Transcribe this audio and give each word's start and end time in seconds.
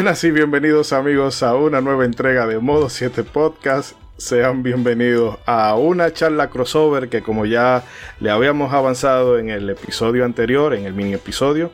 Buenas 0.00 0.24
y 0.24 0.30
bienvenidos 0.30 0.94
amigos 0.94 1.42
a 1.42 1.54
una 1.54 1.82
nueva 1.82 2.06
entrega 2.06 2.46
de 2.46 2.58
Modo 2.58 2.88
7 2.88 3.22
Podcast. 3.22 3.98
Sean 4.16 4.62
bienvenidos 4.62 5.36
a 5.44 5.74
una 5.74 6.10
charla 6.10 6.48
crossover 6.48 7.10
que 7.10 7.20
como 7.20 7.44
ya 7.44 7.84
le 8.18 8.30
habíamos 8.30 8.72
avanzado 8.72 9.38
en 9.38 9.50
el 9.50 9.68
episodio 9.68 10.24
anterior, 10.24 10.72
en 10.72 10.86
el 10.86 10.94
mini 10.94 11.12
episodio, 11.12 11.70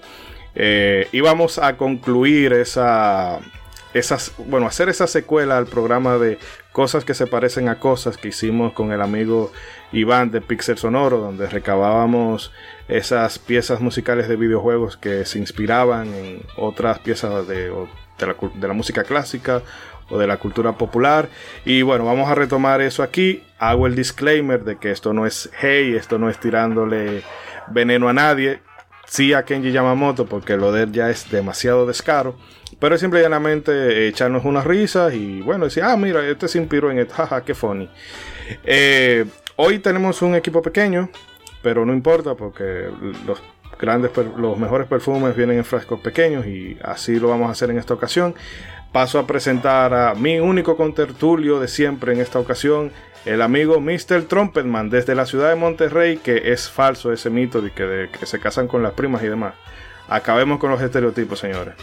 eh, 0.56 1.06
íbamos 1.12 1.58
a 1.58 1.76
concluir 1.76 2.52
esa, 2.52 3.38
esas, 3.94 4.32
bueno, 4.38 4.66
hacer 4.66 4.88
esa 4.88 5.06
secuela 5.06 5.56
al 5.56 5.66
programa 5.66 6.18
de 6.18 6.40
cosas 6.72 7.04
que 7.04 7.14
se 7.14 7.28
parecen 7.28 7.68
a 7.68 7.78
cosas 7.78 8.16
que 8.16 8.26
hicimos 8.26 8.72
con 8.72 8.90
el 8.90 9.02
amigo 9.02 9.52
Iván 9.92 10.32
de 10.32 10.40
Pixel 10.40 10.78
Sonoro, 10.78 11.18
donde 11.18 11.46
recabábamos 11.46 12.50
esas 12.88 13.38
piezas 13.38 13.80
musicales 13.80 14.26
de 14.26 14.34
videojuegos 14.34 14.96
que 14.96 15.24
se 15.26 15.38
inspiraban 15.38 16.12
en 16.12 16.42
otras 16.56 16.98
piezas 16.98 17.46
de, 17.46 17.70
la, 18.18 18.72
música 18.72 19.04
clásica 19.04 19.62
o 20.08 20.18
de 20.18 20.26
la 20.26 20.38
cultura 20.38 20.72
popular. 20.72 21.28
Y 21.64 21.82
bueno, 21.82 22.04
vamos 22.04 22.30
a 22.30 22.34
retomar 22.34 22.80
eso 22.80 23.02
aquí. 23.02 23.42
Hago 23.58 23.86
el 23.86 23.94
disclaimer 23.94 24.64
de 24.64 24.76
que 24.76 24.90
esto 24.90 25.12
no 25.12 25.26
es 25.26 25.50
hey, 25.60 25.94
esto 25.96 26.18
no 26.18 26.30
es 26.30 26.38
tirándole 26.38 27.22
veneno 27.68 28.08
a 28.08 28.12
nadie. 28.12 28.60
Sí 29.06 29.34
a 29.34 29.44
Kenji 29.44 29.70
Yamamoto, 29.70 30.26
porque 30.26 30.56
lo 30.56 30.72
de 30.72 30.84
él 30.84 30.92
ya 30.92 31.10
es 31.10 31.30
demasiado 31.30 31.86
descaro. 31.86 32.36
Pero 32.78 32.94
es 32.94 33.00
simple 33.00 33.20
llanamente 33.22 34.08
echarnos 34.08 34.44
unas 34.44 34.64
risas 34.64 35.14
y 35.14 35.40
bueno, 35.40 35.66
decir, 35.66 35.82
ah, 35.84 35.96
mira, 35.96 36.26
este 36.26 36.48
se 36.48 36.58
inspiró 36.58 36.90
en 36.90 36.98
esto, 36.98 37.14
jaja, 37.16 37.44
qué 37.44 37.54
funny. 37.54 37.88
Eh, 38.64 39.24
hoy 39.56 39.78
tenemos 39.78 40.22
un 40.22 40.34
equipo 40.34 40.60
pequeño, 40.62 41.08
pero 41.62 41.86
no 41.86 41.92
importa 41.92 42.34
porque 42.34 42.88
los 43.26 43.42
los 44.36 44.58
mejores 44.58 44.86
perfumes 44.86 45.36
vienen 45.36 45.58
en 45.58 45.64
frascos 45.64 46.00
pequeños 46.00 46.46
y 46.46 46.78
así 46.82 47.18
lo 47.18 47.28
vamos 47.28 47.48
a 47.48 47.52
hacer 47.52 47.70
en 47.70 47.78
esta 47.78 47.94
ocasión. 47.94 48.34
Paso 48.92 49.18
a 49.18 49.26
presentar 49.26 49.92
a 49.92 50.14
mi 50.14 50.38
único 50.38 50.76
contertulio 50.76 51.60
de 51.60 51.68
siempre 51.68 52.12
en 52.12 52.20
esta 52.20 52.38
ocasión, 52.38 52.92
el 53.26 53.42
amigo 53.42 53.80
Mr. 53.80 54.22
Trumpetman 54.28 54.88
desde 54.88 55.14
la 55.14 55.26
ciudad 55.26 55.50
de 55.50 55.56
Monterrey, 55.56 56.18
que 56.18 56.52
es 56.52 56.70
falso 56.70 57.12
ese 57.12 57.28
mito 57.28 57.60
de 57.60 57.72
que, 57.72 57.82
de 57.82 58.08
que 58.08 58.24
se 58.24 58.38
casan 58.38 58.68
con 58.68 58.82
las 58.82 58.92
primas 58.92 59.22
y 59.22 59.28
demás. 59.28 59.54
Acabemos 60.08 60.60
con 60.60 60.70
los 60.70 60.80
estereotipos, 60.80 61.38
señores. 61.38 61.74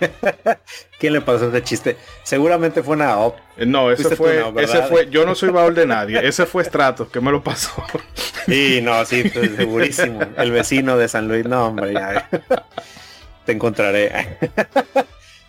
¿Quién 0.98 1.12
le 1.12 1.20
pasó 1.20 1.48
ese 1.48 1.62
chiste? 1.62 1.96
Seguramente 2.22 2.82
fue 2.82 2.96
una 2.96 3.18
op. 3.18 3.36
Eh, 3.56 3.66
no, 3.66 3.90
ese 3.90 4.16
fue, 4.16 4.42
ese 4.56 4.82
fue, 4.84 5.10
yo 5.10 5.26
no 5.26 5.34
soy 5.34 5.50
baúl 5.50 5.74
de 5.74 5.86
nadie, 5.86 6.26
ese 6.26 6.46
fue 6.46 6.64
Stratos 6.64 7.08
que 7.08 7.20
me 7.20 7.30
lo 7.30 7.42
pasó. 7.42 7.72
Sí, 8.46 8.80
no, 8.82 9.04
sí, 9.04 9.30
pues, 9.32 9.54
segurísimo. 9.54 10.20
El 10.36 10.50
vecino 10.50 10.96
de 10.96 11.06
San 11.06 11.28
Luis, 11.28 11.44
no, 11.44 11.66
hombre, 11.66 11.92
ya. 11.92 12.28
Te 13.44 13.52
encontraré. 13.52 14.38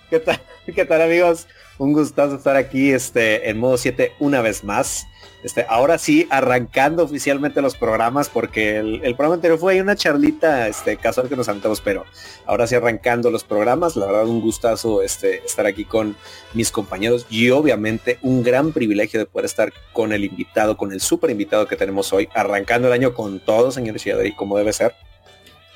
¿Qué 0.09 0.19
tal? 0.19 0.39
¿Qué 0.75 0.85
tal, 0.85 1.01
amigos? 1.01 1.47
Un 1.77 1.93
gustazo 1.93 2.35
estar 2.35 2.57
aquí 2.57 2.91
este, 2.91 3.49
en 3.49 3.57
modo 3.57 3.77
7 3.77 4.13
una 4.19 4.41
vez 4.41 4.63
más. 4.63 5.07
Este, 5.43 5.65
ahora 5.67 5.97
sí, 5.97 6.27
arrancando 6.29 7.03
oficialmente 7.03 7.61
los 7.61 7.75
programas, 7.75 8.29
porque 8.29 8.77
el, 8.77 9.01
programa 9.15 9.35
anterior 9.35 9.59
fue 9.59 9.81
una 9.81 9.95
charlita 9.95 10.67
este, 10.67 10.97
casual 10.97 11.29
que 11.29 11.35
nos 11.35 11.49
aventamos, 11.49 11.81
pero 11.81 12.05
ahora 12.45 12.67
sí 12.67 12.75
arrancando 12.75 13.31
los 13.31 13.43
programas, 13.43 13.95
la 13.95 14.05
verdad 14.05 14.27
un 14.27 14.41
gustazo 14.41 15.01
este, 15.01 15.43
estar 15.43 15.65
aquí 15.65 15.85
con 15.85 16.15
mis 16.53 16.69
compañeros 16.71 17.25
y 17.29 17.49
obviamente 17.49 18.19
un 18.21 18.43
gran 18.43 18.71
privilegio 18.71 19.19
de 19.19 19.25
poder 19.25 19.45
estar 19.45 19.73
con 19.93 20.13
el 20.13 20.23
invitado, 20.23 20.77
con 20.77 20.91
el 20.91 21.01
super 21.01 21.29
invitado 21.31 21.67
que 21.67 21.75
tenemos 21.75 22.13
hoy, 22.13 22.29
arrancando 22.35 22.87
el 22.87 22.93
año 22.93 23.13
con 23.13 23.39
todos, 23.39 23.75
señor 23.75 23.97
y 24.23 24.31
como 24.33 24.57
debe 24.57 24.73
ser. 24.73 24.93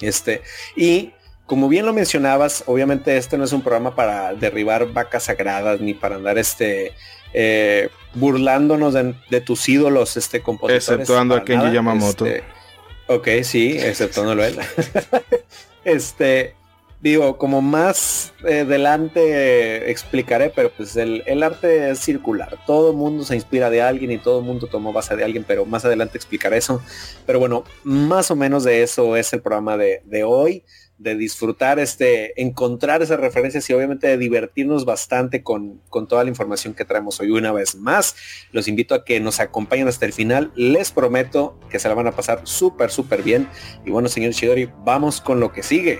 Este, 0.01 0.41
y 0.75 1.13
como 1.45 1.69
bien 1.69 1.85
lo 1.85 1.93
mencionabas, 1.93 2.63
obviamente 2.65 3.17
este 3.17 3.37
no 3.37 3.43
es 3.43 3.53
un 3.53 3.61
programa 3.61 3.95
para 3.95 4.33
derribar 4.33 4.91
vacas 4.91 5.23
sagradas 5.23 5.79
ni 5.79 5.93
para 5.93 6.15
andar 6.15 6.37
este 6.37 6.93
eh, 7.37 7.89
burlándonos 8.13 8.93
de, 8.93 9.41
tus 9.41 9.67
ídolos 9.67 10.15
este 10.15 10.41
compositores. 10.41 10.87
Exceptuando 10.87 11.35
a 11.35 11.43
Kenji 11.43 11.73
Yamamoto. 11.73 12.25
Este, 12.25 12.43
ok, 13.07 13.27
sí, 13.43 13.77
exceptuándolo 13.77 14.45
él. 14.45 14.57
este, 15.83 16.55
digo, 17.01 17.37
como 17.37 17.61
más 17.61 18.31
eh, 18.47 18.61
adelante 18.61 19.91
explicaré, 19.91 20.49
pero 20.49 20.71
pues 20.71 20.95
el, 20.95 21.43
arte 21.43 21.89
es 21.89 21.99
circular. 21.99 22.57
Todo 22.65 22.91
el 22.91 22.97
mundo 22.97 23.25
se 23.25 23.35
inspira 23.35 23.69
de 23.69 23.81
alguien 23.81 24.11
y 24.11 24.17
todo 24.17 24.39
el 24.39 24.45
mundo 24.45 24.67
tomó 24.67 24.93
base 24.93 25.17
de 25.17 25.25
alguien, 25.25 25.43
pero 25.45 25.65
más 25.65 25.83
adelante 25.83 26.17
explicaré 26.17 26.55
eso. 26.55 26.81
Pero 27.25 27.39
bueno, 27.39 27.65
más 27.83 28.31
o 28.31 28.37
menos 28.37 28.63
de 28.63 28.81
eso 28.81 29.17
es 29.17 29.33
el 29.33 29.41
programa 29.41 29.75
de, 29.75 30.01
de 30.05 30.23
hoy 30.23 30.63
de 30.97 31.15
disfrutar, 31.15 31.79
este, 31.79 32.39
encontrar 32.41 33.01
esas 33.01 33.19
referencias 33.19 33.69
y 33.69 33.73
obviamente 33.73 34.07
de 34.07 34.17
divertirnos 34.17 34.85
bastante 34.85 35.43
con, 35.43 35.81
con, 35.89 36.07
toda 36.07 36.23
la 36.23 36.29
información 36.29 36.73
que 36.73 36.85
traemos 36.85 37.19
hoy 37.19 37.31
una 37.31 37.51
vez 37.51 37.75
más. 37.75 38.15
Los 38.51 38.67
invito 38.67 38.95
a 38.95 39.03
que 39.03 39.19
nos 39.19 39.39
acompañen 39.39 39.87
hasta 39.87 40.05
el 40.05 40.13
final. 40.13 40.51
Les 40.55 40.91
prometo 40.91 41.59
que 41.69 41.79
se 41.79 41.89
la 41.89 41.95
van 41.95 42.07
a 42.07 42.11
pasar 42.11 42.41
súper, 42.43 42.91
súper 42.91 43.23
bien. 43.23 43.47
Y 43.85 43.91
bueno, 43.91 44.07
señor 44.07 44.31
Shidori, 44.31 44.69
vamos 44.83 45.21
con 45.21 45.39
lo 45.39 45.51
que 45.51 45.63
sigue. 45.63 45.99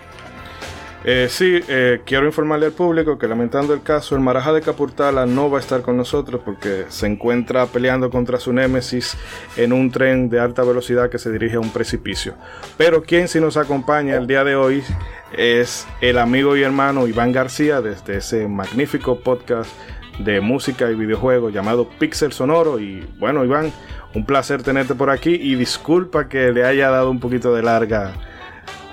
Eh, 1.03 1.27
sí, 1.29 1.59
eh, 1.67 2.01
quiero 2.03 2.25
informarle 2.25 2.67
al 2.67 2.71
público 2.71 3.17
que 3.19 3.27
lamentando 3.27 3.73
el 3.75 3.83
caso, 3.83 4.15
el 4.15 4.21
Maraja 4.21 4.53
de 4.53 4.61
Capurtala 4.61 5.27
no 5.27 5.51
va 5.51 5.59
a 5.59 5.61
estar 5.61 5.83
con 5.83 5.97
nosotros 5.97 6.41
porque 6.43 6.85
se 6.89 7.05
encuentra 7.05 7.67
peleando 7.67 8.09
contra 8.09 8.39
su 8.39 8.51
némesis 8.51 9.15
en 9.55 9.71
un 9.71 9.91
tren 9.91 10.29
de 10.29 10.39
alta 10.39 10.63
velocidad 10.63 11.11
que 11.11 11.19
se 11.19 11.31
dirige 11.31 11.57
a 11.57 11.59
un 11.59 11.71
precipicio. 11.71 12.33
Pero 12.77 13.03
quien 13.03 13.27
sí 13.27 13.39
nos 13.39 13.55
acompaña 13.55 14.15
el 14.15 14.25
día 14.25 14.43
de 14.43 14.55
hoy 14.55 14.83
es 15.37 15.87
el 16.01 16.17
amigo 16.17 16.57
y 16.57 16.63
hermano 16.63 17.07
Iván 17.07 17.31
García 17.31 17.81
desde 17.81 18.17
ese 18.17 18.47
magnífico 18.47 19.19
podcast 19.19 19.69
de 20.19 20.41
música 20.41 20.89
y 20.89 20.95
videojuegos 20.95 21.53
llamado 21.53 21.87
Pixel 21.99 22.31
Sonoro. 22.31 22.79
Y 22.79 23.07
bueno, 23.19 23.45
Iván, 23.45 23.71
un 24.13 24.25
placer 24.25 24.63
tenerte 24.63 24.95
por 24.95 25.09
aquí 25.09 25.35
y 25.35 25.55
disculpa 25.55 26.29
que 26.29 26.51
le 26.51 26.65
haya 26.65 26.89
dado 26.89 27.11
un 27.11 27.19
poquito 27.19 27.53
de 27.53 27.61
larga 27.61 28.13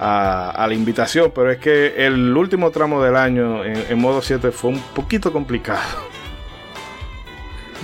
a, 0.02 0.66
la 0.66 0.74
invitación, 0.74 1.32
pero 1.34 1.50
es 1.50 1.58
que 1.58 2.06
el 2.06 2.36
último 2.36 2.70
tramo 2.70 3.02
del 3.02 3.16
año 3.16 3.64
en, 3.64 3.98
modo 3.98 4.20
7 4.20 4.50
fue 4.50 4.70
un 4.70 4.80
poquito 4.94 5.32
complicado. 5.32 5.80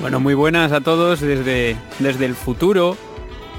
Bueno, 0.01 0.21
muy 0.21 0.35
buenas 0.35 0.73
a 0.73 0.81
todos 0.81 1.21
desde, 1.21 1.77
desde 1.99 2.25
el 2.25 2.35
futuro. 2.35 2.97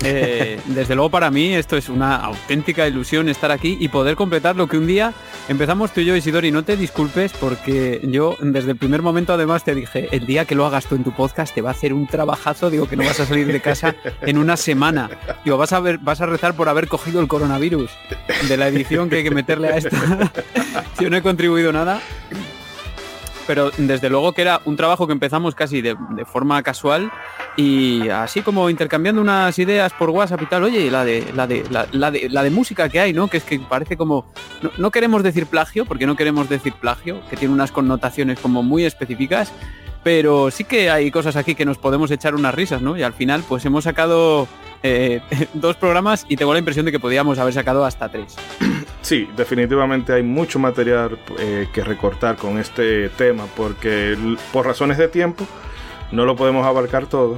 Eh, 0.04 0.60
desde 0.66 0.96
luego 0.96 1.10
para 1.10 1.30
mí 1.30 1.54
esto 1.54 1.76
es 1.76 1.90
una 1.90 2.16
auténtica 2.16 2.88
ilusión 2.88 3.28
estar 3.28 3.52
aquí 3.52 3.78
y 3.80 3.90
poder 3.90 4.16
completar 4.16 4.56
lo 4.56 4.68
que 4.68 4.78
un 4.78 4.88
día 4.88 5.14
empezamos 5.50 5.92
tú 5.92 6.02
y 6.02 6.06
yo, 6.06 6.16
Isidori. 6.16 6.52
No 6.52 6.64
te 6.64 6.78
disculpes 6.78 7.34
porque 7.34 8.00
yo 8.04 8.38
desde 8.40 8.72
el 8.72 8.78
primer 8.78 9.02
momento 9.02 9.34
además 9.34 9.64
te 9.64 9.76
dije, 9.76 10.08
el 10.12 10.26
día 10.26 10.46
que 10.46 10.56
lo 10.56 10.66
hagas 10.66 10.86
tú 10.86 10.96
en 10.96 11.04
tu 11.04 11.12
podcast 11.12 11.54
te 11.54 11.62
va 11.62 11.70
a 11.70 11.74
hacer 11.74 11.94
un 11.94 12.08
trabajazo, 12.08 12.70
digo 12.70 12.88
que 12.88 12.96
no 12.96 13.04
vas 13.04 13.20
a 13.20 13.26
salir 13.26 13.48
de 13.48 13.62
casa 13.62 13.96
en 14.22 14.38
una 14.38 14.58
semana. 14.58 15.10
Digo, 15.44 15.58
vas 15.58 15.74
a 15.74 15.80
ver, 15.80 15.98
vas 15.98 16.22
a 16.22 16.26
rezar 16.26 16.56
por 16.56 16.70
haber 16.70 16.88
cogido 16.88 17.22
el 17.22 17.28
coronavirus 17.28 17.92
de 18.48 18.58
la 18.58 18.68
edición 18.68 19.10
que 19.10 19.18
hay 19.18 19.24
que 19.24 19.32
meterle 19.32 19.70
a 19.70 19.78
esta. 19.78 20.32
yo 21.00 21.10
no 21.10 21.18
he 21.18 21.22
contribuido 21.22 21.72
nada 21.72 22.02
pero 23.50 23.72
desde 23.80 24.12
luego 24.12 24.34
que 24.34 24.44
era 24.44 24.62
un 24.66 24.76
trabajo 24.76 25.08
que 25.08 25.14
empezamos 25.14 25.56
casi 25.56 25.82
de, 25.82 25.98
forma 26.32 26.62
casual 26.62 27.12
y 27.58 28.08
así 28.10 28.44
como 28.44 28.70
intercambiando 28.70 29.20
unas 29.20 29.58
ideas 29.58 29.92
por 29.92 30.12
WhatsApp 30.12 30.44
y 30.44 30.46
tal, 30.46 30.66
oye, 30.66 30.92
la 30.92 31.04
de 31.04 31.26
la 31.36 31.48
de 31.48 31.64
la, 31.68 32.12
de, 32.12 32.30
la 32.30 32.44
de 32.44 32.52
música 32.52 32.90
que 32.90 33.00
hay, 33.00 33.12
¿no? 33.12 33.28
Que 33.28 33.38
es 33.38 33.44
que 33.44 33.60
parece 33.60 33.98
como 33.98 34.32
no, 34.78 34.92
queremos 34.92 35.24
decir 35.24 35.48
plagio, 35.48 35.86
porque 35.86 36.06
no 36.06 36.16
queremos 36.16 36.48
decir 36.48 36.74
plagio, 36.74 37.22
que 37.28 37.38
tiene 37.38 37.52
unas 37.52 37.72
connotaciones 37.72 38.40
como 38.40 38.62
muy 38.62 38.86
específicas, 38.86 39.52
pero 40.04 40.52
sí 40.52 40.64
que 40.64 40.92
hay 40.92 41.10
cosas 41.10 41.36
aquí 41.36 41.56
que 41.56 41.66
nos 41.66 41.80
podemos 41.80 42.12
echar 42.12 42.36
unas 42.36 42.54
risas, 42.54 42.84
¿no? 42.84 42.98
Y 42.98 43.02
al 43.02 43.14
final, 43.14 43.44
pues 43.50 43.66
hemos 43.66 43.86
sacado 43.86 44.48
eh, 44.84 45.22
dos 45.56 45.76
programas 45.76 46.24
y 46.30 46.36
tengo 46.36 46.54
la 46.54 46.60
impresión 46.60 46.86
de 46.86 46.92
que 46.92 47.00
podíamos 47.00 47.40
haber 47.40 47.56
sacado 47.56 47.84
hasta 47.84 48.10
tres. 48.10 48.36
Sí, 49.02 49.30
definitivamente 49.36 50.14
hay 50.14 50.24
mucho 50.24 50.60
material 50.60 51.18
eh, 51.40 51.68
que 51.74 51.84
recortar 51.84 52.36
con 52.36 52.60
este 52.60 53.10
tema 53.10 53.46
porque 53.56 54.18
por 54.52 54.66
razones 54.66 54.98
de 54.98 55.08
tiempo 55.08 55.48
no 56.12 56.26
lo 56.26 56.36
podemos 56.36 56.66
abarcar 56.66 57.08
todo. 57.08 57.38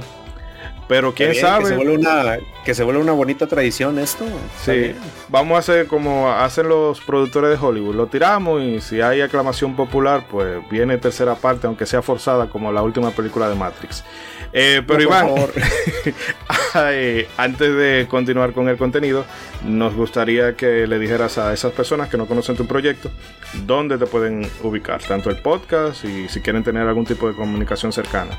Pero 0.92 1.14
quién 1.14 1.34
sabe. 1.34 1.62
Que 1.62 1.68
se, 1.70 1.76
vuelve 1.76 1.94
una, 1.94 2.38
que 2.66 2.74
se 2.74 2.84
vuelve 2.84 3.00
una 3.00 3.12
bonita 3.12 3.46
tradición 3.46 3.98
esto. 3.98 4.26
Sí, 4.62 4.94
vamos 5.30 5.56
a 5.56 5.58
hacer 5.60 5.86
como 5.86 6.30
hacen 6.30 6.68
los 6.68 7.00
productores 7.00 7.48
de 7.48 7.66
Hollywood. 7.66 7.94
Lo 7.94 8.08
tiramos 8.08 8.62
y 8.62 8.78
si 8.82 9.00
hay 9.00 9.22
aclamación 9.22 9.74
popular, 9.74 10.26
pues 10.30 10.60
viene 10.68 10.98
tercera 10.98 11.34
parte, 11.34 11.66
aunque 11.66 11.86
sea 11.86 12.02
forzada, 12.02 12.50
como 12.50 12.70
la 12.72 12.82
última 12.82 13.10
película 13.10 13.48
de 13.48 13.54
Matrix. 13.54 14.04
Eh, 14.52 14.82
pero 14.86 15.00
Iván, 15.00 15.30
antes 17.38 17.74
de 17.74 18.06
continuar 18.10 18.52
con 18.52 18.68
el 18.68 18.76
contenido, 18.76 19.24
nos 19.64 19.94
gustaría 19.94 20.56
que 20.56 20.86
le 20.86 20.98
dijeras 20.98 21.38
a 21.38 21.54
esas 21.54 21.72
personas 21.72 22.10
que 22.10 22.18
no 22.18 22.26
conocen 22.26 22.54
tu 22.54 22.66
proyecto 22.66 23.10
dónde 23.64 23.96
te 23.96 24.04
pueden 24.04 24.46
ubicar, 24.62 25.02
tanto 25.02 25.30
el 25.30 25.36
podcast 25.36 26.04
y 26.04 26.28
si 26.28 26.42
quieren 26.42 26.62
tener 26.62 26.86
algún 26.86 27.06
tipo 27.06 27.28
de 27.28 27.34
comunicación 27.34 27.94
cercana. 27.94 28.38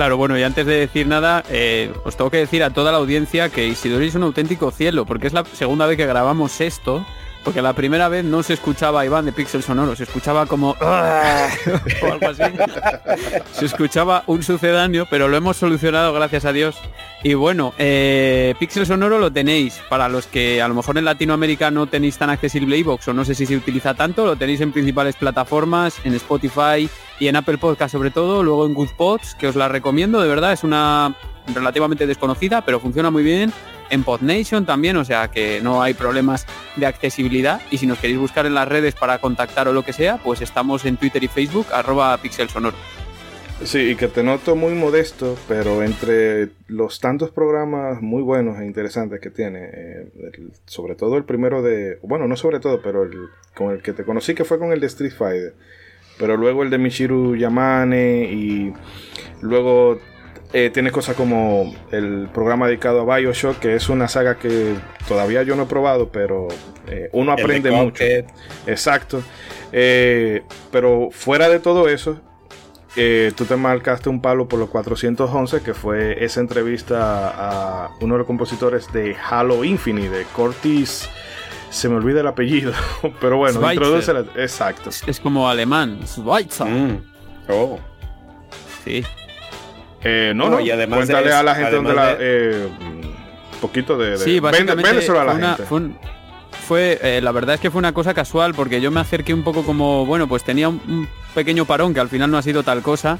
Claro, 0.00 0.16
bueno, 0.16 0.38
y 0.38 0.42
antes 0.42 0.64
de 0.64 0.76
decir 0.76 1.06
nada, 1.06 1.44
eh, 1.50 1.92
os 2.06 2.16
tengo 2.16 2.30
que 2.30 2.38
decir 2.38 2.64
a 2.64 2.70
toda 2.70 2.90
la 2.90 2.96
audiencia 2.96 3.50
que 3.50 3.68
Isidori 3.68 4.06
es 4.06 4.14
un 4.14 4.22
auténtico 4.22 4.70
cielo, 4.70 5.04
porque 5.04 5.26
es 5.26 5.34
la 5.34 5.44
segunda 5.44 5.84
vez 5.84 5.98
que 5.98 6.06
grabamos 6.06 6.62
esto 6.62 7.04
porque 7.44 7.62
la 7.62 7.72
primera 7.72 8.08
vez 8.08 8.24
no 8.24 8.42
se 8.42 8.54
escuchaba 8.54 9.04
Iván 9.04 9.24
de 9.24 9.32
Pixel 9.32 9.62
Sonoro, 9.62 9.96
se 9.96 10.04
escuchaba 10.04 10.46
como 10.46 10.70
o 10.80 10.84
algo 10.84 12.28
así. 12.28 12.42
Se 13.52 13.66
escuchaba 13.66 14.24
un 14.26 14.42
sucedáneo, 14.42 15.06
pero 15.10 15.28
lo 15.28 15.36
hemos 15.36 15.56
solucionado 15.56 16.12
gracias 16.12 16.44
a 16.44 16.52
Dios. 16.52 16.76
Y 17.22 17.34
bueno, 17.34 17.74
eh, 17.78 18.54
Pixel 18.58 18.86
Sonoro 18.86 19.18
lo 19.18 19.32
tenéis 19.32 19.80
para 19.88 20.08
los 20.08 20.26
que 20.26 20.62
a 20.62 20.68
lo 20.68 20.74
mejor 20.74 20.98
en 20.98 21.04
Latinoamérica 21.04 21.70
no 21.70 21.86
tenéis 21.86 22.18
tan 22.18 22.30
accesible 22.30 22.76
iVoox 22.78 23.08
o 23.08 23.14
no 23.14 23.24
sé 23.24 23.34
si 23.34 23.46
se 23.46 23.56
utiliza 23.56 23.94
tanto, 23.94 24.24
lo 24.24 24.36
tenéis 24.36 24.60
en 24.60 24.72
principales 24.72 25.16
plataformas, 25.16 25.96
en 26.04 26.14
Spotify 26.14 26.88
y 27.18 27.28
en 27.28 27.36
Apple 27.36 27.58
Podcast 27.58 27.92
sobre 27.92 28.10
todo, 28.10 28.42
luego 28.42 28.66
en 28.66 28.74
Good 28.74 28.90
Pods, 28.96 29.34
que 29.34 29.48
os 29.48 29.56
la 29.56 29.68
recomiendo, 29.68 30.20
de 30.20 30.28
verdad, 30.28 30.52
es 30.52 30.64
una 30.64 31.14
relativamente 31.54 32.06
desconocida, 32.06 32.62
pero 32.62 32.80
funciona 32.80 33.10
muy 33.10 33.22
bien. 33.22 33.52
En 33.90 34.04
PodNation 34.04 34.64
también, 34.64 34.96
o 34.96 35.04
sea 35.04 35.28
que 35.28 35.60
no 35.62 35.82
hay 35.82 35.94
problemas 35.94 36.46
de 36.76 36.86
accesibilidad. 36.86 37.60
Y 37.70 37.78
si 37.78 37.86
nos 37.86 37.98
queréis 37.98 38.18
buscar 38.18 38.46
en 38.46 38.54
las 38.54 38.68
redes 38.68 38.94
para 38.94 39.18
contactar 39.18 39.68
o 39.68 39.72
lo 39.72 39.84
que 39.84 39.92
sea, 39.92 40.18
pues 40.18 40.40
estamos 40.40 40.84
en 40.84 40.96
Twitter 40.96 41.22
y 41.22 41.28
Facebook, 41.28 41.66
arroba 41.72 42.16
Pixel 42.18 42.48
Sonoro. 42.48 42.76
Sí, 43.62 43.90
y 43.90 43.94
que 43.96 44.08
te 44.08 44.22
noto 44.22 44.56
muy 44.56 44.72
modesto, 44.72 45.36
pero 45.46 45.82
entre 45.82 46.48
los 46.66 46.98
tantos 46.98 47.30
programas 47.30 48.00
muy 48.00 48.22
buenos 48.22 48.58
e 48.58 48.64
interesantes 48.64 49.20
que 49.20 49.28
tiene, 49.28 49.68
eh, 49.70 50.08
sobre 50.64 50.94
todo 50.94 51.18
el 51.18 51.24
primero 51.24 51.60
de, 51.60 51.98
bueno, 52.02 52.26
no 52.26 52.36
sobre 52.36 52.58
todo, 52.58 52.80
pero 52.80 53.02
el, 53.02 53.28
con 53.54 53.72
el 53.72 53.82
que 53.82 53.92
te 53.92 54.04
conocí 54.04 54.34
que 54.34 54.46
fue 54.46 54.58
con 54.58 54.72
el 54.72 54.80
de 54.80 54.86
Street 54.86 55.12
Fighter, 55.12 55.54
pero 56.18 56.38
luego 56.38 56.62
el 56.62 56.70
de 56.70 56.78
Michiru 56.78 57.36
Yamane 57.36 58.32
y 58.32 58.72
luego 59.42 60.00
eh, 60.52 60.70
tiene 60.72 60.90
cosas 60.90 61.16
como 61.16 61.74
el 61.92 62.28
programa 62.32 62.66
dedicado 62.66 63.00
a 63.00 63.16
Bioshock, 63.16 63.58
que 63.58 63.74
es 63.76 63.88
una 63.88 64.08
saga 64.08 64.36
que 64.36 64.74
todavía 65.06 65.42
yo 65.42 65.54
no 65.54 65.64
he 65.64 65.66
probado, 65.66 66.08
pero 66.08 66.48
eh, 66.88 67.08
uno 67.12 67.32
aprende 67.32 67.70
mucho. 67.70 68.02
Exacto. 68.66 69.22
Eh, 69.72 70.42
pero 70.72 71.10
fuera 71.12 71.48
de 71.48 71.60
todo 71.60 71.88
eso, 71.88 72.20
eh, 72.96 73.32
tú 73.36 73.44
te 73.44 73.54
marcaste 73.54 74.08
un 74.08 74.20
palo 74.20 74.48
por 74.48 74.58
los 74.58 74.68
411, 74.70 75.62
que 75.62 75.74
fue 75.74 76.24
esa 76.24 76.40
entrevista 76.40 77.84
a 77.84 77.90
uno 78.00 78.14
de 78.14 78.18
los 78.18 78.26
compositores 78.26 78.92
de 78.92 79.16
Halo 79.16 79.62
Infinite, 79.64 80.10
de 80.10 80.24
Cortis. 80.24 81.08
Se 81.70 81.88
me 81.88 81.94
olvida 81.94 82.20
el 82.20 82.26
apellido, 82.26 82.72
pero 83.20 83.36
bueno, 83.36 83.60
Schweitzer. 83.60 83.74
introdúcela. 83.74 84.24
Exacto. 84.34 84.90
Es, 84.90 85.04
es 85.06 85.20
como 85.20 85.48
alemán, 85.48 86.00
Schweizer. 86.04 86.66
Mm. 86.66 87.04
Oh. 87.48 87.78
Sí. 88.84 89.04
Eh, 90.02 90.32
no, 90.34 90.44
No, 90.44 90.56
no, 90.56 90.60
y 90.60 90.70
además 90.70 90.98
cuéntale 91.00 91.28
de- 91.28 91.34
a 91.34 91.42
la 91.42 91.54
gente 91.54 91.70
donde 91.76 91.90
además 91.90 92.06
la. 92.12 92.16
eh, 92.20 92.68
un 92.80 93.60
poquito 93.60 93.98
de. 93.98 94.10
de 94.12 94.16
Sí, 94.18 94.40
básicamente 94.40 94.82
véndeselo 94.82 95.20
a 95.20 95.24
la 95.24 95.30
fue, 95.32 95.38
una- 95.40 95.48
gente. 95.48 95.62
fue 95.64 95.78
un- 95.78 95.98
fue, 96.66 96.98
eh, 97.02 97.20
la 97.20 97.32
verdad 97.32 97.56
es 97.56 97.60
que 97.60 97.70
fue 97.70 97.78
una 97.80 97.92
cosa 97.92 98.14
casual 98.14 98.54
porque 98.54 98.80
yo 98.80 98.90
me 98.90 99.00
acerqué 99.00 99.34
un 99.34 99.42
poco 99.44 99.62
como, 99.64 100.06
bueno, 100.06 100.26
pues 100.28 100.42
tenía 100.44 100.68
un, 100.68 100.80
un 100.88 101.08
pequeño 101.34 101.64
parón 101.64 101.92
que 101.92 102.00
al 102.00 102.08
final 102.08 102.30
no 102.30 102.38
ha 102.38 102.42
sido 102.42 102.62
tal 102.62 102.80
cosa. 102.82 103.18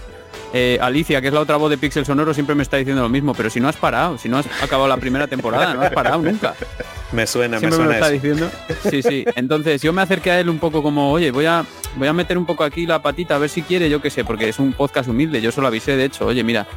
Eh, 0.52 0.78
Alicia, 0.80 1.20
que 1.20 1.28
es 1.28 1.32
la 1.32 1.40
otra 1.40 1.56
voz 1.56 1.70
de 1.70 1.78
Pixel 1.78 2.04
Sonoro, 2.04 2.34
siempre 2.34 2.54
me 2.54 2.62
está 2.62 2.76
diciendo 2.76 3.02
lo 3.02 3.08
mismo, 3.08 3.34
pero 3.34 3.50
si 3.50 3.60
no 3.60 3.68
has 3.68 3.76
parado, 3.76 4.18
si 4.18 4.28
no 4.28 4.38
has 4.38 4.46
acabado 4.62 4.88
la 4.88 4.96
primera 4.96 5.28
temporada, 5.28 5.74
no 5.74 5.82
has 5.82 5.92
parado 5.92 6.22
nunca. 6.22 6.54
Me 7.12 7.26
suena, 7.26 7.56
me 7.56 7.60
Siempre 7.60 7.78
me 7.78 7.84
lo 7.86 7.90
suena 7.90 8.06
está 8.06 8.08
diciendo. 8.12 8.50
Sí, 8.88 9.02
sí. 9.02 9.24
Entonces 9.34 9.82
yo 9.82 9.92
me 9.92 10.00
acerqué 10.00 10.30
a 10.30 10.38
él 10.38 10.48
un 10.48 10.60
poco 10.60 10.80
como, 10.80 11.10
oye, 11.10 11.32
voy 11.32 11.44
a, 11.44 11.64
voy 11.96 12.06
a 12.06 12.12
meter 12.12 12.38
un 12.38 12.46
poco 12.46 12.62
aquí 12.62 12.86
la 12.86 13.02
patita 13.02 13.34
a 13.34 13.38
ver 13.38 13.50
si 13.50 13.62
quiere, 13.62 13.90
yo 13.90 14.00
qué 14.00 14.10
sé, 14.10 14.24
porque 14.24 14.48
es 14.48 14.60
un 14.60 14.72
podcast 14.72 15.08
humilde. 15.08 15.40
Yo 15.40 15.50
solo 15.50 15.66
avisé, 15.66 15.96
de 15.96 16.04
hecho, 16.04 16.26
oye, 16.26 16.44
mira, 16.44 16.68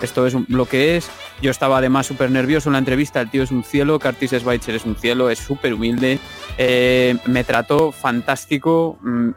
esto 0.00 0.26
es 0.26 0.34
lo 0.48 0.66
que 0.66 0.96
es. 0.96 1.10
Yo 1.42 1.50
estaba 1.50 1.78
además 1.78 2.06
súper 2.06 2.30
nervioso 2.30 2.68
en 2.68 2.74
la 2.74 2.78
entrevista, 2.78 3.20
el 3.20 3.30
tío 3.30 3.42
es 3.42 3.50
un 3.50 3.64
cielo, 3.64 3.98
Curtis 3.98 4.30
Schweitzer 4.30 4.74
es 4.74 4.84
un 4.84 4.96
cielo, 4.96 5.30
es 5.30 5.38
súper 5.38 5.74
humilde. 5.74 6.18
Eh, 6.58 7.16
me 7.26 7.44
trató 7.44 7.92
fantástico, 7.92 8.98
mm, 9.02 9.30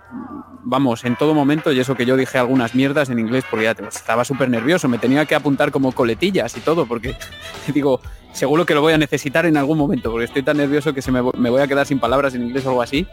vamos, 0.63 1.05
en 1.05 1.15
todo 1.15 1.33
momento, 1.33 1.71
y 1.71 1.79
eso 1.79 1.95
que 1.95 2.05
yo 2.05 2.17
dije 2.17 2.37
algunas 2.37 2.75
mierdas 2.75 3.09
en 3.09 3.19
inglés 3.19 3.43
porque 3.49 3.65
ya 3.65 3.71
estaba 3.71 4.25
súper 4.25 4.49
nervioso, 4.49 4.87
me 4.87 4.97
tenía 4.97 5.25
que 5.25 5.35
apuntar 5.35 5.71
como 5.71 5.91
coletillas 5.91 6.55
y 6.57 6.59
todo, 6.59 6.85
porque 6.85 7.15
digo, 7.73 8.01
seguro 8.33 8.65
que 8.65 8.73
lo 8.73 8.81
voy 8.81 8.93
a 8.93 8.97
necesitar 8.97 9.45
en 9.45 9.57
algún 9.57 9.77
momento, 9.77 10.11
porque 10.11 10.25
estoy 10.25 10.43
tan 10.43 10.57
nervioso 10.57 10.93
que 10.93 11.01
se 11.01 11.11
me, 11.11 11.21
me 11.37 11.49
voy 11.49 11.61
a 11.61 11.67
quedar 11.67 11.85
sin 11.85 11.99
palabras 11.99 12.35
en 12.35 12.43
inglés 12.43 12.65
o 12.65 12.69
algo 12.69 12.81
así. 12.81 13.07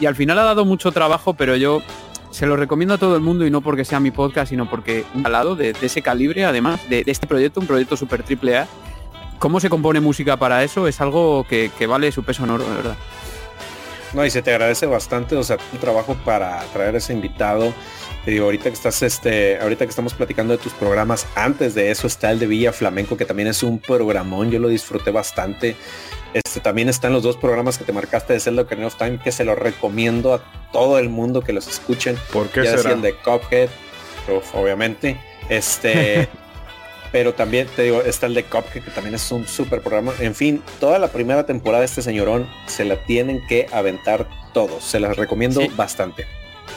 Y 0.00 0.06
al 0.06 0.16
final 0.16 0.38
ha 0.38 0.44
dado 0.44 0.64
mucho 0.64 0.90
trabajo, 0.92 1.34
pero 1.34 1.56
yo 1.56 1.82
se 2.30 2.46
lo 2.46 2.56
recomiendo 2.56 2.94
a 2.94 2.98
todo 2.98 3.14
el 3.14 3.22
mundo 3.22 3.46
y 3.46 3.50
no 3.50 3.60
porque 3.60 3.84
sea 3.84 4.00
mi 4.00 4.10
podcast, 4.10 4.50
sino 4.50 4.68
porque 4.68 5.04
al 5.22 5.32
lado 5.32 5.54
de, 5.54 5.76
ese 5.82 6.02
calibre, 6.02 6.44
además 6.44 6.88
de, 6.88 7.04
de 7.04 7.12
este 7.12 7.26
proyecto, 7.26 7.60
un 7.60 7.66
proyecto 7.66 7.96
super 7.96 8.22
triple 8.22 8.56
A, 8.56 8.68
cómo 9.42 9.58
se 9.58 9.68
compone 9.68 10.00
música 10.00 10.36
para 10.36 10.62
eso 10.62 10.86
es 10.86 11.00
algo 11.00 11.44
que, 11.48 11.72
que 11.76 11.88
vale 11.88 12.12
su 12.12 12.22
peso 12.22 12.44
en 12.44 12.50
oro, 12.50 12.64
de 12.64 12.76
verdad. 12.76 12.96
No, 14.14 14.24
y 14.26 14.30
se 14.30 14.42
te 14.42 14.50
agradece 14.50 14.86
bastante, 14.86 15.36
o 15.36 15.42
sea, 15.42 15.56
tu 15.56 15.78
trabajo 15.78 16.14
para 16.24 16.60
traer 16.72 16.96
ese 16.96 17.12
invitado. 17.12 17.72
Te 18.24 18.30
digo, 18.30 18.44
ahorita 18.44 18.64
que 18.64 18.74
estás, 18.74 19.02
este, 19.02 19.58
ahorita 19.58 19.84
que 19.86 19.90
estamos 19.90 20.14
platicando 20.14 20.56
de 20.56 20.62
tus 20.62 20.72
programas, 20.74 21.26
antes 21.34 21.74
de 21.74 21.90
eso 21.90 22.06
está 22.06 22.30
el 22.30 22.38
de 22.38 22.46
Villa 22.46 22.72
Flamenco, 22.72 23.16
que 23.16 23.24
también 23.24 23.48
es 23.48 23.62
un 23.62 23.78
programón, 23.78 24.50
yo 24.50 24.58
lo 24.58 24.68
disfruté 24.68 25.10
bastante. 25.10 25.76
Este, 26.34 26.60
también 26.60 26.88
están 26.88 27.12
los 27.12 27.22
dos 27.22 27.36
programas 27.36 27.78
que 27.78 27.84
te 27.84 27.92
marcaste 27.92 28.34
de 28.34 28.40
Zelda 28.40 28.62
Ocarina 28.62 28.86
of 28.86 28.96
Time, 28.96 29.18
que 29.18 29.32
se 29.32 29.44
los 29.44 29.58
recomiendo 29.58 30.34
a 30.34 30.42
todo 30.72 30.98
el 30.98 31.08
mundo 31.08 31.42
que 31.42 31.52
los 31.52 31.66
escuchen. 31.66 32.16
¿Por 32.32 32.48
qué 32.48 32.64
ya 32.64 32.76
será? 32.76 32.92
el 32.92 33.02
de 33.02 33.14
Cuphead, 33.14 33.70
obviamente. 34.54 35.18
Este, 35.48 36.28
pero 37.12 37.34
también 37.34 37.68
te 37.76 37.82
digo, 37.82 38.02
está 38.02 38.26
el 38.26 38.34
de 38.34 38.44
Cuphead, 38.44 38.82
que 38.82 38.90
también 38.90 39.14
es 39.14 39.30
un 39.30 39.46
súper 39.46 39.82
programa. 39.82 40.12
En 40.18 40.34
fin, 40.34 40.62
toda 40.80 40.98
la 40.98 41.08
primera 41.08 41.44
temporada 41.46 41.80
de 41.80 41.86
este 41.86 42.02
señorón 42.02 42.48
se 42.66 42.84
la 42.84 42.96
tienen 42.96 43.46
que 43.46 43.66
aventar 43.72 44.26
todos. 44.54 44.82
Se 44.82 44.98
las 44.98 45.16
recomiendo 45.16 45.60
Sí. 45.60 45.70
bastante. 45.76 46.26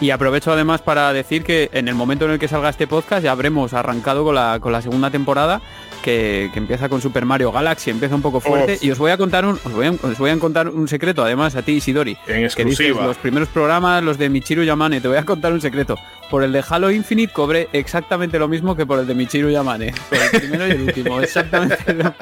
Y 0.01 0.09
aprovecho 0.09 0.51
además 0.51 0.81
para 0.81 1.13
decir 1.13 1.43
que 1.43 1.69
en 1.71 1.87
el 1.87 1.95
momento 1.95 2.25
en 2.25 2.31
el 2.31 2.39
que 2.39 2.49
salga 2.49 2.67
este 2.69 2.85
podcast 2.85 3.23
ya 3.23 3.31
habremos 3.31 3.73
arrancado 3.73 4.25
con 4.25 4.35
la, 4.35 4.59
con 4.59 4.73
la 4.73 4.81
segunda 4.81 5.09
temporada 5.09 5.61
que, 6.05 6.51
que 6.53 6.59
empieza 6.59 6.88
con 6.88 7.01
Super 7.01 7.25
Mario 7.25 7.51
Galaxy, 7.51 7.89
empieza 7.89 8.13
un 8.13 8.21
poco 8.21 8.39
fuerte 8.39 8.74
Uf. 8.74 8.83
y 8.83 8.91
os 8.91 9.00
voy 9.00 9.09
a 9.09 9.17
contar 9.17 9.43
un 9.43 9.59
os 9.63 9.71
voy 9.74 9.88
a, 9.88 9.91
os 9.91 10.17
voy 10.19 10.29
a 10.29 10.38
contar 10.38 10.69
un 10.69 10.88
secreto 10.88 11.24
además 11.24 11.55
a 11.55 11.63
ti 11.63 11.71
Isidori. 11.71 12.12
En 12.12 12.17
Que 12.27 12.33
dices 12.35 12.53
exclusiva. 12.59 13.07
los 13.07 13.17
primeros 13.17 13.50
programas, 13.50 14.03
los 14.03 14.19
de 14.19 14.29
Michiru 14.29 14.62
Yamane, 14.63 15.01
te 15.01 15.07
voy 15.07 15.17
a 15.17 15.24
contar 15.25 15.51
un 15.51 15.62
secreto. 15.62 15.97
Por 16.29 16.43
el 16.43 16.51
de 16.51 16.63
Halo 16.69 16.91
Infinite 16.91 17.33
cobré 17.33 17.69
exactamente 17.74 18.38
lo 18.38 18.47
mismo 18.47 18.75
que 18.75 18.85
por 18.85 19.00
el 19.00 19.07
de 19.07 19.15
Michiru 19.15 19.50
Yamane. 19.50 19.93
Por 20.09 20.19
el 20.19 20.29
primero 20.29 20.67
y 20.67 20.71
el 20.71 20.81
último, 20.83 21.19
exactamente 21.24 21.91
lo 21.91 22.03
mismo. 22.03 22.13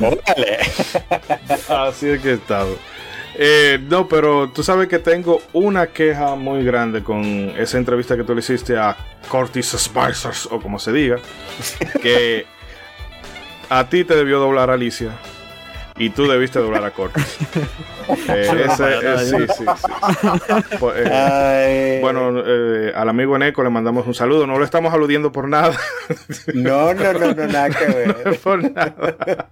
Así 1.68 2.08
es 2.08 2.20
que 2.20 2.30
he 2.30 2.34
estado. 2.34 2.76
Eh, 3.36 3.80
no, 3.88 4.06
pero 4.08 4.50
tú 4.50 4.62
sabes 4.62 4.88
que 4.88 4.98
tengo 4.98 5.42
una 5.52 5.88
queja 5.88 6.34
muy 6.36 6.64
grande 6.64 7.02
con 7.02 7.24
esa 7.58 7.78
entrevista 7.78 8.16
que 8.16 8.24
tú 8.24 8.34
le 8.34 8.40
hiciste 8.40 8.76
a 8.76 8.96
Curtis 9.28 9.74
Spicers, 9.76 10.46
o 10.50 10.60
como 10.60 10.78
se 10.78 10.92
diga, 10.92 11.16
que 12.00 12.46
a 13.68 13.88
ti 13.88 14.04
te 14.04 14.14
debió 14.14 14.38
doblar 14.38 14.70
Alicia 14.70 15.10
y 15.98 16.10
tú 16.10 16.26
debiste 16.26 16.58
doblar 16.58 16.84
a 16.84 16.90
Curtis. 16.90 17.38
Eh, 18.28 18.66
ese- 18.68 18.98
eh, 19.02 19.18
sí, 19.18 19.36
sí, 19.56 19.64
sí. 19.64 20.76
Pues, 20.78 20.94
eh, 21.06 22.00
bueno, 22.02 22.34
eh, 22.44 22.92
al 22.94 23.08
amigo 23.08 23.34
Eneco 23.34 23.62
le 23.64 23.70
mandamos 23.70 24.06
un 24.06 24.12
saludo. 24.12 24.46
No 24.46 24.58
lo 24.58 24.64
estamos 24.66 24.92
aludiendo 24.92 25.32
por 25.32 25.48
nada. 25.48 25.74
no, 26.52 26.92
no, 26.92 27.12
no, 27.14 27.32
no, 27.32 27.46
nada 27.46 27.70
que 27.70 27.86
ver. 27.94 28.38
por 28.44 28.62
nada. 28.70 29.48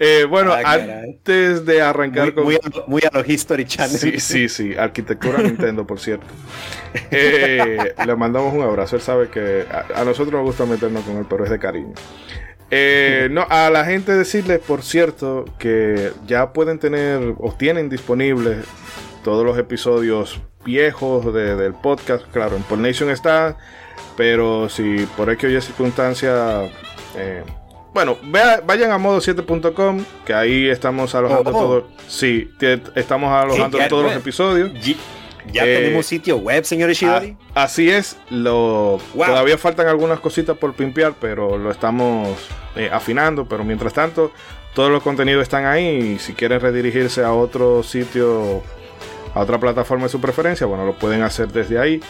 Eh, 0.00 0.26
bueno, 0.28 0.52
Ah, 0.52 0.72
antes 1.04 1.64
de 1.64 1.80
arrancar 1.80 2.24
Muy, 2.24 2.32
con. 2.34 2.44
muy, 2.44 2.54
a- 2.56 2.82
muy 2.88 3.02
a 3.02 3.10
lo 3.16 3.24
History 3.24 3.64
Channel. 3.66 3.96
Sí, 3.98 4.18
sí, 4.18 4.48
sí. 4.48 4.74
Arquitectura 4.76 5.38
Nintendo, 5.42 5.86
por 5.86 6.00
cierto. 6.00 6.26
Eh, 7.12 7.94
le 8.04 8.16
mandamos 8.16 8.52
un 8.52 8.62
abrazo. 8.62 8.96
Él 8.96 9.02
sabe 9.02 9.28
que 9.28 9.64
a, 9.70 10.00
a 10.00 10.04
nosotros 10.04 10.32
nos 10.32 10.42
gusta 10.42 10.66
meternos 10.66 11.04
con 11.04 11.18
él, 11.18 11.26
pero 11.30 11.44
es 11.44 11.50
de 11.50 11.58
cariño. 11.60 11.94
Eh, 12.70 13.28
no, 13.30 13.46
a 13.48 13.68
la 13.70 13.84
gente 13.84 14.12
decirles, 14.12 14.60
por 14.60 14.82
cierto, 14.82 15.44
que 15.58 16.12
ya 16.26 16.52
pueden 16.52 16.78
tener 16.78 17.34
o 17.38 17.52
tienen 17.52 17.88
disponibles 17.88 18.64
todos 19.24 19.44
los 19.44 19.58
episodios 19.58 20.40
viejos 20.64 21.32
de- 21.34 21.56
del 21.56 21.74
podcast. 21.74 22.24
Claro, 22.32 22.56
en 22.56 22.62
Polnation 22.62 23.10
está, 23.10 23.56
pero 24.16 24.68
si 24.68 25.06
por 25.16 25.30
X 25.30 25.44
o 25.44 25.48
Y 25.50 25.60
circunstancia. 25.60 26.68
eh, 27.16 27.42
bueno, 27.92 28.16
vea- 28.22 28.62
vayan 28.64 28.92
a 28.92 28.98
modo7.com, 28.98 30.04
que 30.24 30.32
ahí 30.32 30.68
estamos 30.68 31.12
alojando 31.16 31.50
Oh, 31.50 31.56
oh. 31.56 31.60
todo. 31.60 31.88
Sí, 32.06 32.48
estamos 32.94 33.32
alojando 33.32 33.78
todos 33.88 34.02
los 34.04 34.12
bueno. 34.12 34.20
episodios. 34.20 34.70
Ya 35.52 35.64
Eh, 35.64 35.76
tenemos 35.76 36.06
sitio 36.06 36.36
web, 36.36 36.64
señor 36.64 36.90
Ishidori. 36.90 37.36
Así 37.54 37.90
es, 37.90 38.16
lo 38.30 38.98
Wow. 39.14 39.26
todavía 39.26 39.58
faltan 39.58 39.88
algunas 39.88 40.20
cositas 40.20 40.56
por 40.56 40.74
pimpear, 40.74 41.14
pero 41.20 41.58
lo 41.58 41.70
estamos 41.70 42.28
eh, 42.76 42.88
afinando. 42.92 43.46
Pero 43.46 43.64
mientras 43.64 43.92
tanto, 43.92 44.32
todos 44.74 44.90
los 44.90 45.02
contenidos 45.02 45.42
están 45.42 45.66
ahí. 45.66 46.14
Y 46.14 46.18
si 46.18 46.32
quieren 46.34 46.60
redirigirse 46.60 47.22
a 47.24 47.32
otro 47.32 47.82
sitio, 47.82 48.62
a 49.34 49.40
otra 49.40 49.58
plataforma 49.58 50.04
de 50.04 50.10
su 50.10 50.20
preferencia, 50.20 50.66
bueno, 50.66 50.84
lo 50.84 50.94
pueden 50.94 51.22
hacer 51.22 51.48
desde 51.48 51.78
ahí. 51.78 52.00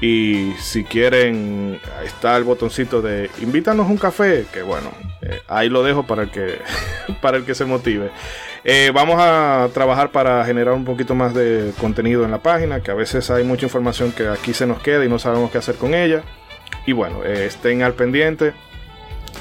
Y 0.00 0.52
si 0.58 0.82
quieren, 0.82 1.78
ahí 2.00 2.06
está 2.08 2.36
el 2.36 2.42
botoncito 2.42 3.00
de 3.02 3.30
invítanos 3.40 3.88
un 3.88 3.96
café, 3.98 4.46
que 4.52 4.62
bueno, 4.62 4.90
eh, 5.22 5.40
ahí 5.46 5.68
lo 5.68 5.84
dejo 5.84 6.02
para 6.04 6.22
el 6.24 6.30
que, 6.30 6.58
para 7.22 7.36
el 7.36 7.44
que 7.44 7.54
se 7.54 7.64
motive. 7.64 8.10
Eh, 8.64 8.92
vamos 8.94 9.16
a 9.18 9.68
trabajar 9.74 10.10
para 10.12 10.44
generar 10.44 10.74
un 10.74 10.84
poquito 10.84 11.14
más 11.14 11.34
de 11.34 11.72
contenido 11.80 12.24
en 12.24 12.30
la 12.30 12.38
página, 12.38 12.80
que 12.80 12.90
a 12.90 12.94
veces 12.94 13.30
hay 13.30 13.44
mucha 13.44 13.66
información 13.66 14.12
que 14.12 14.28
aquí 14.28 14.54
se 14.54 14.66
nos 14.66 14.80
queda 14.80 15.04
y 15.04 15.08
no 15.08 15.18
sabemos 15.18 15.50
qué 15.50 15.58
hacer 15.58 15.74
con 15.76 15.94
ella. 15.94 16.22
Y 16.86 16.92
bueno, 16.92 17.24
eh, 17.24 17.46
estén 17.46 17.82
al 17.82 17.94
pendiente. 17.94 18.52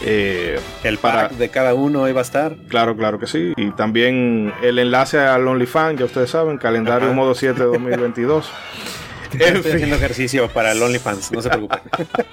Eh, 0.04 0.60
el 0.84 0.98
pack 0.98 1.34
de 1.34 1.50
cada 1.50 1.76
uno 1.76 2.06
ahí 2.06 2.14
va 2.14 2.22
a 2.22 2.24
estar. 2.24 2.56
Claro, 2.68 2.96
claro 2.96 3.20
que 3.20 3.28
sí. 3.28 3.54
Y 3.58 3.72
también 3.72 4.54
el 4.64 4.80
enlace 4.80 5.20
al 5.20 5.48
OnlyFans, 5.48 6.00
ya 6.00 6.06
ustedes 6.06 6.32
saben, 6.32 6.58
calendario 6.58 7.14
modo 7.14 7.36
7 7.36 7.62
2022. 7.64 8.52
Estoy 9.40 9.72
haciendo 9.72 9.96
ejercicio 9.96 10.50
para 10.50 10.72
el 10.72 10.82
OnlyFans, 10.82 11.32
no 11.32 11.42
se 11.42 11.50
preocupen. 11.50 11.80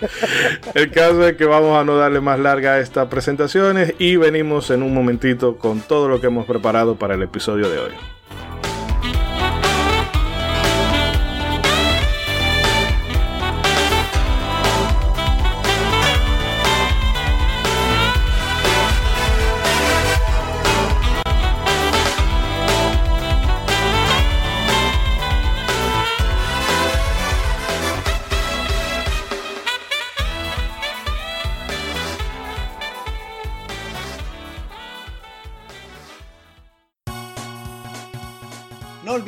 el 0.75 0.91
caso 0.91 1.27
es 1.27 1.37
que 1.37 1.45
vamos 1.45 1.79
a 1.79 1.85
no 1.85 1.97
darle 1.97 2.21
más 2.21 2.39
larga 2.39 2.75
a 2.75 2.81
estas 2.81 3.09
presentaciones 3.09 3.95
y 3.99 4.17
venimos 4.17 4.71
en 4.71 4.83
un 4.83 4.93
momentito 4.93 5.57
con 5.59 5.81
todo 5.81 6.09
lo 6.09 6.21
que 6.21 6.27
hemos 6.27 6.47
preparado 6.47 6.97
para 6.97 7.15
el 7.15 7.23
episodio 7.23 7.69
de 7.69 7.79
hoy. 7.79 8.18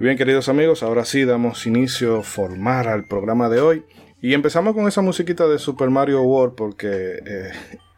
Bien, 0.00 0.16
queridos 0.16 0.48
amigos, 0.48 0.84
ahora 0.84 1.04
sí 1.04 1.24
damos 1.24 1.66
inicio 1.66 2.22
formar 2.22 2.86
al 2.86 3.02
programa 3.08 3.48
de 3.48 3.60
hoy. 3.60 3.84
Y 4.22 4.32
empezamos 4.32 4.72
con 4.72 4.86
esa 4.86 5.02
musiquita 5.02 5.48
de 5.48 5.58
Super 5.58 5.90
Mario 5.90 6.22
World 6.22 6.54
porque 6.54 7.18
eh, 7.26 7.50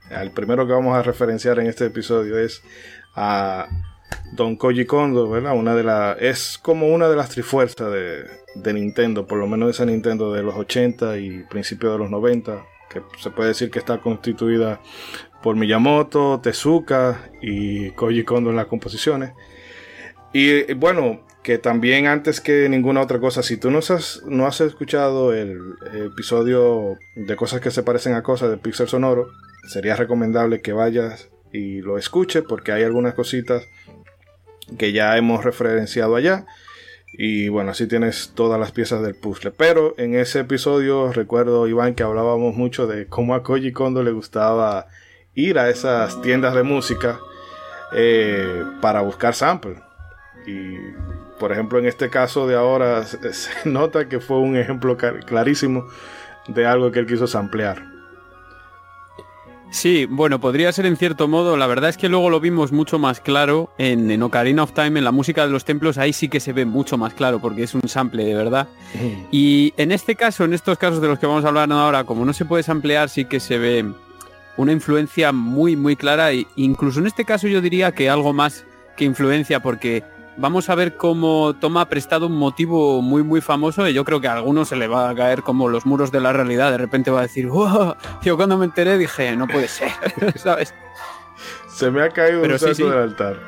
el 0.09 0.31
primero 0.31 0.67
que 0.67 0.73
vamos 0.73 0.97
a 0.97 1.03
referenciar 1.03 1.59
en 1.59 1.67
este 1.67 1.85
episodio 1.85 2.39
es 2.39 2.63
a 3.15 3.69
Don 4.33 4.57
Koji 4.57 4.87
Kondo, 4.87 5.29
¿verdad? 5.29 5.55
Una 5.55 5.75
de 5.75 5.83
las 5.83 6.17
es 6.23 6.57
como 6.57 6.89
una 6.89 7.07
de 7.07 7.17
las 7.17 7.29
trifuerzas 7.29 7.93
de, 7.93 8.25
de, 8.55 8.73
Nintendo, 8.73 9.27
por 9.27 9.37
lo 9.37 9.47
menos 9.47 9.69
esa 9.69 9.85
Nintendo 9.85 10.33
de 10.33 10.43
los 10.43 10.55
80 10.55 11.19
y 11.19 11.43
principios 11.51 11.93
de 11.93 11.99
los 11.99 12.11
90, 12.11 12.65
que 12.89 13.03
se 13.19 13.29
puede 13.29 13.51
decir 13.51 13.71
que 13.71 13.79
está 13.79 13.99
constituida 13.99 14.81
por 15.43 15.55
Miyamoto, 15.55 16.41
Tezuka 16.43 17.31
y 17.43 17.91
Koji 17.91 18.25
Kondo 18.25 18.49
en 18.49 18.57
las 18.57 18.69
composiciones. 18.69 19.33
Y 20.33 20.73
bueno, 20.75 21.21
que 21.43 21.59
también 21.59 22.07
antes 22.07 22.41
que 22.41 22.69
ninguna 22.69 23.01
otra 23.01 23.19
cosa, 23.19 23.43
si 23.43 23.57
tú 23.57 23.71
no 23.71 23.79
has, 23.79 24.23
no 24.27 24.47
has 24.47 24.61
escuchado 24.61 25.33
el 25.33 25.59
episodio 25.95 26.99
de 27.17 27.37
cosas 27.37 27.61
que 27.61 27.71
se 27.71 27.83
parecen 27.83 28.15
a 28.15 28.23
cosas 28.23 28.51
de 28.51 28.59
Pixel 28.59 28.89
Sonoro, 28.89 29.29
sería 29.67 29.97
recomendable 29.97 30.61
que 30.61 30.73
vayas 30.73 31.31
y 31.53 31.81
lo 31.81 31.99
escuches 31.99 32.45
porque 32.47 32.73
hay 32.73 32.83
algunas 32.83 33.15
cositas 33.15 33.67
que 34.79 34.93
ya 34.93 35.17
hemos 35.17 35.45
referenciado 35.45 36.17
allá. 36.17 36.47
Y 37.13 37.49
bueno, 37.49 37.73
así 37.73 37.89
tienes 37.89 38.33
todas 38.35 38.61
las 38.61 38.71
piezas 38.71 39.03
del 39.03 39.17
puzzle. 39.17 39.51
Pero 39.51 39.95
en 39.99 40.15
ese 40.15 40.41
episodio 40.41 41.13
recuerdo, 41.13 41.67
Iván, 41.67 41.95
que 41.95 42.05
hablábamos 42.05 42.55
mucho 42.55 42.87
de 42.87 43.07
cómo 43.07 43.35
a 43.35 43.43
Koji 43.43 43.73
Kondo 43.73 44.03
le 44.03 44.13
gustaba 44.13 44.87
ir 45.35 45.59
a 45.59 45.71
esas 45.71 46.23
tiendas 46.23 46.55
de 46.55 46.63
música 46.63 47.19
eh, 47.93 48.63
para 48.81 49.01
buscar 49.01 49.35
samples. 49.35 49.79
Y 50.47 50.77
por 51.41 51.51
ejemplo, 51.51 51.81
en 51.81 51.87
este 51.87 52.11
caso 52.11 52.47
de 52.47 52.55
ahora 52.55 53.05
se, 53.07 53.69
nota 53.69 54.09
que 54.09 54.21
fue 54.21 54.39
un 54.39 54.57
ejemplo 54.57 54.97
clarísimo 54.97 55.89
de 56.47 56.67
algo 56.67 56.93
que 56.93 57.01
él 57.01 57.07
quiso 57.07 57.27
samplear. 57.27 57.91
Sí, 59.71 60.07
bueno, 60.11 60.41
podría 60.41 60.73
ser 60.73 60.87
en 60.87 60.97
cierto 60.97 61.29
modo. 61.29 61.57
La 61.57 61.69
verdad 61.69 61.91
es 61.91 61.97
que 61.97 62.09
luego 62.09 62.29
lo 62.29 62.41
vimos 62.41 62.73
mucho 62.73 62.99
más 62.99 63.21
claro 63.21 63.73
en, 63.79 64.21
Ocarina 64.21 64.65
of 64.65 64.73
Time, 64.73 64.99
en 64.99 65.05
la 65.05 65.13
música 65.13 65.47
de 65.47 65.53
los 65.53 65.65
templos, 65.65 65.97
ahí 65.97 66.13
sí 66.13 66.29
que 66.29 66.41
se 66.41 66.53
ve 66.53 66.65
mucho 66.65 66.99
más 66.99 67.15
claro 67.15 67.41
porque 67.41 67.63
es 67.63 67.75
un 67.75 67.89
sample 67.89 68.25
de 68.25 68.35
verdad. 68.35 68.69
Y 69.31 69.73
en 69.77 69.93
este 69.93 70.17
caso, 70.17 70.45
en 70.45 70.55
estos 70.55 70.77
casos 70.77 71.01
de 71.01 71.07
los 71.07 71.21
que 71.21 71.27
vamos 71.27 71.45
a 71.45 71.49
hablar 71.49 71.71
ahora, 71.71 72.03
como 72.03 72.25
no 72.25 72.33
se 72.33 72.45
puede 72.45 72.65
samplear, 72.65 73.09
sí 73.09 73.27
que 73.27 73.39
se 73.39 73.59
ve 73.59 73.85
una 74.57 74.73
influencia 74.73 75.31
muy, 75.31 75.77
muy 75.77 75.95
clara. 75.95 76.33
E 76.33 76.49
incluso 76.57 76.99
en 76.99 77.07
este 77.07 77.25
caso 77.25 77.47
yo 77.47 77.61
diría 77.61 77.93
que 77.93 78.11
algo 78.11 78.33
más 78.33 78.65
que 78.97 79.05
influencia 79.05 79.61
porque 79.61 80.03
vamos 80.41 80.71
a 80.71 80.75
ver 80.75 80.97
cómo 80.97 81.55
toma 81.55 81.89
prestado 81.89 82.27
un 82.27 82.37
motivo 82.37 83.03
muy 83.03 83.23
muy 83.23 83.41
famoso 83.41 83.87
y 83.87 83.93
yo 83.93 84.05
creo 84.05 84.21
que 84.21 84.29
a 84.29 84.33
algunos 84.33 84.69
se 84.69 84.77
le 84.77 84.89
va 84.89 85.11
a 85.11 85.15
caer 85.15 85.43
como 85.43 85.69
los 85.69 85.87
muros 85.87 86.11
de 86.11 86.21
la 86.21 86.33
realidad. 86.33 86.71
De 86.73 86.79
repente 86.79 87.11
va 87.11 87.21
a 87.21 87.23
decir, 87.23 87.49
yo 88.23 88.37
cuando 88.37 88.57
me 88.57 88.65
enteré 88.65 88.99
dije, 88.99 89.37
no 89.37 89.47
puede 89.47 89.69
ser, 89.69 89.93
¿sabes? 90.37 90.75
Se 91.69 91.91
me 91.91 92.03
ha 92.03 92.09
caído 92.09 92.43
un 92.43 92.59
sí, 92.59 92.83
del 92.83 92.93
altar. 92.93 93.39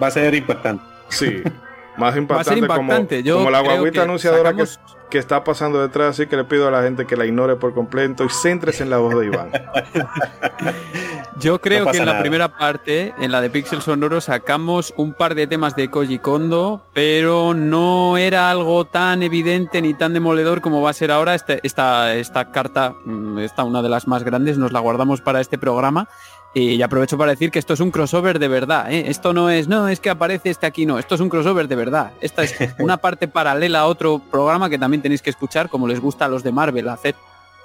Va 0.00 0.06
a 0.06 0.10
ser 0.10 0.34
impactante. 0.34 0.84
Sí, 1.08 1.42
más 1.98 2.16
impactante, 2.16 3.22
como, 3.24 3.50
la 3.50 3.60
guaguita 3.60 4.02
anunciadora 4.02 4.54
que 4.54 4.64
que 5.08 5.18
está 5.18 5.44
pasando 5.44 5.80
detrás, 5.80 6.10
así 6.10 6.26
que 6.26 6.36
le 6.36 6.44
pido 6.44 6.68
a 6.68 6.70
la 6.70 6.82
gente 6.82 7.06
que 7.06 7.16
la 7.16 7.24
ignore 7.26 7.56
por 7.56 7.74
completo 7.74 8.24
y 8.24 8.28
centres 8.28 8.80
en 8.80 8.90
la 8.90 8.98
voz 8.98 9.18
de 9.18 9.26
Iván. 9.26 9.50
Yo 11.40 11.60
creo 11.60 11.86
que 11.86 11.98
en 11.98 12.06
la 12.06 12.18
primera 12.18 12.48
parte, 12.48 13.14
en 13.18 13.30
la 13.30 13.40
de 13.40 13.48
Pixel 13.48 13.80
Sonoro, 13.80 14.20
sacamos 14.20 14.92
un 14.96 15.14
par 15.14 15.34
de 15.34 15.46
temas 15.46 15.76
de 15.76 15.88
Koji 15.88 16.18
Kondo, 16.18 16.84
pero 16.92 17.54
no 17.54 18.18
era 18.18 18.50
algo 18.50 18.84
tan 18.84 19.22
evidente 19.22 19.80
ni 19.80 19.94
tan 19.94 20.12
demoledor 20.12 20.60
como 20.60 20.82
va 20.82 20.90
a 20.90 20.94
ser 20.94 21.10
ahora. 21.10 21.34
Este, 21.34 21.60
esta, 21.62 22.14
esta 22.14 22.50
carta, 22.50 22.94
mm, 23.04 23.38
esta 23.38 23.64
una 23.64 23.82
de 23.82 23.88
las 23.88 24.08
más 24.08 24.24
grandes, 24.24 24.58
nos 24.58 24.72
la 24.72 24.80
guardamos 24.80 25.20
para 25.20 25.40
este 25.40 25.58
programa 25.58 26.08
y 26.54 26.80
aprovecho 26.82 27.18
para 27.18 27.32
decir 27.32 27.50
que 27.50 27.58
esto 27.58 27.74
es 27.74 27.80
un 27.80 27.90
crossover 27.90 28.38
de 28.38 28.48
verdad. 28.48 28.90
¿eh? 28.90 29.04
Esto 29.08 29.32
no 29.32 29.50
es, 29.50 29.68
no, 29.68 29.88
es 29.88 30.00
que 30.00 30.10
aparece 30.10 30.50
este 30.50 30.66
aquí, 30.66 30.86
no. 30.86 30.98
Esto 30.98 31.14
es 31.14 31.20
un 31.20 31.28
crossover 31.28 31.68
de 31.68 31.76
verdad. 31.76 32.12
Esta 32.20 32.42
es 32.42 32.56
una 32.78 32.96
parte 32.96 33.28
paralela 33.28 33.80
a 33.80 33.86
otro 33.86 34.20
programa 34.30 34.70
que 34.70 34.78
también 34.78 35.02
tenéis 35.02 35.22
que 35.22 35.30
escuchar, 35.30 35.68
como 35.68 35.86
les 35.86 36.00
gusta 36.00 36.24
a 36.24 36.28
los 36.28 36.42
de 36.42 36.52
Marvel 36.52 36.88
hacer. 36.88 37.14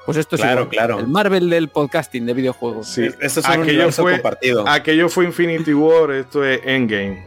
Pues 0.06 0.18
esto 0.18 0.36
es 0.36 0.42
claro, 0.42 0.68
claro. 0.68 1.00
el 1.00 1.08
Marvel 1.08 1.50
del 1.50 1.70
podcasting 1.70 2.25
de 2.25 2.34
videojuegos. 2.34 2.88
Sí, 2.88 3.10
esto 3.22 3.40
es 3.40 3.48
aquello 3.48 3.90
fue, 3.92 4.13
compartido. 4.13 4.68
Aquello 4.68 5.08
fue 5.08 5.24
Infinity 5.24 5.74
War, 5.74 6.12
esto 6.12 6.44
es 6.44 6.60
Endgame. 6.66 7.25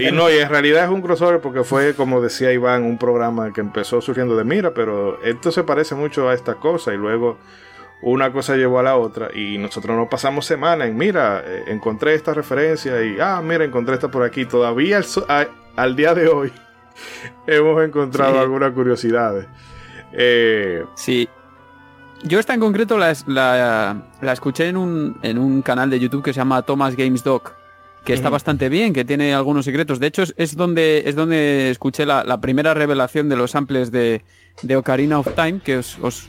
y 0.00 0.10
no, 0.10 0.30
y 0.30 0.38
en 0.38 0.48
realidad 0.48 0.84
es 0.84 0.90
un 0.90 1.02
crossover 1.02 1.40
porque 1.40 1.64
fue, 1.64 1.94
como 1.94 2.22
decía 2.22 2.50
Iván, 2.50 2.84
un 2.84 2.96
programa 2.96 3.52
que 3.52 3.60
empezó 3.60 4.00
surgiendo 4.00 4.36
de 4.36 4.44
mira, 4.44 4.72
pero 4.72 5.22
esto 5.22 5.52
se 5.52 5.64
parece 5.64 5.94
mucho 5.94 6.30
a 6.30 6.34
esta 6.34 6.54
cosa 6.54 6.94
y 6.94 6.96
luego 6.96 7.38
una 8.02 8.32
cosa 8.32 8.56
llevó 8.56 8.78
a 8.78 8.82
la 8.82 8.96
otra 8.96 9.28
y 9.34 9.58
nosotros 9.58 9.96
nos 9.96 10.08
pasamos 10.08 10.46
semana 10.46 10.86
en, 10.86 10.96
mira, 10.96 11.42
eh, 11.44 11.64
encontré 11.66 12.14
esta 12.14 12.32
referencia 12.32 13.02
y, 13.04 13.18
ah, 13.20 13.40
mira, 13.42 13.64
encontré 13.64 13.94
esta 13.94 14.08
por 14.08 14.22
aquí. 14.22 14.44
Todavía 14.44 15.00
al, 15.76 15.96
día 15.96 16.14
de 16.14 16.28
hoy 16.28 16.52
hemos 17.46 17.82
encontrado 17.82 18.40
algunas 18.40 18.72
curiosidades. 18.72 19.46
Eh, 20.12 20.84
sí. 20.94 21.28
Yo 22.24 22.40
esta 22.40 22.54
en 22.54 22.60
concreto 22.60 22.98
la, 22.98 23.14
la, 23.26 24.32
escuché 24.32 24.68
en 24.68 24.76
un, 24.76 25.18
en 25.22 25.38
un 25.38 25.62
canal 25.62 25.88
de 25.88 26.00
YouTube 26.00 26.24
que 26.24 26.32
se 26.32 26.38
llama 26.38 26.62
Thomas 26.62 26.96
Games 26.96 27.22
Doc. 27.22 27.54
que 28.04 28.12
está 28.12 28.28
bastante 28.30 28.68
bien, 28.68 28.92
que 28.92 29.04
tiene 29.04 29.34
algunos 29.34 29.64
secretos. 29.64 30.00
De 30.00 30.06
hecho, 30.06 30.22
es, 30.36 30.56
donde, 30.56 31.02
es 31.06 31.14
donde 31.14 31.70
escuché 31.70 32.06
la, 32.06 32.40
primera 32.40 32.74
revelación 32.74 33.28
de 33.28 33.36
los 33.36 33.50
samples 33.52 33.92
de, 33.92 34.22
de 34.62 34.76
Ocarina 34.76 35.18
of 35.18 35.28
Time, 35.34 35.60
que 35.60 35.78
os, 35.78 35.98
os, 36.00 36.28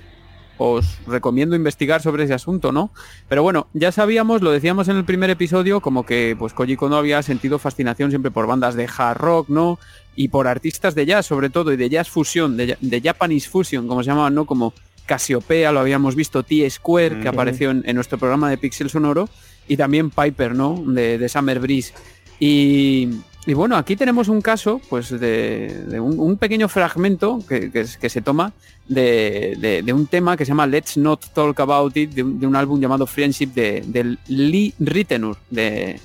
recomiendo 1.07 1.55
investigar 1.55 2.01
sobre 2.01 2.25
ese 2.25 2.33
asunto, 2.33 2.71
¿no? 2.71 2.91
Pero 3.27 3.43
bueno, 3.43 3.67
ya 3.73 3.91
sabíamos, 3.91 4.41
lo 4.41 4.51
decíamos 4.51 4.87
en 4.87 4.97
el 4.97 5.05
primer 5.05 5.29
episodio, 5.29 5.79
como 5.79 6.05
que 6.05 6.35
pues 6.37 6.53
Koji 6.53 6.75
Kondo 6.75 6.97
había 6.97 7.23
sentido 7.23 7.59
fascinación 7.59 8.11
siempre 8.11 8.31
por 8.31 8.47
bandas 8.47 8.75
de 8.75 8.87
hard 8.95 9.17
rock, 9.17 9.49
¿no? 9.49 9.79
Y 10.15 10.27
por 10.27 10.47
artistas 10.47 10.95
de 10.95 11.05
jazz, 11.05 11.25
sobre 11.25 11.49
todo, 11.49 11.71
y 11.71 11.77
de 11.77 11.89
jazz 11.89 12.09
fusion, 12.09 12.57
de, 12.57 12.77
de 12.79 13.01
Japanese 13.01 13.49
fusion, 13.49 13.87
como 13.87 14.03
se 14.03 14.09
llamaban, 14.09 14.35
¿no? 14.35 14.45
Como 14.45 14.73
Casiopea, 15.09 15.71
lo 15.71 15.79
habíamos 15.79 16.13
visto, 16.13 16.43
T-Square, 16.43 17.21
que 17.21 17.27
apareció 17.27 17.71
en, 17.71 17.95
nuestro 17.95 18.19
programa 18.19 18.47
de 18.47 18.59
Pixel 18.59 18.91
Sonoro, 18.91 19.27
y 19.67 19.75
también 19.75 20.11
Piper, 20.11 20.53
¿no? 20.53 20.83
De, 20.85 21.27
Summer 21.27 21.59
Breeze. 21.59 21.93
Y, 22.39 23.09
bueno, 23.47 23.77
aquí 23.77 23.95
tenemos 23.95 24.27
un 24.27 24.41
caso, 24.41 24.79
pues, 24.89 25.09
de, 25.09 25.99
un, 25.99 26.37
pequeño 26.37 26.69
fragmento 26.69 27.39
que, 27.47 27.85
se 27.85 28.21
toma 28.21 28.53
de, 28.87 29.83
un 29.93 30.07
tema 30.07 30.37
que 30.37 30.45
se 30.45 30.49
llama 30.49 30.67
Let's 30.67 30.97
Not 30.97 31.33
Talk 31.33 31.59
About 31.59 31.97
It, 31.97 32.11
de 32.11 32.23
un, 32.23 32.55
álbum 32.55 32.79
llamado 32.79 33.07
Friendship 33.07 33.47
de, 33.47 34.17
Lee 34.27 34.73
Ritenour. 34.79 35.37
De, 35.49 35.99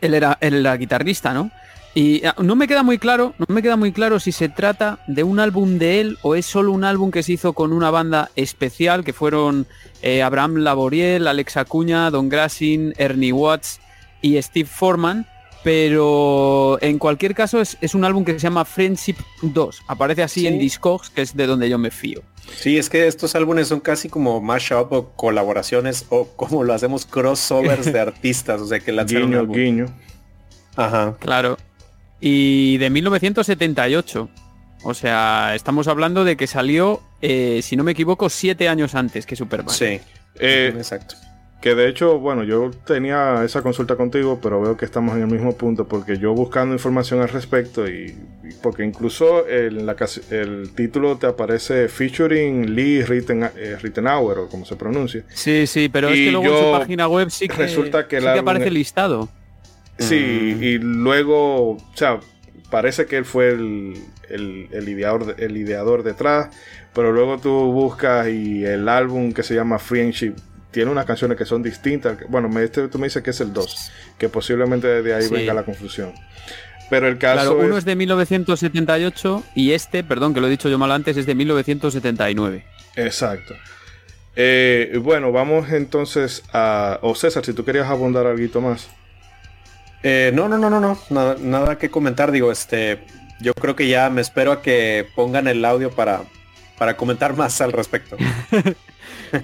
él 0.00 0.14
era, 0.14 0.38
él 0.40 0.68
guitarrista, 0.78 1.32
¿no? 1.32 1.50
Y 1.94 2.24
ah, 2.24 2.34
no 2.38 2.54
me 2.54 2.68
queda 2.68 2.82
muy 2.82 2.98
claro, 2.98 3.34
no 3.38 3.52
me 3.52 3.62
queda 3.62 3.76
muy 3.76 3.92
claro 3.92 4.20
si 4.20 4.30
se 4.30 4.48
trata 4.48 5.00
de 5.06 5.24
un 5.24 5.40
álbum 5.40 5.78
de 5.78 6.00
él 6.00 6.18
o 6.22 6.34
es 6.34 6.46
solo 6.46 6.70
un 6.72 6.84
álbum 6.84 7.10
que 7.10 7.22
se 7.22 7.32
hizo 7.32 7.54
con 7.54 7.72
una 7.72 7.90
banda 7.90 8.30
especial 8.36 9.04
que 9.04 9.12
fueron 9.12 9.66
eh, 10.02 10.22
Abraham 10.22 10.58
Laboriel, 10.58 11.26
Alex 11.26 11.56
Acuña, 11.56 12.10
Don 12.10 12.28
Grassin, 12.28 12.94
Ernie 12.98 13.32
Watts 13.32 13.80
y 14.22 14.40
Steve 14.40 14.68
Foreman. 14.68 15.26
Pero 15.68 16.78
en 16.80 16.98
cualquier 16.98 17.34
caso 17.34 17.60
es, 17.60 17.94
un 17.94 18.04
álbum 18.04 18.24
que 18.24 18.32
se 18.32 18.38
llama 18.38 18.64
Friendship 18.64 19.16
2. 19.42 19.82
Aparece 19.86 20.22
así 20.22 20.46
en 20.46 20.58
Discogs, 20.58 21.10
que 21.10 21.20
es 21.20 21.36
de 21.36 21.46
donde 21.46 21.68
yo 21.68 21.76
me 21.76 21.90
fío. 21.90 22.22
Sí, 22.56 22.78
es 22.78 22.88
que 22.88 23.06
estos 23.06 23.34
álbumes 23.34 23.68
son 23.68 23.80
casi 23.80 24.08
como 24.08 24.40
mashup 24.40 24.90
o 24.92 25.10
colaboraciones 25.10 26.06
o 26.08 26.26
como 26.28 26.64
lo 26.64 26.72
hacemos 26.72 27.04
crossovers 27.04 27.92
de 27.92 28.00
artistas. 28.00 28.62
O 28.62 28.66
sea 28.66 28.80
que 28.80 28.92
la 28.92 29.04
guiño, 29.04 29.46
guiño. 29.46 29.86
Ajá. 30.74 31.16
Claro 31.18 31.58
y 32.20 32.78
de 32.78 32.90
1978. 32.90 34.28
O 34.84 34.94
sea, 34.94 35.54
estamos 35.54 35.88
hablando 35.88 36.24
de 36.24 36.36
que 36.36 36.46
salió, 36.46 37.02
eh, 37.20 37.60
si 37.62 37.76
no 37.76 37.84
me 37.84 37.92
equivoco, 37.92 38.30
siete 38.30 38.68
años 38.68 38.94
antes 38.94 39.26
que 39.26 39.36
Superman. 39.36 39.74
Sí, 39.74 40.00
eh, 40.38 40.72
exacto. 40.76 41.16
Que 41.60 41.74
de 41.74 41.88
hecho, 41.88 42.20
bueno, 42.20 42.44
yo 42.44 42.70
tenía 42.86 43.42
esa 43.44 43.62
consulta 43.62 43.96
contigo, 43.96 44.38
pero 44.40 44.60
veo 44.60 44.76
que 44.76 44.84
estamos 44.84 45.16
en 45.16 45.22
el 45.22 45.26
mismo 45.26 45.56
punto 45.56 45.88
porque 45.88 46.16
yo 46.16 46.32
buscando 46.32 46.72
información 46.72 47.20
al 47.20 47.28
respecto 47.30 47.88
y, 47.88 48.16
porque 48.62 48.84
incluso 48.84 49.44
el, 49.44 49.84
la, 49.84 49.96
el 50.30 50.70
título 50.76 51.16
te 51.16 51.26
aparece 51.26 51.88
featuring 51.88 52.76
Lee 52.76 53.00
eh, 53.00 53.76
Rittenauer 53.80 54.38
o 54.38 54.48
como 54.48 54.64
se 54.64 54.76
pronuncia. 54.76 55.24
Sí, 55.30 55.66
sí, 55.66 55.88
pero 55.88 56.10
es 56.10 56.14
que 56.14 56.30
luego 56.30 56.46
en 56.46 56.64
su 56.64 56.78
página 56.78 57.08
web 57.08 57.30
sí 57.30 57.48
que, 57.48 57.56
resulta 57.56 58.06
que, 58.06 58.20
sí 58.20 58.26
que 58.26 58.38
aparece 58.38 58.70
listado. 58.70 59.28
Sí, 59.98 60.54
mm. 60.56 60.62
y 60.62 60.78
luego, 60.78 61.70
o 61.70 61.78
sea, 61.94 62.20
parece 62.70 63.06
que 63.06 63.16
él 63.16 63.24
fue 63.24 63.50
el, 63.50 63.94
el, 64.28 64.88
ideador, 64.88 65.34
el 65.38 65.56
ideador 65.56 66.04
detrás, 66.04 66.50
pero 66.94 67.10
luego 67.10 67.38
tú 67.38 67.50
buscas 67.72 68.28
y 68.28 68.64
el 68.64 68.88
álbum 68.88 69.32
que 69.32 69.42
se 69.42 69.56
llama 69.56 69.80
Friendship 69.80 70.34
tiene 70.70 70.90
unas 70.90 71.06
canciones 71.06 71.36
que 71.38 71.44
son 71.44 71.62
distintas. 71.62 72.18
Bueno, 72.28 72.48
me, 72.48 72.64
este, 72.64 72.88
tú 72.88 72.98
me 72.98 73.06
dices 73.06 73.22
que 73.22 73.30
es 73.30 73.40
el 73.40 73.52
2, 73.52 73.90
que 74.18 74.28
posiblemente 74.28 75.02
de 75.02 75.14
ahí 75.14 75.28
venga 75.28 75.54
la 75.54 75.62
confusión. 75.62 76.12
Pero 76.90 77.06
el 77.06 77.18
caso 77.18 77.54
claro, 77.54 77.58
uno 77.58 77.76
es... 77.76 77.84
de 77.84 77.96
1978 77.96 79.44
y 79.54 79.72
este, 79.72 80.04
perdón 80.04 80.32
que 80.32 80.40
lo 80.40 80.46
he 80.46 80.50
dicho 80.50 80.68
yo 80.68 80.78
mal 80.78 80.92
antes, 80.92 81.16
es 81.16 81.26
de 81.26 81.34
1979. 81.34 82.64
Exacto. 82.96 83.54
Eh, 84.36 84.98
bueno, 85.02 85.32
vamos 85.32 85.70
entonces 85.70 86.42
a... 86.52 86.98
O 87.02 87.14
César, 87.14 87.44
si 87.44 87.52
tú 87.52 87.64
querías 87.64 87.88
abundar 87.88 88.26
algo 88.26 88.60
más. 88.60 88.88
Eh, 90.02 90.30
no, 90.32 90.48
no, 90.48 90.58
no, 90.58 90.70
no, 90.70 90.80
no, 90.80 90.98
nada, 91.10 91.36
nada, 91.40 91.76
que 91.76 91.90
comentar. 91.90 92.30
Digo, 92.30 92.52
este, 92.52 93.00
yo 93.40 93.52
creo 93.52 93.74
que 93.74 93.88
ya 93.88 94.08
me 94.10 94.20
espero 94.20 94.52
a 94.52 94.62
que 94.62 95.06
pongan 95.14 95.48
el 95.48 95.64
audio 95.64 95.90
para, 95.90 96.22
para 96.78 96.96
comentar 96.96 97.36
más 97.36 97.60
al 97.60 97.72
respecto. 97.72 98.16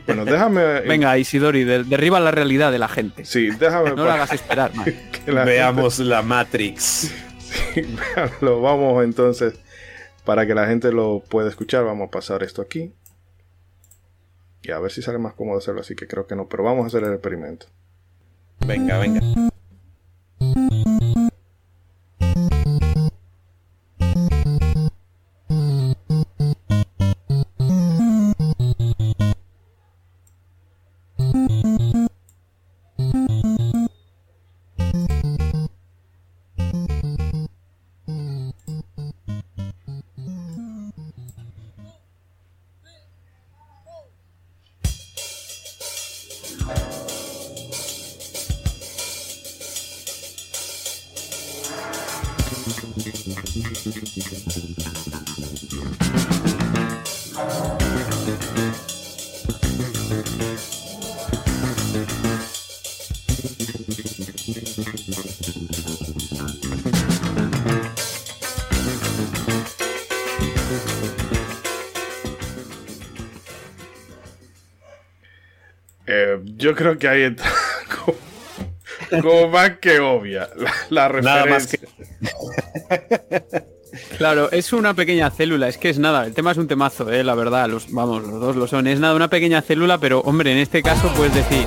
bueno, 0.06 0.24
déjame. 0.24 0.80
Venga, 0.86 1.16
Isidori, 1.18 1.64
derriba 1.64 2.20
la 2.20 2.30
realidad 2.30 2.72
de 2.72 2.78
la 2.78 2.88
gente. 2.88 3.24
Sí, 3.24 3.50
déjame. 3.58 3.94
no 3.94 4.04
la 4.04 4.14
hagas 4.14 4.32
esperar. 4.32 4.72
Veamos 5.26 5.98
la 5.98 6.22
Matrix. 6.22 7.12
Sí, 7.38 7.96
lo 8.40 8.60
vamos 8.60 9.02
entonces. 9.04 9.54
Para 10.24 10.46
que 10.46 10.54
la 10.54 10.66
gente 10.66 10.90
lo 10.90 11.22
pueda 11.28 11.48
escuchar, 11.48 11.84
vamos 11.84 12.08
a 12.08 12.10
pasar 12.10 12.42
esto 12.42 12.62
aquí. 12.62 12.94
Y 14.62 14.70
a 14.70 14.78
ver 14.78 14.90
si 14.90 15.02
sale 15.02 15.18
más 15.18 15.34
cómodo 15.34 15.58
hacerlo 15.58 15.82
así, 15.82 15.94
que 15.94 16.06
creo 16.06 16.26
que 16.26 16.34
no, 16.34 16.48
pero 16.48 16.64
vamos 16.64 16.84
a 16.84 16.86
hacer 16.86 17.04
el 17.04 17.12
experimento. 17.12 17.66
Venga, 18.66 18.98
venga. 18.98 19.20
Eh, 76.06 76.38
yo 76.56 76.74
creo 76.74 76.98
que 76.98 77.08
ahí 77.08 77.22
está 77.22 77.50
como, 79.20 79.48
más 79.48 79.78
que 79.78 79.98
obvia 79.98 80.48
la, 80.90 81.08
referencia. 81.08 81.80
Claro, 84.18 84.50
es 84.50 84.72
una 84.72 84.94
pequeña 84.94 85.30
célula, 85.30 85.68
es 85.68 85.78
que 85.78 85.88
es 85.88 85.98
nada, 85.98 86.26
el 86.26 86.34
tema 86.34 86.50
es 86.50 86.58
un 86.58 86.66
temazo, 86.66 87.12
eh, 87.12 87.22
la 87.22 87.36
verdad, 87.36 87.68
los, 87.68 87.92
vamos, 87.92 88.24
los 88.24 88.40
dos 88.40 88.56
lo 88.56 88.66
son, 88.66 88.88
es 88.88 88.98
nada, 88.98 89.14
una 89.14 89.30
pequeña 89.30 89.62
célula, 89.62 89.98
pero 89.98 90.20
hombre, 90.20 90.50
en 90.50 90.58
este 90.58 90.82
caso 90.82 91.12
puedes 91.16 91.32
decir, 91.32 91.64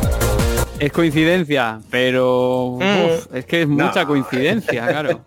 es 0.80 0.91
coincidencia, 0.91 1.80
pero 1.89 2.77
mm. 2.82 3.36
es 3.36 3.45
que 3.45 3.62
es 3.62 3.67
mucha 3.67 4.06
coincidencia, 4.06 4.88
claro. 4.88 5.23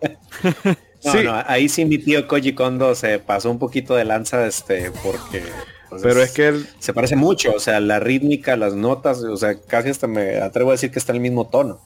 sí. 0.99 1.25
ahí 1.47 1.69
sí 1.69 1.85
mi 1.85 1.97
tío 1.97 2.27
Koji 2.27 2.53
Kondo 2.53 2.93
se 2.93 3.17
pasó 3.17 3.49
un 3.49 3.57
poquito 3.57 3.95
de 3.95 4.05
lanza, 4.05 4.45
este, 4.45 4.91
porque 5.03 5.41
pero 6.01 6.21
es 6.21 6.31
que 6.31 6.47
él... 6.47 6.67
Se 6.79 6.93
parece 6.93 7.15
mucho, 7.15 7.53
o 7.53 7.59
sea, 7.59 7.79
la 7.79 7.99
rítmica, 7.99 8.55
las 8.55 8.75
notas, 8.75 9.23
o 9.23 9.35
sea, 9.35 9.59
casi 9.59 9.89
hasta 9.89 10.07
me 10.07 10.37
atrevo 10.37 10.69
a 10.69 10.73
decir 10.73 10.91
que 10.91 10.99
está 10.99 11.11
en 11.11 11.17
el 11.17 11.21
mismo 11.21 11.47
tono. 11.47 11.81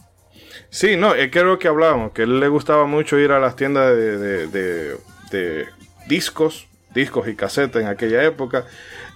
Sí, 0.70 0.98
no, 0.98 1.16
es 1.16 1.32
que 1.32 1.44
lo 1.44 1.58
que 1.60 1.68
hablábamos, 1.68 2.12
que 2.12 2.24
a 2.24 2.26
él 2.26 2.40
le 2.40 2.48
gustaba 2.48 2.86
mucho 2.86 3.18
ir 3.18 3.32
a 3.32 3.40
las 3.40 3.56
tiendas 3.56 3.96
de, 3.96 4.98
discos, 6.08 6.68
discos 6.94 7.28
y 7.28 7.36
casetas 7.36 7.82
en 7.82 7.88
aquella 7.88 8.24
época, 8.24 8.66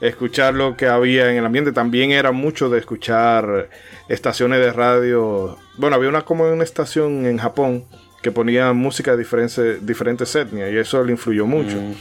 escuchar 0.01 0.53
lo 0.53 0.77
que 0.77 0.87
había 0.87 1.29
en 1.31 1.37
el 1.37 1.45
ambiente. 1.45 1.71
También 1.71 2.11
era 2.11 2.31
mucho 2.31 2.69
de 2.69 2.79
escuchar 2.79 3.69
estaciones 4.07 4.59
de 4.59 4.71
radio. 4.71 5.57
Bueno, 5.77 5.95
había 5.95 6.09
una 6.09 6.21
como 6.21 6.49
una 6.51 6.63
estación 6.63 7.25
en 7.25 7.37
Japón 7.37 7.85
que 8.21 8.31
ponía 8.31 8.73
música 8.73 9.11
de 9.11 9.17
diferentes, 9.17 9.85
diferentes 9.85 10.35
etnias 10.35 10.71
y 10.71 10.77
eso 10.77 11.03
le 11.03 11.11
influyó 11.11 11.45
mucho. 11.45 11.77
Mm. 11.77 11.93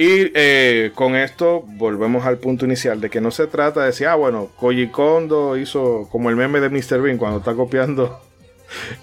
Y 0.00 0.30
eh, 0.34 0.92
con 0.94 1.16
esto 1.16 1.64
volvemos 1.66 2.24
al 2.24 2.38
punto 2.38 2.64
inicial 2.64 3.00
de 3.00 3.10
que 3.10 3.20
no 3.20 3.32
se 3.32 3.48
trata 3.48 3.80
de 3.80 3.86
decir, 3.86 4.06
ah, 4.06 4.14
bueno, 4.14 4.48
Koji 4.56 4.88
Kondo 4.88 5.56
hizo 5.56 6.08
como 6.10 6.30
el 6.30 6.36
meme 6.36 6.60
de 6.60 6.68
Mr. 6.68 7.02
Bean 7.02 7.18
cuando 7.18 7.38
está 7.38 7.54
copiando 7.54 8.20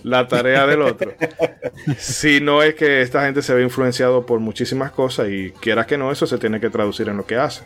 la 0.04 0.28
tarea 0.28 0.66
del 0.66 0.82
otro. 0.82 1.14
sino 1.98 2.62
es 2.64 2.76
que 2.76 3.02
esta 3.02 3.26
gente 3.26 3.42
se 3.42 3.54
ve 3.54 3.64
influenciado 3.64 4.26
por 4.26 4.40
muchísimas 4.40 4.92
cosas 4.92 5.30
y 5.30 5.52
quiera 5.52 5.86
que 5.86 5.98
no, 5.98 6.12
eso 6.12 6.28
se 6.28 6.38
tiene 6.38 6.60
que 6.60 6.70
traducir 6.70 7.10
en 7.10 7.18
lo 7.18 7.26
que 7.26 7.36
hace. 7.38 7.64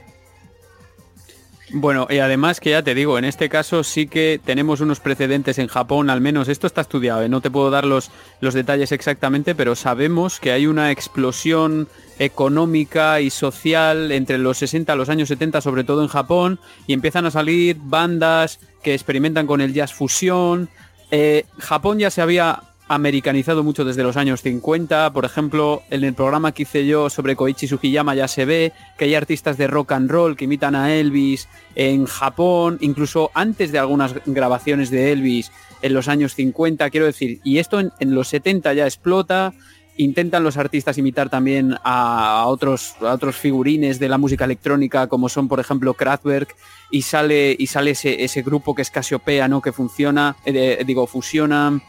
Bueno, 1.72 2.08
y 2.10 2.18
además 2.18 2.60
que 2.60 2.72
ya 2.72 2.82
te 2.82 2.96
digo, 2.96 3.20
en 3.20 3.26
este 3.26 3.48
caso 3.48 3.84
sí 3.84 4.08
que 4.08 4.42
tenemos 4.44 4.82
unos 4.82 5.00
precedentes 5.00 5.60
en 5.60 5.68
Japón, 5.68 6.10
al 6.10 6.20
menos 6.20 6.48
esto 6.48 6.66
está 6.66 6.82
estudiado, 6.82 7.22
¿eh? 7.22 7.30
no 7.30 7.42
te 7.42 7.52
puedo 7.52 7.70
dar 7.70 7.86
los, 7.86 8.10
los 8.42 8.56
detalles 8.56 8.92
exactamente, 8.92 9.54
pero 9.54 9.76
sabemos 9.76 10.40
que 10.40 10.52
hay 10.52 10.66
una 10.66 10.90
explosión 10.90 11.88
económica 12.18 13.22
y 13.22 13.30
social 13.30 14.12
entre 14.12 14.40
los 14.40 14.58
60 14.58 14.92
a 14.92 14.96
los 14.96 15.10
años 15.10 15.30
70, 15.30 15.62
sobre 15.62 15.84
todo 15.84 16.02
en 16.02 16.08
Japón, 16.08 16.60
y 16.88 16.94
empiezan 16.94 17.28
a 17.28 17.32
salir 17.32 17.78
bandas 17.80 18.60
que 18.82 18.96
experimentan 18.96 19.46
con 19.46 19.62
el 19.62 19.74
jazz 19.74 19.94
fusión. 19.94 20.70
Eh, 21.12 21.46
Japón 21.58 22.00
ya 22.00 22.12
se 22.12 22.22
había 22.22 22.62
americanizado 22.90 23.64
mucho 23.64 23.86
desde 23.86 24.04
los 24.04 24.18
años 24.18 24.42
50. 24.42 25.14
Por 25.14 25.24
ejemplo, 25.24 25.84
en 25.92 26.04
el 26.04 26.16
programa 26.16 26.52
que 26.52 26.64
hice 26.64 26.86
yo 26.88 27.10
sobre 27.10 27.36
Koichi 27.36 27.68
Sugiyama 27.68 28.16
ya 28.16 28.28
se 28.28 28.46
ve 28.46 28.74
que 28.98 29.06
hay 29.06 29.16
artistas 29.16 29.58
de 29.58 29.68
rock 29.68 29.92
and 29.92 30.10
roll 30.10 30.36
que 30.36 30.46
imitan 30.46 30.76
a 30.76 30.94
Elvis 30.94 31.48
en 31.76 32.06
Japón, 32.06 32.80
incluso 32.82 33.30
antes 33.36 33.72
de 33.72 33.78
algunas 33.78 34.16
grabaciones 34.26 34.90
de 34.90 35.12
Elvis 35.12 35.52
en 35.84 35.94
los 35.94 36.08
años 36.08 36.34
50, 36.34 36.90
quiero 36.90 37.06
decir, 37.06 37.40
y 37.44 37.60
esto 37.60 37.80
en, 37.80 37.92
los 38.00 38.28
70 38.28 38.74
ya 38.74 38.86
explota. 38.86 39.54
Intentan 40.00 40.46
los 40.46 40.56
artistas 40.56 40.98
imitar 40.98 41.30
también 41.30 41.76
a 41.84 42.46
otros, 42.48 42.96
otros 43.02 43.36
figurines 43.36 44.00
de 44.00 44.08
la 44.08 44.18
música 44.18 44.46
electrónica, 44.46 45.08
como 45.08 45.28
son, 45.28 45.50
por 45.50 45.60
ejemplo, 45.60 45.94
Kraftwerk, 45.94 46.56
y 46.90 47.02
sale, 47.02 47.54
y 47.60 47.68
sale 47.68 47.92
ese, 47.92 48.42
grupo 48.42 48.74
que 48.74 48.82
es 48.82 48.92
Casiopea, 48.92 49.50
¿no? 49.50 49.62
Que 49.62 49.74
funciona, 49.74 50.38
eh, 50.46 50.82
digo, 50.88 51.06
fusiona 51.06 51.82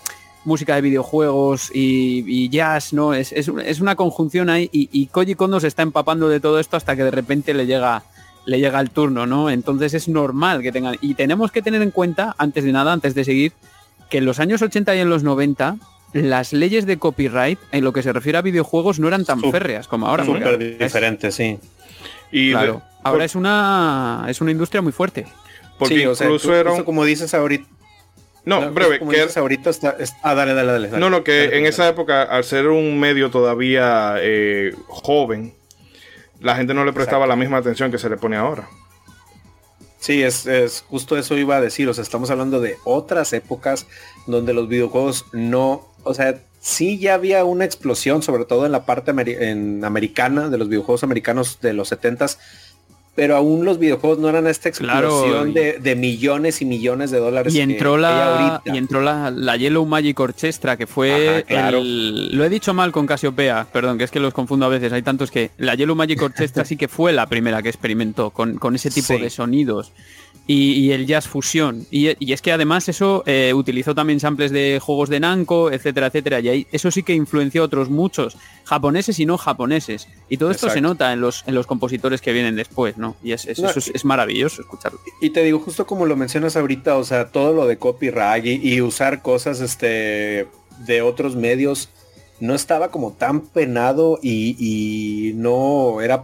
música 0.44 0.75
de 0.75 0.81
videojuegos 0.81 1.70
y, 1.73 2.49
jazz, 2.49 2.92
¿no? 2.92 3.14
Es, 3.14 3.49
una 3.81 3.94
conjunción 3.94 4.51
ahí 4.51 4.68
y, 4.73 4.88
y, 4.90 5.07
Koji 5.07 5.37
Kondo 5.37 5.61
se 5.61 5.68
está 5.68 5.83
empapando 5.83 6.29
de 6.29 6.40
todo 6.40 6.59
esto 6.59 6.77
hasta 6.77 6.96
que 6.96 7.05
de 7.05 7.12
repente 7.12 7.55
le 7.55 7.66
llega, 7.66 8.03
le 8.44 8.59
llega 8.59 8.81
el 8.81 8.90
turno, 8.90 9.25
¿no? 9.25 9.51
Entonces 9.51 9.94
es 9.94 10.09
normal 10.09 10.62
que 10.62 10.73
tengan... 10.73 10.96
Y 11.01 11.14
tenemos 11.14 11.53
que 11.53 11.62
tener 11.62 11.81
en 11.81 11.92
cuenta, 11.92 12.35
antes 12.38 12.64
de 12.64 12.73
nada, 12.73 12.92
antes 12.92 13.14
de 13.14 13.23
seguir, 13.23 13.53
que 14.11 14.18
en 14.18 14.25
los 14.25 14.40
años 14.40 14.62
80 14.62 14.96
y 14.96 14.99
en 14.99 15.11
los 15.11 15.23
90 15.23 15.77
las 16.12 16.53
leyes 16.53 16.87
de 16.87 16.99
copyright 16.99 17.59
en 17.73 17.85
lo 17.85 17.92
que 17.92 18.03
se 18.03 18.12
refiere 18.12 18.38
a 18.38 18.42
videojuegos 18.42 18.99
no 18.99 19.09
eran 19.09 19.25
tan 19.25 19.40
férreas 19.40 19.88
como 19.88 20.07
ahora. 20.07 20.25
Súper 20.25 20.79
diferentes, 20.79 21.35
sí. 21.35 21.59
Y 22.33 22.53
claro, 22.53 22.83
ahora 23.03 23.25
es 23.25 23.35
una 23.35 24.27
es 24.29 24.40
una 24.40 24.51
industria 24.51 24.83
muy 24.83 24.92
fuerte. 24.92 25.27
Porque 25.79 26.03
incluso 26.03 26.85
como 26.85 27.05
dices 27.05 27.33
ahorita, 27.33 27.66
no, 28.44 28.70
breve, 28.70 28.99
que 28.99 29.38
ahorita 29.38 29.70
está, 29.70 29.96
Ah, 30.23 30.35
dale, 30.35 30.55
dale, 30.55 30.73
dale. 30.73 30.99
no, 30.99 31.11
no, 31.11 31.25
que 31.25 31.57
en 31.57 31.66
esa 31.66 31.88
época, 31.88 32.23
al 32.23 32.44
ser 32.44 32.68
un 32.68 32.99
medio 32.99 33.31
todavía 33.31 34.14
eh, 34.18 34.75
joven, 34.88 35.55
la 36.40 36.57
gente 36.57 36.75
no 36.75 36.85
le 36.85 36.92
prestaba 36.92 37.27
la 37.27 37.37
misma 37.37 37.59
atención 37.59 37.90
que 37.90 37.99
se 37.99 38.09
le 38.09 38.16
pone 38.16 38.37
ahora. 38.37 38.68
Sí, 39.99 40.23
es, 40.23 40.85
justo 40.88 41.18
eso 41.18 41.37
iba 41.37 41.57
a 41.57 41.61
decir. 41.61 41.87
O 41.88 41.94
sea, 41.94 42.03
estamos 42.03 42.31
hablando 42.31 42.61
de 42.61 42.77
otras 42.85 43.35
épocas 43.35 43.87
donde 44.27 44.55
los 44.55 44.66
videojuegos 44.68 45.27
no. 45.33 45.87
O 46.02 46.14
sea, 46.14 46.40
sí 46.60 46.98
ya 46.98 47.14
había 47.14 47.44
una 47.44 47.64
explosión, 47.64 48.22
sobre 48.22 48.44
todo 48.44 48.66
en 48.66 48.72
la 48.72 48.84
parte 48.84 49.10
en 49.10 49.84
americana, 49.84 50.48
de 50.48 50.58
los 50.58 50.68
videojuegos 50.68 51.04
americanos 51.04 51.60
de 51.60 51.72
los 51.72 51.92
70s 51.92 52.36
pero 53.20 53.36
aún 53.36 53.64
los 53.64 53.78
videojuegos 53.78 54.18
no 54.18 54.28
eran 54.28 54.46
esta 54.46 54.68
explosión 54.68 55.52
de, 55.52 55.94
millones 55.94 56.62
y 56.62 56.64
millones 56.64 57.10
de 57.10 57.18
dólares. 57.18 57.54
Y 57.54 57.60
entró 57.60 57.96
la 57.96 58.62
y 58.64 58.78
entró 58.78 59.02
la, 59.02 59.30
la, 59.30 59.56
Yellow 59.56 59.84
Magic 59.84 60.18
Orchestra, 60.18 60.76
que 60.76 60.86
fue 60.86 61.44
lo 61.50 62.44
he 62.44 62.48
dicho 62.48 62.72
mal 62.72 62.92
con 62.92 63.06
Casiopea, 63.06 63.66
perdón, 63.72 63.98
que 63.98 64.04
es 64.04 64.10
que 64.10 64.20
los 64.20 64.32
confundo 64.32 64.66
a 64.66 64.68
veces, 64.68 64.92
hay 64.92 65.02
tantos 65.02 65.30
que 65.30 65.50
la 65.58 65.74
Yellow 65.74 65.96
Magic 65.96 66.22
Orchestra 66.22 66.64
sí 66.64 66.76
que 66.76 66.88
fue 66.88 67.12
la 67.12 67.26
primera 67.26 67.62
que 67.62 67.68
experimentó 67.68 68.30
con, 68.30 68.56
con 68.56 68.74
ese 68.74 68.90
tipo 68.90 69.18
de 69.18 69.28
sonidos 69.28 69.92
y, 70.52 70.90
el 70.90 71.06
jazz 71.06 71.28
fusión. 71.28 71.86
Y, 71.90 72.32
es 72.32 72.42
que 72.42 72.50
además 72.50 72.88
eso 72.88 73.22
eh, 73.26 73.52
utilizó 73.54 73.94
también 73.94 74.18
samples 74.18 74.50
de 74.50 74.80
juegos 74.82 75.08
de 75.08 75.20
Namco, 75.20 75.70
etcétera, 75.70 76.08
etcétera. 76.08 76.40
Y 76.40 76.66
eso 76.72 76.90
sí 76.90 77.04
que 77.04 77.14
influenció 77.14 77.62
a 77.62 77.66
otros 77.66 77.88
muchos, 77.88 78.36
japoneses 78.64 79.20
y 79.20 79.26
no 79.26 79.38
japoneses. 79.38 80.08
Y 80.28 80.38
todo 80.38 80.50
esto 80.50 80.68
se 80.68 80.80
nota 80.80 81.12
en 81.12 81.20
los, 81.20 81.44
en 81.46 81.54
los 81.54 81.66
compositores 81.66 82.20
que 82.20 82.32
vienen 82.32 82.56
después, 82.56 82.96
¿no? 82.96 83.16
Y 83.22 83.32
es, 83.32 83.46
eso 83.46 83.68
es, 83.68 84.04
maravilloso 84.04 84.62
escucharlo. 84.62 84.98
Y 85.20 85.30
te 85.30 85.44
digo, 85.44 85.60
justo 85.60 85.86
como 85.86 86.04
lo 86.06 86.16
mencionas 86.16 86.56
ahorita, 86.56 86.96
o 86.96 87.04
sea, 87.04 87.28
todo 87.28 87.52
lo 87.52 87.66
de 87.66 87.76
copyright 87.76 88.44
y, 88.44 88.80
usar 88.80 89.22
cosas 89.22 89.60
este, 89.60 90.48
de 90.78 91.02
otros 91.02 91.36
medios 91.36 91.90
no 92.40 92.54
estaba 92.54 92.90
como 92.90 93.12
tan 93.12 93.42
penado 93.42 94.18
y, 94.20 95.32
no 95.36 96.00
era 96.00 96.22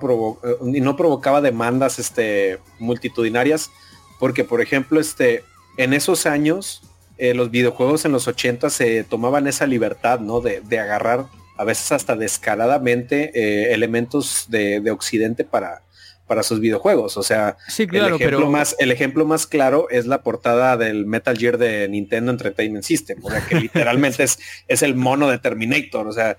y 0.74 0.80
no 0.80 0.96
provocaba 0.96 1.42
demandas 1.42 1.98
este 1.98 2.58
multitudinarias 2.80 3.70
porque, 4.18 4.44
por 4.44 4.60
ejemplo, 4.60 5.00
este, 5.00 5.44
en 5.76 5.92
esos 5.92 6.26
años, 6.26 6.82
eh, 7.18 7.34
los 7.34 7.50
videojuegos 7.50 8.04
en 8.04 8.12
los 8.12 8.28
80 8.28 8.70
se 8.70 9.04
tomaban 9.04 9.46
esa 9.46 9.66
libertad, 9.66 10.20
¿no? 10.20 10.40
De, 10.40 10.60
agarrar 10.78 11.26
a 11.56 11.64
veces 11.64 11.92
hasta 11.92 12.16
descaradamente 12.16 13.30
eh, 13.34 13.72
elementos 13.72 14.46
de, 14.48 14.90
Occidente 14.90 15.44
para, 15.44 15.82
para 16.26 16.42
sus 16.42 16.60
videojuegos. 16.60 17.16
O 17.16 17.22
sea, 17.22 17.56
sí, 17.68 17.86
claro, 17.86 18.16
el, 18.16 18.22
ejemplo 18.22 18.50
más, 18.50 18.76
el 18.78 18.92
ejemplo 18.92 19.24
más 19.24 19.46
claro 19.46 19.88
es 19.90 20.06
la 20.06 20.22
portada 20.22 20.76
del 20.76 21.06
Metal 21.06 21.36
Gear 21.36 21.56
de 21.56 21.88
Nintendo 21.88 22.32
Entertainment 22.32 22.84
System. 22.84 23.18
O 23.22 23.30
sea, 23.30 23.40
que 23.46 23.54
literalmente 23.60 24.22
es, 24.22 24.38
es 24.68 24.82
el 24.82 24.94
mono 24.94 25.28
de 25.28 25.38
Terminator. 25.38 26.06
O 26.06 26.12
sea, 26.12 26.36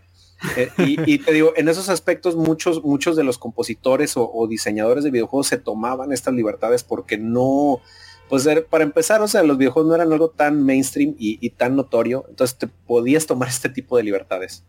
eh, 0.56 0.69
y, 0.78 1.17
te 1.19 1.34
digo, 1.34 1.54
en 1.56 1.67
esos 1.67 1.89
aspectos 1.89 2.36
muchos, 2.36 2.84
muchos 2.84 3.15
de 3.15 3.23
los 3.23 3.38
compositores 3.38 4.13
o, 4.15 4.47
diseñadores 4.47 5.04
de 5.04 5.12
videojuegos 5.12 5.47
se 5.47 5.58
tomaban 5.58 6.12
estas 6.12 6.34
libertades 6.34 6.84
porque 6.84 7.17
no, 7.17 7.82
pues 8.30 8.47
para 8.69 8.84
empezar, 8.84 9.21
o 9.21 9.28
sea, 9.28 9.43
los 9.43 9.58
videojuegos 9.58 9.89
no 9.89 9.95
eran 9.95 10.12
algo 10.12 10.30
tan 10.30 10.63
mainstream 10.63 11.15
y, 11.17 11.38
y 11.41 11.50
tan 11.52 11.76
notorio, 11.76 12.26
entonces 12.30 12.58
te 12.58 12.67
podías 12.67 13.26
tomar 13.26 13.50
este 13.50 13.69
tipo 13.69 13.97
de 13.97 14.04
libertades. 14.04 14.63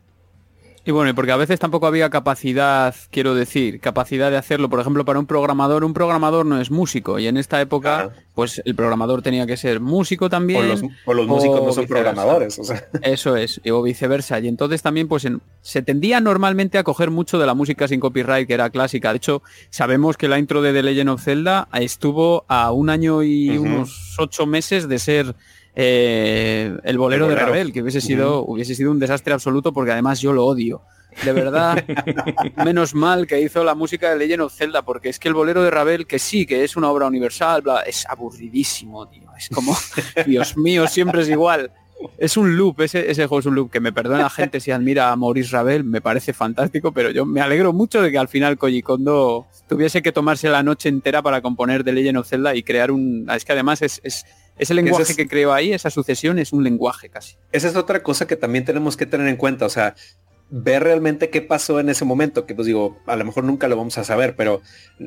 Y 0.84 0.90
bueno, 0.90 1.14
porque 1.14 1.32
a 1.32 1.36
veces 1.36 1.58
tampoco 1.58 1.86
había 1.86 2.10
capacidad, 2.10 2.94
quiero 3.10 3.34
decir, 3.34 3.80
capacidad 3.80 4.30
de 4.30 4.36
hacerlo. 4.36 4.68
Por 4.68 4.80
ejemplo, 4.80 5.04
para 5.04 5.18
un 5.18 5.26
programador, 5.26 5.84
un 5.84 5.94
programador 5.94 6.46
no 6.46 6.60
es 6.60 6.70
músico. 6.70 7.18
Y 7.18 7.26
en 7.26 7.36
esta 7.36 7.60
época, 7.60 8.10
pues 8.34 8.62
el 8.64 8.74
programador 8.74 9.22
tenía 9.22 9.46
que 9.46 9.56
ser 9.56 9.80
músico 9.80 10.30
también. 10.30 10.90
O 11.04 11.14
los, 11.14 11.26
músicos 11.26 11.62
no 11.62 11.72
son 11.72 11.86
programadores. 11.86 12.60
Eso 13.02 13.36
es, 13.36 13.60
o 13.70 13.82
viceversa. 13.82 14.40
Y 14.40 14.48
entonces 14.48 14.82
también, 14.82 15.08
pues 15.08 15.26
se 15.60 15.82
tendía 15.82 16.20
normalmente 16.20 16.78
a 16.78 16.84
coger 16.84 17.10
mucho 17.10 17.38
de 17.38 17.46
la 17.46 17.54
música 17.54 17.88
sin 17.88 18.00
copyright, 18.00 18.46
que 18.46 18.54
era 18.54 18.70
clásica. 18.70 19.10
De 19.10 19.18
hecho, 19.18 19.42
sabemos 19.70 20.16
que 20.16 20.28
la 20.28 20.38
intro 20.38 20.62
de 20.62 20.72
The 20.72 20.82
Legend 20.82 21.10
of 21.10 21.22
Zelda 21.22 21.68
estuvo 21.74 22.44
a 22.48 22.72
un 22.72 22.90
año 22.90 23.22
y 23.22 23.58
unos 23.58 24.16
ocho 24.18 24.46
meses 24.46 24.88
de 24.88 24.98
ser 24.98 25.34
eh, 25.80 26.76
el, 26.82 26.98
bolero 26.98 27.28
de 27.28 27.36
Ravel, 27.36 27.72
que 27.72 27.82
hubiese 27.82 28.00
sido, 28.00 28.44
hubiese 28.44 28.74
sido 28.74 28.90
un 28.90 28.98
desastre 28.98 29.32
absoluto 29.32 29.72
porque 29.72 29.92
además 29.92 30.20
yo 30.20 30.32
lo 30.32 30.44
odio. 30.44 30.82
De 31.24 31.32
verdad, 31.32 31.84
menos 32.64 32.96
mal 32.96 33.28
que 33.28 33.40
hizo 33.40 33.62
la 33.62 33.76
música 33.76 34.10
de 34.10 34.16
Legend 34.16 34.42
of 34.42 34.52
Zelda, 34.52 34.82
porque 34.82 35.08
es 35.10 35.20
que 35.20 35.28
el 35.28 35.34
bolero 35.34 35.62
de 35.62 35.70
Ravel, 35.70 36.08
que 36.08 36.18
sí, 36.18 36.46
que 36.46 36.64
es 36.64 36.76
una 36.76 36.90
obra 36.90 37.06
universal, 37.06 37.62
es 37.86 38.04
aburridísimo, 38.06 39.08
tío. 39.08 39.30
Es 39.38 39.48
como, 39.50 39.76
Dios 40.26 40.56
mío, 40.56 40.88
siempre 40.88 41.22
es 41.22 41.28
igual. 41.28 41.70
Es 42.16 42.36
un 42.36 42.56
loop, 42.56 42.80
ese, 42.80 43.08
ese 43.08 43.26
juego 43.26 43.38
es 43.38 43.46
un 43.46 43.54
loop, 43.54 43.70
que 43.70 43.78
me 43.78 43.92
perdona 43.92 44.24
la 44.24 44.30
gente 44.30 44.58
si 44.58 44.72
admira 44.72 45.12
a 45.12 45.16
Maurice 45.16 45.52
Ravel, 45.52 45.84
me 45.84 46.00
parece 46.00 46.32
fantástico, 46.32 46.90
pero 46.90 47.12
yo 47.12 47.24
me 47.24 47.40
alegro 47.40 47.72
mucho 47.72 48.02
de 48.02 48.10
que 48.10 48.18
al 48.18 48.28
final 48.28 48.58
Koji 48.58 48.82
Kondo 48.82 49.46
tuviese 49.68 50.02
que 50.02 50.10
tomarse 50.10 50.48
la 50.48 50.64
noche 50.64 50.88
entera 50.88 51.22
para 51.22 51.40
componer 51.40 51.84
The 51.84 51.92
Legend 51.92 52.18
of 52.18 52.28
Zelda 52.28 52.56
y 52.56 52.64
crear 52.64 52.90
un... 52.90 53.28
Es 53.30 53.44
que 53.44 53.52
además 53.52 53.82
es 53.82 54.00
ese 54.58 54.74
lenguaje 54.74 55.14
que 55.14 55.28
creo 55.28 55.52
ahí, 55.52 55.72
esa 55.72 55.90
sucesión, 55.90 56.38
es 56.38 56.52
un 56.52 56.64
lenguaje 56.64 57.08
casi. 57.08 57.36
Esa 57.52 57.68
es 57.68 57.76
otra 57.76 58.02
cosa 58.02 58.26
que 58.26 58.36
también 58.36 58.64
tenemos 58.64 58.96
que 58.96 59.06
tener 59.06 59.28
en 59.28 59.36
cuenta. 59.36 59.66
O 59.66 59.70
sea, 59.70 59.94
ver 60.50 60.82
realmente 60.82 61.30
qué 61.30 61.42
pasó 61.42 61.78
en 61.80 61.88
ese 61.88 62.04
momento, 62.04 62.46
que 62.46 62.54
pues 62.54 62.66
digo, 62.66 62.98
a 63.06 63.16
lo 63.16 63.24
mejor 63.24 63.44
nunca 63.44 63.68
lo 63.68 63.76
vamos 63.76 63.98
a 63.98 64.04
saber, 64.04 64.34
pero 64.34 64.62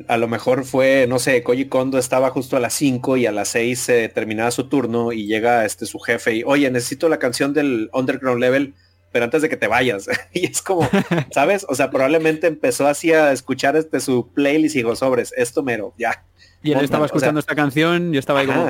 a 0.08 0.16
lo 0.16 0.28
mejor 0.28 0.64
fue, 0.64 1.06
no 1.08 1.18
sé, 1.18 1.42
Koji 1.42 1.66
Kondo 1.66 1.98
estaba 1.98 2.30
justo 2.30 2.56
a 2.56 2.60
las 2.60 2.74
5 2.74 3.16
y 3.16 3.26
a 3.26 3.32
las 3.32 3.48
6 3.48 3.78
se 3.78 4.08
terminaba 4.08 4.50
su 4.50 4.68
turno 4.68 5.12
y 5.12 5.26
llega 5.26 5.64
este 5.64 5.86
su 5.86 5.98
jefe 5.98 6.36
y, 6.36 6.42
oye, 6.44 6.70
necesito 6.70 7.08
la 7.08 7.18
canción 7.18 7.52
del 7.54 7.90
Underground 7.92 8.40
Level, 8.40 8.74
pero 9.10 9.24
antes 9.24 9.42
de 9.42 9.48
que 9.48 9.56
te 9.56 9.66
vayas. 9.66 10.06
y 10.32 10.46
es 10.46 10.62
como, 10.62 10.88
¿sabes? 11.32 11.66
O 11.68 11.74
sea, 11.74 11.90
probablemente 11.90 12.46
empezó 12.46 12.86
así 12.86 13.12
a 13.12 13.32
escuchar 13.32 13.76
este 13.76 14.00
su 14.00 14.30
playlist 14.32 14.76
y 14.76 14.78
dijo, 14.78 14.94
sobres, 14.94 15.32
esto 15.36 15.62
mero, 15.62 15.94
ya. 15.98 16.24
Y 16.62 16.72
él 16.72 16.80
estaba 16.80 17.06
escuchando 17.06 17.40
esta 17.40 17.54
canción, 17.54 18.12
yo 18.12 18.20
estaba 18.20 18.40
ahí 18.40 18.46
como... 18.46 18.66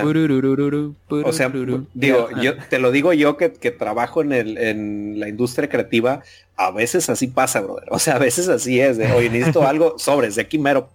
o 1.24 1.32
sea, 1.32 1.50
digo, 1.94 2.28
yo 2.40 2.56
te 2.68 2.78
lo 2.78 2.90
digo 2.90 3.12
yo 3.12 3.36
que, 3.36 3.52
que 3.52 3.70
trabajo 3.70 4.22
en, 4.22 4.32
el, 4.32 4.58
en 4.58 5.20
la 5.20 5.28
industria 5.28 5.68
creativa, 5.68 6.22
a 6.56 6.70
veces 6.70 7.08
así 7.10 7.26
pasa, 7.26 7.60
brother. 7.60 7.88
O 7.90 7.98
sea, 7.98 8.16
a 8.16 8.18
veces 8.18 8.48
así 8.48 8.80
es, 8.80 8.96
de, 8.96 9.12
oye, 9.12 9.30
necesito 9.30 9.62
algo, 9.66 9.98
sobres, 9.98 10.36
de 10.36 10.42
aquí 10.42 10.58
mero, 10.58 10.90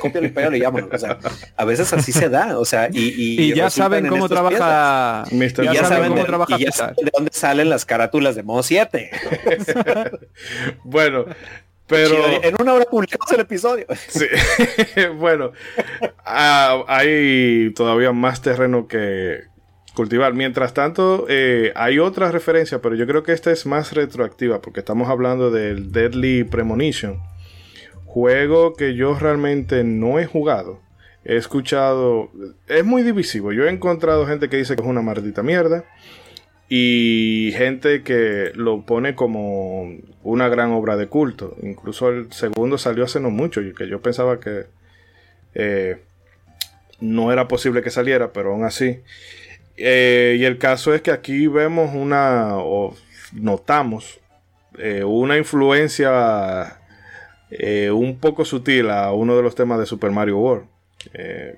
copia 0.00 0.20
y 0.22 0.28
pégalo 0.28 0.56
y 0.56 0.60
llámalo. 0.60 0.88
O 0.92 0.98
sea, 0.98 1.18
a 1.56 1.64
veces 1.64 1.92
así 1.92 2.12
se 2.12 2.28
da, 2.28 2.58
o 2.58 2.64
sea, 2.64 2.88
y... 2.92 3.42
Y, 3.42 3.54
ya 3.54 3.70
saben 3.70 4.08
cómo 4.08 4.28
trabaja... 4.28 5.24
Ya, 5.30 5.84
saben 5.84 6.08
cómo 6.08 6.20
de, 6.20 6.26
trabaja 6.26 6.58
de 6.58 7.10
dónde 7.14 7.30
salen 7.32 7.70
las 7.70 7.84
carátulas 7.84 8.34
de 8.36 8.42
modo 8.42 8.62
7. 8.62 9.10
bueno, 10.84 11.24
Pero 11.92 12.42
en 12.42 12.60
una 12.60 12.74
hora 12.74 12.84
publicamos 12.86 13.30
el 13.32 13.40
episodio. 13.40 13.86
Sí. 14.08 14.26
bueno, 15.18 15.52
hay 16.24 17.72
todavía 17.74 18.12
más 18.12 18.42
terreno 18.42 18.86
que 18.88 19.44
cultivar. 19.94 20.34
Mientras 20.34 20.74
tanto, 20.74 21.26
eh, 21.28 21.72
hay 21.74 21.98
otra 21.98 22.30
referencia, 22.30 22.80
pero 22.80 22.94
yo 22.94 23.06
creo 23.06 23.22
que 23.22 23.32
esta 23.32 23.50
es 23.50 23.66
más 23.66 23.92
retroactiva 23.92 24.60
porque 24.60 24.80
estamos 24.80 25.08
hablando 25.08 25.50
del 25.50 25.92
Deadly 25.92 26.44
Premonition. 26.44 27.20
Juego 28.04 28.74
que 28.74 28.94
yo 28.94 29.18
realmente 29.18 29.84
no 29.84 30.18
he 30.18 30.26
jugado. 30.26 30.80
He 31.24 31.36
escuchado. 31.36 32.30
Es 32.66 32.84
muy 32.84 33.02
divisivo. 33.02 33.52
Yo 33.52 33.64
he 33.64 33.70
encontrado 33.70 34.26
gente 34.26 34.48
que 34.48 34.56
dice 34.56 34.74
que 34.76 34.82
es 34.82 34.88
una 34.88 35.02
maldita 35.02 35.42
mierda 35.42 35.84
y 36.74 37.52
gente 37.54 38.02
que 38.02 38.50
lo 38.54 38.86
pone 38.86 39.14
como 39.14 39.94
una 40.22 40.48
gran 40.48 40.70
obra 40.70 40.96
de 40.96 41.06
culto. 41.06 41.54
Incluso 41.60 42.08
el 42.08 42.32
segundo 42.32 42.78
salió 42.78 43.04
hace 43.04 43.20
no 43.20 43.28
mucho 43.28 43.60
y 43.60 43.74
que 43.74 43.86
yo 43.86 44.00
pensaba 44.00 44.40
que 44.40 44.64
eh, 45.54 46.00
no 46.98 47.30
era 47.30 47.46
posible 47.46 47.82
que 47.82 47.90
saliera, 47.90 48.32
pero 48.32 48.52
aún 48.52 48.64
así. 48.64 49.00
Eh, 49.76 50.36
y 50.38 50.44
el 50.46 50.56
caso 50.56 50.94
es 50.94 51.02
que 51.02 51.10
aquí 51.10 51.46
vemos 51.46 51.90
una, 51.94 52.56
o 52.56 52.96
notamos 53.34 54.20
eh, 54.78 55.04
una 55.04 55.36
influencia 55.36 56.78
un 57.92 58.18
poco 58.18 58.46
sutil 58.46 58.88
a 58.88 59.12
uno 59.12 59.36
de 59.36 59.42
los 59.42 59.54
temas 59.54 59.78
de 59.78 59.84
Super 59.84 60.10
Mario 60.10 60.38
World. 60.38 60.68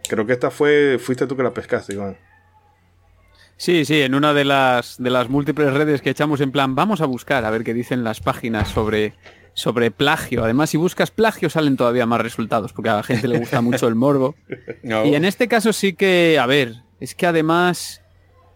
creo 0.08 0.26
que 0.26 0.32
esta 0.32 0.50
fue, 0.50 0.98
fuiste 0.98 1.28
tú 1.28 1.36
que 1.36 1.44
la 1.44 1.54
pescaste, 1.54 1.92
Iván. 1.92 2.16
Sí, 3.56 3.84
sí, 3.84 4.00
en 4.02 4.14
una 4.14 4.34
de 4.34 4.44
las, 4.44 4.96
de 4.98 5.10
las 5.10 5.28
múltiples 5.28 5.72
redes 5.72 6.02
que 6.02 6.10
echamos 6.10 6.40
en 6.40 6.50
plan, 6.50 6.74
vamos 6.74 7.00
a 7.00 7.06
buscar 7.06 7.44
a 7.44 7.50
ver 7.50 7.64
qué 7.64 7.72
dicen 7.72 8.04
las 8.04 8.20
páginas 8.20 8.68
sobre, 8.68 9.14
sobre 9.54 9.90
plagio. 9.90 10.44
Además, 10.44 10.70
si 10.70 10.76
buscas 10.76 11.10
plagio 11.10 11.48
salen 11.48 11.76
todavía 11.76 12.06
más 12.06 12.20
resultados, 12.20 12.72
porque 12.72 12.90
a 12.90 12.96
la 12.96 13.02
gente 13.02 13.28
le 13.28 13.38
gusta 13.38 13.60
mucho 13.60 13.88
el 13.88 13.94
morbo. 13.94 14.34
Y 14.82 15.14
en 15.14 15.24
este 15.24 15.48
caso 15.48 15.72
sí 15.72 15.94
que, 15.94 16.38
a 16.38 16.46
ver, 16.46 16.82
es 17.00 17.14
que 17.14 17.26
además, 17.26 18.02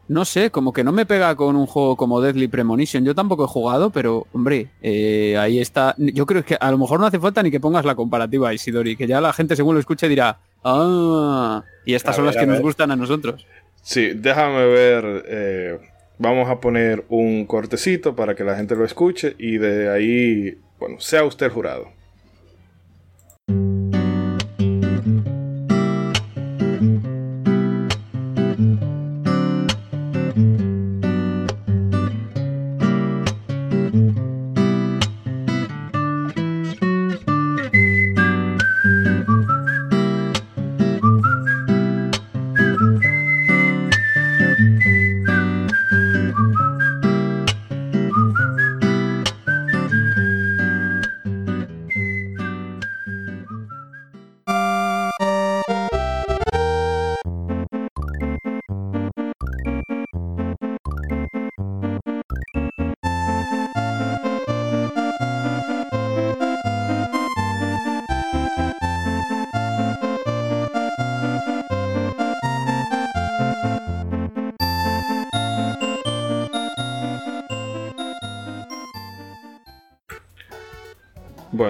no 0.09 0.25
sé, 0.25 0.51
como 0.51 0.73
que 0.73 0.85
no 0.85 0.93
me 0.93 1.07
pega 1.07 1.35
con 1.37 1.57
un 1.57 1.67
juego 1.67 1.97
como 1.97 2.21
Deadly 2.21 2.49
Premonition. 2.49 3.05
Yo 3.05 3.15
tampoco 3.15 3.45
he 3.45 3.49
jugado, 3.49 3.91
pero 3.91 4.27
hombre, 4.33 4.69
eh, 4.83 5.37
ahí 5.39 5.59
está. 5.59 5.95
Yo 5.99 6.27
creo 6.27 6.45
que 6.45 6.57
a 6.61 6.71
lo 6.71 6.79
mejor 6.79 7.01
no 7.01 7.07
hace 7.07 7.19
falta 7.19 7.43
ni 7.43 7.51
que 7.51 7.61
pongas 7.61 7.85
la 7.85 7.95
comparativa, 7.95 8.53
Isidori, 8.53 8.97
que 8.97 9.07
ya 9.07 9.21
la 9.21 9.33
gente 9.33 9.57
según 9.57 9.75
lo 9.75 9.81
escuche 9.81 10.09
dirá, 10.09 10.39
ah, 10.65 11.65
y 11.85 11.95
estas 11.95 12.17
son 12.17 12.27
las 12.27 12.37
que 12.37 12.47
nos 12.47 12.61
gustan 12.61 12.91
a 12.91 12.97
nosotros. 12.97 13.47
Sí, 13.83 14.13
déjame 14.15 14.67
ver. 14.67 15.25
Eh, 15.27 15.79
vamos 16.19 16.51
a 16.51 16.61
poner 16.61 17.05
un 17.09 17.47
cortecito 17.47 18.15
para 18.15 18.35
que 18.35 18.45
la 18.45 18.57
gente 18.57 18.77
lo 18.77 18.85
escuche 18.85 19.35
y 19.39 19.59
de 19.59 19.91
ahí, 19.91 20.59
bueno, 20.79 21.01
sea 21.01 21.25
usted 21.25 21.47
el 21.47 21.53
jurado. 21.53 21.98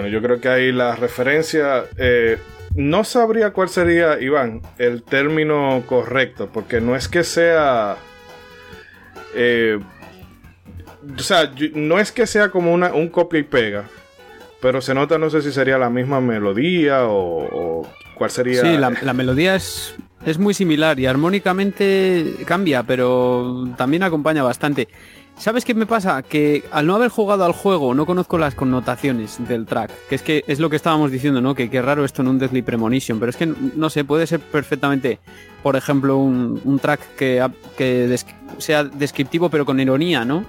Yo 0.09 0.21
creo 0.21 0.39
que 0.39 0.49
ahí 0.49 0.71
la 0.71 0.95
referencia. 0.95 1.85
Eh, 1.97 2.37
no 2.75 3.03
sabría 3.03 3.51
cuál 3.51 3.69
sería, 3.69 4.19
Iván, 4.19 4.61
el 4.77 5.03
término 5.03 5.83
correcto, 5.85 6.49
porque 6.53 6.81
no 6.81 6.95
es 6.95 7.07
que 7.07 7.23
sea. 7.23 7.97
Eh, 9.35 9.79
o 11.17 11.21
sea, 11.21 11.51
no 11.73 11.99
es 11.99 12.11
que 12.11 12.27
sea 12.27 12.49
como 12.49 12.73
una, 12.73 12.93
un 12.93 13.09
copia 13.09 13.39
y 13.39 13.43
pega, 13.43 13.85
pero 14.61 14.81
se 14.81 14.93
nota, 14.93 15.17
no 15.17 15.29
sé 15.29 15.41
si 15.41 15.51
sería 15.51 15.77
la 15.77 15.89
misma 15.89 16.21
melodía 16.21 17.05
o, 17.05 17.87
cuál 18.15 18.29
sería. 18.29 18.61
Sí, 18.61 18.77
la, 18.77 18.91
la 19.01 19.13
melodía 19.13 19.55
es, 19.55 19.95
es 20.25 20.37
muy 20.37 20.53
similar 20.53 20.99
y 20.99 21.05
armónicamente 21.05 22.35
cambia, 22.45 22.83
pero 22.83 23.67
también 23.77 24.03
acompaña 24.03 24.43
bastante. 24.43 24.87
¿Sabes 25.39 25.63
qué 25.63 25.73
me 25.73 25.85
pasa? 25.85 26.21
Que 26.21 26.65
al 26.69 26.85
no 26.85 26.95
haber 26.95 27.09
jugado 27.09 27.45
al 27.45 27.53
juego 27.53 27.93
no 27.93 28.05
conozco 28.05 28.37
las 28.37 28.55
connotaciones 28.55 29.37
del 29.47 29.65
track. 29.65 29.89
Que 30.09 30.15
es 30.15 30.21
que 30.21 30.43
es 30.47 30.59
lo 30.59 30.69
que 30.69 30.75
estábamos 30.75 31.11
diciendo, 31.11 31.39
¿no? 31.39 31.55
Que 31.55 31.69
qué 31.69 31.81
raro 31.81 32.03
esto 32.03 32.21
en 32.21 32.27
un 32.27 32.39
Deadly 32.39 32.61
Premonition. 32.61 33.19
Pero 33.21 33.29
es 33.29 33.37
que, 33.37 33.45
no 33.45 33.89
sé, 33.89 34.03
puede 34.03 34.27
ser 34.27 34.41
perfectamente, 34.41 35.19
por 35.63 35.77
ejemplo, 35.77 36.17
un, 36.17 36.79
track 36.81 37.15
que, 37.15 37.49
que 37.77 38.19
sea 38.57 38.83
descriptivo 38.83 39.49
pero 39.49 39.65
con 39.65 39.79
ironía, 39.79 40.25
¿no? 40.25 40.43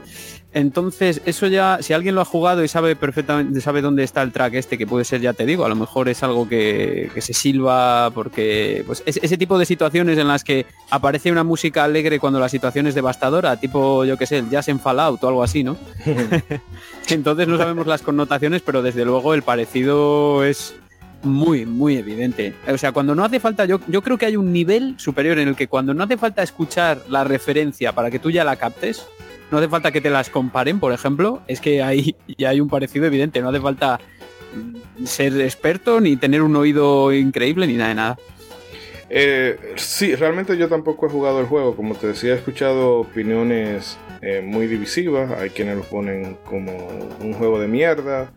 Entonces, 0.53 1.23
eso 1.27 1.47
ya, 1.47 1.79
si 1.81 1.93
alguien 1.93 2.17
lo 2.17 2.21
ha 2.21 2.25
jugado 2.25 2.65
y 2.65 2.69
sabe 2.69 2.97
perfectamente, 2.97 3.61
sabe 3.61 3.83
dónde 3.83 4.03
está 4.03 4.23
el 4.23 4.33
track 4.33 4.55
este, 4.55 4.77
que 4.77 4.87
puede 4.87 5.05
ser, 5.05 5.21
ya 5.21 5.33
te 5.33 5.47
digo, 5.47 5.65
a 5.65 5.69
lo 5.69 5.77
mejor 5.77 6.09
es 6.09 6.25
algo 6.25 6.49
que, 6.49 7.11
se 7.19 7.33
silba 7.33 8.11
porque, 8.11 8.83
pues, 8.85 9.03
ese 9.07 9.39
tipo 9.39 9.59
de 9.59 9.65
situaciones 9.65 10.19
en 10.19 10.27
las 10.27 10.43
que 10.43 10.67
aparece 10.91 11.31
una 11.31 11.45
música 11.45 11.85
alegre 11.85 12.19
cuando 12.19 12.41
la 12.41 12.49
situación 12.49 12.89
es 12.89 12.97
devastadora, 12.97 13.59
tipo, 13.59 14.05
yo 14.05 14.17
qué 14.17 14.27
sé, 14.27 14.39
el 14.39 14.51
jazz 14.51 14.69
en 14.69 14.81
Fallout 14.81 15.23
o 15.23 15.29
algo 15.29 15.43
así, 15.45 15.63
¿no? 15.63 15.77
Entonces 17.09 17.47
no 17.47 17.57
sabemos 17.57 17.87
las 17.87 18.03
connotaciones, 18.03 18.63
pero 18.63 18.83
desde 18.83 19.05
luego 19.05 19.35
el 19.35 19.43
parecido 19.43 20.43
es 20.45 20.75
muy, 21.23 21.65
muy 21.67 21.97
evidente. 21.97 22.55
O 22.67 22.79
sea, 22.79 22.91
cuando 22.93 23.15
no 23.15 23.25
hace 23.25 23.39
falta, 23.39 23.67
yo, 23.67 23.81
yo 23.87 24.03
creo 24.03 24.19
que 24.19 24.27
hay 24.27 24.37
un 24.37 24.53
nivel 24.53 24.95
superior 24.99 25.39
en 25.39 25.49
el 25.49 25.57
que 25.57 25.69
cuando 25.69 25.95
no 25.95 26.03
hace 26.05 26.17
falta 26.17 26.43
escuchar 26.43 27.03
la 27.09 27.25
referencia 27.25 27.93
para 27.93 28.11
que 28.11 28.19
tú 28.19 28.31
ya 28.31 28.45
la 28.45 28.57
captes, 28.57 29.07
no 29.51 29.59
hace 29.59 29.69
falta 29.69 29.93
que 29.93 30.01
te 30.01 30.11
las 30.11 30.31
comparen, 30.31 30.81
por 30.81 30.93
ejemplo, 30.93 31.43
es 31.47 31.61
que 31.61 31.83
hay, 31.83 32.17
ya 32.39 32.51
hay 32.51 32.61
un 32.61 32.69
parecido 32.69 33.07
evidente, 33.07 33.41
no 33.41 33.49
hace 33.51 33.61
falta 33.61 34.01
ser 35.05 35.41
experto 35.41 36.01
ni 36.01 36.17
tener 36.17 36.43
un 36.43 36.57
oído 36.57 37.13
increíble 37.13 37.67
ni 37.67 37.75
nada 37.75 37.89
de 37.89 37.95
nada. 37.95 38.19
Eh, 39.13 39.59
sí, 39.77 40.15
realmente 40.15 40.57
yo 40.57 40.69
tampoco 40.69 41.07
he 41.07 41.09
jugado 41.09 41.41
el 41.41 41.47
juego, 41.47 41.75
como 41.75 41.97
te 41.97 42.09
decía, 42.09 42.33
he 42.33 42.37
escuchado 42.37 43.01
opiniones 43.01 43.99
eh, 44.23 44.41
muy 44.41 44.69
divisivas, 44.69 45.33
hay 45.33 45.51
quienes 45.51 45.77
lo 45.77 45.83
ponen 45.83 46.37
como 46.45 46.73
un 47.21 47.33
juego 47.33 47.59
de 47.59 47.67
mierda, 47.67 48.31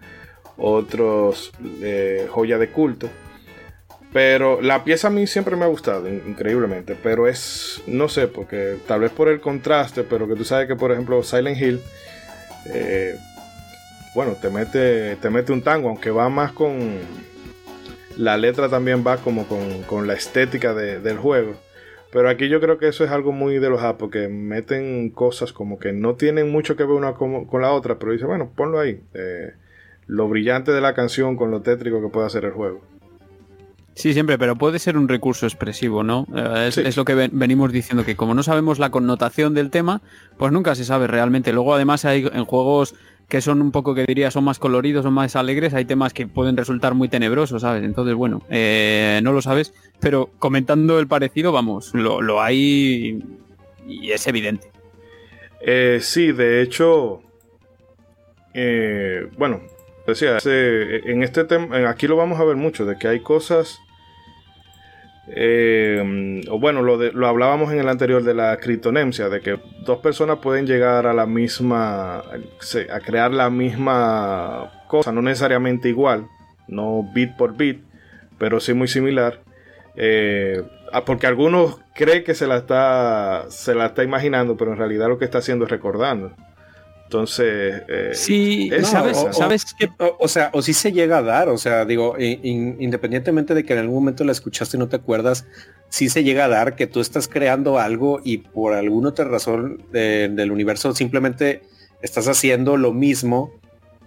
otros 0.57 1.51
eh, 1.81 2.27
joya 2.29 2.57
de 2.57 2.69
culto. 2.69 3.09
Pero 4.13 4.61
la 4.61 4.83
pieza 4.83 5.07
a 5.07 5.11
mí 5.11 5.25
siempre 5.25 5.55
me 5.55 5.65
ha 5.65 5.67
gustado, 5.67 6.07
increíblemente. 6.07 6.95
Pero 7.01 7.27
es, 7.27 7.81
no 7.87 8.07
sé, 8.07 8.27
porque 8.27 8.77
tal 8.87 9.01
vez 9.01 9.11
por 9.11 9.27
el 9.27 9.41
contraste, 9.41 10.03
pero 10.03 10.27
que 10.27 10.35
tú 10.35 10.45
sabes 10.45 10.67
que, 10.67 10.75
por 10.75 10.91
ejemplo, 10.91 11.23
Silent 11.23 11.59
Hill, 11.59 11.81
eh, 12.67 13.17
bueno, 14.13 14.37
te 14.39 14.51
mete, 14.51 15.15
te 15.15 15.29
mete 15.31 15.51
un 15.51 15.63
tango, 15.63 15.89
aunque 15.89 16.11
va 16.11 16.29
más 16.29 16.51
con. 16.51 16.99
La 18.15 18.37
letra 18.37 18.69
también 18.69 19.03
va 19.05 19.17
como 19.17 19.47
con, 19.47 20.05
la 20.07 20.13
estética 20.13 20.75
del 20.75 21.17
juego. 21.17 21.55
Pero 22.11 22.29
aquí 22.29 22.47
yo 22.47 22.61
creo 22.61 22.77
que 22.77 22.87
eso 22.87 23.03
es 23.03 23.09
algo 23.09 23.31
muy 23.31 23.57
de 23.57 23.69
los 23.71 23.81
A, 23.81 23.97
porque 23.97 24.27
meten 24.27 25.09
cosas 25.09 25.51
como 25.51 25.79
que 25.79 25.93
no 25.93 26.13
tienen 26.13 26.51
mucho 26.51 26.75
que 26.75 26.83
ver 26.83 26.91
una 26.91 27.13
con, 27.13 27.47
la 27.59 27.71
otra, 27.71 27.97
pero 27.97 28.11
dice, 28.11 28.25
bueno, 28.25 28.51
ponlo 28.55 28.79
ahí. 28.79 29.01
Eh, 29.15 29.53
lo 30.05 30.27
brillante 30.29 30.71
de 30.71 30.81
la 30.81 30.93
canción 30.93 31.35
con 31.35 31.49
lo 31.49 31.61
tétrico 31.61 32.03
que 32.03 32.09
puede 32.09 32.27
hacer 32.27 32.45
el 32.45 32.51
juego. 32.51 32.81
Sí, 33.95 34.13
siempre, 34.13 34.39
pero 34.39 34.55
puede 34.55 34.79
ser 34.79 34.97
un 34.97 35.07
recurso 35.07 35.45
expresivo, 35.45 36.03
¿no? 36.03 36.27
Eh, 36.35 36.71
es, 36.75 36.97
lo 36.97 37.05
que 37.05 37.13
venimos 37.13 37.71
diciendo, 37.71 38.03
que 38.03 38.15
como 38.15 38.33
no 38.33 38.41
sabemos 38.41 38.79
la 38.79 38.89
connotación 38.89 39.53
del 39.53 39.69
tema, 39.69 40.01
pues 40.37 40.51
nunca 40.51 40.73
se 40.73 40.83
sabe 40.83 41.05
realmente. 41.05 41.53
Luego 41.53 41.75
además 41.75 42.03
hay 42.05 42.27
en 42.33 42.45
juegos 42.45 42.95
que 43.29 43.39
son 43.41 43.61
un 43.61 43.71
poco, 43.71 43.93
que 43.93 44.05
diría, 44.05 44.31
son 44.31 44.45
más 44.45 44.57
coloridos, 44.57 45.03
son 45.03 45.13
más 45.13 45.35
alegres, 45.35 45.73
hay 45.73 45.85
temas 45.85 46.13
que 46.13 46.27
pueden 46.27 46.57
resultar 46.57 46.95
muy 46.95 47.07
tenebrosos, 47.07 47.61
¿sabes? 47.61 47.83
Entonces, 47.83 48.15
bueno, 48.15 48.41
eh, 48.49 49.21
no 49.23 49.31
lo 49.31 49.41
sabes, 49.41 49.73
pero 49.99 50.29
comentando 50.39 50.99
el 50.99 51.07
parecido, 51.07 51.51
vamos, 51.51 51.93
lo, 51.93 52.41
hay 52.41 53.23
y 53.87 54.11
es 54.11 54.27
evidente. 54.27 54.71
Eh, 55.61 55.99
sí, 56.01 56.31
de 56.31 56.61
hecho, 56.61 57.21
bueno, 59.37 59.61
Decía, 60.05 60.37
en 60.43 61.23
este 61.23 61.45
tema, 61.45 61.89
aquí 61.89 62.07
lo 62.07 62.17
vamos 62.17 62.39
a 62.39 62.43
ver 62.43 62.57
mucho, 62.57 62.85
de 62.85 62.97
que 62.97 63.07
hay 63.07 63.21
cosas 63.21 63.79
eh, 65.27 66.41
o 66.49 66.59
bueno, 66.59 66.81
lo, 66.81 66.97
lo, 66.97 67.27
hablábamos 67.27 67.71
en 67.71 67.79
el 67.79 67.87
anterior 67.87 68.23
de 68.23 68.33
la 68.33 68.57
criptonemsia, 68.57 69.29
de 69.29 69.39
que 69.39 69.59
dos 69.85 69.99
personas 69.99 70.39
pueden 70.39 70.67
llegar 70.67 71.07
a 71.07 71.13
la 71.13 71.25
misma, 71.25 72.19
a 72.19 72.99
crear 72.99 73.31
la 73.31 73.49
misma 73.49 74.83
cosa, 74.87 75.11
no 75.11 75.21
necesariamente 75.21 75.87
igual, 75.87 76.27
no 76.67 77.09
bit 77.13 77.37
por 77.37 77.55
bit, 77.55 77.83
pero 78.37 78.59
sí 78.59 78.73
muy 78.73 78.87
similar. 78.87 79.39
Eh, 79.95 80.61
porque 81.05 81.27
algunos 81.27 81.79
creen 81.95 82.23
que 82.23 82.35
se 82.35 82.47
la 82.47 82.57
está 82.57 83.45
se 83.49 83.75
la 83.75 83.87
está 83.87 84.03
imaginando, 84.03 84.57
pero 84.57 84.71
en 84.71 84.77
realidad 84.77 85.07
lo 85.07 85.17
que 85.17 85.25
está 85.25 85.37
haciendo 85.37 85.65
es 85.65 85.71
recordando. 85.71 86.33
Entonces, 87.13 87.83
eh, 87.87 88.09
sí, 88.13 88.71
¿sabes, 88.81 89.17
o, 89.17 89.31
¿sabes 89.31 89.75
O, 90.17 90.27
sea, 90.27 90.49
o 90.51 90.63
si 90.63 90.73
se 90.73 90.91
llega 90.91 91.19
a 91.19 91.21
dar, 91.21 91.47
o 91.47 91.59
sea, 91.59 91.85
digo, 91.85 92.15
independientemente 92.17 93.53
de 93.53 93.63
que 93.63 93.73
en 93.73 93.79
algún 93.79 93.95
momento 93.95 94.23
la 94.23 94.31
escuchaste 94.31 94.77
y 94.77 94.79
no 94.79 94.89
te 94.89 94.95
acuerdas, 94.95 95.45
si 95.89 96.09
se 96.09 96.23
llega 96.23 96.45
a 96.45 96.47
dar 96.47 96.75
que 96.75 96.87
tú 96.87 97.01
estás 97.01 97.27
creando 97.27 97.77
algo 97.77 98.19
y 98.23 98.39
por 98.39 98.73
alguna 98.73 99.09
otra 99.09 99.25
razón 99.25 99.85
del 99.91 100.51
universo 100.51 100.95
simplemente 100.95 101.61
estás 102.01 102.27
haciendo 102.27 102.77
lo 102.77 102.93
mismo 102.93 103.53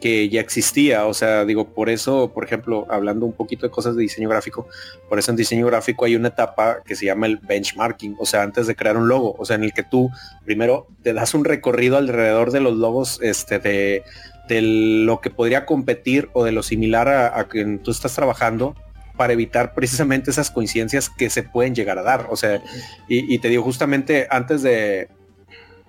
que 0.00 0.28
ya 0.28 0.40
existía. 0.40 1.06
O 1.06 1.14
sea, 1.14 1.44
digo, 1.44 1.68
por 1.68 1.88
eso, 1.88 2.32
por 2.32 2.44
ejemplo, 2.44 2.86
hablando 2.90 3.26
un 3.26 3.32
poquito 3.32 3.66
de 3.66 3.70
cosas 3.70 3.96
de 3.96 4.02
diseño 4.02 4.28
gráfico, 4.28 4.68
por 5.08 5.18
eso 5.18 5.30
en 5.30 5.36
diseño 5.36 5.66
gráfico 5.66 6.04
hay 6.04 6.16
una 6.16 6.28
etapa 6.28 6.82
que 6.84 6.96
se 6.96 7.06
llama 7.06 7.26
el 7.26 7.38
benchmarking, 7.38 8.16
o 8.18 8.26
sea, 8.26 8.42
antes 8.42 8.66
de 8.66 8.76
crear 8.76 8.96
un 8.96 9.08
logo, 9.08 9.34
o 9.38 9.44
sea, 9.44 9.56
en 9.56 9.64
el 9.64 9.72
que 9.72 9.82
tú 9.82 10.10
primero 10.44 10.86
te 11.02 11.12
das 11.12 11.34
un 11.34 11.44
recorrido 11.44 11.96
alrededor 11.96 12.50
de 12.50 12.60
los 12.60 12.76
logos 12.76 13.18
este, 13.22 13.58
de, 13.58 14.02
de 14.48 14.60
lo 14.62 15.20
que 15.20 15.30
podría 15.30 15.66
competir 15.66 16.28
o 16.32 16.44
de 16.44 16.52
lo 16.52 16.62
similar 16.62 17.08
a, 17.08 17.48
quien 17.48 17.78
tú 17.78 17.90
estás 17.90 18.14
trabajando 18.14 18.74
para 19.16 19.32
evitar 19.32 19.74
precisamente 19.74 20.30
esas 20.30 20.50
coincidencias 20.50 21.08
que 21.08 21.30
se 21.30 21.42
pueden 21.42 21.74
llegar 21.74 21.98
a 21.98 22.02
dar. 22.02 22.26
O 22.30 22.36
sea, 22.36 22.62
y, 23.08 23.34
y 23.34 23.38
te 23.38 23.48
digo, 23.48 23.62
justamente 23.62 24.26
antes 24.30 24.62
de, 24.62 25.08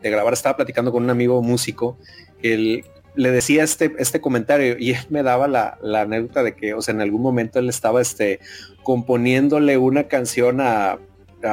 de 0.01 0.09
grabar 0.09 0.33
estaba 0.33 0.55
platicando 0.55 0.91
con 0.91 1.03
un 1.03 1.09
amigo 1.09 1.41
músico 1.41 1.97
el, 2.41 2.85
le 3.17 3.31
decía 3.31 3.63
este, 3.63 3.93
este 3.97 4.21
comentario 4.21 4.77
y 4.79 4.91
él 4.91 5.05
me 5.09 5.23
daba 5.23 5.47
la, 5.47 5.77
anécdota 6.01 6.43
de 6.43 6.55
que, 6.55 6.73
o 6.73 6.81
sea, 6.81 6.93
en 6.93 7.01
algún 7.01 7.21
momento 7.21 7.59
él 7.59 7.67
estaba 7.67 8.01
este, 8.01 8.39
componiéndole 8.83 9.77
una 9.77 10.03
canción 10.03 10.61
a, 10.61 10.99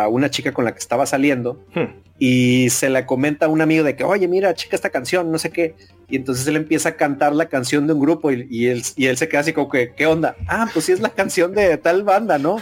una 0.08 0.30
chica 0.30 0.52
con 0.52 0.64
la 0.64 0.72
que 0.72 0.78
estaba 0.78 1.04
saliendo 1.04 1.62
hmm. 1.74 2.00
y 2.18 2.70
se 2.70 2.88
la 2.88 3.06
comenta 3.06 3.46
a 3.46 3.48
un 3.48 3.60
amigo 3.60 3.84
de 3.84 3.96
que, 3.96 4.04
oye, 4.04 4.28
mira, 4.28 4.54
chica, 4.54 4.76
esta 4.76 4.90
canción, 4.90 5.30
no 5.30 5.38
sé 5.38 5.50
qué. 5.50 5.74
Y 6.08 6.16
entonces 6.16 6.46
él 6.46 6.56
empieza 6.56 6.90
a 6.90 6.96
cantar 6.96 7.34
la 7.34 7.46
canción 7.46 7.86
de 7.86 7.92
un 7.92 8.00
grupo 8.00 8.30
y, 8.30 8.66
él, 8.66 8.82
y 8.96 9.06
él 9.06 9.16
se 9.16 9.28
queda 9.28 9.40
así 9.40 9.52
como 9.52 9.68
que, 9.68 9.92
¿qué 9.94 10.06
onda? 10.06 10.36
Ah, 10.48 10.68
pues 10.72 10.86
sí 10.86 10.92
es 10.92 11.00
la 11.00 11.10
canción 11.10 11.54
de 11.54 11.76
tal 11.76 12.02
banda, 12.02 12.38
¿no? 12.38 12.56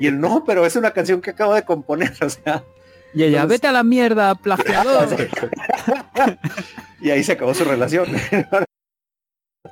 Y 0.00 0.06
él, 0.06 0.20
no, 0.20 0.44
pero 0.46 0.64
es 0.66 0.76
una 0.76 0.92
canción 0.92 1.20
que 1.20 1.30
acabo 1.30 1.54
de 1.54 1.62
componer, 1.62 2.12
o 2.22 2.28
sea. 2.28 2.64
Y 3.16 3.24
ella, 3.24 3.46
vete 3.46 3.66
a 3.66 3.72
la 3.72 3.82
mierda, 3.82 4.34
plagiador. 4.34 5.08
y 7.00 7.08
ahí 7.08 7.24
se 7.24 7.32
acabó 7.32 7.54
su 7.54 7.64
relación. 7.64 8.06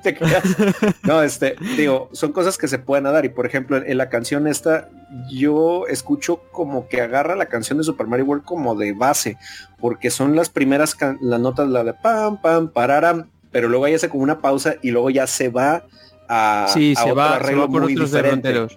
no, 1.02 1.22
este, 1.22 1.54
digo, 1.76 2.08
son 2.12 2.32
cosas 2.32 2.56
que 2.56 2.68
se 2.68 2.78
pueden 2.78 3.04
dar. 3.04 3.26
Y 3.26 3.28
por 3.28 3.44
ejemplo, 3.44 3.76
en, 3.76 3.98
la 3.98 4.08
canción 4.08 4.46
esta, 4.46 4.88
yo 5.30 5.86
escucho 5.88 6.40
como 6.52 6.88
que 6.88 7.02
agarra 7.02 7.36
la 7.36 7.44
canción 7.44 7.76
de 7.76 7.84
Super 7.84 8.06
Mario 8.06 8.24
World 8.24 8.44
como 8.44 8.74
de 8.76 8.94
base, 8.94 9.36
porque 9.78 10.10
son 10.10 10.34
las 10.36 10.48
primeras 10.48 10.96
las 11.20 11.40
notas, 11.40 11.68
la 11.68 11.84
de 11.84 11.92
pam, 11.92 12.40
pam, 12.40 12.68
pararam, 12.68 13.28
pero 13.50 13.68
luego 13.68 13.84
ahí 13.84 13.92
hace 13.92 14.08
como 14.08 14.22
una 14.22 14.40
pausa 14.40 14.76
y 14.80 14.90
luego 14.90 15.10
ya 15.10 15.26
se 15.26 15.50
va 15.50 15.84
a, 16.28 16.66
sí, 16.72 16.94
se, 16.94 17.12
va, 17.12 17.38
por 17.38 17.82
muy 17.82 17.92
otros 17.92 18.10
diferente. 18.10 18.68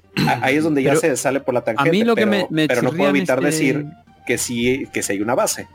Ahí 0.41 0.57
es 0.57 0.65
donde 0.65 0.83
ya 0.83 0.97
se 0.97 1.15
sale 1.15 1.39
por 1.39 1.53
la 1.53 1.61
tangente. 1.61 1.89
A 1.89 1.91
mí 1.93 2.03
lo 2.03 2.15
pero, 2.15 2.29
que 2.29 2.47
me, 2.49 2.67
pero 2.67 2.81
no 2.81 2.91
puedo 2.91 3.09
evitar 3.09 3.37
este 3.37 3.45
decir 3.45 3.85
que 4.27 4.37
sí, 4.37 4.87
que 4.93 5.01
sí 5.01 5.13
hay 5.13 5.21
una 5.21 5.33
base. 5.33 5.67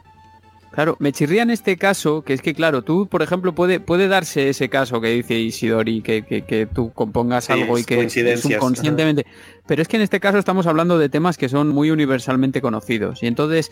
Claro, 0.72 0.96
me 1.00 1.12
chirría 1.12 1.42
en 1.42 1.50
este 1.50 1.76
caso, 1.76 2.22
que 2.22 2.32
es 2.32 2.40
que 2.40 2.54
claro, 2.54 2.82
tú, 2.82 3.06
por 3.06 3.20
ejemplo, 3.20 3.54
puede, 3.54 3.78
puede 3.78 4.08
darse 4.08 4.48
ese 4.48 4.70
caso 4.70 5.02
que 5.02 5.08
dice 5.08 5.34
Isidori, 5.34 6.00
que, 6.00 6.22
que, 6.22 6.42
que 6.42 6.64
tú 6.64 6.92
compongas 6.92 7.50
algo 7.50 7.78
y 7.78 7.84
que 7.84 8.08
subconscientemente. 8.38 9.26
Pero 9.66 9.82
es 9.82 9.88
que 9.88 9.96
en 9.96 10.02
este 10.02 10.18
caso 10.18 10.38
estamos 10.38 10.66
hablando 10.66 10.98
de 10.98 11.10
temas 11.10 11.36
que 11.36 11.50
son 11.50 11.68
muy 11.68 11.90
universalmente 11.90 12.62
conocidos. 12.62 13.22
Y 13.22 13.26
entonces, 13.26 13.70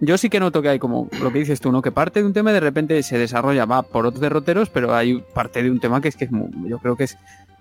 yo 0.00 0.18
sí 0.18 0.28
que 0.28 0.40
noto 0.40 0.60
que 0.60 0.68
hay 0.68 0.78
como 0.78 1.08
lo 1.22 1.32
que 1.32 1.38
dices 1.38 1.58
tú, 1.58 1.72
¿no? 1.72 1.80
Que 1.80 1.90
parte 1.90 2.20
de 2.20 2.26
un 2.26 2.34
tema 2.34 2.52
de 2.52 2.60
repente 2.60 3.02
se 3.02 3.16
desarrolla, 3.16 3.64
va 3.64 3.82
por 3.82 4.04
otros 4.04 4.20
derroteros, 4.20 4.68
pero 4.68 4.94
hay 4.94 5.24
parte 5.32 5.62
de 5.62 5.70
un 5.70 5.80
tema 5.80 6.02
que 6.02 6.08
es 6.08 6.16
que 6.16 6.26
es 6.26 6.30
yo 6.66 6.78
creo 6.80 6.96
que 6.96 7.04
es 7.04 7.16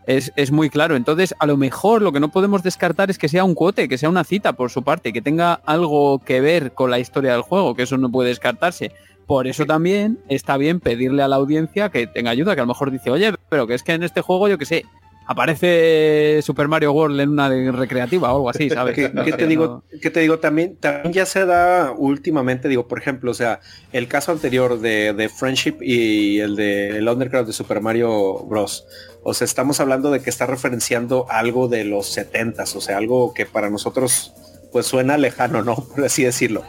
es, 0.08 0.52
muy 0.52 0.70
claro. 0.70 0.96
Entonces, 0.96 1.36
a 1.40 1.46
lo 1.46 1.58
mejor 1.58 2.02
lo 2.02 2.12
que 2.12 2.20
no 2.20 2.30
podemos 2.30 2.64
descartar 2.64 3.10
es 3.10 3.18
que 3.18 3.30
sea 3.30 3.44
un 3.44 3.56
cuote, 3.56 3.88
que 3.88 3.98
sea 3.98 4.10
una 4.10 4.24
cita 4.24 4.54
por 4.54 4.72
su 4.72 4.84
parte, 4.84 5.14
que 5.14 5.22
tenga 5.22 5.54
algo 5.66 6.20
que 6.20 6.42
ver 6.42 6.74
con 6.74 6.92
la 6.92 7.00
historia 7.00 7.34
del 7.34 7.42
juego, 7.42 7.76
que 7.76 7.84
eso 7.84 7.98
no 7.98 8.12
puede 8.12 8.30
descartarse. 8.30 8.92
Por 9.28 9.48
eso 9.48 9.66
también 9.66 10.20
está 10.28 10.58
bien 10.58 10.80
pedirle 10.80 11.24
a 11.24 11.28
la 11.28 11.38
audiencia 11.38 11.90
que 11.90 12.08
tenga 12.08 12.32
ayuda, 12.32 12.56
que 12.56 12.62
a 12.62 12.64
lo 12.64 12.70
mejor 12.70 12.92
dice, 12.92 13.12
oye, 13.12 13.34
pero 13.50 13.68
que 13.68 13.76
es 13.76 13.84
que 13.84 13.94
en 13.94 14.04
este 14.04 14.22
juego, 14.22 14.48
yo 14.50 14.58
que 14.58 14.66
sé, 14.66 14.86
aparece 15.32 16.39
Super 16.44 16.67
Mario 16.67 16.91
World 16.94 17.20
en 17.20 17.30
una 17.30 17.50
recreativa 17.72 18.32
o 18.32 18.36
algo 18.38 18.50
así, 18.50 18.70
¿sabes? 18.70 18.96
¿Qué, 18.96 19.10
te 19.10 19.48
digo? 19.48 19.84
¿Qué 20.02 20.10
te 20.10 20.20
digo? 20.20 20.39
También, 20.39 20.76
también 20.78 21.13
ya 21.13 21.26
se 21.26 21.46
da 21.46 21.91
últimamente, 21.91 22.67
digo, 22.67 22.88
por 22.88 23.00
ejemplo, 23.00 23.32
o 23.32 23.34
sea, 23.34 23.60
el 23.91 24.08
caso 24.08 24.32
anterior 24.32 24.80
de, 24.80 25.13
de 25.13 25.30
Friendship 25.30 25.78
y 25.82 26.39
el 26.39 26.56
de 26.56 26.98
el 26.98 27.08
Underground 27.08 27.48
de 27.48 27.54
Super 27.54 27.82
Mario 27.82 28.39
Bros. 28.46 28.86
O 29.24 29.34
sea, 29.34 29.46
estamos 29.46 29.80
hablando 29.80 30.12
de 30.12 30.22
que 30.22 30.30
está 30.30 30.46
referenciando 30.46 31.26
algo 31.30 31.67
de 31.67 31.84
los 31.86 32.08
70 32.08 32.52
o 32.63 32.65
sea, 32.65 32.98
algo 32.98 33.34
que 33.34 33.46
para 33.46 33.70
nosotros 33.70 34.34
pues 34.72 34.86
suena 34.86 35.17
lejano, 35.17 35.63
¿no? 35.63 35.76
Por 35.96 36.06
así 36.06 36.24
decirlo. 36.24 36.63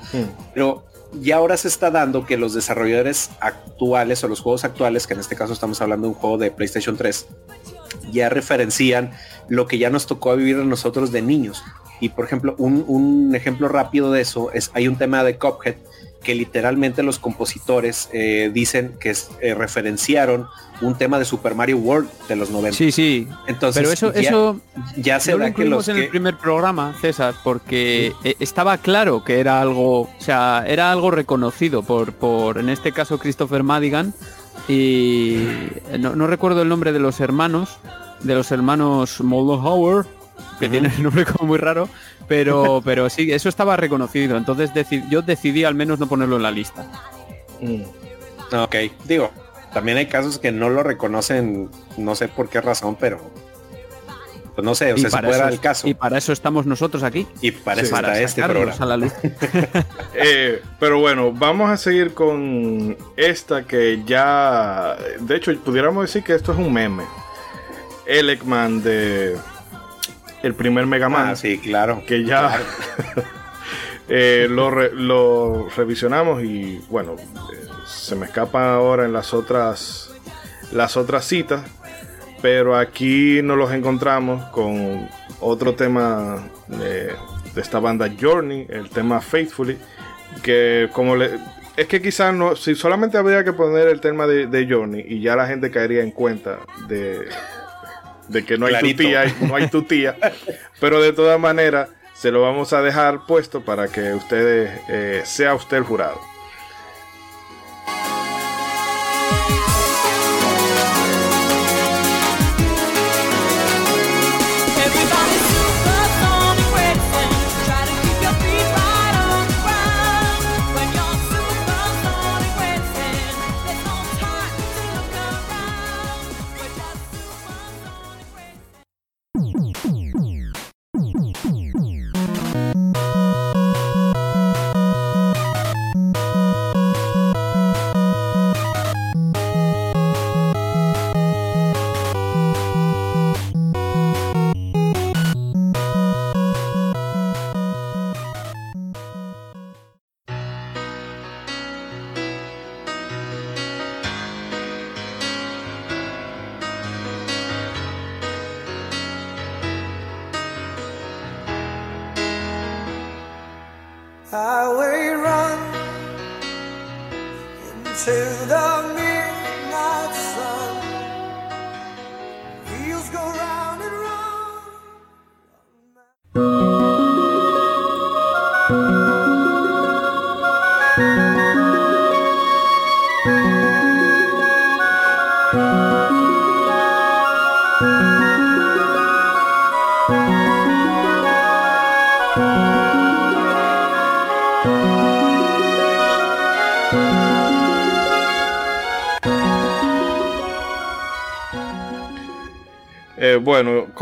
Pero 0.55 0.85
ya 1.21 1.37
ahora 1.37 1.57
se 1.57 1.69
está 1.69 1.91
dando 1.91 2.27
que 2.27 2.37
los 2.37 2.55
desarrolladores 2.55 3.31
actuales 3.41 4.23
o 4.25 4.29
los 4.29 4.41
juegos 4.41 4.65
actuales, 4.65 5.07
que 5.07 5.15
en 5.15 5.21
este 5.21 5.37
caso 5.37 5.53
estamos 5.53 5.81
hablando 5.81 6.09
de 6.09 6.15
un 6.15 6.19
juego 6.19 6.39
de 6.39 6.51
PlayStation 6.51 6.97
3, 6.97 7.27
ya 8.11 8.29
referencian 8.29 9.13
lo 9.49 9.67
que 9.67 9.79
ya 9.79 9.91
nos 9.91 10.07
tocó 10.07 10.37
vivir 10.37 10.57
a 10.57 10.65
nosotros 10.65 11.13
de 11.13 11.23
niños. 11.23 11.63
Y 12.01 12.09
por 12.09 12.25
ejemplo, 12.25 12.55
un, 12.59 12.85
un 12.89 13.35
ejemplo 13.35 13.69
rápido 13.69 14.11
de 14.11 14.23
eso 14.23 14.51
es, 14.53 14.71
hay 14.75 14.89
un 14.89 14.97
tema 14.97 15.23
de 15.23 15.39
Cuphead 15.39 15.77
que 16.23 16.35
literalmente 16.35 17.03
los 17.03 17.19
compositores 17.19 18.09
eh, 18.13 18.51
dicen 18.53 18.95
que 19.01 19.15
eh, 19.41 19.55
referenciaron 19.55 20.47
un 20.81 20.97
tema 20.97 21.19
de 21.19 21.25
Super 21.25 21.55
Mario 21.55 21.79
World 21.79 22.09
de 22.29 22.37
los 22.37 22.51
90. 22.51 22.77
Sí, 22.77 22.93
sí. 22.93 23.29
Entonces, 23.47 23.83
pero 23.83 23.93
eso, 23.93 24.13
ya, 24.13 24.21
eso 24.21 24.61
ya 24.97 25.21
se 25.21 25.37
da 25.37 25.53
que 25.53 25.65
los 25.65 25.89
en 25.89 25.99
el 25.99 26.09
primer 26.09 26.39
programa, 26.39 26.97
César, 27.01 27.35
porque 27.45 28.13
eh, 28.25 28.35
estaba 28.41 28.79
claro 28.79 29.25
que 29.25 29.41
era 29.41 29.61
algo, 29.61 30.03
o 30.03 30.11
sea, 30.19 30.65
era 30.67 30.91
algo 30.91 31.11
reconocido 31.11 31.83
por, 31.83 32.13
por 32.13 32.59
en 32.59 32.69
este 32.69 32.93
caso, 32.93 33.19
Christopher 33.19 33.63
Madigan 33.63 34.15
y 34.69 35.45
no, 35.99 36.27
recuerdo 36.27 36.63
el 36.63 36.69
nombre 36.69 36.93
de 36.93 37.01
los 37.01 37.21
hermanos, 37.21 37.79
de 38.21 38.35
los 38.35 38.51
hermanos 38.53 39.21
Moldohauer, 39.21 40.07
que 40.61 40.69
tienen 40.69 40.93
un 40.99 41.03
nombre 41.05 41.25
como 41.25 41.49
muy 41.49 41.59
raro, 41.59 41.89
pero, 42.29 42.81
pero 42.85 43.11
sí, 43.11 43.33
eso 43.33 43.49
estaba 43.49 43.77
reconocido. 43.77 44.37
Entonces 44.37 44.71
yo 45.11 45.23
decidí 45.23 45.65
al 45.65 45.75
menos 45.75 45.99
no 45.99 46.07
ponerlo 46.07 46.37
en 46.37 46.43
la 46.43 46.51
lista. 46.51 46.87
Mm. 47.61 47.83
Ok, 48.55 48.77
digo, 49.05 49.31
también 49.73 49.97
hay 49.97 50.07
casos 50.07 50.39
que 50.39 50.53
no 50.53 50.69
lo 50.69 50.83
reconocen, 50.83 51.71
no 51.97 52.15
sé 52.15 52.29
por 52.29 52.49
qué 52.49 52.61
razón, 52.61 52.97
pero 53.01 53.21
pues 54.55 54.65
no 54.65 54.75
sé, 54.75 54.93
o 54.93 54.99
sea, 54.99 55.11
si 55.11 55.17
fuera 55.17 55.49
el 55.49 55.61
caso. 55.61 55.89
Y 55.89 55.95
para 55.95 56.19
eso 56.19 56.33
estamos 56.33 56.67
nosotros 56.67 57.03
aquí. 57.03 57.27
Y 57.41 57.53
para 57.53 57.81
eso 57.81 57.95
está 57.97 58.21
este 58.21 58.43
programa. 58.43 58.75
Eh, 60.15 60.63
pero 60.79 61.01
bueno, 61.01 61.33
vamos 61.33 61.71
a 61.71 61.77
seguir 61.77 62.13
con 62.13 62.97
esta 63.17 63.65
que 63.65 64.03
ya, 64.07 64.97
de 65.21 65.37
hecho, 65.37 65.57
pudiéramos 65.61 66.05
decir 66.05 66.23
que 66.23 66.35
esto 66.35 66.53
es 66.53 66.59
un 66.59 66.73
meme. 66.73 67.05
El 68.07 68.29
Ekman 68.29 68.83
de 68.83 69.37
el 70.43 70.55
primer 70.55 70.87
Mega 70.87 71.09
Man. 71.09 71.31
Ah, 71.31 71.37
sí, 71.37 71.59
claro. 71.59 72.03
Que 72.07 72.25
ya 72.25 72.61
eh, 74.09 74.49
lo, 74.51 75.69
revisionamos 75.71 76.43
y 76.43 76.85
bueno, 76.91 77.17
eh, 77.17 77.69
se 77.87 78.17
me 78.17 78.27
escapa 78.27 78.75
ahora 78.75 79.05
en 79.05 79.13
las 79.13 79.33
otras 79.33 80.11
las 80.73 80.97
otras 80.97 81.27
citas, 81.27 81.63
pero 82.43 82.77
aquí 82.77 83.41
nos 83.43 83.57
los 83.57 83.73
encontramos 83.73 84.45
con 84.51 85.09
otro 85.41 85.75
tema 85.75 86.43
de, 86.67 87.13
esta 87.57 87.79
banda 87.79 88.11
Journey, 88.21 88.67
el 88.69 88.91
tema 88.91 89.21
Faithfully, 89.21 89.79
que 90.43 90.89
como 90.93 91.17
le 91.17 91.39
es 91.77 91.87
que 91.87 92.03
quizás 92.03 92.35
no, 92.35 92.55
si 92.55 92.75
solamente 92.75 93.17
habría 93.17 93.45
que 93.45 93.55
poner 93.55 93.89
el 93.89 94.01
tema 94.01 94.27
de, 94.27 94.47
de 94.47 94.67
Journey 94.69 95.05
y 95.09 95.23
ya 95.23 95.37
la 95.37 95.47
gente 95.47 95.71
caería 95.71 96.03
en 96.03 96.11
cuenta 96.11 96.59
de, 96.87 97.29
de 98.29 98.45
que 98.45 98.59
no 98.59 98.67
hay 98.67 98.75
tu 98.79 98.97
tía, 98.97 99.25
no 99.41 99.55
hay 99.55 99.69
tu 99.69 99.83
tía, 99.83 100.17
pero 100.81 101.01
de 101.01 101.13
todas 101.13 101.41
maneras 101.41 101.89
se 102.15 102.31
lo 102.31 102.43
vamos 102.43 102.73
a 102.73 102.83
dejar 102.83 103.27
puesto 103.27 103.63
para 103.63 103.89
que 103.89 104.13
ustedes 104.13 104.81
eh, 104.89 105.23
sea 105.25 105.55
usted 105.55 105.79
el 105.79 105.85
jurado. 105.85 106.32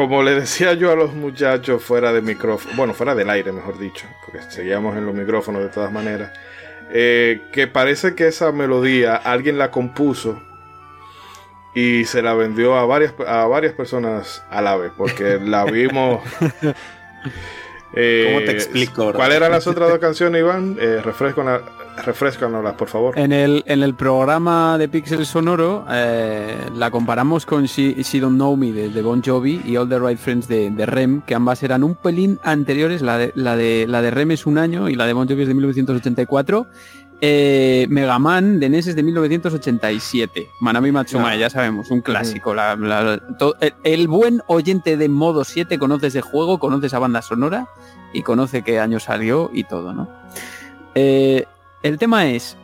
Como 0.01 0.23
le 0.23 0.35
decía 0.35 0.73
yo 0.73 0.91
a 0.91 0.97
los 0.97 1.13
muchachos 1.13 1.83
fuera 1.85 2.11
de 2.11 2.23
micrófono, 2.23 2.75
bueno, 2.75 2.95
fuera 2.95 3.15
del 3.15 3.29
aire, 3.29 3.53
mejor 3.53 3.79
dicho, 3.79 4.07
porque 4.25 4.41
seguíamos 4.51 4.97
en 4.97 5.05
los 5.05 5.15
micrófonos 5.15 5.61
de 5.63 5.69
todas 5.69 5.93
maneras, 5.93 6.33
eh, 6.91 7.43
que 7.53 7.67
parece 7.67 8.15
que 8.15 8.27
esa 8.27 8.51
melodía 8.51 9.15
alguien 9.15 9.59
la 9.59 9.71
compuso 9.71 10.41
y 11.75 12.07
se 12.07 12.23
la 12.23 12.33
vendió 12.33 12.77
a 12.77 12.87
varias, 12.87 13.13
a 13.27 13.45
varias 13.45 13.75
personas 13.75 14.43
a 14.49 14.63
la 14.63 14.75
vez, 14.79 14.91
porque 14.97 15.39
la 15.39 15.67
vimos... 15.67 16.23
Eh, 17.93 18.25
¿Cómo 18.33 18.47
te 18.47 18.53
explico? 18.53 19.13
¿Cuáles 19.13 19.37
eran 19.37 19.51
las 19.51 19.67
otras 19.67 19.91
dos 19.91 19.99
canciones, 19.99 20.41
Iván? 20.41 20.79
Eh, 20.81 21.03
refresco 21.05 21.45
refrescanoslas, 22.05 22.75
por 22.75 22.89
favor. 22.89 23.19
En 23.19 23.33
el, 23.33 23.63
en 23.67 23.83
el 23.83 23.95
programa 23.95 24.79
de 24.79 24.89
Pixel 24.89 25.25
Sonoro 25.27 25.85
eh, 25.91 26.57
la 26.75 26.91
comparamos 26.91 27.47
con 27.47 27.65
She, 27.65 28.21
Don't 28.21 28.37
Know 28.37 28.57
Me 28.57 28.73
de, 28.73 29.03
Bon 29.03 29.23
Jovi 29.23 29.63
y 29.65 29.77
All 29.77 29.89
the 29.89 29.99
Right 29.99 30.19
Friends 30.19 30.49
de, 30.49 30.87
Rem, 30.87 31.23
que 31.23 31.35
ambas 31.35 31.63
eran 31.63 31.85
un 31.85 31.95
pelín 31.95 32.39
anteriores. 32.43 33.03
La 33.03 33.19
de, 33.19 33.33
la, 33.35 33.57
de, 33.57 33.87
la 33.89 34.03
de 34.03 34.11
Rem 34.11 34.31
es 34.31 34.47
un 34.47 34.59
año 34.59 34.89
y 34.89 34.95
la 34.95 35.07
de 35.07 35.13
Bon 35.13 35.29
Jovi 35.29 35.43
es 35.43 35.49
de 35.49 35.55
1984. 35.55 36.67
Eh, 37.23 37.87
Megaman 37.91 38.61
de 38.61 38.71
NES 38.71 38.89
es 38.89 38.97
de 38.97 39.03
1987. 39.03 40.49
Manami 40.61 40.91
Matsumai, 40.91 41.39
ya 41.39 41.51
sabemos, 41.51 41.91
un 41.91 42.01
clásico. 42.01 42.55
el, 43.85 44.09
buen 44.09 44.43
oyente 44.47 44.97
de 44.97 45.09
modo 45.09 45.45
7 45.45 45.79
conoce 45.79 46.07
ese 46.07 46.23
juego, 46.23 46.59
conoce 46.59 46.87
esa 46.87 46.99
banda 46.99 47.21
sonora 47.21 47.69
y 48.15 48.23
conoce 48.23 48.63
qué 48.63 48.81
año 48.81 49.01
salió 49.01 49.51
y 49.53 49.65
todo, 49.65 49.93
¿no? 49.93 50.09
Eh, 50.95 51.45
el 51.83 51.99
tema 51.99 52.27
es, 52.27 52.57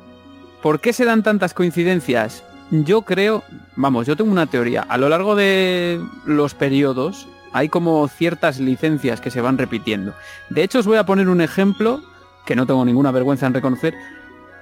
¿por 0.63 0.81
qué 0.81 0.93
se 0.93 1.05
dan 1.05 1.23
tantas 1.23 1.55
coincidencias? 1.55 2.45
Yo 2.71 3.03
creo, 3.03 3.45
vamos, 3.77 4.07
yo 4.07 4.17
tengo 4.17 4.31
una 4.31 4.47
teoría. 4.47 4.83
A 4.83 4.99
lo 4.99 5.09
largo 5.09 5.37
de 5.37 6.01
los 6.25 6.55
periodos 6.55 7.29
hay 7.53 7.69
como 7.69 8.07
ciertas 8.09 8.59
licencias 8.59 9.21
que 9.21 9.31
se 9.31 9.41
van 9.41 9.59
repitiendo. 9.59 10.13
De 10.51 10.63
hecho, 10.63 10.81
os 10.81 10.87
voy 10.87 10.99
a 10.99 11.07
poner 11.07 11.29
un 11.29 11.41
ejemplo 11.41 12.03
que 12.45 12.57
no 12.57 12.67
tengo 12.67 12.85
ninguna 12.85 13.11
vergüenza 13.11 13.47
en 13.47 13.55
reconocer. 13.55 13.95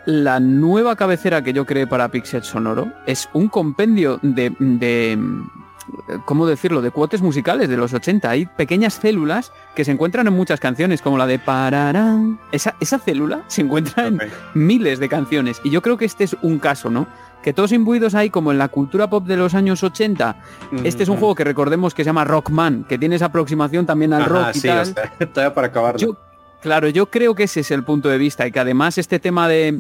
La 0.07 0.39
nueva 0.39 0.97
cabecera 0.97 1.43
que 1.43 1.53
yo 1.53 1.65
creé 1.65 1.87
para 1.87 2.09
Pixel 2.11 2.45
Sonoro 2.45 2.93
es 3.07 3.29
un 3.33 3.49
compendio 3.49 4.19
de, 4.23 4.55
de 4.59 5.19
¿cómo 6.25 6.47
decirlo?, 6.47 6.83
de 6.83 6.91
cuotes 6.91 7.23
musicales 7.23 7.69
de 7.69 7.77
los 7.77 7.93
80. 7.93 8.29
Hay 8.29 8.47
pequeñas 8.47 8.95
células 8.95 9.53
que 9.75 9.85
se 9.85 9.93
encuentran 9.93 10.27
en 10.27 10.33
muchas 10.33 10.61
canciones, 10.61 11.03
como 11.03 11.19
la 11.19 11.27
de 11.27 11.39
Pararán. 11.39 12.39
Esa, 12.53 12.75
esa 12.81 12.99
célula 12.99 13.43
se 13.47 13.63
encuentra 13.63 14.07
en 14.07 14.21
miles 14.55 14.99
de 14.99 15.09
canciones. 15.09 15.61
Y 15.65 15.71
yo 15.71 15.83
creo 15.83 15.97
que 15.97 16.05
este 16.05 16.25
es 16.25 16.37
un 16.43 16.59
caso, 16.59 16.91
¿no? 16.91 17.07
Que 17.43 17.53
todos 17.53 17.73
imbuidos 17.73 18.15
ahí 18.15 18.31
como 18.31 18.53
en 18.53 18.59
la 18.59 18.69
cultura 18.69 19.11
pop 19.11 19.27
de 19.27 19.37
los 19.37 19.55
años 19.55 19.83
80. 19.83 20.37
Este 20.83 21.03
es 21.03 21.09
un 21.09 21.19
juego 21.19 21.35
que 21.35 21.45
recordemos 21.45 21.93
que 21.93 22.03
se 22.03 22.09
llama 22.09 22.25
Rockman, 22.25 22.85
que 22.85 22.99
tiene 22.99 23.17
esa 23.17 23.27
aproximación 23.27 23.85
también 23.85 24.15
al 24.15 24.25
rock 24.25 24.55
y 24.55 24.61
tal. 24.61 24.95
para 25.55 25.67
acabar. 25.67 25.97
claro, 26.63 26.89
yo 26.89 27.11
creo 27.11 27.35
que 27.35 27.43
ese 27.45 27.61
es 27.61 27.71
el 27.71 27.85
punto 27.85 28.09
de 28.09 28.17
vista 28.17 28.47
y 28.47 28.53
que 28.53 28.61
además 28.61 28.97
este 28.97 29.19
tema 29.19 29.47
de 29.47 29.79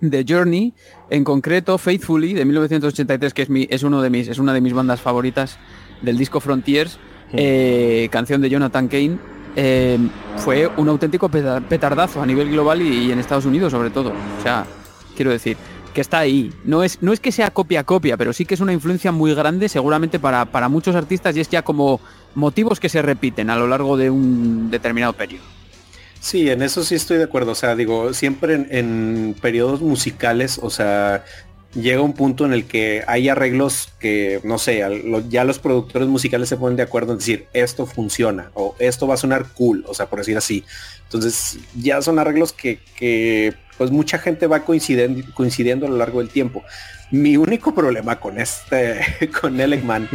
The 0.00 0.24
Journey, 0.28 0.74
en 1.10 1.24
concreto 1.24 1.78
Faithfully 1.78 2.34
de 2.34 2.44
1983, 2.44 3.34
que 3.34 3.42
es, 3.42 3.50
mi, 3.50 3.66
es, 3.70 3.82
uno 3.82 4.02
de 4.02 4.10
mis, 4.10 4.28
es 4.28 4.38
una 4.38 4.52
de 4.52 4.60
mis 4.60 4.72
bandas 4.72 5.00
favoritas 5.00 5.58
del 6.02 6.18
disco 6.18 6.40
Frontiers, 6.40 6.98
eh, 7.32 8.08
canción 8.10 8.40
de 8.40 8.50
Jonathan 8.50 8.88
Kane, 8.88 9.18
eh, 9.56 9.98
fue 10.36 10.70
un 10.76 10.88
auténtico 10.88 11.30
petardazo 11.30 12.20
a 12.20 12.26
nivel 12.26 12.50
global 12.50 12.82
y, 12.82 13.10
en 13.10 13.18
Estados 13.18 13.46
Unidos 13.46 13.72
sobre 13.72 13.90
todo. 13.90 14.12
O 14.38 14.42
sea, 14.42 14.66
quiero 15.16 15.30
decir, 15.30 15.56
que 15.94 16.02
está 16.02 16.18
ahí. 16.18 16.52
No 16.64 16.82
es, 16.82 17.00
no 17.00 17.14
es 17.14 17.20
que 17.20 17.32
sea 17.32 17.50
copia 17.50 17.82
copia, 17.84 18.18
pero 18.18 18.34
sí 18.34 18.44
que 18.44 18.52
es 18.52 18.60
una 18.60 18.74
influencia 18.74 19.12
muy 19.12 19.34
grande 19.34 19.70
seguramente 19.70 20.18
para, 20.18 20.44
para 20.44 20.68
muchos 20.68 20.94
artistas 20.94 21.34
y 21.36 21.40
es 21.40 21.48
ya 21.48 21.62
como 21.62 22.00
motivos 22.34 22.78
que 22.78 22.90
se 22.90 23.00
repiten 23.00 23.48
a 23.48 23.56
lo 23.56 23.66
largo 23.66 23.96
de 23.96 24.10
un 24.10 24.70
determinado 24.70 25.14
periodo. 25.14 25.44
Sí, 26.26 26.50
en 26.50 26.60
eso 26.60 26.82
sí 26.82 26.96
estoy 26.96 27.18
de 27.18 27.22
acuerdo. 27.22 27.52
O 27.52 27.54
sea, 27.54 27.76
digo, 27.76 28.12
siempre 28.12 28.54
en, 28.54 29.36
periodos 29.40 29.80
musicales, 29.80 30.58
o 30.60 30.70
sea, 30.70 31.24
llega 31.72 32.02
un 32.02 32.14
punto 32.14 32.44
en 32.44 32.52
el 32.52 32.64
que 32.64 33.04
hay 33.06 33.28
arreglos 33.28 33.90
que, 34.00 34.40
no 34.42 34.58
sé, 34.58 34.82
ya 35.28 35.44
los 35.44 35.60
productores 35.60 36.08
musicales 36.08 36.48
se 36.48 36.56
ponen 36.56 36.76
de 36.76 36.82
acuerdo 36.82 37.12
en 37.12 37.18
decir, 37.18 37.46
esto 37.52 37.86
funciona 37.86 38.50
o 38.54 38.74
esto 38.80 39.06
va 39.06 39.14
a 39.14 39.18
sonar 39.18 39.46
cool, 39.54 39.84
o 39.86 39.94
sea, 39.94 40.06
por 40.06 40.18
decir 40.18 40.36
así. 40.36 40.64
Entonces, 41.04 41.60
ya 41.76 42.02
son 42.02 42.18
arreglos 42.18 42.52
que, 42.52 43.54
pues 43.78 43.92
mucha 43.92 44.18
gente 44.18 44.48
va 44.48 44.64
coincidiendo, 44.64 45.86
a 45.86 45.90
lo 45.90 45.96
largo 45.96 46.18
del 46.18 46.30
tiempo. 46.30 46.64
Mi 47.12 47.36
único 47.36 47.72
problema 47.72 48.18
con 48.18 48.40
este, 48.40 49.30
con 49.40 49.60
Elegman, 49.60 50.08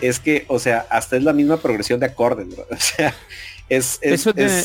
es 0.00 0.20
que, 0.20 0.46
o 0.48 0.58
sea, 0.58 0.86
hasta 0.88 1.18
es 1.18 1.22
la 1.22 1.34
misma 1.34 1.58
progresión 1.58 2.00
de 2.00 2.06
acordes, 2.06 2.46
O 2.70 2.76
sea, 2.78 3.14
es, 3.70 4.00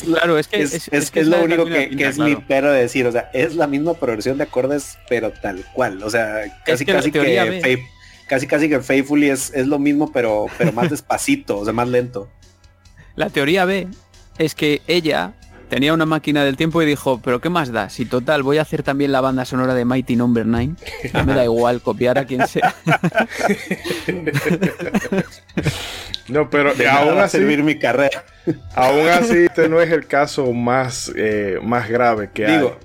claro, 0.03 0.39
es 0.39 0.47
que 0.47 0.61
es, 0.63 1.27
lo 1.27 1.43
único 1.43 1.65
que, 1.65 1.89
es 1.97 2.17
mi 2.17 2.35
pero 2.35 2.71
de 2.71 2.81
decir, 2.81 3.05
o 3.05 3.11
sea, 3.11 3.29
es 3.33 3.55
la 3.55 3.67
misma 3.67 3.93
progresión 3.93 4.37
de 4.37 4.45
acordes, 4.45 4.97
pero 5.07 5.31
tal 5.31 5.63
cual. 5.73 6.01
O 6.03 6.09
sea, 6.09 6.41
casi 6.65 6.85
casi 6.85 7.11
que 7.11 7.85
casi 8.27 8.47
casi 8.47 8.67
que 8.67 8.79
Faithfully 8.81 9.29
es, 9.29 9.53
es 9.53 9.67
lo 9.67 9.77
mismo, 9.77 10.11
pero, 10.11 10.47
pero 10.57 10.71
más 10.71 10.89
despacito, 10.91 11.59
o 11.59 11.63
sea, 11.63 11.73
más 11.73 11.87
lento. 11.87 12.27
La 13.15 13.29
teoría 13.29 13.65
B 13.65 13.87
es 14.39 14.55
que 14.55 14.81
ella 14.87 15.33
tenía 15.69 15.93
una 15.93 16.05
máquina 16.05 16.43
del 16.43 16.57
tiempo 16.57 16.81
y 16.81 16.85
dijo, 16.85 17.21
pero 17.23 17.39
¿qué 17.39 17.49
más 17.49 17.71
da? 17.71 17.89
Si 17.89 18.05
total, 18.05 18.41
voy 18.43 18.57
a 18.57 18.63
hacer 18.63 18.81
también 18.81 19.11
la 19.11 19.21
banda 19.21 19.45
sonora 19.45 19.73
de 19.75 19.85
Mighty 19.85 20.15
Number 20.15 20.45
no. 20.45 20.57
9. 20.57 20.75
me 21.25 21.33
da 21.33 21.43
igual 21.45 21.81
copiar 21.81 22.17
a 22.17 22.25
quien 22.25 22.47
sea. 22.47 22.75
No, 26.28 26.49
pero 26.49 26.73
aún 26.89 27.19
así 27.19 27.38
servir 27.38 27.63
mi 27.63 27.78
carrera. 27.78 28.23
Aún 28.76 29.07
así, 29.07 29.45
este 29.45 29.69
no 29.69 29.82
es 29.82 29.91
el 29.91 30.05
caso 30.07 30.51
más, 30.53 31.11
eh, 31.15 31.59
más 31.63 31.89
grave 31.89 32.30
que 32.34 32.45
Digo, 32.45 32.78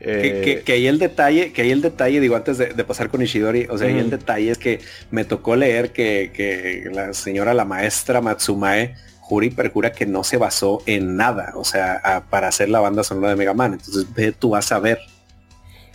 hay. 0.00 0.62
que, 0.64 0.72
ahí 0.72 0.86
el 0.86 0.98
detalle, 0.98 1.52
que 1.52 1.62
ahí 1.62 1.70
el 1.70 1.82
detalle, 1.82 2.20
digo, 2.20 2.36
antes 2.36 2.58
de, 2.58 2.84
pasar 2.84 3.08
con 3.08 3.20
Ishidori, 3.20 3.66
o 3.68 3.78
sea, 3.78 3.88
ahí 3.88 3.98
el 3.98 4.10
detalle 4.10 4.50
es 4.50 4.58
que 4.58 4.80
me 5.10 5.24
tocó 5.24 5.56
leer 5.56 5.92
que, 5.92 6.88
la 6.92 7.12
señora, 7.14 7.52
la 7.54 7.64
maestra 7.64 8.20
Matsumae, 8.20 8.94
jura 9.20 9.46
y 9.46 9.50
perjura 9.50 9.92
que 9.92 10.06
no 10.06 10.24
se 10.24 10.36
basó 10.36 10.82
en 10.86 11.16
nada, 11.16 11.52
o 11.56 11.64
sea, 11.64 12.24
para 12.30 12.48
hacer 12.48 12.68
la 12.68 12.80
banda 12.80 13.02
sonora 13.04 13.30
de 13.30 13.36
Mega 13.36 13.54
Man. 13.54 13.74
Entonces, 13.74 14.06
ve, 14.14 14.32
tú 14.32 14.50
vas 14.50 14.70
a 14.72 14.78
ver. 14.78 14.98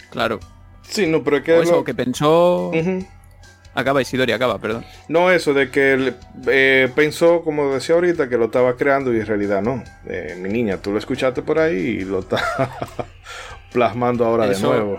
Claro. 0.10 0.40
Sí, 0.88 1.08
no, 1.08 1.24
pero 1.24 1.38
es 1.38 1.44
que... 1.44 1.60
eso, 1.62 1.84
que 1.84 1.94
pensó... 1.94 2.72
Acaba 3.76 4.02
Isidori, 4.02 4.32
acaba, 4.32 4.58
perdón. 4.58 4.86
No, 5.10 5.30
eso 5.30 5.54
de 5.54 5.70
que 5.70 5.94
él 5.94 6.16
eh, 6.48 6.90
pensó, 6.96 7.42
como 7.44 7.74
decía 7.74 7.96
ahorita, 7.96 8.30
que 8.30 8.38
lo 8.38 8.46
estaba 8.46 8.78
creando 8.78 9.14
y 9.14 9.20
en 9.20 9.26
realidad 9.26 9.62
no. 9.62 9.84
Eh, 10.08 10.38
mi 10.40 10.48
niña, 10.50 10.78
tú 10.78 10.92
lo 10.94 10.98
escuchaste 10.98 11.42
por 11.42 11.60
ahí 11.60 11.76
y 11.76 12.06
lo 12.06 12.20
está 12.20 12.42
plasmando 13.74 14.26
ahora 14.26 14.48
de 14.48 14.60
nuevo. 14.60 14.98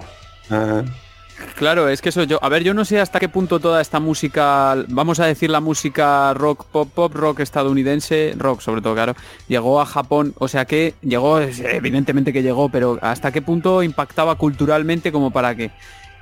Claro, 1.56 1.88
es 1.88 2.00
que 2.00 2.10
eso 2.10 2.22
yo, 2.24 2.38
a 2.42 2.48
ver, 2.48 2.62
yo 2.62 2.74
no 2.74 2.84
sé 2.84 3.00
hasta 3.00 3.20
qué 3.20 3.28
punto 3.28 3.60
toda 3.60 3.80
esta 3.80 4.00
música, 4.00 4.74
vamos 4.88 5.20
a 5.20 5.26
decir 5.26 5.50
la 5.50 5.60
música 5.60 6.32
rock, 6.34 6.64
pop, 6.66 6.88
pop, 6.94 7.14
rock 7.14 7.40
estadounidense, 7.40 8.34
rock 8.38 8.60
sobre 8.60 8.80
todo, 8.80 8.94
claro, 8.94 9.14
llegó 9.46 9.80
a 9.80 9.86
Japón, 9.86 10.34
o 10.38 10.48
sea 10.48 10.64
que 10.64 10.94
llegó, 11.02 11.38
evidentemente 11.38 12.32
que 12.32 12.42
llegó, 12.42 12.70
pero 12.70 12.98
hasta 13.02 13.32
qué 13.32 13.42
punto 13.42 13.82
impactaba 13.82 14.36
culturalmente 14.36 15.12
como 15.12 15.30
para 15.30 15.54
que 15.54 15.70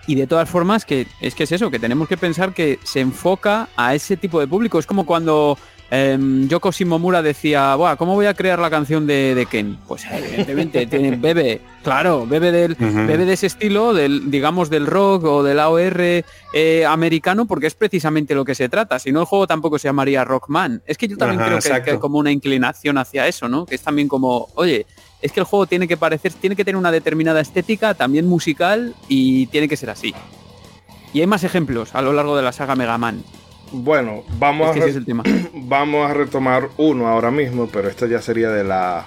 y 0.07 0.14
de 0.14 0.26
todas 0.26 0.48
formas, 0.48 0.84
que 0.84 1.07
es 1.20 1.34
que 1.34 1.44
es 1.44 1.52
eso, 1.52 1.70
que 1.70 1.78
tenemos 1.78 2.09
que 2.09 2.16
pensar 2.16 2.52
que 2.52 2.78
se 2.84 3.00
enfoca 3.00 3.68
a 3.76 3.94
ese 3.94 4.16
tipo 4.16 4.40
de 4.40 4.46
público. 4.46 4.78
Es 4.78 4.86
como 4.86 5.07
cuando 5.07 5.57
eh, 5.90 6.18
Yoko 6.48 6.72
Shimomura 6.72 7.22
decía, 7.22 7.74
Buah, 7.76 7.96
¿cómo 7.96 8.14
voy 8.14 8.26
a 8.26 8.34
crear 8.34 8.59
la 8.59 8.70
canción 8.70 9.07
de, 9.07 9.46
Ken? 9.50 9.78
Pues 9.86 10.05
evidentemente 10.11 10.86
tiene, 10.90 11.16
bebe, 11.16 11.61
claro, 11.82 12.26
bebe 12.26 12.50
del, 12.50 12.74
bebe 12.74 13.24
de 13.24 13.32
ese 13.32 13.46
estilo, 13.46 13.94
del, 13.94 14.30
digamos, 14.30 14.70
del 14.70 14.86
rock 14.86 15.24
o 15.24 15.42
del 15.42 15.61
AOR 15.61 16.24
eh, 16.52 16.84
americano, 16.86 17.46
porque 17.46 17.66
es 17.66 17.74
precisamente 17.74 18.34
lo 18.34 18.44
que 18.44 18.55
se 18.55 18.68
trata. 18.68 18.98
Si 18.98 19.12
no, 19.12 19.20
el 19.20 19.26
juego 19.26 19.46
tampoco 19.46 19.78
se 19.78 19.88
llamaría 19.88 20.24
Rockman. 20.24 20.82
Es 20.86 20.98
que 20.98 21.07
yo 21.07 21.16
también 21.16 21.40
creo 21.40 21.59
que, 21.59 21.82
que, 21.82 21.90
hay 21.92 21.98
como 21.98 22.18
una 22.18 22.32
inclinación 22.32 22.98
hacia 22.98 23.28
eso, 23.28 23.48
¿no? 23.48 23.66
Que 23.66 23.76
es 23.76 23.82
también 23.82 24.09
como, 24.09 24.48
oye, 24.55 24.86
es 25.25 25.33
que 25.33 25.41
el 25.41 25.47
juego 25.47 25.66
tiene 25.66 25.89
que 25.89 25.97
parecer, 25.97 26.35
tiene 26.35 26.55
que 26.55 26.66
tener 26.66 26.77
una 26.77 26.93
determinada 26.93 27.41
estética, 27.41 27.95
también 27.95 28.29
musical, 28.29 28.95
y 29.09 29.47
tiene 29.47 29.68
que 29.68 29.77
ser 29.79 29.89
así. 29.89 30.14
Y 31.14 31.22
hay 31.22 31.27
más 31.27 31.45
ejemplos 31.45 31.95
a 31.95 32.03
lo 32.03 32.12
largo 32.12 32.37
de 32.37 32.43
la 32.43 32.53
saga 32.53 32.77
Mega 32.77 32.99
Man. 32.99 33.25
Bueno, 33.72 34.22
vamos, 34.39 34.77
a, 34.77 34.81
vamos 35.55 36.11
a 36.11 36.12
retomar 36.12 36.68
uno 36.77 37.09
ahora 37.09 37.31
mismo, 37.31 37.70
pero 37.72 37.89
este 37.89 38.07
ya 38.07 38.20
sería 38.20 38.51
de 38.51 38.64
la 38.64 39.07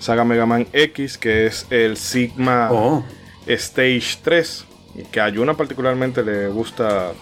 saga 0.00 0.24
Mega 0.24 0.46
Man 0.46 0.66
X, 0.72 1.16
que 1.16 1.46
es 1.46 1.68
el 1.70 1.96
Sigma 1.96 2.68
oh. 2.72 3.04
Stage 3.46 4.18
3, 4.20 4.64
que 5.12 5.20
a 5.20 5.28
Yuna 5.28 5.54
particularmente 5.54 6.24
le 6.24 6.48
gusta... 6.48 7.12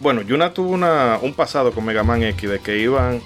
Bueno, 0.00 0.22
Yuna 0.22 0.54
tuvo 0.54 0.70
una, 0.70 1.18
un 1.20 1.34
pasado 1.34 1.72
con 1.72 1.84
Mega 1.84 2.02
Man 2.02 2.22
X, 2.22 2.48
de 2.48 2.60
que 2.60 2.78
iban 2.78 3.20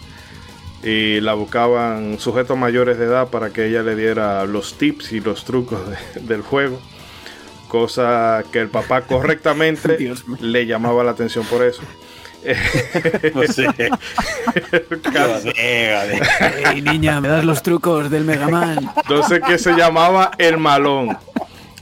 y 0.86 1.20
la 1.20 1.34
buscaban 1.34 2.20
sujetos 2.20 2.56
mayores 2.56 2.96
de 2.96 3.06
edad 3.06 3.26
para 3.26 3.50
que 3.50 3.66
ella 3.66 3.82
le 3.82 3.96
diera 3.96 4.46
los 4.46 4.78
tips 4.78 5.12
y 5.12 5.20
los 5.20 5.44
trucos 5.44 5.80
del 6.14 6.42
juego. 6.42 6.80
Cosa 7.66 8.44
que 8.52 8.60
el 8.60 8.68
papá 8.68 9.00
correctamente 9.02 9.98
le 10.40 10.64
llamaba 10.64 11.02
la 11.02 11.10
atención 11.10 11.44
por 11.46 11.64
eso. 11.64 11.82
no 13.34 13.42
sé. 13.48 13.66
niña, 16.82 17.20
me 17.20 17.26
das 17.26 17.44
los 17.44 17.64
trucos 17.64 18.08
del 18.08 18.24
Mega 18.24 18.46
Man. 18.46 18.88
No 19.10 19.26
sé 19.26 19.40
qué 19.40 19.58
se 19.58 19.72
llamaba 19.72 20.30
el 20.38 20.56
malón. 20.56 21.18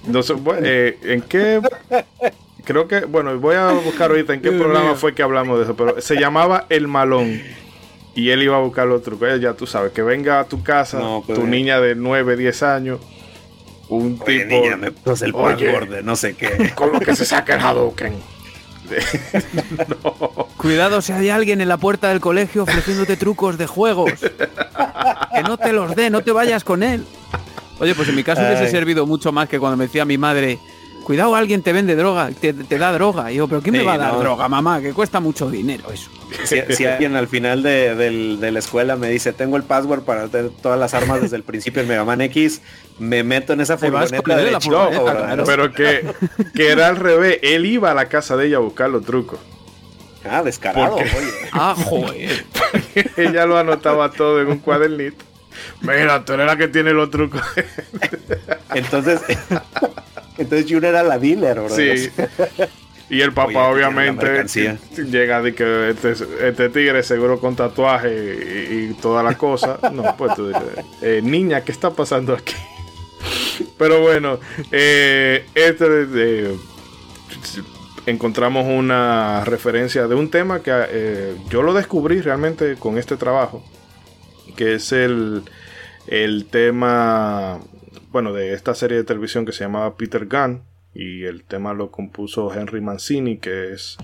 No 0.07 0.23
sé, 0.23 0.35
eh, 0.63 0.99
¿En 1.03 1.21
qué? 1.21 1.61
Creo 2.65 2.89
que, 2.89 3.01
bueno, 3.01 3.39
voy 3.39 3.57
a 3.57 3.73
buscar 3.73 4.11
ahorita 4.11 4.33
en 4.33 4.41
qué 4.41 4.51
programa 4.51 4.95
fue 4.95 5.15
que 5.15 5.23
hablamos 5.23 5.59
de 5.59 5.65
eso, 5.65 5.77
pero 5.77 6.01
se 6.01 6.17
llamaba 6.17 6.65
el 6.71 6.89
malón. 6.89 7.43
Y 8.15 8.31
él 8.31 8.43
iba 8.43 8.57
a 8.57 8.61
buscar 8.61 8.87
los 8.87 9.03
trucos. 9.03 9.41
Ya 9.41 9.55
tú 9.55 9.67
sabes, 9.67 9.93
que 9.93 10.03
venga 10.03 10.41
a 10.41 10.45
tu 10.45 10.63
casa, 10.63 11.01
pues, 11.27 11.39
tu 11.39 11.47
niña 11.47 11.81
de 11.81 11.95
9, 11.95 12.37
10 12.37 12.63
años, 12.63 13.01
un 13.89 14.19
tipo. 14.19 14.47
Niña, 14.47 14.77
me 14.77 14.93
puse 14.93 15.27
el 15.27 15.35
oye, 15.35 16.03
no 16.03 16.17
sé 16.17 16.35
qué. 16.35 16.73
Con 16.75 16.93
lo 16.93 17.01
que 17.01 17.17
se 17.17 17.25
saca 17.25 17.55
el 17.55 17.61
Hadouken. 17.61 18.15
Cuidado 20.57 21.01
si 21.01 21.13
hay 21.13 21.31
alguien 21.31 21.61
en 21.61 21.69
la 21.69 21.79
puerta 21.79 22.09
del 22.09 22.21
colegio 22.21 22.63
ofreciéndote 22.63 23.17
trucos 23.17 23.59
de 23.59 23.67
juegos. 23.67 24.13
Que 25.35 25.43
no 25.43 25.57
te 25.57 25.73
los 25.73 25.95
dé, 25.97 26.11
no 26.11 26.23
te 26.23 26.33
vayas 26.33 26.65
con 26.65 26.83
él. 26.83 27.05
Oye, 27.81 27.95
pues 27.95 28.09
en 28.09 28.15
mi 28.15 28.23
caso 28.23 28.43
hubiese 28.43 28.69
servido 28.71 29.07
mucho 29.07 29.33
más 29.33 29.49
que 29.49 29.59
cuando 29.59 29.77
me 29.77 29.87
decía 29.87 30.05
mi 30.05 30.17
madre, 30.17 30.59
cuidado, 31.05 31.37
alguien 31.37 31.63
te 31.63 31.73
vende 31.73 31.95
droga, 31.95 32.31
te, 32.31 32.53
da 32.53 32.93
droga. 32.93 33.31
Y 33.31 33.37
yo, 33.37 33.47
pero 33.47 33.63
¿quién 33.63 33.75
me 33.75 33.83
va 33.83 33.95
a 33.95 33.99
dar 33.99 34.19
droga, 34.19 34.49
mamá? 34.49 34.81
Que 34.81 34.93
cuesta 34.93 35.21
mucho 35.21 35.51
dinero 35.51 35.85
eso. 35.93 36.11
Si, 36.45 36.85
alguien 36.85 37.15
al 37.15 37.29
final 37.29 37.63
de, 37.63 38.39
la 38.41 38.59
escuela 38.59 38.97
me 38.97 39.09
dice, 39.09 39.33
tengo 39.33 39.57
el 39.57 39.63
password 39.63 40.03
para 40.03 40.29
tener 40.29 40.51
todas 40.51 40.79
las 40.79 40.95
armas 40.95 41.23
desde 41.23 41.37
el 41.37 41.45
principio 41.45 41.83
en 41.83 41.89
Mega 41.89 42.05
Man 42.05 42.21
X, 42.23 42.61
me 42.99 43.23
meto 43.23 43.53
en 43.53 43.61
esa 43.61 43.79
furgoneta 43.79 44.37
de 44.37 44.51
la 44.51 45.45
Pero 45.47 45.73
que, 45.73 46.13
que 46.55 46.69
era 46.71 46.89
al 46.89 46.97
revés, 46.97 47.39
él 47.43 47.67
iba 47.67 47.93
a 47.93 47.95
la 47.95 48.07
casa 48.07 48.37
de 48.37 48.47
ella 48.47 48.57
a 48.57 48.61
buscar 48.61 48.91
los 48.91 49.05
trucos. 49.05 49.39
Ah, 50.29 50.43
descarado, 50.43 50.97
oye. 50.97 51.11
Ah, 51.53 51.75
joder. 51.77 52.45
ella 53.17 53.47
lo 53.47 53.59
anotaba 53.59 54.11
todo 54.11 54.41
en 54.41 54.49
un 54.49 54.59
cuadernito. 54.59 55.25
Mira, 55.83 56.25
tú 56.25 56.33
eres 56.33 56.47
la 56.47 56.57
que 56.57 56.69
tiene 56.69 56.93
los 56.93 57.11
trucos. 57.11 57.43
entonces, 58.75 59.21
entonces 60.39 60.71
Jun 60.71 60.85
era 60.85 61.03
la 61.03 61.19
dealer, 61.19 61.61
¿verdad? 61.61 61.77
Sí. 61.77 62.11
Y 63.11 63.21
el 63.21 63.33
papá, 63.33 63.69
obviamente, 63.69 64.45
llega 64.97 65.43
de 65.43 65.55
que 65.55 65.91
este, 65.91 66.15
este, 66.41 66.69
tigre 66.71 67.03
seguro 67.03 67.39
con 67.39 67.55
tatuaje 67.55 68.09
y, 68.71 68.95
toda 68.95 69.23
la 69.23 69.37
cosa. 69.37 69.79
No, 69.93 70.17
pues 70.17 70.35
tú 70.35 70.49
dices, 70.49 70.63
eh, 71.03 71.21
niña, 71.23 71.61
¿qué 71.63 71.71
está 71.71 71.91
pasando 71.91 72.33
aquí? 72.33 72.55
Pero 73.79 74.01
bueno, 74.01 74.39
eh, 74.73 75.45
este 75.55 76.57
encontramos 78.07 78.67
una 78.67 79.45
referencia 79.45 80.07
de 80.07 80.15
un 80.15 80.31
tema 80.31 80.61
que 80.61 80.71
eh, 80.75 81.37
yo 81.49 81.63
lo 81.63 81.73
descubrí 81.73 82.21
realmente 82.21 82.77
con 82.77 82.99
este 82.99 83.17
trabajo, 83.17 83.65
que 84.57 84.75
es 84.75 84.93
el, 84.93 85.43
el 86.07 86.47
tema, 86.47 87.61
bueno, 88.15 88.33
de 88.33 88.53
esta 88.53 88.77
serie 88.77 88.99
de 88.99 89.03
televisión 89.03 89.45
que 89.45 89.51
se 89.51 89.65
llamaba 89.65 89.97
Peter 89.97 90.27
Gunn 90.27 90.63
y 90.95 91.25
el 91.25 91.43
tema 91.43 91.75
lo 91.75 91.91
compuso 91.91 92.55
Henry 92.55 92.81
Mancini, 92.81 93.39
que 93.39 93.73
es 93.73 93.97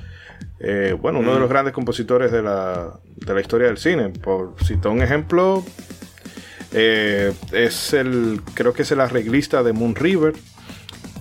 eh, 0.58 0.96
bueno, 1.00 1.20
uno 1.20 1.32
de 1.32 1.38
los 1.38 1.48
mm. 1.48 1.52
grandes 1.52 1.72
compositores 1.72 2.32
de 2.32 2.42
la, 2.42 2.98
de 3.04 3.34
la 3.34 3.40
historia 3.40 3.68
del 3.68 3.78
cine. 3.78 4.08
Por 4.08 4.56
citar 4.64 4.90
un 4.90 5.00
ejemplo, 5.00 5.64
eh, 6.72 7.32
es 7.52 7.92
el, 7.92 8.40
creo 8.54 8.72
que 8.72 8.82
es 8.82 8.90
el 8.90 9.00
arreglista 9.00 9.62
de 9.62 9.74
Moon 9.74 9.94
River 9.94 10.34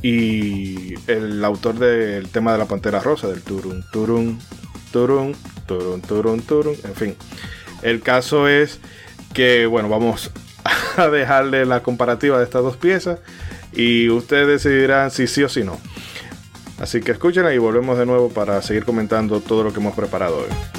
y 0.02 0.96
el 1.08 1.46
autor 1.46 1.78
del 1.78 2.28
tema 2.30 2.54
de 2.54 2.58
la 2.58 2.66
Pantera 2.66 3.00
Rosa, 3.02 3.28
del 3.28 3.44
Turun, 3.44 3.86
Turun, 3.92 4.40
Turun, 4.92 5.36
Turun, 5.68 6.02
Turun, 6.02 6.42
Turun, 6.42 6.76
en 6.84 6.96
fin. 6.96 7.16
El 7.84 8.02
caso 8.02 8.48
es 8.48 8.80
que, 9.36 9.68
bueno, 9.68 9.90
vamos 9.90 10.32
dejarle 11.08 11.66
la 11.66 11.82
comparativa 11.82 12.38
de 12.38 12.44
estas 12.44 12.64
dos 12.64 12.78
piezas 12.78 13.20
y 13.74 14.10
ustedes 14.10 14.64
decidirán 14.64 15.12
si 15.12 15.28
sí 15.28 15.44
o 15.44 15.50
si 15.50 15.64
no. 15.64 15.78
Así 16.80 17.02
que 17.02 17.12
escúchenla 17.12 17.54
y 17.54 17.58
volvemos 17.58 17.98
de 17.98 18.06
nuevo 18.06 18.30
para 18.30 18.62
seguir 18.62 18.86
comentando 18.86 19.42
todo 19.42 19.64
lo 19.64 19.74
que 19.74 19.80
hemos 19.80 19.96
preparado 19.96 20.38
hoy. 20.38 20.79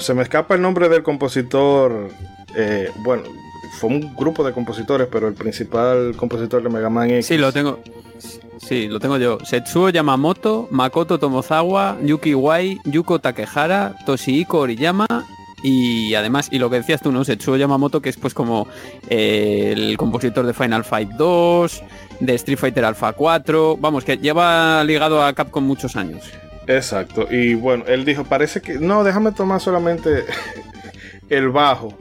Se 0.00 0.14
me 0.14 0.22
escapa 0.22 0.54
el 0.54 0.62
nombre 0.62 0.88
del 0.88 1.02
compositor. 1.02 2.08
Eh, 2.56 2.90
bueno, 3.04 3.24
fue 3.78 3.90
un 3.90 4.14
grupo 4.14 4.44
de 4.44 4.52
compositores, 4.52 5.08
pero 5.10 5.28
el 5.28 5.34
principal 5.34 6.14
compositor 6.16 6.62
de 6.62 6.68
Mega 6.68 6.90
Man 6.90 7.10
X. 7.10 7.26
Sí, 7.26 7.36
lo 7.36 7.52
tengo. 7.52 7.80
Sí, 8.58 8.88
lo 8.88 9.00
tengo 9.00 9.18
yo. 9.18 9.38
Setsuo 9.44 9.90
Yamamoto, 9.90 10.68
Makoto 10.70 11.18
Tomozawa, 11.18 11.98
Yuki 12.02 12.34
Wai, 12.34 12.78
Yuko 12.84 13.18
Takehara, 13.18 13.96
Toshihiko 14.06 14.60
Oriyama 14.60 15.06
Y 15.62 16.14
además, 16.14 16.48
y 16.50 16.58
lo 16.58 16.70
que 16.70 16.76
decías 16.76 17.02
tú, 17.02 17.10
¿no? 17.12 17.24
Setsuo 17.24 17.56
Yamamoto, 17.56 18.00
que 18.00 18.08
es 18.08 18.16
pues 18.16 18.32
como 18.32 18.68
eh, 19.08 19.74
el 19.76 19.96
compositor 19.96 20.46
de 20.46 20.54
Final 20.54 20.84
Fight 20.84 21.10
2, 21.10 21.82
de 22.20 22.34
Street 22.34 22.58
Fighter 22.58 22.84
Alpha 22.84 23.12
4, 23.12 23.76
vamos, 23.78 24.04
que 24.04 24.16
lleva 24.16 24.82
ligado 24.84 25.22
a 25.22 25.32
Capcom 25.32 25.64
muchos 25.64 25.96
años. 25.96 26.22
Exacto, 26.66 27.26
y 27.30 27.54
bueno, 27.54 27.84
él 27.86 28.04
dijo, 28.04 28.24
parece 28.24 28.60
que, 28.60 28.74
no, 28.74 29.04
déjame 29.04 29.32
tomar 29.32 29.60
solamente 29.60 30.24
el 31.28 31.48
bajo, 31.50 31.96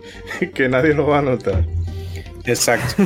que 0.54 0.68
nadie 0.68 0.94
lo 0.94 1.06
va 1.06 1.18
a 1.18 1.22
notar. 1.22 1.64
Exacto. 2.44 3.04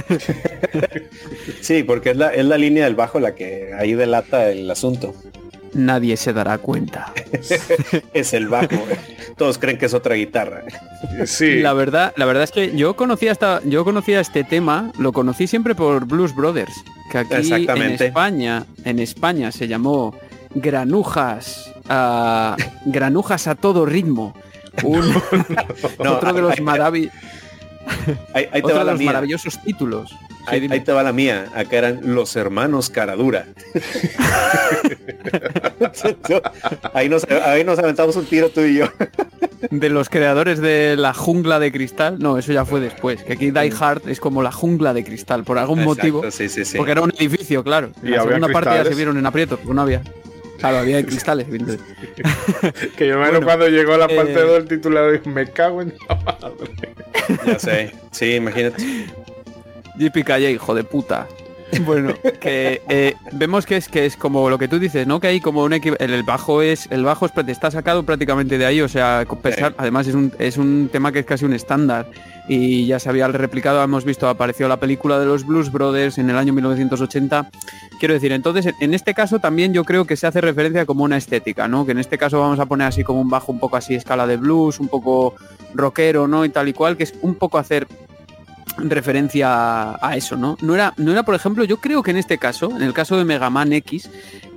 sí, 1.61 1.83
porque 1.83 2.11
es 2.11 2.17
la, 2.17 2.33
es 2.33 2.45
la 2.45 2.57
línea 2.57 2.85
del 2.85 2.95
bajo 2.95 3.21
la 3.21 3.35
que 3.35 3.73
ahí 3.79 3.95
delata 3.95 4.51
el 4.51 4.71
asunto. 4.71 5.15
Nadie 5.75 6.17
se 6.17 6.33
dará 6.33 6.57
cuenta. 6.57 7.13
es 8.15 8.33
el 8.33 8.49
bajo. 8.49 8.69
Todos 9.37 9.59
creen 9.59 9.77
que 9.77 9.87
es 9.87 9.93
otra 9.93 10.15
guitarra. 10.15 10.65
Sí. 11.27 11.61
La 11.61 11.75
verdad, 11.75 12.15
la 12.17 12.25
verdad 12.25 12.45
es 12.45 12.51
que 12.51 12.75
yo 12.75 12.97
conocía 12.97 13.33
hasta, 13.33 13.61
yo 13.65 13.85
conocía 13.85 14.21
este 14.21 14.43
tema, 14.43 14.91
lo 14.99 15.13
conocí 15.13 15.47
siempre 15.47 15.75
por 15.75 16.07
Blues 16.07 16.35
Brothers, 16.35 16.73
que 17.13 17.19
aquí 17.19 17.53
en 17.53 17.83
España, 17.93 18.65
en 18.85 19.01
España 19.01 19.53
se 19.53 19.69
llamó 19.69 20.15
Granujas, 20.57 21.73
a, 21.89 22.57
Granujas 22.87 23.47
a 23.47 23.55
todo 23.55 23.87
ritmo. 23.87 24.35
otro 25.99 26.33
de 26.35 26.43
los 26.43 26.61
maravillosos 26.61 27.15
Ahí, 28.35 28.63
te 28.63 28.73
va 28.73 28.85
los 28.85 29.01
maravillosos 29.01 29.61
títulos. 29.63 30.15
Ahí, 30.47 30.69
te 30.69 30.93
va 30.93 31.03
la 31.03 31.13
mía. 31.13 31.47
Acá 31.55 31.79
eran 31.79 32.15
los 32.15 32.37
hermanos 32.37 32.91
Caradura. 32.91 33.47
ahí, 36.95 37.09
nos, 37.09 37.25
ahí 37.25 37.65
nos 37.65 37.79
aventamos 37.79 38.17
un 38.17 38.27
tiro 38.27 38.51
tú 38.51 38.61
y 38.61 38.77
yo. 38.77 38.87
de 39.71 39.91
los 39.91 40.09
creadores 40.09 40.61
de 40.61 40.97
la 40.97 41.15
jungla 41.15 41.59
de 41.59 41.73
cristal. 41.73 42.19
No, 42.21 42.39
eso 42.39 42.53
ya 42.53 42.65
fue 42.65 42.81
después. 42.81 43.25
Que 43.25 43.33
aquí 43.33 43.51
Die 43.51 43.73
Hard 43.79 44.09
es 44.09 44.21
como 44.21 44.43
la 44.43 44.53
jungla 44.53 44.95
de 44.95 45.05
cristal, 45.05 45.45
por 45.45 45.59
algún 45.59 45.83
motivo. 45.83 46.23
Porque 46.77 46.93
era 46.93 47.03
un 47.03 47.13
edificio, 47.19 47.65
claro. 47.65 47.91
Y 48.03 48.09
la 48.09 48.23
segunda 48.23 48.49
parte 48.49 48.71
ya 48.71 48.85
se 48.85 48.95
vieron 48.95 49.19
en 49.19 49.27
aprieto, 49.27 49.57
porque 49.57 49.75
no 49.75 49.83
había. 49.83 50.03
Claro, 50.67 50.79
había 50.79 51.07
cristales. 51.07 51.47
que 52.97 53.07
yo 53.07 53.19
me 53.21 53.41
cuando 53.41 53.69
llegó 53.69 53.97
la 53.97 54.09
parte 54.09 54.33
2 54.33 54.37
eh, 54.37 54.53
del 54.55 54.69
titular 54.69 55.27
me 55.27 55.47
cago 55.49 55.83
en 55.83 55.95
la 56.09 56.15
madre. 56.17 56.95
Ya 57.47 57.59
sé, 57.59 57.93
sí, 58.11 58.35
imagínate. 58.35 58.83
JP 59.97 60.25
Calle, 60.25 60.51
hijo 60.51 60.75
de 60.75 60.83
puta. 60.83 61.29
Bueno, 61.85 62.15
que 62.41 62.83
eh, 62.89 63.15
vemos 63.33 63.67
que 63.67 63.77
es 63.77 63.89
que 63.89 64.07
es 64.07 64.17
como 64.17 64.49
lo 64.49 64.59
que 64.59 64.69
tú 64.69 64.79
dices, 64.79 65.07
¿no? 65.07 65.21
Que 65.21 65.29
hay 65.29 65.41
como 65.41 65.65
un 65.65 65.73
el 65.73 66.23
bajo 66.23 66.63
es 66.63 66.89
el 66.91 67.05
bajo 67.05 67.27
está 67.27 67.71
sacado 67.71 68.05
prácticamente 68.05 68.57
de 68.59 68.67
ahí, 68.67 68.81
o 68.81 68.89
sea, 68.89 69.25
además 69.77 70.07
es 70.07 70.15
un, 70.15 70.33
es 70.39 70.57
un 70.57 70.89
tema 70.91 71.13
que 71.13 71.21
es 71.21 71.27
casi 71.27 71.45
un 71.45 71.53
estándar 71.53 72.07
y 72.49 72.87
ya 72.87 72.99
se 72.99 73.09
había 73.09 73.27
replicado, 73.29 73.83
hemos 73.83 74.05
visto, 74.05 74.29
apareció 74.29 74.69
la 74.69 74.79
película 74.79 75.19
de 75.19 75.27
los 75.27 75.45
Blues 75.45 75.73
Brothers 75.73 76.19
en 76.19 76.31
el 76.31 76.37
año 76.37 76.53
1980. 76.53 77.51
Quiero 77.99 78.15
decir, 78.15 78.33
entonces 78.33 78.73
en 78.81 78.95
este 78.95 79.15
caso 79.15 79.41
también 79.41 79.73
yo 79.73 79.85
creo 79.85 80.05
que 80.05 80.17
se 80.17 80.27
hace 80.27 80.41
referencia 80.41 80.87
como 80.87 81.05
una 81.05 81.17
estética, 81.17 81.67
¿no? 81.67 81.85
Que 81.85 81.93
en 81.93 81.99
este 81.99 82.19
caso 82.19 82.41
vamos 82.41 82.61
a 82.61 82.67
poner 82.67 82.87
así 82.87 83.03
como 83.03 83.21
un 83.21 83.31
bajo 83.31 83.51
un 83.51 83.59
poco 83.59 83.77
así 83.77 83.95
escala 83.95 84.27
de 84.27 84.37
blues, 84.37 84.79
un 84.79 84.89
poco 84.89 85.35
rockero, 85.75 86.29
¿no? 86.29 86.45
Y 86.45 86.49
tal 86.49 86.69
y 86.69 86.73
cual, 86.73 86.97
que 86.97 87.05
es 87.05 87.15
un 87.23 87.35
poco 87.35 87.59
hacer 87.59 87.89
referencia 88.79 89.97
a 90.01 90.17
eso, 90.17 90.37
¿no? 90.37 90.57
No 90.61 90.75
era, 90.75 90.95
no 90.97 91.13
era, 91.13 91.23
por 91.23 91.35
ejemplo, 91.35 91.65
yo 91.65 91.79
creo 91.79 92.03
que 92.03 92.11
en 92.11 92.17
este 92.17 92.39
caso, 92.39 92.71
en 92.71 92.83
el 92.83 92.93
caso 92.93 93.17
de 93.17 93.25
Mega 93.25 93.51
Man 93.51 93.73
X, 93.73 94.11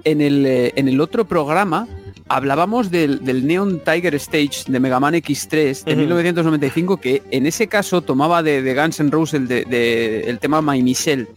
en 0.03 0.21
el, 0.21 0.45
eh, 0.45 0.73
en 0.75 0.87
el 0.87 1.01
otro 1.01 1.25
programa 1.25 1.87
hablábamos 2.29 2.91
del, 2.91 3.45
Neon 3.45 3.79
Tiger 3.79 4.15
Stage 4.15 4.63
de 4.67 4.79
Mega 4.79 4.99
Man 4.99 5.15
X3 5.15 5.83
de 5.83 5.95
1995, 5.95 6.97
que 6.97 7.23
en 7.31 7.47
ese 7.47 7.67
caso 7.67 8.01
tomaba 8.01 8.43
de, 8.43 8.73
Guns 8.73 8.99
N' 8.99 9.11
Roses 9.11 9.47
de, 9.47 10.23
el 10.27 10.39
tema 10.39 10.61
My 10.61 10.81
Michelle, 10.81 11.27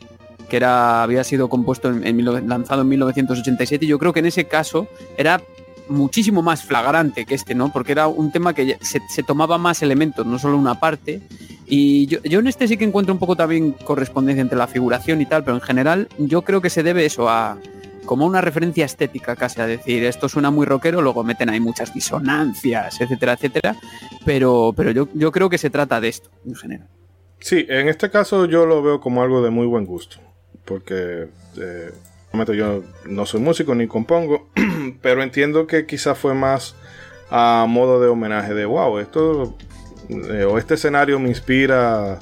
que 0.48 0.56
era, 0.56 1.02
había 1.02 1.24
sido 1.24 1.48
compuesto 1.48 1.88
en, 1.88 2.24
lanzado 2.46 2.82
en 2.82 2.88
1987. 2.88 3.86
Y 3.86 3.88
yo 3.88 3.98
creo 3.98 4.12
que 4.12 4.20
en 4.20 4.26
ese 4.26 4.44
caso 4.44 4.86
era 5.16 5.40
muchísimo 5.88 6.42
más 6.42 6.62
flagrante 6.64 7.24
que 7.24 7.34
este, 7.34 7.54
¿no? 7.54 7.72
Porque 7.72 7.92
era 7.92 8.06
un 8.08 8.32
tema 8.32 8.54
que 8.54 8.78
se, 8.80 9.22
tomaba 9.22 9.58
más 9.58 9.82
elementos, 9.82 10.26
no 10.26 10.38
solo 10.38 10.56
una 10.56 10.78
parte. 10.80 11.20
Y 11.66 12.06
yo, 12.06 12.18
en 12.24 12.46
este 12.46 12.68
sí 12.68 12.76
que 12.76 12.84
encuentro 12.84 13.14
un 13.14 13.18
poco 13.18 13.36
también 13.36 13.72
correspondencia 13.72 14.42
entre 14.42 14.58
la 14.58 14.66
figuración 14.66 15.20
y 15.20 15.26
tal, 15.26 15.44
pero 15.44 15.56
en 15.56 15.62
general 15.62 16.08
yo 16.18 16.42
creo 16.42 16.60
que 16.60 16.70
se 16.70 16.82
debe 16.82 17.04
eso 17.06 17.28
a, 17.28 17.58
como 18.04 18.26
una 18.26 18.40
referencia 18.40 18.84
estética 18.84 19.36
casi, 19.36 19.60
a 19.60 19.66
decir, 19.66 20.04
esto 20.04 20.28
suena 20.28 20.50
muy 20.50 20.66
rockero, 20.66 21.00
luego 21.00 21.24
meten 21.24 21.50
ahí 21.50 21.60
muchas 21.60 21.94
disonancias, 21.94 23.00
etcétera, 23.00 23.34
etcétera, 23.34 23.76
pero, 24.24 24.74
pero 24.76 24.90
yo, 24.90 25.08
yo 25.14 25.32
creo 25.32 25.48
que 25.48 25.58
se 25.58 25.70
trata 25.70 26.00
de 26.00 26.08
esto, 26.08 26.30
en 26.44 26.54
general. 26.54 26.88
Sí, 27.38 27.66
en 27.68 27.88
este 27.88 28.10
caso 28.10 28.46
yo 28.46 28.66
lo 28.66 28.82
veo 28.82 29.00
como 29.00 29.22
algo 29.22 29.42
de 29.42 29.50
muy 29.50 29.66
buen 29.66 29.86
gusto, 29.86 30.18
porque 30.64 31.28
eh, 31.56 31.92
yo 32.54 32.82
no 33.06 33.26
soy 33.26 33.40
músico 33.40 33.74
ni 33.74 33.86
compongo, 33.86 34.48
pero 35.02 35.22
entiendo 35.22 35.66
que 35.66 35.86
quizás 35.86 36.18
fue 36.18 36.34
más 36.34 36.74
a 37.30 37.66
modo 37.68 38.00
de 38.00 38.08
homenaje 38.08 38.54
de, 38.54 38.64
wow, 38.64 38.98
esto 38.98 39.56
eh, 40.08 40.44
o 40.44 40.58
este 40.58 40.74
escenario 40.74 41.18
me 41.18 41.28
inspira 41.28 42.18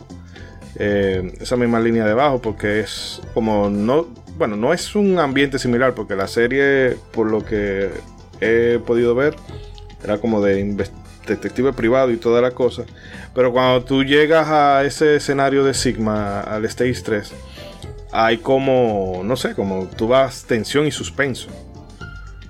eh, 0.77 1.33
esa 1.41 1.57
misma 1.57 1.81
línea 1.81 2.05
de 2.05 2.15
bajo, 2.15 2.41
porque 2.41 2.81
es 2.81 3.21
como 3.35 3.71
no 3.71 4.07
bueno, 4.41 4.57
no 4.57 4.73
es 4.73 4.97
un 4.97 5.19
ambiente 5.19 5.59
similar 5.59 5.95
porque 5.95 6.17
la 6.17 6.27
serie, 6.27 6.97
por 7.13 7.31
lo 7.31 7.45
que 7.45 7.91
he 8.41 8.81
podido 8.87 9.15
ver, 9.15 9.37
era 10.03 10.17
como 10.17 10.41
de 10.41 10.89
detective 11.27 11.75
privado 11.75 12.11
y 12.11 12.17
toda 12.17 12.41
la 12.41 12.53
cosa. 12.53 12.85
Pero 13.35 13.53
cuando 13.53 13.85
tú 13.85 14.03
llegas 14.03 14.49
a 14.49 14.83
ese 14.83 15.17
escenario 15.17 15.63
de 15.63 15.75
Sigma, 15.75 16.41
al 16.41 16.65
Stage 16.65 17.03
3, 17.03 17.33
hay 18.13 18.39
como, 18.39 19.23
no 19.25 19.37
sé, 19.37 19.55
como 19.55 19.87
tú 19.97 20.09
vas 20.09 20.45
tensión 20.45 20.87
y 20.87 20.91
suspenso. 20.91 21.49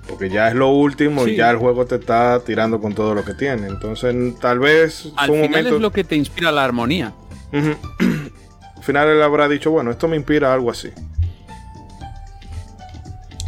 Porque 0.07 0.29
ya 0.29 0.49
es 0.49 0.55
lo 0.55 0.69
último 0.69 1.27
y 1.27 1.37
ya 1.37 1.49
el 1.51 1.57
juego 1.57 1.85
te 1.85 1.95
está 1.95 2.41
tirando 2.43 2.81
con 2.81 2.93
todo 2.93 3.13
lo 3.13 3.23
que 3.23 3.33
tiene. 3.33 3.67
Entonces, 3.67 4.15
tal 4.39 4.59
vez. 4.59 5.09
Al 5.15 5.31
final 5.31 5.67
es 5.67 5.73
lo 5.73 5.91
que 5.91 6.03
te 6.03 6.15
inspira 6.15 6.51
la 6.51 6.63
armonía. 6.63 7.13
Al 7.51 8.83
final 8.83 9.09
él 9.09 9.21
habrá 9.21 9.47
dicho, 9.47 9.69
bueno, 9.69 9.91
esto 9.91 10.07
me 10.07 10.15
inspira 10.15 10.51
algo 10.51 10.71
así. 10.71 10.89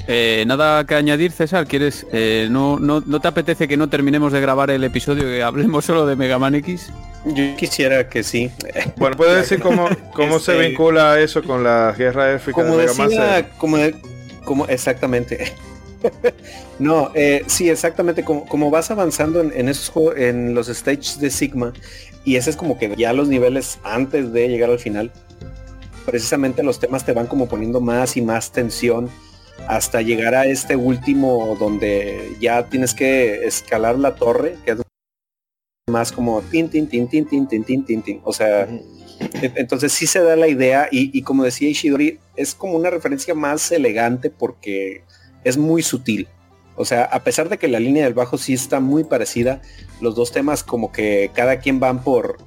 Eh, 0.07 0.43
nada 0.47 0.85
que 0.85 0.95
añadir, 0.95 1.31
César. 1.31 1.65
¿Quieres? 1.67 2.05
Eh, 2.11 2.47
no, 2.49 2.79
no, 2.79 3.01
te 3.01 3.27
apetece 3.27 3.67
que 3.67 3.77
no 3.77 3.89
terminemos 3.89 4.33
de 4.33 4.41
grabar 4.41 4.69
el 4.69 4.83
episodio 4.83 5.35
y 5.35 5.41
hablemos 5.41 5.85
solo 5.85 6.05
de 6.05 6.15
Mega 6.15 6.37
Man 6.39 6.55
X? 6.55 6.91
Yo 7.25 7.55
quisiera 7.55 8.09
que 8.09 8.23
sí. 8.23 8.51
Bueno, 8.97 9.15
puede 9.15 9.35
decir 9.35 9.59
cómo, 9.59 9.87
cómo 10.13 10.39
se 10.39 10.53
este, 10.53 10.69
vincula 10.69 11.19
eso 11.19 11.43
con 11.43 11.63
la 11.63 11.93
guerra 11.97 12.31
élfica 12.31 12.53
como 12.53 12.77
de 12.77 12.87
Mega 12.87 12.93
Man 12.93 13.45
Como, 13.57 13.77
como 14.43 14.65
exactamente. 14.67 15.53
no, 16.79 17.11
eh, 17.15 17.43
sí, 17.47 17.69
exactamente. 17.69 18.23
Como, 18.23 18.45
como 18.45 18.69
vas 18.69 18.91
avanzando 18.91 19.39
en, 19.39 19.53
en 19.55 19.69
esos 19.69 19.93
en 20.17 20.53
los 20.53 20.67
stages 20.67 21.19
de 21.19 21.29
Sigma, 21.29 21.71
y 22.25 22.35
ese 22.35 22.49
es 22.49 22.55
como 22.57 22.77
que 22.77 22.93
ya 22.97 23.13
los 23.13 23.29
niveles 23.29 23.79
antes 23.83 24.33
de 24.33 24.49
llegar 24.49 24.69
al 24.69 24.79
final, 24.79 25.11
precisamente 26.05 26.61
los 26.61 26.79
temas 26.79 27.05
te 27.05 27.13
van 27.13 27.27
como 27.27 27.47
poniendo 27.47 27.79
más 27.79 28.17
y 28.17 28.21
más 28.21 28.51
tensión 28.51 29.09
hasta 29.67 30.01
llegar 30.01 30.35
a 30.35 30.45
este 30.45 30.75
último 30.75 31.55
donde 31.59 32.35
ya 32.39 32.69
tienes 32.69 32.93
que 32.93 33.45
escalar 33.45 33.97
la 33.97 34.15
torre, 34.15 34.57
que 34.65 34.71
es 34.71 34.77
más 35.89 36.11
como 36.11 36.41
tin, 36.41 36.69
tin, 36.69 36.87
tin, 36.87 37.07
tin, 37.07 37.25
tin, 37.25 37.47
tin, 37.47 37.63
tin, 37.63 37.85
tin, 37.85 38.01
tin. 38.01 38.21
O 38.23 38.33
sea, 38.33 38.67
entonces 39.55 39.91
sí 39.91 40.07
se 40.07 40.21
da 40.21 40.35
la 40.35 40.47
idea 40.47 40.87
y, 40.91 41.21
como 41.21 41.43
decía 41.43 41.69
Ishidori, 41.69 42.19
es 42.35 42.55
como 42.55 42.73
una 42.73 42.89
referencia 42.89 43.33
más 43.33 43.71
elegante 43.71 44.29
porque 44.29 45.03
es 45.43 45.57
muy 45.57 45.83
sutil. 45.83 46.27
O 46.75 46.85
sea, 46.85 47.03
a 47.03 47.23
pesar 47.23 47.49
de 47.49 47.57
que 47.57 47.67
la 47.67 47.79
línea 47.79 48.05
del 48.05 48.13
bajo 48.13 48.37
sí 48.37 48.53
está 48.53 48.79
muy 48.79 49.03
parecida, 49.03 49.61
los 50.01 50.15
dos 50.15 50.31
temas 50.31 50.63
como 50.63 50.91
que 50.91 51.29
cada 51.33 51.59
quien 51.59 51.79
van 51.79 52.03
por, 52.03 52.37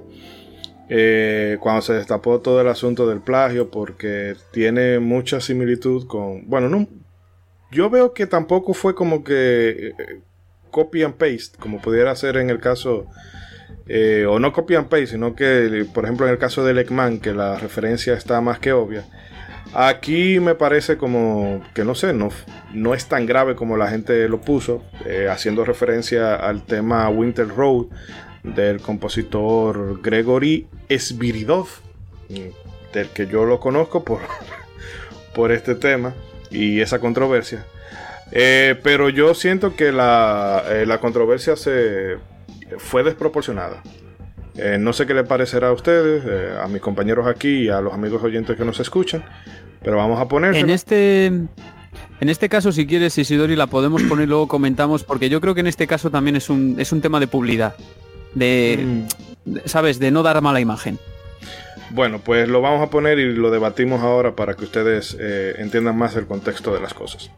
eh, 0.87 1.57
cuando 1.59 1.81
se 1.81 1.91
destapó 1.93 2.39
todo 2.39 2.61
el 2.61 2.69
asunto 2.69 3.09
del 3.09 3.19
plagio, 3.19 3.69
porque 3.69 4.37
tiene 4.51 4.99
mucha 4.99 5.41
similitud 5.41 6.07
con, 6.07 6.47
bueno, 6.47 6.69
no, 6.69 6.87
yo 7.71 7.89
veo 7.89 8.13
que 8.13 8.25
tampoco 8.25 8.73
fue 8.73 8.95
como 8.95 9.25
que 9.25 9.93
eh, 9.97 10.21
copy 10.77 11.01
and 11.01 11.15
paste, 11.15 11.57
como 11.57 11.81
pudiera 11.81 12.15
ser 12.15 12.37
en 12.37 12.51
el 12.51 12.59
caso, 12.59 13.07
o 14.29 14.37
no 14.37 14.53
copy 14.53 14.75
and 14.75 14.89
paste, 14.89 15.07
sino 15.07 15.33
que, 15.33 15.87
por 15.91 16.03
ejemplo, 16.03 16.27
en 16.27 16.33
el 16.33 16.37
caso 16.37 16.63
del 16.63 16.77
Ekman, 16.77 17.19
que 17.19 17.33
la 17.33 17.57
referencia 17.57 18.13
está 18.13 18.41
más 18.41 18.59
que 18.59 18.73
obvia. 18.73 19.03
Aquí 19.73 20.39
me 20.39 20.53
parece 20.53 20.97
como 20.97 21.63
que 21.73 21.83
no 21.83 21.95
sé, 21.95 22.13
no, 22.13 22.29
no 22.73 22.93
es 22.93 23.07
tan 23.07 23.25
grave 23.25 23.55
como 23.55 23.75
la 23.75 23.89
gente 23.89 24.29
lo 24.29 24.39
puso, 24.39 24.83
eh, 25.03 25.29
haciendo 25.31 25.65
referencia 25.65 26.35
al 26.35 26.63
tema 26.63 27.09
Winter 27.09 27.47
Road 27.47 27.87
del 28.43 28.79
compositor 28.79 29.99
Gregory 30.03 30.67
Sviridov, 30.95 31.67
del 32.93 33.09
que 33.09 33.25
yo 33.25 33.45
lo 33.45 33.59
conozco 33.59 34.03
por, 34.03 34.19
por 35.33 35.51
este 35.51 35.73
tema 35.73 36.13
y 36.51 36.81
esa 36.81 36.99
controversia. 36.99 37.65
Eh, 38.31 38.79
pero 38.83 39.09
yo 39.09 39.33
siento 39.33 39.75
que 39.75 39.91
la, 39.91 40.63
eh, 40.69 40.85
la 40.85 40.99
controversia 40.99 41.55
se 41.55 42.17
fue 42.77 43.03
desproporcionada. 43.03 43.81
no 44.79 44.91
sé 44.91 45.05
qué 45.05 45.13
le 45.13 45.23
parecerá 45.23 45.69
a 45.69 45.71
ustedes, 45.71 46.23
a 46.59 46.67
mis 46.67 46.81
compañeros 46.81 47.27
aquí 47.27 47.65
y 47.65 47.69
a 47.69 47.79
los 47.79 47.93
amigos 47.93 48.23
oyentes 48.23 48.57
que 48.57 48.65
nos 48.65 48.79
escuchan, 48.79 49.23
pero 49.83 49.97
vamos 49.97 50.19
a 50.19 50.27
poner. 50.27 50.55
En 50.55 50.69
este. 50.69 51.31
En 52.19 52.29
este 52.29 52.49
caso, 52.49 52.71
si 52.71 52.87
quieres, 52.87 53.17
Isidori, 53.17 53.55
la 53.55 53.67
podemos 53.67 54.01
poner 54.03 54.27
luego 54.27 54.47
comentamos, 54.47 55.03
porque 55.03 55.29
yo 55.29 55.39
creo 55.39 55.53
que 55.53 55.59
en 55.61 55.67
este 55.67 55.85
caso 55.85 56.09
también 56.09 56.35
es 56.35 56.49
un, 56.49 56.75
es 56.79 56.91
un 56.91 57.01
tema 57.01 57.19
de 57.19 57.27
publicidad. 57.27 57.75
De, 58.33 59.05
mm. 59.45 59.57
¿sabes? 59.65 59.99
De 59.99 60.09
no 60.09 60.23
dar 60.23 60.41
mala 60.41 60.59
imagen. 60.59 60.97
Bueno, 61.91 62.19
pues 62.19 62.49
lo 62.49 62.61
vamos 62.61 62.81
a 62.81 62.89
poner 62.89 63.19
y 63.19 63.33
lo 63.33 63.51
debatimos 63.51 64.01
ahora 64.01 64.35
para 64.35 64.55
que 64.55 64.65
ustedes 64.65 65.15
eh, 65.19 65.55
entiendan 65.59 65.97
más 65.97 66.15
el 66.15 66.25
contexto 66.25 66.73
de 66.73 66.81
las 66.81 66.93
cosas. 66.93 67.31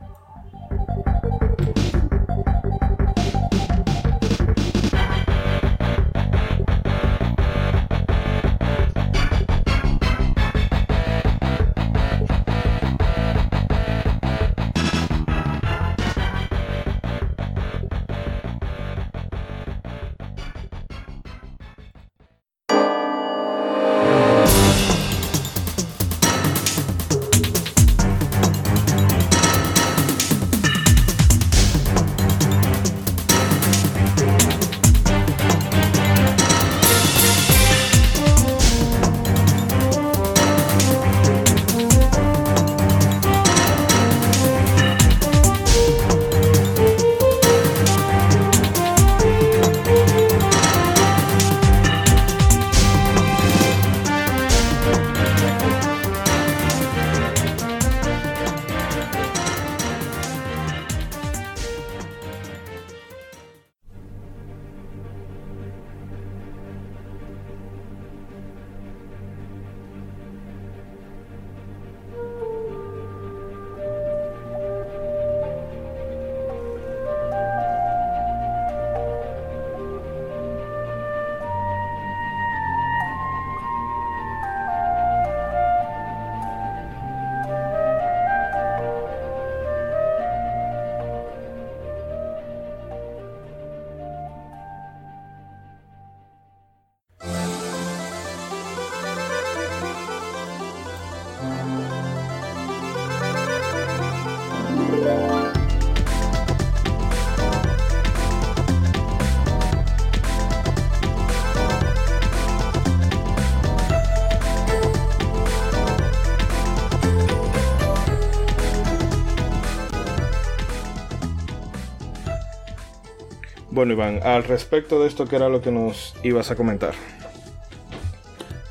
Bueno, 123.79 123.93
Iván, 123.93 124.19
al 124.23 124.43
respecto 124.43 125.01
de 125.01 125.07
esto, 125.07 125.25
¿qué 125.25 125.37
era 125.37 125.47
lo 125.47 125.61
que 125.61 125.71
nos 125.71 126.13
ibas 126.21 126.51
a 126.51 126.57
comentar? 126.57 126.93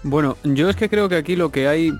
Bueno, 0.03 0.37
yo 0.45 0.69
es 0.69 0.77
que 0.77 0.91
creo 0.91 1.09
que 1.09 1.17
aquí 1.17 1.35
lo 1.35 1.51
que 1.51 1.67
hay 1.67 1.95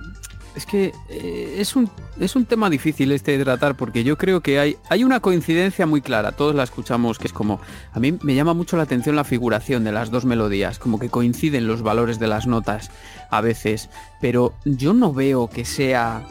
es 0.55 0.67
que 0.67 0.93
eh, 1.09 1.55
es, 1.57 1.75
un, 1.75 1.89
es 2.19 2.35
un 2.35 2.45
tema 2.45 2.69
difícil 2.69 3.11
este 3.11 3.35
de 3.35 3.43
tratar 3.43 3.75
porque 3.75 4.03
yo 4.03 4.15
creo 4.15 4.41
que 4.41 4.59
hay, 4.59 4.77
hay 4.89 5.03
una 5.03 5.21
coincidencia 5.21 5.87
muy 5.87 6.01
clara, 6.01 6.33
todos 6.33 6.53
la 6.53 6.61
escuchamos, 6.61 7.17
que 7.17 7.25
es 7.25 7.33
como, 7.33 7.59
a 7.93 7.99
mí 7.99 8.15
me 8.21 8.35
llama 8.35 8.53
mucho 8.53 8.77
la 8.77 8.83
atención 8.83 9.15
la 9.15 9.23
figuración 9.23 9.83
de 9.83 9.91
las 9.91 10.11
dos 10.11 10.25
melodías, 10.25 10.77
como 10.77 10.99
que 10.99 11.09
coinciden 11.09 11.65
los 11.65 11.81
valores 11.81 12.19
de 12.19 12.27
las 12.27 12.45
notas 12.45 12.91
a 13.31 13.41
veces, 13.41 13.89
pero 14.21 14.53
yo 14.65 14.93
no 14.93 15.13
veo 15.13 15.49
que 15.49 15.65
sea 15.65 16.27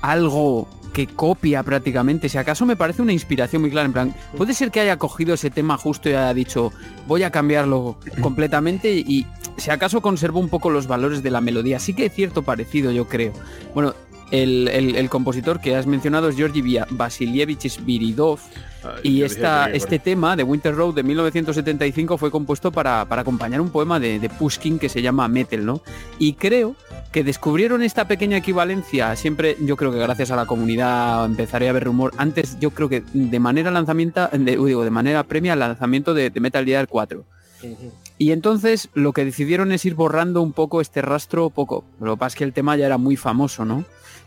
algo 0.00 0.66
que 0.92 1.06
copia 1.06 1.62
prácticamente. 1.62 2.28
Si 2.28 2.38
acaso 2.38 2.66
me 2.66 2.76
parece 2.76 3.02
una 3.02 3.12
inspiración 3.12 3.62
muy 3.62 3.70
clara. 3.70 3.86
En 3.86 3.92
plan, 3.92 4.14
puede 4.36 4.54
ser 4.54 4.70
que 4.70 4.80
haya 4.80 4.98
cogido 4.98 5.34
ese 5.34 5.50
tema 5.50 5.76
justo 5.76 6.08
y 6.08 6.12
haya 6.12 6.34
dicho, 6.34 6.72
voy 7.06 7.22
a 7.22 7.30
cambiarlo 7.30 7.98
completamente 8.20 8.92
y 8.92 9.26
si 9.56 9.70
acaso 9.70 10.00
conservo 10.00 10.40
un 10.40 10.48
poco 10.48 10.70
los 10.70 10.86
valores 10.86 11.22
de 11.22 11.30
la 11.30 11.40
melodía. 11.40 11.78
Sí 11.78 11.94
que 11.94 12.04
hay 12.04 12.08
cierto 12.10 12.42
parecido, 12.42 12.90
yo 12.90 13.08
creo. 13.08 13.32
Bueno, 13.74 13.94
el, 14.30 15.08
compositor 15.10 15.60
que 15.60 15.76
has 15.76 15.86
mencionado 15.86 16.28
es 16.28 16.36
Georgi 16.36 16.78
Vasilievich 16.90 17.68
Sviridov. 17.68 18.40
Y 19.02 19.22
esta, 19.22 19.70
este 19.70 19.98
tema 19.98 20.36
de 20.36 20.42
Winter 20.42 20.74
Road 20.74 20.94
de 20.94 21.02
1975 21.02 22.18
fue 22.18 22.30
compuesto 22.30 22.72
para, 22.72 23.02
acompañar 23.02 23.60
un 23.60 23.70
poema 23.70 24.00
de, 24.00 24.18
de, 24.18 24.28
Pushkin 24.28 24.78
que 24.78 24.88
se 24.88 25.02
llama 25.02 25.28
Metal, 25.28 25.64
¿no? 25.64 25.82
Y 26.18 26.34
creo 26.34 26.74
que 27.12 27.22
descubrieron 27.22 27.82
esta 27.82 28.08
pequeña 28.08 28.38
equivalencia, 28.38 29.14
siempre 29.16 29.56
yo 29.60 29.76
creo 29.76 29.92
que 29.92 29.98
gracias 29.98 30.30
a 30.30 30.36
la 30.36 30.46
comunidad 30.46 31.26
empezaré 31.26 31.68
a 31.68 31.72
ver 31.72 31.84
rumor, 31.84 32.12
antes 32.16 32.58
yo 32.58 32.70
creo 32.70 32.88
que 32.88 33.02
de 33.12 33.38
manera 33.38 33.70
lanzamiento, 33.70 34.28
de, 34.28 34.56
digo, 34.56 34.82
de 34.82 34.90
manera 34.90 35.22
premia 35.24 35.52
el 35.52 35.58
lanzamiento 35.58 36.14
de, 36.14 36.32
Metal 36.40 36.64
Gear 36.64 36.88
4. 36.88 37.24
Y 38.18 38.32
entonces 38.32 38.88
lo 38.94 39.12
que 39.12 39.24
decidieron 39.24 39.72
es 39.72 39.84
ir 39.84 39.94
borrando 39.94 40.42
un 40.42 40.52
poco 40.52 40.80
este 40.80 41.02
rastro 41.02 41.50
poco. 41.50 41.84
Lo 42.00 42.14
que 42.14 42.20
pasa 42.20 42.34
es 42.34 42.38
que 42.38 42.44
el 42.44 42.52
tema 42.52 42.76
ya 42.76 42.86
era 42.86 42.98
muy 42.98 43.16
famoso, 43.16 43.64
¿no? 43.64 43.84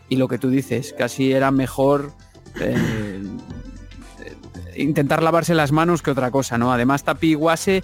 Y 0.08 0.16
lo 0.16 0.28
que 0.28 0.38
tú 0.38 0.48
dices, 0.48 0.94
casi 0.96 1.32
era 1.32 1.50
mejor 1.50 2.12
eh, 2.60 3.22
intentar 4.76 5.22
lavarse 5.22 5.54
las 5.54 5.72
manos 5.72 6.02
que 6.02 6.10
otra 6.10 6.30
cosa, 6.30 6.58
¿no? 6.58 6.72
Además, 6.72 7.04
Tapi 7.04 7.30
Iwase 7.30 7.82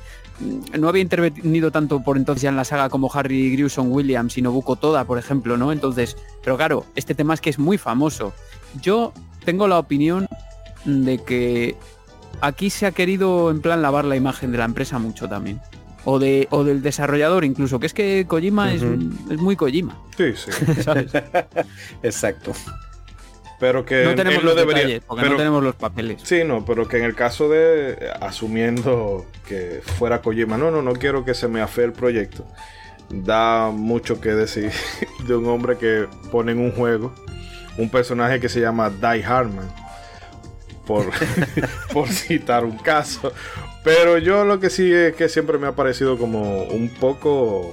no 0.79 0.89
había 0.89 1.03
intervenido 1.03 1.71
tanto 1.71 2.03
por 2.03 2.17
entonces 2.17 2.43
ya 2.43 2.49
en 2.49 2.57
la 2.57 2.65
saga 2.65 2.89
como 2.89 3.11
Harry 3.13 3.55
Grewson 3.57 3.91
Williams 3.91 4.37
y 4.39 4.43
Nobuko 4.43 4.77
Toda, 4.77 5.05
por 5.05 5.19
ejemplo, 5.19 5.57
¿no? 5.57 5.73
Entonces, 5.73 6.17
pero 6.43 6.57
claro, 6.57 6.85
este 6.95 7.15
tema 7.15 7.35
es 7.35 7.41
que 7.41 7.51
es 7.51 7.59
muy 7.59 7.79
famoso. 7.79 8.33
Yo 8.81 9.13
tengo 9.45 9.69
la 9.69 9.79
opinión 9.79 10.29
de 10.85 11.19
que 11.19 11.77
aquí 12.41 12.71
se 12.71 12.87
ha 12.87 12.93
querido 12.93 13.51
en 13.51 13.61
plan 13.61 13.83
lavar 13.83 14.05
la 14.05 14.17
imagen 14.17 14.53
de 14.53 14.59
la 14.59 14.65
empresa 14.65 14.99
mucho 14.99 15.29
también. 15.29 15.61
O, 16.05 16.19
de, 16.19 16.49
o 16.51 16.65
del 16.65 16.83
desarrollador 16.83 17.45
incluso, 17.45 17.79
que 17.79 17.87
es 17.87 17.95
que 17.95 18.27
Kojima 18.27 18.73
es, 18.73 18.83
muy 18.83 19.55
Kojima. 19.55 19.97
Sí, 20.17 20.33
sí. 20.35 20.51
Exacto. 22.03 22.53
Pero 23.63 23.85
que 23.85 24.03
no 24.03 24.17
tenemos 24.17 24.43
los 24.43 24.57
debería, 24.57 25.01
porque 25.07 25.29
no 25.29 25.37
tenemos 25.37 25.63
los 25.63 25.77
papeles. 25.77 26.21
Sí, 26.25 26.43
no, 26.43 26.65
pero 26.65 26.89
que 26.89 26.97
en 26.97 27.05
el 27.05 27.15
caso 27.15 27.49
de 27.49 28.11
asumiendo 28.21 29.25
que 29.47 29.83
fuera 29.85 30.21
Kojima, 30.21 30.59
no, 30.59 30.73
no, 30.73 30.83
no 30.83 30.95
quiero 30.95 31.25
que 31.25 31.33
se 31.33 31.47
me 31.47 31.61
afee 31.61 31.85
el 31.85 31.93
proyecto. 31.93 32.45
Da 33.09 33.71
mucho 33.71 34.21
que 34.21 34.31
decir 34.31 34.73
de 35.29 35.37
un 35.37 35.47
hombre 35.47 35.79
que 35.79 36.09
pone 36.33 36.51
en 36.51 36.59
un 36.59 36.73
juego 36.73 37.15
un 37.79 37.89
personaje 37.89 38.41
que 38.41 38.49
se 38.49 38.59
llama 38.59 38.91
Die 38.91 39.25
Harman 39.25 39.73
por, 40.85 41.13
por 41.93 42.09
citar 42.09 42.65
un 42.65 42.79
caso. 42.79 43.33
Pero 43.85 44.19
yo 44.19 44.45
lo 44.45 44.59
que 44.59 44.71
sí 44.71 44.93
es 44.93 45.15
que 45.15 45.29
siempre 45.29 45.59
me 45.59 45.69
ha 45.69 45.77
parecido 45.77 46.19
como 46.19 46.65
un 46.65 46.89
poco 46.89 47.73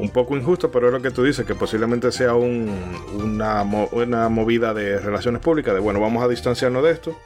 un 0.00 0.10
poco 0.10 0.36
injusto, 0.36 0.70
pero 0.70 0.86
es 0.88 0.92
lo 0.92 1.02
que 1.02 1.10
tú 1.10 1.22
dices, 1.22 1.44
que 1.44 1.54
posiblemente 1.54 2.10
sea 2.10 2.34
una, 2.34 3.62
una, 3.62 4.28
movida 4.28 4.72
de 4.74 4.98
relaciones 4.98 5.42
públicas, 5.42 5.74
de 5.74 5.80
bueno, 5.80 6.00
vamos 6.00 6.24
a 6.24 6.28
distanciarnos 6.28 6.82
de 6.82 6.90
esto. 6.90 7.18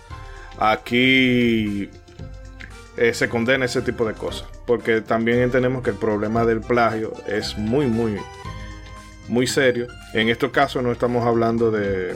Aquí 0.58 1.90
eh, 2.96 3.14
se 3.14 3.28
condena 3.28 3.64
ese 3.64 3.82
tipo 3.82 4.04
de 4.06 4.14
cosas, 4.14 4.48
porque 4.66 5.00
también 5.00 5.38
entendemos 5.38 5.82
que 5.82 5.90
el 5.90 5.96
problema 5.96 6.44
del 6.44 6.60
plagio 6.60 7.12
es 7.26 7.56
muy, 7.56 7.86
muy, 7.86 8.16
muy 9.28 9.46
serio. 9.46 9.86
En 10.12 10.28
estos 10.28 10.50
casos 10.50 10.82
no 10.82 10.92
estamos 10.92 11.24
hablando 11.24 11.70
de, 11.70 12.14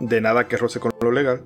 de 0.00 0.20
nada 0.20 0.46
que 0.46 0.56
roce 0.56 0.80
con 0.80 0.92
lo 1.00 1.10
legal, 1.10 1.42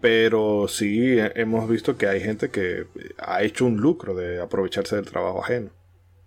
pero 0.00 0.68
sí 0.68 1.16
hemos 1.34 1.68
visto 1.68 1.96
que 1.96 2.06
hay 2.06 2.20
gente 2.20 2.50
que 2.50 2.86
ha 3.18 3.42
hecho 3.42 3.66
un 3.66 3.78
lucro 3.78 4.14
de 4.14 4.40
aprovecharse 4.40 4.96
del 4.96 5.06
trabajo 5.06 5.42
ajeno. 5.42 5.70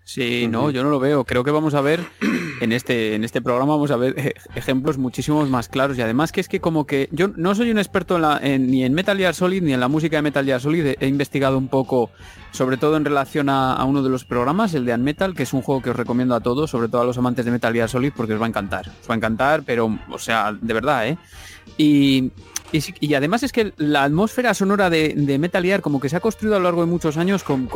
Sí, 0.05 0.47
no, 0.49 0.69
yo 0.69 0.83
no 0.83 0.89
lo 0.89 0.99
veo. 0.99 1.23
Creo 1.23 1.43
que 1.43 1.51
vamos 1.51 1.73
a 1.73 1.81
ver 1.81 2.01
en 2.59 2.71
este, 2.73 3.15
en 3.15 3.23
este 3.23 3.41
programa 3.41 3.73
vamos 3.73 3.89
a 3.91 3.95
ver 3.95 4.35
ejemplos 4.53 4.97
muchísimos 4.97 5.49
más 5.49 5.69
claros 5.69 5.97
y 5.97 6.01
además 6.01 6.31
que 6.31 6.41
es 6.41 6.49
que 6.49 6.59
como 6.59 6.85
que 6.85 7.07
yo 7.11 7.29
no 7.29 7.55
soy 7.55 7.71
un 7.71 7.77
experto 7.77 8.19
ni 8.41 8.83
en 8.83 8.93
Metal 8.93 9.17
Gear 9.17 9.33
Solid 9.33 9.63
ni 9.63 9.73
en 9.73 9.79
la 9.79 9.87
música 9.87 10.17
de 10.17 10.21
Metal 10.21 10.45
Gear 10.45 10.59
Solid. 10.59 10.95
He, 10.99 11.07
investigado 11.07 11.57
un 11.57 11.69
poco, 11.69 12.09
sobre 12.51 12.77
todo 12.77 12.97
en 12.97 13.05
relación 13.05 13.47
a, 13.49 13.73
a, 13.73 13.85
uno 13.85 14.03
de 14.03 14.09
los 14.09 14.25
programas, 14.25 14.73
el 14.73 14.85
de 14.85 14.93
Unmetal, 14.93 15.33
que 15.33 15.43
es 15.43 15.53
un 15.53 15.61
juego 15.61 15.81
que 15.81 15.91
os 15.91 15.95
recomiendo 15.95 16.35
a 16.35 16.41
todos, 16.41 16.69
sobre 16.69 16.89
todo 16.89 17.01
a 17.01 17.05
los 17.05 17.17
amantes 17.17 17.45
de 17.45 17.51
Metal 17.51 17.73
Gear 17.73 17.89
Solid, 17.89 18.11
porque 18.15 18.33
os 18.33 18.41
va 18.41 18.45
a 18.45 18.49
encantar. 18.49 18.89
Os 19.01 19.09
va 19.09 19.13
a 19.13 19.17
encantar, 19.17 19.63
pero, 19.63 19.97
o 20.09 20.19
sea, 20.19 20.53
de 20.59 20.73
verdad, 20.73 21.07
¿eh? 21.07 21.17
Y, 21.77 22.31
y, 22.74 23.13
además 23.13 23.43
es 23.43 23.51
que 23.51 23.74
la 23.78 24.03
atmósfera 24.03 24.53
sonora 24.53 24.89
de, 24.89 25.38
Metal 25.39 25.63
Gear 25.63 25.82
como 25.82 25.99
que 25.99 26.09
se 26.09 26.15
ha 26.15 26.19
construido 26.19 26.55
a 26.55 26.59
lo 26.59 26.65
largo 26.65 26.82
de 26.82 26.88
muchos 26.88 27.17
años 27.17 27.43
con, 27.43 27.69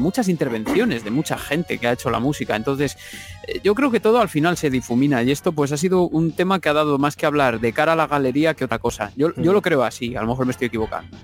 muchas 0.00 0.28
intervenciones 0.28 1.04
de 1.04 1.10
mucha 1.10 1.38
gente 1.38 1.78
que 1.78 1.86
ha 1.86 1.92
hecho 1.92 2.10
la 2.10 2.20
música. 2.20 2.54
Entonces, 2.54 2.96
eh, 3.48 3.60
yo 3.64 3.74
creo 3.74 3.90
que 3.90 4.00
todo 4.00 4.20
al 4.20 4.28
final 4.28 4.56
se 4.56 4.70
difumina 4.70 5.22
y 5.22 5.30
esto 5.30 5.52
pues 5.52 5.72
ha 5.72 5.76
sido 5.76 6.02
un 6.02 6.32
tema 6.32 6.60
que 6.60 6.68
ha 6.68 6.74
dado 6.74 6.98
más 6.98 7.16
que 7.16 7.26
hablar 7.26 7.60
de 7.60 7.72
cara 7.72 7.92
a 7.92 7.96
la 7.96 8.06
galería 8.06 8.54
que 8.54 8.64
otra 8.64 8.78
cosa. 8.78 9.12
Yo, 9.16 9.34
yo 9.36 9.52
lo 9.52 9.62
creo 9.62 9.82
así, 9.82 10.14
a 10.16 10.20
lo 10.20 10.28
mejor 10.28 10.46
me 10.46 10.52
estoy 10.52 10.66
equivocando. 10.66 11.16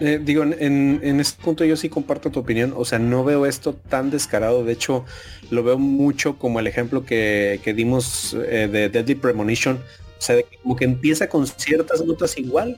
Eh, 0.00 0.18
digo, 0.22 0.42
en, 0.42 1.20
este 1.20 1.42
punto 1.42 1.62
yo 1.66 1.76
sí 1.76 1.90
comparto 1.90 2.30
tu 2.30 2.40
opinión, 2.40 2.72
o 2.74 2.86
sea, 2.86 2.98
no 2.98 3.22
veo 3.22 3.44
esto 3.44 3.74
tan 3.74 4.10
descarado, 4.10 4.64
de 4.64 4.72
hecho 4.72 5.04
lo 5.50 5.62
veo 5.62 5.78
mucho 5.78 6.38
como 6.38 6.58
el 6.58 6.66
ejemplo 6.66 7.04
que, 7.04 7.60
dimos 7.76 8.34
eh, 8.34 8.66
de 8.72 8.88
Deadly 8.88 9.16
Premonition, 9.16 9.78
o 10.20 10.22
sea, 10.22 10.36
como 10.62 10.76
que 10.76 10.84
empieza 10.84 11.30
con 11.30 11.46
ciertas 11.46 12.04
notas 12.04 12.36
igual, 12.36 12.76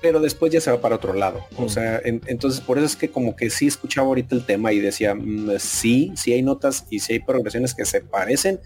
pero 0.00 0.18
después 0.18 0.52
ya 0.52 0.60
se 0.60 0.68
va 0.68 0.80
para 0.80 0.96
otro 0.96 1.14
lado. 1.14 1.46
O 1.56 1.68
sea, 1.68 2.00
entonces 2.02 2.60
por 2.60 2.76
eso 2.76 2.86
es 2.86 2.96
que 2.96 3.08
como 3.08 3.36
que 3.36 3.50
sí 3.50 3.68
escuchaba 3.68 4.08
ahorita 4.08 4.34
el 4.34 4.44
tema 4.44 4.72
y 4.72 4.80
decía, 4.80 5.14
mm, 5.14 5.60
sí, 5.60 6.12
sí 6.16 6.32
hay 6.32 6.42
notas 6.42 6.86
y 6.90 6.98
sí 6.98 7.12
hay 7.12 7.18
progresiones 7.20 7.72
que 7.72 7.84
se 7.84 8.00
parecen, 8.00 8.58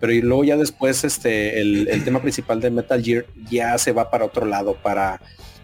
pero 0.00 0.12
y 0.12 0.20
luego 0.20 0.42
ya 0.42 0.56
después 0.56 1.04
este, 1.04 1.60
el, 1.60 2.02
tema 2.02 2.20
principal 2.20 2.60
de 2.60 2.70
Metal 2.72 3.00
Gear 3.00 3.24
ya 3.48 3.78
se 3.78 3.92
va 3.92 4.10
para 4.10 4.24
otro 4.24 4.46
lado, 4.46 4.74
para, 4.82 5.20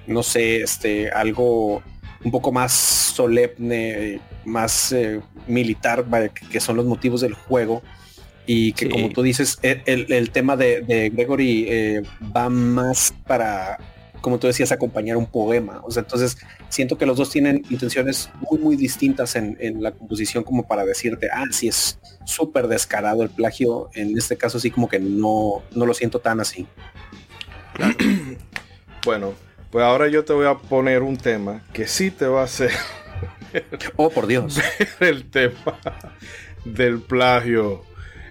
no 0.07 0.23
sé, 0.23 0.63
este, 0.63 1.11
algo 1.11 1.83
un 2.25 2.31
poco 2.31 2.53
más 2.53 2.73
solemne, 2.73 4.21
más 4.45 4.93
eh, 4.93 5.21
militar, 5.49 6.07
que 6.53 6.61
son 6.61 6.77
los 6.77 6.87
motivos 6.87 7.21
del 7.21 7.35
juego 7.35 7.83
y 8.47 8.73
que 8.73 8.89
como 8.89 9.11
tú 9.11 9.23
dices, 9.23 9.59
e, 9.63 9.83
el, 9.87 10.31
tema 10.31 10.57
de, 10.57 11.11
Gregory 11.13 11.67
eh, 11.69 12.03
va 12.35 12.49
más 12.49 13.13
para, 13.27 13.79
como 14.21 14.39
tú 14.39 14.47
decías, 14.47 14.71
acompañar 14.71 15.17
un 15.17 15.27
poema. 15.27 15.81
O 15.85 15.91
sea, 15.91 16.03
entonces 16.03 16.39
siento 16.69 16.97
que 16.97 17.07
los 17.07 17.17
dos 17.17 17.31
tienen 17.31 17.65
intenciones 17.71 18.31
muy, 18.49 18.59
muy 18.59 18.77
distintas 18.77 19.35
en, 19.35 19.83
la 19.83 19.91
composición 19.91 20.45
como 20.45 20.67
para 20.67 20.85
decirte, 20.85 21.29
ah, 21.33 21.45
sí 21.51 21.69
es 21.69 21.99
súper 22.25 22.69
descarado 22.69 23.23
el 23.23 23.31
plagio. 23.31 23.91
En 23.95 24.17
este 24.17 24.37
caso 24.37 24.61
sí 24.61 24.71
como 24.71 24.89
que 24.89 25.01
no, 25.01 25.63
no 25.75 25.87
lo 25.87 25.93
siento 25.93 26.21
tan 26.21 26.41
así. 26.41 26.67
bueno, 29.05 29.35
pues 29.71 29.85
ahora 29.85 30.09
yo 30.09 30.25
te 30.25 30.33
voy 30.33 30.47
a 30.47 30.55
poner 30.55 31.03
un 31.03 31.17
tema 31.17 31.65
que 31.73 31.89
sí 31.89 32.13
te 32.13 32.27
va 32.27 32.43
a 32.43 32.45
hacer... 32.45 32.71
oh, 33.97 34.11
por 34.11 34.29
Dios. 34.29 34.61
el 35.01 35.29
tema 35.31 35.81
del 36.65 37.01
plagio 37.01 37.85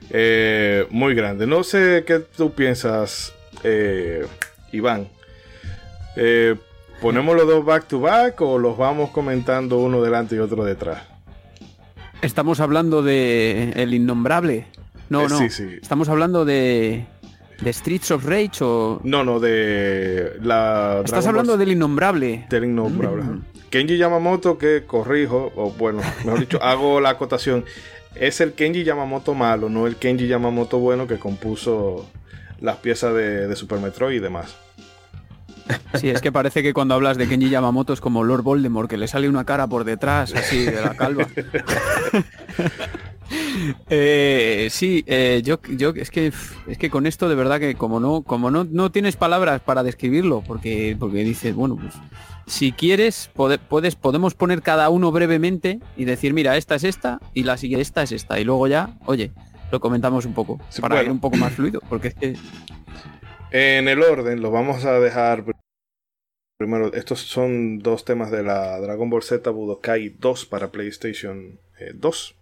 eh, 0.10 0.88
muy 0.90 1.16
grande. 1.16 1.48
No 1.48 1.64
sé 1.64 2.04
qué 2.06 2.20
tú 2.20 2.54
piensas, 2.54 3.34
eh, 3.64 4.26
Iván. 4.72 5.08
Eh, 6.16 6.56
¿Ponemos 7.02 7.36
los 7.36 7.48
dos 7.48 7.66
back 7.66 7.88
to 7.88 8.00
back 8.00 8.40
o 8.42 8.58
los 8.58 8.78
vamos 8.78 9.10
comentando 9.10 9.78
uno 9.80 10.02
delante 10.02 10.36
y 10.36 10.40
otro 10.40 10.64
detrás? 10.64 11.04
Estamos 12.22 12.60
hablando 12.60 13.04
de 13.04 13.74
El 13.76 13.94
Innombrable. 13.94 14.68
No, 15.10 15.28
no. 15.28 15.42
Estamos 15.42 16.10
hablando 16.10 16.46
de. 16.46 17.06
¿De 17.62 17.72
Streets 17.72 18.12
of 18.12 18.26
Rage 18.26 18.64
o.? 18.64 19.00
No, 19.04 19.24
no, 19.24 19.40
de. 19.40 20.34
la 20.42 21.02
Estás 21.06 21.28
hablando 21.28 21.58
del 21.58 21.72
Innombrable. 21.72 22.46
Del 22.50 22.66
Innombrable. 22.66 23.24
Mm. 23.24 23.44
Kenji 23.70 23.98
Yamamoto, 23.98 24.58
que 24.58 24.84
corrijo, 24.86 25.52
o 25.56 25.70
bueno, 25.72 26.02
mejor 26.24 26.40
dicho, 26.40 26.64
hago 26.64 27.02
la 27.02 27.10
acotación 27.10 27.66
es 28.16 28.42
el 28.42 28.54
Kenji 28.54 28.84
Yamamoto 28.84 29.34
malo, 29.34 29.70
no 29.70 29.88
el 29.88 29.96
Kenji 29.96 30.28
Yamamoto 30.28 30.80
bueno 30.80 31.08
que 31.08 31.18
compuso 31.18 32.10
las 32.62 32.78
piezas 32.78 33.14
de, 33.14 33.56
Super 33.56 33.80
Metroid 33.80 34.18
y 34.18 34.20
demás. 34.20 34.56
Sí, 35.96 36.10
es 36.10 36.22
que 36.22 36.32
parece 36.32 36.62
que 36.62 36.74
cuando 36.74 36.94
hablas 36.94 37.18
de 37.18 37.28
Kenji 37.28 37.50
Yamamoto 37.50 37.94
es 37.94 38.02
como 38.02 38.24
Lord 38.24 38.44
Voldemort, 38.44 38.90
que 38.90 38.98
le 38.98 39.08
sale 39.08 39.30
una 39.30 39.46
cara 39.46 39.68
por 39.68 39.84
detrás, 39.84 40.34
así, 40.36 40.66
de 40.66 40.82
la 40.82 40.96
calva. 40.96 41.28
Eh, 43.90 44.68
sí, 44.70 45.04
eh, 45.08 45.42
yo, 45.44 45.60
yo 45.78 45.90
es 45.96 46.12
que 46.12 46.32
es 46.68 46.78
que 46.78 46.90
con 46.90 47.06
esto 47.06 47.30
de 47.30 47.36
verdad 47.36 47.60
que 47.60 47.76
como 47.76 48.00
no, 48.00 48.22
como 48.22 48.52
no, 48.52 48.64
no 48.64 48.92
tienes 48.92 49.16
palabras 49.16 49.62
para 49.62 49.84
describirlo, 49.84 50.44
porque, 50.46 50.96
porque 51.00 51.24
dices, 51.24 51.56
bueno, 51.56 51.78
pues 51.78 51.94
si 52.48 52.72
quieres, 52.72 53.30
puedes, 53.34 53.96
podemos 53.96 54.36
poner 54.36 54.62
cada 54.62 54.90
uno 54.90 55.12
brevemente 55.12 55.80
y 55.98 56.06
decir, 56.06 56.34
mira, 56.34 56.58
esta 56.58 56.76
es 56.76 56.84
esta 56.84 57.20
y 57.34 57.44
la 57.44 57.58
siguiente 57.58 57.82
esta 57.82 58.04
es 58.04 58.12
esta. 58.12 58.40
Y 58.40 58.44
luego 58.44 58.68
ya, 58.68 58.98
oye, 59.06 59.32
lo 59.72 59.80
comentamos 59.80 60.26
un 60.26 60.34
poco 60.34 60.60
para 60.80 61.04
ir 61.04 61.12
un 61.12 61.20
poco 61.20 61.38
más 61.38 61.54
fluido, 61.54 61.82
porque 61.90 62.10
es 62.10 62.16
que... 62.16 62.36
En 63.52 63.88
el 63.88 64.02
orden 64.02 64.42
lo 64.42 64.52
vamos 64.52 64.86
a 64.86 65.00
dejar 65.00 65.46
primero. 66.58 66.94
Estos 66.94 67.22
son 67.22 67.80
dos 67.80 68.06
temas 68.06 68.32
de 68.32 68.44
la 68.44 68.80
Dragon 68.80 69.10
Ball 69.10 69.24
Z 69.24 69.50
Budokai 69.50 70.10
2 70.10 70.46
para 70.46 70.72
PlayStation 70.72 71.60
2. 71.96 72.36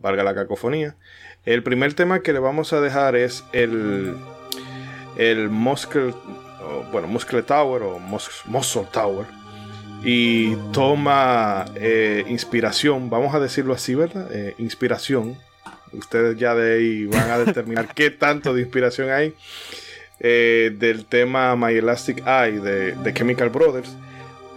Valga 0.00 0.24
la 0.24 0.34
cacofonía. 0.34 0.96
El 1.46 1.62
primer 1.62 1.94
tema 1.94 2.20
que 2.20 2.32
le 2.32 2.38
vamos 2.38 2.72
a 2.72 2.80
dejar 2.80 3.16
es 3.16 3.44
el, 3.52 4.16
el 5.16 5.48
Muscle, 5.48 6.14
bueno, 6.92 7.08
Muscle 7.08 7.42
Tower 7.42 7.82
o 7.82 7.98
Muscle 7.98 8.86
Tower 8.92 9.26
y 10.02 10.56
toma 10.72 11.66
eh, 11.74 12.24
inspiración, 12.28 13.10
vamos 13.10 13.34
a 13.34 13.40
decirlo 13.40 13.74
así, 13.74 13.94
¿verdad? 13.94 14.28
Eh, 14.32 14.54
inspiración. 14.58 15.36
Ustedes 15.92 16.38
ya 16.38 16.54
de 16.54 16.74
ahí 16.74 17.06
van 17.06 17.30
a 17.30 17.38
determinar 17.38 17.92
qué 17.94 18.10
tanto 18.10 18.54
de 18.54 18.62
inspiración 18.62 19.10
hay 19.10 19.34
eh, 20.20 20.74
del 20.78 21.04
tema 21.04 21.56
My 21.56 21.74
Elastic 21.74 22.22
Eye 22.26 22.60
de, 22.60 23.14
Chemical 23.14 23.50
Brothers. 23.50 23.90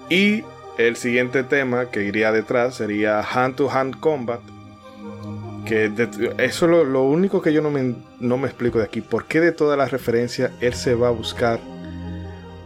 Y 0.10 0.44
el 0.78 0.96
siguiente 0.96 1.44
tema 1.44 1.90
que 1.90 2.04
iría 2.04 2.32
detrás 2.32 2.76
sería 2.76 3.22
Hand 3.22 3.56
to 3.56 3.70
Hand 3.70 4.00
Combat. 4.00 4.42
Que 5.66 5.92
eso 6.38 6.66
es 6.66 6.88
lo, 6.88 7.04
único 7.04 7.42
que 7.42 7.54
yo 7.54 7.62
no 7.62 7.72
me, 7.72 7.96
no 8.20 8.38
me 8.38 8.48
explico 8.48 8.80
de 8.80 8.86
aquí. 8.86 9.02
¿Por 9.02 9.26
qué 9.26 9.40
de 9.40 9.52
todas 9.52 9.78
las 9.78 9.92
referencias 9.92 10.52
él 10.60 10.74
se 10.74 10.94
va 10.96 11.08
a 11.08 11.12
buscar 11.12 11.60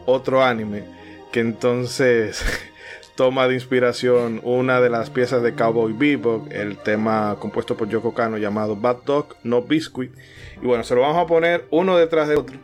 otro 0.05 0.43
anime? 0.43 0.97
que 1.31 1.39
entonces 1.39 2.43
toma 3.15 3.47
de 3.47 3.55
inspiración 3.55 4.41
una 4.43 4.79
de 4.81 4.89
las 4.89 5.09
piezas 5.09 5.41
de 5.41 5.53
Cowboy 5.53 5.93
Bebop, 5.93 6.51
el 6.51 6.77
tema 6.77 7.35
compuesto 7.39 7.75
por 7.75 7.89
Yoko 7.89 8.13
Kano 8.13 8.37
llamado 8.37 8.75
Bad 8.75 9.03
Dog 9.05 9.35
No 9.43 9.61
Biscuit. 9.61 10.11
Y 10.61 10.65
bueno, 10.65 10.83
se 10.83 10.95
lo 10.95 11.01
vamos 11.01 11.23
a 11.23 11.27
poner 11.27 11.65
uno 11.71 11.97
detrás 11.97 12.27
de 12.27 12.35
otro. 12.35 12.57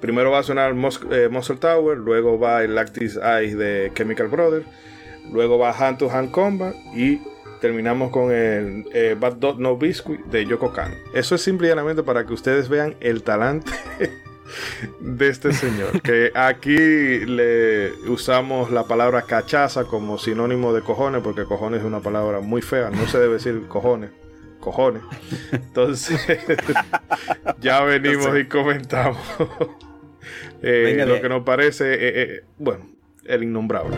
Primero 0.00 0.30
va 0.30 0.40
a 0.40 0.42
sonar 0.42 0.74
eh, 1.10 1.28
Muscle 1.30 1.56
Tower, 1.56 1.96
luego 1.96 2.38
va 2.38 2.62
el 2.62 2.74
Lactis 2.74 3.16
Eyes 3.16 3.56
de 3.56 3.90
Chemical 3.94 4.28
Brothers, 4.28 4.66
luego 5.32 5.58
va 5.58 5.72
Hand 5.72 5.98
to 5.98 6.10
Hand 6.10 6.30
Combat 6.30 6.74
y 6.94 7.20
terminamos 7.60 8.10
con 8.10 8.32
el 8.32 8.84
eh, 8.92 9.16
Bad 9.18 9.34
Dog 9.34 9.60
No 9.60 9.76
Biscuit 9.76 10.20
de 10.26 10.46
Yoko 10.46 10.72
Kano. 10.72 10.94
Eso 11.14 11.34
es 11.34 11.42
simplemente 11.42 12.02
para 12.02 12.26
que 12.26 12.32
ustedes 12.32 12.68
vean 12.68 12.94
el 13.00 13.22
talante 13.22 13.72
de 15.00 15.28
este 15.28 15.52
señor. 15.52 16.00
Que 16.02 16.30
aquí 16.34 16.76
le 16.76 17.92
usamos 18.08 18.70
la 18.70 18.84
palabra 18.84 19.22
cachaza 19.22 19.84
como 19.84 20.18
sinónimo 20.18 20.72
de 20.72 20.82
cojones, 20.82 21.22
porque 21.22 21.44
cojones 21.44 21.80
es 21.80 21.86
una 21.86 22.00
palabra 22.00 22.40
muy 22.40 22.62
fea, 22.62 22.90
no 22.90 23.06
se 23.06 23.18
debe 23.18 23.34
decir 23.34 23.66
cojones. 23.68 24.10
Cojones. 24.60 25.02
Entonces, 25.52 26.20
ya 27.60 27.82
venimos 27.82 28.36
y 28.36 28.46
comentamos 28.46 29.18
eh, 30.62 31.04
lo 31.06 31.20
que 31.20 31.28
nos 31.28 31.44
parece, 31.44 31.94
eh, 31.94 31.98
eh, 32.22 32.44
bueno, 32.58 32.86
el 33.24 33.44
innombrable. 33.44 33.96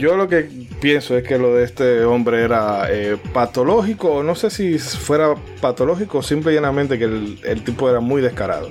Yo 0.00 0.16
lo 0.16 0.28
que 0.28 0.48
pienso 0.80 1.16
es 1.16 1.22
que 1.22 1.38
lo 1.38 1.54
de 1.54 1.64
este 1.64 2.04
hombre 2.04 2.42
era 2.42 2.86
eh, 2.90 3.18
patológico, 3.34 4.22
no 4.22 4.34
sé 4.34 4.48
si 4.48 4.78
fuera 4.78 5.34
patológico 5.60 6.18
o 6.18 6.22
simple 6.22 6.52
y 6.52 6.54
llanamente 6.54 6.98
que 6.98 7.04
el, 7.04 7.62
tipo 7.64 7.88
era 7.88 8.00
muy 8.00 8.22
descarado. 8.22 8.70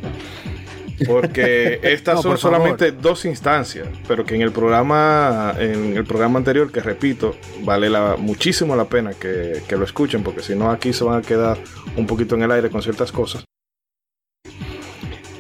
Porque 1.08 1.80
estas 1.84 2.22
son 2.24 2.38
solamente 2.38 2.92
dos 2.92 3.24
instancias, 3.26 3.88
pero 4.08 4.26
que 4.26 4.36
en 4.36 4.42
el 4.42 4.52
programa, 4.52 5.54
en 5.60 5.96
el 5.96 6.04
programa 6.04 6.40
anterior, 6.40 6.72
que 6.72 6.82
repito, 6.82 7.36
vale 7.62 7.90
la, 7.90 8.18
muchísimo 8.18 8.76
la 8.76 8.86
pena 8.86 9.14
que, 9.14 9.62
que 9.68 9.78
lo 9.78 9.86
escuchen, 9.86 10.24
porque 10.24 10.42
si 10.42 10.56
no 10.56 10.72
aquí 10.72 10.92
se 10.92 11.04
van 11.04 11.20
a 11.20 11.22
quedar 11.22 11.58
un 11.96 12.08
poquito 12.08 12.36
en 12.36 12.42
el 12.42 12.52
aire 12.52 12.70
con 12.70 12.82
ciertas 12.82 13.12
cosas. 13.12 13.49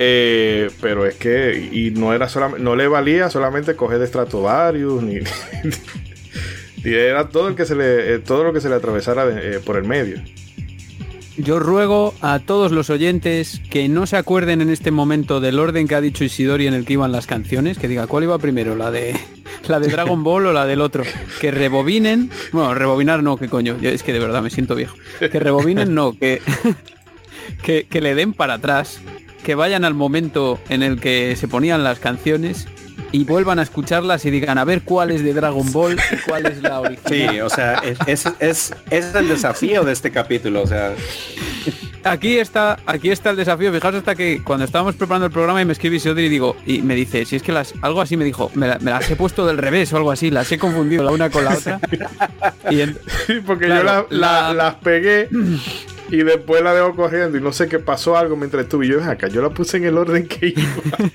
Eh, 0.01 0.71
pero 0.79 1.05
es 1.05 1.15
que, 1.15 1.69
y 1.73 1.91
no 1.91 2.13
era 2.13 2.29
solamente, 2.29 2.63
no 2.63 2.77
le 2.77 2.87
valía 2.87 3.29
solamente 3.29 3.75
coger 3.75 3.99
de 3.99 4.07
Stratovarius, 4.07 5.03
ni, 5.03 5.15
ni 6.83 6.93
era 6.93 7.27
todo 7.27 7.49
el 7.49 7.55
que 7.55 7.65
se 7.65 7.75
le, 7.75 8.13
eh, 8.13 8.19
todo 8.19 8.45
lo 8.45 8.53
que 8.53 8.61
se 8.61 8.69
le 8.69 8.75
atravesara 8.75 9.27
eh, 9.27 9.59
por 9.59 9.75
el 9.75 9.83
medio. 9.83 10.21
Yo 11.35 11.59
ruego 11.59 12.13
a 12.21 12.39
todos 12.39 12.71
los 12.71 12.89
oyentes 12.89 13.61
que 13.69 13.89
no 13.89 14.07
se 14.07 14.15
acuerden 14.15 14.61
en 14.61 14.69
este 14.69 14.91
momento 14.91 15.41
del 15.41 15.59
orden 15.59 15.85
que 15.85 15.95
ha 15.95 16.01
dicho 16.01 16.23
Isidori 16.23 16.67
en 16.67 16.73
el 16.73 16.85
que 16.85 16.93
iban 16.93 17.11
las 17.11 17.27
canciones, 17.27 17.77
que 17.77 17.89
diga 17.89 18.07
cuál 18.07 18.23
iba 18.23 18.37
primero, 18.39 18.77
la 18.77 18.91
de 18.91 19.17
la 19.67 19.81
de 19.81 19.89
Dragon 19.89 20.23
Ball 20.23 20.47
o 20.47 20.53
la 20.53 20.65
del 20.65 20.79
otro, 20.79 21.03
que 21.41 21.51
rebobinen, 21.51 22.29
bueno, 22.53 22.73
rebobinar 22.73 23.21
no, 23.21 23.35
qué 23.35 23.49
coño, 23.49 23.75
es 23.81 24.03
que 24.03 24.13
de 24.13 24.19
verdad 24.19 24.41
me 24.41 24.49
siento 24.49 24.75
viejo, 24.75 24.95
que 25.19 25.39
rebobinen 25.39 25.93
no, 25.93 26.17
que, 26.17 26.41
que, 27.63 27.85
que 27.85 28.01
le 28.01 28.15
den 28.15 28.33
para 28.33 28.55
atrás 28.55 29.01
que 29.49 29.55
vayan 29.55 29.83
al 29.83 29.95
momento 29.95 30.59
en 30.69 30.83
el 30.83 31.01
que 31.01 31.35
se 31.35 31.47
ponían 31.47 31.83
las 31.83 31.97
canciones 31.97 32.67
y 33.11 33.23
vuelvan 33.23 33.57
a 33.57 33.63
escucharlas 33.63 34.23
y 34.25 34.29
digan 34.29 34.59
a 34.59 34.63
ver 34.63 34.83
cuál 34.83 35.09
es 35.09 35.23
de 35.23 35.33
Dragon 35.33 35.71
Ball 35.71 35.97
y 36.11 36.17
cuál 36.17 36.45
es 36.45 36.61
la 36.61 36.81
original. 36.81 37.31
Sí, 37.33 37.39
o 37.39 37.49
sea, 37.49 37.81
es, 38.05 38.27
es, 38.39 38.71
es, 38.91 39.15
el 39.15 39.27
desafío 39.27 39.83
de 39.83 39.93
este 39.93 40.11
capítulo, 40.11 40.61
o 40.61 40.67
sea. 40.67 40.93
Aquí 42.03 42.37
está, 42.37 42.77
aquí 42.85 43.09
está 43.09 43.31
el 43.31 43.37
desafío. 43.37 43.73
Fijaos 43.73 43.95
hasta 43.95 44.13
que 44.13 44.43
cuando 44.43 44.65
estábamos 44.65 44.93
preparando 44.93 45.25
el 45.25 45.31
programa 45.31 45.63
y 45.63 45.65
me 45.65 45.73
escribí 45.73 45.97
y 45.97 46.29
digo, 46.29 46.55
y 46.67 46.83
me 46.83 46.93
dice, 46.93 47.25
si 47.25 47.35
es 47.35 47.41
que 47.41 47.51
las, 47.51 47.73
algo 47.81 48.01
así 48.01 48.17
me 48.17 48.25
dijo, 48.25 48.51
me, 48.53 48.67
las 48.67 49.09
he 49.09 49.15
puesto 49.15 49.47
del 49.47 49.57
revés 49.57 49.91
o 49.93 49.97
algo 49.97 50.11
así, 50.11 50.29
las 50.29 50.51
he 50.51 50.59
confundido 50.59 51.01
la 51.01 51.09
una 51.09 51.31
con 51.31 51.43
la 51.43 51.55
otra. 51.55 51.79
y 52.69 52.85
sí, 53.25 53.39
porque 53.43 53.67
yo 53.67 54.05
las 54.11 54.75
pegué 54.75 55.27
y 56.11 56.23
después 56.23 56.63
la 56.63 56.73
dejo 56.73 56.95
corriendo 56.95 57.37
y 57.37 57.41
no 57.41 57.51
sé 57.51 57.67
qué 57.67 57.79
pasó 57.79 58.17
algo 58.17 58.35
mientras 58.35 58.63
estuve. 58.63 58.87
Y 58.87 58.89
yo, 58.89 59.03
acá, 59.03 59.27
yo 59.27 59.41
la 59.41 59.49
puse 59.49 59.77
en 59.77 59.85
el 59.85 59.97
orden 59.97 60.27
que 60.27 60.53
iba. 60.55 61.11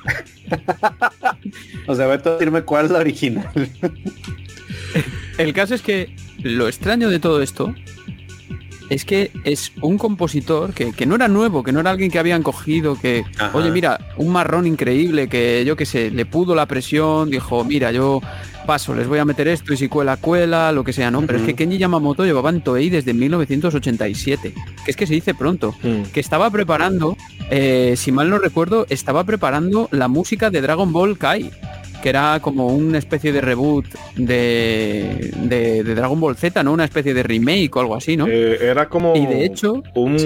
o 1.87 1.95
sea, 1.95 2.07
voy 2.07 2.17
a 2.17 2.19
decirme 2.19 2.63
cuál 2.63 2.87
es 2.87 2.91
la 2.91 2.99
original. 2.99 3.51
el 5.39 5.53
caso 5.53 5.75
es 5.75 5.83
que 5.83 6.15
lo 6.43 6.69
extraño 6.69 7.09
de 7.11 7.19
todo 7.19 7.43
esto 7.43 7.75
es 8.91 9.05
que 9.05 9.31
es 9.45 9.73
un 9.81 9.99
compositor 9.99 10.73
que, 10.73 11.07
no 11.07 11.15
era 11.15 11.29
nuevo, 11.29 11.63
que 11.63 11.73
no 11.73 11.81
era 11.81 11.91
alguien 11.91 12.11
que 12.11 12.19
habían 12.19 12.43
cogido, 12.43 13.01
que, 13.01 13.25
oye, 13.55 13.71
mira, 13.71 13.99
un 14.17 14.31
marrón 14.31 14.67
increíble, 14.67 15.29
que 15.29 15.65
yo 15.65 15.75
qué 15.75 15.87
sé, 15.87 16.11
le 16.11 16.27
pudo 16.27 16.55
la 16.55 16.67
presión, 16.67 17.31
dijo, 17.31 17.65
mira, 17.65 17.93
yo 17.93 18.21
paso, 18.65 18.95
les 18.95 19.07
voy 19.07 19.19
a 19.19 19.25
meter 19.25 19.49
esto 19.49 19.73
y 19.73 19.77
si 19.77 19.89
cuela, 19.89 20.17
cuela, 20.17 20.73
lo 20.73 20.85
que 20.85 20.93
sea, 20.93 21.11
¿no? 21.11 21.23
Pero 21.23 21.39
es 21.39 21.45
que 21.45 21.55
Kenji 21.55 21.79
Yamamoto 21.79 22.25
llevaba 22.25 22.51
en 22.51 22.63
Toei 22.63 22.91
desde 22.91 23.15
1987, 23.15 24.55
que 24.85 24.91
es 24.91 24.97
que 24.97 25.07
se 25.07 25.15
dice 25.15 25.35
pronto, 25.35 25.75
mm. 25.83 26.13
que 26.13 26.21
estaba 26.21 26.51
preparando, 26.51 27.17
eh, 27.51 27.95
si 27.97 28.13
mal 28.13 28.31
no 28.31 28.39
recuerdo, 28.39 28.87
estaba 28.89 29.25
preparando 29.25 29.89
la 29.91 30.09
música 30.09 30.51
de 30.51 30.61
Dragon 30.61 30.93
Ball 30.93 31.19
Kai 31.19 31.51
que 32.05 32.11
era 32.11 32.39
como 32.43 32.67
una 32.67 32.99
especie 32.99 33.33
de 33.33 33.41
reboot 33.41 33.87
de, 34.15 35.33
de, 35.45 35.83
Dragon 35.83 36.21
Ball 36.21 36.37
Z, 36.37 36.63
¿no? 36.63 36.75
Una 36.75 36.85
especie 36.85 37.15
de 37.15 37.23
remake 37.23 37.75
o 37.77 37.81
algo 37.81 37.95
así, 37.97 38.15
¿no? 38.15 38.27
Eh, 38.27 38.59
era 38.61 38.91
como 38.91 39.17
y 39.17 39.25
de 39.25 39.47
hecho, 39.47 39.83
un, 39.95 40.19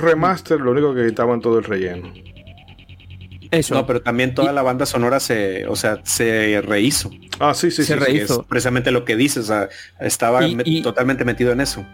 remaster, 0.00 0.58
lo 0.58 0.70
único 0.70 0.94
que 0.94 1.06
quitaban 1.06 1.42
todo 1.42 1.58
el 1.58 1.64
relleno. 1.64 2.10
Eso. 3.50 3.74
No, 3.74 3.86
pero 3.86 4.02
también 4.02 4.34
toda 4.34 4.52
la 4.52 4.62
banda 4.62 4.86
sonora 4.86 5.20
se, 5.20 5.66
o 5.66 5.76
sea, 5.76 6.00
se 6.04 6.60
rehizo. 6.62 7.10
Ah, 7.38 7.54
sí, 7.54 7.70
sí, 7.70 7.84
se 7.84 7.94
sí. 7.94 7.98
Rehizo. 7.98 8.40
Es 8.42 8.46
precisamente 8.46 8.90
lo 8.90 9.04
que 9.04 9.16
dices, 9.16 9.44
o 9.44 9.46
sea, 9.46 9.68
estaba 10.00 10.40
totalmente 10.82 11.24
metido 11.24 11.52
en 11.52 11.60
eso. 11.60 11.84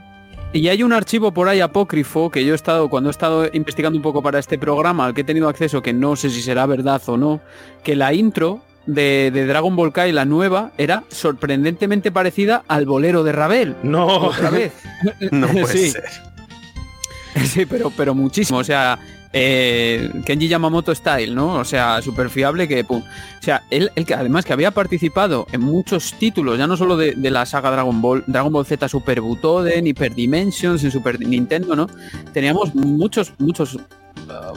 Y 0.53 0.69
hay 0.69 0.85
un 0.85 0.93
archivo 0.93 1.33
por 1.33 1.49
ahí 1.49 1.61
apócrifo 1.61 2.31
que 2.31 2.45
yo 2.45 2.53
he 2.53 2.55
estado, 2.55 2.89
cuando 2.89 3.11
he 3.11 3.13
estado 3.13 3.51
investigando 3.53 3.97
un 3.97 4.03
poco 4.03 4.23
para 4.23 4.39
este 4.39 4.57
programa, 4.57 5.07
al 5.07 5.13
que 5.13 5.23
he 5.23 5.25
tenido 5.25 5.49
acceso, 5.49 5.83
que 5.83 5.93
no 5.93 6.15
sé 6.15 6.31
si 6.31 6.43
será 6.43 6.65
verdad 6.67 7.03
o 7.07 7.17
no, 7.17 7.41
que 7.83 7.97
la 7.97 8.15
intro 8.15 8.63
de, 8.87 9.31
Dragon 9.49 9.75
Ball 9.75 9.93
Kai, 9.93 10.13
la 10.13 10.25
nueva, 10.25 10.73
era 10.79 11.03
sorprendentemente 11.09 12.13
parecida 12.13 12.63
al 12.69 12.87
bolero 12.87 13.25
de 13.25 13.33
Ravel. 13.33 13.75
No. 13.83 14.07
Otra 14.07 14.51
vez. 14.51 14.73
no 15.33 15.49
puede 15.53 15.91
ser. 15.91 16.05
Sí, 17.47 17.67
pero, 17.67 17.91
pero 17.91 18.15
muchísimo. 18.15 18.61
O 18.61 18.65
sea, 18.65 18.97
eh, 19.37 20.11
Kenji 20.25 20.47
Yamamoto 20.47 20.95
Style, 20.95 21.35
¿no? 21.35 21.55
O 21.55 21.65
sea, 21.65 22.01
súper 22.01 22.31
fiable 22.31 22.69
que... 22.69 22.85
Pum. 22.85 23.03
O 23.03 23.43
sea, 23.43 23.65
él, 23.71 23.91
que 24.07 24.15
además 24.15 24.45
que 24.45 24.53
había 24.53 24.71
participado 24.71 25.47
en 25.53 25.61
muchos 25.61 26.15
títulos, 26.15 26.57
ya 26.57 26.67
no 26.67 26.77
solo 26.77 26.97
de, 26.97 27.15
la 27.17 27.45
saga 27.45 27.73
Dragon 27.73 28.01
Ball, 28.01 28.25
Dragon 28.29 28.53
Ball 28.53 28.65
Z 28.65 28.89
Super 28.89 29.21
Butoden, 29.21 29.87
Hyper 29.87 30.15
Dimensions, 30.15 30.85
en 30.85 30.91
Super 30.93 31.19
Nintendo, 31.21 31.75
¿no? 31.75 31.89
Teníamos 32.33 32.75
muchos, 32.75 33.35
muchos 33.39 33.79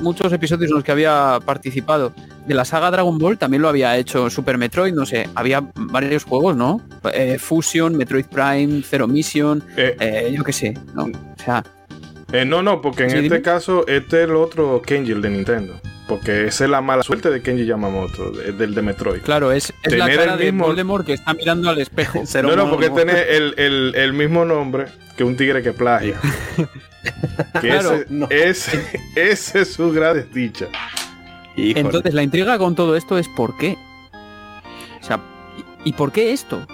muchos 0.01 0.32
episodios 0.32 0.69
en 0.69 0.75
los 0.75 0.84
que 0.84 0.91
había 0.91 1.39
participado 1.43 2.13
de 2.45 2.53
la 2.53 2.63
saga 2.63 2.91
Dragon 2.91 3.17
Ball 3.17 3.38
también 3.38 3.61
lo 3.61 3.69
había 3.69 3.97
hecho 3.97 4.30
Super 4.30 4.57
Metroid, 4.57 4.93
no 4.93 5.05
sé, 5.05 5.28
había 5.36 5.69
varios 5.75 6.23
juegos, 6.23 6.55
¿no? 6.55 6.80
Eh, 7.13 7.38
Fusion, 7.39 7.97
Metroid 7.97 8.25
Prime, 8.25 8.82
Zero 8.84 9.07
Mission, 9.07 9.63
eh, 9.75 9.97
eh, 9.99 10.34
yo 10.36 10.43
qué 10.43 10.53
sé, 10.53 10.73
¿no? 10.93 11.05
O 11.05 11.43
sea... 11.43 11.63
no, 12.45 12.61
no, 12.61 12.82
porque 12.82 13.03
en 13.05 13.17
este 13.17 13.41
caso 13.41 13.86
este 13.88 14.23
es 14.23 14.30
el 14.30 14.36
otro 14.36 14.82
Kenji, 14.82 15.11
el 15.11 15.21
de 15.21 15.30
Nintendo. 15.30 15.80
Porque 16.07 16.45
esa 16.45 16.63
es 16.63 16.69
la 16.69 16.80
mala 16.80 17.03
suerte 17.03 17.30
de 17.30 17.41
Kenji 17.41 17.65
Yamamoto, 17.65 18.32
del 18.32 18.73
de 18.73 18.82
Metroid. 18.82 19.21
Claro, 19.23 19.51
es, 19.51 19.73
la 19.84 20.07
cara 20.07 20.38
de 20.38 20.51
Voldemort 20.51 21.05
que 21.05 21.13
está 21.13 21.34
mirando 21.34 21.69
al 21.69 21.80
espejo. 21.80 22.23
no, 22.43 22.55
no, 22.55 22.69
porque 22.69 22.89
tiene 22.89 23.23
el, 23.23 23.93
el 23.93 24.13
mismo 24.13 24.45
nombre 24.45 24.86
que 25.17 25.23
un 25.23 25.36
tigre 25.36 25.61
que 25.61 25.73
plagia. 25.73 26.19
claro, 27.59 27.99
ese, 28.30 28.84
ese, 29.15 29.61
es 29.61 29.73
su 29.73 29.91
gran 29.91 30.15
desdicha. 30.15 30.67
Entonces, 31.57 32.13
la 32.13 32.21
intriga 32.21 32.57
con 32.57 32.75
todo 32.75 32.95
esto 32.95 33.17
es 33.17 33.28
por 33.30 33.57
qué. 33.57 33.75
O 35.01 35.03
sea, 35.03 35.19
¿y 35.84 35.93
por 35.93 36.11
qué 36.11 36.32
esto? 36.32 36.65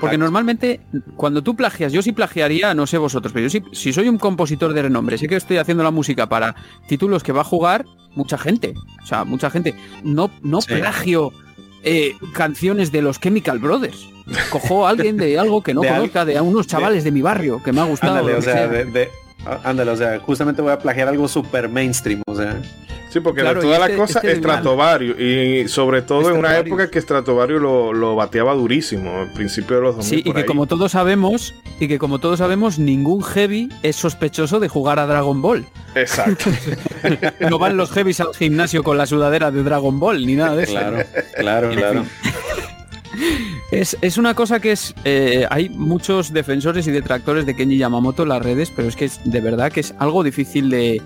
Porque 0.00 0.18
normalmente 0.18 0.80
cuando 1.16 1.42
tú 1.42 1.54
plagias, 1.54 1.92
yo 1.92 2.02
sí 2.02 2.12
plagiaría, 2.12 2.74
no 2.74 2.86
sé 2.86 2.98
vosotros, 2.98 3.32
pero 3.32 3.44
yo 3.44 3.50
sí, 3.50 3.62
si 3.72 3.92
soy 3.92 4.08
un 4.08 4.18
compositor 4.18 4.72
de 4.72 4.82
renombre, 4.82 5.18
sé 5.18 5.28
que 5.28 5.36
estoy 5.36 5.58
haciendo 5.58 5.84
la 5.84 5.90
música 5.90 6.28
para 6.28 6.56
títulos 6.88 7.22
que 7.22 7.32
va 7.32 7.42
a 7.42 7.44
jugar 7.44 7.84
mucha 8.14 8.36
gente. 8.38 8.74
O 9.02 9.06
sea, 9.06 9.24
mucha 9.24 9.50
gente. 9.50 9.74
No, 10.02 10.30
no 10.42 10.60
plagio 10.60 11.32
eh, 11.82 12.14
canciones 12.32 12.92
de 12.92 13.02
los 13.02 13.20
Chemical 13.20 13.58
Brothers. 13.58 14.08
Cojo 14.50 14.86
a 14.86 14.90
alguien 14.90 15.16
de 15.16 15.38
algo 15.38 15.62
que 15.62 15.74
no 15.74 15.82
conozca, 15.88 16.24
de 16.24 16.36
a 16.36 16.42
unos 16.42 16.66
chavales 16.66 17.04
de, 17.04 17.10
mi 17.10 17.22
barrio 17.22 17.62
que 17.62 17.72
me 17.72 17.80
ha 17.80 17.84
gustado. 17.84 18.24
o 18.24 18.42
sea, 18.42 18.68
de, 18.68 19.08
Ándale, 19.64 19.90
o 19.90 19.96
sea, 19.96 20.18
justamente 20.20 20.62
voy 20.62 20.72
a 20.72 20.78
plagiar 20.78 21.08
algo 21.08 21.26
super 21.28 21.68
mainstream, 21.68 22.22
o 22.26 22.34
sea. 22.34 22.60
Sí, 23.10 23.18
porque 23.18 23.42
toda 23.42 23.78
la 23.78 23.86
este- 23.86 23.96
cosa 23.96 24.20
este 24.20 24.36
Stratovario 24.36 25.20
y 25.20 25.66
sobre 25.66 26.02
todo 26.02 26.30
en 26.30 26.36
una 26.36 26.56
época 26.58 26.88
que 26.90 27.00
Stratovario 27.00 27.58
lo, 27.58 27.92
lo, 27.92 28.14
bateaba 28.14 28.54
durísimo, 28.54 29.22
al 29.22 29.32
principio 29.32 29.76
de 29.76 29.82
los 29.82 29.96
2000 29.96 30.22
Sí, 30.22 30.22
y 30.24 30.32
que 30.32 30.46
como 30.46 30.66
todos 30.66 30.92
sabemos, 30.92 31.54
y 31.80 31.88
que 31.88 31.98
como 31.98 32.20
todos 32.20 32.38
sabemos, 32.38 32.78
ningún 32.78 33.24
heavy 33.24 33.68
es 33.82 33.96
sospechoso 33.96 34.60
de 34.60 34.68
jugar 34.68 35.00
a 35.00 35.06
Dragon 35.06 35.42
Ball. 35.42 35.66
Exacto. 35.96 36.50
no 37.50 37.58
van 37.58 37.76
los 37.76 37.90
heavies 37.90 38.20
al 38.20 38.32
gimnasio 38.32 38.84
con 38.84 38.96
la 38.96 39.06
sudadera 39.06 39.50
de 39.50 39.64
Dragon 39.64 39.98
Ball 39.98 40.24
ni 40.24 40.36
nada 40.36 40.54
de 40.54 40.62
eso. 40.62 40.72
Claro, 40.74 40.98
claro, 41.34 41.70
claro. 41.70 42.04
Es, 43.70 44.18
una 44.18 44.34
cosa 44.34 44.58
que 44.58 44.72
es. 44.72 44.94
Eh, 45.04 45.46
hay 45.48 45.68
muchos 45.68 46.32
defensores 46.32 46.88
y 46.88 46.90
detractores 46.90 47.46
de 47.46 47.54
Kenji 47.54 47.78
Yamamoto 47.78 48.24
en 48.24 48.30
las 48.30 48.42
redes, 48.42 48.72
pero 48.74 48.88
es 48.88 48.96
que 48.96 49.04
es, 49.04 49.20
de 49.24 49.40
verdad 49.40 49.70
que 49.70 49.80
es 49.80 49.94
algo 49.98 50.24
difícil 50.24 50.70
de, 50.70 51.00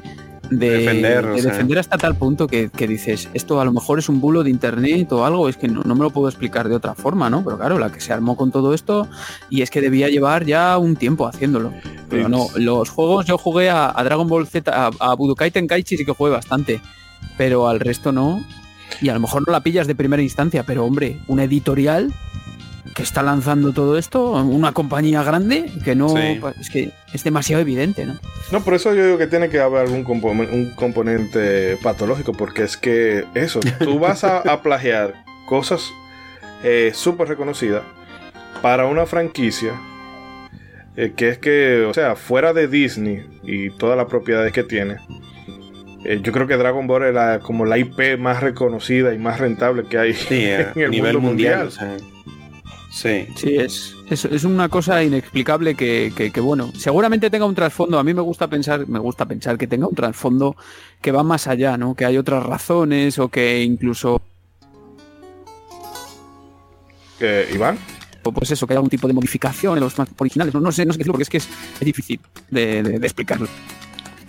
defender, 0.51 1.79
hasta 1.79 1.99
tal 1.99 2.17
punto 2.17 2.47
que, 2.47 2.71
dices, 2.89 3.29
esto 3.35 3.61
a 3.61 3.67
lo 3.67 3.73
mejor 3.73 3.99
es 3.99 4.09
un 4.09 4.21
bulo 4.21 4.43
de 4.43 4.51
internet 4.51 5.13
o 5.13 5.27
algo, 5.27 5.49
es 5.49 5.59
que 5.59 5.69
no, 5.69 5.83
me 5.83 6.03
lo 6.03 6.11
puedo 6.11 6.29
explicar 6.29 6.69
de 6.71 6.75
otra 6.75 6.95
forma, 6.95 7.29
¿no? 7.29 7.45
Pero 7.45 7.59
claro, 7.59 7.79
la 7.79 7.93
que 7.93 8.01
se 8.01 8.15
armó 8.15 8.35
con 8.35 8.51
todo 8.51 8.73
esto 8.73 9.09
y 9.51 9.61
es 9.61 9.71
que 9.71 9.83
debía 9.83 10.09
llevar 10.09 10.47
ya 10.47 10.79
un 10.79 10.97
tiempo 10.97 11.27
haciéndolo. 11.27 11.73
Pero 12.09 12.31
no, 12.31 12.49
los 12.57 12.89
juegos 12.89 13.27
yo 13.27 13.37
jugué 13.37 13.69
a, 13.69 13.93
Dragon 14.05 14.27
Ball 14.27 14.47
Z, 14.47 14.71
a, 14.73 14.91
a, 15.01 15.15
Budokai 15.15 15.51
Tenkaichi 15.51 15.99
sí 15.99 16.05
que 16.07 16.13
jugué 16.13 16.31
bastante, 16.31 16.81
pero 17.37 17.69
al 17.69 17.81
resto 17.81 18.11
no. 18.11 18.43
Y 19.03 19.09
a 19.11 19.15
lo 19.15 19.21
mejor 19.21 19.47
no 19.47 19.53
la 19.53 19.61
pillas 19.61 19.87
de 19.87 19.95
primera 19.95 20.23
instancia, 20.23 20.63
pero 20.63 20.85
hombre, 20.85 21.19
una 21.27 21.45
editorial 21.45 22.13
que 22.95 23.03
está 23.03 23.23
lanzando 23.23 23.73
todo 23.73 23.99
esto, 23.99 24.33
una 24.33 24.73
compañía 24.73 25.23
grande 25.23 25.71
que 25.85 25.95
no 25.95 26.15
pues, 26.41 26.57
es 26.59 26.71
que 26.71 26.93
es 27.13 27.25
demasiado 27.25 27.61
evidente, 27.61 28.07
¿no? 28.07 28.15
No, 28.53 28.63
por 28.63 28.75
eso 28.75 28.95
yo 28.95 29.05
digo 29.05 29.19
que 29.19 29.27
tiene 29.27 29.49
que 29.49 29.61
haber 29.61 29.87
algún 29.87 30.05
un 30.05 30.73
componente 30.77 31.77
patológico, 31.83 32.33
porque 32.33 32.63
es 32.63 32.77
que 32.77 33.25
eso, 33.35 33.61
tú 33.81 33.99
vas 34.01 34.23
a, 34.25 34.63
plagiar 34.63 35.15
cosas 35.47 35.91
eh, 36.63 36.93
súper 36.95 37.29
reconocidas 37.29 37.83
para 38.63 38.87
una 38.87 39.05
franquicia 39.07 39.73
eh, 40.97 41.13
que 41.17 41.29
es 41.31 41.39
que, 41.39 41.85
o 41.89 41.93
sea, 41.93 42.15
fuera 42.15 42.53
de 42.53 42.69
Disney 42.69 43.27
y 43.43 43.71
todas 43.71 43.97
las 43.97 44.07
propiedades 44.07 44.53
que 44.53 44.63
tiene, 44.63 44.99
eh, 46.05 46.21
yo 46.23 46.33
creo 46.33 46.47
que 46.47 46.57
Dragon 46.57 46.87
Ball 46.87 47.17
es 47.17 47.43
como 47.43 47.65
la 47.65 47.79
IP 47.79 48.19
más 48.19 48.41
reconocida 48.43 49.13
y 49.13 49.19
más 49.19 49.41
rentable 49.41 49.85
que 49.85 49.99
hay 49.99 50.17
en 50.31 50.81
el 50.81 50.91
nivel 50.91 51.15
mundo 51.15 51.29
mundial. 51.29 51.71
Sí. 52.95 53.27
Sí, 53.35 53.57
es, 53.57 53.97
es, 54.09 54.45
una 54.45 54.69
cosa 54.69 55.03
inexplicable 55.03 55.75
que, 55.75 56.33
bueno, 56.41 56.71
seguramente 56.79 57.29
tenga 57.29 57.45
un 57.45 57.55
trasfondo. 57.55 57.99
A 57.99 58.05
mí 58.05 58.15
me 58.15 58.21
gusta 58.21 58.47
pensar, 58.47 58.87
me 58.87 59.01
gusta 59.01 59.27
pensar 59.27 59.59
que 59.59 59.67
tenga 59.67 59.89
un 59.89 59.97
trasfondo 59.97 60.55
que 61.01 61.11
va 61.11 61.25
más 61.25 61.49
allá, 61.49 61.77
¿no? 61.77 61.97
Que 61.97 62.05
hay 62.05 62.17
otras 62.17 62.47
razones 62.47 63.19
o 63.19 63.29
que 63.29 63.65
incluso. 63.65 64.23
Iván. 67.53 67.79
O 68.23 68.31
pues 68.31 68.53
eso, 68.53 68.65
que 68.65 68.75
haya 68.75 68.79
algún 68.79 68.91
tipo 68.91 69.09
de 69.09 69.13
modificación 69.13 69.77
en 69.77 69.83
los 69.83 69.99
más 69.99 70.09
originales. 70.17 70.55
No, 70.55 70.71
sé, 70.71 70.87
no 70.87 70.93
sé 70.93 70.99
qué 70.99 71.03
decirlo, 71.03 71.13
porque 71.15 71.23
es 71.25 71.31
que 71.31 71.39
es, 71.39 71.49
difícil 71.81 72.21
de, 72.51 72.79
explicarlo. 73.03 73.49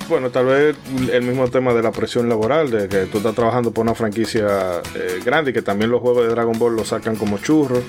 Bueno, 0.10 0.32
tal 0.32 0.48
vez 0.48 0.76
el 1.12 1.22
mismo 1.22 1.48
tema 1.50 1.72
de 1.74 1.84
la 1.84 1.92
presión 1.92 2.28
laboral, 2.28 2.72
de 2.72 2.88
que 2.88 3.06
tú 3.06 3.20
estás 3.20 3.36
trabajando 3.36 3.72
por 3.72 3.84
una 3.84 3.94
franquicia 3.94 4.82
eh, 4.96 5.20
grande 5.24 5.52
y 5.52 5.54
que 5.54 5.62
también 5.62 5.92
los 5.92 6.02
juegos 6.02 6.24
de 6.24 6.30
Dragon 6.30 6.58
Ball 6.58 6.76
lo 6.76 6.84
sacan 6.84 7.16
como 7.16 7.38
churros 7.38 7.84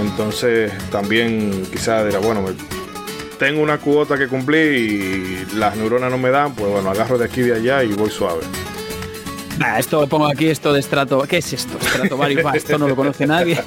entonces 0.00 0.72
también 0.90 1.66
quizás 1.70 2.04
dirá, 2.06 2.18
bueno, 2.18 2.44
tengo 3.38 3.62
una 3.62 3.78
cuota 3.78 4.16
que 4.16 4.28
cumplir 4.28 4.72
y 4.72 5.56
las 5.56 5.76
neuronas 5.76 6.10
no 6.10 6.18
me 6.18 6.30
dan, 6.30 6.54
pues 6.54 6.70
bueno, 6.70 6.90
agarro 6.90 7.18
de 7.18 7.26
aquí 7.26 7.40
y 7.40 7.44
de 7.44 7.54
allá 7.54 7.84
y 7.84 7.92
voy 7.92 8.10
suave. 8.10 8.42
Esto 9.78 10.02
lo 10.02 10.06
pongo 10.06 10.26
aquí, 10.26 10.48
esto 10.48 10.72
de 10.72 10.80
estrato. 10.80 11.22
¿Qué 11.22 11.38
es 11.38 11.52
esto? 11.52 11.78
Estrato 11.78 12.54
esto 12.54 12.78
no 12.78 12.88
lo 12.88 12.96
conoce 12.96 13.26
nadie. 13.26 13.58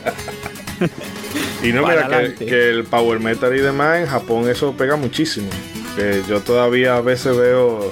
y 1.64 1.72
no, 1.72 1.86
mira, 1.86 2.08
que, 2.36 2.70
el 2.70 2.84
Power 2.84 3.20
Metal 3.20 3.56
y 3.56 3.60
demás 3.60 4.00
en 4.00 4.08
Japón 4.08 4.50
eso 4.50 4.74
pega 4.74 4.96
muchísimo. 4.96 5.50
Que 5.96 6.22
yo 6.28 6.42
todavía 6.42 6.96
a 6.96 7.02
veces 7.02 7.36
veo 7.36 7.90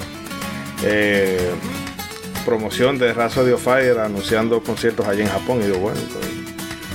eh, 0.84 1.50
promoción 2.44 2.98
de 2.98 3.12
Radio 3.12 3.58
Fire 3.58 3.98
anunciando 3.98 4.62
conciertos 4.62 5.06
allá 5.06 5.24
en 5.24 5.30
Japón 5.30 5.60
y 5.60 5.66
digo, 5.66 5.78
bueno, 5.78 6.00
pues, 6.12 6.37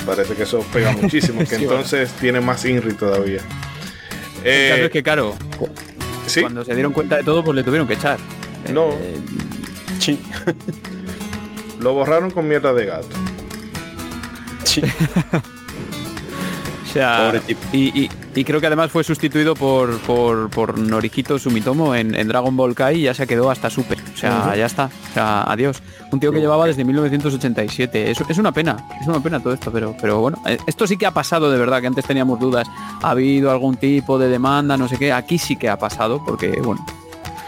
Parece 0.06 0.36
que 0.36 0.44
eso 0.44 0.66
pega 0.74 0.92
muchísimo, 1.02 1.44
que 1.46 1.56
entonces 1.56 2.12
tiene 2.14 2.42
más 2.42 2.64
INRI 2.66 2.94
todavía. 2.94 3.42
Eh, 4.44 4.84
es 4.86 4.92
que 4.92 5.02
claro, 5.02 5.36
cuando 6.42 6.66
se 6.66 6.74
dieron 6.74 6.92
cuenta 6.94 7.18
de 7.18 7.24
todo, 7.24 7.44
pues 7.44 7.56
le 7.56 7.64
tuvieron 7.64 7.88
que 7.88 7.94
echar. 7.94 8.20
No. 8.72 8.90
Eh, 8.92 9.20
sí. 10.00 10.20
Lo 11.80 11.94
borraron 11.94 12.32
con 12.32 12.48
mierda 12.48 12.74
de 12.74 12.86
gato. 12.86 13.08
Sí. 14.64 14.82
sea, 16.94 17.42
y, 17.72 18.44
creo 18.44 18.62
que 18.62 18.68
además 18.68 18.92
fue 18.92 19.04
sustituido 19.04 19.56
por, 19.56 20.00
por, 20.02 20.50
por 20.50 20.78
Norihito 20.78 21.40
Sumitomo 21.40 21.96
en, 21.96 22.28
Dragon 22.28 22.56
Ball 22.56 22.76
Kai 22.76 23.00
y 23.00 23.04
ya 23.04 23.14
se 23.14 23.26
quedó 23.26 23.50
hasta 23.50 23.70
Super. 23.70 23.98
O 24.14 24.18
sea, 24.18 24.56
ya 24.56 24.66
está. 24.66 24.90
O 25.10 25.14
sea, 25.14 25.44
adiós. 25.44 25.82
Un 26.12 26.20
tío 26.20 26.32
que 26.32 26.40
llevaba 26.40 26.68
desde 26.68 26.86
1987. 26.86 28.12
Es, 28.12 28.22
es 28.28 28.38
una 28.38 28.52
pena, 28.52 28.78
es 29.02 29.08
una 29.08 29.20
pena 29.20 29.42
todo 29.42 29.54
esto, 29.54 29.72
pero, 29.72 29.96
pero 30.00 30.20
bueno, 30.20 30.38
eh, 30.46 30.58
esto 30.68 30.86
sí 30.86 30.96
que 30.96 31.08
ha 31.08 31.12
pasado 31.12 31.50
de 31.50 31.58
verdad, 31.58 31.82
que 31.82 31.88
antes 31.88 32.06
teníamos 32.06 32.40
dudas. 32.40 32.68
Ha 33.02 33.10
habido 33.10 33.50
algún 33.50 33.78
tipo 33.78 34.20
de 34.20 34.30
demanda, 34.30 34.78
no 34.78 34.88
sé 34.88 34.98
qué. 34.98 35.12
Aquí 35.12 35.38
sí 35.40 35.56
que 35.56 35.70
ha 35.70 35.78
pasado, 35.78 36.24
porque 36.24 36.62
bueno, 36.62 36.86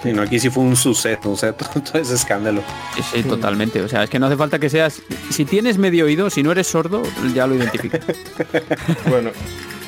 no, 0.04 0.22
aquí 0.22 0.40
sí 0.40 0.50
fue 0.50 0.64
un 0.64 0.76
suceso, 0.76 1.32
o 1.32 1.38
sea, 1.38 1.54
todo, 1.54 2.00
ese 2.00 2.14
escándalo. 2.14 2.62
Sí, 3.14 3.24
totalmente. 3.24 3.82
O 3.82 3.88
sea, 3.88 4.04
es 4.04 4.10
que 4.10 4.20
no 4.20 4.28
hace 4.28 4.38
falta 4.38 4.60
que 4.60 4.70
seas. 4.70 5.02
Si 5.30 5.46
tienes 5.46 5.78
medio 5.78 6.06
oído, 6.06 6.30
si 6.30 6.44
no 6.44 6.52
eres 6.52 6.68
sordo, 6.68 7.04
ya 7.34 7.48
lo 7.48 7.56
identificas. 7.56 8.02
bueno, 9.10 9.32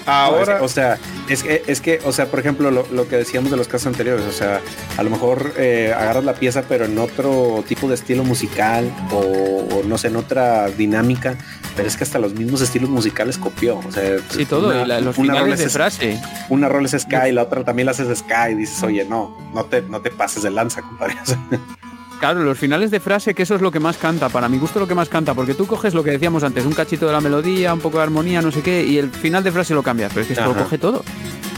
Ahora, 0.07 0.61
o 0.61 0.69
sea, 0.69 0.97
es 1.27 1.43
que, 1.43 1.63
es 1.67 1.81
que, 1.81 1.99
o 2.05 2.13
sea, 2.13 2.27
por 2.27 2.39
ejemplo, 2.39 2.71
lo, 2.71 3.07
que 3.09 3.17
decíamos 3.17 3.51
de 3.51 3.57
los 3.57 3.67
casos 3.67 3.87
anteriores, 3.87 4.25
o 4.25 4.31
sea, 4.31 4.61
a 4.95 5.03
lo 5.03 5.09
mejor 5.09 5.53
eh, 5.57 5.93
agarras 5.93 6.23
la 6.23 6.33
pieza, 6.33 6.63
pero 6.67 6.85
en 6.85 6.97
otro 6.97 7.63
tipo 7.67 7.89
de 7.89 7.95
estilo 7.95 8.23
musical 8.23 8.89
o, 9.11 9.83
no 9.85 9.97
sé, 9.97 10.07
en 10.07 10.15
otra 10.15 10.69
dinámica, 10.69 11.35
pero 11.75 11.89
es 11.89 11.97
que 11.97 12.05
hasta 12.05 12.19
los 12.19 12.33
mismos 12.33 12.61
estilos 12.61 12.89
musicales 12.89 13.37
copió, 13.37 13.79
o 13.79 13.91
sea, 13.91 14.17
sí, 14.29 14.45
todo, 14.45 14.73
los 14.85 15.15
finales 15.15 15.59
de 15.59 15.69
frase. 15.69 16.21
Una 16.47 16.69
rola 16.69 16.87
es 16.87 16.93
Sky, 17.01 17.33
la 17.33 17.43
otra 17.43 17.65
también 17.65 17.87
la 17.87 17.91
haces 17.91 18.19
Sky, 18.19 18.53
y 18.53 18.55
dices, 18.55 18.81
oye, 18.83 19.03
no, 19.03 19.37
no 19.53 19.65
te, 19.65 19.81
no 19.81 19.99
te 19.99 20.09
pases 20.09 20.41
de 20.43 20.51
lanza, 20.51 20.81
compadre. 20.81 21.15
Claro, 22.19 22.43
los 22.43 22.57
finales 22.57 22.89
de 22.89 22.99
frase, 22.99 23.35
que 23.35 23.43
eso 23.43 23.55
es 23.55 23.61
lo 23.61 23.71
que 23.71 23.79
más 23.79 23.97
canta, 23.97 24.29
para 24.29 24.49
mi 24.49 24.57
gusto 24.57 24.79
lo 24.79 24.87
que 24.87 24.95
más 24.95 25.07
canta, 25.07 25.35
porque 25.35 25.53
tú 25.53 25.67
coges 25.67 25.93
lo 25.93 26.03
que 26.03 26.11
decíamos 26.11 26.43
antes, 26.43 26.65
un 26.65 26.73
cachito 26.73 27.05
de 27.05 27.13
la 27.13 27.21
melodía, 27.21 27.73
un 27.73 27.79
poco 27.79 27.97
de 27.97 28.03
armonía, 28.03 28.41
no 28.41 28.51
sé 28.51 28.61
qué, 28.63 28.83
y 28.83 28.97
el 28.97 29.11
final 29.11 29.43
de 29.43 29.51
frase 29.51 29.75
lo 29.75 29.83
cambias, 29.83 30.11
pero 30.11 30.21
es 30.21 30.27
que 30.27 30.33
esto 30.33 30.45
lo 30.45 30.55
coge 30.55 30.77
todo. 30.77 31.03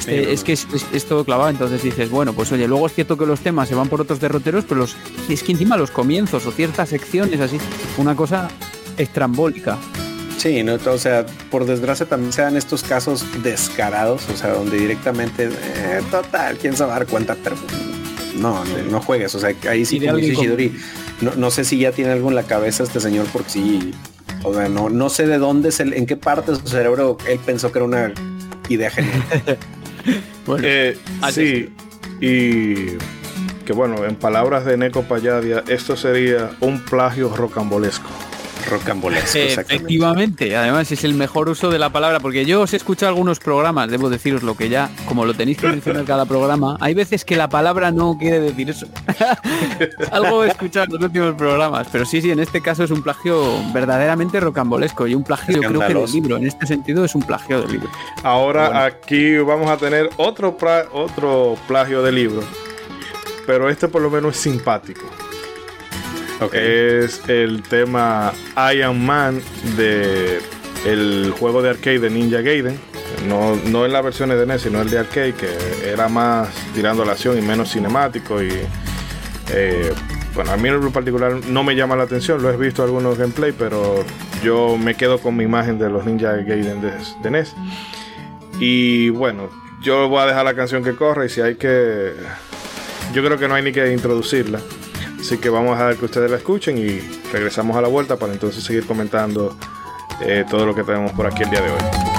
Es 0.06 0.44
que 0.44 0.54
es, 0.54 1.06
todo 1.08 1.24
clavado, 1.24 1.50
entonces 1.50 1.84
dices, 1.84 2.10
bueno, 2.10 2.34
pues 2.34 2.52
oye, 2.52 2.68
luego 2.68 2.88
es 2.88 2.94
cierto 2.94 3.18
que 3.18 3.26
los 3.26 3.40
temas 3.42 3.70
se 3.70 3.76
van 3.76 3.88
por 3.88 4.02
otros 4.02 4.20
derroteros, 4.20 4.66
pero 4.68 4.82
los, 4.82 4.98
es 5.30 5.44
que 5.44 5.52
encima 5.52 5.78
los 5.78 5.92
comienzos 5.92 6.46
o 6.46 6.52
ciertas 6.52 6.90
secciones 6.90 7.40
así, 7.40 7.58
una 7.98 8.16
cosa 8.16 8.50
estrambólica. 8.98 9.78
Sí, 10.38 10.64
¿no? 10.64 10.76
o 10.76 10.98
sea, 10.98 11.26
por 11.52 11.66
desgracia 11.66 12.06
también 12.06 12.34
se 12.34 12.42
dan 12.42 12.58
estos 12.58 12.84
casos 12.84 13.26
descarados, 13.44 14.28
o 14.30 14.38
sea, 14.38 14.54
donde 14.54 14.78
directamente, 14.78 15.50
eh, 15.52 16.02
total, 16.10 16.58
quién 16.58 16.76
se 16.76 16.86
va 16.86 16.96
a 16.96 17.00
dar 17.00 17.08
cuenta, 17.08 17.36
pero 17.44 17.56
no, 18.40 18.64
no, 18.90 19.02
juegues. 19.02 19.36
O 19.36 19.40
sea, 19.40 19.54
ahí 19.70 19.86
sí, 19.86 20.00
como 20.00 20.18
dice 20.18 20.72
no, 21.22 21.36
no, 21.36 21.52
sé 21.52 21.64
si 21.66 21.80
ya 21.80 21.92
tiene 21.92 22.12
algo 22.12 22.30
en 22.30 22.36
la 22.36 22.44
cabeza 22.44 22.84
este 22.84 23.00
señor, 23.00 23.28
porque 23.32 23.50
sí, 23.50 23.94
o 24.44 24.54
sea, 24.54 24.70
no, 24.70 24.90
no 24.90 25.10
sé 25.10 25.28
de 25.28 25.38
dónde, 25.38 25.70
es 25.70 25.80
el, 25.80 25.94
en 25.94 26.06
qué 26.06 26.16
parte 26.16 26.52
de 26.52 26.58
su 26.58 26.68
cerebro 26.68 27.18
él 27.28 27.40
pensó 27.46 27.72
que 27.72 27.80
era 27.80 27.86
una 27.86 28.14
idea 28.70 28.90
genial. 28.90 29.22
bueno, 30.46 30.64
eh, 30.66 30.98
sí, 31.32 31.70
y 32.22 32.98
que 33.66 33.74
bueno, 33.74 34.06
en 34.06 34.16
palabras 34.16 34.66
de 34.66 34.78
Neko 34.78 35.04
Payadia, 35.04 35.64
esto 35.68 35.96
sería 35.96 36.52
un 36.62 36.84
plagio 36.86 37.36
rocambolesco 37.36 38.10
rocambolesco. 38.66 39.38
Efectivamente, 39.38 40.56
además 40.56 40.92
es 40.92 41.04
el 41.04 41.14
mejor 41.14 41.50
uso 41.50 41.70
de 41.70 41.80
la 41.80 41.90
palabra, 41.90 42.20
porque 42.20 42.46
yo 42.46 42.62
os 42.62 42.74
he 42.74 42.78
escuchado 42.78 43.10
algunos 43.10 43.40
programas, 43.40 43.90
debo 43.90 44.10
deciros 44.10 44.44
lo 44.44 44.56
que 44.56 44.70
ya, 44.70 44.90
como 45.06 45.26
lo 45.26 45.34
tenéis 45.34 45.58
que 45.58 45.68
mencionar 45.68 46.06
cada 46.06 46.26
programa, 46.26 46.78
hay 46.80 46.94
veces 46.94 47.26
que 47.26 47.36
la 47.36 47.50
palabra 47.50 47.92
no 47.92 48.18
quiere 48.20 48.40
decir 48.40 48.70
eso. 48.70 48.88
Algo 50.12 50.44
he 50.44 50.50
escuchado 50.50 50.86
en 50.86 50.94
los 50.94 51.04
últimos 51.04 51.36
programas, 51.36 51.88
pero 51.92 52.06
sí, 52.06 52.22
sí, 52.22 52.32
en 52.32 52.40
este 52.40 52.62
caso 52.62 52.84
es 52.84 52.92
un 52.92 53.02
plagio 53.02 53.44
verdaderamente 53.74 54.40
rocambolesco 54.40 55.08
y 55.08 55.16
un 55.16 55.24
plagio 55.24 55.60
creo 55.62 55.80
que 55.80 55.94
del 55.94 56.12
libro, 56.12 56.38
en 56.38 56.48
este 56.48 56.66
sentido 56.66 57.06
es 57.06 57.16
un 57.16 57.24
plagio 57.24 57.62
del 57.62 57.72
libro. 57.72 57.90
Ahora 58.24 58.86
aquí 58.86 59.38
vamos 59.38 59.70
a 59.70 59.78
tener 59.78 60.10
otro, 60.18 60.58
otro 60.94 61.58
plagio 61.68 62.02
de 62.04 62.12
libro, 62.12 62.44
pero 63.46 63.70
este 63.70 63.88
por 63.88 64.02
lo 64.02 64.10
menos 64.10 64.36
es 64.36 64.42
simpático. 64.42 65.06
Es 66.54 67.22
el 67.28 67.62
tema 67.64 68.34
Iron 68.74 69.06
Man 69.06 69.42
de 69.76 70.40
el 70.86 71.34
juego 71.38 71.62
de 71.62 71.70
arcade 71.70 72.00
de 72.00 72.10
Ninja 72.10 72.42
Gaiden. 72.42 72.80
No, 73.28 73.56
no 73.56 73.86
en 73.86 73.92
las 73.92 74.04
versiones 74.04 74.40
de 74.40 74.46
NES, 74.46 74.62
sino 74.62 74.82
el 74.82 74.90
de 74.90 75.00
arcade, 75.00 75.34
que 75.34 75.50
era 75.86 76.08
más 76.08 76.50
tirando 76.74 77.04
la 77.04 77.14
acción 77.14 77.38
y 77.38 77.42
menos 77.42 77.72
cinemático. 77.72 78.42
Y 78.42 78.52
eh, 79.52 79.92
bueno, 80.34 80.52
a 80.52 80.58
mí 80.58 80.70
en 80.70 80.92
particular 80.92 81.34
no 81.48 81.64
me 81.64 81.76
llama 81.76 81.96
la 81.96 82.04
atención, 82.04 82.42
lo 82.42 82.50
he 82.50 82.56
visto 82.56 82.84
algunos 82.84 83.18
gameplay, 83.18 83.52
pero 83.52 84.06
yo 84.44 84.78
me 84.78 84.96
quedo 84.96 85.20
con 85.20 85.36
mi 85.36 85.44
imagen 85.44 85.78
de 85.80 85.90
los 85.90 86.06
Ninja 86.06 86.32
Gaiden 86.32 86.82
de, 86.82 86.94
de 87.22 87.32
NES. 87.32 87.56
Y 88.60 89.10
bueno, 89.10 89.50
yo 89.82 90.08
voy 90.08 90.22
a 90.22 90.26
dejar 90.26 90.46
la 90.46 90.54
canción 90.54 90.84
que 90.84 90.96
corre 90.96 91.26
y 91.26 91.30
si 91.30 91.42
hay 91.42 91.56
que... 91.56 92.14
Yo 93.14 93.24
creo 93.24 93.38
que 93.38 93.48
no 93.48 93.56
hay 93.56 93.64
ni 93.64 93.72
que 93.72 93.92
introducirla. 93.92 94.60
Así 95.20 95.38
que 95.38 95.50
vamos 95.50 95.78
a 95.78 95.88
dejar 95.88 95.98
que 95.98 96.06
ustedes 96.06 96.32
la 96.32 96.38
escuchen 96.38 96.78
y 96.78 97.00
regresamos 97.32 97.76
a 97.76 97.82
la 97.82 97.88
vuelta 97.88 98.18
para 98.18 98.34
entonces 98.34 98.64
seguir 98.64 98.86
comentando 98.86 99.56
eh, 100.22 100.46
todo 100.50 100.66
lo 100.66 100.74
que 100.74 100.84
tenemos 100.84 101.12
por 101.12 101.28
aquí 101.28 101.44
el 101.44 101.50
día 101.50 101.62
de 101.62 101.72
hoy. 101.72 102.19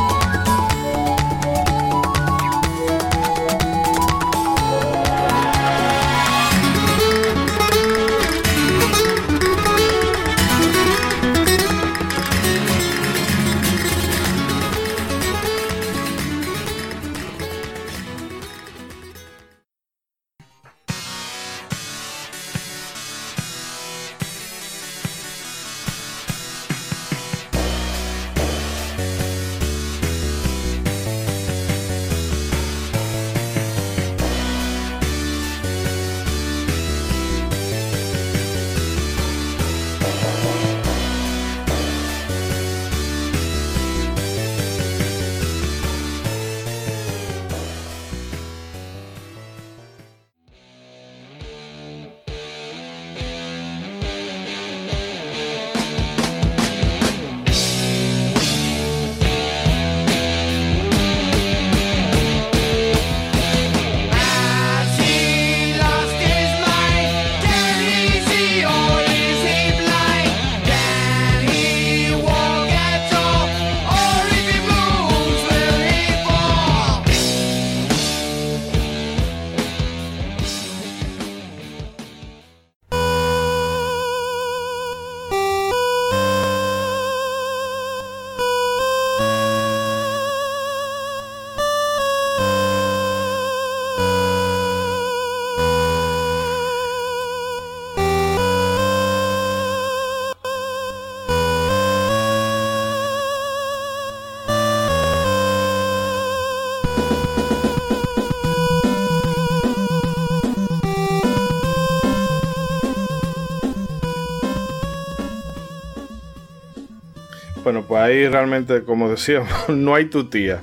Ahí 118.10 118.28
realmente, 118.28 118.84
como 118.84 119.08
decíamos, 119.08 119.50
no 119.68 119.94
hay 119.94 120.06
tu 120.06 120.28
tía. 120.28 120.62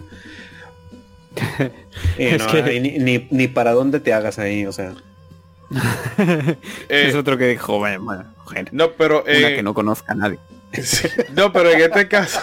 es 2.18 2.44
que... 2.44 3.28
ni, 3.30 3.48
para 3.48 3.72
dónde 3.72 4.00
te 4.00 4.14
hagas 4.14 4.40
ahí, 4.40 4.66
o 4.66 4.72
sea. 4.72 4.94
es 6.90 7.16
otro 7.16 7.38
que 7.38 7.48
dijo, 7.48 7.78
bueno, 7.78 8.24
no, 8.72 8.92
pero 8.92 9.24
una 9.24 9.50
eh, 9.50 9.56
que 9.58 9.64
no 9.64 9.74
conozca 9.74 10.14
a 10.14 10.16
nadie. 10.16 10.40
No, 11.36 11.52
pero 11.52 11.72
en 11.72 11.82
este 11.82 12.08
caso, 12.08 12.42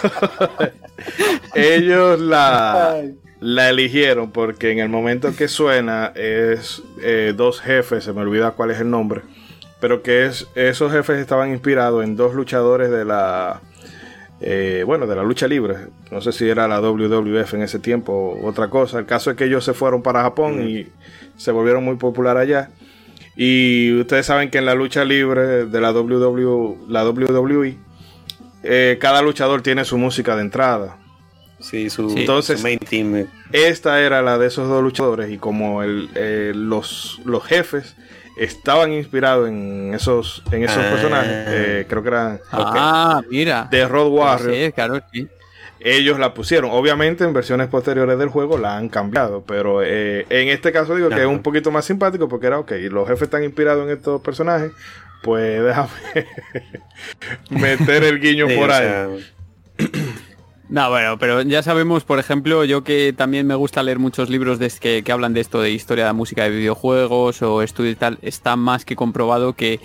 ellos 1.53 2.19
la, 2.19 3.01
la 3.39 3.69
eligieron 3.69 4.31
porque 4.31 4.71
en 4.71 4.79
el 4.79 4.89
momento 4.89 5.35
que 5.35 5.47
suena 5.47 6.11
es 6.15 6.81
eh, 7.01 7.33
dos 7.35 7.61
jefes, 7.61 8.03
se 8.03 8.13
me 8.13 8.21
olvida 8.21 8.51
cuál 8.51 8.71
es 8.71 8.79
el 8.79 8.89
nombre, 8.89 9.21
pero 9.79 10.01
que 10.01 10.25
es, 10.25 10.47
esos 10.55 10.91
jefes 10.91 11.19
estaban 11.19 11.51
inspirados 11.51 12.03
en 12.03 12.15
dos 12.15 12.33
luchadores 12.33 12.89
de 12.89 13.05
la, 13.05 13.61
eh, 14.47 14.83
bueno, 14.85 15.07
de 15.07 15.15
la 15.15 15.23
lucha 15.23 15.47
libre. 15.47 15.75
No 16.11 16.21
sé 16.21 16.31
si 16.31 16.47
era 16.47 16.67
la 16.67 16.79
WWF 16.79 17.55
en 17.55 17.63
ese 17.63 17.79
tiempo 17.79 18.13
o 18.13 18.47
otra 18.47 18.69
cosa. 18.69 18.99
El 18.99 19.07
caso 19.07 19.31
es 19.31 19.37
que 19.37 19.45
ellos 19.45 19.65
se 19.65 19.73
fueron 19.73 20.03
para 20.03 20.21
Japón 20.21 20.69
y 20.69 20.85
se 21.35 21.51
volvieron 21.51 21.83
muy 21.83 21.95
popular 21.95 22.37
allá. 22.37 22.69
Y 23.35 23.99
ustedes 23.99 24.27
saben 24.27 24.51
que 24.51 24.59
en 24.59 24.65
la 24.65 24.75
lucha 24.75 25.03
libre 25.03 25.65
de 25.65 25.81
la, 25.81 25.91
la 25.91 27.09
WWE, 27.09 27.77
eh, 28.61 28.97
cada 29.01 29.23
luchador 29.23 29.63
tiene 29.63 29.83
su 29.83 29.97
música 29.97 30.35
de 30.35 30.43
entrada. 30.43 30.99
Sí, 31.59 31.89
su, 31.89 32.13
Entonces, 32.15 32.61
main 32.61 32.77
team. 32.77 33.25
Esta 33.51 33.99
era 33.99 34.21
la 34.21 34.37
de 34.37 34.45
esos 34.45 34.69
dos 34.69 34.83
luchadores 34.83 35.31
y 35.31 35.39
como 35.39 35.81
el, 35.81 36.09
eh, 36.13 36.51
los, 36.53 37.19
los 37.25 37.43
jefes 37.43 37.95
estaban 38.37 38.91
inspirados 38.93 39.49
en 39.49 39.93
esos, 39.93 40.43
en 40.51 40.63
esos 40.63 40.83
ah. 40.83 40.89
personajes, 40.91 41.45
eh, 41.47 41.85
creo 41.87 42.01
que 42.01 42.09
eran 42.09 42.39
ah, 42.51 43.21
mira. 43.29 43.67
de 43.71 43.87
Rod 43.87 44.07
Warrior. 44.07 44.53
Sí, 44.53 44.71
claro, 44.71 45.01
sí 45.11 45.27
ellos 45.85 46.17
la 46.17 46.33
pusieron. 46.33 46.71
Obviamente 46.73 47.23
en 47.23 47.33
versiones 47.33 47.67
posteriores 47.67 48.17
del 48.17 48.29
juego 48.29 48.57
la 48.57 48.75
han 48.75 48.89
cambiado, 48.89 49.43
pero 49.45 49.83
eh, 49.83 50.25
en 50.29 50.49
este 50.49 50.71
caso 50.71 50.95
digo 50.95 51.09
que 51.09 51.21
es 51.21 51.27
un 51.27 51.43
poquito 51.43 51.69
más 51.69 51.85
simpático 51.85 52.27
porque 52.27 52.47
era, 52.47 52.57
ok, 52.57 52.71
los 52.89 53.07
jefes 53.07 53.23
están 53.23 53.43
inspirados 53.43 53.85
en 53.85 53.95
estos 53.95 54.19
personajes, 54.21 54.71
pues 55.21 55.63
déjame 55.63 55.89
meter 57.51 58.03
el 58.03 58.19
guiño 58.19 58.47
por 58.47 58.71
ahí. 58.71 59.23
No, 60.75 60.89
bueno, 60.89 61.17
pero 61.17 61.41
ya 61.43 61.63
sabemos, 61.63 62.03
por 62.03 62.19
ejemplo, 62.19 62.65
yo 62.65 62.83
que 62.83 63.13
también 63.15 63.47
me 63.47 63.55
gusta 63.55 63.81
leer 63.81 63.97
muchos 63.97 64.29
libros 64.29 64.59
de, 64.59 64.69
que, 64.77 65.03
que 65.03 65.11
hablan 65.13 65.33
de 65.33 65.39
esto, 65.39 65.61
de 65.61 65.71
historia 65.71 66.05
de 66.05 66.11
música 66.11 66.43
de 66.43 66.49
videojuegos 66.49 67.41
o 67.43 67.61
estudio 67.61 67.91
y 67.91 67.95
tal, 67.95 68.17
está 68.21 68.57
más 68.57 68.83
que 68.83 68.97
comprobado 68.97 69.53
que 69.53 69.79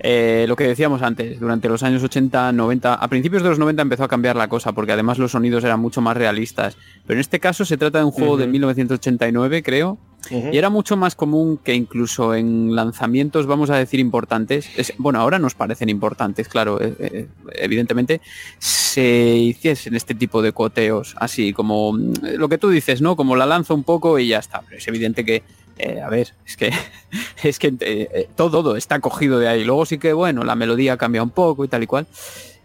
eh, 0.00 0.44
lo 0.46 0.54
que 0.54 0.68
decíamos 0.68 1.00
antes, 1.00 1.40
durante 1.40 1.66
los 1.66 1.82
años 1.82 2.02
80, 2.02 2.52
90, 2.52 2.92
a 2.92 3.08
principios 3.08 3.42
de 3.42 3.48
los 3.48 3.58
90 3.58 3.80
empezó 3.80 4.04
a 4.04 4.08
cambiar 4.08 4.36
la 4.36 4.48
cosa, 4.48 4.72
porque 4.72 4.92
además 4.92 5.16
los 5.16 5.32
sonidos 5.32 5.64
eran 5.64 5.80
mucho 5.80 6.02
más 6.02 6.14
realistas. 6.14 6.76
Pero 7.06 7.14
en 7.16 7.20
este 7.22 7.40
caso 7.40 7.64
se 7.64 7.78
trata 7.78 8.00
de 8.00 8.04
un 8.04 8.10
juego 8.10 8.36
de 8.36 8.46
1989, 8.46 9.62
creo, 9.62 9.96
y 10.30 10.56
era 10.56 10.70
mucho 10.70 10.96
más 10.96 11.14
común 11.14 11.58
que 11.62 11.74
incluso 11.74 12.34
en 12.34 12.74
lanzamientos, 12.74 13.46
vamos 13.46 13.70
a 13.70 13.76
decir, 13.76 14.00
importantes, 14.00 14.68
bueno, 14.98 15.20
ahora 15.20 15.38
nos 15.38 15.54
parecen 15.54 15.88
importantes, 15.88 16.48
claro, 16.48 16.80
eh, 16.80 16.94
eh, 16.98 17.28
evidentemente, 17.54 18.20
se 18.58 19.36
hiciesen 19.36 19.94
este 19.94 20.14
tipo 20.14 20.42
de 20.42 20.52
coteos, 20.52 21.14
así 21.18 21.52
como 21.52 21.92
mm, 21.92 22.12
lo 22.36 22.48
que 22.48 22.58
tú 22.58 22.70
dices, 22.70 23.00
¿no? 23.02 23.16
Como 23.16 23.36
la 23.36 23.46
lanzo 23.46 23.74
un 23.74 23.84
poco 23.84 24.18
y 24.18 24.28
ya 24.28 24.38
está. 24.38 24.62
Pero 24.62 24.78
es 24.78 24.88
evidente 24.88 25.24
que 25.24 25.42
eh, 25.78 26.00
a 26.00 26.08
ver, 26.08 26.32
es 26.46 26.56
que 26.56 26.70
es 27.42 27.58
que 27.58 27.68
eh, 27.68 27.74
eh, 27.80 28.28
todo, 28.36 28.76
está 28.76 29.00
cogido 29.00 29.38
de 29.38 29.48
ahí. 29.48 29.64
Luego 29.64 29.86
sí 29.86 29.98
que, 29.98 30.12
bueno, 30.12 30.44
la 30.44 30.54
melodía 30.54 30.96
cambia 30.96 31.22
un 31.22 31.30
poco 31.30 31.64
y 31.64 31.68
tal 31.68 31.82
y 31.82 31.86
cual, 31.86 32.06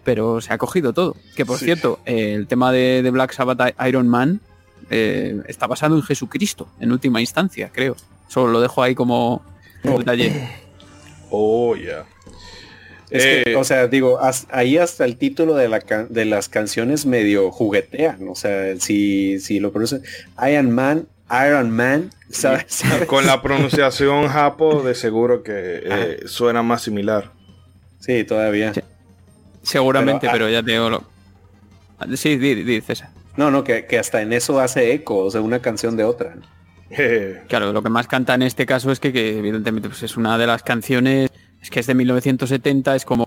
pero 0.04 0.42
se 0.42 0.54
ha 0.54 0.58
cogido 0.58 0.94
todo. 0.94 1.16
Que 1.36 1.46
por 1.46 1.58
cierto, 1.58 2.00
el 2.06 2.48
tema 2.48 2.72
de, 2.72 3.08
Black 3.12 3.34
Sabbath 3.34 3.76
Iron 3.88 4.08
Man 4.08 4.42
está 4.90 5.68
basado 5.68 5.96
en 5.96 6.04
Jesucristo, 6.04 6.68
en 6.80 6.92
última 6.92 7.22
instancia, 7.22 7.70
creo. 7.74 7.96
Solo 8.28 8.52
lo 8.52 8.62
dejo 8.62 8.84
ahí 8.84 8.96
como 8.96 9.42
detalle. 9.84 10.50
Oh, 11.32 11.76
ya. 11.76 12.06
o 13.58 13.64
sea, 13.64 13.88
digo, 13.88 14.20
ahí 14.52 14.78
hasta 14.78 15.06
el 15.06 15.18
título 15.18 15.56
de, 15.56 15.68
la 15.68 15.80
de 16.10 16.26
las 16.26 16.50
canciones 16.50 17.06
medio 17.06 17.52
juguetean. 17.52 18.28
O 18.28 18.36
sea, 18.36 18.76
si, 18.80 19.40
si 19.40 19.60
lo 19.60 19.72
pronuncian 19.72 20.02
Iron 20.48 20.72
Man, 20.72 21.08
Iron 21.30 21.72
Man, 21.72 22.12
¿sabes? 22.30 22.82
Con 23.08 23.26
la 23.26 23.42
pronunciación 23.42 24.28
japo, 24.28 24.84
de 24.84 24.96
seguro 24.96 25.44
que 25.44 25.82
eh, 25.84 26.20
suena 26.26 26.64
más 26.64 26.82
similar. 26.82 27.32
Sí, 28.00 28.24
todavía. 28.24 28.74
Seguramente, 29.62 30.28
pero, 30.32 30.46
ah, 30.46 30.52
ya 30.52 30.64
te 30.64 30.72
digo. 30.72 30.90
Lo... 30.90 31.04
Sí, 32.16 32.38
dices. 32.38 33.04
No, 33.38 33.52
no, 33.52 33.64
que, 33.64 33.86
hasta 34.00 34.22
en 34.22 34.34
eso 34.34 34.60
hace 34.60 34.94
eco, 34.94 35.18
o 35.18 35.32
sea, 35.32 35.42
una 35.42 35.60
canción 35.60 35.96
de 35.96 36.04
otra. 36.04 36.36
claro, 37.48 37.72
lo 37.72 37.84
que 37.84 37.90
más 37.90 38.08
canta 38.08 38.34
en 38.34 38.42
este 38.42 38.66
caso 38.66 38.92
es 38.92 39.00
que, 39.00 39.14
que 39.14 39.38
evidentemente 39.38 39.90
pues, 39.90 40.04
es 40.04 40.18
una 40.18 40.38
de 40.38 40.48
las 40.48 40.64
canciones 40.64 41.32
es 41.62 41.70
que 41.70 41.82
es 41.82 41.88
de 41.88 41.94
1970, 41.94 42.96
es 42.96 43.06
como 43.06 43.26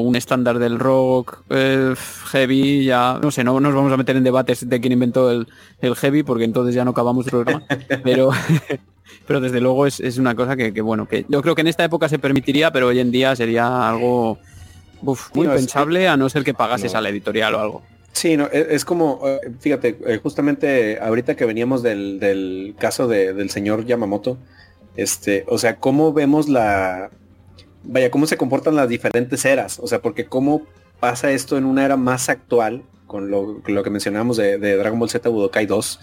un 0.00 0.16
estándar 0.16 0.58
del 0.58 0.78
rock 0.78 1.44
eh, 1.50 1.94
heavy, 2.32 2.84
ya 2.84 3.18
no 3.22 3.30
sé, 3.30 3.44
no 3.44 3.60
nos 3.60 3.74
vamos 3.74 3.92
a 3.92 3.96
meter 3.96 4.16
en 4.16 4.24
debates 4.24 4.68
de 4.68 4.80
quién 4.80 4.92
inventó 4.92 5.30
el, 5.30 5.46
heavy, 5.80 6.24
porque 6.24 6.44
entonces 6.44 6.74
ya 6.74 6.84
no 6.84 6.90
acabamos 6.90 7.26
el 7.26 7.30
programa, 7.30 7.62
pero, 8.02 8.30
pero 9.26 9.40
desde 9.40 9.60
luego 9.60 9.86
es, 9.86 10.18
una 10.18 10.34
cosa 10.34 10.56
que, 10.56 10.72
bueno, 10.80 11.06
que 11.06 11.24
yo 11.28 11.40
creo 11.40 11.54
que 11.54 11.60
en 11.60 11.68
esta 11.68 11.84
época 11.84 12.08
se 12.08 12.18
permitiría, 12.18 12.72
pero 12.72 12.88
hoy 12.88 12.98
en 12.98 13.12
día 13.12 13.36
sería 13.36 13.88
algo 13.88 14.38
muy 15.00 15.46
pensable, 15.46 16.08
a 16.08 16.16
no 16.16 16.28
ser 16.28 16.42
que 16.42 16.54
pagases 16.54 16.96
a 16.96 17.00
la 17.00 17.10
editorial 17.10 17.54
o 17.54 17.60
algo. 17.60 17.82
Sí, 18.18 18.36
no, 18.36 18.48
e, 18.50 18.74
es, 18.74 18.84
como, 18.84 19.20
eh, 19.24 19.38
fíjate, 19.60 19.96
eh, 20.04 20.18
justamente 20.20 20.98
ahorita 21.00 21.36
que 21.36 21.44
veníamos 21.44 21.84
del, 21.84 22.18
del 22.18 22.74
caso 22.76 23.06
del 23.06 23.48
señor 23.48 23.86
Yamamoto, 23.86 24.38
este, 24.96 25.44
o 25.46 25.56
sea, 25.56 25.76
cómo 25.76 26.12
vemos 26.12 26.48
la, 26.48 27.10
vaya, 27.84 28.10
cómo 28.10 28.26
se 28.26 28.36
comportan 28.36 28.74
las 28.74 28.88
diferentes 28.88 29.44
eras, 29.44 29.78
o 29.78 29.86
sea, 29.86 30.02
porque 30.02 30.24
cómo 30.24 30.62
pasa 30.98 31.30
esto 31.30 31.56
en 31.56 31.64
una 31.64 31.84
era 31.84 31.96
más 31.96 32.28
actual, 32.28 32.82
con 33.06 33.30
lo, 33.30 33.62
que 33.62 33.90
mencionamos 33.90 34.36
de, 34.36 34.58
Dragon 34.58 34.98
Ball 34.98 35.10
Z 35.10 35.28
Budokai 35.28 35.66
2, 35.66 36.00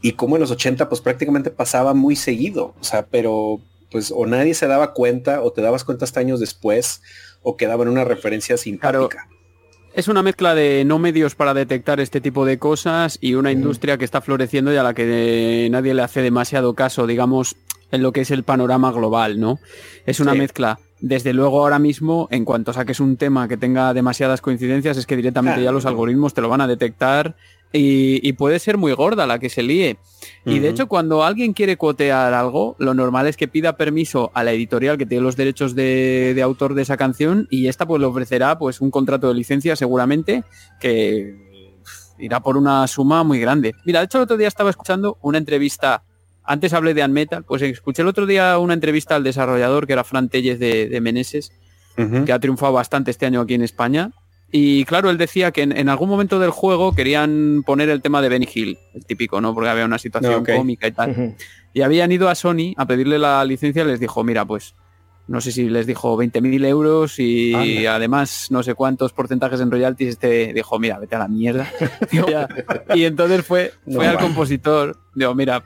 y 0.00 0.12
cómo 0.12 0.36
en 0.36 0.42
los 0.42 0.52
80 0.52 0.88
pues 0.88 1.00
prácticamente 1.00 1.50
pasaba 1.50 1.92
muy 1.92 2.14
seguido, 2.14 2.72
o 2.80 2.84
sea, 2.84 3.04
pero 3.06 3.60
pues 3.90 4.12
o 4.14 4.26
nadie 4.26 4.54
se 4.54 4.68
daba 4.68 4.94
cuenta, 4.94 5.42
o 5.42 5.50
te 5.50 5.60
dabas 5.60 5.82
cuenta 5.82 6.04
hasta 6.04 6.20
años 6.20 6.38
después, 6.38 7.02
o 7.42 7.56
quedaba 7.56 7.82
en 7.82 7.88
una 7.88 8.04
referencia 8.04 8.56
simpática. 8.56 9.26
Es 9.98 10.06
una 10.06 10.22
mezcla 10.22 10.54
de 10.54 10.84
no 10.84 11.00
medios 11.00 11.34
para 11.34 11.54
detectar 11.54 11.98
este 11.98 12.20
tipo 12.20 12.46
de 12.46 12.56
cosas 12.56 13.18
y 13.20 13.34
una 13.34 13.50
industria 13.50 13.98
que 13.98 14.04
está 14.04 14.20
floreciendo 14.20 14.72
y 14.72 14.76
a 14.76 14.84
la 14.84 14.94
que 14.94 15.66
nadie 15.72 15.92
le 15.92 16.02
hace 16.02 16.22
demasiado 16.22 16.74
caso, 16.74 17.08
digamos, 17.08 17.56
en 17.90 18.02
lo 18.04 18.12
que 18.12 18.20
es 18.20 18.30
el 18.30 18.44
panorama 18.44 18.92
global, 18.92 19.40
¿no? 19.40 19.58
Es 20.06 20.20
una 20.20 20.34
mezcla. 20.34 20.78
Desde 21.00 21.32
luego 21.32 21.60
ahora 21.60 21.80
mismo, 21.80 22.28
en 22.30 22.44
cuanto 22.44 22.72
saques 22.72 23.00
un 23.00 23.16
tema 23.16 23.48
que 23.48 23.56
tenga 23.56 23.92
demasiadas 23.92 24.40
coincidencias, 24.40 24.98
es 24.98 25.04
que 25.04 25.16
directamente 25.16 25.64
ya 25.64 25.72
los 25.72 25.84
algoritmos 25.84 26.32
te 26.32 26.42
lo 26.42 26.48
van 26.48 26.60
a 26.60 26.68
detectar 26.68 27.34
y, 27.72 28.32
puede 28.34 28.58
ser 28.58 28.78
muy 28.78 28.92
gorda 28.92 29.26
la 29.26 29.38
que 29.38 29.50
se 29.50 29.62
líe. 29.62 29.98
Y 30.44 30.60
de 30.60 30.70
hecho, 30.70 30.86
cuando 30.86 31.24
alguien 31.24 31.52
quiere 31.52 31.76
cuotear 31.76 32.32
algo, 32.32 32.76
lo 32.78 32.94
normal 32.94 33.26
es 33.26 33.36
que 33.36 33.48
pida 33.48 33.76
permiso 33.76 34.30
a 34.34 34.44
la 34.44 34.52
editorial 34.52 34.96
que 34.96 35.06
tiene 35.06 35.22
los 35.22 35.36
derechos 35.36 35.74
de, 35.74 36.38
autor 36.42 36.74
de 36.74 36.82
esa 36.82 36.96
canción 36.96 37.46
y 37.50 37.68
esta 37.68 37.86
pues 37.86 38.00
le 38.00 38.06
ofrecerá 38.06 38.58
pues 38.58 38.80
un 38.80 38.90
contrato 38.90 39.28
de 39.28 39.34
licencia 39.34 39.76
seguramente 39.76 40.44
que 40.80 41.36
irá 42.18 42.40
por 42.40 42.56
una 42.56 42.86
suma 42.86 43.22
muy 43.24 43.38
grande. 43.38 43.74
Mira, 43.84 44.00
de 44.00 44.06
hecho 44.06 44.18
el 44.18 44.24
otro 44.24 44.36
día 44.36 44.48
estaba 44.48 44.70
escuchando 44.70 45.18
una 45.20 45.38
entrevista 45.38 46.02
antes 46.48 46.72
hablé 46.72 46.94
de 46.94 47.04
Unmetal, 47.04 47.44
pues 47.44 47.60
escuché 47.60 48.00
el 48.00 48.08
otro 48.08 48.24
día 48.24 48.58
una 48.58 48.72
entrevista 48.72 49.14
al 49.14 49.22
desarrollador 49.22 49.86
que 49.86 49.92
era 49.92 50.02
Fran 50.02 50.30
Telles 50.30 50.58
de, 50.58 50.98
Meneses, 51.02 51.52
que 52.24 52.32
ha 52.32 52.38
triunfado 52.38 52.72
bastante 52.72 53.10
este 53.10 53.26
año 53.26 53.42
aquí 53.42 53.52
en 53.52 53.62
España. 53.62 54.12
Y 54.50 54.84
claro, 54.86 55.10
él 55.10 55.18
decía 55.18 55.50
que 55.52 55.62
en, 55.62 55.88
algún 55.88 56.08
momento 56.08 56.38
del 56.38 56.50
juego 56.50 56.94
querían 56.94 57.62
poner 57.66 57.90
el 57.90 58.00
tema 58.00 58.22
de 58.22 58.30
Benny 58.30 58.48
Hill, 58.52 58.78
el 58.94 59.04
típico, 59.04 59.40
¿no? 59.40 59.52
Porque 59.54 59.68
había 59.68 59.84
una 59.84 59.98
situación 59.98 60.44
cómica 60.44 60.86
y 60.86 60.92
tal. 60.92 61.36
Y 61.74 61.82
habían 61.82 62.10
ido 62.12 62.28
a 62.28 62.34
Sony 62.34 62.72
a 62.76 62.86
pedirle 62.86 63.18
la 63.18 63.44
licencia 63.44 63.82
y 63.82 63.86
les 63.86 64.00
dijo, 64.00 64.24
mira, 64.24 64.46
pues 64.46 64.74
no 65.26 65.42
sé 65.42 65.52
si 65.52 65.68
les 65.68 65.86
dijo 65.86 66.16
20.000 66.16 66.64
euros 66.64 67.18
y 67.18 67.86
además 67.86 68.46
no 68.50 68.62
sé 68.62 68.74
cuántos 68.74 69.12
porcentajes 69.12 69.60
en 69.60 69.70
royalties, 69.70 70.08
este 70.08 70.54
dijo, 70.54 70.78
mira, 70.78 70.98
vete 70.98 71.16
a 71.16 71.18
la 71.18 71.28
mierda. 71.28 71.70
y 72.94 73.04
entonces 73.04 73.44
fue, 73.44 73.74
fue 73.86 74.06
al 74.06 74.18
compositor, 74.18 74.96
digo, 75.14 75.34
mira, 75.34 75.62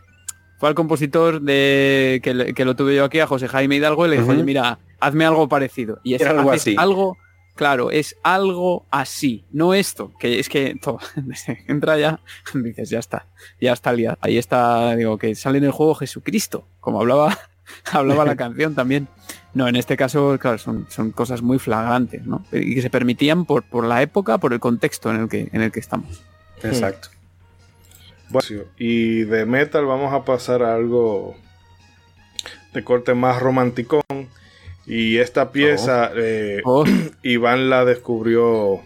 fue 0.59 0.69
al 0.69 0.75
compositor 0.75 1.41
de 1.41 2.21
que, 2.23 2.65
lo 2.65 2.77
tuve 2.77 2.97
yo 2.97 3.05
aquí, 3.05 3.21
a 3.21 3.27
José 3.27 3.47
Jaime 3.49 3.77
Hidalgo, 3.77 4.07
y 4.07 4.11
le 4.11 4.19
dijo, 4.19 4.31
oye, 4.33 4.45
mira, 4.45 4.81
hazme 5.01 5.25
algo 5.25 5.49
parecido. 5.49 6.01
Y 6.03 6.15
es 6.15 6.23
algo 6.23 6.51
así. 6.51 6.75
Algo, 6.79 7.17
claro, 7.55 7.91
es 7.91 8.17
algo 8.23 8.87
así, 8.91 9.45
no 9.51 9.75
esto, 9.75 10.13
que 10.19 10.39
es 10.39 10.49
que 10.49 10.77
entra 11.69 11.99
ya, 11.99 12.21
dices, 12.55 12.91
ya 12.91 12.99
está, 12.99 13.27
ya 13.61 13.73
está 13.73 13.93
liado. 13.93 14.19
Ahí 14.21 14.39
está, 14.39 14.95
digo, 14.97 15.19
que 15.19 15.35
sale 15.35 15.59
en 15.59 15.65
el 15.65 15.73
juego 15.73 15.95
Jesucristo, 15.95 16.67
como 16.81 17.01
hablaba, 17.01 17.39
hablaba 17.93 18.25
la 18.25 18.37
canción 18.37 18.75
también. 18.75 19.09
No, 19.55 19.69
en 19.69 19.77
este 19.77 19.97
caso, 19.97 20.39
claro, 20.41 20.59
son, 20.59 20.87
son 20.89 21.11
cosas 21.11 21.43
muy 21.43 21.59
flagrantes, 21.59 22.25
¿no? 22.25 22.45
Y 22.53 22.75
que 22.75 22.83
se 22.83 22.89
permitían 22.89 23.45
por, 23.45 23.65
por 23.65 23.85
la 23.85 24.01
época, 24.01 24.39
por 24.39 24.55
el 24.55 24.61
contexto 24.61 25.11
en 25.11 25.21
el 25.23 25.29
que, 25.29 25.51
en 25.53 25.61
el 25.61 25.71
que 25.71 25.81
estamos. 25.81 26.23
Exacto. 26.63 27.11
Y 28.79 29.25
de 29.25 29.45
metal 29.45 29.87
vamos 29.87 30.13
a 30.13 30.25
pasar 30.25 30.63
a 30.63 30.75
algo 30.75 31.37
de 32.73 32.85
corte 32.85 33.15
más 33.15 33.41
romanticón. 33.41 34.03
Y 34.87 35.19
esta 35.19 35.53
pieza, 35.53 36.11
oh. 36.13 36.19
eh, 36.19 36.63
oh. 36.65 36.85
Iván 37.23 37.71
la 37.71 37.85
descubrió 37.85 38.81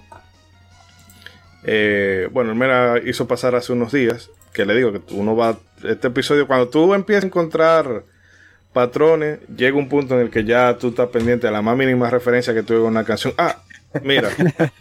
Eh, 1.65 2.29
bueno, 2.33 2.53
él 2.53 2.57
me 2.57 2.69
la 2.69 3.01
hizo 3.05 3.27
pasar 3.27 3.55
hace 3.55 3.73
unos 3.73 3.93
días, 3.93 4.31
que 4.53 4.65
le 4.65 4.75
digo 4.75 4.93
que 4.93 5.01
uno 5.11 5.35
va, 5.35 5.59
este 5.83 6.09
episodio, 6.09 6.47
cuando 6.47 6.69
tú 6.69 6.95
empiezas 6.95 7.25
a 7.25 7.27
encontrar 7.27 8.05
patrones, 8.73 9.41
llega 9.57 9.77
un 9.77 9.89
punto 9.89 10.15
en 10.15 10.21
el 10.21 10.31
que 10.31 10.45
ya 10.45 10.77
tú 10.79 10.89
estás 10.89 11.09
pendiente 11.09 11.47
de 11.47 11.53
la 11.53 11.63
más 11.63 11.77
mínima 11.77 12.11
referencia 12.11 12.55
que 12.55 12.63
tuve 12.63 12.79
con 12.79 12.89
una 12.89 13.05
canción. 13.05 13.35
Ah, 13.39 13.63
mira. 14.03 14.31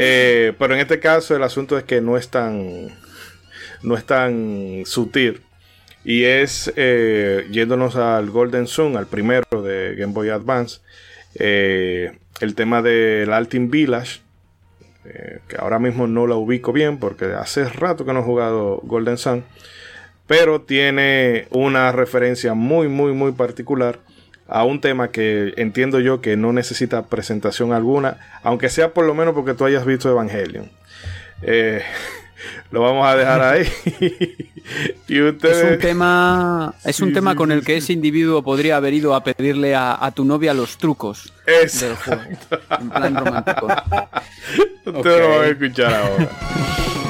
Eh, 0.00 0.52
pero 0.60 0.74
en 0.74 0.80
este 0.80 1.00
caso 1.00 1.34
el 1.34 1.42
asunto 1.42 1.76
es 1.76 1.82
que 1.82 2.00
no 2.00 2.16
es 2.16 2.28
tan, 2.28 2.96
no 3.82 3.96
es 3.96 4.04
tan 4.04 4.84
sutil. 4.86 5.42
Y 6.04 6.24
es 6.24 6.72
eh, 6.76 7.46
yéndonos 7.50 7.96
al 7.96 8.30
Golden 8.30 8.66
Sun, 8.66 8.96
al 8.96 9.06
primero 9.06 9.62
de 9.62 9.94
Game 9.96 10.12
Boy 10.12 10.30
Advance, 10.30 10.80
eh, 11.34 12.18
el 12.40 12.54
tema 12.54 12.82
del 12.82 13.32
Altin 13.32 13.70
Village, 13.70 14.20
que 15.48 15.56
ahora 15.58 15.78
mismo 15.78 16.06
no 16.06 16.26
lo 16.26 16.36
ubico 16.36 16.70
bien 16.70 16.98
porque 16.98 17.26
hace 17.26 17.66
rato 17.66 18.04
que 18.04 18.12
no 18.12 18.20
he 18.20 18.24
jugado 18.24 18.80
Golden 18.84 19.16
Sun 19.16 19.44
pero 20.28 20.60
tiene 20.60 21.48
una 21.50 21.90
referencia 21.90 22.54
muy, 22.54 22.86
muy, 22.86 23.12
muy 23.12 23.32
particular 23.32 23.98
a 24.46 24.62
un 24.62 24.80
tema 24.80 25.10
que 25.10 25.54
entiendo 25.56 26.00
yo 26.00 26.20
que 26.20 26.36
no 26.36 26.52
necesita 26.52 27.06
presentación 27.06 27.72
alguna, 27.72 28.18
aunque 28.42 28.68
sea 28.68 28.92
por 28.92 29.06
lo 29.06 29.14
menos 29.14 29.34
porque 29.34 29.54
tú 29.54 29.64
hayas 29.64 29.84
visto 29.86 30.08
Evangelion. 30.08 30.70
Eh, 31.42 31.82
lo 32.70 32.82
vamos 32.82 33.06
a 33.06 33.16
dejar 33.16 33.42
ahí. 33.42 33.68
y 35.08 35.18
Es 35.18 35.64
un 35.64 35.78
tema, 35.78 36.74
es 36.84 37.00
un 37.00 37.12
tema 37.12 37.34
con 37.34 37.52
el 37.52 37.64
que 37.64 37.76
ese 37.76 37.92
individuo 37.92 38.42
podría 38.42 38.76
haber 38.76 38.94
ido 38.94 39.14
a 39.14 39.22
pedirle 39.22 39.74
a, 39.74 40.10
tu 40.14 40.24
novia 40.24 40.54
los 40.54 40.78
trucos 40.78 41.32
del 41.46 41.94
juego. 41.96 42.22
En 42.80 42.90
plan 42.90 43.16
romántico. 43.16 43.66
Usted 44.86 45.20
lo 45.20 45.28
va 45.28 45.42
a 45.42 45.46
escuchar 45.46 45.94
ahora. 45.94 46.30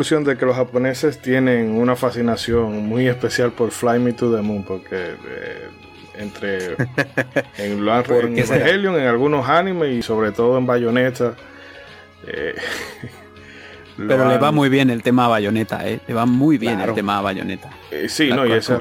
conclusión 0.00 0.24
de 0.24 0.38
que 0.38 0.46
los 0.46 0.56
japoneses 0.56 1.20
tienen 1.20 1.72
una 1.72 1.94
fascinación 1.94 2.88
muy 2.88 3.06
especial 3.06 3.52
por 3.52 3.70
Fly 3.70 3.98
Me 3.98 4.14
to 4.14 4.34
the 4.34 4.40
Moon, 4.40 4.64
porque 4.64 4.96
eh, 4.96 5.68
entre 6.14 6.68
en, 7.58 7.84
lo 7.84 7.94
en 7.94 8.38
Evangelion, 8.38 8.98
en 8.98 9.06
algunos 9.06 9.46
animes 9.46 9.90
y 9.90 10.00
sobre 10.00 10.32
todo 10.32 10.56
en 10.56 10.64
Bayonetta. 10.64 11.34
Eh, 12.26 12.54
Pero 13.98 14.26
le 14.26 14.38
va 14.38 14.50
muy 14.52 14.70
bien 14.70 14.88
el 14.88 15.02
tema 15.02 15.28
Bayonetta, 15.28 15.86
¿eh? 15.86 16.00
Le 16.08 16.14
va 16.14 16.24
muy 16.24 16.56
bien 16.56 16.80
el 16.80 16.94
tema 16.94 17.20
Bayonetta. 17.20 17.68
Eh, 17.90 18.08
sí, 18.08 18.30
no, 18.30 18.46
y, 18.46 18.52
ese 18.52 18.78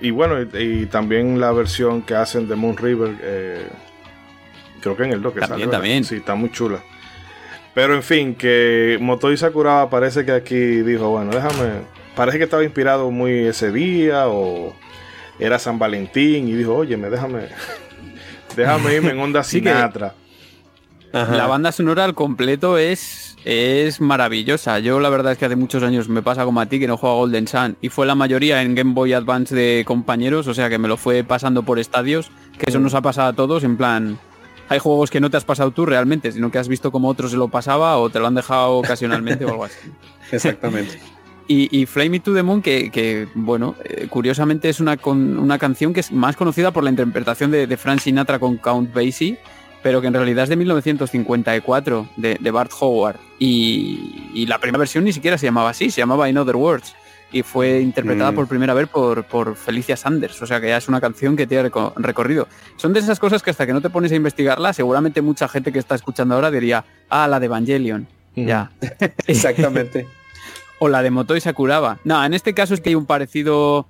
y 0.00 0.10
bueno, 0.10 0.40
y, 0.40 0.86
también 0.86 1.38
la 1.38 1.52
versión 1.52 2.00
que 2.00 2.14
hacen 2.14 2.48
de 2.48 2.56
Moon 2.56 2.78
River, 2.78 3.10
creo 4.80 4.96
que 4.96 5.02
en 5.02 5.12
el 5.12 5.20
2 5.20 5.34
que 5.34 5.40
también, 5.40 5.70
También. 5.70 6.04
Sí, 6.04 6.16
está 6.16 6.34
muy 6.34 6.50
chula. 6.50 6.78
Pero 7.74 7.94
en 7.94 8.02
fin, 8.02 8.34
que 8.34 8.98
Motoi 9.00 9.36
Sakuraba 9.36 9.88
parece 9.88 10.24
que 10.24 10.32
aquí 10.32 10.82
dijo, 10.82 11.08
bueno, 11.08 11.30
déjame, 11.30 11.82
parece 12.14 12.38
que 12.38 12.44
estaba 12.44 12.64
inspirado 12.64 13.10
muy 13.10 13.46
ese 13.46 13.72
día 13.72 14.28
o 14.28 14.74
era 15.38 15.58
San 15.58 15.78
Valentín 15.78 16.48
y 16.48 16.52
dijo, 16.52 16.74
oye, 16.74 16.96
déjame, 16.96 17.48
déjame 18.56 18.94
irme 18.94 19.10
en 19.10 19.20
onda 19.20 19.42
Sinatra. 19.44 20.14
La 21.12 21.46
banda 21.46 21.72
sonora 21.72 22.04
al 22.04 22.14
completo 22.14 22.78
es, 22.78 23.36
es 23.44 24.00
maravillosa. 24.00 24.78
Yo 24.78 24.98
la 24.98 25.10
verdad 25.10 25.32
es 25.32 25.38
que 25.38 25.44
hace 25.44 25.56
muchos 25.56 25.82
años 25.82 26.08
me 26.08 26.22
pasa 26.22 26.44
como 26.44 26.60
a 26.60 26.66
ti 26.66 26.80
que 26.80 26.86
no 26.86 26.96
juego 26.96 27.16
a 27.16 27.18
Golden 27.18 27.46
Sun 27.46 27.76
y 27.82 27.90
fue 27.90 28.06
la 28.06 28.14
mayoría 28.14 28.62
en 28.62 28.74
Game 28.74 28.94
Boy 28.94 29.12
Advance 29.12 29.54
de 29.54 29.84
compañeros, 29.86 30.46
o 30.46 30.54
sea 30.54 30.70
que 30.70 30.78
me 30.78 30.88
lo 30.88 30.96
fue 30.96 31.22
pasando 31.22 31.64
por 31.64 31.78
estadios, 31.78 32.30
que 32.58 32.70
eso 32.70 32.80
mm. 32.80 32.82
nos 32.82 32.94
ha 32.94 33.02
pasado 33.02 33.28
a 33.28 33.32
todos 33.34 33.62
en 33.62 33.76
plan 33.76 34.18
hay 34.72 34.78
juegos 34.78 35.10
que 35.10 35.20
no 35.20 35.28
te 35.28 35.36
has 35.36 35.44
pasado 35.44 35.70
tú 35.70 35.84
realmente, 35.84 36.32
sino 36.32 36.50
que 36.50 36.58
has 36.58 36.66
visto 36.66 36.90
cómo 36.90 37.08
otros 37.08 37.30
se 37.30 37.36
lo 37.36 37.48
pasaba 37.48 37.98
o 37.98 38.08
te 38.08 38.18
lo 38.18 38.26
han 38.26 38.34
dejado 38.34 38.78
ocasionalmente 38.78 39.44
o 39.44 39.50
algo 39.50 39.64
así. 39.64 39.76
Exactamente. 40.32 40.98
Y, 41.46 41.68
y, 41.78 41.84
Flame 41.84 42.20
to 42.20 42.32
the 42.32 42.42
Moon, 42.42 42.62
que, 42.62 43.28
bueno, 43.34 43.74
eh, 43.84 44.06
curiosamente 44.08 44.70
es 44.70 44.80
una, 44.80 44.98
una 45.04 45.58
canción 45.58 45.92
que 45.92 46.00
es 46.00 46.10
más 46.10 46.36
conocida 46.36 46.70
por 46.70 46.84
la 46.84 46.90
interpretación 46.90 47.50
de, 47.50 47.66
de 47.66 47.76
Frank 47.76 48.00
Sinatra 48.00 48.38
con 48.38 48.56
Count 48.56 48.94
Basie, 48.94 49.38
pero 49.82 50.00
que 50.00 50.06
en 50.06 50.14
realidad 50.14 50.44
es 50.44 50.48
de 50.48 50.56
1954, 50.56 52.08
de, 52.16 52.38
de 52.40 52.50
Bart 52.50 52.72
Howard. 52.80 53.16
Y, 53.38 54.30
y, 54.32 54.46
la 54.46 54.58
primera 54.58 54.78
versión 54.78 55.04
ni 55.04 55.12
siquiera 55.12 55.36
se 55.36 55.44
llamaba 55.44 55.70
así, 55.70 55.90
se 55.90 56.00
llamaba 56.00 56.30
In 56.30 56.38
Other 56.38 56.56
Words 56.56 56.94
y 57.32 57.42
fue 57.42 57.80
interpretada 57.80 58.30
mm. 58.30 58.34
por 58.34 58.46
primera 58.46 58.74
vez 58.74 58.88
por, 58.88 59.24
por 59.24 59.56
Felicia 59.56 59.96
Sanders, 59.96 60.40
o 60.42 60.46
sea 60.46 60.60
que 60.60 60.68
ya 60.68 60.76
es 60.76 60.88
una 60.88 61.00
canción 61.00 61.36
que 61.36 61.46
tiene 61.46 61.70
recorrido. 61.96 62.46
Son 62.76 62.92
de 62.92 63.00
esas 63.00 63.18
cosas 63.18 63.42
que 63.42 63.50
hasta 63.50 63.66
que 63.66 63.72
no 63.72 63.80
te 63.80 63.90
pones 63.90 64.12
a 64.12 64.14
investigarla, 64.14 64.72
seguramente 64.72 65.22
mucha 65.22 65.48
gente 65.48 65.72
que 65.72 65.78
está 65.78 65.94
escuchando 65.94 66.34
ahora 66.34 66.50
diría, 66.50 66.84
ah, 67.08 67.26
la 67.26 67.40
de 67.40 67.46
Evangelion. 67.46 68.06
Ya. 68.36 68.70
Exactamente. 69.26 70.06
o 70.78 70.88
la 70.88 71.02
de 71.02 71.10
Motoi 71.10 71.40
Sakuraba. 71.40 71.98
No, 72.04 72.24
en 72.24 72.34
este 72.34 72.54
caso 72.54 72.74
es 72.74 72.80
que 72.80 72.88
hay 72.88 72.94
un 72.96 73.06
parecido 73.06 73.86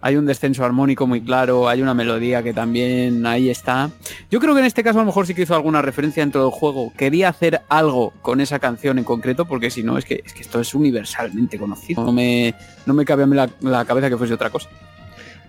hay 0.00 0.16
un 0.16 0.26
descenso 0.26 0.64
armónico 0.64 1.06
muy 1.06 1.20
claro, 1.20 1.68
hay 1.68 1.82
una 1.82 1.94
melodía 1.94 2.42
que 2.42 2.52
también 2.52 3.26
ahí 3.26 3.50
está. 3.50 3.90
Yo 4.30 4.40
creo 4.40 4.54
que 4.54 4.60
en 4.60 4.66
este 4.66 4.84
caso 4.84 4.98
a 4.98 5.02
lo 5.02 5.06
mejor 5.06 5.26
sí 5.26 5.34
que 5.34 5.42
hizo 5.42 5.54
alguna 5.54 5.82
referencia 5.82 6.22
dentro 6.22 6.42
del 6.42 6.50
juego. 6.50 6.92
Quería 6.96 7.28
hacer 7.28 7.62
algo 7.68 8.12
con 8.22 8.40
esa 8.40 8.58
canción 8.58 8.98
en 8.98 9.04
concreto, 9.04 9.46
porque 9.46 9.70
si 9.70 9.82
no, 9.82 9.98
es 9.98 10.04
que, 10.04 10.22
es 10.24 10.32
que 10.32 10.42
esto 10.42 10.60
es 10.60 10.74
universalmente 10.74 11.58
conocido. 11.58 12.04
No 12.04 12.12
me, 12.12 12.54
no 12.84 12.94
me 12.94 13.04
cabe 13.04 13.22
a 13.22 13.26
mí 13.26 13.36
la, 13.36 13.84
cabeza 13.84 14.08
que 14.08 14.16
fuese 14.16 14.34
otra 14.34 14.50
cosa. 14.50 14.68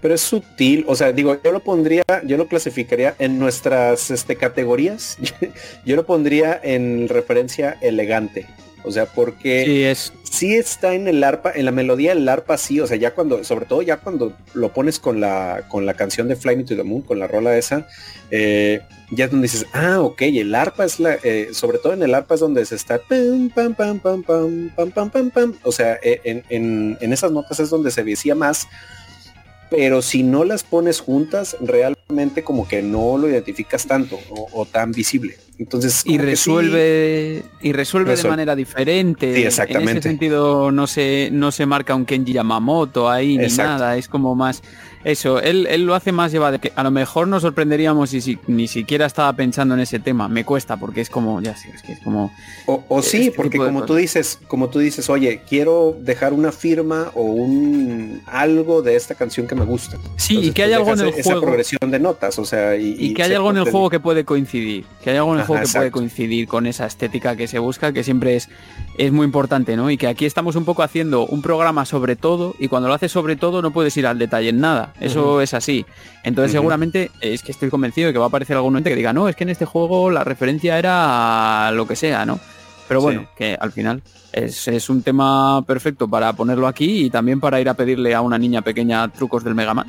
Pero 0.01 0.13
es 0.13 0.21
sutil, 0.21 0.85
o 0.87 0.95
sea, 0.95 1.11
digo, 1.11 1.37
yo 1.43 1.51
lo 1.51 1.59
pondría, 1.59 2.03
yo 2.23 2.37
lo 2.37 2.47
clasificaría 2.47 3.15
en 3.17 3.39
nuestras 3.39 4.11
este, 4.11 4.35
categorías, 4.35 5.17
yo 5.85 5.95
lo 5.95 6.05
pondría 6.05 6.59
en 6.63 7.09
referencia 7.09 7.77
elegante. 7.81 8.45
O 8.87 8.91
sea, 8.91 9.05
porque 9.05 9.65
sí, 9.65 9.83
es... 9.83 10.13
sí 10.23 10.55
está 10.55 10.93
en 10.93 11.07
el 11.07 11.23
arpa, 11.23 11.51
en 11.53 11.65
la 11.65 11.71
melodía 11.71 12.15
del 12.15 12.27
arpa 12.29 12.57
sí, 12.57 12.79
o 12.79 12.87
sea, 12.87 12.97
ya 12.97 13.13
cuando, 13.13 13.43
sobre 13.43 13.65
todo 13.65 13.81
ya 13.81 13.97
cuando 13.97 14.33
lo 14.53 14.73
pones 14.73 14.99
con 14.99 15.19
la, 15.19 15.65
con 15.67 15.85
la 15.85 15.93
canción 15.93 16.27
de 16.27 16.35
Fly 16.35 16.55
Me 16.55 16.63
to 16.63 16.75
the 16.75 16.83
Moon, 16.83 17.01
con 17.01 17.19
la 17.19 17.27
rola 17.27 17.57
esa, 17.57 17.87
eh, 18.31 18.81
ya 19.11 19.25
es 19.25 19.31
donde 19.31 19.45
dices, 19.45 19.65
ah, 19.73 19.99
ok, 20.01 20.21
el 20.21 20.55
arpa 20.55 20.85
es 20.85 20.99
la, 20.99 21.17
eh, 21.23 21.49
sobre 21.51 21.79
todo 21.79 21.93
en 21.93 22.03
el 22.03 22.15
arpa 22.15 22.35
es 22.35 22.39
donde 22.39 22.65
se 22.65 22.75
está 22.75 22.99
pam, 22.99 23.49
pam, 23.49 23.75
pam, 23.75 23.99
pam, 23.99 24.23
pam, 24.23 24.69
pam, 24.75 24.91
pam, 24.91 25.09
pam, 25.09 25.29
pam. 25.31 25.53
O 25.63 25.71
sea, 25.71 25.99
eh, 26.01 26.21
en, 26.23 26.43
en, 26.49 26.97
en 27.01 27.13
esas 27.13 27.31
notas 27.31 27.59
es 27.59 27.69
donde 27.69 27.91
se 27.91 28.03
decía 28.03 28.35
más 28.35 28.67
pero 29.69 30.01
si 30.01 30.23
no 30.23 30.43
las 30.43 30.63
pones 30.63 31.01
juntas, 31.01 31.57
realmente 31.59 32.43
como 32.43 32.67
que 32.67 32.81
no 32.81 33.17
lo 33.17 33.29
identificas 33.29 33.85
tanto 33.85 34.17
o, 34.29 34.65
tan 34.65 34.91
visible. 34.91 35.37
Entonces 35.59 36.03
y 36.05 36.17
resuelve 36.19 37.43
y 37.61 37.73
resuelve, 37.73 38.15
de 38.15 38.29
manera 38.29 38.55
diferente. 38.55 39.35
Sí, 39.35 39.43
exactamente. 39.43 39.91
En 39.91 39.97
ese 39.97 40.09
sentido 40.09 40.71
no 40.71 40.85
se 40.87 41.29
no 41.31 41.51
se 41.51 41.65
marca 41.65 41.95
un 41.95 42.05
Kenji 42.05 42.33
Yamamoto 42.33 43.09
ahí 43.09 43.37
ni 43.37 43.47
nada, 43.47 43.97
es 43.97 44.07
como 44.07 44.35
más 44.35 44.61
eso, 45.03 45.39
él, 45.39 45.67
él 45.69 45.85
lo 45.85 45.95
hace 45.95 46.11
más 46.11 46.31
llevado, 46.31 46.59
que 46.59 46.71
a 46.75 46.83
lo 46.83 46.91
mejor 46.91 47.27
nos 47.27 47.43
sorprenderíamos 47.43 48.13
y 48.13 48.21
si, 48.21 48.39
ni 48.47 48.67
siquiera 48.67 49.05
estaba 49.05 49.31
pensando 49.33 49.73
en 49.75 49.81
ese 49.81 49.99
tema. 49.99 50.27
Me 50.27 50.43
cuesta 50.43 50.77
porque 50.77 51.01
es 51.01 51.09
como, 51.09 51.41
ya 51.41 51.55
sé, 51.55 51.69
es 51.73 51.81
que 51.81 51.93
es 51.93 51.99
como... 51.99 52.31
O, 52.65 53.01
sí, 53.01 53.27
este 53.27 53.31
porque 53.31 53.57
como 53.57 53.85
tú 53.85 53.95
dices, 53.95 54.39
como 54.47 54.69
tú 54.69 54.79
dices, 54.79 55.09
oye, 55.09 55.41
quiero 55.47 55.95
dejar 55.99 56.33
una 56.33 56.51
firma 56.51 57.11
o 57.13 57.21
un 57.21 58.21
algo 58.25 58.81
de 58.81 58.95
esta 58.95 59.15
canción 59.15 59.47
que 59.47 59.55
me 59.55 59.65
gusta. 59.65 59.97
Sí, 60.17 60.39
y 60.39 60.51
que 60.51 60.63
hay 60.63 60.73
algo 60.73 60.93
en 60.93 60.99
el 60.99 61.07
esa 61.09 61.39
progresión 61.39 61.91
de 61.91 61.99
notas, 61.99 62.37
o 62.39 62.45
sea, 62.45 62.75
y, 62.75 63.13
que 63.13 63.23
hay 63.23 63.33
algo 63.33 63.51
en 63.51 63.57
el 63.57 63.71
juego 63.71 63.89
que 63.89 63.99
puede 63.99 64.25
coincidir, 64.25 64.85
que 65.03 65.11
hay 65.11 65.17
algo 65.17 65.33
en 65.33 65.39
el 65.39 65.45
juego 65.45 65.63
que 65.63 65.71
puede 65.71 65.91
coincidir 65.91 66.47
con 66.47 66.65
esa 66.65 66.85
estética 66.85 67.35
que 67.35 67.47
se 67.47 67.59
busca, 67.59 67.93
que 67.93 68.03
siempre 68.03 68.35
es, 68.35 68.49
es 68.97 69.11
muy 69.11 69.25
importante, 69.25 69.77
¿no? 69.77 69.91
Y 69.91 69.97
que 69.97 70.07
aquí 70.07 70.25
estamos 70.25 70.55
un 70.55 70.65
poco 70.65 70.83
haciendo 70.83 71.25
un 71.25 71.41
programa 71.41 71.85
sobre 71.85 72.15
todo 72.15 72.55
y 72.59 72.67
cuando 72.67 72.87
lo 72.87 72.95
haces 72.95 73.11
sobre 73.11 73.35
todo 73.35 73.61
no 73.61 73.71
puedes 73.71 73.95
ir 73.97 74.07
al 74.07 74.17
detalle 74.17 74.49
en 74.49 74.59
nada. 74.59 74.93
Eso 74.99 75.41
es 75.41 75.53
así. 75.53 75.85
Entonces 76.23 76.51
seguramente 76.51 77.11
es 77.21 77.43
que 77.43 77.51
estoy 77.51 77.69
convencido 77.69 78.07
de 78.07 78.13
que 78.13 78.19
va 78.19 78.25
a 78.25 78.29
aparecer 78.29 78.55
algún 78.55 78.75
ente 78.75 78.89
que 78.89 78.95
diga, 78.95 79.13
no, 79.13 79.29
es 79.29 79.35
que 79.35 79.43
en 79.43 79.49
este 79.49 79.65
juego 79.65 80.09
la 80.09 80.23
referencia 80.23 80.79
era 80.79 81.71
lo 81.71 81.87
que 81.87 81.95
sea, 81.95 82.25
¿no? 82.25 82.39
Pero 82.87 83.01
bueno, 83.01 83.27
que 83.35 83.57
al 83.59 83.71
final 83.71 84.01
es, 84.31 84.89
un 84.89 85.01
tema 85.01 85.61
perfecto 85.65 86.07
para 86.07 86.31
ponerlo 86.33 86.67
aquí 86.67 87.05
y 87.05 87.09
también 87.09 87.39
para 87.39 87.59
ir 87.59 87.67
a 87.67 87.73
pedirle 87.73 88.15
a 88.15 88.21
una 88.21 88.37
niña 88.37 88.61
pequeña 88.61 89.09
trucos 89.09 89.43
del 89.43 89.55
Mega 89.55 89.73
Man. 89.73 89.87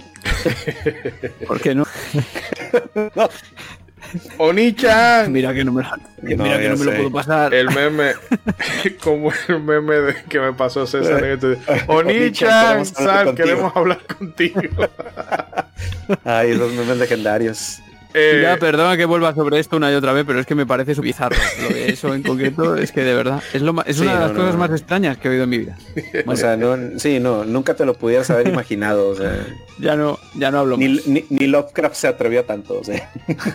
¿Por 1.46 1.60
qué 1.60 1.76
no? 1.76 1.84
Oni-chan. 4.38 5.32
Mira 5.32 5.52
que 5.52 5.64
no 5.64 5.72
me, 5.72 5.84
mira 6.22 6.58
que 6.58 6.68
no 6.68 6.76
me 6.76 6.84
lo 6.84 6.92
puedo 6.94 7.12
pasar. 7.12 7.52
El 7.54 7.68
meme, 7.70 8.12
como 9.02 9.32
el 9.48 9.60
meme 9.60 9.94
de 9.96 10.14
que 10.28 10.40
me 10.40 10.52
pasó 10.52 10.86
César. 10.86 11.22
Oni-chan, 11.86 12.86
sal, 12.86 13.34
queremos 13.34 13.74
hablar 13.74 14.00
contigo. 14.06 14.60
Ay, 16.24 16.52
esos 16.52 16.72
memes 16.72 16.96
legendarios. 16.96 17.80
Eh, 18.18 18.40
ya, 18.42 18.56
perdona 18.56 18.96
que 18.96 19.04
vuelva 19.04 19.34
sobre 19.34 19.58
esto 19.58 19.76
una 19.76 19.92
y 19.92 19.94
otra 19.94 20.12
vez, 20.12 20.24
pero 20.26 20.40
es 20.40 20.46
que 20.46 20.54
me 20.54 20.66
parece 20.66 20.94
su 20.94 21.02
bizarro. 21.02 21.36
Lo 21.62 21.68
de 21.68 21.90
eso 21.90 22.14
en 22.14 22.22
concreto 22.22 22.76
es 22.76 22.92
que 22.92 23.02
de 23.02 23.14
verdad 23.14 23.42
es, 23.52 23.62
lo, 23.62 23.74
es 23.84 24.00
una 24.00 24.14
de 24.14 24.20
las 24.20 24.32
cosas 24.32 24.56
más 24.56 24.70
extrañas 24.70 25.16
que 25.18 25.28
he 25.28 25.30
oído 25.30 25.44
en 25.44 25.50
mi 25.50 25.58
vida. 25.58 25.76
O 26.26 26.36
sea, 26.36 26.56
no, 26.56 26.98
sí, 26.98 27.20
no, 27.20 27.44
nunca 27.44 27.74
te 27.74 27.86
lo 27.86 27.94
pudieras 27.94 28.28
haber 28.30 28.48
imaginado. 28.54 29.14
ya 29.78 29.96
no, 29.96 30.18
ya 30.34 30.50
no 30.50 30.58
hablo 30.58 30.76
ni, 30.76 30.88
más. 30.88 31.06
Ni, 31.06 31.46
Lovecraft 31.46 31.94
se 31.94 32.08
atrevió 32.08 32.40
a 32.40 32.42
tanto. 32.44 32.82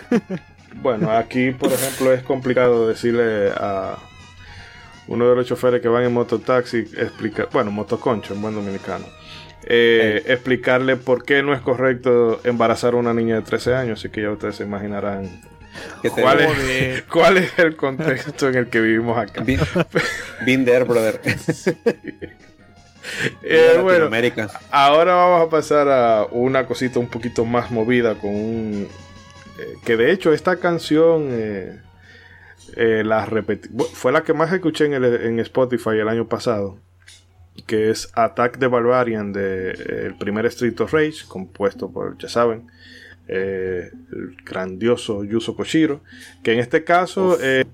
bueno, 0.82 1.10
aquí, 1.10 1.50
por 1.50 1.72
ejemplo, 1.72 2.12
es 2.12 2.22
complicado 2.22 2.88
decirle 2.88 3.50
a 3.56 3.98
uno 5.06 5.28
de 5.28 5.36
los 5.36 5.46
choferes 5.46 5.82
que 5.82 5.88
van 5.88 6.04
en 6.04 6.12
mototaxi, 6.12 6.78
explicar, 6.78 7.48
bueno, 7.52 7.70
motoconcho 7.70 8.34
en 8.34 8.40
buen 8.40 8.54
dominicano 8.54 9.04
eh, 9.66 10.22
explicarle 10.26 10.96
por 10.96 11.24
qué 11.24 11.42
no 11.42 11.54
es 11.54 11.60
correcto 11.60 12.40
embarazar 12.44 12.94
a 12.94 12.96
una 12.96 13.14
niña 13.14 13.36
de 13.36 13.42
13 13.42 13.74
años, 13.74 13.98
así 13.98 14.10
que 14.10 14.22
ya 14.22 14.30
ustedes 14.30 14.56
se 14.56 14.64
imaginarán 14.64 15.40
cuál 16.14 16.40
es, 16.40 17.02
cuál 17.10 17.38
es 17.38 17.58
el 17.58 17.74
contexto 17.76 18.48
en 18.48 18.56
el 18.56 18.68
que 18.68 18.80
vivimos 18.80 19.16
acá. 19.16 19.42
Been, 20.44 20.64
there, 20.64 20.84
brother. 20.84 21.20
Eh, 23.42 23.78
bueno, 23.82 24.08
ahora 24.70 25.14
vamos 25.14 25.46
a 25.46 25.50
pasar 25.50 25.90
a 25.90 26.24
una 26.30 26.66
cosita 26.66 26.98
un 26.98 27.08
poquito 27.08 27.44
más 27.44 27.70
movida 27.70 28.14
con 28.14 28.30
un... 28.30 28.88
Eh, 29.58 29.74
que 29.84 29.98
de 29.98 30.10
hecho 30.10 30.32
esta 30.32 30.56
canción 30.56 31.28
la 32.74 33.28
fue 33.92 34.10
la 34.10 34.22
que 34.22 34.32
más 34.32 34.50
escuché 34.54 34.86
en, 34.86 35.04
en 35.04 35.38
Spotify 35.38 35.90
el 35.90 36.08
año 36.08 36.26
pasado 36.28 36.78
que 37.66 37.90
es 37.90 38.10
Attack 38.14 38.58
the 38.58 38.66
Barbarian 38.66 39.32
de 39.32 39.70
eh, 39.70 40.06
el 40.06 40.14
primer 40.16 40.46
Street 40.46 40.78
of 40.80 40.92
Rage, 40.92 41.26
compuesto 41.28 41.90
por, 41.90 42.18
ya 42.18 42.28
saben, 42.28 42.66
eh, 43.26 43.90
el 44.12 44.36
grandioso 44.44 45.24
Yuzo 45.24 45.56
Koshiro, 45.56 46.02
que 46.42 46.52
en 46.52 46.58
este 46.58 46.84
caso, 46.84 47.38
eh, 47.40 47.64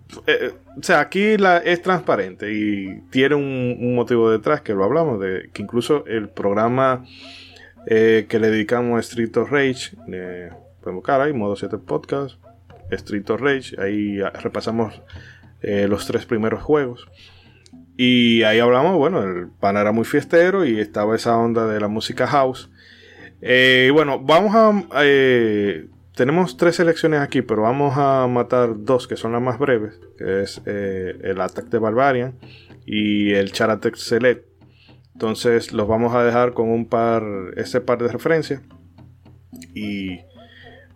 o 0.76 0.82
sea, 0.82 1.00
aquí 1.00 1.36
la, 1.38 1.58
es 1.58 1.82
transparente 1.82 2.52
y 2.52 3.00
tiene 3.10 3.34
un, 3.34 3.94
motivo 3.94 4.30
detrás 4.30 4.60
que 4.60 4.74
lo 4.74 4.84
hablamos, 4.84 5.20
de 5.20 5.50
que 5.52 5.62
incluso 5.62 6.04
el 6.06 6.28
programa 6.28 7.04
que 7.86 8.38
le 8.38 8.50
dedicamos 8.50 8.98
a 8.98 9.00
Street 9.00 9.34
of 9.38 9.50
Rage, 9.50 9.96
podemos 10.82 10.96
buscar 10.96 11.20
ahí, 11.22 11.32
modo 11.32 11.56
7 11.56 11.78
podcast, 11.78 12.36
Street 12.90 13.28
of 13.30 13.40
Rage, 13.40 13.74
ahí 13.80 14.20
repasamos 14.20 15.00
los 15.62 16.06
tres 16.06 16.26
primeros 16.26 16.62
juegos. 16.62 17.08
Y 18.02 18.44
ahí 18.44 18.58
hablamos, 18.58 18.96
bueno, 18.96 19.22
el 19.22 19.48
pan 19.48 19.76
era 19.76 19.92
muy 19.92 20.06
fiestero 20.06 20.64
y 20.64 20.80
estaba 20.80 21.14
esa 21.14 21.36
onda 21.36 21.66
de 21.66 21.78
la 21.78 21.88
música 21.88 22.26
house. 22.26 22.70
Eh, 23.42 23.90
bueno, 23.92 24.18
vamos 24.18 24.54
a... 24.54 24.72
Eh, 25.04 25.86
tenemos 26.14 26.56
tres 26.56 26.76
selecciones 26.76 27.20
aquí, 27.20 27.42
pero 27.42 27.60
vamos 27.60 27.98
a 27.98 28.26
matar 28.26 28.70
dos 28.74 29.06
que 29.06 29.16
son 29.16 29.32
las 29.32 29.42
más 29.42 29.58
breves, 29.58 30.00
que 30.16 30.40
es 30.40 30.62
eh, 30.64 31.14
el 31.24 31.42
Attack 31.42 31.66
de 31.66 31.78
Barbarian 31.78 32.38
y 32.86 33.32
el 33.32 33.52
Charatec 33.52 33.96
Select. 33.96 34.46
Entonces 35.12 35.70
los 35.74 35.86
vamos 35.86 36.14
a 36.14 36.24
dejar 36.24 36.54
con 36.54 36.70
un 36.70 36.86
par, 36.86 37.22
ese 37.58 37.82
par 37.82 37.98
de 37.98 38.08
referencias. 38.08 38.62
Y 39.74 40.20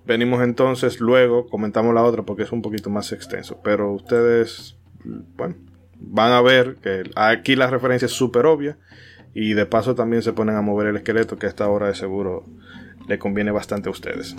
venimos 0.07 0.43
entonces 0.43 1.01
luego, 1.01 1.49
comentamos 1.49 1.93
la 1.95 2.03
otra 2.03 2.23
porque 2.23 2.45
es 2.45 2.53
un 2.53 2.63
poquito 2.63 2.89
más 2.89 3.13
extenso. 3.13 3.61
Pero 3.63 3.93
ustedes, 3.93 4.79
bueno, 5.37 5.57
van 5.99 6.33
a 6.33 6.41
ver 6.41 6.77
que 6.83 7.11
aquí 7.17 7.57
la 7.57 7.69
referencia 7.69 8.07
es 8.07 8.13
súper 8.13 8.47
obvia 8.47 8.77
y 9.35 9.55
de 9.55 9.67
paso 9.67 9.95
también 9.95 10.23
se 10.23 10.33
ponen 10.33 10.57
a 10.57 10.63
mover 10.63 10.89
el 10.89 10.97
esqueleto 10.97 11.39
que 11.39 11.47
a 11.47 11.49
esta 11.49 11.69
hora 11.69 11.89
de 11.89 11.95
seguro 11.95 12.45
le 13.09 13.19
conviene 13.19 13.51
bastante 13.51 13.89
a 13.89 13.93
ustedes. 13.93 14.35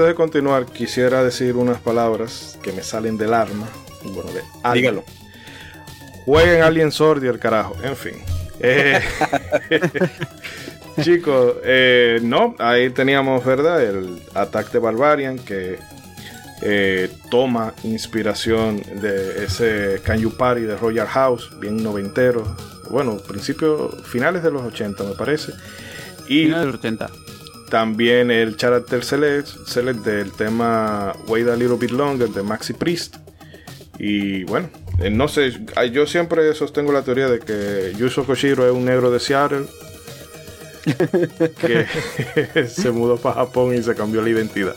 Antes 0.00 0.14
de 0.14 0.14
continuar, 0.14 0.64
quisiera 0.64 1.22
decir 1.22 1.56
unas 1.56 1.78
palabras 1.78 2.58
que 2.62 2.72
me 2.72 2.82
salen 2.82 3.18
del 3.18 3.34
arma. 3.34 3.68
Bueno, 4.02 4.32
de 4.32 4.40
alma. 4.62 4.74
Dígalo. 4.74 5.04
Jueguen 6.24 6.62
Alien 6.62 6.90
Sword 6.90 7.22
y 7.22 7.26
el 7.26 7.38
carajo. 7.38 7.76
En 7.82 7.94
fin. 7.94 8.14
Eh, 8.60 8.98
chicos, 11.02 11.56
eh, 11.64 12.18
no, 12.22 12.54
ahí 12.58 12.88
teníamos, 12.88 13.44
¿verdad? 13.44 13.82
El 13.82 14.22
Attack 14.34 14.72
de 14.72 14.78
Barbarian 14.78 15.38
que 15.38 15.78
eh, 16.62 17.10
toma 17.30 17.74
inspiración 17.82 18.82
de 19.02 19.44
ese 19.44 20.00
Can 20.02 20.20
You 20.20 20.30
Party 20.30 20.62
de 20.62 20.78
Royal 20.78 21.08
House, 21.08 21.50
bien 21.60 21.82
noventero. 21.82 22.56
Bueno, 22.88 23.18
principios, 23.18 24.02
finales 24.08 24.42
de 24.42 24.50
los 24.50 24.62
80 24.62 25.04
me 25.04 25.14
parece. 25.14 25.52
Y 26.26 26.44
Final 26.44 26.60
de 26.60 26.66
los 26.68 26.74
80. 26.76 27.10
También 27.70 28.30
el 28.30 28.56
Character 28.56 29.02
Select, 29.02 29.48
Select 29.66 30.00
del 30.00 30.32
tema 30.32 31.14
Wait 31.26 31.48
a 31.48 31.56
Little 31.56 31.76
Bit 31.76 31.92
Longer 31.92 32.28
de 32.28 32.42
Maxi 32.42 32.74
Priest. 32.74 33.16
Y 33.98 34.44
bueno, 34.44 34.68
eh, 35.00 35.10
no 35.10 35.28
sé, 35.28 35.52
yo 35.92 36.06
siempre 36.06 36.52
sostengo 36.54 36.92
la 36.92 37.02
teoría 37.02 37.28
de 37.28 37.38
que 37.38 37.94
Yuzo 37.96 38.24
Koshiro 38.24 38.66
es 38.66 38.72
un 38.72 38.84
negro 38.84 39.10
de 39.10 39.20
Seattle 39.20 39.66
que 41.60 42.66
se 42.68 42.90
mudó 42.90 43.16
para 43.16 43.36
Japón 43.36 43.74
y 43.74 43.82
se 43.82 43.94
cambió 43.94 44.22
la 44.22 44.30
identidad. 44.30 44.74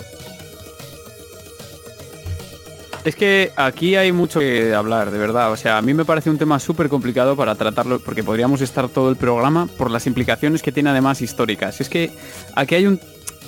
Es 3.05 3.17
que 3.17 3.51
aquí 3.57 3.97
hay 3.97 4.13
mucho 4.13 4.39
que 4.39 4.73
hablar, 4.73 5.11
de 5.11 5.17
verdad. 5.17 5.51
O 5.51 5.57
sea, 5.57 5.77
a 5.77 5.81
mí 5.81 5.93
me 5.93 6.05
parece 6.05 6.29
un 6.29 6.37
tema 6.37 6.57
súper 6.59 6.87
complicado 6.87 7.35
para 7.35 7.55
tratarlo, 7.55 7.99
porque 7.99 8.23
podríamos 8.23 8.61
estar 8.61 8.87
todo 8.87 9.09
el 9.09 9.17
programa 9.17 9.67
por 9.77 9.91
las 9.91 10.07
implicaciones 10.07 10.61
que 10.61 10.71
tiene 10.71 10.89
además 10.89 11.21
históricas. 11.21 11.81
Es 11.81 11.89
que 11.89 12.11
aquí 12.55 12.75
hay 12.75 12.87
un, 12.87 13.01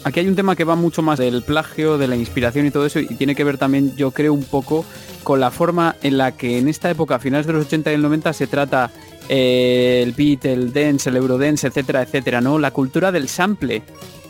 aquí 0.03 0.19
hay 0.19 0.27
un 0.27 0.35
tema 0.35 0.57
que 0.57 0.65
va 0.65 0.75
mucho 0.75 1.01
más 1.01 1.19
del 1.19 1.41
plagio, 1.41 1.97
de 1.97 2.09
la 2.09 2.17
inspiración 2.17 2.65
y 2.65 2.71
todo 2.71 2.85
eso, 2.85 2.99
y 2.99 3.07
tiene 3.07 3.33
que 3.33 3.45
ver 3.45 3.57
también, 3.57 3.95
yo 3.95 4.11
creo, 4.11 4.33
un 4.33 4.43
poco 4.43 4.83
con 5.23 5.39
la 5.39 5.51
forma 5.51 5.95
en 6.03 6.17
la 6.17 6.33
que 6.33 6.57
en 6.57 6.67
esta 6.67 6.89
época, 6.89 7.15
a 7.15 7.19
finales 7.19 7.47
de 7.47 7.53
los 7.53 7.65
80 7.65 7.91
y 7.91 7.95
el 7.95 8.01
90, 8.01 8.33
se 8.33 8.47
trata 8.47 8.91
eh, 9.29 10.01
el 10.03 10.11
beat, 10.11 10.43
el 10.45 10.73
dance, 10.73 11.09
el 11.09 11.15
eurodance, 11.15 11.65
etcétera, 11.65 12.01
etcétera, 12.01 12.41
¿no? 12.41 12.59
La 12.59 12.71
cultura 12.71 13.09
del 13.13 13.29
sample 13.29 13.83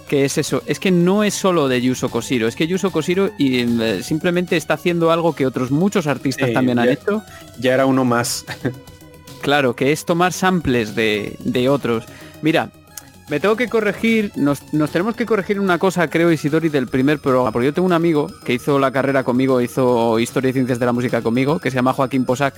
que 0.07 0.25
es 0.25 0.37
eso, 0.37 0.61
es 0.67 0.79
que 0.79 0.91
no 0.91 1.23
es 1.23 1.33
solo 1.33 1.67
de 1.67 1.81
Yuso 1.81 2.09
Koshiro, 2.09 2.47
es 2.47 2.55
que 2.55 2.67
Yuso 2.67 2.91
Koshiro 2.91 3.31
y, 3.37 3.61
eh, 3.81 4.01
simplemente 4.03 4.55
está 4.57 4.75
haciendo 4.75 5.09
algo 5.11 5.33
que 5.33 5.45
otros 5.47 5.71
muchos 5.71 6.05
artistas 6.07 6.49
Sí, 6.49 6.53
también 6.53 6.77
han 6.79 6.89
hecho, 6.89 7.23
Ya 7.59 7.73
era 7.73 7.85
uno 7.85 8.05
más. 8.05 8.45
claro, 9.41 9.75
que 9.75 9.91
es 9.91 10.05
tomar 10.05 10.33
samples 10.33 10.95
de, 10.95 11.35
de 11.39 11.69
otros. 11.69 12.05
Mira, 12.41 12.69
me 13.29 13.39
tengo 13.39 13.55
que 13.55 13.67
corregir, 13.67 14.31
nos, 14.35 14.71
nos 14.73 14.91
tenemos 14.91 15.15
que 15.15 15.25
corregir 15.25 15.59
una 15.59 15.79
cosa, 15.79 16.07
creo, 16.09 16.31
Isidori, 16.31 16.69
del 16.69 16.87
primer 16.87 17.17
programa, 17.19 17.51
porque 17.51 17.65
yo 17.67 17.73
tengo 17.73 17.87
un 17.87 17.93
amigo 17.93 18.27
que 18.45 18.53
hizo 18.53 18.77
la 18.77 18.91
carrera 18.91 19.23
conmigo, 19.23 19.61
hizo 19.61 20.19
Historia 20.19 20.51
y 20.51 20.53
Ciencias 20.53 20.77
de 20.79 20.85
la 20.85 20.91
Música 20.93 21.21
conmigo, 21.23 21.57
que 21.59 21.71
se 21.71 21.75
llama 21.75 21.93
Joaquín 21.93 22.25
Posac, 22.25 22.53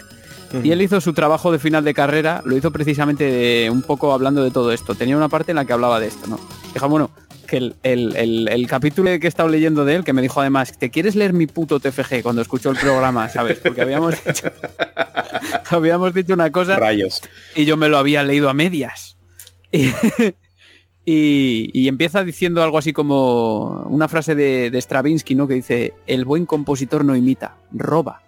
y 0.63 0.71
él 0.71 0.81
hizo 0.81 0.99
su 1.01 1.13
trabajo 1.13 1.51
de 1.51 1.59
final 1.59 1.83
de 1.85 1.93
carrera, 1.93 2.41
lo 2.45 2.55
hizo 2.55 2.71
precisamente 2.71 3.23
de- 3.25 3.69
un 3.69 3.81
poco 3.81 4.13
hablando 4.13 4.43
de 4.43 4.51
todo 4.51 4.71
esto. 4.71 4.95
Tenía 4.95 5.15
una 5.17 5.27
parte 5.29 5.51
en 5.51 5.55
la 5.57 5.65
que 5.65 5.73
hablaba 5.73 5.99
de 5.99 6.07
esto, 6.07 6.27
¿no? 6.27 6.39
Dijo, 6.73 6.87
bueno, 6.89 7.11
que 7.47 7.57
el, 7.57 7.75
el- 7.83 8.15
el- 8.15 8.47
el 8.49 8.67
capítulo 8.67 9.09
que 9.19 9.25
he 9.25 9.27
estado 9.27 9.49
leyendo 9.49 9.83
de 9.85 9.95
él, 9.95 10.03
que 10.03 10.13
me 10.13 10.21
dijo 10.21 10.39
además, 10.41 10.77
¿te 10.77 10.89
quieres 10.91 11.15
leer 11.15 11.33
mi 11.33 11.47
puto 11.47 11.79
TFG 11.79 12.21
cuando 12.21 12.41
escuchó 12.43 12.69
el 12.69 12.77
programa? 12.77 13.27
¿Sabes? 13.29 13.57
Porque 13.57 13.81
habíamos 13.81 14.23
dicho, 14.23 14.51
habíamos 15.71 16.13
dicho 16.13 16.33
una 16.33 16.51
cosa 16.51 16.75
Rayos. 16.77 17.21
y 17.55 17.65
yo 17.65 17.77
me 17.77 17.89
lo 17.89 17.97
había 17.97 18.23
leído 18.23 18.49
a 18.49 18.53
medias. 18.53 19.17
Y, 19.71 19.87
y- 21.05 21.69
y 21.73 21.87
empieza 21.87 22.23
diciendo 22.23 22.61
algo 22.63 22.77
así 22.77 22.93
como 22.93 23.83
una 23.89 24.07
frase 24.07 24.35
de, 24.35 24.69
de 24.69 24.81
Stravinsky, 24.81 25.35
¿no? 25.35 25.47
Que 25.47 25.53
dice, 25.55 25.93
el 26.05 26.25
buen 26.25 26.45
compositor 26.45 27.05
no 27.05 27.15
imita, 27.15 27.55
roba. 27.71 28.21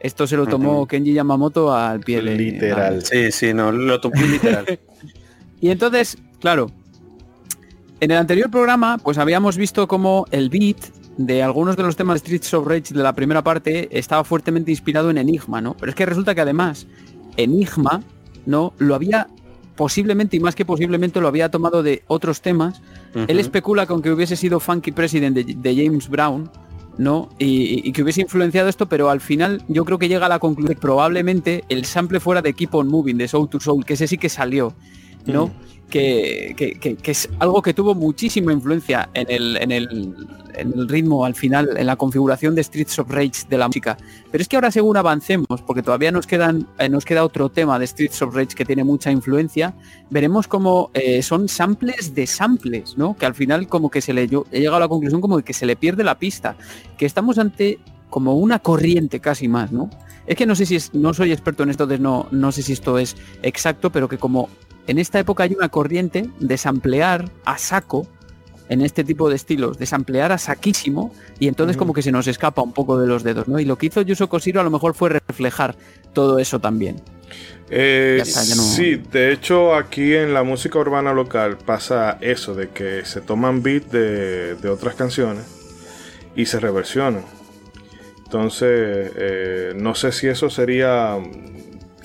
Esto 0.00 0.26
se 0.26 0.36
lo 0.36 0.46
tomó 0.46 0.78
Ujú. 0.80 0.86
Kenji 0.88 1.12
Yamamoto 1.14 1.74
al 1.74 2.00
pie 2.00 2.20
de... 2.22 2.36
Literal. 2.36 3.02
Sí, 3.04 3.32
sí, 3.32 3.52
no, 3.54 3.72
lo 3.72 4.00
tomé 4.00 4.26
literal. 4.26 4.78
Y 5.58 5.70
entonces, 5.70 6.18
claro, 6.38 6.70
en 8.00 8.10
el 8.10 8.16
anterior 8.18 8.50
programa, 8.50 8.98
pues 8.98 9.18
habíamos 9.18 9.56
visto 9.56 9.88
como 9.88 10.26
el 10.30 10.50
beat 10.50 10.78
de 11.16 11.42
algunos 11.42 11.76
de 11.76 11.82
los 11.82 11.96
temas 11.96 12.16
de 12.16 12.26
Streets 12.26 12.54
of 12.54 12.66
Rage 12.66 12.94
de 12.94 13.02
la 13.02 13.14
primera 13.14 13.42
parte 13.42 13.88
estaba 13.90 14.22
fuertemente 14.24 14.70
inspirado 14.70 15.10
en 15.10 15.18
Enigma, 15.18 15.60
¿no? 15.60 15.74
Pero 15.74 15.90
es 15.90 15.96
que 15.96 16.04
resulta 16.04 16.34
que 16.34 16.42
además 16.42 16.86
Enigma, 17.36 18.02
¿no? 18.44 18.74
Lo 18.78 18.94
había 18.94 19.28
posiblemente 19.76 20.36
y 20.36 20.40
más 20.40 20.54
que 20.54 20.64
posiblemente 20.64 21.20
lo 21.20 21.28
había 21.28 21.50
tomado 21.50 21.82
de 21.82 22.02
otros 22.06 22.40
temas. 22.40 22.82
Él 23.28 23.38
especula 23.38 23.86
con 23.86 24.02
que 24.02 24.10
hubiese 24.10 24.36
sido 24.36 24.60
Funky 24.60 24.92
President 24.92 25.34
de, 25.36 25.44
de 25.44 25.84
James 25.84 26.08
Brown, 26.08 26.50
¿no? 26.98 27.30
Y, 27.38 27.86
y 27.88 27.92
que 27.92 28.02
hubiese 28.02 28.22
influenciado 28.22 28.68
esto, 28.68 28.86
pero 28.88 29.08
al 29.08 29.20
final 29.20 29.62
yo 29.68 29.84
creo 29.84 29.98
que 29.98 30.08
llega 30.08 30.26
a 30.26 30.30
la 30.30 30.38
conclusión 30.38 30.74
que 30.74 30.80
probablemente 30.80 31.64
el 31.68 31.84
sample 31.84 32.20
fuera 32.20 32.42
de 32.42 32.52
Keep 32.52 32.74
on 32.74 32.88
Moving, 32.88 33.16
de 33.16 33.28
Soul 33.28 33.48
to 33.48 33.60
Soul, 33.60 33.84
que 33.84 33.94
ese 33.94 34.06
sí 34.06 34.18
que 34.18 34.28
salió, 34.28 34.74
¿no? 35.26 35.50
Que, 35.90 36.54
que- 36.56 36.96
que- 36.96 37.10
es 37.12 37.28
algo 37.38 37.62
que 37.62 37.72
tuvo 37.72 37.94
muchísima 37.94 38.52
influencia 38.52 39.08
en 39.14 39.26
el, 39.30 39.56
en, 39.56 39.70
el, 39.70 40.88
ritmo 40.88 41.24
al 41.24 41.34
final, 41.34 41.76
en 41.76 41.86
la 41.86 41.94
configuración 41.96 42.54
de 42.56 42.64
Streets 42.64 42.98
of 42.98 43.08
Rage 43.10 43.46
de 43.48 43.56
la 43.56 43.68
música. 43.68 43.96
Pero 44.32 44.42
es 44.42 44.48
que 44.48 44.56
ahora 44.56 44.70
según 44.72 44.96
avancemos, 44.96 45.62
porque 45.64 45.82
todavía 45.82 46.10
nos, 46.10 46.26
quedan, 46.26 46.66
eh, 46.78 46.88
nos 46.88 47.04
queda 47.04 47.24
otro 47.24 47.50
tema 47.50 47.78
de 47.78 47.86
Streets 47.86 48.20
of 48.22 48.34
Rage 48.34 48.56
que 48.56 48.64
tiene 48.64 48.82
mucha 48.82 49.12
influencia, 49.12 49.74
veremos 50.10 50.48
como 50.48 50.90
eh, 50.92 51.22
son 51.22 51.48
samples 51.48 52.14
de 52.14 52.26
samples, 52.26 52.98
¿no? 52.98 53.16
Que 53.16 53.26
al 53.26 53.34
final 53.34 53.68
como 53.68 53.88
que 53.90 54.00
se 54.00 54.12
le 54.12 54.26
yo 54.26 54.44
he 54.50 54.58
llegado 54.58 54.78
a 54.78 54.80
la 54.80 54.88
conclusión 54.88 55.20
como 55.20 55.38
que 55.40 55.52
se 55.52 55.66
le 55.66 55.76
pierde 55.76 56.02
la 56.02 56.18
pista, 56.18 56.56
que 56.98 57.06
estamos 57.06 57.38
ante 57.38 57.78
como 58.10 58.34
una 58.34 58.58
corriente 58.58 59.20
casi 59.20 59.46
más, 59.46 59.70
¿no? 59.72 59.88
Es 60.26 60.34
que 60.36 60.46
no 60.46 60.56
sé 60.56 60.66
si 60.66 60.76
no 60.94 61.14
soy 61.14 61.30
experto 61.30 61.62
en 61.62 61.70
esto, 61.70 61.86
no, 61.98 62.26
no 62.32 62.50
sé 62.50 62.62
si 62.62 62.72
esto 62.72 62.98
es 62.98 63.16
exacto, 63.42 63.92
pero 63.92 64.08
que 64.08 64.18
como 64.18 64.48
en 64.86 64.98
esta 64.98 65.18
época 65.18 65.42
hay 65.44 65.54
una 65.54 65.68
corriente 65.68 66.28
de 66.40 66.56
samplear 66.58 67.30
a 67.44 67.58
saco 67.58 68.06
en 68.68 68.82
este 68.82 69.04
tipo 69.04 69.28
de 69.30 69.36
estilos, 69.36 69.78
de 69.78 69.86
samplear 69.86 70.32
a 70.32 70.38
saquísimo 70.38 71.12
y 71.38 71.46
entonces 71.48 71.76
como 71.76 71.92
que 71.92 72.02
se 72.02 72.10
nos 72.10 72.26
escapa 72.26 72.62
un 72.62 72.72
poco 72.72 72.98
de 72.98 73.06
los 73.06 73.22
dedos, 73.22 73.46
¿no? 73.46 73.60
Y 73.60 73.64
lo 73.64 73.76
que 73.78 73.86
hizo 73.86 74.02
Yuso 74.02 74.28
Koshiro 74.28 74.60
a 74.60 74.64
lo 74.64 74.70
mejor 74.70 74.94
fue 74.94 75.08
reflejar 75.10 75.76
todo 76.12 76.38
eso 76.40 76.58
también. 76.58 76.96
Eh, 77.70 78.16
Ya 78.18 78.22
está, 78.24 78.42
ya 78.44 78.54
no- 78.56 78.62
Sí, 78.62 78.96
de 78.96 79.32
hecho 79.32 79.74
aquí 79.74 80.14
en 80.14 80.34
la 80.34 80.42
música 80.42 80.78
urbana 80.78 81.12
local 81.12 81.58
pasa 81.58 82.18
eso, 82.20 82.54
de 82.54 82.68
que 82.70 83.04
se 83.04 83.20
toman 83.20 83.62
beats 83.62 83.90
de, 83.92 84.54
de 84.56 84.68
otras 84.68 84.94
canciones 84.96 85.44
y 86.34 86.46
se 86.46 86.58
reversionan. 86.60 87.24
Entonces, 88.24 89.12
eh, 89.16 89.72
no 89.76 89.94
sé 89.94 90.10
si 90.12 90.26
eso 90.26 90.50
sería, 90.50 91.16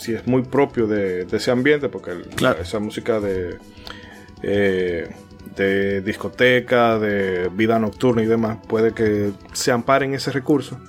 si 0.01 0.13
es 0.13 0.25
muy 0.27 0.41
propio 0.41 0.87
de, 0.87 1.25
de 1.25 1.37
ese 1.37 1.51
ambiente, 1.51 1.89
porque 1.89 2.11
el- 2.11 2.23
Claro. 2.35 2.59
esa 2.61 2.79
música 2.79 3.19
de, 3.19 3.57
eh, 4.43 5.09
de 5.55 6.01
discoteca, 6.01 6.97
de 6.99 7.49
vida 7.53 7.77
nocturna 7.79 8.23
y 8.23 8.25
demás, 8.25 8.57
puede 8.67 8.93
que 8.93 9.31
se 9.53 9.71
amparen 9.71 10.13
ese 10.13 10.31
recurso. 10.31 10.79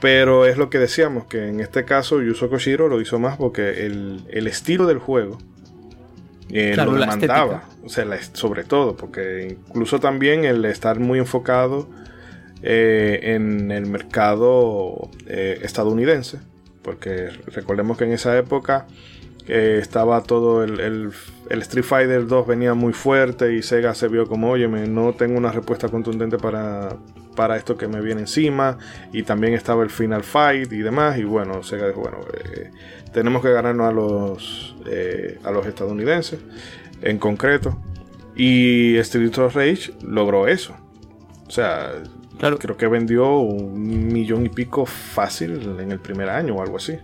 Pero 0.00 0.46
es 0.46 0.56
lo 0.56 0.70
que 0.70 0.78
decíamos, 0.78 1.24
que 1.26 1.48
en 1.48 1.60
este 1.60 1.84
caso 1.84 2.22
Yuzo 2.22 2.48
Koshiro 2.48 2.88
lo 2.88 3.00
hizo 3.00 3.18
más 3.18 3.36
porque 3.36 3.84
el, 3.86 4.22
el 4.30 4.46
estilo 4.46 4.86
del 4.86 4.98
juego 4.98 5.36
eh, 6.48 6.72
Claro, 6.74 6.92
lo 6.92 7.00
demandaba. 7.00 7.64
O 7.84 7.88
sea, 7.88 8.04
la- 8.04 8.22
sobre 8.22 8.64
todo, 8.64 8.96
porque 8.96 9.56
incluso 9.68 10.00
también 10.00 10.44
el 10.44 10.64
estar 10.64 10.98
muy 11.00 11.18
enfocado 11.18 11.88
eh, 12.62 13.20
en 13.34 13.70
el 13.70 13.86
mercado 13.86 15.10
eh, 15.26 15.58
estadounidense. 15.62 16.38
Porque 16.82 17.28
recordemos 17.46 17.98
que 17.98 18.04
en 18.04 18.12
esa 18.12 18.36
época 18.36 18.86
Eh, 19.52 19.78
estaba 19.80 20.22
todo 20.22 20.62
el, 20.62 21.12
Street 21.48 21.84
Fighter 21.84 22.28
2 22.28 22.46
venía 22.46 22.74
muy 22.74 22.92
fuerte 22.92 23.52
y 23.52 23.62
Sega 23.62 23.96
se 23.96 24.06
vio 24.06 24.28
como, 24.28 24.50
oye, 24.50 24.68
no 24.68 25.12
tengo 25.14 25.36
una 25.36 25.50
respuesta 25.50 25.88
contundente 25.88 26.38
para, 26.38 26.96
para 27.34 27.56
esto 27.56 27.76
que 27.76 27.88
me 27.88 28.00
viene 28.00 28.20
encima. 28.20 28.78
Y 29.12 29.24
también 29.24 29.54
estaba 29.54 29.82
el 29.82 29.90
Final 29.90 30.22
Fight 30.22 30.72
y 30.72 30.78
demás. 30.78 31.18
Y 31.18 31.24
bueno, 31.24 31.64
Sega 31.64 31.88
dijo, 31.88 32.02
bueno, 32.02 32.18
eh, 32.32 32.70
tenemos 33.12 33.42
que 33.42 33.50
ganarnos 33.50 33.88
a 33.88 33.92
los, 33.92 34.76
eh, 34.86 35.40
a 35.42 35.50
los 35.50 35.66
estadounidenses 35.66 36.38
en 37.02 37.18
concreto. 37.18 37.76
Y 38.36 38.96
Street 38.98 39.36
of 39.38 39.56
Rage 39.56 39.92
logró 40.02 40.46
eso. 40.46 40.76
O 41.48 41.50
sea, 41.50 41.92
claro. 42.40 42.58
creo 42.58 42.76
que 42.76 42.88
vendió 42.88 43.38
un 43.38 44.08
millón 44.08 44.46
y 44.46 44.48
pico 44.48 44.84
fácil 44.86 45.78
en 45.78 45.92
el 45.92 46.00
primer 46.00 46.28
año 46.28 46.56
o 46.56 46.62
algo 46.62 46.76
así. 46.76 46.98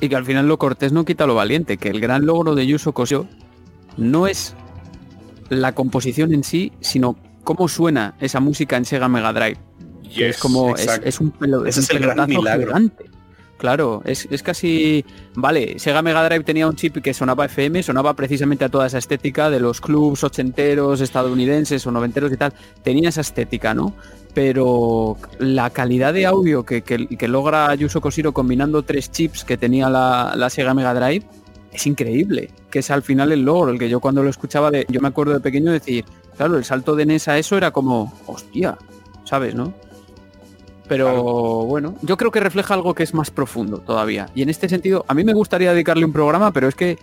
Y 0.00 0.08
que 0.08 0.16
al 0.16 0.24
final 0.24 0.46
lo 0.46 0.58
cortés 0.58 0.92
no 0.92 1.04
quita 1.04 1.26
lo 1.26 1.34
valiente, 1.34 1.76
que 1.76 1.88
el 1.88 2.00
gran 2.00 2.24
logro 2.24 2.54
de 2.54 2.66
Yuso 2.66 2.92
Koshio 2.92 3.26
no 3.96 4.26
es 4.26 4.54
la 5.50 5.74
composición 5.74 6.32
en 6.32 6.44
sí, 6.44 6.72
sino 6.80 7.16
cómo 7.44 7.68
suena 7.68 8.14
esa 8.20 8.40
música 8.40 8.76
en 8.76 8.84
Sega 8.84 9.08
Mega 9.08 9.32
Drive. 9.32 9.58
Yes, 10.04 10.36
es 10.36 10.38
como 10.38 10.74
es, 10.74 11.00
es, 11.04 11.20
un 11.20 11.30
pelo, 11.30 11.66
Ese 11.66 11.80
es, 11.80 11.90
un 11.90 11.96
es 11.96 12.02
el 12.02 12.08
gran 12.08 12.28
milagro. 12.28 12.66
Gigante. 12.68 13.10
Claro, 13.60 14.00
es, 14.06 14.26
es, 14.30 14.42
casi... 14.42 15.04
Vale, 15.34 15.78
Sega 15.78 16.00
Mega 16.00 16.24
Drive 16.24 16.44
tenía 16.44 16.66
un 16.66 16.76
chip 16.76 16.96
que 17.02 17.12
sonaba 17.12 17.44
FM, 17.44 17.82
sonaba 17.82 18.14
precisamente 18.14 18.64
a 18.64 18.70
toda 18.70 18.86
esa 18.86 18.96
estética 18.96 19.50
de 19.50 19.60
los 19.60 19.82
clubs 19.82 20.24
ochenteros, 20.24 21.02
estadounidenses 21.02 21.86
o 21.86 21.90
noventeros 21.90 22.32
y 22.32 22.38
tal. 22.38 22.54
Tenía 22.82 23.10
esa 23.10 23.20
estética, 23.20 23.74
¿no? 23.74 23.92
Pero 24.32 25.18
la 25.38 25.68
calidad 25.68 26.14
de 26.14 26.24
audio 26.24 26.64
que, 26.64 26.80
que, 26.80 27.28
logra 27.28 27.74
Yuso 27.74 28.00
Koshiro 28.00 28.32
combinando 28.32 28.82
tres 28.82 29.12
chips 29.12 29.44
que 29.44 29.58
tenía 29.58 29.90
la, 29.90 30.32
la, 30.36 30.48
Sega 30.48 30.72
Mega 30.72 30.94
Drive 30.94 31.26
es 31.70 31.86
increíble. 31.86 32.48
Que 32.70 32.78
es 32.78 32.90
al 32.90 33.02
final 33.02 33.30
el 33.30 33.42
logro, 33.42 33.72
el 33.72 33.78
que 33.78 33.90
yo 33.90 34.00
cuando 34.00 34.22
lo 34.22 34.30
escuchaba, 34.30 34.70
de, 34.70 34.86
yo 34.88 35.02
me 35.02 35.08
acuerdo 35.08 35.34
de 35.34 35.40
pequeño 35.40 35.70
decir, 35.70 36.06
claro, 36.34 36.56
el 36.56 36.64
salto 36.64 36.96
de 36.96 37.04
NES 37.04 37.28
a 37.28 37.36
eso 37.36 37.58
era 37.58 37.72
como, 37.72 38.10
hostia, 38.26 38.78
¿sabes, 39.24 39.54
no? 39.54 39.74
Pero 40.90 41.04
claro. 41.04 41.22
bueno, 41.66 41.94
yo 42.02 42.16
creo 42.16 42.32
que 42.32 42.40
refleja 42.40 42.74
algo 42.74 42.96
que 42.96 43.04
es 43.04 43.14
más 43.14 43.30
profundo 43.30 43.78
todavía. 43.78 44.28
Y 44.34 44.42
en 44.42 44.48
este 44.48 44.68
sentido, 44.68 45.04
a 45.06 45.14
mí 45.14 45.22
me 45.22 45.32
gustaría 45.34 45.70
dedicarle 45.72 46.04
un 46.04 46.12
programa, 46.12 46.52
pero 46.52 46.66
es 46.66 46.74
que, 46.74 46.98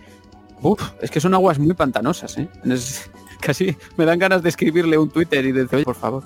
uf, 0.60 0.90
es 1.00 1.10
que 1.10 1.20
son 1.20 1.32
aguas 1.32 1.58
muy 1.58 1.72
pantanosas, 1.72 2.36
¿eh? 2.36 2.48
Es, 2.70 3.10
casi 3.40 3.74
me 3.96 4.04
dan 4.04 4.18
ganas 4.18 4.42
de 4.42 4.50
escribirle 4.50 4.98
un 4.98 5.08
Twitter 5.08 5.42
y 5.42 5.52
decir, 5.52 5.76
oye, 5.76 5.84
por 5.84 5.94
favor. 5.94 6.22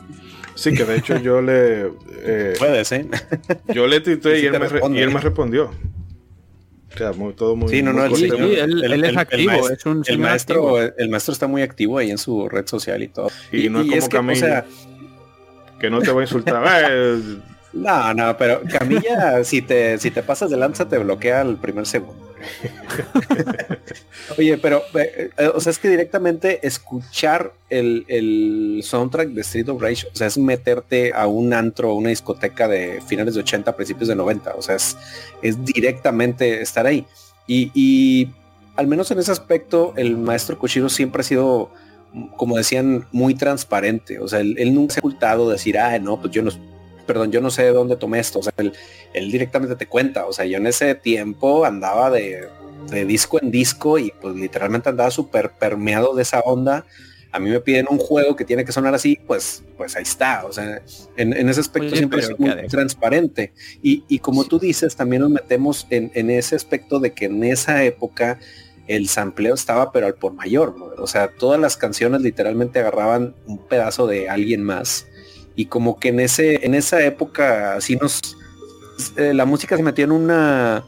Sí, 0.56 0.74
que 0.74 0.84
de 0.84 0.96
hecho 0.96 1.18
yo 1.18 1.40
le... 1.40 1.92
Eh, 2.24 2.54
Puedes, 2.58 2.90
¿eh? 2.90 3.08
Yo 3.72 3.86
le 3.86 4.00
tuiteé 4.00 4.40
y, 4.40 4.46
él 4.46 4.52
me, 4.52 4.58
responde, 4.58 4.98
y 4.98 5.02
él 5.02 5.10
me 5.10 5.20
respondió. 5.20 5.70
O 6.92 6.98
sea, 6.98 7.12
muy, 7.12 7.32
todo 7.34 7.54
muy... 7.54 7.68
Sí, 7.68 7.80
no, 7.80 7.92
no, 7.92 8.08
muy 8.08 8.18
sí, 8.18 8.28
sí, 8.28 8.36
él, 8.36 8.82
él, 8.82 9.04
es 9.04 9.16
activo, 9.16 9.52
maestro, 9.52 9.72
es 9.72 9.86
un 9.86 10.02
el 10.08 10.18
maestro, 10.18 10.78
activo. 10.78 10.98
el 10.98 11.08
maestro 11.10 11.32
está 11.32 11.46
muy 11.46 11.62
activo 11.62 11.98
ahí 11.98 12.10
en 12.10 12.18
su 12.18 12.48
red 12.48 12.66
social 12.66 13.04
y 13.04 13.08
todo. 13.08 13.28
Y, 13.52 13.66
y 13.66 13.68
no 13.70 13.82
es 13.82 14.08
como 14.08 14.32
es 14.32 14.40
que, 14.40 14.46
o 14.46 14.48
sea, 14.48 14.66
que 15.82 15.90
no 15.90 16.00
te 16.00 16.10
voy 16.10 16.22
a 16.22 16.24
insultar. 16.24 16.64
eh, 16.90 17.20
no, 17.72 18.12
no, 18.14 18.36
pero 18.36 18.60
Camilla, 18.70 19.42
si 19.44 19.62
te, 19.62 19.98
si 19.98 20.10
te 20.10 20.22
pasas 20.22 20.50
de 20.50 20.56
lanza, 20.56 20.88
te 20.88 20.98
bloquea 20.98 21.42
el 21.42 21.56
primer 21.56 21.86
segundo. 21.86 22.32
Oye, 24.38 24.58
pero, 24.58 24.82
eh, 24.94 25.30
o 25.54 25.60
sea, 25.60 25.70
es 25.70 25.78
que 25.78 25.88
directamente 25.88 26.66
escuchar 26.66 27.52
el, 27.70 28.04
el, 28.08 28.80
soundtrack 28.82 29.28
de 29.28 29.40
Street 29.42 29.68
of 29.68 29.80
Rage, 29.80 30.06
o 30.12 30.16
sea, 30.16 30.26
es 30.26 30.36
meterte 30.38 31.12
a 31.14 31.26
un 31.26 31.54
antro, 31.54 31.94
una 31.94 32.10
discoteca 32.10 32.68
de 32.68 33.00
finales 33.06 33.34
de 33.34 33.40
80, 33.40 33.74
principios 33.76 34.08
de 34.08 34.16
90, 34.16 34.54
o 34.56 34.62
sea, 34.62 34.76
es, 34.76 34.96
es 35.40 35.64
directamente 35.64 36.60
estar 36.60 36.86
ahí. 36.86 37.06
Y, 37.46 37.70
y 37.74 38.30
al 38.76 38.86
menos 38.86 39.10
en 39.10 39.18
ese 39.18 39.32
aspecto, 39.32 39.94
el 39.96 40.16
maestro 40.16 40.58
Koshiro 40.58 40.88
siempre 40.88 41.20
ha 41.20 41.24
sido, 41.24 41.70
como 42.36 42.56
decían, 42.56 43.06
muy 43.12 43.34
transparente. 43.34 44.18
O 44.18 44.28
sea, 44.28 44.40
él, 44.40 44.56
él 44.58 44.74
nunca 44.74 44.94
se 44.94 45.00
ha 45.00 45.02
ocultado 45.02 45.46
de 45.48 45.54
decir, 45.54 45.78
ah, 45.78 45.98
no, 45.98 46.20
pues 46.20 46.32
yo 46.32 46.42
no 46.42 46.50
perdón, 47.06 47.32
yo 47.32 47.40
no 47.40 47.50
sé 47.50 47.62
de 47.64 47.72
dónde 47.72 47.96
tomé 47.96 48.18
esto. 48.18 48.38
O 48.38 48.42
sea, 48.42 48.52
él, 48.56 48.72
él, 49.12 49.30
directamente 49.30 49.76
te 49.76 49.86
cuenta. 49.86 50.26
O 50.26 50.32
sea, 50.32 50.44
yo 50.44 50.56
en 50.56 50.66
ese 50.66 50.94
tiempo 50.94 51.64
andaba 51.64 52.10
de, 52.10 52.48
de 52.90 53.04
disco 53.04 53.38
en 53.40 53.50
disco 53.50 53.98
y 53.98 54.12
pues 54.20 54.34
literalmente 54.34 54.88
andaba 54.88 55.10
súper 55.10 55.52
permeado 55.52 56.14
de 56.14 56.22
esa 56.22 56.40
onda. 56.40 56.84
A 57.34 57.38
mí 57.38 57.48
me 57.48 57.60
piden 57.60 57.86
un 57.88 57.96
juego 57.96 58.36
que 58.36 58.44
tiene 58.44 58.64
que 58.64 58.72
sonar 58.72 58.94
así, 58.94 59.18
pues, 59.26 59.64
pues 59.78 59.96
ahí 59.96 60.02
está. 60.02 60.44
O 60.44 60.52
sea, 60.52 60.82
en, 61.16 61.32
en 61.32 61.48
ese 61.48 61.60
aspecto 61.60 61.88
Oye, 61.88 61.96
siempre 61.96 62.20
es 62.20 62.38
muy 62.38 62.50
de... 62.50 62.64
transparente. 62.64 63.52
Y, 63.82 64.04
y 64.06 64.18
como 64.18 64.42
sí. 64.42 64.50
tú 64.50 64.58
dices, 64.58 64.96
también 64.96 65.22
nos 65.22 65.30
metemos 65.30 65.86
en, 65.88 66.10
en, 66.14 66.28
ese 66.30 66.56
aspecto 66.56 67.00
de 67.00 67.14
que 67.14 67.26
en 67.26 67.42
esa 67.42 67.84
época 67.84 68.38
el 68.86 69.08
sampleo 69.08 69.54
estaba 69.54 69.92
pero 69.92 70.06
al 70.06 70.14
por 70.14 70.34
mayor. 70.34 70.76
¿no? 70.76 70.90
O 71.02 71.06
sea, 71.06 71.28
todas 71.28 71.58
las 71.58 71.78
canciones 71.78 72.20
literalmente 72.20 72.80
agarraban 72.80 73.34
un 73.46 73.58
pedazo 73.58 74.06
de 74.06 74.28
alguien 74.28 74.62
más 74.62 75.06
y 75.56 75.66
como 75.66 75.98
que 75.98 76.08
en 76.08 76.20
ese 76.20 76.64
en 76.64 76.74
esa 76.74 77.02
época 77.04 77.74
así 77.74 77.96
nos 77.96 78.36
eh, 79.16 79.34
la 79.34 79.44
música 79.44 79.76
se 79.76 79.82
metió 79.82 80.04
en 80.04 80.12
una 80.12 80.84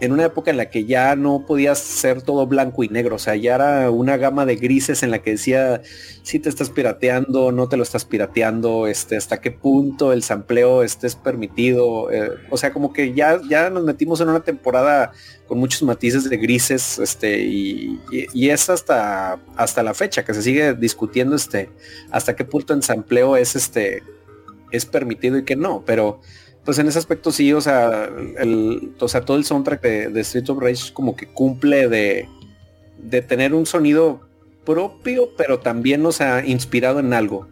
en 0.00 0.12
una 0.12 0.24
época 0.24 0.50
en 0.50 0.56
la 0.56 0.70
que 0.70 0.86
ya 0.86 1.14
no 1.14 1.44
podías 1.46 1.78
ser 1.78 2.22
todo 2.22 2.46
blanco 2.46 2.82
y 2.82 2.88
negro, 2.88 3.16
o 3.16 3.18
sea, 3.18 3.36
ya 3.36 3.54
era 3.54 3.90
una 3.90 4.16
gama 4.16 4.46
de 4.46 4.56
grises 4.56 5.02
en 5.02 5.10
la 5.10 5.20
que 5.20 5.32
decía 5.32 5.82
si 6.22 6.38
te 6.38 6.48
estás 6.48 6.70
pirateando, 6.70 7.52
no 7.52 7.68
te 7.68 7.76
lo 7.76 7.82
estás 7.82 8.04
pirateando, 8.04 8.86
este, 8.86 9.16
hasta 9.16 9.40
qué 9.40 9.50
punto 9.50 10.12
el 10.12 10.22
sampleo 10.22 10.82
estés 10.82 11.16
permitido, 11.16 12.10
eh, 12.10 12.30
o 12.50 12.56
sea, 12.56 12.72
como 12.72 12.92
que 12.92 13.12
ya, 13.12 13.40
ya 13.48 13.68
nos 13.68 13.84
metimos 13.84 14.20
en 14.20 14.30
una 14.30 14.40
temporada 14.40 15.12
con 15.46 15.58
muchos 15.58 15.82
matices 15.82 16.28
de 16.28 16.36
grises, 16.36 16.98
este, 16.98 17.42
y, 17.42 18.00
y, 18.10 18.26
y, 18.32 18.50
es 18.50 18.70
hasta, 18.70 19.38
hasta 19.56 19.82
la 19.82 19.94
fecha 19.94 20.24
que 20.24 20.32
se 20.32 20.42
sigue 20.42 20.74
discutiendo, 20.74 21.36
este, 21.36 21.70
hasta 22.10 22.36
qué 22.36 22.44
punto 22.44 22.72
el 22.72 22.82
sampleo 22.82 23.36
es, 23.36 23.56
este, 23.56 24.02
es 24.70 24.86
permitido 24.86 25.38
y 25.38 25.44
que 25.44 25.56
no, 25.56 25.82
pero 25.84 26.20
pues 26.70 26.78
en 26.78 26.86
ese 26.86 27.00
aspecto 27.00 27.32
sí, 27.32 27.52
o 27.52 27.60
sea, 27.60 28.08
o 29.00 29.08
sea 29.08 29.22
todo 29.22 29.36
el 29.36 29.44
soundtrack 29.44 29.82
de, 29.82 30.08
de 30.08 30.20
Street 30.20 30.48
of 30.50 30.62
Rage 30.62 30.92
como 30.92 31.16
que 31.16 31.26
cumple 31.26 31.88
de, 31.88 32.28
de 32.96 33.22
tener 33.22 33.54
un 33.54 33.66
sonido 33.66 34.20
propio, 34.64 35.30
pero 35.36 35.58
también, 35.58 36.06
o 36.06 36.12
sea, 36.12 36.46
inspirado 36.46 37.00
en 37.00 37.12
algo. 37.12 37.48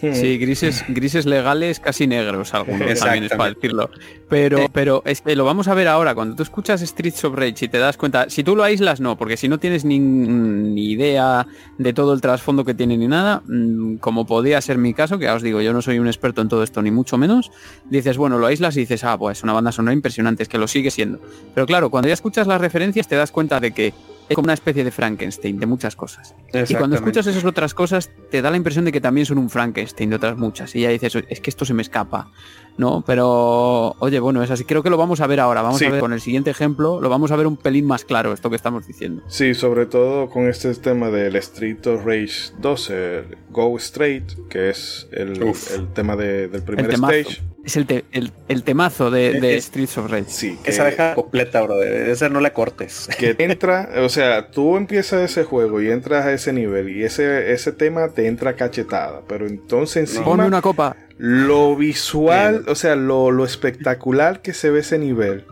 Sí, 0.00 0.38
grises, 0.38 0.84
grises 0.88 1.24
legales 1.24 1.80
casi 1.80 2.06
negros 2.06 2.52
algunos 2.52 2.98
también 2.98 3.24
es 3.24 3.30
para 3.30 3.54
decirlo. 3.54 3.90
Pero, 4.28 4.68
pero 4.72 5.02
es 5.06 5.20
que 5.20 5.36
lo 5.36 5.44
vamos 5.44 5.68
a 5.68 5.74
ver 5.74 5.88
ahora. 5.88 6.14
Cuando 6.14 6.34
tú 6.34 6.42
escuchas 6.42 6.80
Streets 6.80 7.24
of 7.24 7.34
Rage 7.34 7.66
y 7.66 7.68
te 7.68 7.78
das 7.78 7.96
cuenta, 7.96 8.28
si 8.28 8.42
tú 8.42 8.56
lo 8.56 8.64
aíslas, 8.64 9.00
no, 9.00 9.16
porque 9.16 9.36
si 9.36 9.48
no 9.48 9.58
tienes 9.58 9.84
ni, 9.84 9.98
ni 9.98 10.90
idea 10.90 11.46
de 11.78 11.92
todo 11.92 12.12
el 12.12 12.20
trasfondo 12.20 12.64
que 12.64 12.74
tiene 12.74 12.96
ni 12.96 13.06
nada, 13.06 13.42
mmm, 13.46 13.96
como 13.96 14.26
podía 14.26 14.60
ser 14.60 14.78
mi 14.78 14.94
caso, 14.94 15.18
que 15.18 15.24
ya 15.24 15.34
os 15.34 15.42
digo, 15.42 15.60
yo 15.60 15.72
no 15.72 15.80
soy 15.80 15.98
un 15.98 16.06
experto 16.06 16.42
en 16.42 16.48
todo 16.48 16.62
esto, 16.62 16.82
ni 16.82 16.90
mucho 16.90 17.16
menos, 17.16 17.50
dices, 17.88 18.16
bueno, 18.16 18.38
lo 18.38 18.46
aíslas 18.46 18.76
y 18.76 18.80
dices, 18.80 19.04
ah, 19.04 19.16
pues 19.16 19.42
una 19.42 19.52
banda 19.52 19.72
sonora 19.72 19.94
impresionante, 19.94 20.42
es 20.42 20.48
que 20.48 20.58
lo 20.58 20.68
sigue 20.68 20.90
siendo. 20.90 21.20
Pero 21.54 21.66
claro, 21.66 21.90
cuando 21.90 22.08
ya 22.08 22.14
escuchas 22.14 22.46
las 22.46 22.60
referencias 22.60 23.08
te 23.08 23.16
das 23.16 23.30
cuenta 23.30 23.60
de 23.60 23.72
que 23.72 23.94
es 24.28 24.34
como 24.34 24.46
una 24.46 24.54
especie 24.54 24.84
de 24.84 24.90
Frankenstein 24.90 25.58
de 25.58 25.66
muchas 25.66 25.96
cosas. 25.96 26.34
Y 26.68 26.74
cuando 26.74 26.96
escuchas 26.96 27.26
esas 27.26 27.44
otras 27.44 27.74
cosas, 27.74 28.10
te 28.30 28.42
da 28.42 28.50
la 28.50 28.56
impresión 28.56 28.84
de 28.84 28.92
que 28.92 29.00
también 29.00 29.26
son 29.26 29.38
un 29.38 29.50
Frankenstein 29.50 30.10
de 30.10 30.16
otras 30.16 30.36
muchas. 30.36 30.74
Y 30.74 30.80
ya 30.80 30.90
dices, 30.90 31.16
es 31.28 31.40
que 31.40 31.50
esto 31.50 31.64
se 31.64 31.74
me 31.74 31.82
escapa. 31.82 32.30
¿No? 32.76 33.04
Pero, 33.06 33.94
oye, 34.00 34.18
bueno, 34.18 34.42
es 34.42 34.50
así. 34.50 34.64
Creo 34.64 34.82
que 34.82 34.90
lo 34.90 34.96
vamos 34.96 35.20
a 35.20 35.28
ver 35.28 35.38
ahora. 35.38 35.62
Vamos 35.62 35.78
sí. 35.78 35.84
a 35.84 35.90
ver 35.90 36.00
con 36.00 36.12
el 36.12 36.20
siguiente 36.20 36.50
ejemplo, 36.50 37.00
lo 37.00 37.08
vamos 37.08 37.30
a 37.30 37.36
ver 37.36 37.46
un 37.46 37.56
pelín 37.56 37.86
más 37.86 38.04
claro, 38.04 38.32
esto 38.32 38.50
que 38.50 38.56
estamos 38.56 38.86
diciendo. 38.86 39.22
Sí, 39.28 39.54
sobre 39.54 39.86
todo 39.86 40.28
con 40.28 40.48
este 40.48 40.74
tema 40.74 41.08
del 41.10 41.36
Street 41.36 41.86
of 41.86 42.04
Rage 42.04 42.52
2, 42.58 42.90
el 42.90 43.38
Go 43.50 43.76
Straight, 43.76 44.48
que 44.48 44.70
es 44.70 45.06
el, 45.12 45.40
el 45.40 45.92
tema 45.92 46.16
de, 46.16 46.48
del 46.48 46.62
primer 46.62 46.92
stage. 46.92 47.42
Es 47.64 47.76
el, 47.76 47.86
te, 47.86 48.04
el, 48.12 48.30
el, 48.48 48.62
temazo 48.62 49.10
de, 49.10 49.40
de 49.40 49.56
es, 49.56 49.64
Streets 49.64 49.96
of 49.96 50.10
Rage. 50.10 50.26
Sí. 50.28 50.58
Que, 50.62 50.70
esa 50.70 50.84
deja 50.84 51.14
completa, 51.14 51.62
bro. 51.62 51.78
De 51.78 52.10
esa 52.10 52.28
no 52.28 52.40
la 52.40 52.52
cortes. 52.52 53.08
Que 53.18 53.34
entra, 53.38 53.88
o 53.98 54.08
sea, 54.08 54.50
tú 54.50 54.76
empiezas 54.76 55.22
ese 55.22 55.44
juego 55.44 55.80
y 55.80 55.90
entras 55.90 56.26
a 56.26 56.32
ese 56.32 56.52
nivel 56.52 56.90
y 56.90 57.04
ese, 57.04 57.52
ese 57.52 57.72
tema 57.72 58.08
te 58.08 58.26
entra 58.26 58.54
cachetada. 58.54 59.22
Pero 59.26 59.46
entonces 59.46 59.96
encima... 59.96 60.24
Ponme 60.24 60.46
una 60.46 60.60
copa. 60.60 60.96
Lo 61.16 61.74
visual, 61.74 62.58
Bien. 62.58 62.64
o 62.68 62.74
sea, 62.74 62.96
lo, 62.96 63.30
lo, 63.30 63.44
espectacular 63.44 64.42
que 64.42 64.52
se 64.52 64.70
ve 64.70 64.80
ese 64.80 64.98
nivel. 64.98 65.44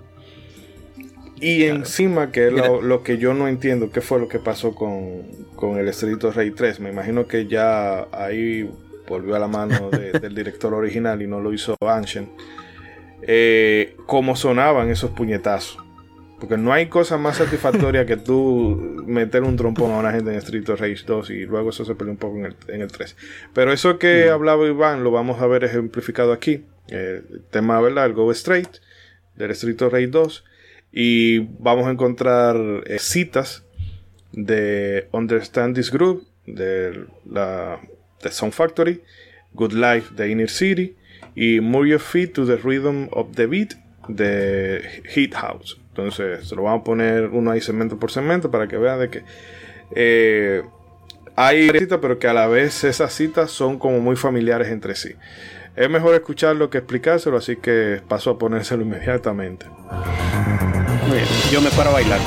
Y 1.40 1.64
claro. 1.64 1.76
encima 1.76 2.30
que 2.30 2.50
lo, 2.50 2.82
lo, 2.82 3.02
que 3.02 3.18
yo 3.18 3.32
no 3.32 3.48
entiendo, 3.48 3.90
qué 3.90 4.00
fue 4.00 4.20
lo 4.20 4.28
que 4.28 4.38
pasó 4.38 4.74
con, 4.74 5.22
con 5.56 5.78
el 5.78 5.88
Street 5.88 6.22
of 6.24 6.36
Rage 6.36 6.52
3. 6.52 6.80
Me 6.80 6.90
imagino 6.90 7.26
que 7.26 7.46
ya 7.46 8.06
ahí 8.12 8.68
volvió 9.08 9.36
a 9.36 9.38
la 9.38 9.48
mano 9.48 9.90
de, 9.90 10.12
del 10.20 10.34
director 10.34 10.72
original 10.74 11.20
y 11.22 11.26
no 11.26 11.40
lo 11.40 11.52
hizo 11.52 11.76
Anshen. 11.80 12.30
Eh, 13.22 13.96
cómo 14.06 14.36
sonaban 14.36 14.90
esos 14.90 15.10
puñetazos. 15.10 15.78
Porque 16.40 16.56
no 16.56 16.72
hay 16.72 16.86
cosa 16.86 17.18
más 17.18 17.36
satisfactoria 17.36 18.04
que 18.04 18.16
tú 18.16 19.04
meter 19.06 19.44
un 19.44 19.56
trompón 19.56 19.92
a 19.92 19.98
una 19.98 20.10
gente 20.10 20.32
en 20.32 20.38
Street 20.38 20.68
of 20.70 20.80
Rage 20.80 21.04
2 21.06 21.30
y 21.30 21.46
luego 21.46 21.70
eso 21.70 21.84
se 21.84 21.94
perdió 21.94 22.10
un 22.10 22.18
poco 22.18 22.36
en 22.38 22.46
el, 22.46 22.56
en 22.66 22.82
el 22.82 22.90
3. 22.90 23.16
Pero 23.54 23.72
eso 23.72 23.96
que 23.96 24.26
mm. 24.26 24.32
hablaba 24.32 24.66
Iván 24.66 25.04
lo 25.04 25.12
vamos 25.12 25.40
a 25.40 25.46
ver 25.46 25.62
ejemplificado 25.62 26.32
aquí. 26.32 26.64
Eh, 26.88 27.22
el 27.30 27.42
tema, 27.44 27.80
¿verdad? 27.80 28.06
El 28.06 28.14
Go 28.14 28.32
Straight 28.32 28.78
del 29.36 29.52
Street 29.52 29.80
of 29.82 29.92
Rage 29.92 30.08
2. 30.08 30.44
Y 30.90 31.38
vamos 31.60 31.86
a 31.86 31.92
encontrar 31.92 32.56
eh, 32.86 32.98
citas 32.98 33.64
de 34.32 35.08
Understand 35.12 35.76
This 35.76 35.92
Group, 35.92 36.26
de 36.46 37.06
la 37.24 37.80
de 38.22 38.30
Sound 38.30 38.52
Factory, 38.52 39.02
Good 39.54 39.72
Life 39.72 40.14
de 40.14 40.30
Inner 40.30 40.50
City 40.50 40.96
y 41.34 41.60
Move 41.60 41.88
Your 41.90 42.00
Feet 42.00 42.32
to 42.32 42.46
the 42.46 42.56
Rhythm 42.56 43.08
of 43.12 43.34
the 43.34 43.46
Beat 43.46 43.74
de 44.08 45.02
Heat 45.14 45.34
House. 45.34 45.78
Entonces, 45.88 46.48
se 46.48 46.56
lo 46.56 46.62
vamos 46.62 46.80
a 46.80 46.84
poner 46.84 47.26
uno 47.26 47.50
ahí 47.50 47.60
segmento 47.60 47.98
por 47.98 48.10
segmento 48.10 48.50
para 48.50 48.66
que 48.66 48.76
vean 48.76 48.98
de 48.98 49.10
que 49.10 49.22
eh, 49.94 50.62
hay 51.36 51.68
citas, 51.70 51.98
pero 52.00 52.18
que 52.18 52.28
a 52.28 52.32
la 52.32 52.46
vez 52.46 52.84
esas 52.84 53.12
citas 53.12 53.50
son 53.50 53.78
como 53.78 54.00
muy 54.00 54.16
familiares 54.16 54.68
entre 54.68 54.94
sí. 54.94 55.14
Es 55.76 55.88
mejor 55.88 56.14
escucharlo 56.14 56.68
que 56.68 56.78
explicárselo, 56.78 57.36
así 57.36 57.56
que 57.56 58.02
paso 58.06 58.30
a 58.30 58.38
ponérselo 58.38 58.82
inmediatamente. 58.84 59.66
Bien, 61.10 61.24
yo 61.50 61.60
me 61.60 61.70
paro 61.70 61.90
a 61.90 61.92
bailar. 61.94 62.20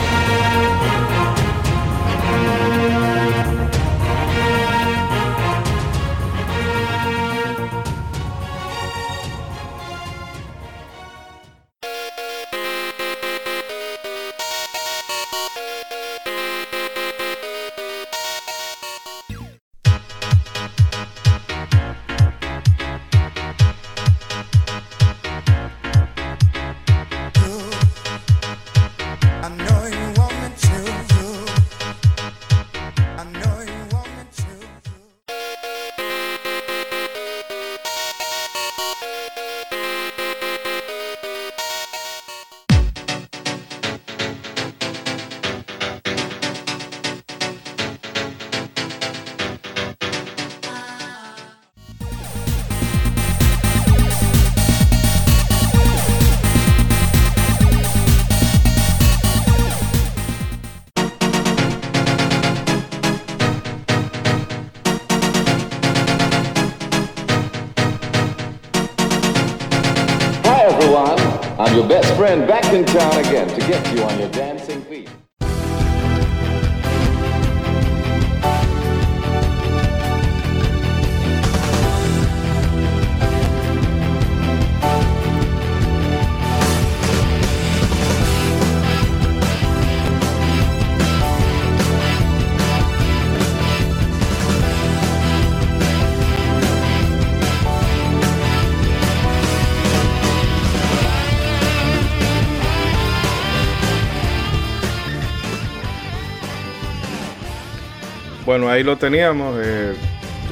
Ahí 108.75 108.83
lo 108.83 108.97
teníamos. 108.97 109.57
eh, 109.63 109.93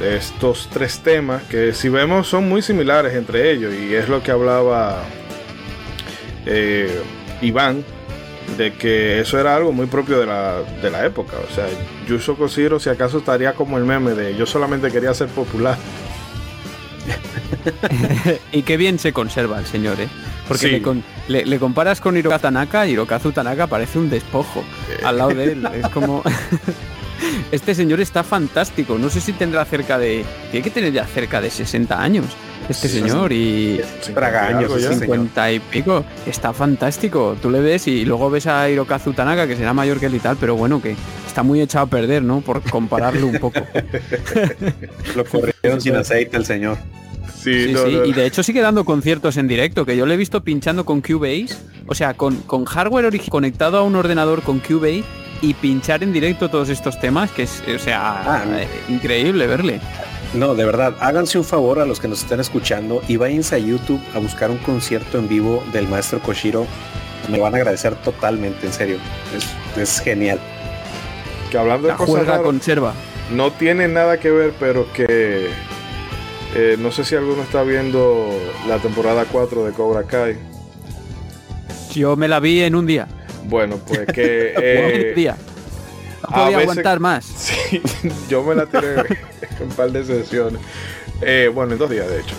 estos 0.02 0.68
tres 0.72 0.98
temas 1.04 1.44
que 1.44 1.72
si 1.72 1.88
vemos 1.88 2.26
son 2.26 2.48
muy 2.48 2.62
similares 2.62 3.14
entre 3.14 3.52
ellos 3.52 3.72
y 3.72 3.94
es 3.94 4.08
lo 4.08 4.24
que 4.24 4.32
hablaba 4.32 5.04
eh, 6.46 7.00
Iván 7.40 7.84
de 8.58 8.72
que 8.72 9.20
eso 9.20 9.38
era 9.38 9.54
algo 9.54 9.70
muy 9.70 9.86
propio 9.86 10.18
de 10.18 10.26
la, 10.26 10.62
de 10.82 10.90
la 10.90 11.06
época. 11.06 11.34
O 11.48 11.54
sea, 11.54 11.66
Yuso 12.08 12.34
Koshiro 12.36 12.80
si 12.80 12.90
acaso 12.90 13.18
estaría 13.18 13.52
como 13.54 13.78
el 13.78 13.84
meme 13.84 14.14
de 14.14 14.34
yo 14.34 14.46
solamente 14.46 14.90
quería 14.90 15.14
ser 15.14 15.28
popular. 15.28 15.78
y 18.52 18.62
qué 18.62 18.76
bien 18.76 18.98
se 18.98 19.12
conserva 19.12 19.58
el 19.60 19.66
señor, 19.66 20.00
¿eh? 20.00 20.08
Porque 20.48 20.66
Sí. 20.66 20.70
le, 20.72 20.82
con- 20.82 21.04
le- 21.28 21.46
le 21.46 21.58
comparas 21.58 22.00
con 22.00 22.16
Hirokazu 22.16 22.42
Tanaka 22.42 22.86
y 22.86 22.90
Hirokazu 22.92 23.30
Tanaka 23.32 23.66
parece 23.68 23.98
un 24.00 24.10
despojo 24.10 24.64
al 25.04 25.18
lado 25.18 25.30
de 25.34 25.52
él. 25.52 25.68
Es 25.72 25.88
como... 25.90 26.22
este 27.54 27.74
señor 27.74 28.00
está 28.00 28.22
fantástico. 28.22 28.98
No 28.98 29.08
sé 29.10 29.20
si 29.20 29.32
tendrá 29.32 29.64
cerca 29.64 29.98
de... 29.98 30.24
Tiene 30.50 30.64
que 30.64 30.70
tener 30.70 30.92
ya 30.92 31.06
cerca 31.06 31.40
de 31.40 31.50
60 31.50 32.00
años 32.00 32.26
este 32.68 32.88
Sí, 32.88 33.00
señor 33.00 33.32
y... 33.32 33.80
Braga 34.14 34.46
años, 34.48 34.62
Algo 34.64 34.78
ya. 34.78 34.90
ese 34.90 35.00
señor. 35.00 35.16
50 35.16 35.52
y 35.52 35.60
pico. 35.60 36.04
Está 36.26 36.52
fantástico. 36.52 37.36
Tú 37.40 37.50
le 37.50 37.60
ves 37.60 37.86
y 37.88 38.04
luego 38.04 38.30
ves 38.30 38.46
a 38.46 38.68
Hirokazu 38.70 39.12
Tanaka, 39.12 39.46
que 39.46 39.56
será 39.56 39.72
mayor 39.74 40.00
que 40.00 40.06
él 40.06 40.14
y 40.14 40.20
tal, 40.20 40.36
pero 40.38 40.56
bueno, 40.56 40.80
que 40.80 40.96
está 41.26 41.42
muy 41.42 41.60
echado 41.60 41.84
a 41.86 41.88
perder, 41.88 42.22
¿no? 42.22 42.40
Por 42.40 42.62
compararlo 42.62 43.26
un 43.26 43.38
poco. 43.38 43.60
Lo 45.16 45.24
corrieron 45.24 45.80
sin 45.80 45.96
aceite 45.96 46.36
el 46.36 46.44
señor. 46.44 46.78
Sí, 47.42 47.66
Sí, 47.66 47.72
no, 47.72 47.84
sí, 47.84 47.92
no. 47.96 48.04
y 48.06 48.12
de 48.14 48.24
hecho 48.24 48.42
sigue 48.42 48.62
dando 48.62 48.86
conciertos 48.86 49.36
en 49.36 49.46
directo, 49.46 49.84
que 49.84 49.96
yo 49.98 50.06
le 50.06 50.14
he 50.14 50.16
visto 50.16 50.42
pinchando 50.42 50.86
con 50.86 51.02
Cubase, 51.02 51.48
o 51.86 51.94
sea, 51.94 52.14
con, 52.14 52.36
con 52.36 52.64
hardware 52.64 53.10
conectado 53.28 53.76
a 53.76 53.82
un 53.82 53.96
ordenador 53.96 54.40
con 54.42 54.60
Cubase 54.60 55.04
y 55.40 55.54
pinchar 55.54 56.02
en 56.02 56.12
directo 56.12 56.48
todos 56.48 56.68
estos 56.68 56.98
temas, 57.00 57.30
que 57.30 57.42
es, 57.44 57.62
o 57.74 57.78
sea, 57.78 58.22
Ah, 58.26 58.44
eh, 58.58 58.68
increíble 58.88 59.46
verle. 59.46 59.80
No, 60.32 60.54
de 60.54 60.64
verdad, 60.64 60.94
háganse 61.00 61.38
un 61.38 61.44
favor 61.44 61.78
a 61.78 61.86
los 61.86 62.00
que 62.00 62.08
nos 62.08 62.20
están 62.22 62.40
escuchando 62.40 63.02
y 63.06 63.16
váyanse 63.16 63.54
a 63.54 63.58
YouTube 63.58 64.00
a 64.14 64.18
buscar 64.18 64.50
un 64.50 64.58
concierto 64.58 65.18
en 65.18 65.28
vivo 65.28 65.62
del 65.72 65.86
maestro 65.86 66.18
Koshiro. 66.20 66.66
Me 67.30 67.38
van 67.38 67.54
a 67.54 67.58
agradecer 67.58 67.94
totalmente, 67.96 68.66
en 68.66 68.72
serio. 68.72 68.98
Es, 69.36 69.46
es 69.80 70.00
genial. 70.00 70.40
que 71.50 71.58
hablando 71.58 71.86
de 71.86 71.92
La 71.92 71.96
cosas 71.98 72.14
juega 72.16 72.30
raras, 72.32 72.42
conserva. 72.46 72.94
no 73.30 73.52
tiene 73.52 73.86
nada 73.86 74.18
que 74.18 74.30
ver, 74.30 74.52
pero 74.58 74.92
que 74.92 75.50
eh, 76.56 76.76
no 76.80 76.90
sé 76.90 77.04
si 77.04 77.14
alguno 77.14 77.42
está 77.42 77.62
viendo 77.62 78.28
la 78.68 78.78
temporada 78.78 79.24
4 79.30 79.64
de 79.64 79.72
Cobra 79.72 80.02
Kai. 80.02 80.36
Yo 81.94 82.16
me 82.16 82.26
la 82.26 82.40
vi 82.40 82.60
en 82.62 82.74
un 82.74 82.86
día. 82.86 83.06
Bueno, 83.44 83.78
pues 83.86 84.06
que 84.06 84.54
eh, 84.60 85.12
día. 85.14 85.36
No 86.22 86.28
a 86.28 86.44
podía 86.44 86.56
veces- 86.58 86.62
aguantar 86.62 87.00
más. 87.00 87.24
Sí, 87.70 87.82
yo 88.28 88.42
me 88.42 88.54
la 88.54 88.66
tiré 88.66 88.94
en 89.00 89.06
un 89.62 89.68
par 89.76 89.90
de 89.90 90.04
sesiones. 90.04 90.60
Eh, 91.22 91.50
bueno, 91.54 91.72
en 91.72 91.78
dos 91.78 91.90
días, 91.90 92.08
de 92.08 92.20
hecho. 92.20 92.34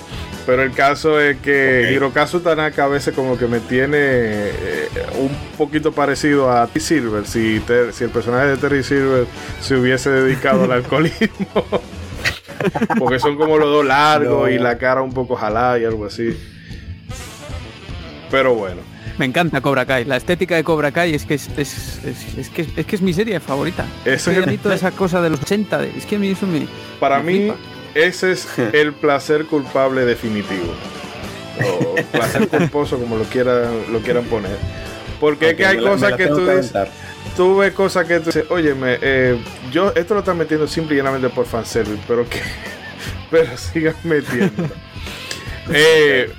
Pero 0.46 0.62
el 0.62 0.74
caso 0.74 1.20
es 1.20 1.38
que 1.38 1.86
Ok. 1.88 1.92
Hirokazu 1.96 2.40
Tanaka 2.42 2.84
a 2.84 2.88
veces 2.88 3.16
como 3.16 3.36
que 3.38 3.48
me 3.48 3.60
tiene 3.62 3.98
eh, 3.98 4.88
un 5.18 5.32
poquito 5.58 5.92
parecido 5.92 6.52
a 6.52 6.68
T. 6.68 6.80
Silver. 6.80 7.26
Si, 7.26 7.60
Ter- 7.62 7.94
si 7.94 8.04
el 8.04 8.12
personaje 8.12 8.48
de 8.48 8.58
Terry 8.58 8.84
Silver 8.84 9.26
se 9.60 9.76
hubiese 9.76 10.12
dedicado 10.12 10.66
al 10.66 10.72
alcoholismo. 10.72 11.48
Porque 13.00 13.18
son 13.20 13.38
como 13.38 13.58
los 13.58 13.70
dos 13.70 13.86
largos 13.86 14.42
No. 14.44 14.50
y 14.50 14.60
la 14.60 14.78
cara 14.78 15.02
un 15.02 15.14
poco 15.14 15.36
jalada 15.36 15.80
y 15.80 15.86
algo 15.86 16.06
así. 16.06 16.38
Pero 18.30 18.54
bueno. 18.56 18.82
Me 19.18 19.26
encanta 19.26 19.62
Cobra 19.62 19.86
Kai. 19.86 20.04
La 20.06 20.18
estética 20.18 20.56
de 20.56 20.64
Cobra 20.64 20.92
Kai 20.92 21.14
es 21.14 21.26
que 21.26 21.36
es, 21.36 21.48
es, 21.58 22.02
es- 22.04 22.38
es 22.38 22.50
que, 22.50 22.68
es 22.76 22.86
que 22.86 22.96
es 22.96 23.02
mi 23.02 23.14
serie 23.14 23.40
favorita. 23.40 23.86
Ese 24.04 24.32
Es 24.32 24.38
el- 24.48 24.60
toda 24.60 24.76
esa 24.76 24.92
cosa 24.92 25.22
de 25.22 25.30
los 25.30 25.42
80, 25.42 25.78
de- 25.80 25.98
es 25.98 26.06
que 26.06 26.18
a 26.18 26.20
mí 26.20 26.30
eso 26.30 26.46
me... 26.46 26.68
Para 27.00 27.20
me 27.20 27.32
mí, 27.32 27.38
flipa. 27.40 27.56
ese 27.94 28.32
es 28.34 28.48
el 28.74 28.94
placer 28.94 29.46
culpable 29.46 30.04
definitivo. 30.06 30.74
O 31.64 31.96
placer 32.12 32.48
culposo, 32.50 33.00
como 33.00 33.18
lo 33.18 33.24
quieran, 33.24 33.92
lo 33.92 34.00
quieran 34.00 34.26
poner. 34.26 34.58
Porque 35.20 35.52
es 35.52 35.56
que 35.56 35.66
hay 35.66 35.78
me 35.78 35.84
la- 35.84 35.90
me 35.92 35.96
cosas 35.96 36.18
que 36.18 36.28
tú 36.28 36.46
dices, 36.48 36.74
tú 37.38 37.58
ves 37.58 37.72
cosas 37.72 38.06
que 38.06 38.20
tú 38.20 38.26
dices, 38.26 38.46
óyeme, 38.50 38.98
eh, 39.02 39.38
yo 39.72 39.94
esto 39.96 40.14
lo 40.14 40.20
están 40.20 40.38
metiendo 40.38 40.68
simple 40.68 40.96
y 40.96 40.98
llanamente 40.98 41.30
por 41.30 41.46
fanservice, 41.46 42.04
pero 42.06 42.28
que, 42.28 42.40
pero 43.32 43.56
sigan 43.58 43.96
metiendo. 44.04 44.68
Eh, 45.74 46.30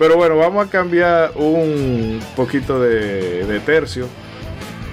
pero 0.00 0.16
bueno, 0.16 0.36
vamos 0.38 0.66
a 0.66 0.70
cambiar 0.70 1.32
un 1.36 2.20
poquito 2.34 2.80
de, 2.80 3.44
de 3.46 3.60
tercio 3.60 4.08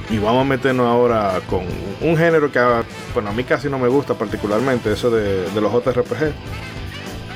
y 0.09 0.17
vamos 0.19 0.41
a 0.41 0.43
meternos 0.49 0.85
ahora 0.85 1.39
con 1.49 1.61
un 2.01 2.17
género 2.17 2.51
que 2.51 2.59
a, 2.59 2.83
bueno, 3.13 3.29
a 3.29 3.33
mí 3.33 3.43
casi 3.45 3.69
no 3.69 3.79
me 3.79 3.87
gusta 3.87 4.13
particularmente, 4.15 4.91
eso 4.91 5.09
de, 5.09 5.49
de 5.49 5.61
los 5.61 5.71
JRPG. 5.73 6.31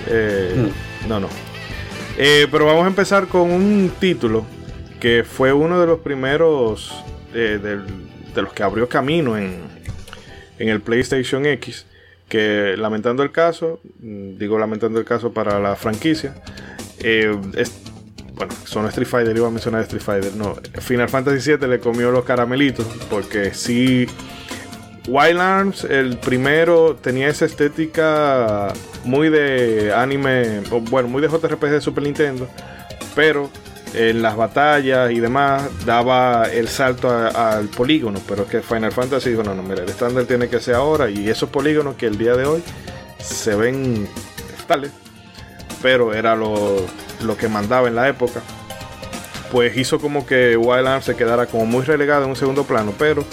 Eh, 0.07 0.69
No, 1.07 1.19
no. 1.19 1.27
Eh, 2.17 2.47
pero 2.51 2.65
vamos 2.65 2.83
a 2.83 2.87
empezar 2.87 3.27
con 3.27 3.49
un 3.51 3.91
título 3.99 4.45
que 4.99 5.23
fue 5.23 5.53
uno 5.53 5.79
de 5.79 5.87
los 5.87 5.99
primeros 6.01 6.93
eh, 7.33 7.57
del- 7.61 7.85
de 8.35 8.41
los 8.41 8.51
que 8.53 8.63
abrió 8.63 8.87
camino 8.89 9.37
en, 9.37 9.61
en 10.59 10.69
el 10.69 10.81
PlayStation 10.81 11.45
X, 11.45 11.85
que 12.29 12.75
lamentando 12.77 13.23
el 13.23 13.31
caso, 13.31 13.79
mm, 14.01 14.37
digo 14.37 14.59
lamentando 14.59 14.99
el 14.99 15.05
caso 15.05 15.31
para 15.33 15.59
la 15.59 15.75
franquicia, 15.75 16.35
eh, 17.03 17.35
es- 17.55 17.71
bueno, 18.33 18.53
son 18.65 18.85
Street 18.87 19.07
Fighter, 19.07 19.35
iba 19.37 19.47
a 19.47 19.51
mencionar 19.51 19.81
Street 19.83 20.01
Fighter, 20.01 20.35
no, 20.35 20.55
Final 20.79 21.09
Fantasy 21.09 21.51
VII 21.51 21.67
le 21.67 21.79
comió 21.79 22.11
los 22.11 22.23
caramelitos, 22.25 22.85
porque 23.09 23.53
sí, 23.53 24.07
Wild 25.07 25.39
Arms, 25.39 25.83
el 25.83 26.17
primero, 26.17 26.95
tenía 26.95 27.27
esa 27.27 27.45
estética 27.45 28.69
muy 29.03 29.29
de 29.29 29.93
anime, 29.93 30.61
bueno, 30.89 31.07
muy 31.07 31.21
de 31.21 31.27
JRPG 31.27 31.69
de 31.69 31.81
Super 31.81 32.03
Nintendo, 32.03 32.47
pero 33.15 33.49
en 33.93 34.21
las 34.21 34.37
batallas 34.37 35.11
y 35.11 35.19
demás 35.19 35.63
daba 35.85 36.45
el 36.51 36.67
salto 36.69 37.09
al 37.11 37.67
polígono, 37.67 38.19
pero 38.27 38.43
es 38.43 38.49
que 38.49 38.61
Final 38.61 38.91
Fantasy 38.91 39.31
dijo, 39.31 39.43
no, 39.43 39.53
no, 39.53 39.61
mira, 39.63 39.83
el 39.83 39.89
estándar 39.89 40.23
tiene 40.25 40.47
que 40.47 40.59
ser 40.59 40.75
ahora 40.75 41.09
y 41.09 41.29
esos 41.29 41.49
polígonos 41.49 41.95
que 41.95 42.05
el 42.07 42.17
día 42.17 42.35
de 42.35 42.45
hoy 42.45 42.63
se 43.19 43.55
ven 43.55 44.07
tales, 44.67 44.91
pero 45.81 46.13
era 46.13 46.35
lo, 46.35 46.85
lo 47.21 47.37
que 47.37 47.47
mandaba 47.47 47.87
en 47.87 47.95
la 47.95 48.07
época, 48.07 48.41
pues 49.51 49.75
hizo 49.77 49.99
como 49.99 50.25
que 50.25 50.55
Wild 50.57 50.87
Arms 50.87 51.05
se 51.05 51.15
quedara 51.15 51.45
como 51.45 51.65
muy 51.65 51.83
relegado 51.83 52.23
en 52.23 52.29
un 52.29 52.35
segundo 52.35 52.63
plano, 52.63 52.93
pero 52.97 53.25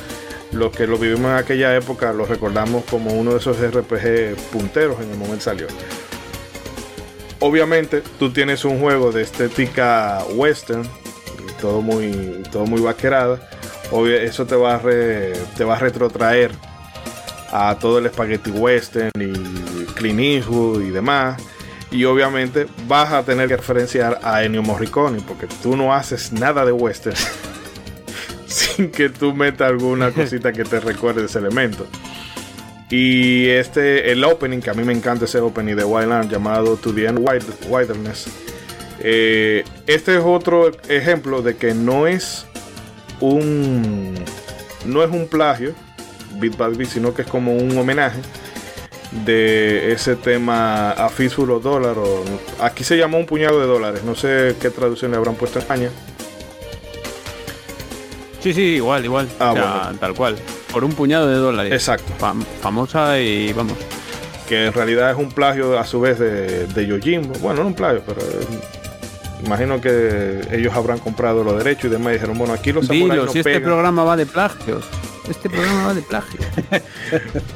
los 0.53 0.73
que 0.73 0.87
lo 0.87 0.99
vivimos 0.99 1.31
en 1.31 1.37
aquella 1.37 1.77
época 1.77 2.13
lo 2.13 2.25
recordamos 2.25 2.85
como 2.85 3.13
uno 3.13 3.33
de 3.33 3.39
esos 3.39 3.59
RPG 3.59 4.37
punteros 4.51 5.01
en 5.01 5.11
el 5.11 5.19
momento 5.19 5.45
salió. 5.45 5.67
Obviamente, 7.41 8.03
tú 8.19 8.33
tienes 8.33 8.65
un 8.65 8.81
juego 8.81 9.13
de 9.13 9.23
estética 9.23 10.25
western, 10.35 10.89
todo 11.61 11.83
muy, 11.83 12.43
todo 12.51 12.67
muy 12.67 12.81
vaquerada. 12.81 13.49
Obvio, 13.93 14.17
eso 14.17 14.45
te 14.45 14.57
va, 14.57 14.75
a 14.75 14.81
te 14.81 15.65
va 15.65 15.77
a 15.77 15.79
retrotraer 15.79 16.51
a 17.53 17.77
todo 17.79 17.99
el 17.99 18.09
spaghetti 18.09 18.51
western 18.51 19.11
y 19.21 19.85
Clint 19.95 20.21
Eastwood 20.21 20.83
y 20.83 20.91
demás. 20.91 21.41
Y 21.91 22.05
obviamente 22.05 22.67
vas 22.87 23.13
a 23.13 23.23
tener 23.23 23.49
que 23.49 23.57
referenciar 23.57 24.21
a 24.23 24.45
Ennio 24.45 24.63
Morricone, 24.63 25.21
porque 25.27 25.47
tú 25.63 25.77
no 25.77 25.95
haces 25.95 26.33
nada 26.33 26.65
de 26.67 26.73
western 26.73 27.17
sin 28.47 28.91
que 28.91 29.09
tú 29.09 29.35
metas 29.35 29.69
alguna 29.69 30.11
cosita 30.13 30.53
que 30.53 30.65
te 30.65 30.81
recuerde 30.81 31.25
ese 31.25 31.39
elemento. 31.39 31.87
Y 32.91 33.49
este, 33.49 34.13
el 34.13 34.25
opening, 34.25 34.61
que 34.61 34.71
a 34.71 34.75
mí 34.75 34.83
me 34.83 34.93
encanta 34.95 35.27
ese 35.27 35.41
opening 35.41 35.77
de 35.77 35.85
Wild 35.85 36.11
Arms 36.13 36.31
llamado 36.33 36.77
To 36.77 36.93
the 36.95 37.07
End 37.07 37.19
Wild- 37.19 37.55
Wilderness. 37.69 38.27
eh, 39.01 39.65
este 39.87 40.17
es 40.17 40.23
otro 40.25 40.71
ejemplo 40.89 41.43
de 41.43 41.57
que 41.57 41.73
no 41.75 42.07
es 42.07 42.47
un 43.21 44.15
no 44.87 45.03
es 45.03 45.11
un 45.11 45.27
plagio 45.29 45.73
Beat 46.41 46.57
by 46.57 46.75
Beat, 46.77 46.89
sino 46.91 47.13
que 47.15 47.23
es 47.23 47.29
como 47.29 47.55
un 47.55 47.77
homenaje 47.77 48.21
de 49.11 49.93
ese 49.93 50.17
tema 50.17 50.91
a 50.93 51.09
Fistful 51.09 51.51
of 51.51 51.63
Dollar 51.63 51.97
o 51.99 52.25
aquí 52.61 52.85
se 52.85 52.97
llamó 52.99 53.17
un 53.19 53.25
puñado 53.27 53.59
de 53.61 53.67
dólares 53.67 54.03
no 54.05 54.15
sé 54.15 54.55
qué 54.61 54.69
traducción 54.71 55.11
le 55.13 55.17
habrán 55.17 55.35
puesto 55.35 55.59
en 55.59 55.63
España 55.63 55.91
Sí, 58.41 58.53
sí, 58.55 58.63
igual, 58.77 59.05
igual. 59.05 59.29
Ah, 59.41 59.51
o 59.51 59.55
sea, 59.57 59.81
bueno. 59.85 59.99
tal 59.99 60.15
cual. 60.15 60.37
Por 60.73 60.85
un 60.85 60.93
puñado 60.93 61.27
de 61.27 61.35
dólares. 61.35 61.73
exacto 61.73 62.13
Fam- 62.21 62.45
famosa 62.63 63.19
y 63.21 63.53
vamos. 63.53 63.77
que 64.49 64.67
en 64.67 64.73
realidad 64.73 65.11
es 65.11 65.17
un 65.17 65.29
plagio 65.31 65.77
a 65.79 65.85
su 65.85 66.01
vez 66.01 66.19
de, 66.21 66.67
de 66.69 66.87
Yojimbo. 66.87 67.35
Bueno, 67.41 67.63
no 67.63 67.67
un 67.69 67.75
plagio, 67.75 68.01
pero 68.07 68.21
eh, 68.21 69.45
imagino 69.45 69.81
que 69.81 70.41
ellos 70.53 70.73
habrán 70.75 70.99
comprado 71.01 71.43
los 71.43 71.59
derechos 71.59 71.87
y 71.87 71.89
demás 71.89 72.11
y 72.11 72.15
dijeron, 72.15 72.39
bueno, 72.39 72.55
aquí 72.55 72.71
los 72.73 72.89
Dilo, 72.89 73.27
no 73.27 73.33
si 73.33 73.41
este 73.41 73.61
programa 73.61 74.05
va 74.05 74.17
de 74.17 74.25
plagios. 74.27 74.85
Este 75.31 75.51
programa 75.51 75.87
va 75.89 75.95
de 75.95 76.03
plagios. 76.03 76.45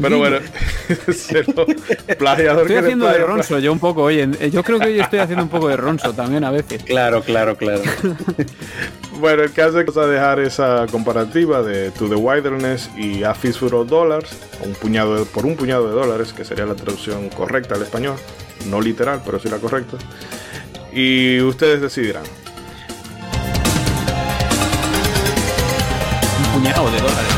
Pero 0.00 0.18
bueno, 0.18 0.38
plagiador 2.18 2.62
Estoy 2.62 2.66
que 2.66 2.78
haciendo 2.78 3.06
de 3.08 3.18
ronso 3.18 3.58
yo 3.58 3.72
un 3.72 3.78
poco 3.78 4.02
hoy. 4.04 4.20
en- 4.20 4.36
Yo 4.50 4.62
creo 4.62 4.78
que 4.78 4.86
hoy 4.86 5.00
estoy 5.00 5.18
haciendo 5.20 5.44
un 5.44 5.50
poco 5.50 5.68
de 5.68 5.76
ronso 5.76 6.12
también 6.12 6.44
a 6.44 6.50
veces. 6.50 6.82
Claro, 6.84 7.22
claro, 7.22 7.56
claro. 7.56 7.82
Bueno, 9.18 9.42
el 9.42 9.52
caso 9.52 9.78
es 9.80 9.84
que 9.86 9.90
vamos 9.92 10.08
a 10.08 10.12
dejar 10.12 10.40
esa 10.40 10.86
comparativa 10.90 11.62
de 11.62 11.90
To 11.92 12.08
the 12.08 12.14
Wilderness 12.16 12.90
y 12.96 13.24
A 13.24 13.34
Fistful 13.34 13.74
of 13.74 13.88
Dollars, 13.88 14.30
un 14.64 14.72
puñado 14.74 15.16
de- 15.16 15.24
por 15.26 15.46
un 15.46 15.56
puñado 15.56 15.86
de 15.88 15.94
dólares, 15.94 16.32
que 16.32 16.44
sería 16.44 16.66
la 16.66 16.74
traducción 16.74 17.28
correcta 17.30 17.74
al 17.74 17.82
español, 17.82 18.16
no 18.66 18.80
literal, 18.80 19.22
pero 19.24 19.38
sí 19.38 19.48
la 19.48 19.58
correcta. 19.58 19.96
Y 20.92 21.40
ustedes 21.40 21.80
decidirán. 21.80 22.24
Un 26.38 26.60
puñado 26.60 26.90
de 26.90 26.98
dólares. 27.00 27.32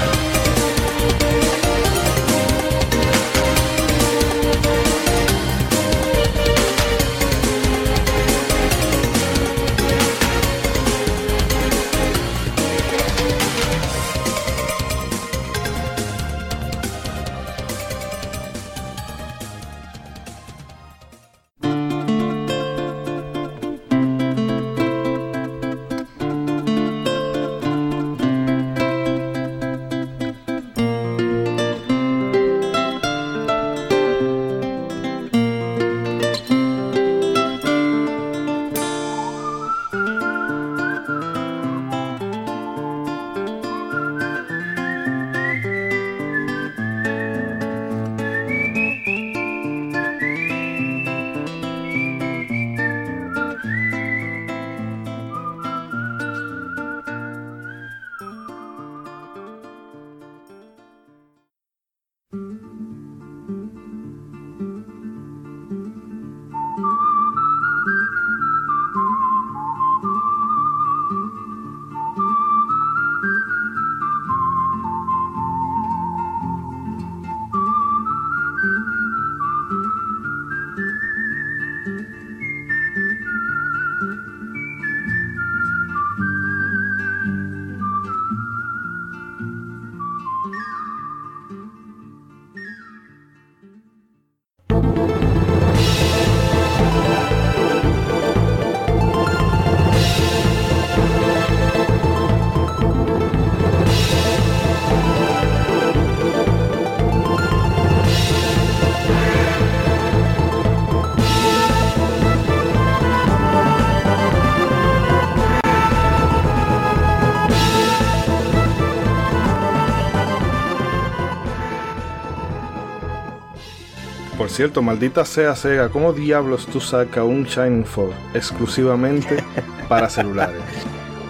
Cierto, 124.55 124.83
maldita 124.83 125.25
sea 125.25 125.55
Sega, 125.57 125.89
¿cómo 125.89 126.13
diablos 126.13 126.67
tú 126.67 126.81
sacas 126.81 127.25
un 127.25 127.45
Shining 127.45 127.85
Force 127.85 128.17
exclusivamente 128.35 129.43
para 129.89 130.09
celulares? 130.09 130.63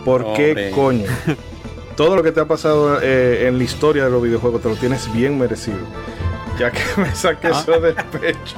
¿Por 0.04 0.32
qué 0.34 0.48
Hombre. 0.50 0.70
coño? 0.70 1.06
Todo 1.96 2.16
lo 2.16 2.22
que 2.22 2.32
te 2.32 2.40
ha 2.40 2.44
pasado 2.46 2.98
eh, 3.02 3.46
en 3.48 3.56
la 3.58 3.64
historia 3.64 4.04
de 4.04 4.10
los 4.10 4.22
videojuegos 4.22 4.60
te 4.62 4.68
lo 4.68 4.76
tienes 4.76 5.12
bien 5.12 5.38
merecido. 5.38 5.78
Ya 6.58 6.70
que 6.70 6.80
me 6.96 7.14
saqué 7.14 7.48
Ah. 7.48 7.60
eso 7.60 7.80
del 7.80 7.94
pecho. 7.94 8.56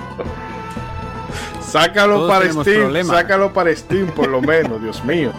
Sácalo 1.61 2.17
Todos 2.17 2.31
para 2.31 2.51
Steam, 2.53 2.83
problemas. 2.83 3.17
sácalo 3.17 3.53
para 3.53 3.75
Steam 3.77 4.07
por 4.09 4.29
lo 4.29 4.41
menos, 4.41 4.81
Dios 4.81 5.05
mío. 5.05 5.33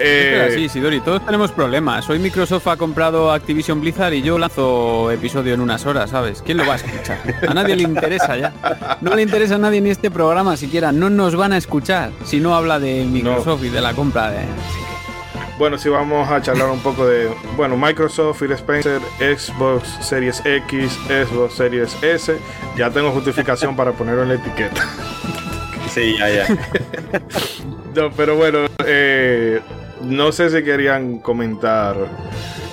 Eh, 0.00 0.52
sí, 0.54 0.68
Sidori, 0.68 1.00
todos 1.00 1.24
tenemos 1.24 1.50
problemas. 1.50 2.08
Hoy 2.08 2.18
Microsoft 2.18 2.66
ha 2.68 2.76
comprado 2.76 3.32
Activision 3.32 3.80
Blizzard 3.80 4.12
y 4.14 4.22
yo 4.22 4.38
lanzo 4.38 5.10
episodio 5.10 5.54
en 5.54 5.60
unas 5.60 5.86
horas, 5.86 6.10
¿sabes? 6.10 6.42
¿Quién 6.42 6.58
lo 6.58 6.66
va 6.66 6.74
a 6.74 6.76
escuchar? 6.76 7.18
A 7.48 7.54
nadie 7.54 7.76
le 7.76 7.82
interesa 7.82 8.36
ya. 8.36 8.52
No 9.00 9.14
le 9.14 9.22
interesa 9.22 9.56
a 9.56 9.58
nadie 9.58 9.80
ni 9.80 9.90
este 9.90 10.10
programa 10.10 10.56
siquiera. 10.56 10.92
No 10.92 11.10
nos 11.10 11.34
van 11.34 11.52
a 11.52 11.56
escuchar 11.56 12.12
si 12.24 12.40
no 12.40 12.54
habla 12.54 12.78
de 12.78 13.04
Microsoft 13.04 13.64
y 13.64 13.68
de 13.70 13.80
la 13.80 13.94
compra 13.94 14.30
de... 14.30 14.38
Bueno, 15.58 15.76
sí 15.76 15.88
vamos 15.88 16.30
a 16.30 16.40
charlar 16.40 16.70
un 16.70 16.78
poco 16.78 17.04
de, 17.04 17.28
bueno, 17.56 17.76
Microsoft, 17.76 18.38
Phil 18.38 18.52
Spencer, 18.52 19.00
Xbox 19.18 19.88
Series 20.00 20.40
X, 20.46 20.96
Xbox 21.08 21.54
Series 21.54 21.96
S. 22.00 22.38
Ya 22.76 22.90
tengo 22.90 23.10
justificación 23.10 23.74
para 23.74 23.90
ponerlo 23.90 24.22
en 24.22 24.28
la 24.28 24.34
etiqueta. 24.36 24.86
Sí, 25.90 26.16
ya, 26.16 26.28
ya. 26.30 26.46
No, 27.94 28.12
pero 28.12 28.36
bueno, 28.36 28.58
eh, 28.86 29.60
no 30.02 30.32
sé 30.32 30.50
si 30.50 30.62
querían 30.64 31.18
comentar 31.18 31.96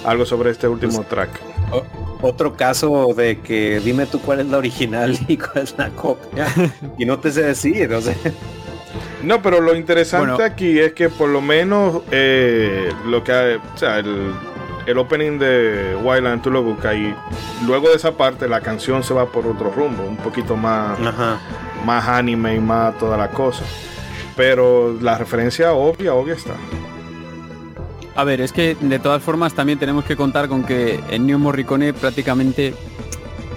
algo 0.06 0.26
sobre 0.26 0.52
este 0.52 0.68
último 0.68 1.04
track. 1.04 1.30
O- 1.72 1.84
otro 2.22 2.56
caso 2.56 3.14
de 3.16 3.40
que 3.40 3.80
dime 3.84 4.06
tú 4.06 4.20
cuál 4.22 4.40
es 4.40 4.46
la 4.48 4.58
original 4.58 5.18
y 5.28 5.38
cuál 5.38 5.64
es 5.64 5.76
la 5.78 5.90
copia. 5.90 6.48
Y 6.98 7.06
no 7.06 7.20
te 7.20 7.32
sé 7.32 7.44
decir, 7.44 7.92
o 7.94 8.02
sea. 8.02 8.16
No, 9.24 9.42
pero 9.42 9.60
lo 9.60 9.76
interesante 9.76 10.32
Bueno. 10.34 10.44
aquí 10.46 10.80
es 10.80 10.94
que 10.94 11.10
por 11.10 11.30
lo 11.30 11.42
menos 11.42 12.02
eh, 12.12 12.92
lo 13.08 13.24
que 13.24 13.32
hay- 13.32 13.56
o 13.56 13.78
sea, 13.78 13.98
el, 14.00 14.32
el 14.86 14.98
opening 14.98 15.40
de 15.40 15.98
Wildland 16.02 16.42
tú 16.44 16.52
lo 16.52 16.62
buscas 16.64 16.96
y 16.96 17.14
luego 17.66 17.90
de 17.90 17.96
esa 17.96 18.12
parte 18.12 18.48
la 18.48 18.62
canción 18.62 19.04
se 19.04 19.14
va 19.14 19.26
por 19.26 19.48
otro 19.48 19.72
rumbo, 19.72 20.04
un 20.04 20.18
poquito 20.18 20.56
más, 20.56 21.00
Ajá. 21.00 21.40
más 21.86 22.08
anime 22.08 22.56
y 22.56 22.60
más 22.60 22.98
toda 23.00 23.18
la 23.18 23.30
cosa. 23.30 23.64
Pero 24.36 24.94
la 25.02 25.18
referencia 25.18 25.74
obvia, 25.74 26.14
obvia 26.14 26.36
está. 26.36 26.54
A 28.16 28.24
ver, 28.24 28.42
es 28.42 28.54
que 28.54 28.76
de 28.80 29.00
todas 29.00 29.22
formas 29.22 29.54
también 29.54 29.78
tenemos 29.78 30.06
que 30.06 30.16
contar 30.16 30.48
con 30.48 30.64
que 30.64 31.02
Ennio 31.10 31.38
Morricone 31.38 31.94
prácticamente 31.94 32.74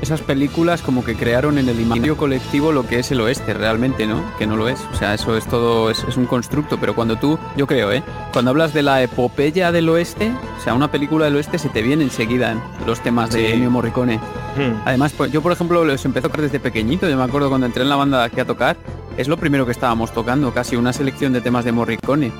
esas 0.00 0.20
películas 0.20 0.82
como 0.82 1.04
que 1.04 1.16
crearon 1.16 1.58
en 1.58 1.68
el 1.68 1.80
imaginario 1.80 2.16
colectivo 2.16 2.72
lo 2.72 2.86
que 2.86 3.00
es 3.00 3.10
el 3.10 3.20
oeste 3.20 3.54
realmente, 3.54 4.06
¿no? 4.06 4.22
Que 4.38 4.46
no 4.46 4.56
lo 4.56 4.68
es. 4.68 4.80
O 4.92 4.96
sea, 4.96 5.14
eso 5.14 5.36
es 5.36 5.46
todo, 5.46 5.90
es, 5.90 6.04
es 6.04 6.16
un 6.16 6.26
constructo. 6.26 6.78
Pero 6.78 6.94
cuando 6.94 7.16
tú, 7.16 7.38
yo 7.56 7.66
creo, 7.66 7.92
¿eh? 7.92 8.02
Cuando 8.32 8.50
hablas 8.50 8.72
de 8.74 8.82
la 8.82 9.02
epopeya 9.02 9.72
del 9.72 9.88
oeste, 9.88 10.32
o 10.58 10.62
sea, 10.62 10.74
una 10.74 10.90
película 10.90 11.24
del 11.24 11.36
oeste 11.36 11.58
se 11.58 11.68
te 11.68 11.82
viene 11.82 12.04
enseguida 12.04 12.56
los 12.86 13.00
temas 13.00 13.30
de. 13.30 13.54
Ennio 13.54 13.70
Morricone. 13.70 14.18
Hmm. 14.18 14.82
Además, 14.84 15.12
pues, 15.16 15.32
yo 15.32 15.42
por 15.42 15.52
ejemplo 15.52 15.84
los 15.84 16.04
empecé 16.04 16.26
a 16.26 16.28
tocar 16.28 16.42
desde 16.42 16.60
pequeñito. 16.60 17.08
Yo 17.08 17.16
me 17.16 17.24
acuerdo 17.24 17.48
cuando 17.48 17.66
entré 17.66 17.82
en 17.82 17.88
la 17.88 17.96
banda 17.96 18.24
aquí 18.24 18.40
a 18.40 18.44
tocar, 18.44 18.76
es 19.16 19.26
lo 19.28 19.36
primero 19.36 19.66
que 19.66 19.72
estábamos 19.72 20.12
tocando, 20.12 20.52
casi 20.52 20.76
una 20.76 20.92
selección 20.92 21.32
de 21.32 21.40
temas 21.40 21.64
de 21.64 21.72
Morricone. 21.72 22.32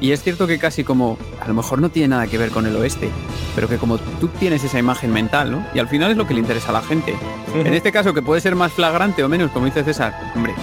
Y 0.00 0.12
es 0.12 0.22
cierto 0.22 0.46
que 0.46 0.58
casi 0.58 0.84
como, 0.84 1.18
a 1.40 1.48
lo 1.48 1.54
mejor 1.54 1.80
no 1.80 1.88
tiene 1.88 2.08
nada 2.08 2.26
que 2.26 2.36
ver 2.36 2.50
con 2.50 2.66
el 2.66 2.76
oeste, 2.76 3.08
pero 3.54 3.68
que 3.68 3.78
como 3.78 3.98
tú 3.98 4.28
tienes 4.28 4.62
esa 4.62 4.78
imagen 4.78 5.12
mental, 5.12 5.50
¿no? 5.50 5.66
Y 5.74 5.78
al 5.78 5.88
final 5.88 6.10
es 6.10 6.16
lo 6.16 6.26
que 6.26 6.34
le 6.34 6.40
interesa 6.40 6.68
a 6.68 6.72
la 6.72 6.82
gente. 6.82 7.14
En 7.54 7.72
este 7.72 7.92
caso, 7.92 8.12
que 8.12 8.20
puede 8.20 8.40
ser 8.40 8.54
más 8.54 8.72
flagrante 8.72 9.24
o 9.24 9.28
menos, 9.28 9.50
como 9.52 9.66
dice 9.66 9.82
César, 9.84 10.14
hombre, 10.34 10.54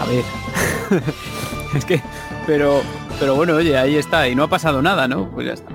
a 0.00 0.04
ver. 0.06 0.24
es 1.76 1.84
que, 1.84 2.02
pero, 2.46 2.82
pero 3.20 3.36
bueno, 3.36 3.54
oye, 3.54 3.78
ahí 3.78 3.96
está, 3.96 4.28
y 4.28 4.34
no 4.34 4.44
ha 4.44 4.48
pasado 4.48 4.82
nada, 4.82 5.06
¿no? 5.06 5.30
Pues 5.30 5.46
ya 5.46 5.52
está. 5.52 5.70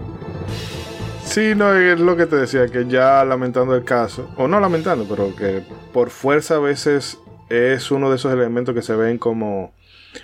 Sí, 1.23 1.53
no, 1.55 1.73
es 1.73 1.99
lo 1.99 2.17
que 2.17 2.25
te 2.25 2.35
decía, 2.35 2.67
que 2.67 2.87
ya 2.87 3.23
lamentando 3.23 3.75
el 3.75 3.83
caso, 3.83 4.27
o 4.35 4.47
no 4.47 4.59
lamentando, 4.59 5.05
pero 5.07 5.33
que 5.35 5.61
por 5.93 6.09
fuerza 6.09 6.55
a 6.55 6.59
veces 6.59 7.19
es 7.49 7.91
uno 7.91 8.09
de 8.09 8.15
esos 8.15 8.33
elementos 8.33 8.75
que 8.75 8.81
se 8.81 8.95
ven 8.95 9.17
como 9.17 9.71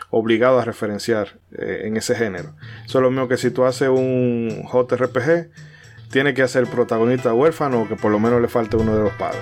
obligados 0.10 0.62
a 0.62 0.66
referenciar 0.66 1.38
eh, 1.57 1.82
en 1.86 1.98
ese 1.98 2.16
género. 2.16 2.56
Eso 2.86 2.98
es 2.99 3.02
lo 3.03 3.12
mismo 3.12 3.28
que 3.28 3.38
si 3.38 3.52
tú 3.52 3.66
haces 3.66 3.90
un 3.90 4.64
JRPG, 4.72 5.49
tiene 6.12 6.34
que 6.34 6.44
hacer 6.44 6.66
protagonista 6.68 7.34
huérfano 7.34 7.82
o 7.82 7.88
que 7.88 7.95
por 7.95 8.12
lo 8.12 8.20
menos 8.20 8.41
le 8.41 8.48
falte 8.48 8.78
uno 8.78 8.95
de 8.95 9.03
los 9.03 9.14
padres. 9.14 9.41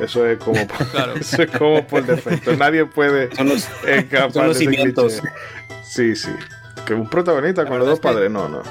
Eso 0.00 0.26
es 0.26 0.38
como, 0.38 0.66
por, 0.66 0.86
Claro. 0.88 1.14
eso 1.20 1.42
es 1.42 1.50
como 1.50 1.86
por 1.86 2.04
defecto. 2.04 2.54
Nadie 2.56 2.86
puede 2.86 3.34
Son 3.34 3.48
los, 3.48 3.68
escapar 3.86 4.32
son 4.32 4.46
los 4.48 4.58
de 4.58 4.94
ese. 5.06 5.22
Sí, 5.84 6.16
sí. 6.16 6.30
Que 6.84 6.94
un 6.94 7.08
protagonista 7.08 7.64
con 7.66 7.78
los 7.78 7.86
dos 7.88 7.98
que- 8.00 8.08
padres, 8.08 8.30
no, 8.30 8.48
no. 8.48 8.62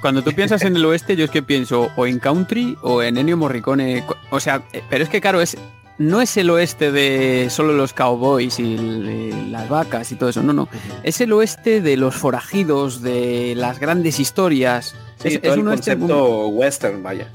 Cuando 0.00 0.22
tú 0.22 0.32
piensas 0.32 0.62
en 0.62 0.76
el 0.76 0.84
oeste, 0.84 1.16
yo 1.16 1.24
es 1.24 1.30
que 1.30 1.42
pienso 1.42 1.90
o 1.96 2.06
en 2.06 2.20
country 2.20 2.78
o 2.82 3.02
en 3.02 3.18
Ennio 3.18 3.36
Morricone. 3.36 4.04
O 4.30 4.38
sea, 4.38 4.62
eh, 4.72 4.80
pero 4.88 5.02
es 5.02 5.10
que 5.10 5.20
claro, 5.20 5.40
es 5.40 5.56
no 5.98 6.20
es 6.20 6.36
el 6.36 6.48
oeste 6.50 6.92
de 6.92 7.48
solo 7.50 7.72
los 7.72 7.92
cowboys 7.92 8.58
y 8.60 9.32
las 9.50 9.68
vacas 9.68 10.12
y 10.12 10.16
todo 10.16 10.28
eso, 10.30 10.42
no, 10.42 10.52
no. 10.52 10.68
Es 11.02 11.20
el 11.20 11.32
oeste 11.32 11.80
de 11.80 11.96
los 11.96 12.14
forajidos, 12.14 13.02
de 13.02 13.54
las 13.56 13.78
grandes 13.80 14.20
historias. 14.20 14.94
Sí, 15.20 15.28
es, 15.28 15.40
todo 15.40 15.50
es 15.52 15.54
el 15.54 15.60
un 15.62 15.68
oeste 15.68 15.96
muy- 15.96 16.08
concepto 16.08 16.48
western, 16.48 17.02
vaya. 17.02 17.28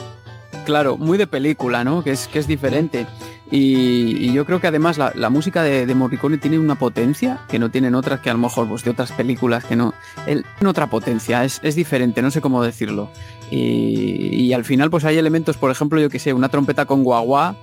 claro, 0.66 0.98
muy 0.98 1.18
de 1.18 1.28
película, 1.28 1.84
¿no? 1.84 2.04
Que 2.04 2.12
es, 2.12 2.28
que 2.28 2.40
es 2.40 2.48
diferente. 2.48 3.06
Y, 3.52 4.18
y 4.30 4.34
yo 4.34 4.46
creo 4.46 4.60
que 4.60 4.66
además 4.68 4.98
la, 4.98 5.12
la 5.14 5.30
música 5.30 5.62
de, 5.62 5.86
de 5.86 5.94
Morricone 5.94 6.40
tiene 6.40 6.58
una 6.58 6.74
potencia 6.76 7.42
que 7.50 7.60
no 7.60 7.70
tienen 7.70 7.94
otras 7.94 8.20
que 8.22 8.32
a 8.32 8.34
lo 8.34 8.40
mejor 8.40 8.68
pues, 8.68 8.84
de 8.84 8.90
otras 8.92 9.12
películas 9.12 9.64
que 9.66 9.76
no. 9.76 9.94
Él 10.26 10.44
tiene 10.58 10.70
otra 10.72 10.88
potencia, 10.90 11.44
es, 11.44 11.60
es 11.62 11.76
diferente, 11.76 12.22
no 12.24 12.32
sé 12.32 12.42
cómo 12.42 12.64
decirlo. 12.64 13.12
Y, 13.52 14.30
y 14.42 14.54
al 14.54 14.64
final 14.66 14.90
pues 14.90 15.04
hay 15.06 15.18
elementos, 15.20 15.58
por 15.58 15.70
ejemplo, 15.70 16.00
yo 16.00 16.10
que 16.10 16.18
sé, 16.18 16.34
una 16.34 16.50
trompeta 16.50 16.86
con 16.86 17.04
guagua. 17.04 17.56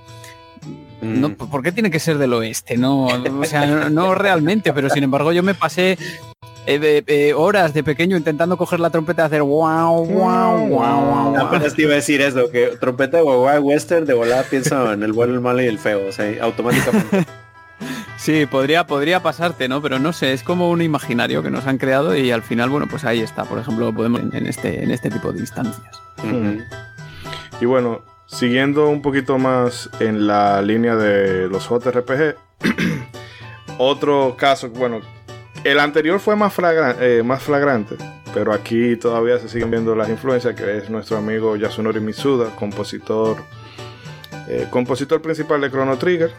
No, 1.01 1.29
Mm. 1.29 1.33
¿Por 1.33 1.63
qué 1.63 1.71
tiene 1.71 1.89
que 1.89 1.99
ser 1.99 2.17
del 2.17 2.33
oeste? 2.33 2.77
No, 2.77 3.07
o 3.07 3.45
sea, 3.45 3.65
no, 3.65 3.89
no 3.89 4.15
realmente, 4.15 4.71
pero 4.73 4.89
sin 4.89 5.03
embargo 5.03 5.31
yo 5.31 5.41
me 5.43 5.53
pasé 5.55 5.97
eh, 6.67 7.03
eh, 7.07 7.33
horas 7.33 7.73
de 7.73 7.83
pequeño 7.83 8.15
intentando 8.15 8.55
coger 8.55 8.79
la 8.79 8.91
trompeta 8.91 9.23
y 9.23 9.25
hacer 9.25 9.41
wow, 9.41 10.05
wow, 10.05 10.67
wow, 10.67 10.69
wow. 10.69 11.37
Apenas 11.37 11.73
te 11.73 11.83
iba 11.83 11.93
a 11.93 11.95
decir 11.95 12.21
eso, 12.21 12.51
que 12.51 12.77
trompeta 12.79 13.17
de 13.17 13.23
guagua 13.23 13.59
western 13.59 14.05
de 14.05 14.13
volada 14.13 14.43
piensa 14.43 14.93
en 14.93 15.01
el 15.01 15.11
bueno, 15.11 15.33
el 15.33 15.41
malo 15.41 15.61
y 15.61 15.65
el 15.65 15.79
feo, 15.79 16.07
o 16.07 16.11
sea, 16.11 16.31
automáticamente. 16.43 17.25
Sí, 18.17 18.45
podría, 18.45 18.85
podría 18.85 19.23
pasarte, 19.23 19.67
¿no? 19.67 19.81
Pero 19.81 19.97
no 19.97 20.13
sé, 20.13 20.33
es 20.33 20.43
como 20.43 20.69
un 20.69 20.83
imaginario 20.83 21.41
que 21.41 21.49
nos 21.49 21.65
han 21.65 21.79
creado 21.79 22.15
y 22.15 22.29
al 22.29 22.43
final, 22.43 22.69
bueno, 22.69 22.85
pues 22.87 23.03
ahí 23.03 23.21
está. 23.21 23.45
Por 23.45 23.57
ejemplo, 23.57 23.87
lo 23.87 23.95
podemos 23.95 24.21
en, 24.21 24.35
en 24.35 24.45
este, 24.45 24.83
en 24.83 24.91
este 24.91 25.09
tipo 25.09 25.31
de 25.31 25.39
instancias. 25.39 25.99
Y 27.59 27.65
bueno, 27.65 28.03
siguiendo 28.31 28.87
un 28.87 29.01
poquito 29.01 29.37
más 29.37 29.89
en 29.99 30.25
la 30.25 30.61
línea 30.61 30.95
de 30.95 31.47
los 31.47 31.67
JRPG, 31.67 32.35
otro 33.77 34.35
caso, 34.37 34.69
bueno, 34.69 35.01
el 35.63 35.79
anterior 35.79 36.19
fue 36.19 36.35
más, 36.35 36.53
eh, 36.99 37.21
más 37.23 37.43
flagrante, 37.43 37.95
pero 38.33 38.53
aquí 38.53 38.95
todavía 38.95 39.37
se 39.37 39.49
siguen 39.49 39.69
viendo 39.69 39.95
las 39.95 40.09
influencias, 40.09 40.55
que 40.55 40.77
es 40.77 40.89
nuestro 40.89 41.17
amigo 41.17 41.55
Yasunori 41.55 41.99
Mitsuda, 41.99 42.55
compositor, 42.55 43.37
eh, 44.47 44.67
compositor 44.69 45.21
principal 45.21 45.61
de 45.61 45.69
Chrono 45.69 45.97
Trigger, 45.97 46.31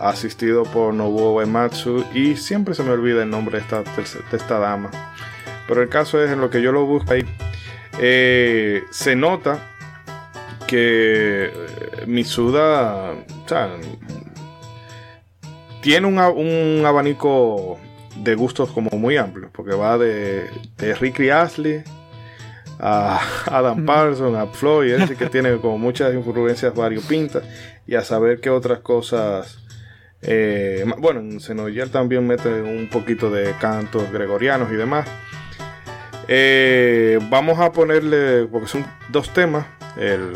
asistido 0.00 0.62
por 0.62 0.94
Nobuo 0.94 1.34
Uematsu, 1.34 2.04
y 2.14 2.36
siempre 2.36 2.74
se 2.74 2.82
me 2.82 2.90
olvida 2.90 3.24
el 3.24 3.30
nombre 3.30 3.58
de 3.58 3.64
esta, 3.64 3.82
de 3.82 4.36
esta 4.36 4.58
dama. 4.58 4.90
Pero 5.68 5.82
el 5.82 5.88
caso 5.88 6.22
es 6.22 6.30
en 6.30 6.40
lo 6.40 6.50
que 6.50 6.62
yo 6.62 6.72
lo 6.72 6.86
busco 6.86 7.12
ahí. 7.12 7.24
eh, 7.98 8.84
se 8.90 9.14
nota 9.14 9.71
que 10.72 11.44
eh, 11.44 12.06
Mitsuda 12.06 13.12
o 13.12 13.48
sea, 13.48 13.76
tiene 15.82 16.06
un, 16.06 16.18
un 16.18 16.86
abanico 16.86 17.78
de 18.16 18.34
gustos 18.34 18.70
como 18.70 18.88
muy 18.96 19.18
amplio, 19.18 19.50
porque 19.52 19.74
va 19.74 19.98
de, 19.98 20.48
de 20.78 20.94
Ricky 20.94 21.28
Astley 21.28 21.82
a 22.80 23.20
Adam 23.46 23.84
Parsons, 23.84 24.34
a 24.34 24.46
Floyd, 24.46 24.92
es 24.92 25.00
decir, 25.00 25.16
que 25.18 25.26
tiene 25.26 25.58
como 25.58 25.76
muchas 25.76 26.14
influencias 26.14 26.74
variopintas, 26.74 27.42
y 27.86 27.94
a 27.94 28.02
saber 28.02 28.40
qué 28.40 28.48
otras 28.48 28.78
cosas. 28.78 29.58
eh, 30.22 30.86
bueno, 30.96 31.20
en 31.20 31.38
Xenoyer 31.38 31.90
también 31.90 32.26
mete 32.26 32.62
un 32.62 32.88
poquito 32.90 33.30
de 33.30 33.52
cantos 33.60 34.10
gregorianos 34.10 34.72
y 34.72 34.76
demás. 34.76 35.06
Eh, 36.28 37.18
vamos 37.28 37.58
a 37.58 37.72
ponerle, 37.72 38.46
porque 38.46 38.68
son 38.68 38.86
dos 39.10 39.28
temas, 39.34 39.66
el 39.98 40.32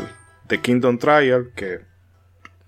The 0.47 0.59
Kingdom 0.59 0.97
Trial, 0.97 1.49
que, 1.55 1.79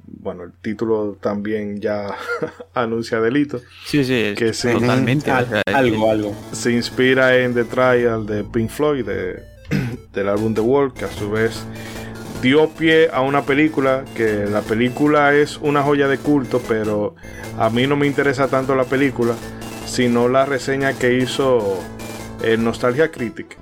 bueno, 0.05 0.43
el 0.43 0.51
título 0.61 1.17
también 1.21 1.79
ya 1.79 2.15
anuncia 2.73 3.19
delito, 3.21 3.59
Sí, 3.85 4.03
sí, 4.03 4.33
Que 4.37 4.53
sí. 4.53 4.71
totalmente. 4.71 5.31
Al- 5.31 5.61
algo, 5.73 6.09
algo. 6.11 6.35
se 6.51 6.71
inspira 6.71 7.37
en 7.37 7.53
The 7.53 7.63
Trial 7.65 8.25
de 8.25 8.43
Pink 8.43 8.69
Floyd, 8.69 9.05
de- 9.05 9.43
del 10.13 10.29
álbum 10.29 10.53
The 10.53 10.61
Wall, 10.61 10.93
que 10.93 11.05
a 11.05 11.11
su 11.11 11.29
vez 11.31 11.63
dio 12.41 12.69
pie 12.69 13.09
a 13.13 13.21
una 13.21 13.43
película, 13.43 14.03
que 14.15 14.45
la 14.45 14.61
película 14.61 15.33
es 15.35 15.57
una 15.57 15.83
joya 15.83 16.07
de 16.07 16.17
culto, 16.17 16.61
pero 16.67 17.15
a 17.57 17.69
mí 17.69 17.85
no 17.85 17.95
me 17.95 18.07
interesa 18.07 18.47
tanto 18.47 18.75
la 18.75 18.85
película, 18.85 19.35
sino 19.85 20.27
la 20.29 20.45
reseña 20.45 20.93
que 20.93 21.15
hizo 21.15 21.77
el 22.43 22.63
Nostalgia 22.63 23.11
Critic, 23.11 23.57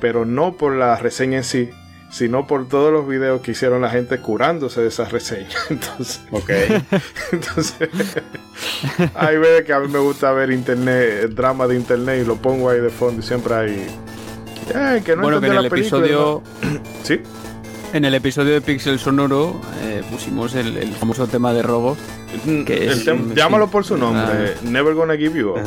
pero 0.00 0.24
no 0.24 0.56
por 0.56 0.74
la 0.76 0.96
reseña 0.96 1.38
en 1.38 1.44
sí, 1.44 1.70
sino 2.14 2.46
por 2.46 2.68
todos 2.68 2.92
los 2.92 3.08
videos 3.08 3.40
que 3.40 3.50
hicieron 3.50 3.82
la 3.82 3.90
gente 3.90 4.18
curándose 4.20 4.80
de 4.82 4.86
esa 4.88 5.04
reseña. 5.06 5.48
Entonces, 5.68 6.20
Ok. 6.30 6.50
entonces, 7.32 7.88
hay 9.16 9.36
veces 9.36 9.64
que 9.64 9.72
a 9.72 9.80
mí 9.80 9.88
me 9.88 9.98
gusta 9.98 10.30
ver 10.32 10.52
internet, 10.52 11.30
drama 11.30 11.66
de 11.66 11.74
internet 11.74 12.20
y 12.22 12.24
lo 12.24 12.36
pongo 12.36 12.70
ahí 12.70 12.80
de 12.80 12.90
fondo 12.90 13.20
y 13.20 13.24
siempre 13.24 13.54
hay 13.54 13.86
Eh, 14.72 15.02
que 15.04 15.16
no 15.16 15.22
bueno, 15.22 15.40
que 15.40 15.48
en 15.48 15.52
el 15.54 15.68
película, 15.68 16.06
episodio... 16.06 16.42
¿no? 16.62 16.80
Sí. 17.02 17.20
En 17.92 18.04
el 18.04 18.14
episodio 18.14 18.52
de 18.54 18.60
Pixel 18.60 18.98
Sonoro 19.00 19.60
eh, 19.82 20.02
pusimos 20.08 20.54
el, 20.54 20.76
el 20.78 20.92
famoso 20.94 21.26
tema 21.26 21.52
de 21.52 21.62
robo. 21.62 21.96
Que 22.66 22.86
El 22.86 22.92
es 22.92 23.04
llámalo 23.34 23.68
por 23.68 23.84
su 23.84 23.96
nombre. 23.96 24.54
Never 24.62 24.94
gonna 24.94 25.16
give 25.16 25.36
you 25.38 25.50
up. 25.50 25.60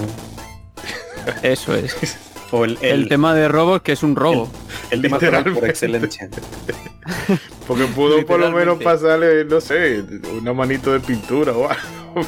Eso 1.44 1.76
es. 1.76 2.18
O 2.52 2.64
el, 2.66 2.78
El, 2.82 3.02
el, 3.04 3.10
tema 3.10 3.34
de 3.34 3.48
robos, 3.48 3.82
que 3.82 3.92
es 3.92 4.04
un 4.04 4.16
robo. 4.16 4.50
el 4.92 5.02
tema 5.02 5.20
por 5.20 5.66
excelencia. 5.68 6.30
Porque 7.68 7.86
pudo 7.86 8.26
por 8.26 8.40
lo 8.40 8.52
menos 8.52 8.82
pasarle, 8.82 9.44
no 9.46 9.60
sé, 9.60 10.04
una 10.40 10.54
manito 10.54 10.92
de 10.94 11.00
pintura 11.00 11.52
o 11.54 11.70
algo. 11.70 11.82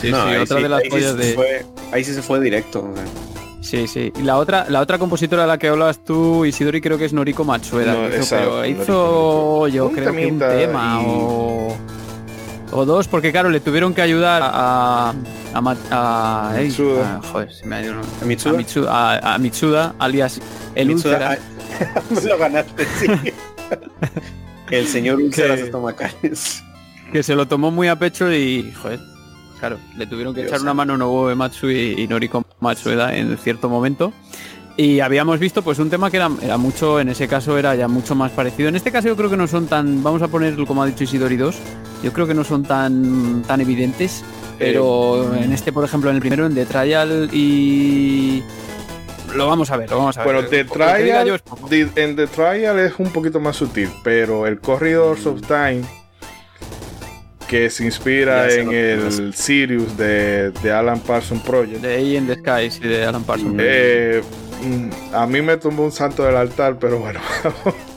Sí, 0.00 0.10
No, 0.12 0.28
sí, 0.30 0.36
otra 0.36 0.56
sí- 0.58 0.62
de 0.62 0.68
las 0.68 0.78
ahí 0.80 0.84
sí 0.84 0.90
joyas 0.90 1.10
se 1.12 1.16
de... 1.16 1.32
fue- 1.34 1.66
ahí 1.92 2.04
sí 2.04 2.14
se 2.14 2.22
fue 2.22 2.40
directo. 2.40 2.88
o 2.92 2.94
sea. 2.94 3.04
Sí, 3.62 3.88
sí. 3.88 4.12
Y 4.16 4.22
la 4.22 4.36
otra, 4.36 4.66
la 4.68 4.80
otra 4.80 4.98
compositora 4.98 5.42
de 5.42 5.48
la 5.48 5.58
que 5.58 5.68
hablabas 5.68 6.04
tú, 6.04 6.44
Isidori, 6.44 6.80
creo 6.80 6.98
que 6.98 7.06
es 7.06 7.12
Noriko 7.14 7.42
Matsueda. 7.44 7.94
No, 7.94 8.06
hizo, 8.08 8.16
esa, 8.18 8.36
pero 8.38 8.56
Noriko 8.58 8.82
hizo 8.82 9.68
yo 9.68 9.86
Un 9.86 9.94
creo 9.94 10.12
que 10.12 10.26
un 10.26 10.38
tema 10.38 11.00
y- 11.02 11.06
o, 11.08 11.76
o 12.72 12.84
dos, 12.84 13.08
porque 13.08 13.32
claro, 13.32 13.48
le 13.50 13.58
tuvieron 13.60 13.92
que 13.94 14.02
ayudar 14.02 14.42
a... 14.44 15.14
a, 15.54 15.60
Ma- 15.60 15.76
a- 15.90 16.54
ey, 16.58 16.66
Mitsuda. 16.66 17.16
a- 17.16 17.22
joder, 17.22 17.52
se 17.52 17.64
me 17.66 17.76
ha 17.76 17.82
ido. 17.84 17.94
¿A 18.20 18.24
Mitsuda? 18.24 18.52
A 18.54 18.56
Mitsuda, 18.56 19.34
a- 19.34 19.38
Mitsuda, 19.38 19.94
alias 19.98 20.40
el 20.74 20.88
Mitsuda, 20.88 21.38
me 22.10 22.20
lo 22.20 22.38
ganaste, 22.38 22.86
sí. 22.98 23.06
el 24.70 24.86
señor 24.86 25.16
Úlceras 25.20 25.58
Que- 25.60 25.64
estomacales. 25.66 26.62
que 27.12 27.22
se 27.22 27.34
lo 27.34 27.46
tomó 27.46 27.70
muy 27.70 27.88
a 27.88 27.98
pecho 27.98 28.32
y, 28.32 28.72
joder, 28.72 29.00
claro, 29.60 29.78
le 29.96 30.06
tuvieron 30.06 30.34
que 30.34 30.40
Dios 30.40 30.48
echar 30.50 30.60
una 30.60 30.70
santo. 30.70 30.74
mano 30.76 30.96
Nobuo 30.98 31.30
Ematsu 31.30 31.70
y, 31.70 31.94
y 32.02 32.08
Noriko 32.08 32.44
Matsueda 32.60 33.14
en 33.16 33.36
cierto 33.38 33.68
momento. 33.68 34.12
Y 34.76 34.98
habíamos 35.00 35.38
visto 35.38 35.62
pues 35.62 35.78
un 35.78 35.88
tema 35.88 36.10
que 36.10 36.16
era, 36.16 36.28
era 36.42 36.56
mucho, 36.56 36.98
en 36.98 37.08
ese 37.08 37.28
caso 37.28 37.56
era 37.56 37.76
ya 37.76 37.86
mucho 37.86 38.14
más 38.16 38.32
parecido. 38.32 38.68
En 38.68 38.74
este 38.76 38.90
caso 38.90 39.06
yo 39.06 39.16
creo 39.16 39.30
que 39.30 39.36
no 39.36 39.46
son 39.46 39.66
tan, 39.68 40.02
vamos 40.02 40.20
a 40.22 40.28
poner 40.28 40.56
como 40.66 40.82
ha 40.82 40.86
dicho 40.86 41.04
Isidori 41.04 41.36
2, 41.36 41.56
yo 42.02 42.12
creo 42.12 42.26
que 42.26 42.34
no 42.34 42.42
son 42.42 42.64
tan, 42.64 43.42
tan 43.46 43.60
evidentes, 43.60 44.24
pero 44.58 45.32
en 45.34 45.52
este 45.52 45.72
por 45.72 45.84
ejemplo 45.84 46.10
en 46.10 46.16
el 46.16 46.20
primero 46.20 46.44
en 46.46 46.54
The 46.54 46.66
Trial 46.66 47.30
y... 47.32 48.42
Lo 49.36 49.46
vamos 49.48 49.70
a 49.70 49.76
ver, 49.76 49.90
lo 49.90 49.98
vamos 49.98 50.16
a 50.16 50.24
ver. 50.24 50.32
Bueno, 50.34 50.48
The 50.48 50.64
Trial, 50.64 51.26
yo 51.26 51.34
es 51.36 51.42
poco. 51.42 51.68
the- 51.68 51.88
en 51.96 52.14
The 52.16 52.26
Trial 52.28 52.78
es 52.80 52.92
un 52.98 53.10
poquito 53.12 53.38
más 53.40 53.56
sutil, 53.56 53.90
pero 54.02 54.46
el 54.46 54.60
Corridors 54.60 55.24
of 55.26 55.40
Time, 55.42 55.82
que 57.48 57.68
se 57.70 57.84
inspira 57.84 58.52
en 58.52 58.72
el 58.72 59.34
Sirius 59.34 59.96
de, 59.96 60.50
de 60.50 60.72
Alan 60.72 60.98
Parsons 61.00 61.42
Project, 61.42 61.80
De 61.82 61.94
A 61.94 62.00
in 62.00 62.26
the 62.26 62.34
Skies 62.36 62.80
y 62.82 62.88
de 62.88 63.04
Alan 63.04 63.22
Parsons. 63.24 63.54
eh, 63.58 64.22
a 65.12 65.26
mí 65.26 65.42
me 65.42 65.56
tumbó 65.56 65.84
un 65.84 65.92
santo 65.92 66.22
del 66.24 66.36
altar, 66.36 66.76
pero 66.78 66.98
bueno. 66.98 67.20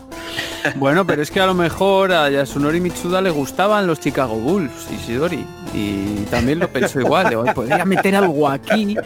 Bueno, 0.75 1.07
pero 1.07 1.21
es 1.21 1.31
que 1.31 1.39
a 1.39 1.45
lo 1.45 1.53
mejor 1.53 2.11
a 2.11 2.29
Yasunori 2.29 2.81
Mitsuda 2.81 3.21
le 3.21 3.29
gustaban 3.29 3.87
los 3.87 4.01
Chicago 4.01 4.35
Bulls, 4.35 4.91
Isidori. 4.91 5.45
Y 5.73 6.25
también 6.29 6.59
lo 6.59 6.67
pensó 6.67 6.99
igual. 6.99 7.29
de, 7.29 7.35
"Oye, 7.37 7.53
podría 7.53 7.85
meter 7.85 8.15
algo 8.15 8.49
aquí. 8.49 8.97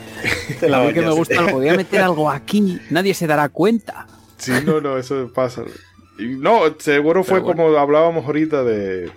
Te 0.60 0.68
la 0.68 0.80
A 0.80 0.84
mí 0.86 0.94
que 0.94 1.02
me 1.02 1.12
gusta, 1.12 1.38
algo, 1.40 1.52
podría 1.52 1.76
meter 1.76 2.02
algo 2.02 2.32
aquí. 2.32 2.80
Nadie 2.90 3.14
se 3.14 3.28
dará 3.28 3.50
cuenta. 3.50 4.08
Sí, 4.38 4.54
no, 4.66 4.82
no, 4.82 4.98
eso 4.98 5.32
pasa. 5.34 5.62
Y 6.18 6.30
no, 6.30 6.62
seguro 6.80 7.24
fue 7.24 7.42
bueno. 7.42 7.64
como 7.64 7.78
hablábamos 7.78 8.26
ahorita 8.26 8.64
de 8.64 9.12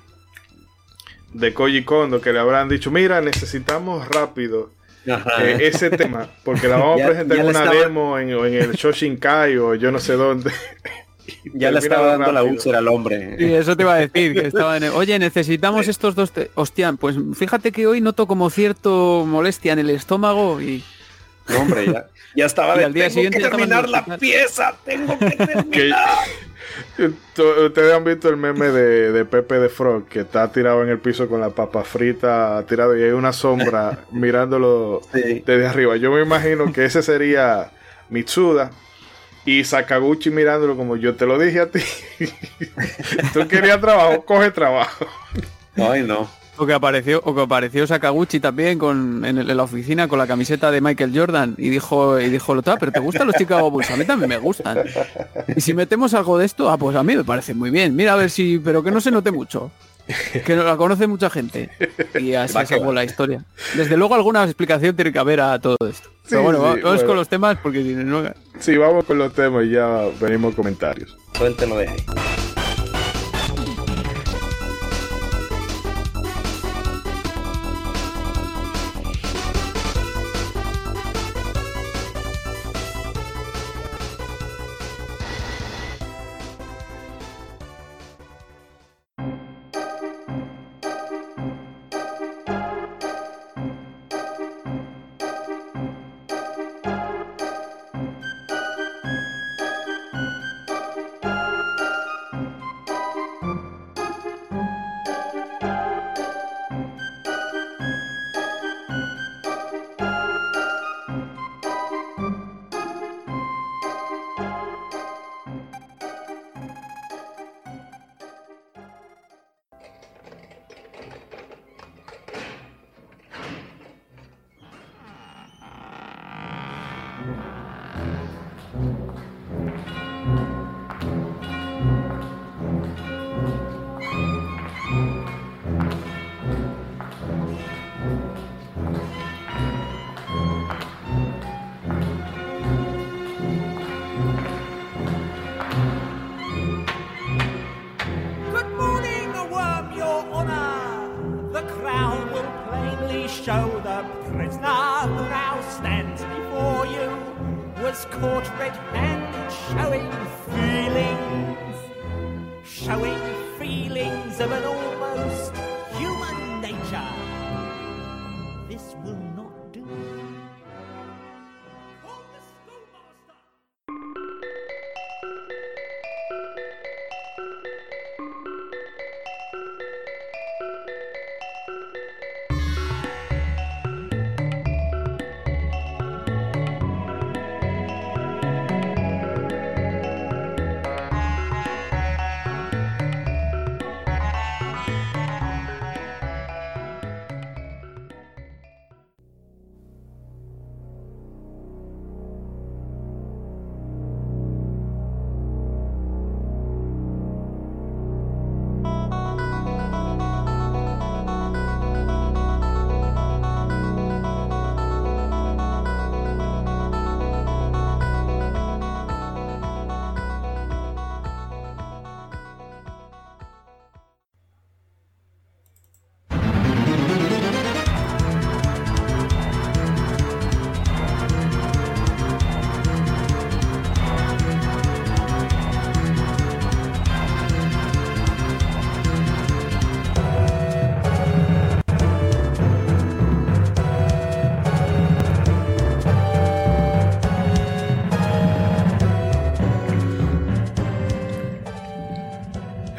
de 1.32 1.54
Koji 1.54 1.84
Kondo, 1.84 2.20
que 2.20 2.32
le 2.32 2.40
habrán 2.40 2.68
dicho, 2.68 2.90
mira, 2.90 3.20
necesitamos 3.22 4.06
rápido. 4.08 4.70
Eh, 5.06 5.58
ese 5.60 5.90
tema, 5.90 6.28
porque 6.42 6.68
la 6.68 6.76
vamos 6.76 6.98
Ya- 6.98 7.04
a 7.06 7.08
presentar 7.10 7.38
en 7.38 7.46
una 7.46 7.58
estaba- 7.60 7.80
demo 7.80 8.18
en, 8.18 8.34
o 8.34 8.46
en 8.46 8.54
el 8.54 8.72
Shoshinkai 8.72 9.56
o 9.58 9.74
yo 9.74 9.90
no 9.92 9.98
sé 9.98 10.14
dónde. 10.14 10.50
ya 11.54 11.70
le 11.70 11.78
estaba 11.78 12.06
dando 12.08 12.32
la 12.32 12.42
úlcera 12.42 12.78
al 12.78 12.88
hombre. 12.88 13.36
Y 13.38 13.52
eso 13.52 13.76
te 13.76 13.82
iba 13.82 13.94
a 13.94 13.98
decir, 13.98 14.34
que 14.34 14.46
estaba 14.48 14.76
en 14.76 14.84
el- 14.84 14.90
Oye, 14.92 15.18
necesitamos 15.18 15.88
estos 15.88 16.14
dos... 16.14 16.32
te- 16.32 16.50
Hostia, 16.54 16.92
pues 16.92 17.16
fíjate 17.34 17.72
que 17.72 17.86
hoy 17.86 18.00
noto 18.00 18.26
como 18.26 18.50
cierto 18.50 19.24
molestia 19.26 19.72
en 19.72 19.78
el 19.80 19.90
estómago 19.90 20.60
y... 20.60 20.82
No, 21.48 21.58
hombre, 21.60 21.86
ya, 21.86 22.06
ya 22.34 22.46
estaba 22.46 22.74
de 22.78 22.84
al 22.86 22.92
día 22.94 23.04
tengo 23.04 23.14
siguiente 23.14 23.38
que 23.38 23.44
terminar 23.48 23.88
la 23.88 23.98
hospital". 23.98 24.18
pieza, 24.18 24.74
tengo 24.84 25.18
que 25.18 25.30
terminar. 25.36 26.08
Ustedes 27.66 27.92
han 27.94 28.04
visto 28.04 28.28
el 28.28 28.36
meme 28.36 28.66
de, 28.68 29.12
de 29.12 29.24
Pepe 29.24 29.58
de 29.58 29.68
Frog, 29.68 30.06
que 30.06 30.20
está 30.20 30.50
tirado 30.52 30.82
en 30.82 30.88
el 30.88 30.98
piso 30.98 31.28
con 31.28 31.40
la 31.40 31.50
papa 31.50 31.84
frita 31.84 32.64
tirado 32.68 32.96
y 32.96 33.02
hay 33.02 33.10
una 33.10 33.32
sombra 33.32 34.00
mirándolo 34.12 35.00
Sí. 35.12 35.42
desde 35.46 35.66
arriba. 35.66 35.96
Yo 35.96 36.10
me 36.12 36.22
imagino 36.22 36.72
que 36.72 36.84
ese 36.84 37.02
sería 37.02 37.70
Mitsuda 38.10 38.70
y 39.44 39.62
Sakaguchi 39.64 40.30
mirándolo 40.30 40.76
como 40.76 40.96
yo 40.96 41.14
te 41.16 41.26
lo 41.26 41.38
dije 41.38 41.60
a 41.60 41.70
ti. 41.70 41.80
Tú 43.32 43.46
querías 43.48 43.80
trabajo, 43.80 44.24
coge 44.24 44.50
trabajo. 44.50 45.06
Ay, 45.76 46.02
no. 46.02 46.28
O 46.56 46.66
que 46.66 46.72
apareció, 46.72 47.20
o 47.24 47.34
que 47.34 47.40
apareció 47.42 47.86
Sakaguchi 47.86 48.38
también 48.38 48.78
con, 48.78 49.24
en, 49.24 49.38
el- 49.38 49.50
en 49.50 49.56
la 49.56 49.62
oficina 49.64 50.06
con 50.06 50.18
la 50.20 50.26
camiseta 50.26 50.70
de 50.70 50.80
Michael 50.80 51.12
Jordan 51.12 51.54
y 51.58 51.68
dijo, 51.68 52.20
y 52.20 52.28
dijo, 52.30 52.52
"Otra, 52.52 52.76
pero 52.76 52.92
¿te 52.92 53.00
gustan 53.00 53.26
los 53.26 53.34
Chicago 53.36 53.70
Bulls? 53.70 53.90
A 53.90 53.96
mí 53.96 54.04
también 54.04 54.28
me 54.28 54.36
gustan. 54.38 54.78
Y 55.56 55.60
si 55.60 55.74
metemos 55.74 56.14
algo 56.14 56.38
de 56.38 56.46
esto, 56.46 56.70
ah, 56.70 56.78
pues 56.78 56.96
a 56.96 57.02
mí 57.02 57.16
me 57.16 57.24
parece 57.24 57.54
muy 57.54 57.70
bien. 57.70 57.96
Mira 57.96 58.12
a 58.12 58.16
ver 58.16 58.30
si, 58.30 58.58
pero 58.60 58.82
que 58.84 58.90
no 58.92 59.00
se 59.00 59.10
note 59.10 59.30
mucho. 59.32 59.70
Que 60.44 60.54
no 60.54 60.64
la 60.64 60.76
conoce 60.76 61.06
mucha 61.06 61.30
gente. 61.30 61.70
Y 62.20 62.34
así 62.34 62.56
acabó 62.58 62.88
va. 62.88 62.92
la 62.92 63.04
historia. 63.04 63.42
Desde 63.74 63.96
luego 63.96 64.14
alguna 64.14 64.44
explicación 64.44 64.94
tiene 64.94 65.12
que 65.12 65.18
haber 65.18 65.40
a 65.40 65.58
todo 65.58 65.78
esto. 65.88 66.10
Pero 66.28 66.42
bueno, 66.42 66.58
sí, 66.58 66.64
vamos 66.66 66.82
bueno. 66.82 67.06
con 67.06 67.16
los 67.16 67.28
temas 67.28 67.56
porque 67.62 67.82
si 67.82 67.94
no... 67.94 68.22
Sí, 68.60 68.76
vamos 68.76 69.06
con 69.06 69.16
los 69.18 69.32
temas 69.32 69.64
y 69.64 69.70
ya 69.70 70.02
venimos 70.20 70.54
comentarios. 70.54 71.16
Suéltelo 71.36 71.78
de 71.78 71.88
ahí. 71.88 71.96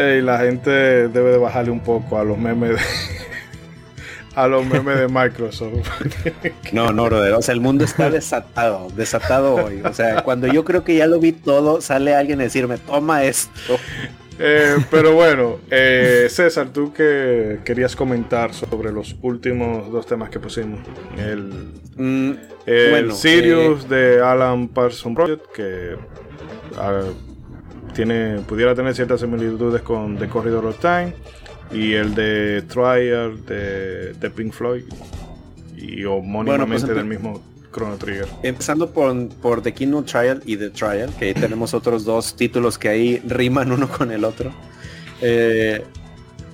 Ey, 0.06 0.22
la 0.22 0.40
gente 0.40 0.70
debe 1.10 1.32
de 1.32 1.38
bajarle 1.38 1.72
un 1.72 1.80
poco 1.80 2.18
a 2.18 2.24
los 2.24 2.38
memes 2.38 2.72
de, 2.72 2.78
a 4.36 4.48
los 4.48 4.66
memes 4.66 5.00
de 5.00 5.08
Microsoft. 5.08 5.90
No, 6.72 6.92
no, 6.92 7.06
brother. 7.06 7.34
O 7.34 7.42
sea, 7.42 7.54
el 7.54 7.62
mundo 7.62 7.86
está 7.86 8.10
desatado, 8.10 8.90
desatado 8.96 9.56
hoy. 9.56 9.82
O 9.84 9.94
sea, 9.94 10.24
cuando 10.24 10.48
yo 10.48 10.66
creo 10.66 10.84
que 10.84 10.96
ya 10.96 11.08
lo 11.08 11.20
vi 11.20 11.32
todo, 11.32 11.82
sale 11.82 12.14
alguien 12.14 12.42
a 12.42 12.44
decirme, 12.44 12.78
toma 12.78 13.24
esto. 13.24 13.78
Eh, 14.38 14.76
pero 14.92 15.14
bueno, 15.14 15.60
eh, 15.72 16.28
César, 16.30 16.68
tú 16.74 16.92
que 16.92 17.60
querías 17.64 17.96
comentar 17.96 18.54
sobre 18.54 18.92
los 18.92 19.16
últimos 19.22 19.90
dos 19.92 20.06
temas 20.06 20.30
que 20.30 20.40
pusimos. 20.40 20.82
El, 21.18 21.72
Mm, 21.96 22.32
el 22.66 22.92
bueno, 22.92 23.16
Sirius 23.16 23.88
de 23.88 24.22
Alan 24.22 24.68
Parsons 24.68 25.16
Project, 25.16 25.46
que 25.54 25.96
ah, 26.78 27.04
tiene, 27.96 28.40
pudiera 28.48 28.76
tener 28.76 28.94
ciertas 28.94 29.22
similitudes 29.22 29.82
con 29.82 30.18
The 30.18 30.28
Corridor 30.28 30.66
of 30.66 30.80
Time. 30.80 31.14
Y 31.72 31.94
el 31.94 32.14
de 32.14 32.62
Trial 32.64 33.44
de, 33.46 34.14
de 34.14 34.30
Pink 34.30 34.54
Floyd. 34.54 34.84
Y 35.76 36.04
homónimamente 36.06 36.46
Bueno, 36.46 36.68
pues, 36.68 36.96
del 36.96 37.06
mismo 37.06 37.42
Chrono 37.74 37.98
Trigger. 37.98 38.28
Empezando 38.44 38.92
por, 38.92 39.30
por 39.42 39.62
The 39.62 39.74
Kingdom 39.74 40.06
Trial 40.06 40.42
y 40.46 40.58
The 40.58 40.70
Trial, 40.70 41.12
que 41.18 41.26
ahí 41.26 41.34
tenemos 41.46 41.74
otros 41.74 42.06
dos 42.06 42.36
títulos 42.36 42.78
que 42.78 42.90
ahí 42.90 43.22
riman 43.26 43.72
uno 43.72 43.88
con 43.90 44.12
el 44.12 44.24
otro. 44.24 44.52
Eh, 45.22 45.84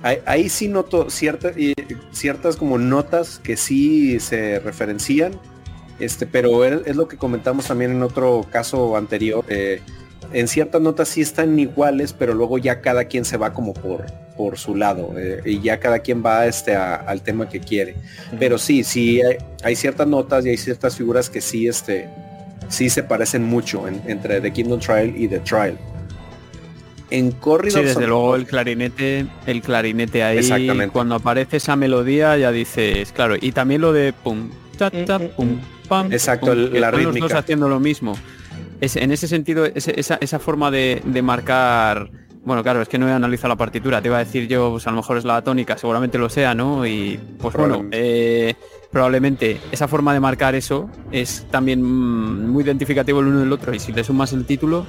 ahí, 0.02 0.18
ahí 0.24 0.48
sí 0.48 0.68
noto 0.68 1.10
ciertas 1.10 1.54
ciertas 2.12 2.56
como 2.56 2.78
notas 2.78 3.38
que 3.38 3.56
sí 3.56 4.18
se 4.20 4.60
referencian, 4.60 5.32
este, 5.98 6.26
pero 6.26 6.64
es, 6.64 6.86
es 6.86 6.96
lo 6.96 7.06
que 7.06 7.16
comentamos 7.16 7.66
también 7.66 7.92
en 7.92 8.02
otro 8.02 8.46
caso 8.50 8.96
anterior. 8.96 9.44
eh, 9.48 9.82
en 10.32 10.48
ciertas 10.48 10.80
notas 10.80 11.08
sí 11.08 11.20
están 11.20 11.58
iguales, 11.58 12.12
pero 12.12 12.34
luego 12.34 12.58
ya 12.58 12.80
cada 12.80 13.04
quien 13.04 13.24
se 13.24 13.36
va 13.36 13.52
como 13.52 13.74
por, 13.74 14.06
por 14.36 14.58
su 14.58 14.74
lado 14.74 15.14
eh, 15.18 15.40
y 15.44 15.60
ya 15.60 15.78
cada 15.78 15.98
quien 16.00 16.24
va 16.24 16.46
este, 16.46 16.74
a- 16.74 16.94
al 16.96 17.22
tema 17.22 17.48
que 17.48 17.60
quiere. 17.60 17.94
Pero 18.38 18.58
sí, 18.58 18.82
sí 18.84 19.20
hay, 19.22 19.36
hay 19.62 19.76
ciertas 19.76 20.06
notas 20.06 20.44
y 20.46 20.50
hay 20.50 20.56
ciertas 20.56 20.96
figuras 20.96 21.28
que 21.30 21.40
sí, 21.40 21.66
este, 21.68 22.08
sí 22.68 22.88
se 22.90 23.02
parecen 23.02 23.44
mucho 23.44 23.86
en- 23.88 24.02
entre 24.06 24.40
The 24.40 24.52
Kingdom 24.52 24.80
Trial 24.80 25.14
y 25.16 25.28
The 25.28 25.40
Trial. 25.40 25.76
En 27.10 27.30
Corridor 27.32 27.80
Sí, 27.80 27.86
desde 27.88 28.06
luego 28.06 28.36
el 28.36 28.46
clarinete, 28.46 29.26
el 29.46 29.60
clarinete 29.60 30.22
ahí, 30.22 30.38
Exactamente. 30.38 30.92
cuando 30.92 31.14
aparece 31.16 31.58
esa 31.58 31.76
melodía 31.76 32.38
ya 32.38 32.50
dices, 32.50 33.12
claro, 33.12 33.34
y 33.38 33.52
también 33.52 33.82
lo 33.82 33.92
de 33.92 34.14
pum, 34.14 34.48
ta, 34.78 34.90
ta, 34.90 35.18
pum, 35.18 35.58
pam, 35.88 36.10
Exacto, 36.10 36.46
pum, 36.46 36.58
el- 36.58 36.70
que 36.72 36.80
la 36.80 36.86
están 36.88 37.02
los 37.04 37.12
rítmica. 37.14 37.34
dos 37.34 37.42
haciendo 37.44 37.68
lo 37.68 37.78
mismo. 37.80 38.14
Es, 38.82 38.96
en 38.96 39.12
ese 39.12 39.28
sentido, 39.28 39.64
esa, 39.64 40.16
esa 40.20 40.38
forma 40.40 40.70
de, 40.72 41.00
de 41.04 41.22
marcar, 41.22 42.10
bueno, 42.44 42.64
claro, 42.64 42.82
es 42.82 42.88
que 42.88 42.98
no 42.98 43.08
he 43.08 43.12
analizado 43.12 43.50
la 43.50 43.56
partitura, 43.56 44.02
te 44.02 44.08
iba 44.08 44.16
a 44.16 44.24
decir 44.24 44.48
yo, 44.48 44.70
pues 44.72 44.86
a 44.88 44.90
lo 44.90 44.96
mejor 44.96 45.18
es 45.18 45.24
la 45.24 45.40
tónica, 45.42 45.78
seguramente 45.78 46.18
lo 46.18 46.28
sea, 46.28 46.52
¿no? 46.54 46.84
Y 46.84 47.16
pues 47.38 47.54
bueno, 47.54 47.74
Probablemente. 47.78 48.50
eh, 48.50 48.56
probablemente 48.90 49.60
esa 49.70 49.86
forma 49.86 50.12
de 50.12 50.18
marcar 50.20 50.56
eso 50.56 50.90
es 51.12 51.46
también 51.50 51.80
mm, 51.80 52.50
muy 52.50 52.64
identificativo 52.64 53.20
el 53.20 53.28
uno 53.28 53.38
del 53.40 53.52
otro 53.52 53.72
y 53.72 53.78
si 53.78 53.92
le 53.92 54.02
sumas 54.02 54.32
el 54.32 54.44
título, 54.46 54.84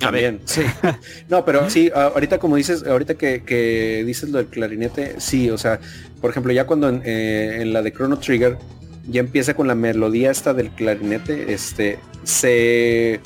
También, 0.00 0.40
sí. 0.44 0.62
No, 1.28 1.44
pero 1.44 1.70
sí, 1.70 1.88
ahorita 1.94 2.38
como 2.38 2.56
dices, 2.56 2.84
ahorita 2.84 3.14
que, 3.14 3.44
que 3.44 4.02
dices 4.04 4.28
lo 4.30 4.38
del 4.38 4.48
clarinete, 4.48 5.20
sí, 5.20 5.48
o 5.50 5.56
sea, 5.56 5.78
por 6.20 6.30
ejemplo, 6.30 6.52
ya 6.52 6.66
cuando 6.66 6.88
en, 6.88 7.00
eh, 7.04 7.58
en 7.62 7.72
la 7.72 7.80
de 7.82 7.92
Chrono 7.92 8.18
Trigger 8.18 8.58
ya 9.08 9.20
empieza 9.20 9.54
con 9.54 9.66
la 9.68 9.74
melodía 9.74 10.30
esta 10.30 10.54
del 10.54 10.70
clarinete, 10.70 11.52
este, 11.52 11.98
se 12.24 13.20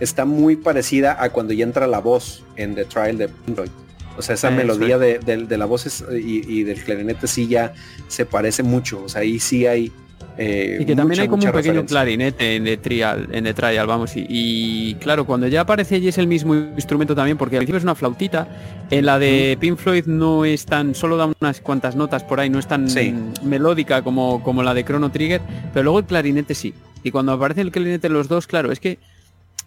está 0.00 0.24
muy 0.24 0.56
parecida 0.56 1.22
a 1.22 1.30
cuando 1.30 1.52
ya 1.52 1.64
entra 1.64 1.86
la 1.86 1.98
voz 2.00 2.44
en 2.56 2.74
The 2.74 2.84
Trial 2.86 3.18
de 3.18 3.30
Android. 3.46 3.70
O 4.16 4.22
sea, 4.22 4.34
esa 4.34 4.48
Eso 4.48 4.56
melodía 4.56 4.98
de, 4.98 5.18
de- 5.20 5.46
de 5.46 5.58
la 5.58 5.64
voz 5.66 5.86
es- 5.86 6.04
y, 6.12 6.42
y 6.48 6.64
del 6.64 6.82
clarinete 6.82 7.26
sí 7.28 7.46
ya 7.46 7.72
se 8.08 8.26
parece 8.26 8.62
mucho. 8.62 9.02
O 9.04 9.08
sea, 9.08 9.20
ahí 9.20 9.38
sí 9.38 9.66
hay. 9.66 9.92
Eh, 10.38 10.78
Y 10.80 10.84
que 10.86 10.94
también 10.94 11.08
mucha, 11.08 11.22
hay 11.22 11.28
como 11.28 11.42
un 11.44 11.46
pequeño 11.52 11.58
referencia. 11.82 11.86
clarinete 11.86 12.56
en 12.56 12.64
The 12.64 12.76
Trial, 12.78 13.28
en 13.32 13.44
The 13.44 13.54
Trial, 13.54 13.86
vamos, 13.86 14.16
y, 14.16 14.24
y 14.28 14.94
claro, 14.94 15.26
cuando 15.26 15.46
ya 15.48 15.62
aparece 15.62 15.98
y 15.98 16.08
es 16.08 16.16
el 16.18 16.26
mismo 16.28 16.54
instrumento 16.54 17.14
también, 17.14 17.36
porque 17.36 17.56
al 17.56 17.60
principio 17.60 17.78
es 17.78 17.82
una 17.84 17.94
flautita, 17.94 18.48
en 18.90 19.04
la 19.04 19.18
de 19.18 19.56
Pink 19.60 19.76
Floyd 19.78 20.04
no 20.06 20.44
es 20.44 20.64
tan, 20.64 20.94
solo 20.94 21.16
da 21.16 21.30
unas 21.40 21.60
cuantas 21.60 21.96
notas 21.96 22.22
por 22.24 22.40
ahí, 22.40 22.48
no 22.48 22.58
es 22.58 22.66
tan 22.68 22.88
Sí. 22.88 23.12
melódica 23.42 24.02
como, 24.02 24.42
como 24.42 24.62
la 24.62 24.74
de 24.74 24.84
Chrono 24.84 25.10
Trigger, 25.10 25.40
pero 25.74 25.84
luego 25.84 25.98
el 25.98 26.04
clarinete 26.06 26.54
sí. 26.54 26.72
Y 27.02 27.10
cuando 27.10 27.32
aparece 27.32 27.60
el 27.60 27.70
clarinete 27.72 28.08
los 28.08 28.28
dos, 28.28 28.46
claro, 28.46 28.72
es 28.72 28.80
que 28.80 28.98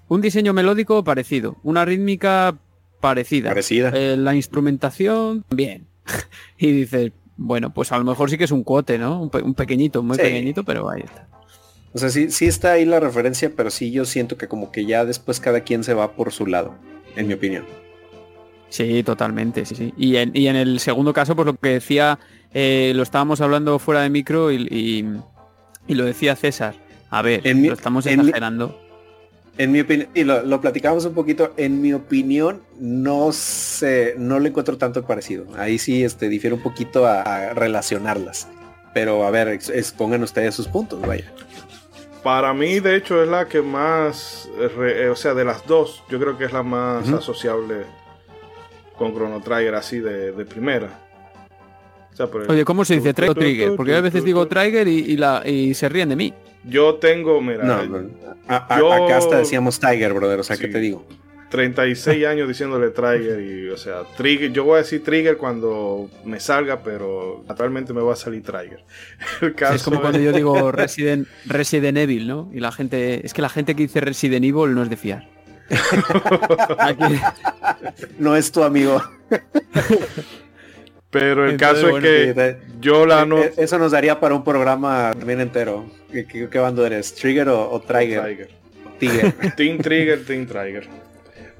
un 0.07 0.21
diseño 0.21 0.53
melódico 0.53 1.03
parecido, 1.03 1.57
una 1.63 1.85
rítmica 1.85 2.55
parecida, 2.99 3.49
Parecida. 3.49 3.91
eh, 3.95 4.15
la 4.17 4.35
instrumentación, 4.35 5.43
bien. 5.49 5.85
y 6.57 6.71
dices, 6.71 7.11
bueno, 7.37 7.73
pues 7.73 7.91
a 7.91 7.97
lo 7.97 8.03
mejor 8.03 8.29
sí 8.29 8.37
que 8.37 8.43
es 8.43 8.51
un 8.51 8.63
cuote, 8.63 8.97
¿no? 8.97 9.21
Un, 9.21 9.29
pe- 9.29 9.41
un 9.41 9.53
pequeñito, 9.53 10.03
muy 10.03 10.15
Sí. 10.17 10.21
pequeñito, 10.23 10.63
pero 10.63 10.89
ahí 10.89 11.01
está. 11.03 11.27
O 11.93 11.97
sea, 11.97 12.09
sí, 12.09 12.31
sí 12.31 12.45
está 12.45 12.71
ahí 12.73 12.85
la 12.85 12.99
referencia, 12.99 13.51
pero 13.55 13.69
sí 13.69 13.91
yo 13.91 14.05
siento 14.05 14.37
que 14.37 14.47
como 14.47 14.71
que 14.71 14.85
ya 14.85 15.03
después 15.05 15.39
cada 15.39 15.61
quien 15.61 15.83
se 15.83 15.93
va 15.93 16.13
por 16.13 16.31
su 16.31 16.45
lado, 16.47 16.75
en 17.15 17.27
mi 17.27 17.33
opinión. 17.33 17.65
Sí, 18.69 19.03
totalmente, 19.03 19.65
sí, 19.65 19.75
sí. 19.75 19.93
Y 19.97 20.15
en, 20.15 20.31
y 20.33 20.47
en 20.47 20.55
el 20.55 20.79
segundo 20.79 21.11
caso, 21.13 21.35
pues 21.35 21.45
lo 21.45 21.55
que 21.57 21.69
decía, 21.69 22.19
eh, 22.53 22.93
lo 22.95 23.03
estábamos 23.03 23.41
hablando 23.41 23.77
fuera 23.79 24.01
de 24.01 24.09
micro 24.09 24.51
y, 24.51 24.67
y- 24.71 25.05
y 25.87 25.95
lo 25.95 26.05
decía 26.05 26.35
César. 26.37 26.75
A 27.09 27.21
ver, 27.21 27.45
En 27.45 27.61
mi- 27.61 27.67
lo 27.67 27.73
estamos 27.73 28.05
exagerando. 28.05 28.79
En 29.61 29.71
mi 29.71 29.81
opinión, 29.81 30.09
y 30.15 30.23
lo, 30.23 30.41
lo 30.43 30.59
platicamos 30.59 31.05
un 31.05 31.13
poquito, 31.13 31.53
en 31.57 31.81
mi 31.81 31.93
opinión 31.93 32.61
no 32.79 33.31
sé, 33.31 34.15
no 34.17 34.39
le 34.39 34.49
encuentro 34.49 34.77
tanto 34.77 35.05
parecido. 35.05 35.45
Ahí 35.57 35.77
sí 35.77 36.03
este, 36.03 36.29
difiere 36.29 36.55
un 36.55 36.63
poquito 36.63 37.05
a, 37.05 37.21
a 37.21 37.53
relacionarlas. 37.53 38.47
Pero 38.93 39.23
a 39.25 39.29
ver, 39.31 39.49
ex- 39.49 39.69
expongan 39.69 40.23
ustedes 40.23 40.55
sus 40.55 40.67
puntos, 40.67 40.99
vaya. 41.01 41.31
Para 42.23 42.53
mí, 42.53 42.79
de 42.79 42.95
hecho, 42.95 43.21
es 43.21 43.29
la 43.29 43.47
que 43.47 43.61
más, 43.61 44.49
eh, 44.59 44.67
re- 44.67 45.09
o 45.09 45.15
sea, 45.15 45.33
de 45.33 45.43
las 45.45 45.65
dos, 45.67 46.03
yo 46.09 46.19
creo 46.19 46.37
que 46.37 46.45
es 46.45 46.53
la 46.53 46.63
más 46.63 47.07
asociable 47.09 47.83
con 48.97 49.13
Chrono 49.13 49.41
Trigger 49.41 49.75
así 49.75 49.99
de, 49.99 50.31
de 50.31 50.45
primera. 50.45 50.89
O 52.13 52.15
sea, 52.15 52.27
por 52.27 52.43
el- 52.43 52.51
Oye, 52.51 52.65
¿cómo 52.65 52.83
se 52.85 52.95
dice? 52.95 53.13
Trigger, 53.13 53.75
Porque 53.75 53.91
yo 53.91 53.97
a 53.97 54.01
veces 54.01 54.23
digo. 54.23 54.47
Trigger 54.47 54.87
y, 54.87 54.99
y 54.99 55.17
la, 55.17 55.43
y 55.47 55.73
se 55.73 55.87
ríen 55.89 56.09
de 56.09 56.15
mí. 56.15 56.33
Yo 56.63 56.95
tengo, 56.95 57.41
mira, 57.41 57.63
No, 57.63 57.83
no, 57.85 58.09
a- 58.47 58.75
a- 58.75 58.77
yo- 58.79 58.91
acá 58.93 59.17
hasta 59.17 59.37
decíamos 59.39 59.79
Tiger, 59.79 60.13
brother, 60.13 60.39
o 60.39 60.43
sea, 60.43 60.57
¿qué 60.57 60.67
te 60.67 60.79
digo? 60.79 61.05
36 61.49 62.25
años 62.27 62.47
diciéndole 62.47 62.89
Trigger 62.91 63.41
y, 63.41 63.69
o 63.69 63.77
sea, 63.77 64.03
Trigger, 64.15 64.51
yo 64.53 64.63
voy 64.63 64.75
a 64.75 64.77
decir 64.83 65.03
Trigger 65.03 65.37
cuando 65.37 66.09
me 66.23 66.39
salga, 66.39 66.81
pero 66.83 67.43
naturalmente 67.47 67.93
me 67.93 68.01
va 68.01 68.13
a 68.13 68.15
salir 68.15 68.43
Trigger. 68.43 68.83
El 69.41 69.55
caso 69.55 69.75
es 69.75 69.83
como 69.83 70.01
cuando 70.01 70.19
yo 70.19 70.31
digo 70.31 70.71
Resident, 70.71 71.27
Resident 71.45 71.97
Evil, 71.97 72.27
¿no? 72.27 72.49
Y 72.53 72.59
la 72.59 72.71
gente, 72.71 73.25
es 73.25 73.33
que 73.33 73.41
la 73.41 73.49
gente 73.49 73.73
que 73.75 73.83
dice 73.83 73.99
Resident 74.01 74.45
Evil 74.45 74.75
no 74.75 74.83
es 74.83 74.89
de 74.89 74.97
fiar. 74.97 75.27
Aquí- 76.77 77.19
No 78.19 78.35
es 78.35 78.51
tu 78.51 78.61
amigo. 78.63 79.01
Pero 81.11 81.45
el 81.45 81.51
Entonces, 81.51 81.83
caso 81.83 81.97
es 81.97 82.03
que 82.03 82.55
yo 82.79 83.05
la 83.05 83.25
no... 83.25 83.39
Eh, 83.39 83.53
Eso 83.57 83.77
nos 83.77 83.91
daría 83.91 84.19
para 84.19 84.33
un 84.33 84.43
programa 84.43 85.11
bien 85.13 85.41
entero. 85.41 85.85
¿Qué, 86.11 86.25
qué, 86.25 86.47
qué 86.49 86.59
bando 86.59 86.85
eres? 86.85 87.13
¿Trigger 87.13 87.49
o, 87.49 87.69
o 87.69 87.81
Trigger? 87.81 88.21
Trigger. 88.23 88.49
Team 89.57 89.77
Trigger, 89.79 90.25
Team 90.25 90.45
Trigger. 90.47 90.87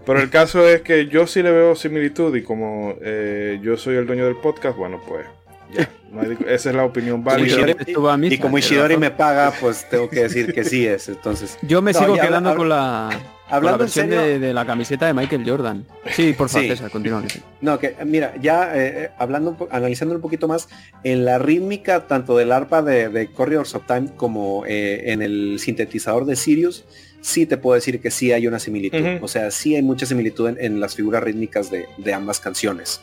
Pero 0.06 0.20
el 0.22 0.30
caso 0.30 0.68
es 0.68 0.82
que 0.82 1.08
yo 1.08 1.28
sí 1.28 1.44
le 1.44 1.52
veo 1.52 1.76
similitud 1.76 2.36
y 2.36 2.42
como 2.44 2.96
eh, 3.02 3.60
yo 3.62 3.78
soy 3.78 3.96
el 3.98 4.08
dueño 4.08 4.26
del 4.26 4.36
podcast, 4.38 4.78
bueno, 4.78 5.00
pues 5.08 5.26
ya, 5.74 5.90
no 6.12 6.22
hay- 6.22 6.38
esa 6.48 6.70
es 6.70 6.76
la 6.76 6.86
opinión 6.86 7.24
válida. 7.24 7.56
Ishidori- 7.58 8.32
y 8.32 8.38
como 8.40 8.58
Ishidori 8.58 8.98
me 8.98 9.12
paga, 9.12 9.54
pues 9.60 9.88
tengo 9.90 10.10
que 10.10 10.22
decir 10.24 10.54
que 10.54 10.64
sí 10.64 10.88
es. 10.88 11.08
Entonces, 11.10 11.58
Yo 11.62 11.82
me 11.82 11.92
No, 11.94 12.00
sigo 12.00 12.16
ya 12.16 12.28
quedando 12.28 12.56
con 12.56 12.68
la, 12.70 13.10
con 13.52 13.66
la 13.66 13.72
hablando 13.72 13.84
en 13.84 13.88
versión 13.88 14.10
serio, 14.10 14.22
de, 14.22 14.40
de 14.40 14.54
la 14.54 14.66
camiseta 14.66 15.06
de 15.08 15.14
Michael 15.14 15.44
Jordan. 15.50 15.86
Sí, 16.12 16.34
por 16.34 16.50
favor, 16.50 16.78
Sí. 16.78 16.84
Continúa. 16.92 17.24
No, 17.62 17.80
que 17.80 17.96
mira, 18.06 18.34
ya 18.42 18.76
eh, 18.76 19.04
eh, 19.04 19.10
hablando, 19.18 19.68
analizando 19.72 20.16
un 20.16 20.22
poquito 20.22 20.48
más, 20.48 20.68
en 21.04 21.26
la 21.26 21.38
rítmica 21.38 22.08
tanto 22.08 22.36
del 22.38 22.52
arpa 22.52 22.82
de, 22.82 23.10
de 23.10 23.28
Corridors 23.32 23.76
of 23.76 23.86
Time 23.86 24.10
como 24.16 24.66
eh, 24.66 25.12
en 25.12 25.22
el 25.22 25.58
sintetizador 25.60 26.26
de 26.26 26.36
Sirius, 26.36 26.86
sí 27.22 27.46
te 27.46 27.58
puedo 27.58 27.76
decir 27.76 28.02
que 28.02 28.10
sí 28.12 28.32
hay 28.32 28.48
una 28.48 28.60
similitud. 28.60 29.00
O 29.22 29.28
sea, 29.28 29.52
sí 29.52 29.76
hay 29.76 29.82
mucha 29.84 30.06
similitud 30.06 30.50
en, 30.50 30.58
en 30.60 30.80
las 30.80 30.96
figuras 30.96 31.24
rítmicas 31.24 31.70
de, 31.70 31.86
de 31.98 32.14
ambas 32.14 32.40
canciones. 32.40 33.02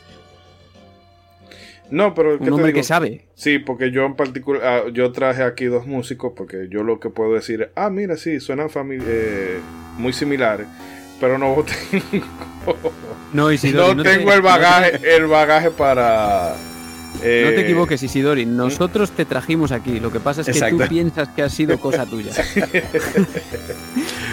No, 1.90 2.14
pero 2.14 2.38
¿qué 2.38 2.44
Un 2.44 2.54
hombre 2.54 2.72
que 2.72 2.82
sabe. 2.82 3.24
Sí, 3.34 3.58
porque 3.58 3.90
yo 3.90 4.04
en 4.04 4.14
particular, 4.14 4.62
ah, 4.64 4.82
yo 4.92 5.10
traje 5.12 5.42
aquí 5.42 5.64
dos 5.66 5.86
músicos 5.86 6.32
porque 6.36 6.68
yo 6.70 6.82
lo 6.82 7.00
que 7.00 7.08
puedo 7.10 7.34
decir 7.34 7.70
ah, 7.74 7.90
mira, 7.90 8.16
sí, 8.16 8.40
suenan 8.40 8.68
eh, 9.06 9.58
muy 9.96 10.12
similares, 10.12 10.66
pero 11.20 11.38
no 11.38 11.64
tengo, 11.90 12.04
No, 13.32 13.52
Isidori, 13.52 13.94
no 13.94 14.02
te- 14.02 14.16
tengo 14.16 14.32
el 14.32 14.42
bagaje, 14.42 15.16
el 15.16 15.26
bagaje 15.26 15.70
para, 15.70 16.54
Eh, 17.22 17.42
No 17.46 17.50
te 17.54 17.60
equivoques, 17.62 18.02
Isidori. 18.02 18.46
Nosotros 18.46 19.10
te 19.10 19.24
trajimos 19.24 19.72
aquí. 19.72 19.98
Lo 20.00 20.12
que 20.12 20.20
pasa 20.20 20.42
es 20.42 20.46
que 20.46 20.52
Exacto. 20.52 20.84
tú 20.84 20.88
piensas 20.88 21.28
que 21.30 21.42
ha 21.42 21.48
sido 21.48 21.78
cosa 21.80 22.06
tuya. 22.10 22.30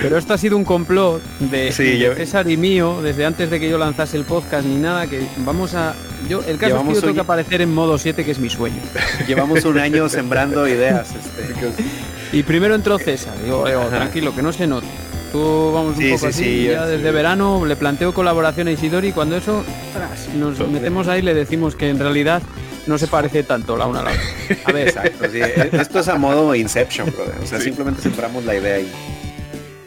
Pero 0.02 0.18
esto 0.18 0.34
ha 0.34 0.38
sido 0.38 0.58
un 0.58 0.64
complot 0.66 1.22
de, 1.40 1.72
Sí, 1.72 1.84
de 1.84 1.98
yo- 2.00 2.16
César 2.16 2.50
y 2.50 2.58
mío 2.58 3.02
desde 3.02 3.26
antes 3.26 3.50
de 3.50 3.60
que 3.60 3.70
yo 3.70 3.78
lanzase 3.78 4.18
el 4.18 4.24
podcast 4.24 4.66
ni 4.68 4.76
nada. 4.76 5.08
Que 5.08 5.22
vamos 5.40 5.74
a. 5.74 5.96
Yo, 6.30 6.40
el 6.48 6.58
caso 6.58 6.74
Llevamos 6.74 6.94
es 6.94 7.00
que 7.00 7.02
yo 7.02 7.02
tengo 7.02 7.14
que 7.16 7.22
aparecer 7.22 7.62
en 7.62 7.74
modo 7.74 7.98
7, 7.98 8.24
que 8.26 8.32
es 8.32 8.40
mi 8.40 8.50
sueño. 8.50 8.82
Llevamos 9.28 9.64
un 9.66 9.80
año 9.80 10.08
sembrando 10.10 10.68
ideas. 10.68 11.10
Este. 11.16 12.38
Y 12.38 12.44
primero 12.44 12.76
entró 12.76 12.98
César. 13.00 13.34
Digo, 13.44 13.66
"Leo, 13.66 13.86
tranquilo, 13.88 14.36
que 14.36 14.42
no 14.42 14.52
se 14.52 14.68
note. 14.68 14.88
Tú 15.36 15.72
vamos 15.74 15.98
un 15.98 16.02
Sí, 16.02 16.08
poco 16.12 16.20
sí, 16.20 16.26
así. 16.28 16.44
sí, 16.44 16.64
ya 16.68 16.86
sí. 16.86 16.92
desde 16.92 17.12
verano 17.12 17.66
le 17.66 17.76
planteo 17.76 18.14
colaboración 18.14 18.70
a 18.70 18.72
Isidori. 18.72 19.10
Y 19.10 19.12
cuando 19.12 19.36
eso, 19.36 19.66
tras, 19.94 20.30
nos 20.34 20.58
metemos 20.70 21.10
ahí, 21.10 21.22
le 21.22 21.34
decimos 21.34 21.76
que 21.76 21.90
en 21.90 22.00
realidad 22.00 22.42
no 22.88 22.98
se 22.98 23.08
parece 23.08 23.44
tanto 23.44 23.76
la 23.76 23.86
una 23.86 24.00
a 24.00 24.04
la 24.04 24.12
otra. 24.12 24.24
A 24.66 24.72
ver, 24.72 24.88
Exacto, 24.88 25.26
sí. 25.30 25.40
Esto 25.74 26.00
es 26.00 26.08
a 26.08 26.16
modo 26.16 26.56
Inception, 26.56 27.12
brother. 27.12 27.36
O 27.44 27.46
sea, 27.46 27.60
simplemente 27.60 28.02
sembramos 28.02 28.46
la 28.46 28.56
idea 28.56 28.76
ahí. 28.76 28.90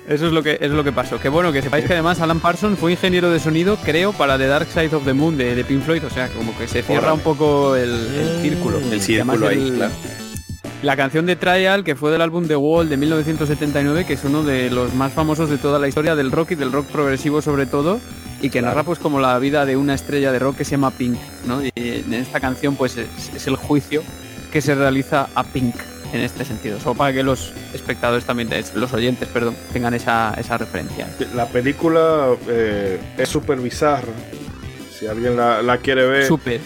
Eso 0.07 0.27
es 0.27 0.33
lo 0.33 0.43
que 0.43 0.59
es 0.61 0.71
lo 0.71 0.85
que 0.85 0.93
pasó. 0.93 1.19
Que 1.19 1.29
bueno, 1.31 1.51
que 1.53 1.63
sepáis 1.63 1.85
que 1.87 1.93
además 1.95 2.21
Alan 2.21 2.41
Parsons 2.41 2.79
fue 2.79 2.93
ingeniero 2.93 3.31
de 3.31 3.41
sonido, 3.41 3.77
creo, 3.85 4.13
para 4.13 4.37
The 4.37 4.47
Dark 4.49 4.69
Side 4.73 4.95
of 4.95 5.05
the 5.07 5.15
Moon 5.15 5.39
de, 5.39 5.55
de 5.55 5.65
Pink 5.65 5.83
Floyd. 5.83 6.05
O 6.05 6.11
sea, 6.11 6.29
como 6.29 6.57
que 6.59 6.69
se 6.69 6.83
cierra 6.83 7.01
Órale. 7.13 7.15
un 7.15 7.21
poco 7.21 7.75
el, 7.75 7.91
el 7.91 8.43
círculo. 8.43 8.79
El 8.81 9.01
círculo 9.01 9.49
ahí, 9.49 9.69
el- 9.69 9.75
claro. 9.77 9.93
La 10.83 10.97
canción 10.97 11.27
de 11.27 11.35
Trial, 11.35 11.83
que 11.83 11.97
fue 11.97 12.13
del 12.13 12.23
álbum 12.23 12.47
The 12.47 12.55
Wall 12.55 12.89
de 12.89 12.97
1979, 12.97 14.05
que 14.07 14.13
es 14.13 14.25
uno 14.25 14.45
de 14.45 14.71
los 14.71 14.95
más 14.95 15.13
famosos 15.13 15.51
de 15.51 15.59
toda 15.59 15.81
la 15.81 15.89
historia 15.89 16.15
del 16.15 16.31
rock 16.31 16.53
y 16.53 16.55
del 16.55 16.71
rock 16.71 16.87
progresivo 16.87 17.43
sobre 17.43 17.67
todo, 17.67 18.01
y 18.41 18.51
que 18.51 18.63
narra 18.63 18.85
pues 18.85 19.01
como 19.01 19.19
la 19.19 19.37
vida 19.41 19.67
de 19.67 19.77
una 19.77 19.95
estrella 19.95 20.31
de 20.31 20.39
rock 20.39 20.59
que 20.59 20.65
se 20.65 20.73
llama 20.73 20.93
Pink, 20.93 21.19
¿no? 21.47 21.65
Y 21.65 21.73
en 21.75 22.15
esta 22.15 22.39
canción 22.39 22.77
pues 22.77 22.97
es, 22.97 23.09
es 23.35 23.47
el 23.49 23.57
juicio 23.57 24.05
que 24.53 24.61
se 24.61 24.77
realiza 24.77 25.29
a 25.35 25.43
Pink 25.43 25.75
en 26.13 26.21
este 26.21 26.45
sentido, 26.45 26.81
solo 26.81 26.95
para 26.95 27.13
que 27.13 27.23
los 27.23 27.53
espectadores 27.75 28.25
también, 28.25 28.49
los 28.75 28.93
oyentes, 28.93 29.29
perdón, 29.29 29.57
tengan 29.73 29.95
esa, 29.95 30.35
esa 30.39 30.59
referencia. 30.59 31.09
La 31.35 31.47
película 31.47 32.29
eh, 32.49 32.99
es 33.19 33.29
súper 33.29 33.59
bizarra. 33.59 34.13
Si 34.97 35.07
alguien 35.07 35.37
la, 35.37 35.63
la 35.63 35.79
quiere 35.79 36.07
ver, 36.07 36.25
Súper, 36.25 36.61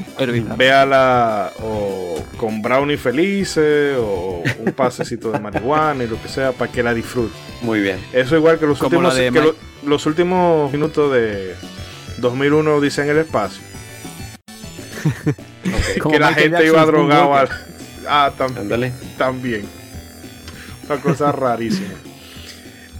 bizarro. 0.00 0.56
véala 0.56 1.52
o 1.62 2.22
con 2.36 2.60
brownie 2.62 2.96
felices 2.96 3.96
o 3.98 4.42
un 4.58 4.72
pasecito 4.72 5.30
de 5.32 5.38
marihuana 5.40 6.04
y 6.04 6.06
lo 6.08 6.20
que 6.20 6.28
sea 6.28 6.52
para 6.52 6.70
que 6.72 6.82
la 6.82 6.94
disfrute. 6.94 7.34
Muy 7.62 7.80
bien. 7.80 7.98
Eso 8.12 8.36
igual 8.36 8.58
que 8.58 8.66
los 8.66 8.78
Como 8.78 8.98
últimos 8.98 9.16
la 9.18 9.30
que 9.32 9.40
lo- 9.40 9.56
los 9.88 10.06
últimos 10.06 10.72
minutos 10.72 11.12
de 11.12 11.54
2001 12.18 12.80
dice 12.80 13.02
en 13.02 13.10
el 13.10 13.18
espacio. 13.18 13.62
Como 16.00 16.12
que 16.12 16.18
la 16.18 16.28
Michael 16.28 16.50
gente 16.50 16.66
iba 16.66 16.78
Jackson. 16.84 17.06
Moonwalker. 17.08 17.52
al- 17.56 17.74
Ah, 18.06 18.30
tam- 18.36 18.56
Ándale. 18.58 18.92
también. 19.16 19.66
Una 20.86 21.00
cosa 21.00 21.32
rarísima. 21.32 21.88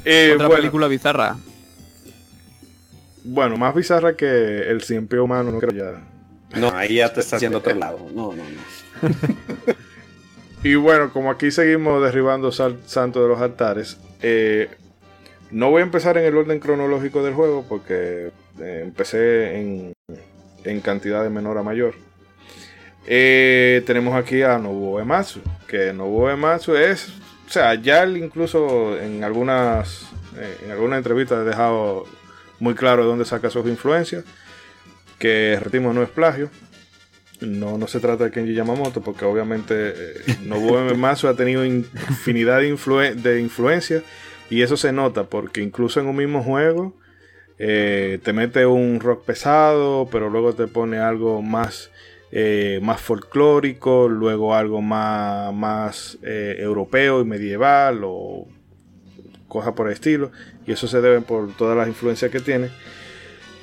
Eh, 0.05 0.33
Otra 0.35 0.47
bueno, 0.47 0.61
película 0.61 0.87
bizarra. 0.89 1.37
bueno, 3.23 3.57
más 3.57 3.75
bizarra 3.75 4.15
que 4.17 4.63
el 4.71 4.83
cien 4.83 5.07
pie 5.07 5.21
humano, 5.21 5.51
no 5.51 5.59
creo 5.59 5.73
ya. 5.73 6.01
No, 6.57 6.71
ahí 6.75 6.97
ya 6.97 7.13
te 7.13 7.21
estás 7.21 7.35
haciendo 7.35 7.59
otro 7.59 7.75
lado. 7.75 7.99
No, 8.15 8.33
no, 8.33 8.43
no. 8.43 9.09
Y 10.63 10.77
bueno, 10.77 11.13
como 11.13 11.31
aquí 11.31 11.51
seguimos 11.51 12.03
derribando 12.03 12.51
sal- 12.51 12.81
santos 12.87 13.23
de 13.23 13.29
los 13.29 13.39
altares, 13.41 13.99
eh, 14.23 14.71
no 15.51 15.69
voy 15.71 15.81
a 15.81 15.85
empezar 15.85 16.17
en 16.17 16.25
el 16.25 16.35
orden 16.37 16.59
cronológico 16.59 17.23
del 17.23 17.35
juego 17.35 17.67
porque 17.69 18.31
eh, 18.59 18.81
empecé 18.83 19.61
en, 19.61 19.93
en 20.65 20.81
cantidad 20.81 21.23
de 21.23 21.29
menor 21.29 21.59
a 21.59 21.63
mayor. 21.63 21.95
Eh, 23.07 23.83
tenemos 23.87 24.15
aquí 24.15 24.41
a 24.43 24.57
Nobuo 24.59 25.01
Ematsu, 25.01 25.41
que 25.69 25.93
Nobuo 25.93 26.31
Ematsu 26.31 26.75
es, 26.77 27.11
o 27.47 27.51
sea, 27.51 27.75
ya 27.75 28.03
él 28.03 28.17
incluso 28.17 28.99
en 28.99 29.23
algunas, 29.23 30.09
eh, 30.39 30.61
en 30.65 30.71
algunas 30.71 30.97
entrevistas 30.97 31.43
he 31.43 31.45
dejado 31.45 32.05
muy 32.59 32.75
claro 32.75 33.03
de 33.03 33.09
dónde 33.11 33.27
saca 33.27 33.51
sus 33.51 33.67
influencias, 33.67 34.25
que 35.25 35.57
repetimos 35.59 35.95
no 35.95 36.03
es 36.03 36.11
plagio. 36.11 36.51
No, 37.41 37.79
no 37.79 37.87
se 37.89 37.99
trata 37.99 38.25
de 38.25 38.31
Kenji 38.31 38.53
Yamamoto, 38.53 39.01
porque 39.01 39.25
obviamente 39.25 39.75
eh, 39.75 40.37
Nobuo 40.45 40.79
Ematsu 40.91 41.29
ha 41.29 41.35
tenido 41.35 41.65
infinidad 41.65 42.61
de, 42.61 42.71
influen- 42.75 43.15
de 43.15 43.41
influencias 43.41 44.03
y 44.51 44.61
eso 44.61 44.77
se 44.77 44.93
nota 44.93 45.25
porque 45.25 45.63
incluso 45.63 45.99
en 45.99 46.09
un 46.09 46.17
mismo 46.17 46.43
juego 46.43 46.95
eh, 47.59 48.19
te 48.23 48.35
mete 48.35 48.67
un 48.67 49.01
rock 49.01 49.25
pesado, 49.25 50.07
pero 50.13 50.29
luego 50.29 50.53
te 50.53 50.67
pone 50.67 50.99
algo 50.99 51.41
más, 51.41 51.91
eh, 52.31 52.81
más 52.83 53.01
folclórico, 53.01 54.07
luego 54.09 54.55
algo 54.55 54.83
más, 54.83 55.55
más 55.55 56.19
eh, 56.23 56.57
europeo 56.59 57.23
y 57.23 57.25
medieval 57.25 58.03
o 58.05 58.47
cosas 59.49 59.73
por 59.73 59.87
el 59.87 59.95
estilo. 59.95 60.33
Y 60.67 60.73
eso 60.73 60.87
se 60.87 61.01
debe 61.01 61.23
por 61.23 61.51
todas 61.57 61.77
las 61.79 61.89
influencias 61.89 62.31
que 62.31 62.41
tiene. 62.41 62.69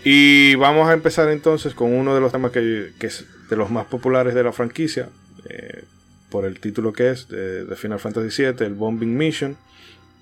Y 0.03 0.55
vamos 0.55 0.89
a 0.89 0.93
empezar 0.93 1.29
entonces 1.29 1.75
con 1.75 1.93
uno 1.93 2.15
de 2.15 2.21
los 2.21 2.31
temas 2.31 2.51
que, 2.51 2.91
es 2.99 3.25
de 3.49 3.55
los 3.55 3.69
más 3.69 3.85
populares 3.85 4.33
de 4.33 4.43
la 4.43 4.51
franquicia, 4.51 5.09
eh, 5.47 5.83
por 6.29 6.45
el 6.45 6.59
título 6.59 6.93
que 6.93 7.11
es 7.11 7.27
de, 7.27 7.65
de 7.65 7.75
Final 7.75 7.99
Fantasy 7.99 8.43
VII, 8.43 8.65
el 8.65 8.73
Bombing 8.73 9.15
Mission, 9.15 9.57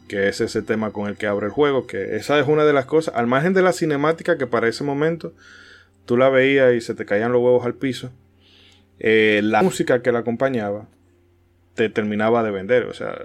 que 0.10 0.28
es 0.28 0.42
ese 0.42 0.62
tema 0.62 0.92
con 0.92 1.08
el 1.08 1.16
que 1.16 1.28
abre 1.28 1.46
el 1.46 1.52
juego, 1.52 1.88
que 1.88 2.18
esa 2.18 2.38
es 2.40 2.48
una 2.48 2.66
de 2.66 2.74
las 2.74 2.86
cosas, 2.86 3.16
al 3.16 3.28
margen 3.28 3.54
de 3.54 3.62
la 3.62 3.72
cinemática 3.72 4.38
que 4.38 4.48
para 4.48 4.68
ese 4.68 4.84
momento 4.84 5.34
tú 6.06 6.18
la 6.18 6.30
veías 6.30 6.74
y 6.74 6.82
se 6.82 6.96
te 6.96 7.06
caían 7.06 7.32
los 7.32 7.42
huevos 7.42 7.66
al 7.66 7.76
piso, 7.76 8.12
eh, 9.00 9.40
la 9.44 9.62
música 9.62 10.02
que 10.02 10.12
la 10.12 10.20
acompañaba 10.20 10.88
te 11.76 11.88
terminaba 11.88 12.44
de 12.44 12.52
vender, 12.52 12.84
o 12.86 12.94
sea, 12.94 13.18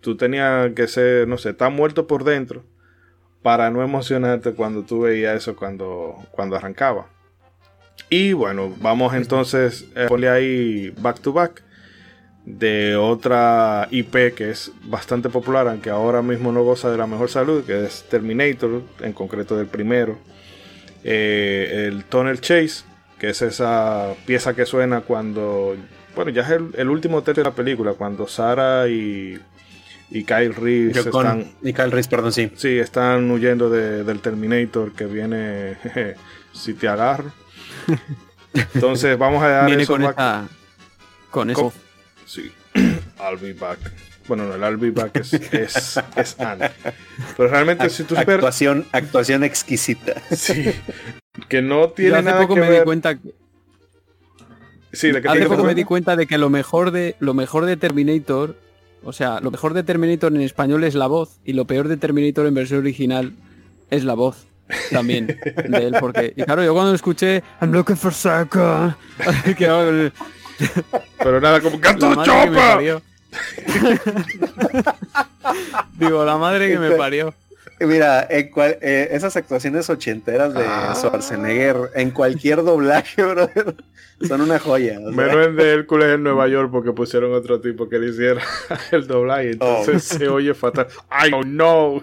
tú 0.00 0.16
tenías 0.16 0.72
que 0.72 0.86
ser, 0.86 1.26
no 1.28 1.38
sé, 1.38 1.54
tan 1.54 1.72
muerto 1.72 2.06
por 2.06 2.24
dentro 2.24 2.64
para 3.44 3.70
no 3.70 3.82
emocionarte 3.82 4.54
cuando 4.54 4.84
tú 4.84 5.00
veías 5.00 5.36
eso 5.36 5.54
cuando, 5.54 6.16
cuando 6.30 6.56
arrancaba. 6.56 7.08
Y 8.08 8.32
bueno, 8.32 8.74
vamos 8.80 9.12
entonces 9.12 9.84
a 9.94 10.06
ponerle 10.06 10.30
ahí 10.30 10.90
back 10.98 11.20
to 11.20 11.34
back 11.34 11.62
de 12.46 12.96
otra 12.96 13.86
IP 13.90 14.34
que 14.34 14.48
es 14.48 14.72
bastante 14.84 15.28
popular, 15.28 15.68
aunque 15.68 15.90
ahora 15.90 16.22
mismo 16.22 16.52
no 16.52 16.64
goza 16.64 16.90
de 16.90 16.96
la 16.96 17.06
mejor 17.06 17.28
salud, 17.28 17.62
que 17.66 17.84
es 17.84 18.04
Terminator, 18.08 18.82
en 19.00 19.12
concreto 19.12 19.58
del 19.58 19.66
primero. 19.66 20.16
Eh, 21.04 21.88
el 21.88 22.04
Tunnel 22.04 22.40
Chase, 22.40 22.84
que 23.18 23.28
es 23.28 23.42
esa 23.42 24.14
pieza 24.24 24.54
que 24.54 24.64
suena 24.64 25.02
cuando, 25.02 25.76
bueno, 26.16 26.30
ya 26.30 26.40
es 26.44 26.50
el, 26.50 26.70
el 26.78 26.88
último 26.88 27.22
tercio 27.22 27.44
de 27.44 27.50
la 27.50 27.54
película, 27.54 27.92
cuando 27.92 28.26
Sara 28.26 28.88
y, 28.88 29.38
y 30.14 30.24
Kyle 30.24 30.54
Reese 30.54 30.92
Yo 31.04 31.10
con 31.10 31.26
están, 31.26 31.52
y 31.62 31.72
Kyle 31.72 31.90
Reese, 31.90 32.08
perdón, 32.08 32.32
sí. 32.32 32.50
Sí, 32.56 32.78
están 32.78 33.30
huyendo 33.30 33.68
de- 33.68 34.04
del 34.04 34.20
Terminator 34.20 34.92
que 34.92 35.06
viene 35.06 35.76
si 36.52 36.74
te 36.74 36.86
agarro. 36.88 37.32
Entonces 38.74 39.18
vamos 39.18 39.42
a 39.42 39.48
dar 39.48 39.66
Viene 39.66 39.82
eso 39.82 39.92
con 39.92 40.02
back- 40.02 40.12
esa. 40.12 40.48
Con 41.30 41.52
Co- 41.52 41.68
eso. 41.68 41.72
Sí. 42.26 42.52
I'll 42.74 43.38
be 43.40 43.52
back. 43.54 43.78
Bueno, 44.26 44.44
no, 44.46 44.54
el 44.54 44.62
I'll 44.62 44.76
be 44.78 44.90
back 44.90 45.16
es, 45.16 45.34
es, 45.34 46.00
es. 46.16 46.36
Pero 47.36 47.48
realmente 47.50 47.90
si 47.90 48.04
tú 48.04 48.14
esperas... 48.14 48.36
Actuación, 48.38 48.86
actuación 48.92 49.44
exquisita. 49.44 50.14
Sí. 50.30 50.70
Que 51.48 51.60
no 51.60 51.88
tiene 51.88 52.10
Yo 52.12 52.16
hace 52.18 52.24
nada 52.26 52.42
poco 52.42 52.54
que 52.54 52.60
me 52.60 52.68
ver... 52.70 52.78
di 52.78 52.84
cuenta. 52.84 53.18
Sí, 54.92 55.10
de 55.10 55.20
que 55.20 55.26
Hace 55.26 55.38
tiene 55.38 55.46
poco 55.50 55.62
que 55.62 55.66
me 55.66 55.74
di 55.74 55.82
cuenta 55.82 56.14
de 56.14 56.28
que 56.28 56.38
lo 56.38 56.48
mejor 56.48 56.92
de 56.92 57.16
lo 57.18 57.34
mejor 57.34 57.64
de 57.66 57.76
Terminator, 57.76 58.56
o 59.04 59.12
sea, 59.12 59.40
lo 59.40 59.50
mejor 59.50 59.74
de 59.74 59.82
Terminator 59.82 60.34
en 60.34 60.40
español 60.40 60.84
es 60.84 60.94
la 60.94 61.06
voz 61.06 61.38
y 61.44 61.52
lo 61.52 61.66
peor 61.66 61.88
de 61.88 61.96
Terminator 61.96 62.46
en 62.46 62.54
versión 62.54 62.80
original 62.80 63.32
es 63.90 64.04
la 64.04 64.14
voz 64.14 64.46
también 64.90 65.26
de 65.26 65.86
él 65.86 65.94
porque 66.00 66.32
y 66.36 66.42
claro 66.42 66.64
yo 66.64 66.72
cuando 66.72 66.94
escuché 66.94 67.42
I'm 67.60 67.72
looking 67.72 67.96
for 67.96 68.12
era- 69.92 70.12
Pero 71.18 71.40
nada, 71.40 71.60
como 71.60 71.76
la 71.78 71.92
¡Gato 71.92 72.10
madre 72.10 72.32
que 72.32 72.50
me 72.50 72.54
chopa! 72.54 73.02
digo 75.98 76.24
la 76.24 76.36
madre 76.36 76.68
que 76.70 76.78
me 76.78 76.92
parió 76.92 77.34
Mira, 77.80 78.26
en 78.30 78.50
cual- 78.50 78.78
eh, 78.80 79.08
esas 79.12 79.36
actuaciones 79.36 79.90
ochenteras 79.90 80.54
de 80.54 80.64
Ah. 80.64 80.94
Schwarzenegger 80.96 81.90
en 81.94 82.10
cualquier 82.12 82.62
doblaje, 82.62 83.22
brother, 83.24 83.74
son 84.26 84.40
una 84.42 84.58
joya. 84.58 84.98
o 85.00 85.12
sea. 85.12 85.26
Menos 85.26 85.46
el 85.46 85.56
de 85.56 85.72
Hércules 85.72 86.08
en 86.14 86.22
Nueva 86.22 86.46
York 86.48 86.70
porque 86.70 86.92
pusieron 86.92 87.32
otro 87.32 87.60
tipo 87.60 87.88
que 87.88 87.98
le 87.98 88.10
hiciera 88.10 88.40
el 88.92 89.06
doblaje. 89.06 89.50
Entonces 89.52 90.10
Oh. 90.14 90.18
se 90.18 90.28
oye 90.28 90.54
fatal. 90.54 90.86
I 91.10 91.30
don't 91.30 91.46
know. 91.46 92.00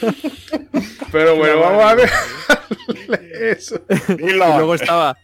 Pero 1.12 1.36
bueno, 1.36 1.60
vamos 1.60 1.84
a 1.84 1.96
dejarle 1.96 3.50
eso. 3.50 3.80
y 4.18 4.32
luego 4.32 4.74
estaba 4.74 5.16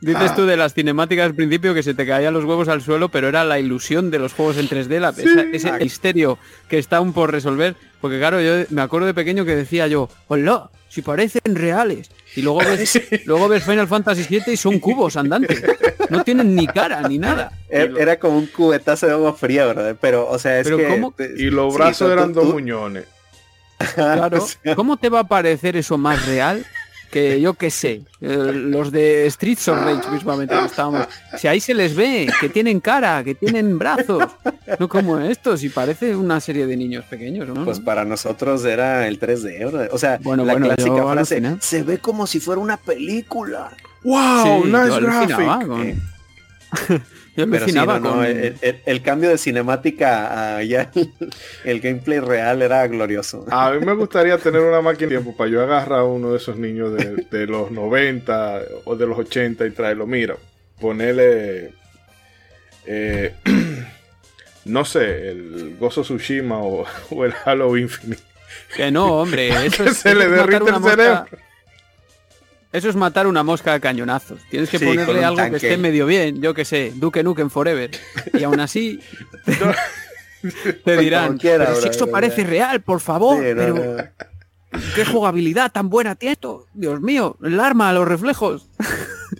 Dices 0.00 0.34
tú 0.34 0.46
de 0.46 0.56
las 0.56 0.72
cinemáticas 0.72 1.26
al 1.26 1.34
principio 1.34 1.74
que 1.74 1.82
se 1.82 1.92
te 1.94 2.06
caían 2.06 2.32
los 2.32 2.44
huevos 2.44 2.68
al 2.68 2.80
suelo, 2.80 3.10
pero 3.10 3.28
era 3.28 3.44
la 3.44 3.58
ilusión 3.58 4.10
de 4.10 4.18
los 4.18 4.32
juegos 4.32 4.56
en 4.56 4.66
3D, 4.68 4.98
la, 4.98 5.10
esa- 5.10 5.42
ese 5.52 5.72
misterio 5.84 6.38
que 6.68 6.78
está 6.78 6.96
aún 6.98 7.12
por 7.12 7.30
resolver. 7.30 7.76
Porque 8.00 8.18
claro, 8.18 8.40
yo 8.40 8.64
me 8.70 8.80
acuerdo 8.80 9.06
de 9.06 9.12
pequeño 9.14 9.44
que 9.44 9.54
decía 9.54 9.86
yo, 9.88 10.08
hola, 10.28 10.70
si 10.88 11.02
parecen 11.02 11.42
reales. 11.54 12.10
Y 12.34 12.40
luego 12.42 12.60
ves, 12.60 12.98
luego 13.26 13.46
ves 13.48 13.62
Final 13.62 13.88
Fantasy 13.88 14.24
VII 14.28 14.54
y 14.54 14.56
son 14.56 14.78
cubos 14.78 15.16
andantes. 15.16 15.62
No 16.08 16.24
tienen 16.24 16.54
ni 16.54 16.66
cara 16.66 17.06
ni 17.06 17.18
nada. 17.18 17.52
Er- 17.68 17.98
Era 17.98 18.18
como 18.18 18.38
un 18.38 18.46
cubetazo 18.46 19.06
de 19.06 19.12
agua 19.12 19.34
fría, 19.34 19.66
¿verdad? 19.66 19.96
Pero, 20.00 20.26
o 20.28 20.38
sea, 20.38 20.60
es 20.60 20.64
Pero 20.64 20.78
que... 21.14 21.34
Y 21.36 21.50
los 21.50 21.74
sí, 21.74 21.78
brazos 21.78 22.10
eran 22.10 22.28
tú- 22.32 22.40
dos 22.40 22.44
tú- 22.48 22.52
muñones. 22.54 23.04
Claro. 23.94 24.46
¿Cómo 24.76 24.96
te 24.96 25.08
va 25.08 25.20
a 25.20 25.28
parecer 25.28 25.76
eso 25.76 25.96
más 25.98 26.24
real 26.26 26.64
que 27.10 27.40
yo 27.40 27.54
qué 27.54 27.70
sé? 27.70 28.02
eh, 28.20 28.52
los 28.54 28.92
de 28.92 29.28
Streets 29.30 29.68
of 29.68 29.78
Rage 29.82 30.10
mismamente 30.10 30.54
que 30.54 30.64
estábamos. 30.66 31.06
Si 31.38 31.48
ahí 31.48 31.60
se 31.60 31.74
les 31.74 31.94
ve, 31.94 32.28
que 32.40 32.48
tienen 32.48 32.80
cara, 32.80 33.22
que 33.24 33.34
tienen 33.34 33.78
brazos. 33.78 34.24
No 34.78 34.88
como 34.88 35.18
estos, 35.18 35.64
y 35.64 35.68
parece 35.68 36.14
una 36.14 36.38
serie 36.40 36.66
de 36.66 36.76
niños 36.76 37.04
pequeños, 37.06 37.48
¿no? 37.48 37.64
Pues 37.64 37.80
para 37.80 38.04
nosotros 38.04 38.64
era 38.64 39.08
el 39.08 39.18
3D, 39.18 39.58
¿verdad? 39.58 39.88
O 39.92 39.98
sea, 39.98 40.18
Bueno, 40.22 40.44
la 40.44 40.52
bueno, 40.52 40.66
clásica 40.66 40.96
yo 40.96 41.12
frase, 41.12 41.42
se 41.60 41.82
ve 41.82 41.98
como 41.98 42.26
si 42.26 42.38
fuera 42.40 42.60
una 42.60 42.76
película. 42.76 43.70
¡Wow! 44.04 44.44
Sí, 44.44 44.68
nice 44.68 44.86
yo 44.88 44.94
alucinaba 44.94 45.64
graphic. 45.64 45.96
Yo 47.36 47.46
sí, 47.46 47.56
alucinaba 47.56 47.98
no, 48.00 48.08
no, 48.10 48.14
con- 48.16 48.24
el, 48.26 48.54
el- 48.60 48.80
el 48.84 49.02
cambio 49.02 49.30
de 49.30 49.38
cinemática 49.38 50.56
a 50.56 50.62
ya 50.62 50.90
el, 50.94 51.12
el 51.64 51.80
gameplay 51.80 52.18
real 52.20 52.60
era 52.62 52.86
glorioso. 52.88 53.46
A 53.50 53.70
mí 53.72 53.84
me 53.84 53.94
gustaría 53.94 54.36
tener 54.38 54.60
una 54.60 54.80
máquina 54.80 55.08
de 55.10 55.16
tiempo 55.16 55.36
para 55.36 55.50
yo 55.50 55.62
agarrar 55.62 56.00
a 56.00 56.04
uno 56.04 56.32
de 56.32 56.38
esos 56.38 56.56
niños 56.56 56.92
de, 56.94 57.26
de 57.30 57.46
los 57.46 57.70
90 57.70 58.60
o 58.84 58.96
de 58.96 59.06
los 59.06 59.18
80 59.18 59.64
y 59.66 59.70
traerlo. 59.70 60.06
Mira, 60.06 60.36
ponerle, 60.80 61.72
eh, 62.86 63.34
no 64.64 64.84
sé, 64.84 65.30
el 65.30 65.76
Gozo 65.78 66.02
Tsushima 66.02 66.58
o, 66.58 66.84
o 67.10 67.24
el 67.24 67.32
Halo 67.44 67.76
Infinite. 67.76 68.22
Que 68.76 68.90
no, 68.90 69.20
hombre, 69.22 69.66
eso 69.66 69.84
Que 69.84 69.90
es, 69.90 69.98
se 69.98 70.14
le 70.14 70.28
derrite 70.28 70.56
el 70.56 70.62
mosca- 70.80 70.90
cerebro. 70.90 71.26
Eso 72.72 72.88
es 72.88 72.94
matar 72.96 73.26
una 73.26 73.42
mosca 73.42 73.74
a 73.74 73.80
cañonazos. 73.80 74.40
Tienes 74.48 74.70
que 74.70 74.78
Sí, 74.78 74.84
ponerle 74.86 75.24
algo 75.24 75.36
tanque. 75.38 75.58
que 75.58 75.66
esté 75.68 75.76
medio 75.78 76.06
bien, 76.06 76.40
yo 76.40 76.54
que 76.54 76.64
sé, 76.64 76.92
Duke 76.94 77.22
Nukem 77.24 77.50
Forever. 77.50 77.90
Y 78.32 78.44
aún 78.44 78.60
así 78.60 79.00
te 80.84 80.96
dirán, 80.96 81.38
pero 81.40 81.74
si 81.76 81.88
esto 81.88 82.04
bro, 82.06 82.12
parece 82.12 82.42
bro. 82.42 82.50
real, 82.50 82.80
por 82.82 83.00
favor. 83.00 83.38
Sí, 83.38 83.50
no, 83.50 83.56
pero 83.56 83.74
no. 83.74 84.82
qué 84.94 85.04
jugabilidad 85.04 85.72
tan 85.72 85.90
buena 85.90 86.14
tiene 86.14 86.34
esto. 86.34 86.66
Dios 86.72 87.00
mío, 87.00 87.36
el 87.42 87.58
arma, 87.58 87.92
los 87.92 88.06
reflejos. 88.06 88.68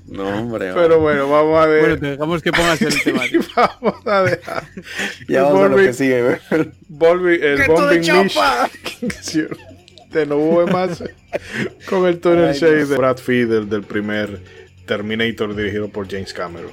No, 0.06 0.24
hombre. 0.28 0.72
Pero 0.74 0.98
bueno, 1.00 1.28
vamos 1.30 1.60
a 1.60 1.66
ver. 1.66 1.80
Bueno, 1.82 1.98
te 1.98 2.06
dejamos 2.10 2.42
que 2.42 2.50
pongas 2.52 2.82
el 2.82 3.00
tema. 3.04 3.22
vamos 3.56 4.06
a 4.06 4.22
dejar. 4.22 4.64
ya 5.28 5.42
vamos 5.44 5.64
a 5.64 5.68
lo 5.68 5.76
que 5.76 5.92
sigue. 5.92 6.40
Volvi- 6.90 7.40
el 7.42 7.66
Bombing 7.68 8.02
Mission 10.10 10.26
de 10.26 10.26
nuevo 10.26 10.66
más 10.66 11.02
con 11.88 12.06
el 12.06 12.20
Tunnel 12.20 12.54
Shade 12.54 12.86
de 12.86 12.96
Brad 12.96 13.18
Fiedel 13.18 13.68
del 13.68 13.82
primer 13.82 14.40
Terminator 14.86 15.54
dirigido 15.54 15.88
por 15.88 16.08
James 16.08 16.32
Cameron. 16.32 16.70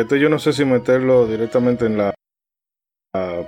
Este 0.00 0.18
yo 0.18 0.28
no 0.28 0.38
sé 0.38 0.52
si 0.52 0.64
meterlo 0.64 1.26
directamente 1.26 1.86
en 1.86 1.98
la, 1.98 2.14
la 3.14 3.42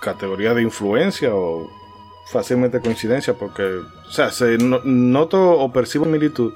categoría 0.00 0.54
de 0.54 0.62
influencia 0.62 1.34
o 1.34 1.70
fácilmente 2.32 2.80
coincidencia, 2.80 3.34
porque, 3.34 3.62
o 3.62 4.10
sea, 4.10 4.30
se 4.30 4.58
no- 4.58 4.80
noto 4.84 5.52
o 5.58 5.72
percibo 5.72 6.04
similitud. 6.04 6.52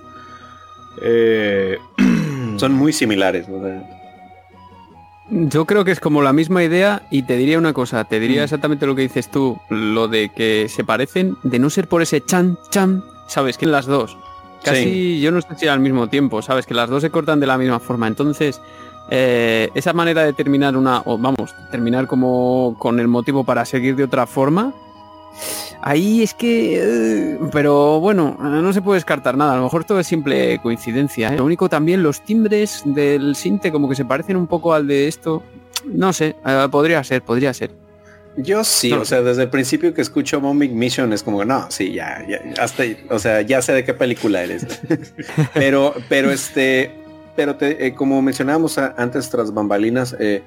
Eh, 1.02 1.78
Son 2.56 2.72
muy 2.72 2.92
similares. 2.92 3.46
o 3.48 3.60
sea, 3.62 3.82
Yo 5.30 5.64
creo 5.66 5.84
que 5.84 5.90
es 5.92 6.00
como 6.00 6.22
la 6.22 6.32
misma 6.32 6.64
idea 6.64 7.02
y 7.10 7.22
te 7.24 7.36
diría 7.36 7.58
una 7.58 7.72
cosa, 7.74 8.04
te 8.04 8.18
Mm. 8.18 8.20
diría 8.20 8.44
exactamente 8.44 8.86
lo 8.86 8.94
que 8.96 9.02
dices 9.02 9.30
tú, 9.30 9.58
lo 9.70 10.08
de 10.08 10.30
que 10.34 10.68
se 10.68 10.82
parecen, 10.84 11.36
de 11.42 11.58
no 11.58 11.68
ser 11.70 11.86
por 11.88 12.00
ese 12.02 12.20
chan 12.22 12.56
chan, 12.70 13.04
sabes 13.28 13.58
que 13.58 13.66
las 13.66 13.86
dos. 13.86 14.16
Casi 14.70 15.20
yo 15.20 15.32
no 15.32 15.40
sé 15.40 15.48
si 15.56 15.68
al 15.68 15.80
mismo 15.80 16.08
tiempo, 16.08 16.42
sabes 16.42 16.66
que 16.66 16.74
las 16.74 16.90
dos 16.90 17.02
se 17.02 17.10
cortan 17.10 17.40
de 17.40 17.46
la 17.46 17.56
misma 17.58 17.78
forma. 17.78 18.06
Entonces, 18.06 18.60
eh, 19.10 19.68
esa 19.74 19.92
manera 19.92 20.24
de 20.24 20.32
terminar 20.32 20.76
una, 20.76 21.02
o 21.04 21.16
vamos, 21.18 21.54
terminar 21.70 22.06
como 22.06 22.76
con 22.78 23.00
el 23.00 23.08
motivo 23.08 23.44
para 23.44 23.64
seguir 23.64 23.96
de 23.96 24.04
otra 24.04 24.26
forma, 24.26 24.74
ahí 25.82 26.22
es 26.22 26.34
que... 26.34 26.80
eh, 26.82 27.38
pero 27.52 28.00
bueno, 28.00 28.36
no 28.40 28.72
se 28.72 28.82
puede 28.82 28.96
descartar 28.96 29.36
nada. 29.36 29.54
A 29.54 29.56
lo 29.56 29.62
mejor 29.62 29.84
todo 29.84 30.00
es 30.00 30.06
simple 30.06 30.58
coincidencia. 30.62 31.28
¿eh? 31.28 31.36
Lo 31.36 31.44
único 31.44 31.68
también, 31.68 32.02
los 32.02 32.22
timbres 32.22 32.82
del 32.84 33.36
sinte 33.36 33.70
como 33.70 33.88
que 33.88 33.94
se 33.94 34.04
parecen 34.04 34.36
un 34.36 34.46
poco 34.46 34.74
al 34.74 34.86
de 34.86 35.08
esto. 35.08 35.42
No 35.84 36.12
sé, 36.12 36.34
podría 36.70 37.04
ser, 37.04 37.22
podría 37.22 37.54
ser. 37.54 37.85
Yo 38.36 38.64
sí, 38.64 38.90
No. 38.90 39.00
o 39.00 39.04
sea, 39.04 39.22
desde 39.22 39.44
el 39.44 39.50
principio 39.50 39.94
que 39.94 40.02
escucho 40.02 40.40
Bombing 40.40 40.76
Mission 40.78 41.12
es 41.12 41.22
como, 41.22 41.44
no, 41.44 41.70
sí, 41.70 41.92
ya, 41.92 42.24
ya, 42.28 42.40
hasta, 42.62 42.84
o 43.08 43.18
sea, 43.18 43.40
ya 43.40 43.62
sé 43.62 43.72
de 43.72 43.84
qué 43.84 43.94
película 43.94 44.42
eres. 44.44 44.66
pero, 45.54 45.94
pero 46.08 46.30
este, 46.30 46.90
pero 47.34 47.56
te, 47.56 47.86
eh, 47.86 47.94
como 47.94 48.20
mencionábamos 48.20 48.76
antes 48.78 49.30
tras 49.30 49.54
bambalinas, 49.54 50.14
eh, 50.20 50.42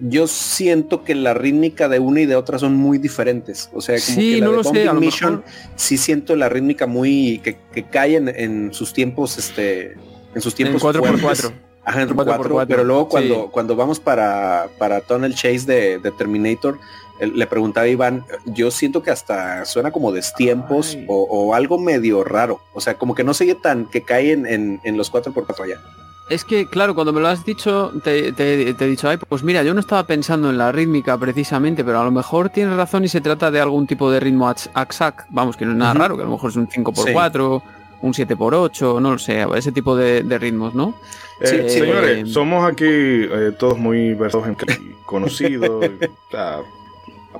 yo 0.00 0.26
siento 0.26 1.04
que 1.04 1.14
la 1.14 1.34
rítmica 1.34 1.88
de 1.88 1.98
una 1.98 2.20
y 2.22 2.26
de 2.26 2.36
otra 2.36 2.58
son 2.58 2.74
muy 2.76 2.98
diferentes. 2.98 3.70
O 3.72 3.80
sea, 3.80 3.96
como 3.96 4.20
Sí, 4.20 4.34
que 4.34 4.40
la 4.40 4.44
no 4.46 4.50
de 4.52 4.56
lo 4.58 4.62
sé, 4.64 4.68
Bombing 4.70 4.88
a 4.88 4.92
lo 4.94 5.00
Mission 5.00 5.32
mejor- 5.36 5.50
sí 5.76 5.96
siento 5.98 6.36
la 6.36 6.48
rítmica 6.48 6.86
muy 6.86 7.40
que, 7.44 7.58
que 7.72 7.84
cae 7.84 8.16
en, 8.16 8.28
en 8.28 8.72
sus 8.74 8.92
tiempos, 8.92 9.38
este, 9.38 9.92
en 10.34 10.40
sus 10.40 10.52
En 10.54 10.56
tiempos 10.56 10.82
4x4. 10.82 11.52
Ajá, 11.84 12.02
en 12.02 12.08
Cuatro 12.08 12.16
por 12.16 12.36
4, 12.36 12.54
cuatro, 12.54 12.76
pero 12.76 12.84
luego 12.84 13.08
cuando, 13.08 13.34
sí. 13.34 13.48
cuando 13.50 13.76
vamos 13.76 14.00
para, 14.00 14.68
para 14.78 15.00
Tunnel 15.00 15.34
Chase 15.34 15.60
de, 15.66 15.98
de 15.98 16.10
Terminator, 16.10 16.78
él- 17.18 17.32
le 17.36 17.46
preguntaba 17.46 17.84
a 17.86 17.88
Iván, 17.88 18.24
yo 18.46 18.70
siento 18.70 19.02
que 19.02 19.10
hasta 19.10 19.64
suena 19.64 19.90
como 19.90 20.12
destiempos 20.12 20.96
o, 21.08 21.22
o 21.24 21.54
algo 21.54 21.78
medio 21.78 22.22
raro. 22.24 22.60
O 22.74 22.80
sea, 22.80 22.94
como 22.94 23.14
que 23.14 23.24
no 23.24 23.32
sigue 23.34 23.54
tan 23.54 23.86
que 23.86 24.02
cae 24.02 24.32
en, 24.32 24.46
en, 24.46 24.80
en 24.84 24.96
los 24.96 25.10
4x4 25.12 25.60
allá. 25.64 25.80
Es 26.28 26.44
que, 26.44 26.66
claro, 26.66 26.94
cuando 26.94 27.12
me 27.12 27.20
lo 27.20 27.26
has 27.26 27.44
dicho, 27.44 27.90
te, 28.04 28.32
te- 28.32 28.72
te 28.74 28.84
he 28.84 28.88
dicho, 28.88 29.08
ay, 29.08 29.16
pues 29.28 29.42
mira, 29.42 29.62
yo 29.64 29.74
no 29.74 29.80
estaba 29.80 30.04
pensando 30.06 30.48
en 30.48 30.58
la 30.58 30.70
rítmica 30.70 31.18
precisamente, 31.18 31.82
pero 31.82 32.00
a 32.00 32.04
lo 32.04 32.12
mejor 32.12 32.50
tienes 32.50 32.76
razón 32.76 33.02
y 33.04 33.08
se 33.08 33.20
trata 33.20 33.50
de 33.50 33.60
algún 33.60 33.86
tipo 33.88 34.10
de 34.12 34.20
ritmo 34.20 34.48
axac, 34.48 35.26
vamos, 35.30 35.56
que 35.56 35.64
no 35.64 35.72
es 35.72 35.76
nada 35.78 35.94
raro, 35.94 36.16
que 36.16 36.22
a 36.22 36.26
lo 36.26 36.30
mejor 36.32 36.50
es 36.50 36.56
un 36.56 36.68
5x4 36.68 37.62
un 38.02 38.14
7x8, 38.14 39.00
no 39.00 39.12
lo 39.12 39.18
sé, 39.18 39.44
ese 39.56 39.72
tipo 39.72 39.94
de, 39.96 40.22
de 40.22 40.38
ritmos, 40.38 40.72
¿no? 40.74 40.94
Eh, 41.40 41.46
Sí, 41.46 41.80
señores, 41.80 42.18
eh, 42.18 42.26
somos 42.26 42.70
aquí 42.70 42.84
eh, 42.86 43.52
todos 43.58 43.78
muy 43.78 44.14
versados 44.14 44.46
en 44.46 44.56
y 44.82 44.92
conocidos. 45.06 45.90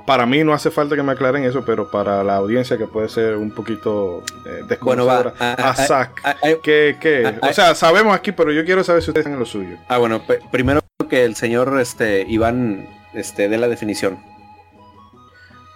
para 0.05 0.25
mí 0.25 0.43
no 0.43 0.53
hace 0.53 0.71
falta 0.71 0.95
que 0.95 1.03
me 1.03 1.11
aclaren 1.11 1.43
eso, 1.43 1.63
pero 1.65 1.91
para 1.91 2.23
la 2.23 2.35
audiencia 2.37 2.77
que 2.77 2.87
puede 2.87 3.09
ser 3.09 3.35
un 3.35 3.51
poquito 3.51 4.23
eh, 4.45 4.77
Bueno, 4.81 5.05
va. 5.05 5.23
desconocedora, 5.23 5.33
a 5.39 6.09
ah, 6.23 6.35
¿qué, 6.63 6.97
qué? 6.99 7.35
o 7.41 7.53
sea, 7.53 7.75
sabemos 7.75 8.15
aquí, 8.15 8.31
pero 8.31 8.51
yo 8.51 8.65
quiero 8.65 8.83
saber 8.83 9.03
si 9.03 9.11
ustedes 9.11 9.25
están 9.25 9.33
en 9.33 9.39
lo 9.39 9.45
suyo. 9.45 9.77
Ah, 9.87 9.97
bueno, 9.97 10.21
primero 10.51 10.81
que 11.09 11.25
el 11.25 11.35
señor 11.35 11.79
este, 11.79 12.25
Iván 12.27 12.87
este, 13.13 13.49
dé 13.49 13.57
la 13.57 13.67
definición. 13.67 14.19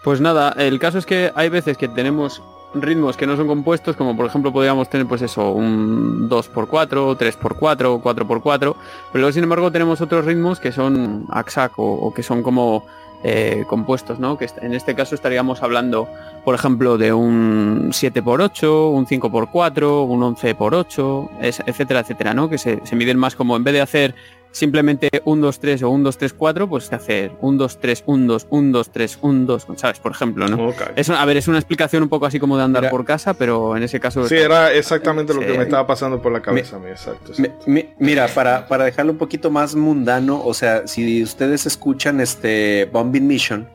Pues 0.04 0.22
nada, 0.22 0.56
el 0.58 0.80
caso 0.80 0.98
es 0.98 1.06
que 1.06 1.32
hay 1.36 1.50
veces 1.50 1.78
que 1.78 1.88
tenemos 1.88 2.42
ritmos 2.82 3.18
que 3.18 3.26
no 3.28 3.36
son 3.38 3.48
compuestos, 3.48 3.96
como 3.96 4.16
por 4.16 4.26
ejemplo 4.26 4.52
podríamos 4.54 4.90
tener 4.90 5.08
pues 5.08 5.22
eso, 5.22 5.52
un 5.52 6.30
2x4, 6.30 7.18
3x4, 7.18 8.02
4x4, 8.02 8.76
pero 9.14 9.32
sin 9.32 9.44
embargo 9.44 9.72
tenemos 9.72 10.02
otros 10.02 10.26
ritmos 10.26 10.60
que 10.60 10.72
son 10.72 11.26
axac 11.30 11.78
o, 11.80 11.84
o 11.94 12.14
que 12.14 12.24
son 12.24 12.44
como 12.44 12.86
eh, 13.24 13.64
compuestos, 13.68 14.20
¿no? 14.20 14.38
Que 14.38 14.48
en 14.62 14.74
este 14.76 14.94
caso 14.94 15.16
estaríamos 15.16 15.64
hablando, 15.64 16.08
por 16.44 16.54
ejemplo, 16.54 16.98
de 17.00 17.12
un 17.12 17.90
7x8, 17.92 18.92
un 18.92 19.08
5x4, 19.08 20.08
un 20.08 20.36
11x8, 20.36 21.30
es- 21.42 21.64
etcétera, 21.66 22.02
etcétera, 22.02 22.34
¿no? 22.36 22.50
Que 22.50 22.58
se, 22.60 22.82
se 22.84 22.96
miden 22.96 23.18
más 23.18 23.36
como 23.36 23.56
en 23.56 23.64
vez 23.64 23.74
de 23.74 23.82
hacer 23.82 24.16
simplemente 24.56 25.10
un 25.26 25.42
2 25.42 25.60
3 25.60 25.84
o 25.84 25.90
un 25.90 26.02
2 26.04 26.18
3 26.18 26.34
4, 26.34 26.70
pues 26.70 26.92
hacer 26.94 27.34
un 27.42 27.58
2 27.58 27.78
3 27.78 28.04
1 28.06 28.26
2 28.26 28.48
1 28.50 28.72
2 28.72 28.90
3 28.90 29.20
1 29.22 29.46
2, 29.46 29.68
¿sabes? 29.76 30.00
Por 30.00 30.14
ejemplo, 30.14 30.48
¿no? 30.48 30.70
Ok. 30.70 30.82
Es, 30.96 31.10
a 31.10 31.26
ver, 31.26 31.36
es 31.36 31.50
una 31.50 31.58
explicación 31.58 32.04
un 32.04 32.08
poco 32.10 32.26
así 32.26 32.40
como 32.40 32.56
de 32.58 32.64
andar 32.64 32.84
Mira. 32.84 32.92
por 32.92 33.04
casa, 33.04 33.34
pero 33.34 33.76
en 33.76 33.84
ese 33.84 34.00
caso... 34.00 34.26
Sí, 34.30 34.36
era 34.36 34.72
exactamente 34.72 35.34
lo 35.34 35.42
que 35.42 35.52
Sí. 35.52 35.58
me 35.58 35.64
estaba 35.66 35.86
pasando 35.86 36.22
por 36.22 36.32
la 36.32 36.42
cabeza 36.42 36.78
a 36.78 36.80
mí, 36.80 36.88
exacto. 36.90 37.34
Mi- 37.38 37.48
exacto. 37.48 37.66
mi- 37.70 37.90
mira, 38.00 38.28
para, 38.30 38.66
para 38.70 38.86
dejarlo 38.86 39.12
un 39.12 39.18
poquito 39.18 39.52
más 39.52 39.76
mundano, 39.76 40.42
o 40.42 40.54
sea, 40.54 40.88
si 40.88 41.22
ustedes 41.22 41.66
escuchan 41.66 42.22
este 42.22 42.90
Bombing 42.94 43.28
Mission, 43.28 43.68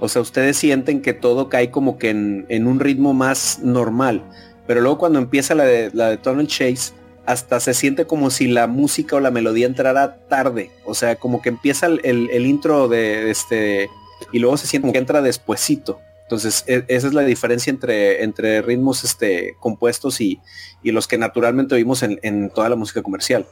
o 0.00 0.08
sea, 0.10 0.20
ustedes 0.20 0.58
sienten 0.58 1.00
que 1.00 1.14
todo 1.14 1.48
cae 1.48 1.70
como 1.70 1.96
que 1.96 2.10
en, 2.10 2.44
en 2.50 2.66
un 2.66 2.78
ritmo 2.78 3.14
más 3.14 3.60
normal, 3.62 4.22
pero 4.66 4.82
luego 4.82 4.98
cuando 4.98 5.18
empieza 5.18 5.54
la 5.54 5.64
de, 5.64 5.90
la 5.94 6.10
de 6.10 6.18
Tunnel 6.18 6.46
Chase, 6.46 6.92
hasta 7.26 7.60
se 7.60 7.74
siente 7.74 8.06
como 8.06 8.30
si 8.30 8.46
la 8.46 8.66
música 8.66 9.16
o 9.16 9.20
la 9.20 9.30
melodía 9.30 9.66
entrara 9.66 10.16
tarde, 10.28 10.70
o 10.84 10.94
sea, 10.94 11.16
como 11.16 11.42
que 11.42 11.48
empieza 11.48 11.86
el, 11.86 12.00
el- 12.04 12.30
el 12.30 12.46
intro 12.46 12.88
de 12.88 13.30
este 13.30 13.90
y 14.32 14.38
luego 14.38 14.56
se 14.56 14.66
siente 14.66 14.84
como 14.84 14.92
que 14.92 14.98
entra 14.98 15.20
despuesito. 15.22 15.98
Entonces, 16.22 16.64
e- 16.66 16.84
esa 16.88 17.06
es 17.06 17.14
la 17.14 17.22
diferencia 17.22 17.70
entre, 17.70 18.22
entre 18.24 18.62
ritmos 18.62 19.04
este, 19.04 19.54
compuestos 19.60 20.20
y, 20.20 20.40
y 20.82 20.90
los 20.92 21.06
que 21.06 21.18
naturalmente 21.18 21.74
oímos 21.74 22.02
en, 22.02 22.18
en 22.22 22.50
toda 22.50 22.68
la 22.68 22.76
música 22.76 23.02
comercial. 23.02 23.46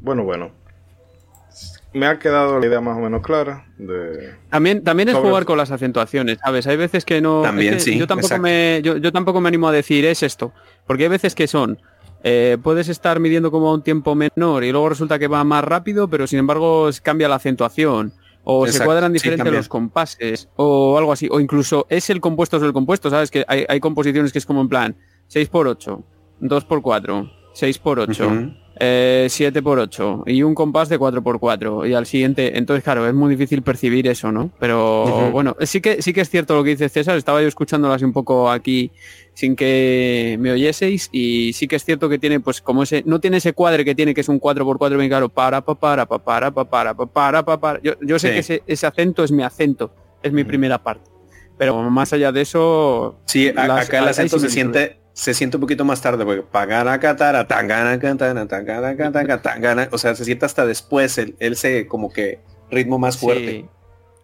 Bueno, 0.00 0.24
bueno. 0.24 0.50
Me 1.92 2.06
ha 2.06 2.18
quedado 2.18 2.60
la 2.60 2.66
idea 2.66 2.80
más 2.82 2.98
o 2.98 3.00
menos 3.00 3.22
clara 3.22 3.64
de... 3.78 4.34
También, 4.50 4.84
también 4.84 5.08
es 5.08 5.14
Sobre- 5.14 5.28
jugar 5.30 5.44
con 5.46 5.56
las 5.56 5.70
acentuaciones, 5.70 6.36
¿sabes? 6.44 6.66
Hay 6.66 6.76
veces 6.76 7.06
que 7.06 7.22
no... 7.22 7.40
También, 7.40 7.74
es 7.74 7.84
que 7.84 7.92
sí, 7.92 7.98
Yo 7.98 8.06
tampoco, 8.06 8.26
exacto. 8.26 8.42
me, 8.42 8.80
yo, 8.82 8.98
yo 8.98 9.12
tampoco 9.12 9.40
me 9.40 9.48
animo 9.48 9.66
a 9.68 9.72
decir 9.72 10.04
es 10.04 10.22
esto, 10.22 10.52
porque 10.86 11.04
hay 11.04 11.08
veces 11.08 11.34
que 11.34 11.46
son... 11.46 11.78
eh, 12.22 12.56
puedes 12.62 12.88
estar 12.88 13.20
midiendo 13.20 13.50
como 13.50 13.68
a 13.68 13.74
un 13.74 13.82
tiempo 13.82 14.14
menor 14.14 14.64
y 14.64 14.72
luego 14.72 14.88
resulta 14.88 15.18
que 15.18 15.28
va 15.28 15.44
más 15.44 15.62
rápido, 15.62 16.08
pero 16.08 16.26
sin 16.26 16.38
embargo 16.40 16.88
cambia 17.02 17.28
la 17.28 17.36
acentuación. 17.36 18.12
O 18.48 18.66
se 18.68 18.84
cuadran 18.84 19.12
diferentes 19.12 19.44
los 19.52 19.68
compases. 19.68 20.48
O 20.54 20.96
algo 20.98 21.12
así. 21.12 21.28
O 21.32 21.40
incluso 21.40 21.84
es 21.88 22.10
el 22.10 22.20
compuesto 22.20 22.58
sobre 22.58 22.68
el 22.68 22.72
compuesto, 22.72 23.10
¿sabes? 23.10 23.30
Que 23.30 23.44
hay, 23.48 23.64
hay 23.68 23.80
composiciones 23.80 24.32
que 24.32 24.38
es 24.38 24.46
como 24.46 24.60
en 24.60 24.68
plan 24.68 24.96
6x8, 25.32 26.04
2x4, 26.40 27.32
6x8. 27.54 28.56
Eh, 28.78 29.28
7 29.30 29.62
por 29.62 29.78
8 29.78 30.24
y 30.26 30.42
un 30.42 30.54
compás 30.54 30.90
de 30.90 30.98
4 30.98 31.22
por 31.22 31.40
4 31.40 31.86
y 31.86 31.94
al 31.94 32.04
siguiente 32.04 32.58
entonces 32.58 32.84
claro 32.84 33.06
es 33.08 33.14
muy 33.14 33.30
difícil 33.34 33.62
percibir 33.62 34.06
eso 34.06 34.30
no 34.32 34.50
pero 34.60 35.30
bueno 35.30 35.56
sí 35.60 35.80
que 35.80 36.02
sí 36.02 36.12
que 36.12 36.20
es 36.20 36.28
cierto 36.28 36.54
lo 36.54 36.62
que 36.62 36.70
dice 36.70 36.90
César. 36.90 37.16
Estaba 37.16 37.40
yo 37.40 37.48
escuchándolo 37.48 37.94
así 37.94 38.04
un 38.04 38.12
poco 38.12 38.50
aquí 38.50 38.90
sin 39.32 39.56
que 39.56 40.36
me 40.40 40.50
oyeseis. 40.52 41.08
Y 41.10 41.52
sí 41.54 41.66
que 41.68 41.76
es 41.76 41.84
cierto 41.86 42.08
que 42.10 42.18
tiene 42.18 42.40
pues 42.40 42.60
como 42.60 42.82
ese 42.82 43.02
no 43.06 43.18
tiene 43.18 43.38
ese 43.38 43.54
cuadre 43.54 43.82
que 43.82 43.94
tiene 43.94 44.12
que 44.14 44.20
es 44.20 44.28
un 44.28 44.38
4 44.38 44.64
por 44.66 44.76
4 44.76 44.98
bien 44.98 45.08
claro 45.08 45.30
para 45.30 45.62
pa 45.62 45.74
para 45.74 46.04
pa 46.04 46.18
para 46.18 46.50
pa 46.50 46.64
para 46.66 46.94
pa 46.94 47.06
para 47.06 47.42
pa 47.44 47.58
para. 47.60 47.80
Yo, 47.82 47.94
yo 48.02 48.18
sé 48.18 48.28
Sí. 48.28 48.34
que 48.34 48.40
ese, 48.40 48.62
ese 48.66 48.86
acento 48.86 49.24
es 49.24 49.32
mi 49.32 49.42
acento 49.42 49.90
es 50.22 50.32
mi 50.32 50.44
primera 50.44 50.82
parte. 50.82 51.08
Pero 51.56 51.80
más 51.90 52.12
allá 52.12 52.30
de 52.30 52.42
eso 52.42 53.18
Sí, 53.24 53.50
las- 53.54 53.86
acá 53.88 54.00
el 54.00 54.08
acento 54.08 54.38
se 54.38 54.50
siente 54.50 54.98
se 55.16 55.32
siente 55.32 55.56
un 55.56 55.62
poquito 55.62 55.82
más 55.82 56.02
tarde 56.02 56.26
porque 56.26 56.42
pagana 56.42 57.00
catara 57.00 57.46
tangana 57.48 57.98
cantana 57.98 58.46
tangana 58.46 58.94
cantana 58.94 59.40
tangana, 59.40 59.88
o 59.90 59.96
sea, 59.96 60.14
se 60.14 60.26
siente 60.26 60.44
hasta 60.44 60.66
después 60.66 61.16
el, 61.16 61.34
él 61.38 61.56
se 61.56 61.86
como 61.86 62.12
que 62.12 62.40
ritmo 62.70 62.98
más 62.98 63.16
fuerte. 63.16 63.64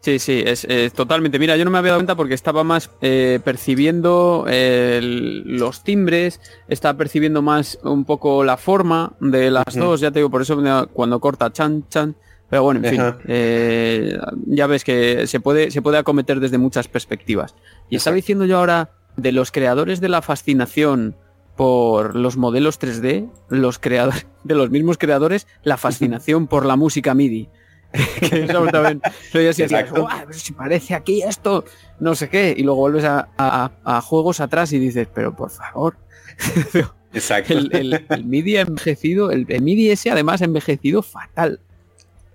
Sí, 0.03 0.19
sí, 0.19 0.19
sí, 0.19 0.43
es, 0.47 0.65
es 0.67 0.93
totalmente. 0.93 1.39
Mira, 1.39 1.57
yo 1.57 1.65
no 1.65 1.71
me 1.71 1.79
había 1.79 1.93
dado 1.93 2.01
cuenta 2.01 2.15
porque 2.15 2.35
estaba 2.35 2.63
más 2.63 2.91
eh, 3.01 3.41
percibiendo 3.43 4.45
el- 4.49 5.45
los 5.59 5.83
timbres, 5.83 6.41
estaba 6.69 6.99
percibiendo 6.99 7.41
más 7.41 7.79
un 7.85 8.05
poco 8.05 8.45
la 8.45 8.59
forma 8.59 9.15
de 9.19 9.51
las 9.51 9.65
dos, 9.75 9.99
ya 10.01 10.11
te 10.11 10.19
digo, 10.19 10.29
por 10.29 10.43
eso 10.43 10.61
cuando 10.93 11.21
corta 11.21 11.51
chan, 11.53 11.89
chan. 11.89 12.15
Pero 12.51 12.65
bueno, 12.65 12.81
en 12.85 12.91
fin, 12.91 13.01
eh, 13.29 14.19
ya 14.47 14.67
ves 14.67 14.85
que 14.85 15.27
se 15.27 15.41
puede, 15.41 15.71
se 15.71 15.81
puede 15.81 15.97
acometer 15.97 16.39
desde 16.39 16.59
muchas 16.59 16.87
perspectivas. 16.87 17.55
Y 17.89 17.97
estaba 17.97 18.15
diciendo 18.17 18.45
yo 18.45 18.59
ahora 18.59 18.91
de 19.17 19.33
los 19.33 19.51
creadores 19.53 20.01
de 20.01 20.09
la 20.09 20.23
fascinación 20.23 21.17
por 21.57 22.17
los 22.17 22.37
modelos 22.37 22.81
3D, 22.81 23.31
los 23.49 23.79
creadores 23.79 24.27
de 24.45 24.55
los 24.55 24.71
mismos 24.71 24.99
creadores, 24.99 25.47
la 25.63 25.77
fascinación 25.77 26.47
por 26.47 26.65
la 26.67 26.77
música 26.77 27.15
MIDI. 27.15 27.49
que 28.21 28.45
eso 28.45 28.65
también 28.69 29.03
lo 29.35 29.41
oías 29.41 29.59
y 29.59 29.63
decías, 29.63 29.83
Exacto. 29.83 30.01
"Guau, 30.03 30.19
pero 30.27 30.33
si 30.39 30.53
parece 30.55 30.95
aquí 30.95 31.21
esto, 31.23 31.65
no 32.01 32.15
sé 32.15 32.31
qué, 32.31 32.55
y 32.57 32.63
luego 32.63 32.81
vuelves 32.81 33.05
a, 33.05 33.29
a- 33.37 33.71
a 33.85 34.01
juegos 34.01 34.41
atrás 34.41 34.73
y 34.73 34.79
dices, 34.79 35.09
pero 35.15 35.37
por 35.37 35.51
favor, 35.51 35.97
Exacto. 37.13 37.53
el, 37.53 37.69
el- 37.77 38.07
el 38.09 38.25
MIDI 38.25 38.57
ha 38.57 38.61
envejecido, 38.63 39.31
el, 39.31 39.45
el 39.49 39.61
MIDI 39.63 39.91
ese 39.91 40.11
además 40.11 40.41
ha 40.41 40.47
envejecido 40.47 41.03
fatal. 41.03 41.61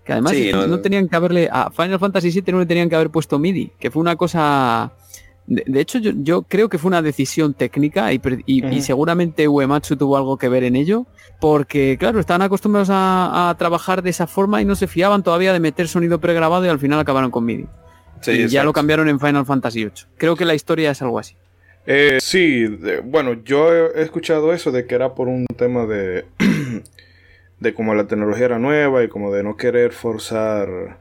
Que 0.06 0.14
además 0.14 0.34
Sí, 0.34 0.52
no, 0.54 0.68
no- 0.68 0.80
tenían 0.80 1.10
que 1.10 1.16
haberle, 1.16 1.50
a 1.52 1.72
Final 1.72 1.98
Fantasy 2.00 2.30
VII 2.30 2.54
no 2.54 2.60
le 2.60 2.66
tenían 2.68 2.88
que 2.88 2.96
haber 2.96 3.10
puesto 3.10 3.40
MIDI, 3.40 3.72
que 3.80 3.90
fue 3.92 4.00
una 4.02 4.16
cosa... 4.16 4.92
De, 5.48 5.64
de 5.66 5.80
hecho, 5.80 5.98
yo, 6.00 6.12
yo 6.16 6.44
creo 6.44 6.70
que 6.70 6.78
fue 6.78 6.90
una 6.90 7.02
decisión 7.02 7.54
técnica 7.54 8.12
y, 8.14 8.82
seguramente 8.82 9.48
Uematsu 9.48 9.96
tuvo 9.96 10.18
algo 10.18 10.38
que 10.38 10.50
ver 10.50 10.64
en 10.64 10.76
ello, 10.76 11.08
porque 11.40 11.98
claro, 11.98 12.20
estaban 12.20 12.42
acostumbrados 12.42 12.90
a, 12.92 13.50
a 13.50 13.58
trabajar 13.58 14.04
de 14.04 14.10
esa 14.10 14.28
forma 14.28 14.62
y 14.62 14.66
no 14.66 14.76
se 14.76 14.88
fiaban 14.88 15.24
todavía 15.24 15.54
de 15.54 15.60
meter 15.60 15.88
sonido 15.88 16.20
pregrabado 16.20 16.66
y 16.66 16.70
al 16.70 16.80
final 16.80 17.00
acabaron 17.00 17.32
con 17.32 17.46
MIDI. 17.46 17.66
Sí, 18.22 18.32
y 18.32 18.48
ya 18.48 18.64
lo 18.64 18.74
cambiaron 18.74 19.08
en 19.10 19.20
Final 19.20 19.46
Fantasy 19.46 19.86
VIII. 19.86 19.92
Creo 20.18 20.36
que 20.36 20.46
la 20.46 20.56
historia 20.56 20.92
es 20.92 21.02
algo 21.02 21.20
así. 21.20 21.36
Eh, 21.86 22.18
sí, 22.22 22.68
de- 22.68 23.00
bueno, 23.00 23.34
yo 23.44 23.72
he 23.74 24.00
he 24.00 24.02
escuchado 24.02 24.52
eso 24.52 24.72
de 24.72 24.86
que 24.86 24.96
era 24.96 25.16
por 25.16 25.30
un 25.30 25.46
tema 25.58 25.86
de 25.86 26.26
de 27.60 27.74
como 27.74 27.96
la 27.96 28.08
tecnología 28.08 28.46
era 28.46 28.60
nueva 28.60 29.04
y 29.04 29.08
como 29.08 29.34
de 29.34 29.44
no 29.44 29.56
querer 29.56 29.94
forzar 29.94 31.00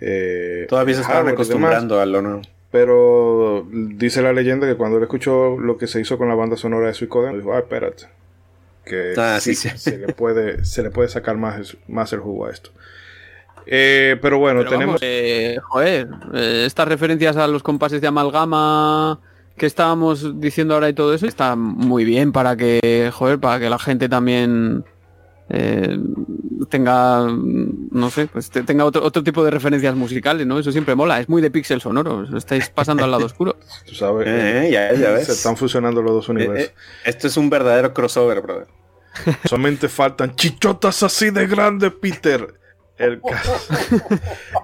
eh, 0.00 0.66
Todavía 0.68 0.94
se 0.94 1.02
estaban 1.02 1.28
acostumbrando 1.28 2.00
a 2.00 2.06
lo. 2.06 2.42
Pero 2.70 3.66
dice 3.70 4.22
la 4.22 4.32
leyenda 4.32 4.66
que 4.66 4.74
cuando 4.74 4.98
él 4.98 5.04
escuchó 5.04 5.56
lo 5.58 5.76
que 5.78 5.86
se 5.86 6.00
hizo 6.00 6.18
con 6.18 6.28
la 6.28 6.34
banda 6.34 6.56
sonora 6.56 6.88
de 6.88 6.94
Suicoden, 6.94 7.36
dijo, 7.36 7.52
ah, 7.54 7.58
espérate. 7.58 8.04
Que 8.84 9.14
Ah, 9.16 9.38
sí, 9.40 9.54
sí, 9.54 9.68
sí. 9.70 9.78
Se, 9.78 9.98
le 9.98 10.12
puede, 10.12 10.64
se 10.64 10.82
le 10.82 10.90
puede 10.90 11.08
sacar 11.08 11.36
más, 11.36 11.76
más 11.88 12.12
el 12.12 12.20
jugo 12.20 12.46
a 12.46 12.50
esto. 12.50 12.70
Eh, 13.66 14.16
pero 14.22 14.38
bueno, 14.38 14.60
Pero 14.60 14.70
tenemos... 14.70 14.94
vamos, 14.94 15.00
eh, 15.02 15.58
joder, 15.62 16.08
eh, 16.34 16.64
estas 16.66 16.86
referencias 16.86 17.36
a 17.36 17.48
los 17.48 17.62
compases 17.62 18.00
de 18.00 18.06
amalgama 18.06 19.18
que 19.56 19.66
estábamos 19.66 20.38
diciendo 20.40 20.74
ahora 20.74 20.88
y 20.88 20.92
todo 20.92 21.14
eso 21.14 21.26
está 21.26 21.56
muy 21.56 22.04
bien 22.04 22.30
para 22.30 22.56
que, 22.56 23.10
joder, 23.12 23.40
para 23.40 23.58
que 23.58 23.70
la 23.70 23.78
gente 23.78 24.08
también 24.08 24.84
eh, 25.48 25.96
tenga, 26.68 27.26
no 27.28 28.10
sé, 28.10 28.26
pues 28.26 28.50
te- 28.50 28.62
tenga 28.64 28.84
otro, 28.84 29.04
otro 29.04 29.22
tipo 29.22 29.44
de 29.44 29.50
referencias 29.50 29.94
musicales, 29.94 30.46
¿no? 30.46 30.58
Eso 30.58 30.72
siempre 30.72 30.94
mola, 30.94 31.20
es 31.20 31.28
muy 31.28 31.40
de 31.42 31.50
pixel 31.50 31.80
sonoro, 31.80 32.18
os 32.18 32.32
estáis 32.34 32.68
pasando 32.70 33.04
al 33.04 33.10
lado 33.10 33.26
oscuro. 33.26 33.56
Tú 33.86 33.94
sabes, 33.94 34.26
Eh, 34.28 34.68
ya, 34.72 34.92
ya 34.94 35.10
ves. 35.12 35.26
se 35.26 35.32
están 35.32 35.56
fusionando 35.56 36.02
los 36.02 36.12
dos 36.12 36.28
Eh, 36.28 36.32
universos. 36.32 36.68
eh, 36.70 36.74
esto 37.04 37.26
es 37.28 37.36
un 37.36 37.48
verdadero 37.50 37.94
crossover, 37.94 38.40
brother. 38.40 38.66
Solamente 39.44 39.88
faltan 39.88 40.34
chichotas 40.34 41.02
así 41.02 41.30
de 41.30 41.46
grandes, 41.46 41.92
Peter. 41.92 42.54
El 42.98 43.20
caso, 43.30 43.74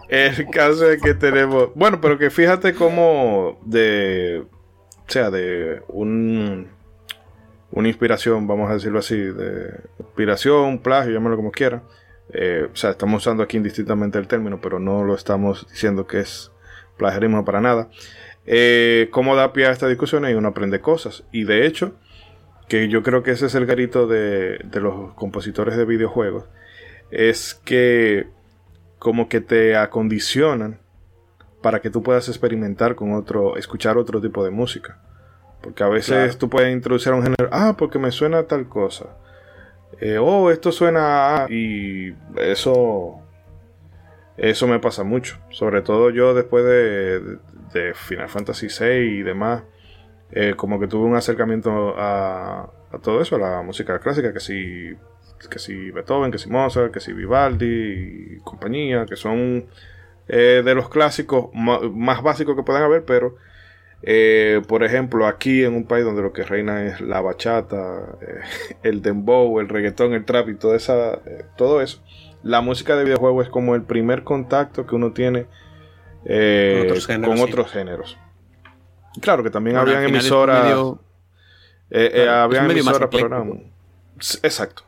el 0.09 0.47
caso 0.51 0.91
es 0.91 1.02
que 1.02 1.15
tenemos. 1.15 1.69
Bueno, 1.75 2.01
pero 2.01 2.19
que 2.19 2.31
fíjate 2.31 2.75
cómo 2.75 3.61
de. 3.65 4.43
O 5.07 5.11
sea, 5.12 5.31
de 5.31 5.83
un. 5.89 6.69
Una 7.73 7.89
inspiración, 7.89 8.47
vamos 8.47 8.70
a 8.70 8.75
decirlo 8.75 8.99
así. 9.01 9.17
De 9.17 9.81
inspiración, 9.99 10.78
plagio, 10.78 11.12
llámalo 11.12 11.36
como 11.36 11.51
quiera. 11.51 11.83
eh, 12.33 12.68
o 12.73 12.76
sea, 12.76 12.91
estamos 12.91 13.23
usando 13.23 13.42
aquí 13.42 13.57
indistintamente 13.57 14.18
el 14.18 14.26
término, 14.28 14.60
pero 14.60 14.78
no 14.78 15.05
lo 15.05 15.15
estamos 15.15 15.67
diciendo 15.70 16.07
que 16.07 16.20
es 16.20 16.52
plagiarismo 16.97 17.44
para 17.44 17.60
nada. 17.60 17.89
eh, 18.47 19.09
cómo 19.10 19.36
da 19.36 19.52
pie 19.52 19.67
a 19.67 19.70
esta 19.73 19.89
discusión 19.89 20.28
y 20.28 20.34
uno 20.34 20.49
aprende 20.49 20.81
cosas. 20.81 21.25
Y 21.33 21.44
de 21.44 21.67
hecho, 21.67 21.94
que 22.68 22.89
yo 22.89 23.02
creo 23.02 23.23
que 23.23 23.33
ese 23.33 23.47
es 23.47 23.55
el 23.55 23.67
garito 23.67 24.07
de, 24.07 24.59
de 24.65 24.81
los 24.81 25.15
compositores 25.15 25.76
de 25.76 25.84
videojuegos, 25.84 26.44
es 27.10 27.55
que 27.65 28.26
como 28.99 29.28
que 29.28 29.41
te 29.41 29.76
acondicionan 29.76 30.81
para 31.62 31.81
que 31.81 31.91
tú 31.91 32.02
puedas 32.02 32.28
experimentar 32.28 32.94
con 32.97 33.12
otro, 33.15 33.57
escuchar 33.57 33.99
otro 33.99 34.20
tipo 34.20 34.44
de 34.44 34.51
música. 34.51 35.01
Porque 35.62 35.84
a 35.84 35.89
veces 35.89 36.08
Claro. 36.16 36.39
tú 36.39 36.50
puedes 36.50 36.73
introducir 36.73 37.12
a 37.12 37.16
un 37.16 37.23
género, 37.23 37.49
ah, 37.52 37.74
porque 37.78 37.99
me 37.99 38.10
suena 38.10 38.42
tal 38.44 38.68
cosa. 38.68 39.16
Eh, 40.00 40.18
oh, 40.18 40.50
esto 40.50 40.73
suena 40.73 41.44
a... 41.44 41.47
Y 41.50 42.15
eso... 42.36 43.18
Eso 44.36 44.66
me 44.66 44.78
pasa 44.81 45.05
mucho. 45.05 45.39
Sobre 45.50 45.82
todo 45.82 46.10
yo 46.10 46.34
después 46.34 46.65
de, 46.65 47.39
de 47.74 47.94
Final 47.94 48.28
Fantasy 48.28 48.66
VI 48.68 49.18
y 49.18 49.23
demás. 49.23 49.62
eh, 50.32 50.55
como 50.57 50.81
que 50.81 50.86
tuve 50.89 51.05
un 51.07 51.15
acercamiento 51.15 51.94
a, 51.99 52.62
a 52.91 52.99
todo 53.02 53.20
eso, 53.20 53.36
a 53.36 53.39
la 53.39 53.62
música 53.62 53.99
clásica, 53.99 54.32
que 54.32 54.41
si, 54.41 54.94
que 55.50 55.58
si 55.58 55.91
Beethoven, 55.91 56.32
que 56.32 56.39
si 56.39 56.49
Mozart, 56.49 56.91
que 56.92 57.00
si 57.00 57.12
Vivaldi 57.12 57.66
y 57.66 58.39
compañía, 58.42 59.05
que 59.05 59.15
son 59.16 59.66
eh, 60.28 60.62
de 60.65 60.74
los 60.74 60.89
clásicos 60.89 61.50
más 61.52 62.23
básicos 62.23 62.57
que 62.57 62.62
puedan 62.62 62.82
haber, 62.84 63.05
pero 63.05 63.36
eh, 64.03 64.63
por 64.67 64.83
ejemplo, 64.85 65.27
aquí 65.27 65.65
en 65.65 65.75
un 65.75 65.85
país 65.85 66.05
donde 66.05 66.23
lo 66.23 66.33
que 66.33 66.43
reina 66.45 66.85
es 66.85 67.01
la 67.01 67.21
bachata, 67.21 68.17
eh, 68.21 68.41
el 68.83 69.03
dembow, 69.03 69.61
el 69.61 69.69
reggaetón, 69.69 70.15
el 70.15 70.25
trap 70.25 70.49
y 70.49 70.55
toda 70.57 70.77
esa, 70.77 71.15
eh, 71.27 71.45
todo 71.57 71.81
eso, 71.81 72.03
la 72.43 72.61
música 72.61 72.97
de 72.97 73.05
videojuego 73.05 73.43
es 73.43 73.49
como 73.49 73.75
el 73.75 73.83
primer 73.83 74.25
contacto 74.25 74.87
que 74.87 74.95
uno 74.97 75.13
tiene 75.13 75.47
eh, 76.25 76.75
Con 76.79 76.87
otros 76.91 77.07
géneros, 77.07 77.29
con 77.29 77.37
sí. 77.39 77.45
otros 77.53 77.71
géneros. 77.71 78.19
Claro 79.21 79.43
que 79.43 79.51
también 79.51 79.77
Bueno, 79.77 79.93
habían 79.93 80.09
emisoras, 80.11 80.63
medio- 80.65 80.99
claro, 81.91 82.31
habían 82.43 82.71
emisoras, 82.71 83.09
pero 83.11 83.27
ecléctico. 83.27 83.35
eran- 83.35 83.73
S- 84.19 84.39
exacto, 84.43 84.85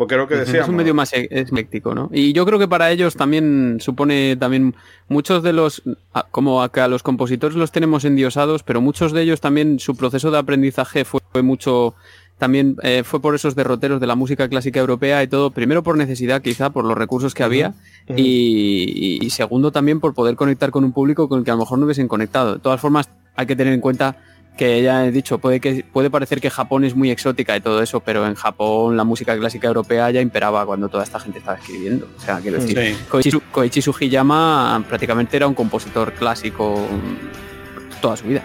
porque 0.00 0.14
es 0.14 0.18
lo 0.18 0.26
que 0.26 0.32
Ujú, 0.32 0.44
decíamos. 0.46 0.64
Es 0.64 0.68
un 0.70 0.76
medio 0.76 0.94
más 0.94 1.12
e- 1.12 1.28
ecléctico, 1.30 1.94
¿no? 1.94 2.08
Y 2.10 2.32
yo 2.32 2.46
creo 2.46 2.58
que 2.58 2.66
para 2.66 2.90
ellos 2.90 3.16
también 3.16 3.76
supone 3.80 4.34
también 4.36 4.74
muchos 5.08 5.42
de 5.42 5.52
los, 5.52 5.82
como 6.30 6.62
acá 6.62 6.88
los 6.88 7.02
compositores 7.02 7.54
los 7.54 7.70
tenemos 7.70 8.06
endiosados, 8.06 8.62
pero 8.62 8.80
muchos 8.80 9.12
de 9.12 9.20
ellos 9.20 9.42
también 9.42 9.78
su 9.78 9.94
proceso 9.96 10.30
de 10.30 10.38
aprendizaje 10.38 11.04
fue, 11.04 11.20
fue 11.30 11.42
mucho, 11.42 11.94
también 12.38 12.76
eh, 12.82 13.02
fue 13.04 13.20
por 13.20 13.34
esos 13.34 13.54
derroteros 13.54 14.00
de 14.00 14.06
la 14.06 14.14
música 14.14 14.48
clásica 14.48 14.80
europea 14.80 15.22
y 15.22 15.28
todo, 15.28 15.50
primero 15.50 15.82
por 15.82 15.98
necesidad 15.98 16.40
quizá, 16.40 16.70
por 16.70 16.86
los 16.86 16.96
recursos 16.96 17.34
que 17.34 17.42
había, 17.42 17.74
y- 18.16 19.18
y 19.20 19.28
segundo 19.28 19.70
también 19.70 20.00
por 20.00 20.14
poder 20.14 20.34
conectar 20.34 20.70
con 20.70 20.82
un 20.84 20.92
público 20.92 21.28
con 21.28 21.40
el 21.40 21.44
que 21.44 21.50
a 21.50 21.54
lo 21.56 21.60
mejor 21.60 21.78
no 21.78 21.84
hubiesen 21.84 22.08
conectado. 22.08 22.54
De 22.54 22.60
todas 22.60 22.80
formas, 22.80 23.10
hay 23.36 23.44
que 23.46 23.54
tener 23.54 23.74
en 23.74 23.80
cuenta 23.82 24.16
que 24.56 24.82
ya 24.82 25.06
he 25.06 25.10
dicho, 25.10 25.38
puede, 25.38 25.58
que, 25.60 25.84
puede 25.90 26.10
parecer 26.10 26.40
que 26.40 26.50
Japón 26.50 26.84
es 26.84 26.94
muy 26.94 27.10
exótica 27.10 27.56
y 27.56 27.60
todo 27.60 27.82
eso, 27.82 28.00
pero 28.00 28.26
en 28.26 28.34
Japón 28.34 28.96
la 28.96 29.04
música 29.04 29.36
clásica 29.38 29.68
europea 29.68 30.10
ya 30.10 30.20
imperaba 30.20 30.66
cuando 30.66 30.88
toda 30.88 31.04
esta 31.04 31.18
gente 31.18 31.38
estaba 31.38 31.56
escribiendo. 31.58 32.06
O 32.16 32.20
sea, 32.20 32.38
quiero 32.40 32.58
decir, 32.58 32.78
Sí. 32.78 32.96
Koichi, 33.08 33.30
Su- 33.30 33.40
Koichi 33.50 33.80
Sugiyama 33.80 34.84
prácticamente 34.88 35.36
era 35.36 35.46
un 35.46 35.54
compositor 35.54 36.12
clásico 36.12 36.74
mm, 36.90 38.00
toda 38.02 38.16
su 38.16 38.24
vida. 38.26 38.42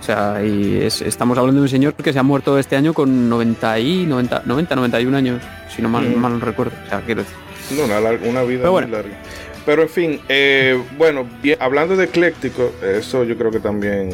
O 0.00 0.02
sea, 0.02 0.44
y 0.44 0.78
es- 0.82 1.00
estamos 1.02 1.38
hablando 1.38 1.60
de 1.60 1.64
un 1.64 1.68
señor 1.68 1.94
que 1.94 2.12
se 2.12 2.18
ha 2.18 2.22
muerto 2.24 2.58
este 2.58 2.76
año 2.76 2.92
con 2.92 3.28
90 3.28 3.78
y 3.78 4.06
90, 4.06 4.42
90 4.44 4.74
91 4.76 5.16
años, 5.16 5.40
si 5.74 5.80
no 5.82 5.88
mal, 5.88 6.06
Ujú. 6.06 6.16
mal 6.18 6.32
no 6.38 6.44
recuerdo. 6.44 6.72
O 6.84 6.88
sea, 6.88 7.00
quiero 7.00 7.22
decir. 7.22 7.36
No, 7.78 7.84
una, 8.28 8.42
vida 8.42 8.60
Pero 8.62 8.72
muy 8.72 8.86
larga. 8.90 9.16
Pero 9.64 9.82
en 9.82 9.88
fin, 9.88 10.20
eh, 10.28 10.78
bueno, 10.98 11.24
bien, 11.42 11.56
hablando 11.60 11.96
de 11.96 12.04
ecléctico, 12.04 12.72
eso 12.82 13.24
yo 13.24 13.38
creo 13.38 13.50
que 13.50 13.60
también, 13.60 14.10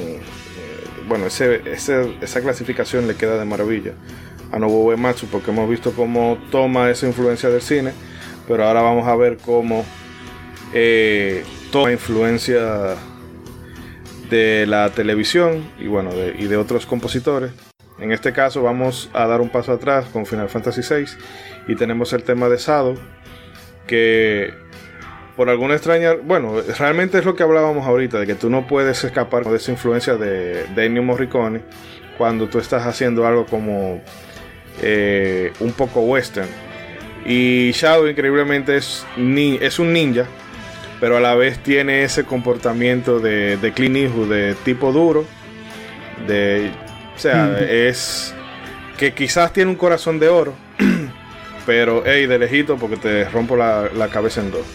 bueno, 1.10 1.26
ese, 1.26 1.60
esa 1.72 2.40
clasificación 2.40 3.08
le 3.08 3.16
queda 3.16 3.36
de 3.36 3.44
maravilla 3.44 3.94
a 4.52 4.60
Nobuo 4.60 4.84
Uematsu 4.84 5.26
porque 5.26 5.50
hemos 5.50 5.68
visto 5.68 5.90
cómo 5.90 6.38
toma 6.52 6.88
esa 6.88 7.08
influencia 7.08 7.48
del 7.48 7.62
cine, 7.62 7.92
pero 8.46 8.64
ahora 8.64 8.80
vamos 8.80 9.08
a 9.08 9.16
ver 9.16 9.36
cómo 9.38 9.84
eh, 10.72 11.42
toma 11.72 11.90
influencia 11.90 12.94
de 14.30 14.66
la 14.68 14.90
televisión 14.90 15.68
y 15.80 15.88
bueno, 15.88 16.14
de, 16.14 16.36
y 16.38 16.44
de 16.44 16.56
otros 16.56 16.86
compositores. 16.86 17.50
En 17.98 18.12
este 18.12 18.32
caso 18.32 18.62
vamos 18.62 19.10
a 19.12 19.26
dar 19.26 19.40
un 19.40 19.50
paso 19.50 19.72
atrás 19.72 20.06
con 20.12 20.26
Final 20.26 20.48
Fantasy 20.48 20.82
VI 20.88 21.06
y 21.66 21.74
tenemos 21.74 22.12
el 22.12 22.22
tema 22.22 22.48
de 22.48 22.58
Sado 22.58 22.94
que 23.88 24.54
por 25.40 25.48
alguna 25.48 25.72
extraña, 25.74 26.16
bueno, 26.22 26.60
realmente 26.78 27.16
es 27.16 27.24
lo 27.24 27.34
que 27.34 27.42
hablábamos 27.42 27.86
ahorita, 27.86 28.18
de 28.18 28.26
que 28.26 28.34
tú 28.34 28.50
no 28.50 28.66
puedes 28.66 29.02
escapar 29.04 29.42
de 29.46 29.56
esa 29.56 29.70
influencia 29.72 30.18
de, 30.18 30.66
de 30.66 30.84
Ennio 30.84 31.02
Morricone 31.02 31.62
cuando 32.18 32.46
tú 32.46 32.58
estás 32.58 32.84
haciendo 32.84 33.26
algo 33.26 33.46
como 33.46 34.02
eh, 34.82 35.50
un 35.60 35.72
poco 35.72 36.00
western. 36.02 36.46
Y 37.24 37.70
Shadow 37.72 38.06
increíblemente 38.06 38.76
es, 38.76 39.06
ni- 39.16 39.56
es 39.62 39.78
un 39.78 39.94
ninja, 39.94 40.26
pero 41.00 41.16
a 41.16 41.20
la 41.20 41.34
vez 41.34 41.58
tiene 41.62 42.02
ese 42.02 42.24
comportamiento 42.24 43.18
de, 43.18 43.56
de 43.56 43.72
Clint 43.72 43.96
Eastwood, 43.96 44.28
de 44.28 44.54
tipo 44.62 44.92
duro, 44.92 45.24
de, 46.28 46.70
o 47.16 47.18
sea, 47.18 47.46
es 47.88 48.34
que 48.98 49.14
quizás 49.14 49.54
tiene 49.54 49.70
un 49.70 49.76
corazón 49.78 50.18
de 50.20 50.28
oro, 50.28 50.52
pero 51.64 52.02
hey, 52.04 52.26
de 52.26 52.38
lejito 52.38 52.76
porque 52.76 52.98
te 52.98 53.24
rompo 53.30 53.56
la, 53.56 53.88
la 53.96 54.08
cabeza 54.08 54.42
en 54.42 54.50
dos. 54.50 54.66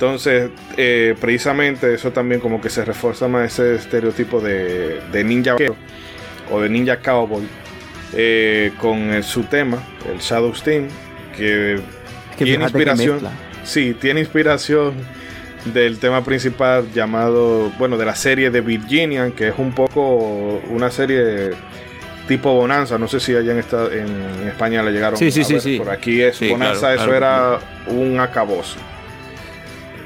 Entonces, 0.00 0.50
eh, 0.76 1.14
precisamente 1.18 1.94
eso 1.94 2.10
también 2.12 2.38
como 2.38 2.60
que 2.60 2.68
se 2.68 2.84
refuerza 2.84 3.28
más 3.28 3.50
ese 3.54 3.76
estereotipo 3.76 4.42
de, 4.42 5.00
de 5.10 5.24
ninja 5.24 5.56
o 6.50 6.60
de 6.60 6.68
ninja 6.68 6.98
cowboy 6.98 7.42
eh, 8.12 8.72
con 8.78 8.98
el- 9.14 9.24
su 9.24 9.44
tema, 9.44 9.82
el 10.12 10.18
Shadow 10.18 10.54
Steam, 10.54 10.88
que, 11.34 11.80
Que 12.36 12.44
tiene 12.44 12.58
que 12.58 12.64
inspiración. 12.64 13.20
Sí, 13.64 13.96
tiene 13.98 14.20
inspiración 14.20 14.92
del 15.64 15.98
tema 15.98 16.22
principal 16.22 16.92
llamado, 16.94 17.72
bueno, 17.78 17.96
de 17.96 18.04
la 18.04 18.14
serie 18.14 18.50
de 18.50 18.60
Virginia, 18.60 19.30
que 19.34 19.48
es 19.48 19.54
un 19.56 19.72
poco 19.74 20.60
una 20.68 20.90
serie 20.90 21.52
tipo 22.28 22.52
Bonanza. 22.52 22.98
No 22.98 23.08
sé 23.08 23.18
si 23.18 23.34
allá 23.34 23.52
en, 23.52 23.58
esta, 23.60 23.86
en 23.86 24.46
España 24.46 24.82
le 24.82 24.92
llegaron 24.92 25.18
Sí, 25.18 25.30
sí, 25.30 25.40
a 25.40 25.44
sí, 25.44 25.52
ver. 25.54 25.62
sí. 25.62 25.78
Por 25.78 25.88
aquí 25.90 26.20
es 26.20 26.36
Sí, 26.36 26.50
Bonanza, 26.50 26.80
claro, 26.80 26.94
eso 26.96 27.04
claro. 27.06 27.16
era 27.16 27.58
un 27.96 28.20
acabose. 28.20 28.76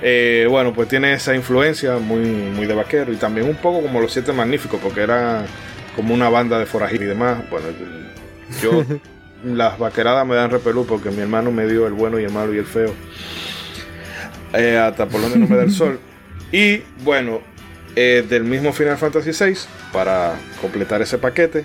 Eh, 0.03 0.47
bueno, 0.49 0.73
pues 0.73 0.89
tiene 0.89 1.13
esa 1.13 1.35
influencia 1.35 1.99
muy, 1.99 2.21
muy 2.21 2.67
de 2.67 2.75
vaquero 2.75 3.13
y 3.13 3.17
también 3.17 3.49
un 3.49 3.57
poco 3.57 3.83
como 3.83 4.01
los 4.01 4.13
Siete 4.13 4.33
Magníficos, 4.33 4.81
porque 4.81 5.03
era 5.03 5.45
como 5.95 6.15
una 6.15 6.29
banda 6.29 6.59
de 6.59 6.67
forajidos 6.67 7.05
y 7.05 7.09
demás. 7.09 7.39
Bueno, 7.51 7.67
yo 8.63 8.85
las 9.45 9.79
vaqueradas 9.79 10.27
me 10.27 10.35
dan 10.35 10.51
repelú 10.51 10.87
porque 10.87 11.11
mi 11.11 11.21
hermano 11.21 11.51
me 11.51 11.67
dio 11.67 11.87
el 11.87 11.93
bueno 11.93 12.19
y 12.19 12.25
el 12.25 12.33
malo 12.33 12.55
y 12.55 12.59
el 12.59 12.67
feo. 12.67 12.95
Eh, 14.55 14.79
hasta 14.79 15.07
por 15.07 15.21
donde 15.21 15.39
no 15.39 15.47
me 15.47 15.57
da 15.57 15.63
el 15.63 15.73
sol. 15.73 15.99
Y 16.53 16.83
bueno, 17.05 17.43
eh, 17.95 18.25
del 18.29 18.43
mismo 18.43 18.73
Final 18.73 18.99
Fantasy 18.99 19.31
VI, 19.31 19.57
para 19.93 20.35
completar 20.61 21.01
ese 21.01 21.17
paquete, 21.17 21.65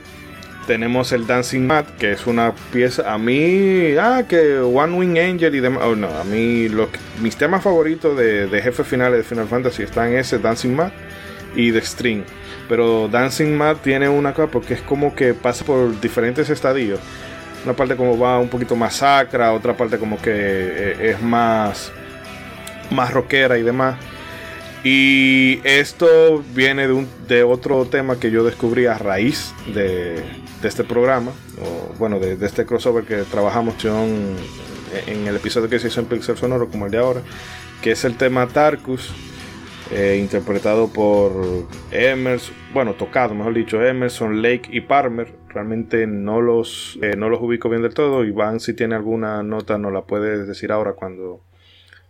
tenemos 0.68 1.12
el 1.12 1.28
Dancing 1.28 1.68
Mat, 1.68 1.88
que 1.98 2.12
es 2.12 2.26
una 2.28 2.54
pieza. 2.74 3.14
A 3.14 3.18
mí, 3.18 3.96
ah, 4.00 4.24
que 4.28 4.58
One 4.60 4.98
Wing 4.98 5.18
Angel 5.20 5.54
y 5.56 5.60
demás. 5.60 5.84
Oh, 5.86 5.96
no, 5.96 6.08
a 6.10 6.24
mí, 6.24 6.70
lo 6.70 6.92
que- 6.92 7.00
mis 7.22 7.36
temas 7.36 7.64
favoritos 7.64 8.18
de, 8.18 8.48
de 8.48 8.62
jefes 8.62 8.88
finales 8.88 9.18
de 9.20 9.24
Final 9.24 9.48
Fantasy 9.48 9.84
están 9.84 10.14
ese 10.14 10.40
Dancing 10.40 10.76
Mat 10.76 10.94
y 11.56 11.72
The 11.72 11.82
String. 11.82 12.24
Pero 12.68 13.08
Dancing 13.08 13.56
Mat 13.56 13.78
tiene 13.84 14.10
una 14.10 14.34
cosa 14.34 14.50
porque 14.52 14.74
es 14.74 14.82
como 14.82 15.14
que 15.16 15.34
pasa 15.34 15.64
por 15.66 16.00
diferentes 16.02 16.50
estadios. 16.50 17.00
Una 17.64 17.74
parte 17.74 17.96
como 17.96 18.18
va 18.18 18.40
un 18.40 18.50
poquito 18.50 18.76
más 18.76 18.96
sacra, 18.98 19.54
otra 19.54 19.76
parte 19.78 19.98
como 19.98 20.18
que 20.22 20.32
eh, 20.34 21.12
es 21.12 21.22
más, 21.22 21.92
más 22.92 23.12
rockera 23.14 23.58
y 23.58 23.64
demás. 23.64 23.98
Y 24.84 25.62
esto 25.64 26.44
viene 26.54 26.88
de, 26.88 26.94
un, 26.94 27.08
de 27.28 27.44
otro 27.44 27.86
tema 27.86 28.20
que 28.20 28.30
yo 28.30 28.44
descubrí 28.44 28.86
a 28.86 28.98
raíz 29.00 29.52
de, 29.74 30.22
de 30.66 30.70
este 30.70 30.84
programa, 30.84 31.32
o 31.62 31.94
bueno, 32.00 32.20
de, 32.20 32.38
de 32.38 32.46
este 32.48 32.66
crossover 32.66 33.04
que 33.04 33.18
trabajamos 33.18 33.76
en, 33.86 34.36
en 35.06 35.28
el 35.28 35.36
episodio 35.36 35.70
que 35.70 35.78
se 35.78 35.90
hizo 35.90 36.00
en 36.00 36.08
Pixel 36.08 36.38
Sonoro, 36.38 36.70
como 36.70 36.88
el 36.88 36.92
de 36.92 36.98
ahora, 36.98 37.22
que 37.84 37.92
es 37.92 38.04
el 38.04 38.18
tema 38.18 38.48
Tarkus, 38.48 39.14
eh, 39.92 40.18
interpretado 40.20 40.92
por 40.92 41.68
Emerson, 41.92 42.56
bueno, 42.74 42.96
tocado, 42.96 43.36
mejor 43.36 43.54
dicho, 43.54 43.80
Emerson, 43.80 44.42
Lake 44.42 44.68
y 44.72 44.82
Palmer. 44.82 45.36
Realmente 45.50 46.08
no 46.08 46.42
los, 46.42 46.98
eh, 47.04 47.16
no 47.16 47.30
los 47.30 47.40
ubico 47.42 47.70
bien 47.70 47.84
del 47.84 47.94
todo. 47.94 48.26
Iván, 48.26 48.60
si 48.60 48.74
tiene 48.74 48.96
alguna 48.96 49.44
nota, 49.44 49.78
nos 49.78 49.94
la 49.94 50.02
puede 50.02 50.48
decir 50.48 50.72
ahora 50.72 50.94
cuando, 50.94 51.42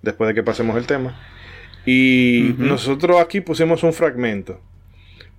después 0.01 0.29
de 0.29 0.33
que 0.33 0.43
pasemos 0.43 0.77
el 0.77 0.87
tema. 0.87 1.19
Y 1.85 2.55
nosotros 2.57 3.19
aquí 3.19 3.41
pusimos 3.41 3.83
un 3.83 3.91
fragmento. 3.91 4.61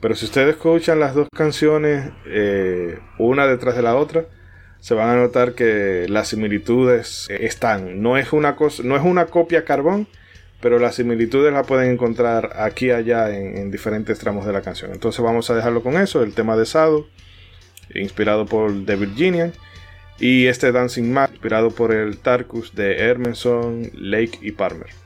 Pero 0.00 0.14
si 0.14 0.26
ustedes 0.26 0.56
escuchan 0.56 1.00
las 1.00 1.14
dos 1.14 1.28
canciones, 1.34 2.10
eh, 2.26 2.98
una 3.18 3.46
detrás 3.46 3.76
de 3.76 3.82
la 3.82 3.96
otra, 3.96 4.26
se 4.78 4.94
van 4.94 5.08
a 5.08 5.16
notar 5.16 5.54
que 5.54 6.06
las 6.08 6.28
similitudes 6.28 7.26
están. 7.30 8.02
No 8.02 8.18
es 8.18 8.32
una 8.32 8.56
cosa, 8.56 8.82
no 8.84 8.96
es 8.96 9.02
una 9.02 9.26
copia 9.26 9.64
carbón, 9.64 10.06
pero 10.60 10.78
las 10.78 10.96
similitudes 10.96 11.52
las 11.52 11.66
pueden 11.66 11.90
encontrar 11.90 12.52
aquí 12.56 12.86
y 12.86 12.90
allá 12.90 13.34
en, 13.34 13.56
en 13.56 13.70
diferentes 13.70 14.18
tramos 14.18 14.46
de 14.46 14.52
la 14.52 14.62
canción. 14.62 14.92
Entonces 14.92 15.22
vamos 15.22 15.50
a 15.50 15.54
dejarlo 15.54 15.82
con 15.82 15.96
eso, 15.96 16.22
el 16.22 16.34
tema 16.34 16.56
de 16.56 16.66
Sado, 16.66 17.06
inspirado 17.94 18.46
por 18.46 18.84
The 18.84 18.96
Virginian, 18.96 19.52
y 20.18 20.46
este 20.46 20.72
Dancing 20.72 21.12
Man, 21.12 21.30
inspirado 21.32 21.70
por 21.70 21.92
el 21.92 22.18
Tarkus 22.18 22.74
de 22.74 22.96
Hermanson, 22.96 23.90
Lake 23.94 24.38
y 24.40 24.52
Palmer. 24.52 25.05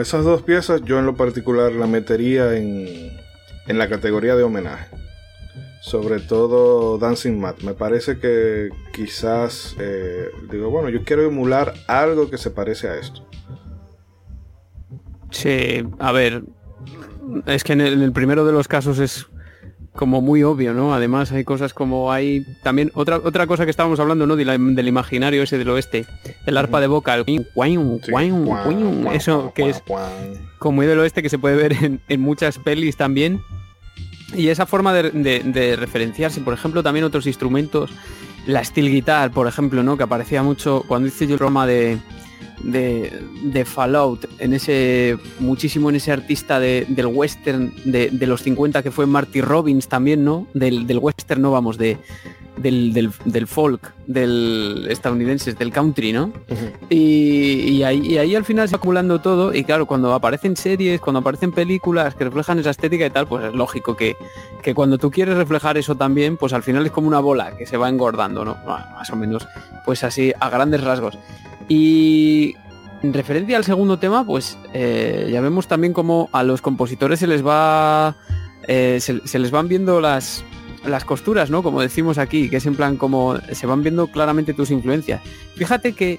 Esas 0.00 0.24
dos 0.24 0.42
piezas 0.42 0.82
yo 0.84 0.98
en 0.98 1.06
lo 1.06 1.14
particular 1.14 1.72
la 1.72 1.86
metería 1.86 2.56
en, 2.56 3.12
en 3.66 3.78
la 3.78 3.88
categoría 3.88 4.36
de 4.36 4.42
homenaje. 4.42 4.86
Sobre 5.82 6.20
todo 6.20 6.98
Dancing 6.98 7.38
Mat. 7.38 7.62
Me 7.62 7.74
parece 7.74 8.18
que 8.18 8.68
quizás, 8.92 9.76
eh, 9.78 10.28
digo, 10.50 10.70
bueno, 10.70 10.90
yo 10.90 11.04
quiero 11.04 11.22
emular 11.22 11.74
algo 11.86 12.30
que 12.30 12.38
se 12.38 12.50
parece 12.50 12.88
a 12.88 12.96
esto. 12.96 13.26
Sí, 15.30 15.86
a 15.98 16.12
ver, 16.12 16.42
es 17.46 17.64
que 17.64 17.72
en 17.72 17.80
el 17.80 18.12
primero 18.12 18.44
de 18.44 18.52
los 18.52 18.68
casos 18.68 18.98
es 18.98 19.26
como 19.94 20.20
muy 20.20 20.42
obvio, 20.44 20.72
¿no? 20.72 20.94
Además 20.94 21.32
hay 21.32 21.44
cosas 21.44 21.74
como 21.74 22.12
hay 22.12 22.44
también 22.62 22.90
otra 22.94 23.16
otra 23.16 23.46
cosa 23.46 23.64
que 23.64 23.70
estábamos 23.70 23.98
hablando, 24.00 24.26
¿no? 24.26 24.36
De 24.36 24.44
la- 24.44 24.56
del 24.56 24.88
imaginario 24.88 25.42
ese 25.42 25.58
del 25.58 25.68
oeste, 25.70 26.06
el 26.46 26.56
arpa 26.56 26.80
de 26.80 26.86
boca, 26.86 27.14
el 27.14 27.24
Sí. 27.24 27.40
eso 29.12 29.52
que 29.54 29.68
es 29.70 29.82
como 30.58 30.76
muy 30.76 30.86
del 30.86 30.98
oeste 31.00 31.22
que 31.22 31.28
se 31.28 31.38
puede 31.38 31.56
ver 31.56 31.72
en, 31.72 32.00
en 32.08 32.20
muchas 32.20 32.58
pelis 32.58 32.96
también. 32.96 33.40
Y 34.36 34.48
esa 34.48 34.64
forma 34.64 34.92
de, 34.94 35.10
de- 35.10 35.40
de 35.40 35.74
referenciarse, 35.76 36.40
por 36.40 36.54
ejemplo, 36.54 36.84
también 36.84 37.04
otros 37.04 37.26
instrumentos, 37.26 37.90
la 38.46 38.62
steel 38.64 38.88
guitar, 38.90 39.32
por 39.32 39.48
ejemplo, 39.48 39.82
¿no? 39.82 39.96
Que 39.96 40.04
aparecía 40.04 40.42
mucho 40.44 40.84
cuando 40.86 41.08
hice 41.08 41.26
yo 41.26 41.32
el 41.34 41.38
programa 41.38 41.66
de, 41.66 41.98
de, 42.62 43.12
Fallout, 43.64 44.26
en 44.38 44.52
ese, 44.54 45.16
muchísimo 45.38 45.90
en 45.90 45.96
ese 45.96 46.12
artista 46.12 46.60
de- 46.60 46.86
del 46.88 47.06
western 47.06 47.72
de, 47.84 48.10
de 48.10 48.26
los 48.26 48.42
50 48.42 48.82
que 48.82 48.90
fue 48.90 49.06
Marty 49.06 49.40
Robbins 49.40 49.88
también, 49.88 50.24
¿no? 50.24 50.46
Del, 50.54 50.86
del 50.86 50.98
western, 50.98 51.40
no 51.42 51.50
vamos, 51.50 51.78
de, 51.78 51.96
del, 52.60 52.92
del- 52.92 53.10
del 53.24 53.46
folk, 53.46 53.92
del 54.06 54.86
estadounidense, 54.90 55.52
del 55.54 55.72
country, 55.72 56.12
¿no? 56.12 56.32
Y, 56.88 56.96
y 57.70 57.82
ahí, 57.82 58.00
y 58.06 58.18
ahí 58.18 58.34
al 58.34 58.44
final 58.44 58.68
se 58.68 58.74
va 58.74 58.78
acumulando 58.78 59.20
todo 59.20 59.54
y 59.54 59.64
claro, 59.64 59.86
cuando 59.86 60.12
aparecen 60.12 60.56
series, 60.56 61.00
cuando 61.00 61.20
aparecen 61.20 61.52
películas 61.52 62.14
que 62.14 62.24
reflejan 62.24 62.58
esa 62.58 62.70
estética 62.70 63.06
y 63.06 63.10
tal, 63.10 63.26
pues 63.26 63.44
es 63.44 63.54
lógico 63.54 63.96
que, 63.96 64.16
que 64.62 64.74
cuando 64.74 64.98
tú 64.98 65.10
quieres 65.10 65.36
reflejar 65.36 65.78
eso 65.78 65.94
también, 65.96 66.36
pues 66.36 66.52
al 66.52 66.62
final 66.62 66.84
es 66.84 66.92
como 66.92 67.08
una 67.08 67.20
bola 67.20 67.56
que 67.56 67.66
se 67.66 67.76
va 67.76 67.88
engordando, 67.88 68.44
¿no? 68.44 68.56
Bueno, 68.64 68.84
más 68.94 69.10
o 69.10 69.16
menos, 69.16 69.46
pues 69.84 70.04
así 70.04 70.32
a 70.38 70.50
grandes 70.50 70.82
rasgos. 70.82 71.18
Y 71.68 72.54
en 73.02 73.12
referencia 73.14 73.56
al 73.56 73.64
segundo 73.64 73.98
tema, 73.98 74.24
pues 74.26 74.58
eh, 74.74 75.28
ya 75.32 75.40
vemos 75.40 75.66
también 75.68 75.92
como 75.92 76.28
a 76.32 76.42
los 76.42 76.60
compositores 76.60 77.20
se 77.20 77.26
les 77.26 77.46
va... 77.46 78.16
eh, 78.66 78.98
se, 79.00 79.26
se 79.26 79.38
les 79.38 79.50
van 79.50 79.68
viendo 79.68 80.00
las, 80.00 80.44
las 80.84 81.04
costuras, 81.04 81.50
¿no? 81.50 81.62
Como 81.62 81.80
decimos 81.80 82.18
aquí, 82.18 82.48
que 82.48 82.56
es 82.56 82.66
en 82.66 82.76
plan 82.76 82.96
como 82.96 83.36
se 83.52 83.66
van 83.66 83.82
viendo 83.82 84.06
claramente 84.08 84.54
tus 84.54 84.70
influencias. 84.70 85.20
Fíjate 85.56 85.92
que 85.92 86.18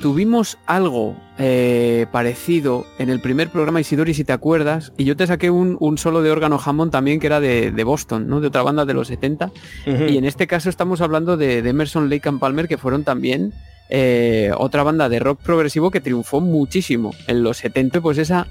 tuvimos 0.00 0.58
algo 0.66 1.16
eh, 1.38 2.06
parecido 2.12 2.86
en 2.98 3.10
el 3.10 3.20
primer 3.20 3.48
programa 3.50 3.80
Isidori, 3.80 4.14
si 4.14 4.24
te 4.24 4.32
acuerdas, 4.32 4.92
y 4.96 5.04
yo 5.04 5.16
te 5.16 5.26
saqué 5.26 5.50
un, 5.50 5.76
un 5.80 5.98
solo 5.98 6.22
de 6.22 6.30
órgano 6.30 6.60
Hammond 6.64 6.92
también 6.92 7.18
que 7.18 7.26
era 7.26 7.40
de, 7.40 7.72
de 7.72 7.84
Boston, 7.84 8.28
¿no? 8.28 8.40
De 8.40 8.48
otra 8.48 8.62
banda 8.62 8.84
de 8.84 8.94
los 8.94 9.08
70. 9.08 9.46
Ujú. 9.46 10.04
Y 10.04 10.16
en 10.16 10.24
este 10.24 10.46
caso 10.46 10.68
estamos 10.70 11.00
hablando 11.00 11.36
de, 11.36 11.62
de 11.62 11.70
Emerson, 11.70 12.08
Lake 12.08 12.28
and 12.28 12.38
Palmer, 12.38 12.68
que 12.68 12.78
fueron 12.78 13.04
también 13.04 13.52
eh, 13.90 14.50
otra 14.56 14.82
banda 14.82 15.08
de 15.08 15.18
rock 15.18 15.40
progresivo 15.42 15.90
que 15.90 16.00
triunfó 16.00 16.40
muchísimo 16.40 17.14
en 17.26 17.42
los 17.42 17.56
70, 17.58 18.00
pues 18.00 18.18
esa, 18.18 18.46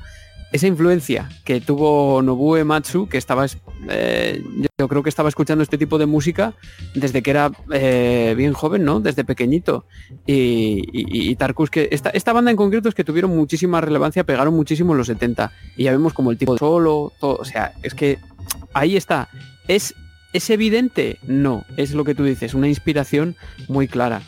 esa 0.51 0.67
influencia 0.67 1.29
que 1.43 1.59
tuvo 1.61 2.21
Nobuo 2.21 2.63
Matsu, 2.63 3.07
que 3.09 3.17
estaba, 3.17 3.45
eh, 3.89 4.41
yo- 4.77 4.87
creo 4.87 5.03
que 5.03 5.09
estaba 5.09 5.27
escuchando 5.29 5.63
este 5.63 5.77
tipo 5.77 5.97
de 5.97 6.05
música 6.05 6.53
desde 6.95 7.21
que 7.21 7.31
era 7.31 7.51
eh, 7.73 8.33
bien 8.37 8.53
joven, 8.53 8.85
¿no? 8.85 8.99
Desde 9.01 9.25
pequeñito. 9.25 9.85
Y, 10.25 10.83
y, 10.93 11.29
y 11.31 11.35
Tarkus, 11.35 11.69
que 11.69 11.89
esta, 11.91 12.09
esta 12.11 12.31
banda 12.31 12.51
en 12.51 12.57
concreto 12.57 12.87
es 12.87 12.95
que 12.95 13.03
tuvieron 13.03 13.35
muchísima 13.35 13.81
relevancia, 13.81 14.23
pegaron 14.23 14.53
muchísimo 14.55 14.93
en 14.93 14.99
los 14.99 15.07
70. 15.07 15.51
Y 15.75 15.83
ya 15.85 15.91
vemos 15.91 16.13
como 16.13 16.31
el 16.31 16.37
tipo 16.37 16.57
solo, 16.57 17.11
todo, 17.19 17.35
o 17.37 17.45
sea, 17.45 17.73
es 17.83 17.93
que 17.93 18.17
ahí 18.73 18.95
está. 18.95 19.29
Es 19.67 19.93
¿Es 20.33 20.49
evidente? 20.49 21.17
No, 21.23 21.65
es 21.77 21.93
lo 21.93 22.03
que 22.03 22.13
tú 22.13 22.23
dices, 22.25 22.53
una 22.53 22.67
inspiración 22.67 23.35
muy 23.69 23.87
clara. 23.87 24.21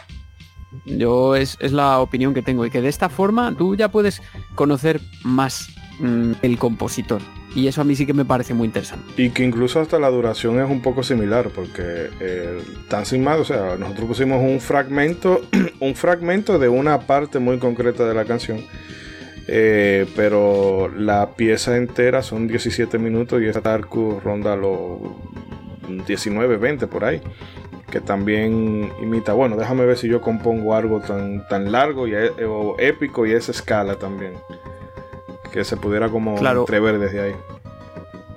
Yo 0.85 1.35
es, 1.35 1.57
es 1.59 1.71
la 1.71 1.99
opinión 1.99 2.33
que 2.33 2.41
tengo 2.41 2.65
y 2.65 2.69
que 2.71 2.81
de 2.81 2.89
esta 2.89 3.09
forma 3.09 3.53
tú 3.57 3.75
ya 3.75 3.89
puedes 3.89 4.21
conocer 4.55 5.01
más 5.23 5.67
mm, 5.99 6.31
el 6.41 6.57
compositor. 6.57 7.21
Y 7.55 7.67
eso 7.67 7.81
a 7.81 7.83
mí 7.83 7.95
sí 7.95 8.05
que 8.05 8.13
me 8.13 8.25
parece 8.25 8.53
muy 8.53 8.65
interesante. 8.67 9.05
Y 9.21 9.31
que 9.31 9.43
incluso 9.43 9.79
hasta 9.79 9.97
la 9.99 10.09
duración 10.09 10.59
es 10.59 10.69
un 10.69 10.81
poco 10.81 11.01
similar, 11.03 11.49
porque 11.49 12.09
eh, 12.19 12.59
Dancing 12.89 13.21
Mad, 13.23 13.39
o 13.41 13.45
sea, 13.45 13.75
nosotros 13.77 14.07
pusimos 14.07 14.41
un 14.43 14.59
fragmento, 14.61 15.41
un 15.79 15.95
fragmento 15.95 16.59
de 16.59 16.69
una 16.69 16.99
parte 17.01 17.39
muy 17.39 17.57
concreta 17.57 18.07
de 18.07 18.13
la 18.13 18.25
canción. 18.25 18.59
eh, 19.47 20.05
pero 20.15 20.89
la 20.95 21.31
pieza 21.35 21.75
entera 21.75 22.21
son 22.21 22.47
17 22.47 22.99
minutos 22.99 23.41
y 23.41 23.45
esta 23.47 23.61
Tarku 23.61 24.19
ronda 24.23 24.55
los 24.55 24.99
19, 26.07 26.57
20 26.57 26.85
por 26.87 27.03
ahí. 27.03 27.19
Que 27.89 27.99
también 27.99 28.91
imita, 29.01 29.33
bueno, 29.33 29.55
déjame 29.55 29.83
ver 29.87 29.97
si 29.97 30.07
yo 30.07 30.21
compongo 30.21 30.75
algo 30.75 30.99
tan, 30.99 31.47
tan 31.47 31.71
largo 31.71 32.07
y 32.07 32.13
e- 32.13 32.45
o 32.45 32.75
épico 32.77 33.25
y 33.25 33.31
esa 33.31 33.51
escala 33.51 33.95
también. 33.95 34.33
Que 35.51 35.63
se 35.63 35.77
pudiera 35.77 36.09
como 36.09 36.35
Claro. 36.35 36.61
entrever 36.61 36.99
desde 36.99 37.21
ahí. 37.21 37.35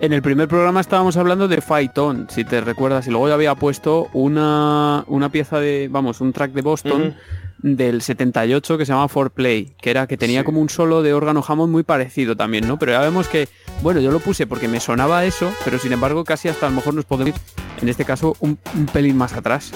En 0.01 0.13
el 0.13 0.21
primer 0.23 0.49
programa 0.49 0.81
estábamos 0.81 1.17
hablando 1.17 1.47
de 1.47 1.61
Fight 1.61 1.97
On, 1.99 2.27
si 2.29 2.45
te 2.45 2.61
recuerdas, 2.61 3.07
y 3.07 3.11
luego 3.11 3.29
yo 3.29 3.35
había 3.35 3.55
puesto 3.55 4.09
una, 4.13 5.05
una 5.07 5.29
pieza 5.31 5.61
de, 5.61 5.89
vamos, 5.91 6.21
un 6.21 6.33
track 6.33 6.51
de 6.53 6.63
Boston 6.63 7.15
del 7.59 8.03
78 8.03 8.77
que 8.79 8.85
se 8.85 8.93
llama 8.93 9.07
For 9.07 9.31
Play, 9.31 9.75
que 9.81 9.91
era 9.91 10.09
que 10.09 10.17
tenía 10.17 10.41
Sí. 10.41 10.45
como 10.47 10.61
un 10.61 10.69
solo 10.69 11.03
de 11.03 11.15
órgano 11.15 11.45
Hammond 11.47 11.71
muy 11.71 11.85
parecido 11.85 12.37
también, 12.37 12.67
¿no? 12.67 12.81
Pero 12.81 12.91
ya 12.91 13.01
vemos 13.01 13.29
que, 13.29 13.49
bueno, 13.83 14.01
yo 14.01 14.11
lo 14.11 14.19
puse 14.19 14.49
porque 14.49 14.67
me 14.67 14.81
sonaba 14.81 15.25
eso, 15.25 15.53
pero 15.65 15.79
sin 15.79 15.93
embargo 15.93 16.25
casi 16.25 16.49
hasta 16.49 16.67
a 16.67 16.71
lo 16.71 16.75
mejor 16.77 16.95
nos 16.95 17.05
podemos 17.05 17.37
ir, 17.37 17.41
en 17.81 17.89
este 17.89 18.05
caso, 18.05 18.35
un, 18.41 18.59
un 18.77 18.87
pelín 18.87 19.17
más 19.17 19.35
atrás. 19.35 19.71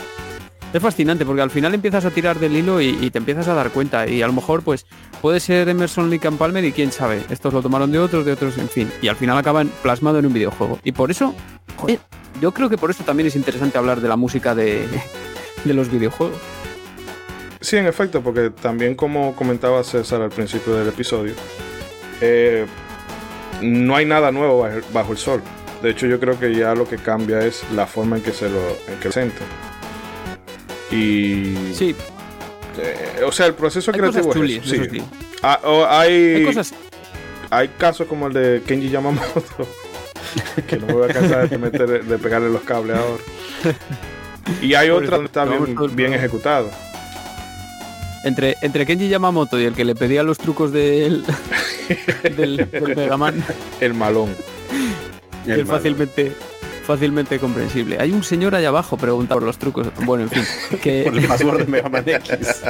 Es 0.73 0.83
fascinante 0.83 1.25
porque 1.25 1.43
al 1.43 1.51
final 1.51 1.75
empiezas 1.75 2.05
a 2.05 2.11
tirar 2.11 2.39
del 2.39 2.57
hilo 2.57 2.81
y, 2.81 3.11
te 3.11 3.19
empiezas 3.19 3.49
a 3.49 3.55
dar 3.55 3.70
cuenta 3.70 4.07
y 4.07 4.20
a 4.23 4.27
lo 4.27 4.33
mejor 4.33 4.62
pues 4.62 4.86
puede 5.23 5.41
ser 5.41 5.69
Emerson 5.69 6.11
Lake 6.11 6.27
and 6.28 6.39
Palmer 6.39 6.65
y 6.65 6.73
quién 6.73 6.93
sabe, 6.93 7.23
estos 7.31 7.55
lo 7.55 7.62
tomaron 7.62 7.93
de 7.93 7.99
otros, 7.99 8.27
de 8.27 8.33
otros, 8.33 8.59
en 8.59 8.69
fin, 8.69 8.91
y 9.01 9.09
al 9.09 9.17
final 9.17 9.39
acaban 9.39 9.70
plasmado 9.83 10.19
en 10.19 10.27
un 10.27 10.33
videojuego. 10.33 10.78
Y 10.85 10.93
por 10.93 11.11
eso, 11.11 11.35
joder, 11.77 12.01
yo 12.41 12.53
creo 12.53 12.69
que 12.69 12.77
por 12.77 12.91
eso 12.91 13.05
también 13.05 13.28
es 13.28 13.36
interesante 13.36 13.78
hablar 13.78 14.01
de 14.01 14.09
la 14.09 14.17
música 14.17 14.55
de, 14.55 14.86
de 15.65 15.75
los 15.75 15.91
videojuegos. 15.91 16.36
Sí, 17.61 17.77
en 17.77 17.86
efecto, 17.86 18.23
porque 18.23 18.51
también 18.51 18.95
como 18.95 19.35
comentaba 19.35 19.83
César 19.83 20.20
al 20.23 20.31
principio 20.31 20.75
del 20.75 20.89
episodio, 20.89 21.35
eh, 22.20 22.67
no 23.62 23.97
hay 23.97 24.07
nada 24.07 24.31
nuevo 24.31 24.69
bajo, 24.93 25.12
el 25.12 25.19
sol. 25.19 25.43
De 25.83 25.91
hecho, 25.91 26.07
yo 26.07 26.20
creo 26.20 26.39
que 26.39 26.55
ya 26.55 26.75
lo 26.75 26.89
que 26.89 26.97
cambia 26.97 27.41
es 27.41 27.65
la 27.73 27.86
forma 27.86 28.17
en 28.17 28.23
que 28.23 28.33
se 28.33 28.49
lo 28.49 28.61
en. 28.89 29.66
Y, 30.90 31.55
Sí, 31.74 31.94
eh, 32.78 33.23
o 33.26 33.32
sea, 33.32 33.47
el 33.47 33.55
proceso 33.55 33.90
hay 33.90 33.98
creativo 33.98 34.24
cosas 34.28 34.36
es 34.36 34.40
chulis, 34.40 34.65
eso, 34.73 34.82
eso 34.82 34.90
sí. 34.94 35.02
Ah, 35.42 35.60
hay, 36.00 36.12
Hay 36.36 36.44
cosas 36.44 36.74
hay 37.50 37.68
casos 37.78 38.06
como 38.08 38.26
el 38.26 38.32
de 38.32 38.62
Kenji 38.66 38.89
Yamamoto, 38.90 39.42
que 40.68 40.76
no 40.78 40.86
me 40.86 40.92
voy 40.94 41.10
a 41.10 41.12
cansar 41.12 41.48
de, 41.48 41.58
meter- 41.58 42.05
de 42.05 42.18
pegarle 42.18 42.50
los 42.50 42.62
cables 42.62 42.97
ahora. 42.97 43.23
Y 44.62 44.74
hay 44.74 44.90
otra 44.90 45.16
donde 45.16 45.26
está 45.26 45.44
bien, 45.44 45.76
bien 45.97 46.12
ejecutado. 46.15 46.70
entre, 48.24 48.56
entre 48.62 48.84
Kenji 48.86 49.08
Yamamoto 49.08 49.60
y 49.60 49.65
el 49.65 49.74
que 49.74 49.84
le 49.84 49.94
pedía 49.94 50.23
los 50.24 50.39
trucos 50.39 50.73
del, 50.73 51.24
del, 52.36 52.68
del 52.70 52.97
Mega 52.97 53.16
Man. 53.16 53.44
El 53.81 53.94
malón. 53.94 54.34
El 55.47 55.65
fácilmente 55.66 56.32
fácilmente 56.86 57.39
comprensible. 57.39 57.98
Hay 58.00 58.12
un 58.12 58.23
señor 58.24 58.55
allá 58.55 58.68
abajo 58.68 58.97
preguntando 58.97 59.34
por 59.36 59.42
los 59.42 59.58
trucos. 59.58 59.89
Bueno, 60.05 60.24
en 60.24 60.31
fin, 60.31 60.44
que 60.82 61.02
por 61.05 61.16
el 61.18 61.26
password 61.28 61.58
de 61.58 61.66
Mega 61.66 61.89
Man 61.89 62.05
X. 62.06 62.39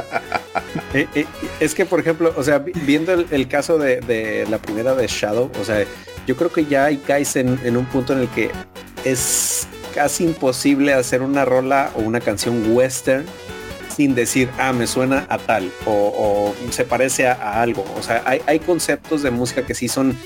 Eh, 0.95 1.07
eh, 1.15 1.27
es 1.61 1.75
que, 1.75 1.85
por 1.87 2.01
ejemplo, 2.01 2.33
o 2.37 2.43
sea, 2.43 2.59
vi- 2.59 2.73
viendo 2.73 3.13
el, 3.13 3.27
el 3.31 3.49
caso 3.49 3.79
de, 3.79 4.01
de 4.01 4.47
la 4.51 4.59
primera 4.59 4.95
de 4.95 5.07
Shadow, 5.07 5.51
o 5.61 5.65
sea, 5.65 5.85
yo 6.27 6.37
creo 6.37 6.51
que 6.53 6.65
ya 6.67 6.85
hay 6.87 6.99
caes 6.99 7.37
en, 7.37 7.59
en 7.65 7.77
un 7.77 7.85
punto 7.87 8.13
en 8.13 8.21
el 8.21 8.29
que 8.29 8.51
es 9.05 9.67
casi 9.95 10.25
imposible 10.25 10.93
hacer 10.95 11.23
una 11.23 11.45
rola 11.45 11.91
o 11.97 12.01
una 12.01 12.21
canción 12.21 12.63
western 12.75 13.25
sin 13.95 14.15
decir, 14.15 14.49
ah, 14.59 14.73
me 14.73 14.87
suena 14.87 15.27
a 15.29 15.39
tal 15.39 15.71
o, 15.87 15.93
o 15.93 16.55
se 16.73 16.85
parece 16.85 17.27
a, 17.27 17.33
a 17.35 17.63
algo. 17.63 17.85
O 17.99 18.03
sea, 18.03 18.23
hay, 18.27 18.41
hay 18.47 18.59
conceptos 18.61 19.23
de 19.23 19.31
música 19.31 19.63
que 19.63 19.75
sí 19.75 19.89
son, 19.89 20.17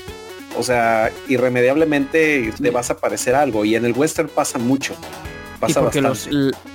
o 0.57 0.63
sea, 0.63 1.11
irremediablemente 1.27 2.53
te 2.61 2.69
vas 2.71 2.89
a 2.91 2.97
parecer 2.97 3.35
algo 3.35 3.65
y 3.65 3.75
en 3.75 3.85
el 3.85 3.93
western 3.93 4.29
pasa 4.29 4.57
mucho. 4.59 4.93
y 4.93 5.59
Pasa 5.59 5.81
porque 5.81 6.01
los, 6.01 6.29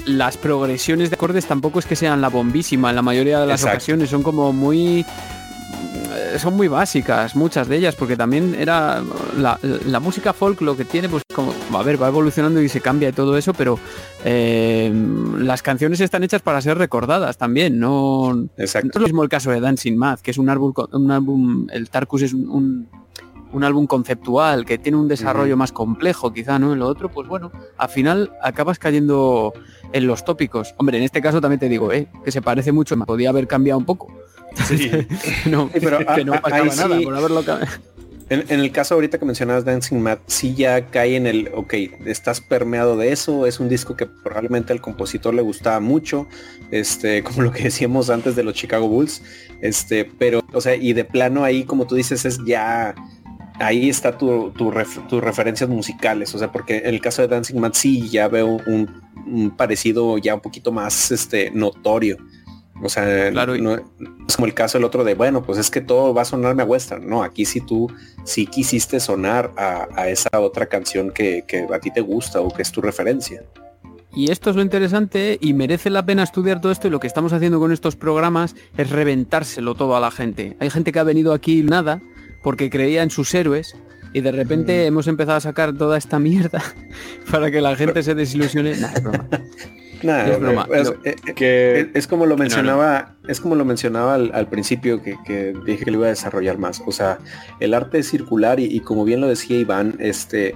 las 0.05 0.37
progresiones 0.37 1.11
de 1.11 1.15
acordes 1.15 1.47
tampoco 1.47 1.79
es 1.79 1.87
que 1.87 1.97
sean 1.97 2.21
la 2.21 2.29
bombísima. 2.29 2.91
En 2.91 2.97
la 2.97 3.03
mayoría 3.03 3.41
de 3.41 3.47
las 3.47 3.61
Exacto. 3.61 3.77
ocasiones 3.77 4.11
son 4.11 4.23
como 4.23 4.53
muy 4.53 5.05
eh, 6.17 6.39
son 6.39 6.55
muy 6.57 6.69
básicas, 6.69 7.37
muchas 7.37 7.69
de 7.69 7.77
ellas, 7.77 7.95
porque 7.95 8.17
también 8.17 8.55
era 8.59 9.03
la, 9.37 9.59
la 9.63 10.01
música 10.01 10.33
folk 10.33 10.61
lo 10.61 10.77
que 10.77 10.85
tiene, 10.85 11.09
pues 11.09 11.23
como, 11.35 11.53
a 11.73 11.83
ver, 11.83 12.01
va 12.01 12.09
evolucionando 12.09 12.63
y 12.63 12.69
se 12.69 12.81
cambia 12.81 13.11
y 13.11 13.13
todo 13.13 13.37
eso, 13.37 13.53
pero 13.53 13.79
eh, 14.25 14.93
las 15.39 15.63
canciones 15.63 16.01
están 16.01 16.25
hechas 16.25 16.43
para 16.43 16.61
ser 16.61 16.79
recordadas 16.79 17.37
también, 17.37 17.79
no, 17.79 18.33
no 18.35 18.49
Exacto. 18.57 18.89
es 18.89 18.97
lo 18.97 19.03
mismo 19.03 19.23
el 19.23 19.29
caso 19.29 19.51
de 19.51 19.61
Dancing 19.61 19.97
Mad, 19.97 20.21
que 20.21 20.31
es 20.31 20.39
un 20.39 20.49
álbum, 20.49 20.73
un 20.93 21.11
álbum 21.11 21.67
el 21.71 21.91
Tarkus 21.91 22.23
es 22.23 22.33
un, 22.33 22.49
un, 22.49 22.89
un 23.57 23.65
álbum 23.65 23.87
conceptual 23.87 24.65
que 24.65 24.79
tiene 24.79 24.99
un 24.99 25.09
desarrollo 25.09 25.57
más 25.57 25.73
complejo, 25.73 26.33
quizá, 26.33 26.59
¿no? 26.59 26.73
En 26.75 26.79
lo 26.79 26.87
otro, 26.87 27.09
pues 27.11 27.27
bueno, 27.29 27.51
al 27.79 27.89
final 27.89 28.33
acabas 28.43 28.79
cayendo 28.79 29.53
en 29.93 30.07
los 30.07 30.25
tópicos. 30.25 30.75
Hombre, 30.77 30.99
en 30.99 31.05
este 31.05 31.21
caso 31.21 31.41
también 31.41 31.59
te 31.61 31.69
digo, 31.69 31.93
¿eh? 31.93 32.07
que 32.25 32.31
se 32.33 32.43
parece 32.43 32.73
mucho, 32.73 32.97
me 32.97 33.07
podía 33.07 33.31
haber 33.31 33.47
cambiado 33.47 33.79
un 33.79 33.85
poco. 33.87 34.13
no, 35.47 35.71
Sí, 35.73 35.81
pero 35.81 35.99
que 36.15 36.25
no 36.25 36.35
a- 36.35 36.41
pasaba 36.41 36.63
ahí 36.63 36.71
nada 36.77 36.99
sí- 36.99 37.05
por 37.05 37.15
haberlo 37.17 37.43
cambiado. 37.45 37.73
En, 38.29 38.45
en 38.49 38.59
el 38.59 38.73
caso 38.73 38.95
ahorita 38.95 39.19
que 39.19 39.25
mencionabas 39.25 39.65
Dancing 39.65 39.99
Mad, 40.01 40.19
sí 40.27 40.53
ya 40.57 40.87
cae 40.87 41.15
en 41.15 41.29
el, 41.29 41.49
ok, 41.55 41.75
estás 42.07 42.41
permeado 42.41 42.97
de 42.97 43.13
eso, 43.13 43.47
es 43.47 43.61
un 43.61 43.69
disco 43.69 43.97
que 43.97 44.07
probablemente 44.07 44.73
al 44.73 44.81
compositor 44.81 45.33
le 45.33 45.43
gustaba 45.43 45.79
mucho, 45.79 46.27
este, 46.73 47.23
como 47.23 47.43
lo 47.43 47.53
que 47.53 47.63
decíamos 47.63 48.11
antes 48.11 48.35
de 48.35 48.43
los 48.43 48.55
Chicago 48.55 48.89
Bulls, 48.89 49.23
este, 49.61 50.05
pero, 50.05 50.43
o 50.53 50.61
sea, 50.61 50.75
y 50.75 50.93
de 50.93 51.05
plano 51.05 51.45
ahí, 51.45 51.63
como 51.63 51.87
tú 51.87 51.95
dices, 51.95 52.25
es 52.25 52.41
ya, 52.45 52.97
ahí 53.59 53.89
está 53.89 54.17
tu, 54.19 54.51
tu 54.51 54.71
ref- 54.71 55.07
tus 55.09 55.23
referencias 55.23 55.69
musicales, 55.69 56.35
o 56.35 56.39
sea, 56.39 56.53
porque 56.53 56.79
en 56.79 56.95
el 56.95 57.01
caso 57.01 57.23
de 57.23 57.29
Dancing 57.29 57.59
Mad 57.59 57.73
sí 57.75 58.09
ya 58.09 58.29
veo 58.29 58.59
un, 58.67 59.03
un 59.27 59.51
parecido 59.51 60.19
ya 60.19 60.35
un 60.35 60.41
poquito 60.41 60.73
más, 60.73 61.11
este, 61.11 61.51
notorio. 61.51 62.17
O 62.83 62.91
sea, 62.91 63.31
Claro, 63.31 63.57
no, 63.57 63.75
es 64.29 64.37
como 64.37 64.45
el 64.47 64.53
caso 64.53 64.77
del 64.77 64.85
otro 64.85 65.03
de, 65.03 65.15
bueno, 65.15 65.43
pues 65.43 65.59
es 65.59 65.71
que 65.71 65.81
todo 65.81 66.13
va 66.13 66.23
a 66.23 66.25
sonarme 66.27 66.63
a 66.63 66.67
western. 66.67 67.09
No, 67.09 67.23
aquí 67.23 67.47
sí 67.47 67.63
tú 67.63 67.91
sí 68.25 68.47
quisiste 68.47 69.01
sonar 69.01 69.51
a, 69.57 69.89
a 69.97 70.09
esa 70.11 70.29
otra 70.39 70.67
canción 70.67 71.11
que, 71.11 71.45
que 71.49 71.67
a 71.73 71.79
ti 71.81 71.91
te 71.91 72.03
gusta 72.03 72.41
o 72.43 72.51
que 72.53 72.61
es 72.61 72.71
tu 72.71 72.83
referencia. 72.83 73.43
Y 74.15 74.31
esto 74.31 74.51
es 74.51 74.57
lo 74.57 74.63
interesante 74.63 75.39
y 75.41 75.55
merece 75.55 75.89
la 75.89 76.05
pena 76.05 76.23
estudiar 76.23 76.61
todo 76.61 76.71
esto 76.71 76.89
y 76.89 76.91
lo 76.91 77.01
que 77.01 77.07
estamos 77.07 77.33
haciendo 77.33 77.59
con 77.61 77.73
estos 77.73 77.97
programas 77.97 78.55
es 78.77 78.91
reventárselo 78.91 79.75
todo 79.75 79.97
a 79.97 80.01
la 80.01 80.11
gente. 80.11 80.57
Hay 80.61 80.69
gente 80.69 80.93
que 80.93 80.99
ha 80.99 81.03
venido 81.05 81.33
aquí 81.33 81.63
nada 81.63 82.03
porque 82.47 82.71
creía 82.71 83.03
en 83.03 83.11
sus 83.11 83.35
héroes 83.35 83.75
y 84.13 84.21
de 84.21 84.31
repente 84.31 84.85
Mm. 84.85 84.87
hemos 84.87 85.09
empezado 85.09 85.37
a 85.37 85.41
sacar 85.41 85.73
toda 85.77 85.99
esta 85.99 86.21
mierda 86.21 86.63
para 87.33 87.51
que 87.51 87.61
la 87.61 87.75
gente 87.75 88.05
se 88.05 88.15
desilusione. 88.15 88.77
Nah, 88.77 88.93
es 88.95 89.03
broma. 89.03 89.27
Nada, 90.05 90.29
Es 90.29 90.39
broma. 90.39 90.69
es, 90.73 90.87
Lo- 90.89 90.93
eh, 91.05 91.17
eh, 91.27 91.35
Que 91.35 91.81
es- 91.81 91.87
es 91.95 92.07
como 92.07 92.25
lo 92.27 92.37
mencionaba, 92.37 93.17
es 93.27 93.41
como 93.41 93.57
lo 93.57 93.65
mencionaba 93.65 94.15
al, 94.15 94.31
al 94.33 94.47
principio 94.49 95.03
que, 95.03 95.17
que 95.27 95.55
dije 95.67 95.85
que 95.87 95.91
lo 95.91 95.97
iba 95.99 96.07
a 96.07 96.11
desarrollar 96.11 96.57
más. 96.59 96.83
O 96.87 96.93
sea, 96.93 97.19
el 97.59 97.75
arte 97.75 97.99
es 97.99 98.09
circular 98.09 98.61
y, 98.61 98.67
y 98.67 98.79
como 98.81 99.05
bien 99.05 99.21
lo 99.21 99.27
decía 99.27 99.59
Iván, 99.59 99.97
este, 99.99 100.55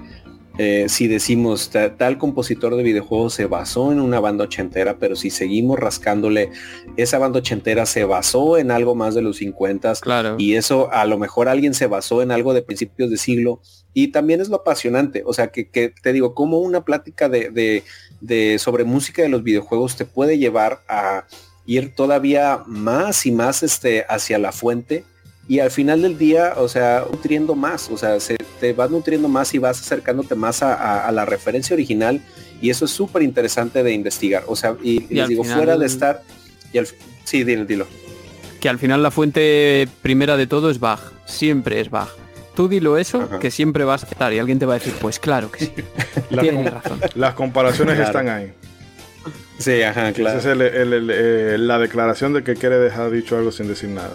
eh, 0.62 0.86
si 0.88 1.08
decimos 1.08 1.70
ta- 1.70 1.96
tal 1.96 2.18
compositor 2.18 2.76
de 2.76 2.82
videojuegos 2.82 3.32
se 3.32 3.46
basó 3.46 3.92
en 3.92 4.00
una 4.00 4.20
banda 4.20 4.44
ochentera, 4.44 4.98
pero 4.98 5.16
si 5.16 5.30
seguimos 5.30 5.78
rascándole, 5.78 6.50
esa 6.96 7.18
banda 7.18 7.38
ochentera 7.38 7.86
se 7.86 8.04
basó 8.04 8.58
en 8.58 8.70
algo 8.70 8.94
más 8.94 9.14
de 9.14 9.22
los 9.22 9.38
50 9.38 9.94
Claro. 10.02 10.34
y 10.38 10.56
eso 10.56 10.92
a 10.92 11.06
lo 11.06 11.16
mejor 11.16 11.48
alguien 11.48 11.72
se 11.72 11.86
basó 11.86 12.20
en 12.20 12.30
algo 12.30 12.52
de 12.52 12.60
principios 12.62 13.08
de 13.10 13.16
siglo 13.16 13.60
y 13.94 14.08
también 14.08 14.40
es 14.42 14.48
lo 14.50 14.56
apasionante, 14.56 15.22
o 15.24 15.32
sea 15.32 15.46
que, 15.50 15.68
que 15.70 15.94
te 16.02 16.12
digo, 16.12 16.34
como 16.34 16.58
una 16.58 16.84
plática 16.84 17.28
de, 17.30 17.48
de, 17.50 17.82
de 18.20 18.58
sobre 18.58 18.84
música 18.84 19.22
de 19.22 19.30
los 19.30 19.42
videojuegos 19.42 19.96
te 19.96 20.04
puede 20.04 20.36
llevar 20.36 20.80
a 20.88 21.24
ir 21.66 21.94
todavía 21.94 22.62
más 22.66 23.24
y 23.26 23.32
más 23.32 23.62
este, 23.62 24.04
hacia 24.08 24.38
la 24.38 24.52
fuente 24.52 25.04
y 25.50 25.58
al 25.58 25.72
final 25.72 26.00
del 26.02 26.16
día, 26.16 26.54
o 26.58 26.68
sea, 26.68 27.04
nutriendo 27.10 27.56
más, 27.56 27.90
o 27.90 27.96
sea, 27.98 28.20
se, 28.20 28.36
te 28.60 28.72
vas 28.72 28.88
nutriendo 28.88 29.26
más 29.28 29.52
y 29.52 29.58
vas 29.58 29.80
acercándote 29.80 30.36
más 30.36 30.62
a, 30.62 30.74
a- 30.74 31.08
a 31.08 31.10
la 31.10 31.24
referencia 31.24 31.74
original 31.74 32.20
y 32.62 32.70
eso 32.70 32.84
es 32.84 32.92
súper 32.92 33.22
interesante 33.22 33.82
de 33.82 33.92
investigar, 33.92 34.44
o 34.46 34.54
sea, 34.54 34.76
y, 34.80 35.06
Y 35.10 35.14
les 35.16 35.26
digo, 35.28 35.42
final- 35.42 35.58
fuera 35.58 35.76
de 35.76 35.86
estar, 35.86 36.22
y 36.72 36.78
al, 36.78 36.86
sí, 37.24 37.42
dilo, 37.42 37.64
dilo. 37.64 37.86
Que 38.60 38.68
al 38.68 38.78
final 38.78 39.02
la 39.02 39.10
fuente 39.10 39.88
primera 40.02 40.36
de 40.36 40.46
todo 40.46 40.70
es 40.70 40.78
Bach. 40.78 41.00
Siempre 41.26 41.80
es 41.80 41.90
Bach. 41.90 42.10
tú 42.54 42.68
dilo 42.68 42.96
eso, 42.96 43.22
Ajá. 43.22 43.38
que 43.40 43.50
siempre 43.50 43.82
vas 43.84 44.02
a 44.04 44.06
aceptar 44.06 44.32
y 44.32 44.38
alguien 44.38 44.60
te 44.60 44.66
va 44.66 44.74
a 44.74 44.78
decir, 44.78 44.94
pues 45.00 45.18
claro 45.18 45.50
que 45.50 45.64
sí. 45.64 45.72
La- 46.30 46.42
Tienes 46.42 46.70
razón. 46.72 47.00
Las 47.16 47.34
comparaciones 47.34 47.96
Claro. 47.96 48.08
están 48.10 48.28
ahí. 48.28 48.52
Sí, 49.58 49.82
ajá, 49.82 50.10
Esa 50.10 50.12
claro. 50.16 50.38
es 50.38 50.44
el- 50.44 50.60
el- 50.62 50.92
el- 50.92 51.10
eh, 51.12 51.56
la 51.58 51.78
declaración 51.80 52.34
de 52.34 52.44
que 52.44 52.54
quiere 52.54 52.78
dejar 52.78 53.10
dicho 53.10 53.36
algo 53.36 53.50
sin 53.50 53.66
decir 53.66 53.88
nada. 53.88 54.14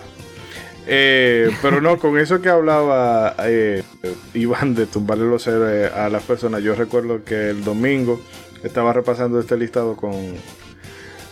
Eh, 0.87 1.49
pero 1.61 1.81
no, 1.81 1.97
con 1.97 2.17
eso 2.19 2.41
que 2.41 2.49
hablaba 2.49 3.35
eh, 3.43 3.83
Iván 4.33 4.75
de 4.75 4.85
tumbarle 4.85 5.25
los 5.25 5.47
héroes 5.47 5.91
a 5.91 6.09
las 6.09 6.23
personas, 6.23 6.61
yo 6.61 6.75
recuerdo 6.75 7.23
que 7.23 7.49
el 7.49 7.63
domingo 7.63 8.21
estaba 8.63 8.93
repasando 8.93 9.39
este 9.39 9.57
listado 9.57 9.95
con, 9.95 10.13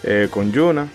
eh, 0.04 0.28
con 0.32 0.52
Yuna 0.52 0.88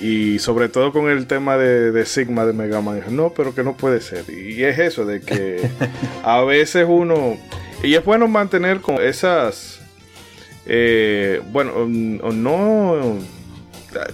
y 0.00 0.38
sobre 0.38 0.68
todo 0.68 0.92
con 0.92 1.10
el 1.10 1.26
tema 1.26 1.56
de, 1.56 1.90
de 1.90 2.06
Sigma 2.06 2.44
de 2.44 2.52
Mega 2.52 2.80
Man. 2.80 3.02
No, 3.10 3.30
pero 3.30 3.54
que 3.54 3.64
no 3.64 3.76
puede 3.76 4.00
ser. 4.00 4.24
Y 4.30 4.62
es 4.64 4.78
eso, 4.78 5.04
de 5.04 5.20
que 5.20 5.68
a 6.22 6.42
veces 6.42 6.86
uno... 6.88 7.36
Y 7.82 7.94
es 7.94 8.04
bueno 8.04 8.26
mantener 8.26 8.80
con 8.80 9.00
esas... 9.00 9.80
eh, 10.66 11.40
bueno, 11.50 11.72
o 11.74 12.32
no... 12.32 13.18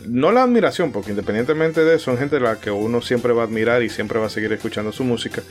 No 0.08 0.32
la 0.32 0.42
admiración, 0.42 0.92
porque 0.92 1.10
independientemente 1.10 1.84
de 1.84 1.96
eso, 1.96 2.04
son 2.06 2.18
gente 2.18 2.36
a 2.36 2.40
la 2.40 2.60
que 2.60 2.70
uno 2.70 3.00
siempre 3.00 3.32
va 3.32 3.42
a 3.42 3.46
admirar 3.46 3.82
y 3.82 3.88
siempre 3.88 4.18
va 4.18 4.26
a 4.26 4.30
seguir 4.30 4.52
escuchando 4.52 4.92
su 4.92 5.04
música, 5.04 5.42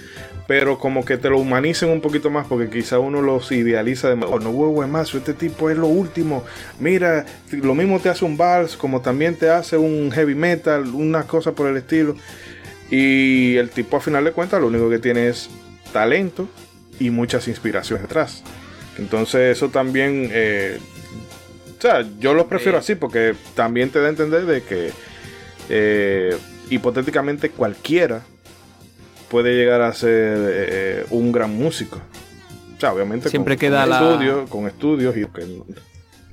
pero 0.48 0.78
como 0.78 1.04
que 1.06 1.18
te 1.18 1.30
lo 1.30 1.40
humanicen 1.40 1.90
un 1.90 2.02
poquito 2.02 2.30
más, 2.30 2.48
porque 2.48 2.70
quizá 2.70 3.00
uno 3.00 3.22
los 3.22 3.52
idealiza 3.52 4.14
de 4.14 4.26
oh, 4.26 4.40
no 4.40 4.50
huevo 4.52 4.88
más, 4.88 5.14
este 5.14 5.34
tipo 5.34 5.70
es 5.70 5.78
lo 5.78 5.88
último. 5.88 6.44
Mira, 6.80 7.26
lo 7.52 7.76
mismo 7.76 8.00
te 8.00 8.10
hace 8.10 8.26
un 8.26 8.38
vals, 8.38 8.78
como 8.78 9.02
también 9.02 9.36
te 9.36 9.50
hace 9.50 9.78
un 9.78 10.12
heavy 10.12 10.36
metal, 10.36 10.88
una 10.94 11.24
cosa 11.24 11.54
por 11.54 11.68
el 11.68 11.78
estilo. 11.78 12.16
Y 12.90 13.56
el 13.56 13.70
tipo, 13.70 13.98
a 13.98 14.02
final 14.02 14.24
de 14.24 14.32
cuentas, 14.32 14.62
lo 14.62 14.68
único 14.68 14.90
que 14.90 15.00
tiene 15.00 15.28
es 15.28 15.50
talento 15.92 16.48
y 17.00 17.10
muchas 17.10 17.48
inspiraciones 17.48 18.04
detrás. 18.04 18.44
Entonces, 18.98 19.58
eso 19.58 19.70
también. 19.70 20.30
eh, 20.32 20.78
sea, 21.84 22.06
yo 22.20 22.34
los 22.34 22.46
prefiero 22.46 22.78
así 22.78 22.96
porque 22.96 23.36
también 23.56 23.90
te 23.90 24.00
da 24.00 24.08
a 24.08 24.10
entender 24.10 24.46
de 24.46 24.64
que 24.64 24.92
eh, 25.70 26.36
hipotéticamente 26.70 27.50
cualquiera 27.50 28.22
puede 29.30 29.56
llegar 29.56 29.82
a 29.82 29.94
ser 29.94 30.38
eh, 30.40 31.06
un 31.10 31.32
gran 31.32 31.56
músico. 31.56 32.00
O 32.78 32.80
sea, 32.80 32.94
obviamente 32.94 33.30
Siempre 33.30 33.56
con, 33.56 33.60
queda 33.62 33.82
con 33.82 33.90
la- 33.90 34.12
estudios, 34.12 34.50
con 34.50 34.68
estudios 34.68 35.16
y 35.18 35.26
que 35.26 35.64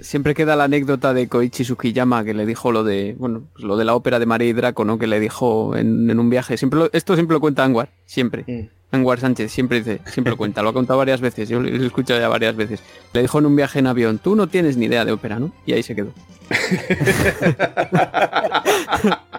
Siempre 0.02 0.34
queda 0.34 0.56
la 0.56 0.64
anécdota 0.64 1.12
de 1.12 1.28
Koichi 1.28 1.62
Sukiyama 1.62 2.24
que 2.24 2.32
le 2.32 2.46
dijo 2.46 2.72
lo 2.72 2.84
de, 2.84 3.14
bueno, 3.18 3.42
pues 3.52 3.64
lo 3.64 3.76
de 3.76 3.84
la 3.84 3.94
ópera 3.94 4.18
de 4.18 4.24
María 4.24 4.48
y 4.48 4.54
Draco, 4.54 4.84
¿no? 4.86 4.98
Que 4.98 5.06
le 5.06 5.20
dijo 5.20 5.76
en, 5.76 6.08
en 6.10 6.18
un 6.18 6.30
viaje. 6.30 6.56
Siempre 6.56 6.78
lo- 6.80 6.90
esto 6.92 7.14
siempre 7.16 7.34
lo 7.34 7.40
cuenta 7.40 7.64
Anwar, 7.64 7.90
siempre. 8.06 8.44
Mm. 8.46 8.79
Anwar 8.92 9.20
Sánchez 9.20 9.52
siempre 9.52 9.78
dice, 9.78 10.00
siempre 10.06 10.32
lo 10.32 10.36
cuenta, 10.36 10.62
lo 10.62 10.70
ha 10.70 10.72
contado 10.72 10.98
varias 10.98 11.20
veces, 11.20 11.48
yo 11.48 11.60
lo 11.60 11.68
he 11.68 11.86
escuchado 11.86 12.18
ya 12.20 12.28
varias 12.28 12.56
veces. 12.56 12.80
Le 13.12 13.22
dijo 13.22 13.38
en 13.38 13.46
un 13.46 13.54
viaje 13.54 13.78
en 13.78 13.86
avión, 13.86 14.18
tú 14.18 14.34
no 14.34 14.48
tienes 14.48 14.76
ni 14.76 14.86
idea 14.86 15.04
de 15.04 15.12
ópera, 15.12 15.38
¿no? 15.38 15.52
Y 15.64 15.72
ahí 15.72 15.82
se 15.82 15.94
quedó. 15.94 16.12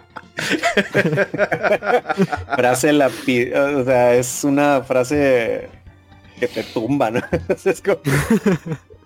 frase 2.56 2.94
la 2.94 3.08
o 3.08 3.84
sea, 3.84 4.16
es 4.16 4.44
una 4.44 4.82
frase 4.82 5.70
que 6.40 6.48
te 6.48 6.64
tumba, 6.64 7.12
¿no? 7.12 7.22
es 7.66 7.82
como- 7.82 8.00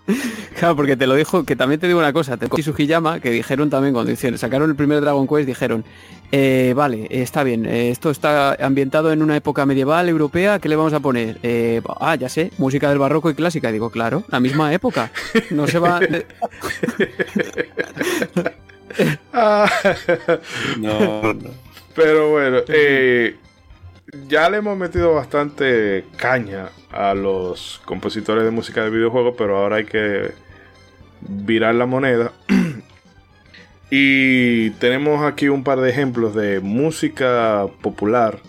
Claro, 0.59 0.75
porque 0.75 0.95
te 0.95 1.05
lo 1.05 1.15
dijo, 1.15 1.43
que 1.43 1.55
también 1.55 1.81
te 1.81 1.87
digo 1.87 1.99
una 1.99 2.13
cosa, 2.13 2.37
te 2.37 2.47
Sugiyama, 2.61 3.19
que 3.19 3.29
dijeron 3.29 3.69
también 3.69 3.93
cuando 3.93 4.11
hicieron, 4.11 4.39
sacaron 4.39 4.69
el 4.69 4.75
primer 4.75 5.01
Dragon 5.01 5.27
Quest, 5.27 5.45
dijeron, 5.47 5.83
eh, 6.31 6.73
vale, 6.75 7.07
está 7.09 7.43
bien, 7.43 7.65
eh, 7.65 7.89
esto 7.89 8.09
está 8.09 8.53
ambientado 8.53 9.11
en 9.11 9.21
una 9.21 9.35
época 9.35 9.65
medieval 9.65 10.07
europea, 10.07 10.59
¿qué 10.59 10.69
le 10.69 10.75
vamos 10.75 10.93
a 10.93 11.01
poner? 11.01 11.37
Eh, 11.43 11.81
ah, 11.99 12.15
ya 12.15 12.29
sé, 12.29 12.51
música 12.57 12.89
del 12.89 12.99
barroco 12.99 13.29
y 13.29 13.35
clásica. 13.35 13.69
Y 13.69 13.73
digo, 13.73 13.89
claro, 13.89 14.23
la 14.29 14.39
misma 14.39 14.73
época. 14.73 15.11
No 15.51 15.67
se 15.67 15.79
va... 15.79 15.99
Ah, 19.33 19.69
no, 20.77 21.33
no. 21.33 21.49
Pero 21.93 22.31
bueno, 22.31 22.59
eh, 22.69 23.35
ya 24.27 24.49
le 24.49 24.57
hemos 24.57 24.77
metido 24.77 25.13
bastante 25.13 26.05
caña 26.17 26.69
a 26.91 27.13
los 27.13 27.81
compositores 27.85 28.43
de 28.43 28.51
música 28.51 28.83
de 28.83 28.89
videojuegos, 28.89 29.35
pero 29.37 29.57
ahora 29.57 29.77
hay 29.77 29.85
que 29.85 30.31
virar 31.21 31.75
la 31.75 31.85
moneda. 31.85 32.31
y 33.89 34.69
tenemos 34.71 35.23
aquí 35.23 35.47
un 35.47 35.63
par 35.63 35.79
de 35.79 35.89
ejemplos 35.89 36.35
de 36.35 36.59
música 36.59 37.65
popular, 37.81 38.39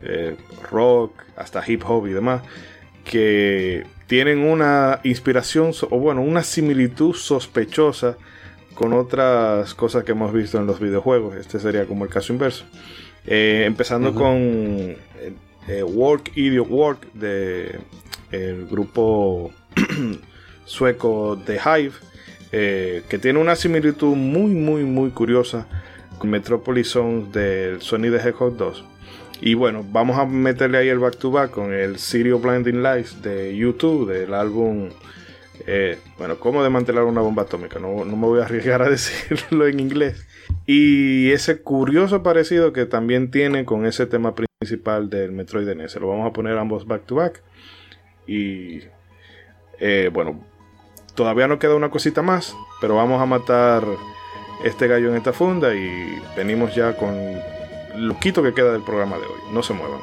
eh, 0.00 0.36
rock, 0.70 1.12
hasta 1.36 1.62
hip 1.66 1.82
hop 1.86 2.06
y 2.06 2.12
demás, 2.12 2.42
que 3.04 3.86
tienen 4.06 4.40
una 4.40 5.00
inspiración, 5.02 5.72
o 5.90 5.98
bueno, 5.98 6.22
una 6.22 6.42
similitud 6.42 7.14
sospechosa 7.14 8.16
con 8.74 8.92
otras 8.92 9.74
cosas 9.74 10.04
que 10.04 10.12
hemos 10.12 10.32
visto 10.32 10.58
en 10.58 10.66
los 10.66 10.80
videojuegos. 10.80 11.36
Este 11.36 11.58
sería 11.58 11.86
como 11.86 12.04
el 12.04 12.10
caso 12.10 12.32
inverso. 12.32 12.64
Eh, 13.26 13.64
empezando 13.66 14.14
con 14.14 14.36
eh, 14.36 14.96
eh, 15.68 15.82
Work 15.82 16.32
Idiot 16.36 16.68
Work 16.68 17.12
de 17.12 17.78
el 18.30 18.66
grupo 18.66 19.52
sueco 20.64 21.38
The 21.44 21.58
Hive, 21.58 21.92
eh, 22.52 23.02
que 23.08 23.18
tiene 23.18 23.38
una 23.38 23.56
similitud 23.56 24.14
muy, 24.16 24.52
muy, 24.52 24.84
muy 24.84 25.10
curiosa 25.10 25.66
con 26.18 26.30
Metropolis 26.30 26.88
Songs 26.88 27.32
del 27.32 27.80
Sony 27.82 28.10
the 28.10 28.16
Hedgehog 28.16 28.56
2. 28.56 28.84
Y 29.42 29.54
bueno, 29.54 29.84
vamos 29.88 30.18
a 30.18 30.26
meterle 30.26 30.78
ahí 30.78 30.88
el 30.88 30.98
back 30.98 31.16
to 31.16 31.30
back 31.30 31.50
con 31.50 31.72
el 31.72 31.94
of 31.94 32.42
Blinding 32.42 32.82
Lights 32.82 33.22
de 33.22 33.56
YouTube, 33.56 34.10
del 34.10 34.34
álbum 34.34 34.90
eh, 35.66 35.98
bueno, 36.18 36.38
cómo 36.38 36.62
desmantelar 36.62 37.04
una 37.04 37.20
bomba 37.20 37.42
atómica. 37.42 37.78
No, 37.78 38.04
no 38.04 38.16
me 38.16 38.26
voy 38.26 38.40
a 38.40 38.44
arriesgar 38.44 38.82
a 38.82 38.90
decirlo 38.90 39.66
en 39.66 39.80
inglés. 39.80 40.26
Y 40.66 41.32
ese 41.32 41.62
curioso 41.62 42.22
parecido 42.22 42.72
que 42.72 42.86
también 42.86 43.30
tiene 43.30 43.64
con 43.64 43.86
ese 43.86 44.06
tema 44.06 44.34
principal 44.34 45.10
del 45.10 45.32
Metroid 45.32 45.68
NES. 45.74 45.96
Lo 45.96 46.08
vamos 46.08 46.28
a 46.28 46.32
poner 46.32 46.56
ambos 46.58 46.86
back 46.86 47.06
to 47.06 47.16
back. 47.16 47.42
Y 48.26 48.80
eh, 49.78 50.10
bueno, 50.12 50.44
todavía 51.14 51.48
nos 51.48 51.58
queda 51.58 51.74
una 51.74 51.90
cosita 51.90 52.22
más, 52.22 52.54
pero 52.80 52.96
vamos 52.96 53.20
a 53.20 53.26
matar 53.26 53.84
este 54.64 54.86
gallo 54.86 55.10
en 55.10 55.16
esta 55.16 55.32
funda 55.32 55.74
y 55.74 56.20
venimos 56.36 56.74
ya 56.74 56.96
con 56.96 57.14
lo 57.96 58.18
quito 58.20 58.42
que 58.42 58.54
queda 58.54 58.72
del 58.72 58.82
programa 58.82 59.16
de 59.16 59.24
hoy. 59.24 59.40
No 59.52 59.62
se 59.62 59.72
muevan. 59.72 60.00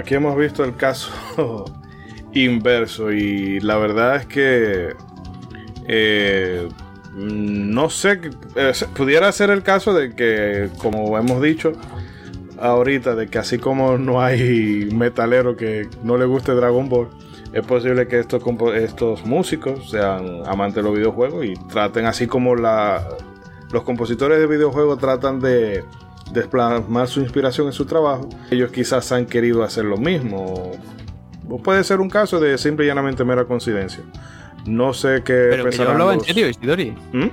Aquí 0.00 0.14
hemos 0.14 0.36
visto 0.36 0.64
el 0.64 0.76
caso 0.76 1.10
inverso 2.32 3.12
y 3.12 3.60
la 3.60 3.76
verdad 3.76 4.16
es 4.16 4.26
que 4.26 4.94
eh, 5.86 6.68
no 7.14 7.90
sé, 7.90 8.20
eh, 8.54 8.72
pudiera 8.96 9.30
ser 9.32 9.50
el 9.50 9.62
caso 9.62 9.92
de 9.92 10.14
que, 10.14 10.70
como 10.78 11.16
hemos 11.18 11.42
dicho 11.42 11.72
ahorita, 12.58 13.14
de 13.14 13.28
que 13.28 13.38
así 13.38 13.58
como 13.58 13.98
no 13.98 14.22
hay 14.22 14.88
metalero 14.92 15.56
que 15.56 15.88
no 16.04 16.16
le 16.16 16.26
guste 16.26 16.52
Dragon 16.52 16.88
Ball, 16.88 17.08
es 17.52 17.64
posible 17.66 18.06
que 18.06 18.20
estos, 18.20 18.42
estos 18.74 19.24
músicos 19.24 19.90
sean 19.90 20.42
amantes 20.46 20.76
de 20.76 20.82
los 20.82 20.94
videojuegos 20.94 21.44
y 21.44 21.54
traten 21.54 22.06
así 22.06 22.26
como 22.26 22.54
los 22.54 23.82
compositores 23.84 24.38
de 24.38 24.46
videojuegos 24.46 24.98
tratan 24.98 25.40
de 25.40 25.84
desplasmar 26.32 27.08
su 27.08 27.20
inspiración 27.20 27.66
en 27.66 27.72
su 27.72 27.84
trabajo. 27.84 28.28
Ellos 28.50 28.70
quizás 28.70 29.10
han 29.12 29.26
querido 29.26 29.62
hacer 29.62 29.84
lo 29.84 29.96
mismo. 29.96 30.72
O 31.48 31.58
puede 31.62 31.82
ser 31.84 32.00
un 32.00 32.08
caso 32.08 32.40
de 32.40 32.56
simple 32.58 32.84
y 32.84 32.88
llanamente 32.88 33.24
mera 33.24 33.44
coincidencia. 33.44 34.02
No 34.66 34.92
sé 34.92 35.22
qué 35.24 35.48
Pero 35.50 35.70
que 35.70 35.76
yo 35.76 35.90
hablaba 35.90 36.14
en 36.14 36.20
serio, 36.20 36.48
Isidori. 36.48 36.94
¿Mm? 37.12 37.28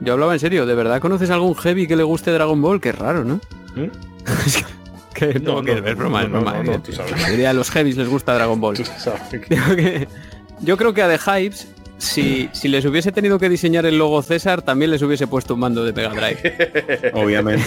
Yo 0.00 0.12
hablaba 0.14 0.32
en 0.32 0.40
serio. 0.40 0.66
¿De 0.66 0.74
verdad 0.74 1.00
conoces 1.00 1.30
algún 1.30 1.54
heavy 1.54 1.86
que 1.86 1.96
le 1.96 2.02
guste 2.02 2.30
Dragon 2.30 2.60
Ball? 2.60 2.80
Qué 2.80 2.92
raro, 2.92 3.24
¿no? 3.24 3.36
¿Mm? 3.76 3.90
que 5.14 5.38
No, 5.40 5.56
no, 5.56 5.62
que 5.62 5.80
no, 5.80 5.86
es 5.86 5.96
broma, 5.96 6.22
es 6.22 6.28
eh. 6.28 6.92
La 7.10 7.16
mayoría 7.16 7.48
de 7.48 7.54
los 7.54 7.70
heavies 7.70 7.96
les 7.96 8.08
gusta 8.08 8.34
Dragon 8.34 8.60
Ball. 8.60 8.76
Yo 10.62 10.76
creo 10.76 10.92
que 10.92 11.02
a 11.02 11.08
The 11.08 11.18
Hypes, 11.18 11.68
si, 12.00 12.48
si 12.52 12.68
les 12.68 12.84
hubiese 12.86 13.12
tenido 13.12 13.38
que 13.38 13.48
diseñar 13.48 13.84
el 13.84 13.98
logo 13.98 14.22
César, 14.22 14.62
también 14.62 14.90
les 14.90 15.02
hubiese 15.02 15.26
puesto 15.26 15.54
un 15.54 15.60
mando 15.60 15.84
de 15.84 15.92
Mega 15.92 16.10
Drive. 16.10 17.12
Obviamente. 17.14 17.64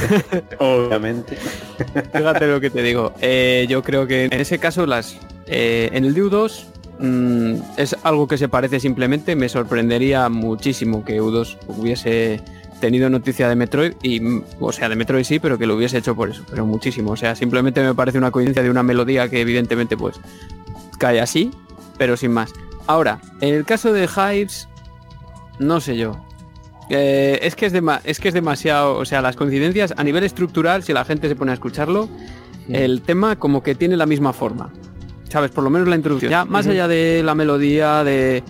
Obviamente. 0.57 1.37
Fíjate 2.13 2.47
lo 2.47 2.59
que 2.59 2.71
te 2.71 2.81
digo. 2.81 3.13
Eh, 3.21 3.67
yo 3.69 3.83
creo 3.83 4.07
que 4.07 4.25
en 4.25 4.33
ese 4.33 4.57
caso 4.57 4.87
las 4.87 5.17
eh, 5.45 5.89
en 5.93 6.05
el 6.05 6.15
Dew 6.15 6.29
2 6.29 6.67
mm, 6.99 7.55
es 7.77 7.95
algo 8.01 8.27
que 8.27 8.39
se 8.39 8.49
parece 8.49 8.79
simplemente. 8.79 9.35
Me 9.35 9.49
sorprendería 9.49 10.27
muchísimo 10.29 11.05
que 11.05 11.21
U2 11.21 11.57
hubiese 11.67 12.41
tenido 12.81 13.09
noticia 13.11 13.47
de 13.47 13.55
Metroid 13.55 13.93
y 14.01 14.19
mm, 14.19 14.43
o 14.59 14.71
sea 14.71 14.89
de 14.89 14.95
Metroid 14.95 15.25
sí, 15.25 15.37
pero 15.37 15.59
que 15.59 15.67
lo 15.67 15.75
hubiese 15.75 15.99
hecho 15.99 16.15
por 16.15 16.31
eso, 16.31 16.43
pero 16.49 16.65
muchísimo. 16.65 17.11
O 17.11 17.15
sea, 17.15 17.35
simplemente 17.35 17.83
me 17.83 17.93
parece 17.93 18.17
una 18.17 18.31
coincidencia 18.31 18.63
de 18.63 18.71
una 18.71 18.81
melodía 18.81 19.29
que 19.29 19.41
evidentemente 19.41 19.95
pues 19.95 20.19
cae 20.97 21.21
así, 21.21 21.51
pero 21.99 22.17
sin 22.17 22.31
más. 22.31 22.51
Ahora, 22.87 23.19
en 23.41 23.55
el 23.55 23.65
caso 23.65 23.93
de 23.93 24.07
Hypes, 24.07 24.67
no 25.59 25.79
sé 25.79 25.97
yo. 25.97 26.23
Eh, 26.89 27.39
es, 27.41 27.55
que 27.55 27.65
es, 27.65 27.73
es 28.03 28.19
que 28.19 28.27
es 28.27 28.33
demasiado, 28.33 28.97
o 28.97 29.05
sea, 29.05 29.21
las 29.21 29.35
coincidencias 29.35 29.93
a 29.95 30.03
nivel 30.03 30.23
estructural, 30.23 30.83
si 30.83 30.93
la 30.93 31.05
gente 31.05 31.27
se 31.27 31.35
pone 31.35 31.51
a 31.51 31.53
escucharlo, 31.53 32.09
el 32.69 33.01
tema 33.01 33.37
como 33.37 33.63
que 33.63 33.75
tiene 33.75 33.97
la 33.97 34.05
misma 34.05 34.33
forma. 34.33 34.71
¿Sabes? 35.29 35.51
Por 35.51 35.63
lo 35.63 35.69
menos 35.69 35.87
la 35.87 35.95
introducción. 35.95 36.29
Ya 36.29 36.45
más 36.45 36.67
allá 36.67 36.87
de 36.87 37.23
la 37.23 37.33
melodía, 37.33 38.03
de 38.03 38.43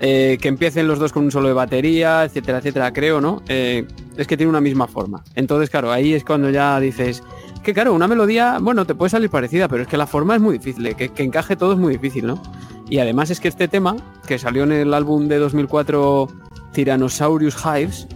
eh, 0.00 0.38
que 0.40 0.46
empiecen 0.46 0.86
los 0.86 1.00
dos 1.00 1.12
con 1.12 1.24
un 1.24 1.32
solo 1.32 1.48
de 1.48 1.54
batería, 1.54 2.24
etcétera, 2.24 2.58
etcétera, 2.58 2.92
creo, 2.92 3.20
¿no? 3.20 3.42
Eh, 3.48 3.84
es 4.16 4.28
que 4.28 4.36
tiene 4.36 4.48
una 4.50 4.60
misma 4.60 4.86
forma. 4.86 5.24
Entonces, 5.34 5.70
claro, 5.70 5.90
ahí 5.90 6.14
es 6.14 6.22
cuando 6.22 6.50
ya 6.50 6.78
dices, 6.78 7.24
que 7.62 7.74
claro, 7.74 7.94
una 7.94 8.08
melodía, 8.08 8.58
bueno, 8.60 8.84
te 8.84 8.94
puede 8.94 9.10
salir 9.10 9.30
parecida, 9.30 9.68
pero 9.68 9.82
es 9.82 9.88
que 9.88 9.96
la 9.96 10.06
forma 10.06 10.34
es 10.34 10.40
muy 10.40 10.58
difícil, 10.58 10.94
que, 10.96 11.10
que 11.10 11.22
encaje 11.22 11.56
todo 11.56 11.72
es 11.72 11.78
muy 11.78 11.92
difícil, 11.92 12.26
¿no? 12.26 12.42
Y 12.88 12.98
además 12.98 13.30
es 13.30 13.40
que 13.40 13.48
este 13.48 13.68
tema, 13.68 13.96
que 14.26 14.38
salió 14.38 14.64
en 14.64 14.72
el 14.72 14.94
álbum 14.94 15.28
de 15.28 15.38
2004 15.38 16.28
Tyrannosaurus 16.72 17.56
Hives, 17.64 18.08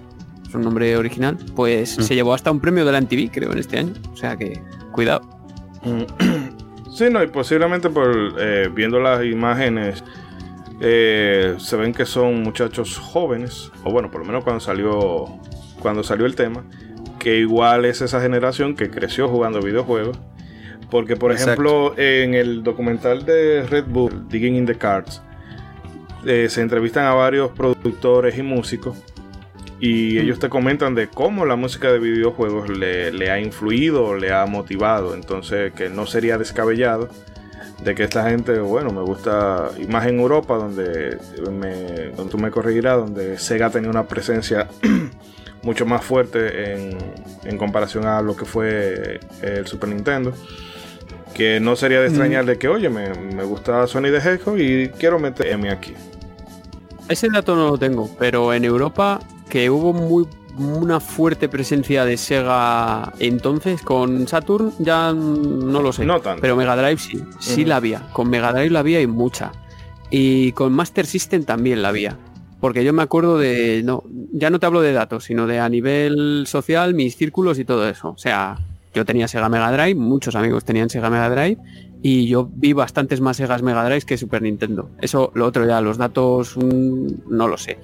es 0.49 0.55
un 0.55 0.63
nombre 0.63 0.97
original, 0.97 1.39
pues 1.55 1.91
se 1.91 2.15
llevó 2.15 2.35
hasta 2.35 2.51
un 2.51 2.61
premio 2.61 2.85
de 2.85 2.93
la 2.93 3.01
MTV, 3.01 3.31
creo, 3.31 3.53
en 3.53 3.59
este 3.59 3.79
año. 3.79 3.93
O 4.13 4.17
sea 4.17 4.37
que, 4.37 4.63
cuidado. 4.93 5.23
Sí, 6.95 7.07
no, 7.11 7.23
y 7.23 7.27
posiblemente 7.29 7.89
por 7.89 8.35
eh, 8.39 8.69
viendo 8.71 9.01
las 9.01 9.25
imágenes 9.25 10.05
eh, 10.83 11.55
se 11.59 11.77
ven 11.77 11.95
que 11.95 12.05
son 12.05 12.43
muchachos 12.43 12.99
jóvenes, 12.99 13.73
o 13.83 13.91
bueno, 13.91 14.11
por 14.11 14.21
lo 14.21 14.27
menos 14.27 14.45
cuando 14.45 14.61
salió 14.61 15.25
cuando 15.81 16.03
salió 16.03 16.27
el 16.27 16.37
tema, 16.37 16.65
que 17.23 17.39
igual 17.39 17.85
es 17.85 18.01
esa 18.01 18.21
generación 18.21 18.75
que 18.75 18.91
creció 18.91 19.29
jugando 19.29 19.63
videojuegos. 19.63 20.19
Porque, 20.91 21.15
por 21.15 21.31
Exacto. 21.31 21.53
ejemplo, 21.53 21.95
en 21.97 22.35
el 22.35 22.65
documental 22.65 23.25
de 23.25 23.63
Red 23.63 23.85
Bull, 23.87 24.29
Digging 24.29 24.57
in 24.57 24.67
the 24.67 24.75
Cards, 24.75 25.23
eh, 26.27 26.49
se 26.51 26.63
entrevistan 26.63 27.05
a 27.05 27.15
varios 27.15 27.53
productores 27.53 28.37
y 28.37 28.43
músicos 28.43 28.97
y 29.79 30.19
ellos 30.19 30.41
te 30.41 30.49
comentan 30.49 30.97
de 30.97 31.07
cómo 31.07 31.47
la 31.47 31.55
música 31.55 31.93
de 31.93 32.01
videojuegos 32.01 32.69
le, 32.69 33.13
le 33.13 33.31
ha 33.31 33.41
influido, 33.41 34.17
le 34.17 34.33
ha 34.33 34.45
motivado. 34.47 35.15
Entonces, 35.15 35.73
que 35.73 35.89
no 35.89 36.07
sería 36.07 36.39
descabellado 36.39 37.09
de 37.85 37.95
que 37.95 38.03
esta 38.03 38.29
gente, 38.29 38.59
bueno, 38.59 38.91
me 38.91 39.03
gusta, 39.03 39.71
y 39.79 39.87
más 39.87 40.07
en 40.09 40.19
Europa, 40.19 40.57
donde, 40.57 41.19
me, 41.53 42.09
donde 42.17 42.31
tú 42.31 42.39
me 42.39 42.51
corregirás, 42.51 42.99
donde 42.99 43.39
Sega 43.39 43.71
tenía 43.71 43.91
una 43.91 44.09
presencia 44.09 44.69
mucho 45.63 45.87
más 45.87 46.05
fuerte 46.05 46.73
en, 46.73 46.99
en 47.45 47.59
comparación 47.59 48.07
a 48.07 48.21
lo 48.23 48.37
que 48.37 48.45
fue 48.45 49.21
el 49.43 49.67
Super 49.67 49.89
Nintendo. 49.89 50.33
Que 51.35 51.61
no 51.61 51.77
sería 51.77 52.01
de 52.01 52.09
extrañar 52.09 52.45
de 52.45 52.59
que, 52.59 52.69
oye, 52.69 52.91
me, 52.91 53.15
me 53.15 53.43
gusta 53.45 53.87
Sony 53.87 54.11
de 54.11 54.19
Hedgehog 54.19 54.59
y 54.59 54.89
quiero 54.91 55.19
meter 55.19 55.47
M 55.47 55.71
aquí. 55.71 55.95
Ese 57.09 57.29
dato 57.33 57.57
no 57.57 57.69
lo 57.69 57.79
tengo, 57.79 58.15
pero 58.19 58.53
en 58.53 58.65
Europa 58.65 59.19
que 59.49 59.71
hubo 59.71 59.93
muy 59.93 60.27
una 60.59 61.01
fuerte 61.01 61.49
presencia 61.49 62.05
de 62.05 62.17
Sega 62.19 63.13
entonces 63.19 63.81
con 63.81 64.29
Saturn 64.29 64.73
ya 64.79 65.13
no 65.13 65.81
lo 65.81 65.93
sé. 65.93 66.05
No 66.05 66.21
tanto. 66.21 66.43
Pero 66.43 66.57
Mega 66.57 66.77
Drive 66.77 66.99
sí, 66.99 67.23
sí 67.41 67.65
la 67.65 67.77
había. 67.77 68.01
Con 68.13 68.29
Mega 68.29 68.53
Drive 68.53 68.71
la 68.71 68.81
había 68.81 69.01
y 69.01 69.07
mucha. 69.07 69.53
Y 70.11 70.53
con 70.53 70.73
Master 70.73 71.07
System 71.07 71.45
también 71.45 71.81
la 71.81 71.89
había. 71.89 72.19
Porque 72.63 72.85
yo 72.85 72.93
me 72.93 73.03
acuerdo 73.03 73.39
de, 73.39 73.83
no, 73.85 74.05
ya 74.31 74.49
no 74.49 74.61
te 74.61 74.67
hablo 74.67 74.83
de 74.83 74.93
datos, 74.93 75.25
sino 75.25 75.49
de 75.49 75.59
a 75.59 75.69
nivel 75.69 76.45
social, 76.47 76.95
mis 76.95 77.17
círculos 77.17 77.59
y 77.59 77.65
todo 77.65 77.89
eso. 77.89 78.11
O 78.11 78.19
sea, 78.19 78.57
yo 78.95 79.05
tenía 79.05 79.27
Sega 79.27 79.49
Mega 79.49 79.73
Drive, 79.73 79.97
muchos 79.97 80.37
amigos 80.37 80.65
tenían 80.65 80.89
Sega 80.89 81.11
Mega 81.11 81.29
Drive 81.29 81.59
y 82.03 82.29
yo 82.29 82.49
vi 82.55 82.73
bastantes 82.73 83.21
más 83.21 83.39
Segas 83.39 83.63
Mega 83.63 83.85
Drive 83.85 84.03
que 84.03 84.17
Super 84.17 84.43
Nintendo. 84.43 84.91
Eso, 85.01 85.33
lo 85.35 85.47
otro 85.47 85.67
ya, 85.67 85.81
los 85.81 85.99
datos 85.99 86.57
mm, 86.57 87.07
no 87.31 87.49
lo 87.49 87.59
sé. 87.59 87.79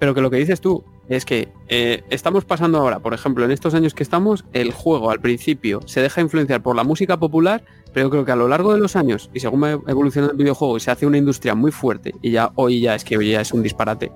Pero 0.00 0.16
que 0.16 0.20
lo 0.20 0.30
que 0.30 0.38
dices 0.38 0.60
tú 0.60 0.82
es 1.08 1.24
que 1.24 1.48
eh, 1.68 2.04
estamos 2.10 2.44
pasando 2.44 2.78
ahora, 2.78 3.00
por 3.00 3.14
ejemplo, 3.14 3.44
en 3.44 3.50
estos 3.50 3.74
años 3.74 3.94
que 3.94 4.02
estamos, 4.02 4.44
el 4.52 4.72
juego 4.72 5.10
al 5.10 5.20
principio 5.20 5.80
se 5.86 6.02
deja 6.02 6.20
influenciar 6.20 6.62
por 6.62 6.76
la 6.76 6.84
música 6.84 7.18
popular, 7.18 7.64
pero 7.92 8.06
yo 8.06 8.10
creo 8.10 8.24
que 8.24 8.32
a 8.32 8.36
lo 8.36 8.48
largo 8.48 8.74
de 8.74 8.80
los 8.80 8.96
años 8.96 9.30
y 9.32 9.40
según 9.40 9.62
va 9.62 9.70
evolucionando 9.70 10.32
el 10.32 10.38
videojuego 10.38 10.76
y 10.76 10.80
se 10.80 10.90
hace 10.90 11.06
una 11.06 11.18
industria 11.18 11.54
muy 11.54 11.72
fuerte 11.72 12.14
y 12.20 12.32
ya 12.32 12.52
hoy 12.56 12.80
ya 12.80 12.94
es 12.94 13.04
que 13.04 13.16
hoy 13.16 13.30
ya 13.30 13.40
es 13.40 13.52
un 13.52 13.62
disparate 13.62 14.12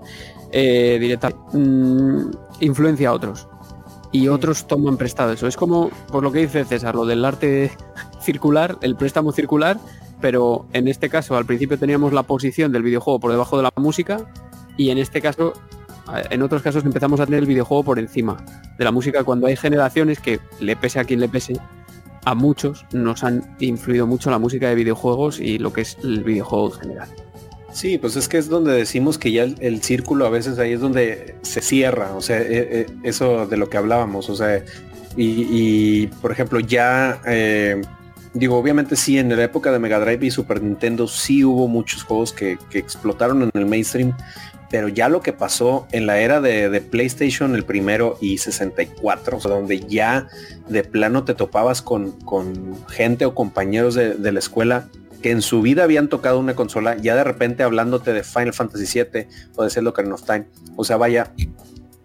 eh, 0.53 0.99
directa 1.01 1.31
mm, 1.53 2.31
influencia 2.61 3.09
a 3.09 3.13
otros 3.13 3.49
y 4.13 4.29
otros 4.29 4.67
toman 4.67 4.99
prestado 4.99 5.33
eso. 5.33 5.47
Es 5.47 5.57
como 5.57 5.89
por 6.11 6.23
lo 6.23 6.31
que 6.31 6.41
dice 6.41 6.65
César, 6.65 6.95
lo 6.95 7.07
del 7.07 7.25
arte 7.25 7.73
circular, 8.21 8.77
el 8.83 8.97
préstamo 8.97 9.33
circular, 9.33 9.79
pero 10.21 10.67
en 10.75 10.89
este 10.89 11.09
caso 11.09 11.37
al 11.37 11.47
principio 11.47 11.79
teníamos 11.79 12.13
la 12.13 12.23
posición 12.23 12.71
del 12.71 12.83
videojuego 12.83 13.19
por 13.19 13.31
debajo 13.31 13.57
de 13.57 13.63
la 13.63 13.73
música 13.77 14.19
y 14.77 14.91
en 14.91 14.99
este 14.99 15.21
caso, 15.21 15.55
en 16.31 16.43
otros 16.43 16.63
casos 16.63 16.85
empezamos 16.85 17.21
a 17.21 17.27
tener 17.27 17.41
el 17.41 17.47
videojuego 17.47 17.85
por 17.85 17.99
encima 17.99 18.37
de 18.79 18.85
la 18.85 18.93
música 18.93 19.25
cuando 19.25 19.47
hay 19.47 19.57
generaciones 19.57 20.21
que, 20.21 20.41
le 20.61 20.77
pese 20.77 21.01
a 21.01 21.05
quien 21.05 21.21
le 21.21 21.29
pese, 21.29 21.55
a 22.25 22.35
muchos 22.35 22.85
nos 22.93 23.25
han 23.25 23.57
influido 23.59 24.07
mucho 24.07 24.31
la 24.31 24.39
música 24.39 24.69
de 24.69 24.75
videojuegos 24.75 25.41
y 25.41 25.59
lo 25.59 25.73
que 25.73 25.83
es 25.83 25.97
el 26.03 26.23
videojuego 26.23 26.75
en 26.75 26.81
general. 26.81 27.09
Sí, 27.73 27.97
pues 27.97 28.17
es 28.17 28.29
que 28.29 28.37
es 28.37 28.49
donde 28.49 28.73
decimos 28.73 29.17
que 29.17 29.33
ya 29.33 29.45
el, 29.45 29.83
círculo 29.83 30.27
a 30.27 30.31
veces 30.31 30.59
ahí 30.59 30.73
es 30.73 30.81
donde 30.81 31.37
se 31.41 31.63
cierra, 31.63 32.15
o 32.15 32.21
sea, 32.21 32.39
eh, 32.39 32.47
eh, 32.51 32.87
eso 33.03 33.47
de 33.47 33.57
lo 33.57 33.71
que 33.71 33.79
hablábamos, 33.79 34.29
o 34.29 34.37
sea, 34.37 34.63
y, 35.17 36.07
por 36.07 36.33
ejemplo 36.33 36.61
ya, 36.61 37.21
eh, 37.27 37.81
digo, 38.35 38.59
obviamente 38.59 38.95
sí, 38.95 39.19
en 39.19 39.35
la 39.35 39.43
época 39.43 39.73
de 39.73 39.79
Mega 39.79 39.99
Drive 39.99 40.27
y 40.27 40.31
Super 40.31 40.63
Nintendo 40.63 41.09
sí 41.09 41.45
hubo 41.45 41.67
muchos 41.67 42.03
juegos 42.03 42.33
que 42.33 42.59
explotaron 42.73 43.43
en 43.43 43.51
el 43.55 43.67
mainstream, 43.67 44.15
pero 44.73 44.89
ya 44.89 45.11
lo 45.11 45.21
que 45.21 45.35
pasó 45.35 45.87
en 45.93 46.07
la 46.07 46.19
era 46.19 46.41
de, 46.41 46.81
PlayStation, 46.81 47.55
el 47.55 47.63
primero 47.63 48.17
y 48.23 48.39
64, 48.39 49.37
o 49.37 49.41
sea, 49.41 49.51
donde 49.51 49.81
ya 49.81 50.29
de 50.67 50.83
plano 50.83 51.25
te 51.25 51.35
topabas 51.35 51.83
con, 51.83 52.17
gente 52.89 53.27
o 53.27 53.35
compañeros 53.35 53.95
de, 53.95 54.33
la 54.33 54.39
escuela 54.39 54.89
que 55.21 55.31
en 55.31 55.43
su 55.43 55.61
vida 55.61 55.85
habían 55.85 56.09
tocado 56.09 56.41
una 56.41 56.57
consola, 56.57 56.97
ya 56.97 57.15
de 57.15 57.23
repente 57.23 57.63
hablándote 57.63 58.15
de 58.15 58.25
Final 58.25 58.55
Fantasy 58.55 58.87
VII 59.05 59.27
o 59.57 59.63
de 59.63 59.69
Zelda 59.69 59.91
Ocarina 59.91 60.15
of 60.15 60.25
Time. 60.25 60.47
O 60.75 60.85
sea, 60.85 60.97
vaya, 60.97 61.35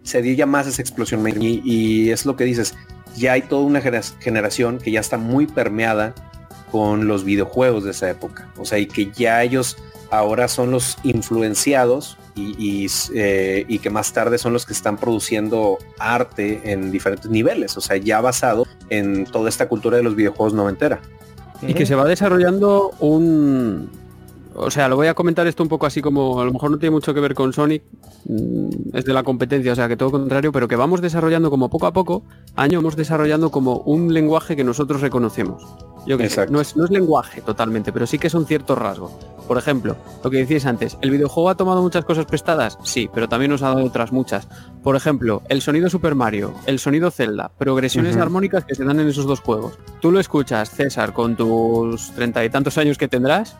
se 0.04 0.22
dio 0.22 0.36
ya 0.36 0.46
más 0.46 0.68
esa 0.68 0.82
explosión. 0.82 1.26
Y, 1.42 1.62
y 1.64 2.12
es 2.12 2.26
lo 2.26 2.36
que 2.36 2.44
dices, 2.44 2.76
ya 3.16 3.32
hay 3.32 3.44
toda 3.44 3.62
una 3.62 3.80
genera- 3.80 4.04
generación 4.20 4.78
que 4.78 4.92
ya 4.92 5.00
está 5.00 5.18
muy 5.18 5.48
permeada 5.48 6.14
con 6.70 7.08
los 7.08 7.24
videojuegos 7.24 7.86
de 7.86 7.92
esa 7.92 8.10
época. 8.10 8.52
O 8.58 8.66
sea, 8.66 8.78
y 8.78 8.88
que 8.88 9.10
ya 9.16 9.42
ellos 9.42 9.78
ahora 10.12 10.50
son 10.50 10.72
los 10.72 10.98
influenciados 11.04 12.18
y, 12.38 12.56
y, 12.58 12.88
eh, 13.16 13.66
y 13.68 13.80
que 13.80 13.90
más 13.90 14.14
tarde 14.14 14.38
son 14.38 14.54
los 14.54 14.66
que 14.66 14.74
están 14.74 14.98
produciendo 14.98 15.78
arte 16.00 16.72
en 16.72 16.92
diferentes 16.92 17.30
niveles. 17.30 17.76
O 17.78 17.82
sea, 17.82 17.98
ya 17.98 18.22
basado 18.22 18.66
en 18.90 19.26
toda 19.26 19.50
esta 19.50 19.68
cultura 19.68 19.98
de 19.98 20.04
los 20.04 20.16
videojuegos 20.16 20.54
noventera. 20.54 21.02
y 21.62 21.74
que 21.74 21.86
se 21.86 21.96
va 21.96 22.06
desarrollando 22.06 22.92
un... 23.00 23.90
O 24.60 24.72
sea, 24.72 24.88
lo 24.88 24.96
voy 24.96 25.06
a 25.06 25.14
comentar 25.14 25.46
esto 25.46 25.62
un 25.62 25.70
poco 25.70 25.86
así 25.86 26.02
como, 26.02 26.42
a 26.42 26.46
lo 26.46 26.52
mejor 26.52 26.72
no 26.72 26.80
tiene 26.80 26.92
mucho 26.92 27.14
que 27.14 27.20
ver 27.20 27.36
con 27.36 27.54
Sonic, 27.54 27.84
mm, 28.26 28.96
es 28.98 29.06
de 29.06 29.14
la 29.14 29.22
competencia, 29.22 29.72
o 29.72 29.76
sea, 29.76 29.88
que 29.88 29.96
todo 29.96 30.10
lo 30.10 30.20
contrario, 30.20 30.52
pero 30.52 30.68
que 30.68 30.76
vamos 30.76 31.00
desarrollando 31.00 31.52
como 31.52 31.70
poco 31.70 31.86
a 31.86 31.94
poco, 31.94 32.24
año 32.56 32.80
vamos 32.80 32.96
desarrollando 32.96 33.52
como 33.52 33.78
un 33.82 34.12
lenguaje 34.12 34.56
que 34.56 34.64
nosotros 34.64 35.02
reconocemos. 35.02 35.64
Yo 36.08 36.18
que 36.18 36.24
sé, 36.24 36.30
Exacto. 36.42 36.54
no 36.54 36.62
es, 36.62 36.76
no 36.78 36.86
es 36.86 36.90
lenguaje 36.92 37.42
totalmente, 37.42 37.92
pero 37.92 38.08
sí 38.08 38.18
que 38.18 38.30
son 38.30 38.46
ciertos 38.46 38.78
rasgos. 38.78 39.12
Por 39.48 39.58
ejemplo, 39.58 39.96
lo 40.24 40.30
que 40.32 40.38
decíais 40.38 40.66
antes, 40.66 40.98
¿el 41.02 41.12
videojuego 41.12 41.50
ha 41.50 41.56
tomado 41.56 41.82
muchas 41.82 42.06
cosas 42.06 42.26
prestadas? 42.26 42.78
Sí, 42.84 43.10
pero 43.14 43.28
también 43.30 43.52
nos 43.52 43.62
ha 43.62 43.68
dado 43.70 43.84
otras 43.86 44.12
muchas. 44.12 44.48
Por 44.84 44.96
ejemplo, 44.96 45.42
el 45.50 45.62
sonido 45.62 45.90
Super 45.90 46.16
Mario, 46.16 46.54
el 46.66 46.80
sonido 46.80 47.12
Zelda, 47.12 47.52
progresiones 47.58 48.16
armónicas 48.18 48.64
que 48.66 48.74
se 48.76 48.84
dan 48.86 49.00
en 49.00 49.08
esos 49.08 49.26
dos 49.26 49.42
juegos. 49.42 49.78
Tú 50.02 50.12
lo 50.12 50.20
escuchas, 50.20 50.70
César, 50.70 51.14
con 51.14 51.36
tus 51.36 52.12
treinta 52.12 52.44
y 52.46 52.50
tantos 52.50 52.78
años 52.78 52.98
que 52.98 53.08
tendrás, 53.08 53.56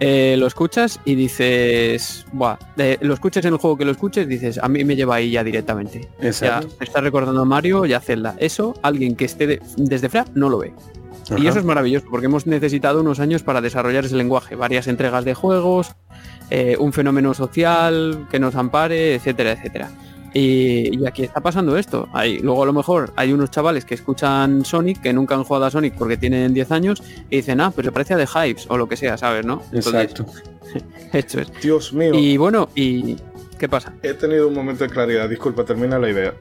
eh, 0.00 0.36
lo 0.38 0.46
escuchas 0.46 1.00
y 1.04 1.16
dices, 1.16 2.24
Buah, 2.32 2.56
eh, 2.76 2.98
lo 3.00 3.14
escuches 3.14 3.44
en 3.44 3.54
el 3.54 3.58
juego 3.58 3.76
que 3.76 3.84
lo 3.84 3.90
escuches, 3.90 4.28
dices, 4.28 4.58
a 4.58 4.68
mí 4.68 4.84
me 4.84 4.94
lleva 4.94 5.16
ahí 5.16 5.32
ya 5.32 5.42
directamente. 5.42 6.08
Exacto. 6.20 6.68
está 6.80 7.00
recordando 7.00 7.42
a 7.42 7.44
Mario 7.44 7.84
y 7.86 7.92
a 7.94 8.00
Zelda. 8.00 8.36
Eso, 8.38 8.74
alguien 8.82 9.16
que 9.16 9.24
esté 9.24 9.46
de- 9.48 9.62
desde 9.76 10.08
fuera 10.08 10.26
no 10.34 10.48
lo 10.48 10.58
ve. 10.58 10.72
Y 11.36 11.46
eso 11.46 11.58
es 11.58 11.64
maravilloso, 11.64 12.06
porque 12.10 12.26
hemos 12.26 12.46
necesitado 12.46 13.00
unos 13.00 13.20
años 13.20 13.42
para 13.42 13.60
desarrollar 13.60 14.04
ese 14.04 14.16
lenguaje, 14.16 14.54
varias 14.54 14.86
entregas 14.86 15.24
de 15.24 15.34
juegos, 15.34 15.92
eh, 16.50 16.76
un 16.78 16.92
fenómeno 16.92 17.34
social 17.34 18.26
que 18.30 18.38
nos 18.38 18.54
ampare, 18.54 19.14
etcétera, 19.14 19.52
etcétera. 19.52 19.90
Y, 20.34 20.98
y 20.98 21.06
aquí 21.06 21.24
está 21.24 21.40
pasando 21.40 21.76
esto. 21.76 22.08
Hay, 22.12 22.38
luego 22.38 22.62
a 22.62 22.66
lo 22.66 22.72
mejor 22.72 23.12
hay 23.16 23.32
unos 23.32 23.50
chavales 23.50 23.84
que 23.84 23.94
escuchan 23.94 24.64
Sonic, 24.64 25.00
que 25.00 25.12
nunca 25.12 25.34
han 25.34 25.44
jugado 25.44 25.66
a 25.66 25.70
Sonic 25.70 25.94
porque 25.94 26.16
tienen 26.16 26.54
10 26.54 26.70
años, 26.72 27.02
y 27.30 27.36
dicen, 27.36 27.60
ah, 27.60 27.72
pero 27.74 27.86
se 27.86 27.92
parece 27.92 28.14
a 28.14 28.16
The 28.18 28.26
Hypes 28.26 28.66
o 28.68 28.76
lo 28.76 28.88
que 28.88 28.96
sea, 28.96 29.16
¿sabes? 29.16 29.44
¿no? 29.44 29.62
Entonces, 29.72 29.94
Exacto. 29.94 30.26
Esto 31.12 31.40
es. 31.40 31.52
Dios 31.62 31.92
mío. 31.92 32.12
Y 32.14 32.36
bueno, 32.36 32.68
¿y 32.74 33.16
qué 33.58 33.68
pasa? 33.68 33.92
He 34.02 34.14
tenido 34.14 34.48
un 34.48 34.54
momento 34.54 34.84
de 34.84 34.90
claridad. 34.90 35.28
Disculpa, 35.28 35.64
termina 35.64 35.98
la 35.98 36.10
idea. 36.10 36.34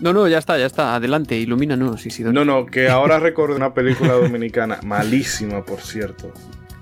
No, 0.00 0.12
no, 0.12 0.28
ya 0.28 0.38
está, 0.38 0.58
ya 0.58 0.66
está. 0.66 0.94
Adelante, 0.94 1.36
ilumínanos, 1.38 2.04
Isidoro. 2.04 2.32
No, 2.32 2.44
no, 2.44 2.66
que 2.66 2.88
ahora 2.88 3.18
recuerdo 3.18 3.56
una 3.56 3.72
película 3.72 4.12
dominicana, 4.12 4.78
malísima, 4.84 5.64
por 5.64 5.80
cierto. 5.80 6.32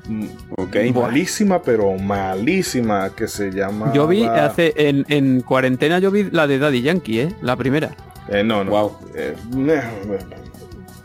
Mm, 0.09 0.26
Ok. 0.57 0.76
Malísima, 0.94 1.62
pero 1.62 1.93
malísima, 1.97 3.10
que 3.15 3.28
se 3.28 3.51
llama... 3.51 3.93
Yo 3.94 4.07
vi 4.07 4.25
hace 4.25 4.73
en, 4.76 5.05
en 5.09 5.41
cuarentena 5.41 5.99
yo 5.99 6.10
vi 6.10 6.25
la 6.31 6.47
de 6.47 6.59
Daddy 6.59 6.83
Yankee, 6.83 7.20
¿eh? 7.20 7.28
La 7.41 7.57
primera. 7.57 7.94
Eh, 8.28 8.43
no, 8.44 8.65
no. 8.65 8.70
Wow. 8.70 8.99
Eh, 9.15 9.34
meh. 9.55 9.81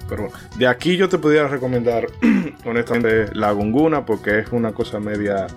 pero 0.09 0.29
de 0.57 0.67
aquí 0.67 0.97
yo 0.97 1.07
te 1.09 1.17
pudiera 1.17 1.47
recomendar, 1.47 2.07
honestamente, 2.65 3.27
La 3.33 3.51
Gunguna, 3.51 4.05
porque 4.05 4.39
es 4.39 4.51
una 4.51 4.71
cosa 4.71 4.99
media 4.99 5.47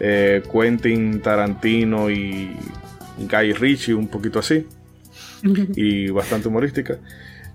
eh, 0.00 0.42
Quentin 0.50 1.20
Tarantino 1.20 2.10
y 2.10 2.56
Guy 3.18 3.52
Ritchie, 3.52 3.94
un 3.94 4.08
poquito 4.08 4.38
así, 4.38 4.66
y 5.76 6.10
bastante 6.10 6.48
humorística. 6.48 6.98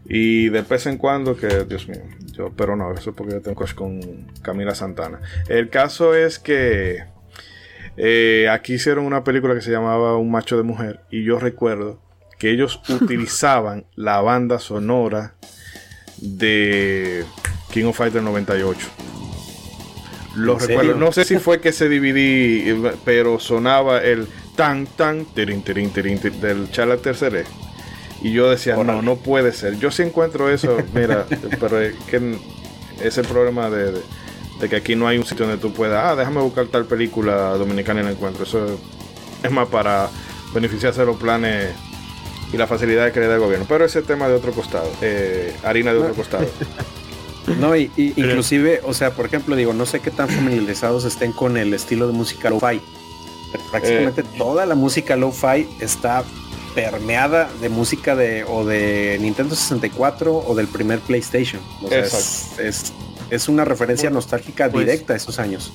Y 0.06 0.50
de 0.50 0.62
vez 0.62 0.86
en 0.86 0.98
cuando, 0.98 1.36
que 1.36 1.66
Dios 1.66 1.88
mío, 1.88 2.02
yo, 2.32 2.52
pero 2.56 2.76
no, 2.76 2.92
eso 2.94 3.12
es 3.12 3.16
porque 3.16 3.34
yo 3.34 3.42
tengo 3.42 3.56
cosas 3.56 3.76
con 3.76 4.00
Camila 4.42 4.74
Santana. 4.74 5.20
El 5.48 5.70
caso 5.70 6.16
es 6.16 6.40
que 6.40 7.04
eh, 7.98 8.48
aquí 8.50 8.76
hicieron 8.76 9.06
una 9.06 9.24
película 9.24 9.54
que 9.54 9.62
se 9.62 9.72
llamaba 9.72 10.18
Un 10.18 10.32
macho 10.32 10.58
de 10.58 10.64
mujer, 10.64 11.02
y 11.12 11.24
yo 11.24 11.38
recuerdo 11.38 12.00
que 12.40 12.50
ellos 12.50 12.82
utilizaban 12.90 13.86
la 13.96 14.22
banda 14.22 14.58
sonora 14.60 15.36
de 16.18 17.26
King 17.72 17.86
of 17.86 17.98
Fighters 17.98 18.24
98. 18.24 18.88
Lo 20.36 20.54
¿En 20.54 20.60
recuerdo, 20.60 20.82
serio? 20.82 20.96
no 20.96 21.12
sé 21.12 21.26
si 21.26 21.38
fue 21.38 21.60
que 21.60 21.72
se 21.72 21.90
dividí, 21.90 22.66
pero 23.04 23.40
sonaba 23.40 24.02
el 24.02 24.28
tan 24.56 24.86
tan 24.88 25.26
tirin 25.26 25.62
tirin 25.64 25.92
tirin 25.92 26.20
del 26.42 26.72
Chala 26.72 26.98
Terceré. 26.98 27.44
Y 28.22 28.32
yo 28.32 28.50
decía, 28.50 28.76
no, 28.76 28.82
Órale. 28.82 29.02
no 29.02 29.16
puede 29.16 29.54
ser. 29.54 29.78
Yo 29.80 29.92
sí 29.92 30.02
encuentro 30.04 30.50
eso, 30.50 30.78
mira, 30.94 31.26
pero 31.60 31.80
es 31.80 31.96
que 32.10 32.36
es 33.02 33.18
el 33.18 33.26
problema 33.26 33.70
de, 33.70 33.92
de- 33.94 34.02
de 34.60 34.68
que 34.68 34.76
aquí 34.76 34.94
no 34.94 35.08
hay 35.08 35.18
un 35.18 35.26
sitio 35.26 35.46
donde 35.48 35.62
tú 35.62 35.72
puedas, 35.72 36.04
ah, 36.04 36.16
déjame 36.18 36.42
buscar 36.42 36.66
tal 36.68 36.84
película 36.86 37.52
dominicana 37.54 38.02
y 38.02 38.04
la 38.04 38.12
encuentro. 38.12 38.44
Eso 38.44 38.78
es 39.42 39.52
más 39.52 39.70
para 39.70 40.10
beneficiarse 40.54 41.00
de 41.00 41.06
los 41.06 41.16
planes 41.16 41.70
y 42.52 42.58
la 42.58 42.68
facilidad 42.68 43.12
que 43.14 43.22
le 43.22 43.28
da 43.28 43.36
el 43.36 43.40
gobierno. 43.40 43.66
Pero 43.70 43.86
ese 43.86 44.02
tema 44.02 44.28
de 44.28 44.34
otro 44.34 44.52
costado, 44.52 44.92
eh, 45.02 45.56
harina 45.64 45.94
de 45.94 46.00
otro 46.00 46.14
costado. 46.14 46.46
No, 47.60 47.76
y, 47.76 47.90
y 47.98 48.14
inclusive, 48.18 48.82
o 48.84 48.94
sea, 48.94 49.12
por 49.12 49.26
ejemplo, 49.26 49.56
digo, 49.56 49.74
no 49.74 49.88
sé 49.88 50.02
qué 50.02 50.12
tan 50.12 50.30
familiarizados 50.30 51.04
estén 51.06 51.32
con 51.32 51.58
el 51.58 51.74
estilo 51.74 52.06
de 52.06 52.14
música 52.14 52.50
lo-fi. 52.52 52.80
Prácticamente 53.72 54.22
toda 54.38 54.68
la 54.68 54.76
música 54.76 55.16
lo-fi 55.16 55.68
está 55.80 56.24
permeada 56.76 57.50
de 57.62 57.70
música 57.70 58.16
de 58.16 58.44
o 58.44 58.66
de 58.66 59.18
Nintendo 59.22 59.56
64 59.56 60.36
o 60.48 60.56
del 60.56 60.68
primer 60.68 61.00
PlayStation. 61.00 61.62
O 61.84 61.88
sea, 61.88 62.00
es, 62.00 62.60
es, 62.60 62.94
es 63.30 63.50
una 63.50 63.66
referencia 63.66 64.10
nostálgica 64.10 64.70
pues- 64.70 64.86
directa 64.86 65.14
a 65.14 65.18
esos 65.18 65.40
años. 65.40 65.72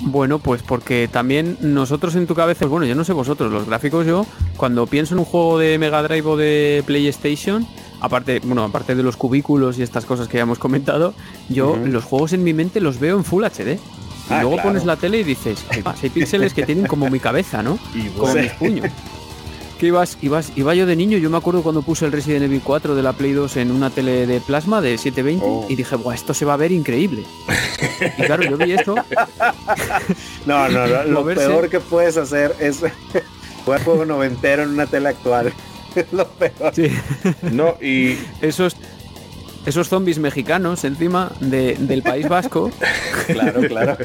Bueno, 0.00 0.40
pues 0.40 0.60
porque 0.62 1.08
también 1.10 1.56
nosotros 1.60 2.14
en 2.16 2.26
tu 2.26 2.34
cabeza, 2.34 2.66
bueno, 2.66 2.84
yo 2.84 2.94
no 2.96 3.04
sé 3.04 3.12
vosotros, 3.12 3.50
los 3.52 3.64
gráficos 3.66 4.04
yo, 4.06 4.26
cuando 4.56 4.86
pienso 4.88 5.14
en 5.14 5.20
un 5.20 5.24
juego 5.24 5.56
de 5.58 5.78
Mega 5.78 6.02
Drive 6.02 6.26
o 6.28 6.36
de 6.36 6.82
PlayStation, 6.84 7.66
aparte, 8.00 8.40
bueno, 8.42 8.64
aparte 8.64 8.96
de 8.96 9.02
los 9.04 9.16
cubículos 9.16 9.78
y 9.78 9.82
estas 9.82 10.04
cosas 10.04 10.26
que 10.28 10.36
ya 10.38 10.42
hemos 10.42 10.58
comentado, 10.58 11.14
yo 11.48 11.76
los 11.76 12.04
juegos 12.04 12.32
en 12.32 12.42
mi 12.42 12.52
mente 12.52 12.80
los 12.80 12.98
veo 12.98 13.16
en 13.16 13.24
Full 13.24 13.44
HD. 13.44 13.74
Y 13.74 14.32
Ah, 14.32 14.40
luego 14.40 14.56
claro. 14.56 14.70
pones 14.70 14.84
la 14.84 14.96
tele 14.96 15.20
y 15.20 15.24
dices, 15.24 15.64
"Ay, 15.70 15.80
va, 15.82 15.94
hay 16.02 16.08
píxeles 16.10 16.52
que 16.54 16.64
tienen 16.64 16.86
como 16.86 17.08
mi 17.08 17.20
cabeza, 17.20 17.62
¿no? 17.62 17.78
Y 17.94 18.08
Como 18.08 18.32
bueno, 18.32 18.42
mis 18.42 18.52
puños. 18.52 18.86
Que 19.78 19.86
ibas, 19.88 20.16
ibas, 20.22 20.52
iba 20.56 20.72
yo 20.74 20.86
de 20.86 20.94
niño, 20.94 21.18
yo 21.18 21.28
me 21.30 21.36
acuerdo 21.36 21.62
cuando 21.62 21.82
puse 21.82 22.04
el 22.06 22.12
Resident 22.12 22.44
Evil 22.44 22.60
4 22.62 22.94
de 22.94 23.02
la 23.02 23.12
Play 23.12 23.32
2 23.32 23.56
en 23.56 23.70
una 23.72 23.90
tele 23.90 24.24
de 24.26 24.40
plasma 24.40 24.80
de 24.80 24.96
720 24.96 25.44
Oh. 25.44 25.66
y 25.68 25.74
dije, 25.74 25.96
Buah, 25.96 26.14
esto 26.14 26.32
se 26.32 26.44
va 26.44 26.54
a 26.54 26.56
ver 26.56 26.70
increíble. 26.70 27.24
y 28.18 28.22
claro, 28.22 28.44
yo 28.44 28.56
vi 28.56 28.72
eso 28.72 28.94
No, 30.46 30.68
no, 30.68 30.86
no. 30.86 31.02
Lo 31.04 31.24
peor 31.24 31.68
que 31.68 31.80
puedes 31.80 32.16
hacer 32.16 32.54
es 32.60 32.80
jugar 33.64 33.82
juego 33.84 34.04
noventero 34.04 34.62
en 34.62 34.70
una 34.70 34.86
tele 34.86 35.08
actual. 35.08 35.52
Es 35.96 36.06
lo 36.12 36.26
peor. 36.28 36.72
sí, 36.74 36.88
no, 37.50 37.76
y 37.82 38.16
esos, 38.42 38.76
esos 39.66 39.88
zombies 39.88 40.18
mexicanos 40.20 40.84
encima 40.84 41.32
de- 41.40 41.74
del 41.80 42.02
País 42.02 42.28
Vasco. 42.28 42.70
Claro, 43.26 43.60
claro. 43.62 43.96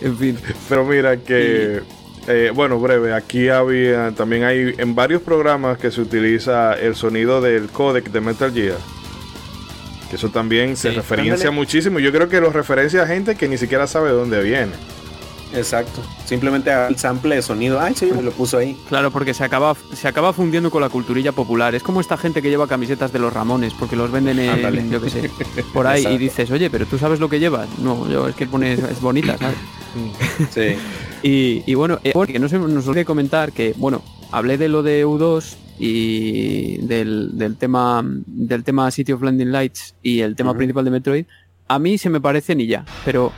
En 0.00 0.16
fin, 0.18 0.38
Pero 0.68 0.84
mira 0.84 1.16
que, 1.16 1.82
eh, 2.28 2.52
bueno, 2.54 2.78
breve, 2.78 3.14
aquí 3.14 3.48
había, 3.48 4.12
también 4.12 4.44
hay 4.44 4.74
en 4.78 4.94
varios 4.94 5.22
programas 5.22 5.78
que 5.78 5.90
se 5.90 6.00
utiliza 6.00 6.74
el 6.74 6.94
sonido 6.94 7.40
del 7.40 7.68
codec 7.68 8.10
de 8.10 8.20
Metal 8.20 8.52
Gear. 8.52 8.78
Que 10.08 10.16
eso 10.16 10.28
también 10.28 10.76
se 10.76 10.90
referencia 10.90 11.34
ándale. 11.34 11.50
muchísimo. 11.52 11.98
Yo 11.98 12.12
creo 12.12 12.28
que 12.28 12.40
lo 12.40 12.50
referencia 12.50 13.02
a 13.02 13.06
gente 13.06 13.34
que 13.34 13.48
ni 13.48 13.58
siquiera 13.58 13.86
sabe 13.86 14.10
de 14.10 14.14
dónde 14.14 14.42
viene. 14.42 14.72
Exacto. 15.54 16.00
Simplemente 16.24 16.70
el 16.88 16.96
sample 16.96 17.36
de 17.36 17.42
sonido. 17.42 17.80
Ay, 17.80 17.94
sí, 17.94 18.10
me 18.14 18.22
lo 18.22 18.30
puso 18.30 18.58
ahí. 18.58 18.78
claro, 18.88 19.10
porque 19.10 19.34
se 19.34 19.44
acaba, 19.44 19.76
se 19.92 20.08
acaba 20.08 20.32
fundiendo 20.32 20.70
con 20.70 20.80
la 20.80 20.88
culturilla 20.88 21.32
popular. 21.32 21.74
Es 21.74 21.82
como 21.82 22.00
esta 22.00 22.16
gente 22.16 22.40
que 22.40 22.50
lleva 22.50 22.66
camisetas 22.66 23.12
de 23.12 23.18
los 23.18 23.32
Ramones, 23.32 23.74
porque 23.74 23.96
los 23.96 24.10
venden 24.10 24.38
en, 24.38 24.90
yo 24.90 25.00
qué 25.00 25.10
sé, 25.10 25.30
por 25.74 25.86
ahí 25.86 26.06
y 26.06 26.18
dices, 26.18 26.50
oye, 26.50 26.70
pero 26.70 26.86
tú 26.86 26.98
sabes 26.98 27.20
lo 27.20 27.28
que 27.28 27.38
llevas. 27.38 27.68
No, 27.78 28.08
yo 28.08 28.28
es 28.28 28.34
que 28.34 28.46
pones, 28.46 28.78
es 28.78 29.00
bonita, 29.00 29.36
¿sabes? 29.36 29.56
Sí. 30.50 30.76
Y, 31.22 31.62
y 31.66 31.74
bueno, 31.74 31.98
eh, 32.02 32.12
que 32.26 32.38
no 32.38 32.48
se 32.48 32.58
nos 32.58 32.86
olvide 32.88 33.04
comentar 33.04 33.52
que, 33.52 33.74
bueno, 33.76 34.02
hablé 34.32 34.58
de 34.58 34.68
lo 34.68 34.82
de 34.82 35.06
U2 35.06 35.56
y 35.78 36.78
del, 36.78 37.38
del 37.38 37.56
tema 37.56 38.04
del 38.26 38.64
tema 38.64 38.90
City 38.90 39.12
of 39.12 39.22
Landing 39.22 39.52
Lights 39.52 39.94
y 40.02 40.20
el 40.20 40.36
tema 40.36 40.54
principal 40.54 40.84
de 40.84 40.90
Metroid, 40.90 41.24
a 41.68 41.78
mí 41.78 41.98
se 41.98 42.10
me 42.10 42.20
parecen 42.20 42.60
y 42.60 42.66
ya, 42.66 42.84
pero 43.04 43.32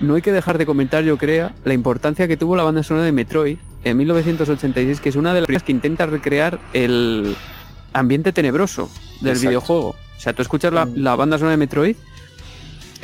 no 0.00 0.14
hay 0.14 0.22
que 0.22 0.32
dejar 0.32 0.58
de 0.58 0.66
comentar, 0.66 1.04
yo 1.04 1.16
creo, 1.16 1.52
la 1.64 1.74
importancia 1.74 2.28
que 2.28 2.36
tuvo 2.36 2.56
la 2.56 2.62
banda 2.62 2.82
sonora 2.82 3.06
de 3.06 3.12
Metroid 3.12 3.58
en 3.84 3.96
1986, 3.96 5.00
que 5.00 5.08
es 5.08 5.16
una 5.16 5.32
de 5.32 5.40
las 5.40 5.46
primeras 5.46 5.62
que 5.62 5.72
intenta 5.72 6.06
recrear 6.06 6.58
el 6.72 7.36
ambiente 7.92 8.32
tenebroso 8.32 8.90
del 9.20 9.32
Exacto. 9.32 9.48
videojuego. 9.48 9.88
O 9.90 10.20
sea, 10.20 10.32
tú 10.32 10.42
escuchas 10.42 10.72
la, 10.72 10.88
la 10.94 11.14
banda 11.16 11.38
sonora 11.38 11.52
de 11.52 11.58
Metroid 11.58 11.96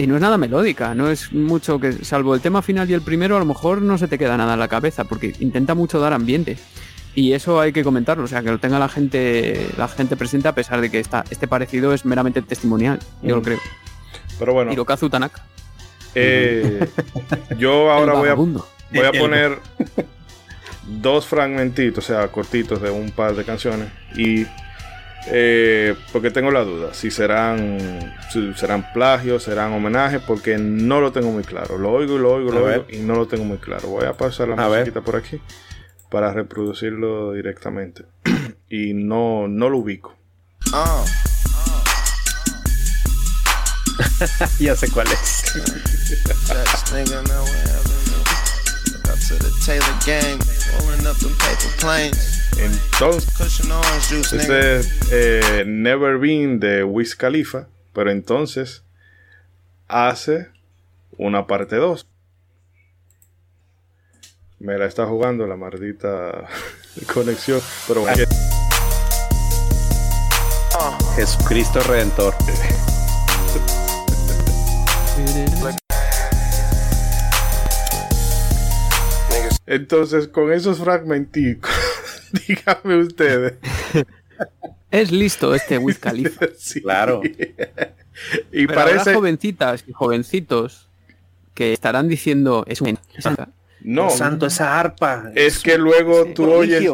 y 0.02 0.06
no 0.08 0.16
es 0.16 0.20
nada 0.20 0.36
melódica, 0.36 0.94
no 0.94 1.08
es 1.10 1.32
mucho 1.32 1.78
que, 1.78 1.92
salvo 2.04 2.34
el 2.34 2.40
tema 2.40 2.60
final 2.62 2.90
y 2.90 2.94
el 2.94 3.02
primero, 3.02 3.36
a 3.36 3.38
lo 3.38 3.44
mejor 3.44 3.80
no 3.82 3.96
se 3.98 4.08
te 4.08 4.18
queda 4.18 4.36
nada 4.36 4.54
en 4.54 4.58
la 4.60 4.66
cabeza, 4.68 5.04
porque 5.04 5.34
intenta 5.38 5.74
mucho 5.74 6.00
dar 6.00 6.12
ambiente. 6.12 6.56
Y 7.14 7.34
eso 7.34 7.60
hay 7.60 7.72
que 7.72 7.84
comentarlo, 7.84 8.24
o 8.24 8.26
sea, 8.26 8.42
que 8.42 8.50
lo 8.50 8.58
tenga 8.58 8.78
la 8.78 8.88
gente, 8.88 9.68
la 9.76 9.86
gente 9.86 10.16
presente, 10.16 10.48
a 10.48 10.54
pesar 10.54 10.80
de 10.80 10.90
que 10.90 10.98
esta, 10.98 11.24
este 11.30 11.46
parecido 11.46 11.92
es 11.92 12.04
meramente 12.04 12.42
testimonial, 12.42 12.98
yo 13.22 13.36
lo 13.36 13.42
Mm. 13.42 13.44
creo. 13.44 13.58
Pero 14.38 14.54
bueno, 14.54 14.72
Hirokazu 14.72 15.08
Tanaka. 15.10 15.44
eh, 16.14 16.88
yo 17.58 17.90
ahora 17.92 18.14
voy 18.14 18.28
a, 18.28 18.34
voy 18.34 19.06
a 19.06 19.12
poner 19.12 19.58
dos 20.86 21.26
fragmentitos, 21.26 22.04
o 22.04 22.06
sea, 22.06 22.28
cortitos 22.28 22.80
de 22.82 22.90
un 22.90 23.10
par 23.10 23.34
de 23.36 23.44
canciones. 23.44 23.88
Y 24.16 24.46
Eh, 25.28 25.94
porque 26.12 26.30
tengo 26.32 26.50
la 26.50 26.64
duda 26.64 26.94
si 26.94 27.10
serán 27.10 27.78
si 28.30 28.52
serán 28.54 28.92
plagios, 28.92 29.44
serán 29.44 29.72
homenajes, 29.72 30.20
porque 30.20 30.58
no 30.58 31.00
lo 31.00 31.12
tengo 31.12 31.30
muy 31.30 31.44
claro. 31.44 31.78
Lo 31.78 31.92
oigo 31.92 32.16
y 32.16 32.18
lo 32.18 32.34
oigo, 32.34 32.50
lo 32.50 32.64
oigo 32.64 32.86
y 32.88 32.98
no 32.98 33.14
lo 33.14 33.26
tengo 33.26 33.44
muy 33.44 33.58
claro. 33.58 33.88
Voy 33.88 34.06
a 34.06 34.14
pasar 34.14 34.48
la 34.48 34.64
A 34.64 34.68
ver. 34.68 34.92
por 34.92 35.16
aquí 35.16 35.40
para 36.10 36.32
reproducirlo 36.32 37.32
directamente. 37.32 38.04
y 38.68 38.94
no, 38.94 39.46
no 39.48 39.68
lo 39.68 39.78
ubico. 39.78 40.16
Ya 44.60 44.76
sé 44.76 44.88
cuál 44.90 45.08
es. 45.08 45.42
Entonces, 52.58 54.32
ese 54.32 54.76
es 54.76 55.08
eh, 55.10 55.64
Never 55.66 56.18
Been 56.18 56.60
de 56.60 56.84
Wiz 56.84 57.16
Khalifa, 57.16 57.68
pero 57.92 58.10
entonces 58.10 58.84
hace 59.88 60.48
una 61.16 61.46
parte 61.46 61.76
2. 61.76 62.06
Me 64.60 64.78
la 64.78 64.86
está 64.86 65.06
jugando 65.06 65.46
la 65.46 65.56
maldita 65.56 66.46
conexión, 67.12 67.60
pero 67.88 68.02
bueno. 68.02 68.24
Jesucristo 71.16 71.80
Redentor. 71.80 72.34
Entonces, 79.66 80.28
con 80.28 80.52
esos 80.52 80.78
fragmenticos, 80.78 81.70
díganme 82.48 82.96
ustedes. 82.98 83.54
Es 84.90 85.10
listo 85.10 85.54
este 85.54 85.78
Wiz 85.78 85.98
Khalifa. 85.98 86.46
Sí. 86.58 86.82
Claro. 86.82 87.22
y 87.24 88.66
Pero 88.66 88.78
habrá 88.80 88.92
parece. 88.96 89.14
jovencitas 89.14 89.84
y 89.86 89.92
jovencitos 89.92 90.88
que 91.54 91.72
estarán 91.72 92.08
diciendo 92.08 92.64
es 92.68 92.82
un 92.82 92.98
No, 93.80 94.10
Santo, 94.10 94.46
esa 94.46 94.78
arpa. 94.78 95.30
es 95.34 95.60
que 95.60 95.78
luego 95.78 96.24
Sí. 96.26 96.34
tú 96.34 96.50
oyes, 96.52 96.84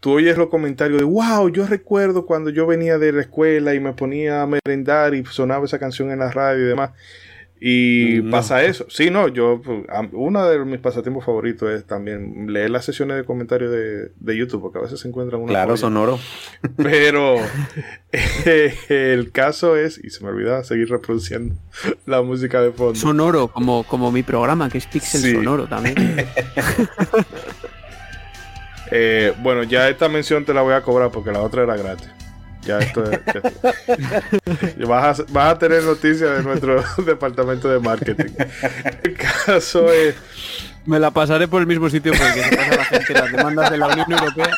tú 0.00 0.12
oyes 0.14 0.36
los 0.36 0.48
comentarios 0.48 0.98
de 0.98 1.04
wow, 1.04 1.48
yo 1.48 1.64
recuerdo 1.66 2.26
cuando 2.26 2.50
yo 2.50 2.66
venía 2.66 2.98
de 2.98 3.12
la 3.12 3.20
escuela 3.20 3.72
y 3.74 3.78
me 3.80 3.92
ponía 3.92 4.42
a 4.42 4.46
merendar 4.48 5.14
y 5.14 5.24
sonaba 5.24 5.64
esa 5.66 5.78
canción 5.78 6.10
en 6.10 6.18
la 6.18 6.32
radio 6.32 6.64
y 6.64 6.68
demás. 6.68 6.90
Y 7.60 8.20
No. 8.22 8.30
pasa 8.32 8.62
eso. 8.64 8.84
Sí, 8.90 9.10
no, 9.10 9.28
yo, 9.28 9.60
pues, 9.64 9.86
uno 10.12 10.46
de 10.48 10.58
mis 10.64 10.80
pasatiempos 10.80 11.24
favoritos 11.24 11.70
es 11.70 11.86
también 11.86 12.52
leer 12.52 12.68
las 12.70 12.84
sesiones 12.84 13.16
de 13.16 13.24
comentarios 13.24 13.70
de, 13.70 14.10
de 14.16 14.36
YouTube, 14.36 14.60
porque 14.60 14.78
a 14.78 14.82
veces 14.82 15.00
se 15.00 15.08
encuentran 15.08 15.40
una 15.40 15.50
Claro, 15.50 15.70
joya. 15.70 15.80
sonoro. 15.80 16.18
Pero 16.76 17.36
eh, 18.12 18.74
el 18.88 19.30
caso 19.32 19.76
es, 19.76 19.98
y 20.02 20.10
se 20.10 20.22
me 20.24 20.30
olvidaba 20.30 20.62
seguir 20.64 20.90
reproduciendo 20.90 21.54
la 22.06 22.20
música 22.22 22.60
de 22.60 22.72
fondo. 22.72 22.96
sonoro, 22.96 23.48
como, 23.48 23.84
como 23.84 24.12
mi 24.12 24.22
programa, 24.22 24.68
que 24.68 24.78
es 24.78 24.86
Pixel 24.86 25.20
Sí. 25.22 25.32
Sonoro 25.32 25.66
también. 25.66 25.94
Eh, 28.90 29.32
bueno, 29.42 29.62
ya 29.62 29.88
esta 29.88 30.08
mención 30.08 30.44
te 30.44 30.52
la 30.54 30.60
voy 30.62 30.74
a 30.74 30.82
cobrar 30.82 31.10
porque 31.10 31.32
la 31.32 31.40
otra 31.40 31.62
era 31.62 31.74
gratis. 31.76 32.08
Ya 32.64 32.78
esto 32.78 33.04
es. 33.10 33.20
ya- 34.78 34.86
vas, 34.86 35.20
a, 35.20 35.24
vas 35.28 35.52
a 35.54 35.58
tener 35.58 35.82
noticias 35.82 36.36
de 36.38 36.42
nuestro 36.42 36.82
departamento 37.04 37.68
de 37.68 37.78
marketing. 37.78 38.32
El 39.02 39.14
caso 39.14 39.92
es. 39.92 40.14
Me 40.86 40.98
la 40.98 41.10
pasaré 41.10 41.48
por 41.48 41.60
el 41.62 41.66
mismo 41.66 41.88
sitio 41.88 42.12
porque 42.12 42.42
se 42.42 42.56
pasa 42.56 42.76
la 42.76 42.84
gente 42.84 43.12
las 43.14 43.32
demandas 43.32 43.70
de 43.70 43.78
la 43.78 43.86
Unión 43.88 44.12
Europea. 44.12 44.50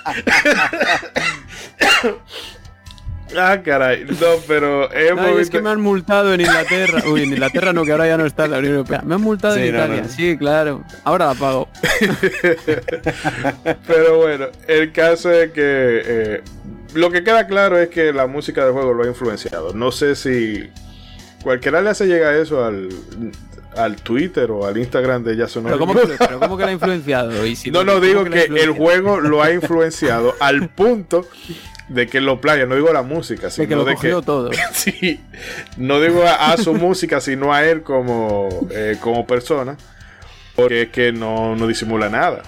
Ah, 3.39 3.59
caray. 3.63 4.05
No, 4.05 4.27
pero 4.47 4.91
hemos 4.93 5.41
es 5.41 5.51
que 5.51 5.61
me 5.61 5.69
han 5.71 5.81
multado 5.81 6.33
en 6.33 6.41
Inglaterra. 6.41 7.03
Uy, 7.11 7.25
en 7.25 7.31
Inglaterra 7.33 7.73
no, 7.73 7.85
que 7.85 7.91
ahora 7.93 8.07
ya 8.07 8.17
no 8.17 8.25
está 8.25 8.45
en 8.45 8.53
la 8.53 8.59
Unión 8.59 8.75
Europea. 8.75 9.03
Me 9.05 9.17
han 9.17 9.21
multado 9.21 9.55
Sí, 9.57 9.63
en 9.63 9.73
no, 9.73 9.79
Italia. 9.85 10.03
no. 10.03 10.09
Sí, 10.09 10.37
claro. 10.39 10.85
Ahora 11.05 11.27
la 11.27 11.35
pago. 11.35 11.69
Pero 13.87 14.17
bueno, 14.19 14.47
el 14.69 14.93
caso 14.93 15.31
es 15.33 15.51
que 15.51 15.61
eh, 16.05 16.43
lo 16.97 17.11
que 17.11 17.23
queda 17.23 17.47
claro 17.47 17.79
es 17.79 17.89
que 17.89 18.13
la 18.13 18.27
música 18.27 18.65
del 18.65 18.73
juego 18.73 18.93
lo 18.93 19.05
ha 19.05 19.07
influenciado. 19.07 19.73
No 19.73 19.93
sé 19.93 20.17
si 20.17 20.69
cualquiera 21.43 21.81
le 21.81 21.91
hace 21.91 22.07
llegar 22.07 22.35
eso 22.35 22.65
al, 22.65 22.89
al 23.77 23.97
Twitter 23.97 24.51
o 24.51 24.67
al 24.67 24.77
Instagram 24.77 25.23
de 25.23 25.37
Jason 25.37 25.65
Pero 25.65 25.79
¿cómo, 25.79 25.95
que, 25.95 26.17
pero 26.19 26.41
¿cómo 26.41 26.57
que 26.57 26.65
la 26.65 26.71
ha 26.71 26.73
influenciado? 26.73 27.47
Y 27.47 27.57
si 27.57 27.71
No, 27.71 27.85
no, 27.85 27.95
¿cómo 27.95 28.05
digo 28.05 28.25
que 28.25 28.45
el 28.45 28.71
juego 28.71 29.21
lo 29.21 29.43
ha 29.43 29.53
influenciado 29.53 30.35
al 30.41 30.69
punto 30.69 31.27
de 31.89 32.07
que 32.07 32.21
lo 32.21 32.41
plagia. 32.41 32.67
No 32.67 32.75
digo 32.75 32.93
la 32.93 33.03
música, 33.03 33.51
sino 33.51 33.63
De 33.63 33.69
que 33.69 33.77
lo 33.77 33.85
de 33.85 33.95
cogió 33.95 34.23
todo. 34.23 34.51
Sí, 34.73 35.21
no 35.77 36.01
digo 36.01 36.25
a, 36.25 36.53
a 36.53 36.57
su 36.57 36.75
música, 36.75 37.21
sino 37.21 37.53
a 37.53 37.65
él 37.65 37.83
como, 37.83 38.49
eh, 38.71 38.97
como 39.01 39.27
persona. 39.27 39.77
Porque 40.55 40.83
es 40.83 40.89
que 40.89 41.13
no, 41.13 41.55
no 41.55 41.67
disimula 41.67 42.09
nada. 42.09 42.43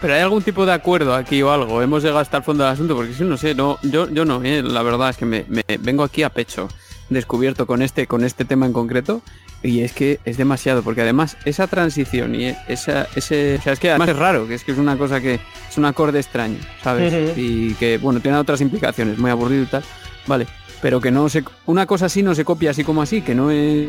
Pero 0.00 0.14
hay 0.14 0.20
algún 0.20 0.42
tipo 0.42 0.66
de 0.66 0.72
acuerdo 0.72 1.14
aquí 1.14 1.40
o 1.42 1.50
algo. 1.50 1.80
Hemos 1.80 2.02
llegado 2.02 2.20
hasta 2.20 2.36
el 2.38 2.42
fondo 2.42 2.64
del 2.64 2.72
asunto 2.74 2.94
porque 2.96 3.14
si 3.14 3.24
no 3.24 3.36
sé, 3.36 3.54
no, 3.54 3.78
yo, 3.82 4.08
yo 4.10 4.24
no, 4.24 4.42
eh, 4.44 4.62
la 4.62 4.82
verdad 4.82 5.10
es 5.10 5.16
que 5.16 5.24
me, 5.24 5.44
me 5.48 5.62
vengo 5.80 6.02
aquí 6.04 6.22
a 6.22 6.28
pecho 6.30 6.68
descubierto 7.10 7.66
con 7.66 7.80
este, 7.82 8.06
con 8.06 8.24
este 8.24 8.44
tema 8.44 8.66
en 8.66 8.72
concreto 8.72 9.22
y 9.62 9.80
es 9.80 9.92
que 9.92 10.20
es 10.24 10.36
demasiado 10.36 10.82
porque 10.82 11.02
además 11.02 11.36
esa 11.44 11.66
transición 11.66 12.34
y 12.34 12.54
esa, 12.68 13.06
ese, 13.14 13.56
o 13.58 13.62
sea, 13.62 13.72
es 13.74 13.78
que 13.80 13.90
además 13.90 14.08
es 14.10 14.16
raro, 14.16 14.46
que 14.48 14.54
es 14.54 14.64
que 14.64 14.72
es 14.72 14.78
una 14.78 14.96
cosa 14.98 15.20
que 15.20 15.34
es 15.34 15.78
un 15.78 15.84
acorde 15.86 16.18
extraño, 16.20 16.58
¿sabes? 16.82 17.12
Y 17.38 17.74
que 17.74 17.98
bueno, 17.98 18.20
tiene 18.20 18.36
otras 18.38 18.60
implicaciones, 18.60 19.16
muy 19.18 19.30
aburrido 19.30 19.62
y 19.62 19.66
tal, 19.66 19.84
vale, 20.26 20.46
pero 20.82 21.00
que 21.00 21.10
no 21.10 21.28
se, 21.28 21.44
una 21.66 21.86
cosa 21.86 22.06
así 22.06 22.22
no 22.22 22.34
se 22.34 22.44
copia 22.44 22.70
así 22.72 22.84
como 22.84 23.00
así, 23.00 23.22
que 23.22 23.34
no 23.34 23.50
es, 23.50 23.88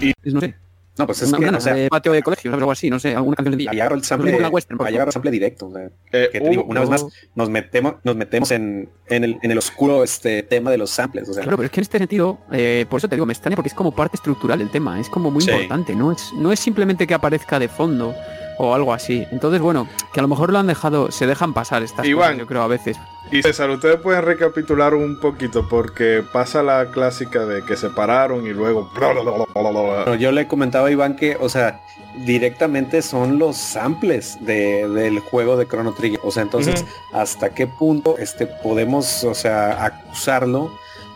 Y- 0.00 0.12
es, 0.22 0.34
no 0.34 0.40
sé, 0.40 0.54
No, 0.98 1.06
pues 1.06 1.22
es 1.22 1.28
una, 1.28 1.38
que, 1.38 1.48
una 1.48 1.58
o 1.58 1.60
sea, 1.60 1.72
de 1.74 1.88
patio 1.88 2.12
de 2.12 2.22
algo 2.52 2.70
así, 2.72 2.90
no 2.90 2.98
sé, 2.98 3.14
alguna 3.14 3.36
canción 3.36 3.56
de 3.56 3.68
ahí 3.70 3.78
agarro 3.80 3.94
el 3.94 4.04
sample, 4.04 4.32
western, 4.48 4.78
el 4.86 5.12
sample 5.12 5.30
directo. 5.30 5.68
o 5.68 5.72
sea, 5.72 5.88
Eh, 6.12 6.28
que 6.32 6.40
te 6.40 6.48
digo, 6.50 6.62
hubo- 6.64 6.70
una 6.70 6.80
vez 6.80 6.90
más, 6.90 7.06
nos 7.34 7.48
metemos, 7.48 7.94
nos 8.04 8.16
metemos 8.16 8.50
en, 8.50 8.88
en, 9.06 9.24
el, 9.24 9.38
en 9.42 9.50
el 9.50 9.58
oscuro 9.58 10.02
este 10.04 10.42
tema 10.42 10.70
de 10.70 10.76
los 10.78 10.90
samples. 10.90 11.28
O 11.28 11.32
sea, 11.32 11.42
Claro, 11.44 11.56
pero 11.56 11.66
es 11.66 11.72
que 11.72 11.80
en 11.80 11.82
este 11.82 11.98
sentido, 11.98 12.38
eh, 12.52 12.86
por 12.90 12.98
eso 12.98 13.08
te 13.08 13.16
digo, 13.16 13.24
me 13.24 13.32
extraña 13.32 13.56
porque 13.56 13.68
es 13.68 13.74
como 13.74 13.92
parte 13.94 14.16
estructural 14.16 14.58
del 14.58 14.70
tema, 14.70 15.00
es 15.00 15.08
como 15.08 15.30
muy 15.30 15.42
Sí. 15.42 15.50
importante, 15.50 15.94
no 15.94 16.12
es, 16.12 16.32
no 16.34 16.52
es 16.52 16.60
simplemente 16.60 17.06
que 17.06 17.14
aparezca 17.14 17.58
de 17.58 17.68
fondo 17.68 18.14
o 18.62 18.74
algo 18.74 18.92
así. 18.92 19.26
Entonces, 19.32 19.60
bueno, 19.62 19.88
que 20.12 20.20
a 20.20 20.22
lo 20.22 20.28
mejor 20.28 20.52
lo 20.52 20.58
han 20.58 20.66
dejado, 20.66 21.10
se 21.10 21.26
dejan 21.26 21.54
pasar 21.54 21.82
estas 21.82 22.04
Iván. 22.04 22.32
cosas, 22.32 22.38
yo 22.40 22.46
creo, 22.46 22.62
a 22.62 22.66
veces. 22.66 22.98
Y 23.32 23.42
César, 23.42 23.70
ustedes 23.70 23.96
pueden 24.00 24.22
recapitular 24.22 24.92
un 24.94 25.18
poquito 25.18 25.66
porque 25.68 26.22
pasa 26.32 26.62
la 26.62 26.90
clásica 26.90 27.46
de 27.46 27.62
que 27.64 27.76
se 27.76 27.88
pararon 27.90 28.46
y 28.46 28.50
luego... 28.50 28.90
Pero 28.94 30.14
yo 30.16 30.32
le 30.32 30.46
comentaba 30.46 30.88
a 30.88 30.90
Iván 30.90 31.16
que, 31.16 31.36
o 31.40 31.48
sea, 31.48 31.80
directamente 32.26 33.02
son 33.02 33.38
los 33.38 33.56
samples 33.56 34.36
de- 34.44 34.88
del 34.88 35.20
juego 35.20 35.56
de 35.56 35.66
Chrono 35.66 35.92
Trigger. 35.92 36.20
O 36.22 36.30
sea, 36.30 36.42
entonces, 36.42 36.84
¿hasta 37.12 37.50
qué 37.50 37.66
punto 37.66 38.16
este, 38.18 38.46
podemos, 38.46 39.24
o 39.24 39.34
sea, 39.34 39.84
acusarlo 39.84 40.70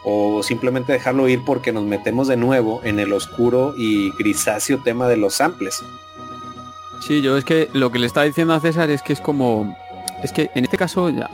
o 0.04 0.42
simplemente 0.42 0.92
dejarlo 0.92 1.28
ir 1.28 1.42
porque 1.44 1.72
nos 1.72 1.84
metemos 1.84 2.28
de 2.28 2.36
nuevo 2.36 2.80
en 2.84 3.00
el 3.00 3.12
oscuro 3.12 3.74
y 3.76 4.10
grisáceo 4.16 4.78
tema 4.82 5.08
de 5.08 5.16
los 5.16 5.34
samples? 5.34 5.82
Sí, 7.00 7.20
yo 7.20 7.36
es 7.36 7.44
que 7.44 7.68
lo 7.72 7.90
que 7.90 7.98
le 7.98 8.06
estaba 8.06 8.24
diciendo 8.24 8.54
a 8.54 8.60
César 8.60 8.90
es 8.90 9.02
que 9.02 9.12
es 9.12 9.20
como, 9.20 9.76
es 10.22 10.32
que 10.32 10.50
en 10.54 10.64
este 10.64 10.76
caso, 10.76 11.10
ya, 11.10 11.28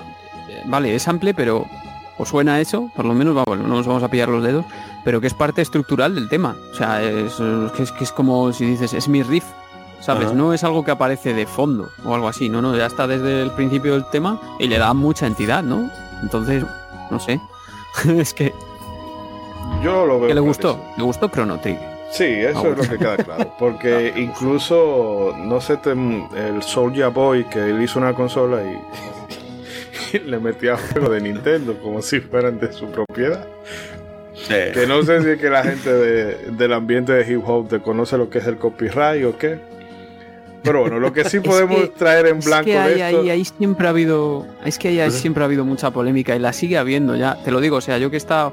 eh, 0.49 0.63
vale, 0.67 0.95
es 0.95 1.07
ample, 1.09 1.35
pero 1.35 1.67
o 2.21 2.27
suena 2.27 2.61
eso, 2.61 2.91
por 2.95 3.07
lo 3.07 3.15
menos, 3.15 3.35
va, 3.35 3.45
bueno, 3.47 3.63
no 3.63 3.77
nos 3.77 3.87
vamos 3.87 4.03
a 4.03 4.09
pillar 4.09 4.29
los 4.29 4.45
dedos, 4.45 4.67
pero 5.05 5.23
que 5.23 5.27
es 5.27 5.33
parte 5.33 5.63
estructural 5.63 6.15
del 6.15 6.29
tema. 6.29 6.55
O 6.71 6.75
sea, 6.75 7.03
es, 7.03 7.35
que, 7.75 7.83
es, 7.83 7.93
que 7.93 8.05
es 8.05 8.13
como 8.13 8.53
si 8.53 8.67
dices, 8.67 8.93
es 8.93 9.09
mi 9.09 9.23
riff, 9.23 9.45
¿sabes? 10.01 10.27
Ajá. 10.27 10.35
No 10.35 10.53
es 10.53 10.63
algo 10.63 10.85
que 10.85 10.91
aparece 10.91 11.33
de 11.33 11.47
fondo 11.47 11.89
o 12.05 12.15
algo 12.15 12.29
así, 12.29 12.51
no, 12.51 12.61
no, 12.61 12.77
ya 12.77 12.87
está 12.87 13.07
desde 13.07 13.41
el 13.41 13.51
principio 13.53 13.95
del 13.95 14.05
tema 14.11 14.39
y 14.59 14.67
le 14.67 14.77
da 14.77 14.93
mucha 14.93 15.27
entidad, 15.27 15.63
¿no? 15.63 15.91
Entonces, 16.23 16.65
no 17.11 17.19
sé. 17.19 17.41
es 18.09 18.35
que, 18.35 18.53
Yo 19.83 20.05
lo 20.05 20.19
veo... 20.21 20.29
que 20.29 20.35
le 20.35 20.41
gustó, 20.41 20.79
le 20.99 21.03
gustó 21.03 21.29
Chrono 21.29 21.59
Trigger. 21.59 21.90
Sí, 22.13 22.25
eso 22.25 22.73
es 22.73 22.77
lo 22.79 22.83
que 22.83 22.99
queda 22.99 23.17
claro. 23.17 23.55
Porque 23.59 24.13
incluso, 24.17 25.35
no 25.39 25.61
sé, 25.61 25.79
el 25.85 26.63
Soulja 26.63 27.09
Boy, 27.09 27.45
que 27.45 27.59
él 27.71 27.81
hizo 27.83 27.99
una 27.99 28.15
consola 28.15 28.63
y, 28.63 30.17
y 30.17 30.19
le 30.27 30.39
metía 30.39 30.77
juegos 30.77 31.11
de 31.13 31.21
Nintendo 31.21 31.79
como 31.81 32.03
si 32.03 32.21
fueran 32.21 32.59
de 32.59 32.73
su 32.73 32.87
propiedad. 32.91 33.47
Que 34.49 34.85
no 34.89 35.03
sé 35.05 35.23
si 35.23 35.29
es 35.31 35.39
que 35.39 35.49
la 35.51 35.63
gente 35.63 35.93
de- 35.93 36.35
del 36.53 36.73
ambiente 36.73 37.13
de 37.13 37.31
hip 37.33 37.43
hop 37.47 37.69
te 37.69 37.79
conoce 37.81 38.17
lo 38.19 38.29
que 38.31 38.39
es 38.39 38.47
el 38.47 38.57
copyright 38.57 39.25
o 39.25 39.39
qué. 39.39 39.59
Pero 40.63 40.81
bueno, 40.81 40.99
lo 40.99 41.13
que 41.13 41.25
sí 41.25 41.39
podemos 41.45 41.81
que- 41.83 41.87
traer 41.89 42.27
en 42.27 42.39
Es 42.39 42.47
blanco 42.47 42.65
que 42.65 42.73
de 42.73 42.79
ahí, 42.79 43.01
esto. 43.01 43.21
ahí, 43.23 43.31
ahí 43.31 43.45
siempre 43.45 43.87
ha 43.87 43.91
habido, 43.91 44.47
es 44.65 44.79
que 44.79 44.89
ahí, 44.89 45.01
ahí 45.01 45.11
siempre 45.13 45.45
ha 45.45 45.47
habido 45.47 45.65
mucha 45.65 45.91
polémica 45.93 46.35
y 46.35 46.39
la 46.41 46.53
sigue 46.53 46.79
habiendo 46.79 47.15
ya. 47.17 47.37
Te 47.45 47.51
lo 47.53 47.61
digo, 47.61 47.77
o 47.77 47.81
sea, 47.81 47.99
yo 47.99 48.11
que 48.11 48.17
he 48.17 48.19
estado 48.19 48.53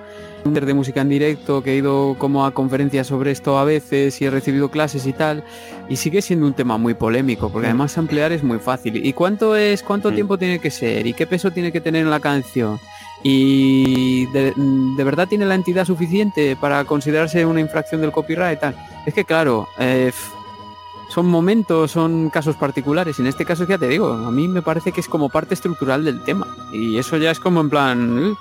de 0.54 0.74
música 0.74 1.02
en 1.02 1.10
directo, 1.10 1.62
que 1.64 1.74
he 1.74 1.76
ido 1.78 2.16
como 2.18 2.46
a 2.46 2.52
conferencias 2.52 3.08
sobre 3.08 3.32
esto 3.32 3.58
a 3.58 3.64
veces 3.64 4.22
y 4.22 4.26
he 4.26 4.30
recibido 4.30 4.70
clases 4.70 5.06
y 5.06 5.14
tal, 5.14 5.44
y 5.90 5.96
sigue 5.98 6.22
siendo 6.22 6.46
un 6.48 6.54
tema 6.54 6.78
muy 6.78 6.94
polémico, 6.94 7.50
porque 7.50 7.68
además 7.68 7.98
ampliar 7.98 8.32
es 8.32 8.44
muy 8.44 8.60
fácil. 8.60 9.06
¿Y 9.06 9.14
cuánto 9.14 9.56
es, 9.56 9.84
cuánto 9.84 10.12
Mm. 10.12 10.16
tiempo 10.16 10.38
tiene 10.38 10.60
que 10.60 10.72
ser? 10.72 11.06
¿Y 11.08 11.14
qué 11.14 11.28
peso 11.28 11.52
tiene 11.52 11.72
que 11.72 11.82
tener 11.82 12.02
en 12.04 12.10
la 12.10 12.20
canción? 12.20 12.80
¿Y 13.24 14.26
de, 14.28 14.54
de 14.56 15.04
verdad 15.04 15.28
tiene 15.28 15.46
la 15.46 15.56
entidad 15.56 15.86
suficiente 15.86 16.56
para 16.56 16.84
considerarse 16.86 17.46
una 17.46 17.60
infracción 17.62 18.02
del 18.02 18.12
copyright 18.12 18.60
tal? 18.60 18.76
Es 19.06 19.14
que 19.14 19.26
claro, 19.26 19.68
eh, 19.80 20.12
son 21.10 21.26
momentos, 21.28 21.92
son 21.92 22.30
casos 22.30 22.56
particulares. 22.58 23.18
Y 23.18 23.22
en 23.22 23.28
este 23.28 23.46
caso 23.46 23.66
ya 23.68 23.78
te 23.78 23.88
digo, 23.88 24.12
a 24.12 24.32
mí 24.32 24.48
me 24.48 24.62
parece 24.62 24.92
que 24.92 25.02
es 25.02 25.08
como 25.08 25.30
parte 25.30 25.54
estructural 25.56 26.04
del 26.06 26.22
tema. 26.24 26.48
Y 26.72 26.98
eso 26.98 27.18
ya 27.18 27.32
es 27.32 27.40
como 27.40 27.62
en 27.62 27.70
plan... 27.70 28.20
eh, 28.20 28.36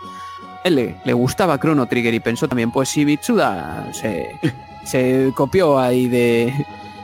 Él 0.66 0.74
le, 0.74 0.96
le 1.04 1.12
gustaba 1.12 1.58
Chrono 1.58 1.86
Trigger 1.86 2.12
y 2.14 2.20
pensó 2.20 2.48
también, 2.48 2.70
pues 2.70 2.88
si 2.88 3.04
Bitsuda 3.04 3.88
se, 3.92 4.36
se 4.84 5.32
copió 5.34 5.78
ahí 5.78 6.08
de, 6.08 6.52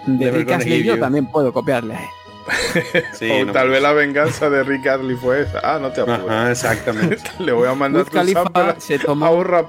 de 0.06 0.26
Never 0.26 0.40
Rick 0.40 0.50
Astley, 0.52 0.82
yo 0.82 0.98
también 0.98 1.26
puedo 1.26 1.52
copiarle. 1.52 1.94
a. 1.94 2.00
Sí, 3.12 3.30
o 3.30 3.44
no 3.44 3.52
tal 3.52 3.68
vez 3.68 3.80
manches. 3.80 3.82
la 3.82 3.92
venganza 3.92 4.50
de 4.50 4.64
Rick 4.64 4.86
Astley 4.88 5.16
fue 5.16 5.42
esa. 5.42 5.60
Ah, 5.62 5.78
no 5.78 5.92
te 5.92 6.00
apures. 6.00 6.20
Ajá, 6.28 6.50
exactamente. 6.50 7.22
Le 7.38 7.52
voy 7.52 7.68
a 7.68 7.74
mandar 7.74 8.04
tu 8.04 8.10
Khalifa 8.10 8.74
se 8.78 8.96
a 8.96 8.98
tomó... 8.98 9.30
un 9.30 9.44
rap. 9.44 9.66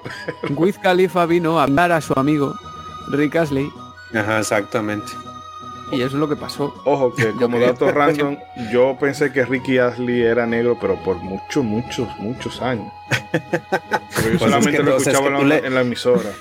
Wiz 0.55 0.79
Khalifa 0.79 1.25
vino 1.27 1.59
a 1.59 1.63
hablar 1.63 1.91
a 1.91 2.01
su 2.01 2.13
amigo 2.17 2.55
Rick 3.09 3.35
Astley 3.35 3.69
Ajá, 4.15 4.39
exactamente. 4.39 5.11
Y 5.91 5.97
eso 5.97 6.07
es 6.07 6.13
lo 6.13 6.27
que 6.29 6.35
pasó. 6.35 6.73
Ojo, 6.85 7.13
que 7.13 7.31
como 7.39 7.59
dato 7.59 7.91
random, 7.91 8.37
yo 8.71 8.97
pensé 8.99 9.31
que 9.31 9.45
Ricky 9.45 9.77
Astley 9.77 10.21
era 10.21 10.45
negro, 10.45 10.77
pero 10.79 10.95
por 11.03 11.17
muchos, 11.17 11.63
muchos, 11.63 12.07
muchos 12.19 12.61
años. 12.61 12.91
Yo 13.11 13.39
Pues 14.23 14.39
solamente 14.39 14.69
es 14.71 14.77
que, 14.77 14.83
lo 14.83 14.97
es 14.97 15.07
escuchaba 15.07 15.35
que 15.37 15.41
en, 15.41 15.49
la, 15.49 15.55
le- 15.61 15.67
en 15.67 15.75
la 15.75 15.81
emisora. 15.81 16.21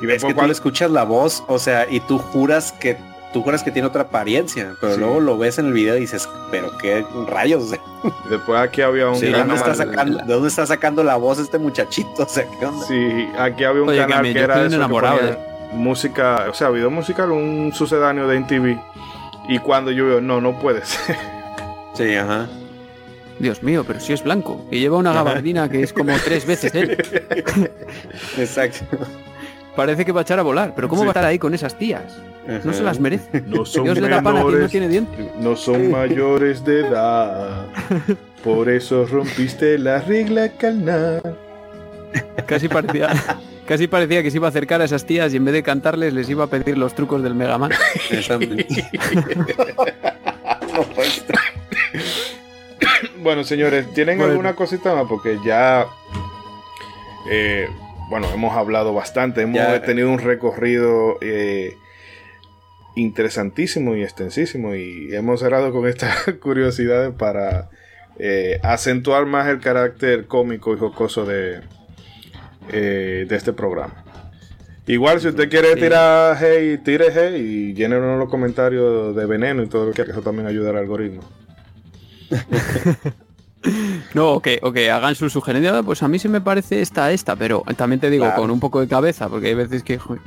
Y 0.00 0.02
Es 0.04 0.08
después 0.10 0.22
que 0.22 0.28
tú 0.28 0.34
cuando, 0.36 0.46
le 0.46 0.52
escuchas 0.52 0.90
la 0.92 1.02
voz, 1.02 1.42
o 1.48 1.58
sea, 1.58 1.90
y 1.90 1.98
tú 1.98 2.18
juras 2.18 2.70
que 2.70 2.96
tú 3.32 3.42
juras 3.42 3.64
que 3.64 3.72
tiene 3.72 3.88
otra 3.88 4.02
apariencia, 4.02 4.74
pero 4.80 4.94
Sí. 4.94 5.00
luego 5.00 5.18
lo 5.18 5.36
ves 5.36 5.58
en 5.58 5.66
el 5.66 5.72
video 5.72 5.96
y 5.96 6.00
dices, 6.00 6.28
pero 6.52 6.70
qué 6.78 7.04
rayos, 7.26 7.64
o 7.64 7.66
sea, 7.66 7.80
después 8.30 8.60
aquí 8.60 8.80
había 8.80 9.08
un 9.08 9.18
¿de, 9.18 9.32
canal. 9.32 9.48
dónde 9.48 9.54
está 9.56 9.74
sacando, 9.74 10.18
¿de 10.18 10.32
dónde 10.32 10.48
está 10.48 10.66
sacando 10.66 11.02
la 11.02 11.16
voz 11.16 11.40
este 11.40 11.58
muchachito? 11.58 12.22
O 12.22 12.28
sea, 12.28 12.44
¿qué 12.60 12.64
onda? 12.64 12.86
Sí, 12.86 13.28
aquí 13.40 13.64
había 13.64 13.82
un 13.82 13.88
Oye, 13.88 13.98
que 13.98 14.06
canal 14.06 14.22
me- 14.22 14.32
que 14.32 14.38
era 14.38 14.60
eso 14.60 14.68
que 14.70 14.74
enamorado 14.76 15.18
ponía 15.18 15.38
música, 15.72 16.46
o 16.48 16.54
sea, 16.54 16.70
video 16.70 16.90
musical, 16.90 17.30
un 17.32 17.72
sucedáneo 17.74 18.26
de 18.28 18.40
MTV. 18.40 18.78
Y 19.48 19.58
cuando 19.60 19.90
yo 19.90 20.06
veo, 20.06 20.20
no, 20.20 20.40
no 20.40 20.58
puede 20.58 20.84
ser. 20.84 21.16
Sí, 21.94 22.14
ajá. 22.14 22.46
Dios 23.38 23.62
mío, 23.62 23.84
pero 23.86 24.00
si 24.00 24.12
es 24.12 24.22
blanco 24.24 24.64
y 24.70 24.80
lleva 24.80 24.96
una 24.98 25.12
gabardina 25.12 25.68
que 25.68 25.82
es 25.82 25.92
como 25.92 26.12
tres 26.24 26.44
veces 26.44 26.74
él. 26.74 26.96
Exacto. 28.38 28.84
Parece 29.76 30.04
que 30.04 30.10
va 30.12 30.20
a 30.20 30.22
echar 30.22 30.38
a 30.40 30.42
volar, 30.42 30.74
pero 30.74 30.88
¿cómo 30.88 31.02
Sí. 31.02 31.06
va 31.06 31.10
a 31.10 31.12
estar 31.12 31.24
ahí 31.24 31.38
con 31.38 31.54
esas 31.54 31.76
tías? 31.78 32.18
No 32.64 32.72
se 32.72 32.82
las 32.82 32.98
merece. 32.98 33.42
No 33.46 33.64
son 33.64 33.84
Dios 33.84 33.98
le 33.98 34.08
da 34.08 34.22
pan 34.22 34.38
a 34.38 34.40
quien 34.40 34.44
no 34.44 34.50
menores, 34.50 34.70
tiene 34.70 34.88
dientes. 34.88 35.26
no 35.38 35.54
son 35.54 35.90
mayores 35.90 36.64
de 36.64 36.80
edad. 36.80 37.66
Por 38.42 38.68
eso 38.70 39.04
rompiste 39.06 39.78
la 39.78 40.00
regla 40.00 40.48
carnal. 40.48 41.20
Casi 42.46 42.68
parecía, 42.68 43.10
casi 43.68 43.86
parecía 43.86 44.22
que 44.22 44.30
se 44.30 44.38
iba 44.38 44.46
a 44.46 44.50
acercar 44.50 44.80
a 44.80 44.86
esas 44.86 45.04
tías 45.04 45.34
y 45.34 45.36
en 45.36 45.44
vez 45.44 45.52
de 45.52 45.62
cantarles 45.62 46.14
les 46.14 46.28
iba 46.30 46.44
a 46.44 46.46
pedir 46.48 46.78
los 46.78 46.94
trucos 46.94 47.22
del 47.22 47.34
Mega 47.34 47.58
Man. 47.58 47.70
Bueno, 53.20 53.44
señores, 53.44 53.92
¿tienen 53.94 54.18
Bueno. 54.18 54.32
alguna 54.32 54.54
cosita 54.54 54.94
más? 54.94 55.06
Porque 55.08 55.38
ya, 55.44 55.86
eh, 57.30 57.68
bueno, 58.08 58.26
hemos 58.32 58.56
hablado 58.56 58.94
bastante, 58.94 59.42
hemos 59.42 59.56
Ya. 59.56 59.82
tenido 59.82 60.10
un 60.10 60.18
recorrido 60.18 61.18
eh, 61.20 61.76
interesantísimo 62.96 63.94
y 63.96 64.02
extensísimo 64.02 64.74
y 64.74 65.14
hemos 65.14 65.40
cerrado 65.40 65.72
con 65.72 65.86
estas 65.86 66.32
curiosidades 66.40 67.12
para 67.14 67.68
eh, 68.18 68.58
acentuar 68.62 69.26
más 69.26 69.48
el 69.48 69.60
carácter 69.60 70.26
cómico 70.26 70.74
y 70.74 70.78
jocoso 70.78 71.26
de, 71.26 71.60
eh, 72.72 73.26
de 73.28 73.36
este 73.36 73.52
programa. 73.52 74.04
Igual, 74.86 75.20
si 75.20 75.28
usted 75.28 75.50
quiere 75.50 75.74
Sí. 75.74 75.80
tirar 75.80 76.36
hey, 76.40 76.78
tire 76.84 77.06
hey 77.12 77.34
y 77.36 77.74
llénenos 77.74 78.18
los 78.18 78.28
comentarios 78.30 79.14
de 79.14 79.26
veneno 79.26 79.62
y 79.62 79.66
todo 79.68 79.86
lo 79.86 79.92
que 79.92 80.02
eso 80.02 80.22
también 80.22 80.46
ayuda 80.46 80.70
al 80.70 80.76
algoritmo. 80.78 81.22
No, 84.14 84.34
o 84.34 84.40
que, 84.40 84.60
o 84.62 84.72
que 84.72 84.88
hagan 84.90 85.16
su 85.16 85.28
sugerencia, 85.28 85.76
"Ah, 85.78 85.82
pues 85.82 86.02
a 86.04 86.08
mí 86.08 86.18
se 86.20 86.28
me 86.28 86.40
parece 86.40 86.80
esta, 86.80 87.10
esta, 87.10 87.34
pero 87.34 87.64
también 87.76 87.98
te 88.00 88.08
digo, 88.08 88.24
Claro. 88.24 88.42
con 88.42 88.50
un 88.52 88.60
poco 88.60 88.80
de 88.80 88.86
cabeza, 88.86 89.28
porque 89.28 89.48
hay 89.48 89.54
veces 89.54 89.82
que, 89.82 89.98
joder, 89.98 90.22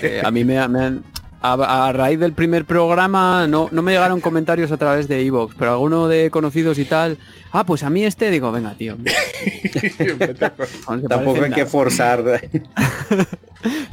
que 0.00 0.22
a 0.24 0.30
mí 0.30 0.44
me, 0.44 0.66
me 0.68 0.80
han... 0.80 1.02
A, 1.42 1.88
a 1.88 1.92
raíz 1.92 2.20
del 2.20 2.32
primer 2.32 2.66
programa 2.66 3.46
no, 3.46 3.68
no 3.72 3.80
me 3.80 3.92
llegaron 3.92 4.20
comentarios 4.20 4.70
a 4.72 4.76
través 4.76 5.08
de 5.08 5.24
Evox, 5.24 5.54
pero 5.58 5.72
alguno 5.72 6.06
de 6.06 6.30
conocidos 6.30 6.78
y 6.78 6.84
tal, 6.84 7.16
ah, 7.52 7.64
pues 7.64 7.82
a 7.82 7.88
mí 7.88 8.04
este, 8.04 8.30
digo, 8.30 8.52
venga, 8.52 8.74
tío. 8.74 8.96
no 10.88 11.08
Tampoco 11.08 11.42
hay 11.42 11.52
que 11.52 11.64
forzar. 11.66 12.22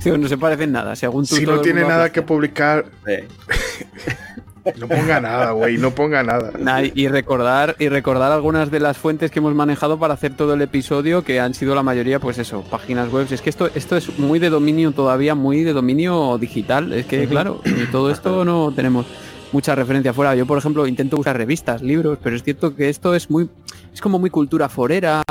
Digo, 0.04 0.18
no 0.18 0.28
se 0.28 0.38
parecen 0.38 0.72
nada, 0.72 0.96
según 0.96 1.26
tú 1.26 1.36
Si 1.36 1.46
no 1.46 1.60
tiene 1.60 1.82
nada 1.82 2.12
que 2.12 2.22
publicar, 2.22 2.86
Eh, 3.06 3.28
no 4.78 4.88
ponga 4.88 5.20
nada, 5.22 5.52
güey, 5.52 5.78
no 5.78 5.92
ponga 5.92 6.24
nada. 6.24 6.52
Nah, 6.60 6.82
y- 6.82 7.08
recordar 7.08 7.76
y 7.80 7.90
recordar 7.90 8.32
algunas 8.32 8.70
de 8.72 8.80
las 8.80 8.98
fuentes 8.98 9.32
que 9.32 9.40
hemos 9.40 9.56
manejado 9.56 9.98
para 10.00 10.14
hacer 10.14 10.34
todo 10.36 10.54
el 10.56 10.62
episodio 10.62 11.24
que 11.24 11.40
han 11.40 11.54
sido 11.54 11.76
la 11.76 11.84
mayoría 11.84 12.20
pues 12.20 12.38
eso 12.38 12.64
páginas 12.70 13.12
web. 13.12 13.28
Es 13.32 13.42
que 13.42 13.50
esto 13.50 13.70
esto 13.76 13.96
es 13.98 14.18
muy 14.20 14.40
de 14.40 14.50
dominio 14.50 14.92
todavía 14.92 15.36
muy 15.36 15.64
de 15.64 15.74
dominio 15.74 16.38
digital. 16.38 16.92
Es 16.94 17.06
que 17.06 17.28
claro 17.28 17.62
todo 17.92 18.12
esto 18.12 18.44
no 18.46 18.72
tenemos 18.76 19.06
mucha 19.52 19.76
referencia 19.76 20.14
fuera. 20.14 20.36
Yo 20.36 20.46
por 20.46 20.58
ejemplo 20.58 20.86
intento 20.88 21.16
buscar 21.18 21.38
revistas 21.38 21.82
libros 21.82 22.18
pero 22.22 22.36
es 22.36 22.44
cierto 22.44 22.76
que 22.76 22.90
esto 22.90 23.16
es 23.16 23.30
muy 23.30 23.50
es 23.94 24.02
como 24.02 24.20
muy 24.20 24.30
cultura 24.30 24.68
forera 24.70 25.24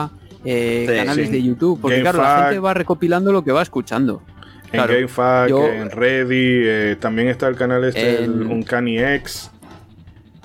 eh, 0.44 0.86
Sí, 0.88 0.96
canales 0.96 1.26
sí. 1.26 1.32
de 1.32 1.42
YouTube 1.42 1.78
porque 1.80 2.00
claro 2.00 2.22
la 2.22 2.42
gente 2.44 2.58
va 2.60 2.72
recopilando 2.74 3.32
lo 3.32 3.42
que 3.44 3.52
va 3.52 3.62
escuchando 3.62 4.22
En 4.72 4.80
GameFAQ, 4.86 5.48
yo- 5.48 5.66
en 5.66 5.90
Ready, 5.90 6.60
eh, 6.64 6.96
también 7.00 7.28
está 7.28 7.48
el 7.48 7.56
canal 7.56 7.84
este, 7.84 8.18
el 8.24 8.24
En- 8.42 8.46
Uncanny 8.48 8.98
X. 8.98 9.50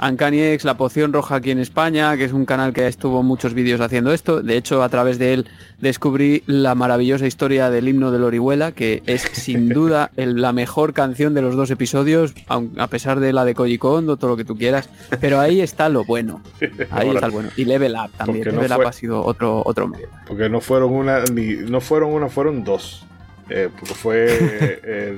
Uncanny 0.04 0.42
X, 0.42 0.66
La 0.66 0.78
Poción 0.78 1.14
Roja 1.14 1.36
aquí 1.36 1.52
en 1.52 1.60
España, 1.60 2.18
que 2.18 2.24
es 2.24 2.34
un 2.34 2.46
canal 2.46 2.74
que 2.74 2.88
estuvo 2.88 3.22
muchos 3.22 3.54
vídeos 3.54 3.82
haciendo 3.82 4.12
esto. 4.12 4.42
De 4.42 4.58
hecho, 4.58 4.82
a 4.82 4.90
través 4.90 5.20
de 5.20 5.36
él 5.36 5.46
descubrí 5.80 6.42
la 6.48 6.74
maravillosa 6.74 7.28
historia 7.28 7.70
del 7.70 7.88
himno 7.88 8.10
del 8.12 8.24
Orihuela, 8.24 8.72
que 8.72 9.04
es 9.06 9.22
sin 9.34 9.70
duda 9.70 10.10
el- 10.18 10.42
la 10.42 10.54
mejor 10.54 10.94
canción 10.94 11.36
de 11.36 11.44
los 11.44 11.56
dos 11.56 11.70
episodios, 11.70 12.34
aun- 12.48 12.72
a 12.80 12.88
pesar 12.88 13.20
de 13.20 13.32
la 13.32 13.46
de 13.46 13.54
Koji 13.54 13.78
Kondo, 13.78 14.18
todo 14.18 14.32
lo 14.32 14.38
que 14.38 14.44
tú 14.46 14.58
quieras. 14.58 14.90
Pero 15.20 15.40
ahí 15.40 15.62
está 15.62 15.88
lo 15.88 16.04
bueno. 16.04 16.42
Ahí 16.90 17.10
está 17.10 17.28
el 17.28 17.32
bueno. 17.32 17.50
Y 17.56 17.66
Level 17.66 17.94
Up 17.94 18.10
también. 18.18 18.46
No 18.46 18.54
Level 18.64 18.70
fue- 18.70 18.86
Up 18.86 18.90
ha 18.90 18.94
sido 18.94 19.24
otro, 19.24 19.62
otro 19.64 19.88
medio. 19.88 20.08
Porque 20.26 20.50
no 20.50 20.62
fueron 20.62 20.94
una, 20.94 21.24
ni, 21.26 21.54
no 21.58 21.80
fueron 21.80 22.12
una, 22.12 22.28
fueron 22.28 22.64
dos. 22.64 23.06
Eh, 23.54 23.70
porque 23.78 23.94
fue 23.94 24.80
el 24.84 25.18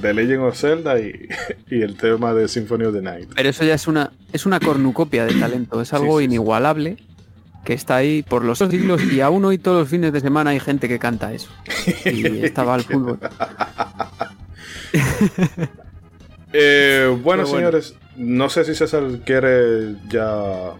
The 0.00 0.14
Legend 0.14 0.44
of 0.44 0.56
Zelda 0.56 1.00
y, 1.00 1.28
y 1.68 1.82
el 1.82 1.96
tema 1.96 2.32
de 2.32 2.46
Symphony 2.46 2.84
of 2.84 2.94
the 2.94 3.02
Night. 3.02 3.32
Pero 3.34 3.48
eso 3.48 3.64
ya 3.64 3.74
es 3.74 3.88
una, 3.88 4.12
es 4.32 4.46
una 4.46 4.60
cornucopia 4.60 5.24
de 5.24 5.34
talento, 5.34 5.80
es 5.80 5.92
algo 5.92 6.18
sí, 6.18 6.24
sí. 6.24 6.24
inigualable 6.26 6.96
que 7.64 7.72
está 7.72 7.96
ahí 7.96 8.22
por 8.22 8.44
los 8.44 8.58
siglos 8.58 9.02
y 9.10 9.20
aún 9.20 9.44
hoy 9.44 9.58
todos 9.58 9.80
los 9.80 9.88
fines 9.88 10.12
de 10.12 10.20
semana 10.20 10.50
hay 10.50 10.60
gente 10.60 10.86
que 10.86 10.98
canta 10.98 11.32
eso. 11.32 11.50
Y 12.04 12.44
estaba 12.44 12.74
al 12.74 12.82
fútbol. 12.82 13.18
Eh, 16.56 17.18
bueno, 17.20 17.46
señores, 17.46 17.96
no 18.16 18.48
sé 18.48 18.64
si 18.64 18.76
César 18.76 19.02
quiere 19.24 19.96
ya 20.08 20.74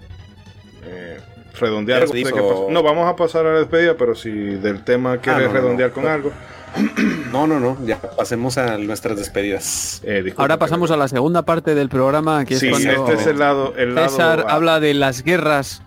eh, 0.85 1.19
redondear. 1.59 2.07
Ya 2.07 2.29
algo. 2.29 2.69
No, 2.71 2.85
vamos 2.85 3.13
a 3.13 3.17
pasar 3.17 3.45
a 3.45 3.55
la 3.55 3.59
despedida, 3.59 3.97
pero 3.97 4.15
si 4.15 4.31
del 4.31 4.85
tema 4.85 5.19
quiere 5.19 5.41
no, 5.41 5.47
no, 5.49 5.53
redondear 5.53 5.89
no. 5.89 5.95
con 5.97 6.07
algo. 6.07 6.31
no, 7.33 7.47
no, 7.47 7.61
no. 7.61 7.77
Ya 7.87 8.01
pasemos 8.01 8.59
a 8.59 8.77
nuestras 8.79 9.17
despedidas. 9.17 10.01
eh, 10.05 10.33
Ahora 10.37 10.59
pasamos 10.59 10.91
a 10.91 10.97
la 10.97 11.09
segunda 11.09 11.43
parte 11.45 11.75
del 11.75 11.89
programa, 11.89 12.45
que 12.45 12.55
es 12.55 12.65
cuando 12.69 12.91
este 12.91 13.15
es 13.15 13.27
el 13.27 13.39
lado. 13.39 13.75
El 13.77 13.95
lado 13.95 14.09
César 14.09 14.45
ah, 14.49 14.55
habla 14.55 14.81
de 14.81 14.95
las 14.95 15.23
guerras. 15.23 15.83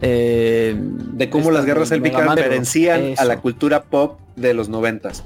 eh, 0.00 0.74
De 0.76 1.30
cómo 1.30 1.50
las 1.50 1.64
guerras 1.64 1.90
élficas 1.92 2.26
referencian 2.34 3.14
a 3.18 3.24
la 3.24 3.34
Eso, 3.34 3.42
cultura 3.42 3.82
pop 3.84 4.20
de 4.36 4.54
los 4.54 4.68
noventas. 4.68 5.24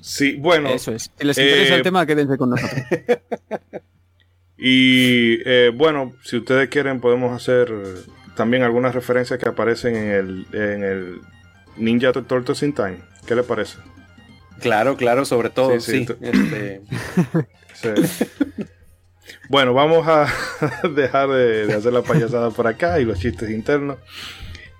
Sí, 0.00 0.36
bueno. 0.36 0.70
Eso 0.70 0.92
es. 0.92 1.10
Si 1.18 1.24
les 1.26 1.36
interesa 1.38 1.74
Eh, 1.74 1.76
el 1.76 1.82
tema, 1.82 2.06
quédense 2.06 2.36
con 2.36 2.50
nosotros. 2.50 2.80
Y 4.62 5.38
eh, 5.48 5.72
bueno, 5.74 6.12
si 6.22 6.36
ustedes 6.36 6.68
quieren, 6.68 7.00
podemos 7.00 7.34
hacer 7.34 7.72
también 8.36 8.62
algunas 8.62 8.94
referencias 8.94 9.38
que 9.38 9.48
aparecen 9.48 9.96
en 9.96 10.10
el, 10.10 10.46
en 10.52 10.84
el 10.84 11.20
Ninja 11.78 12.12
Turtles 12.12 12.62
in 12.62 12.74
Time. 12.74 12.98
¿Qué 13.26 13.34
le 13.34 13.42
parece? 13.42 13.78
Claro, 14.60 14.96
claro, 14.96 15.24
sobre 15.24 15.50
todo, 15.50 15.80
Sí, 15.80 16.06
sí, 16.06 16.16
este, 16.20 16.82
Sí. 17.74 17.88
Bueno, 19.48 19.74
vamos 19.74 20.06
a 20.06 20.26
dejar 20.94 21.28
de, 21.28 21.66
de 21.66 21.74
hacer 21.74 21.92
la 21.92 22.02
payasada 22.02 22.50
por 22.50 22.66
acá 22.66 23.00
y 23.00 23.04
los 23.04 23.18
chistes 23.18 23.50
internos. 23.50 23.98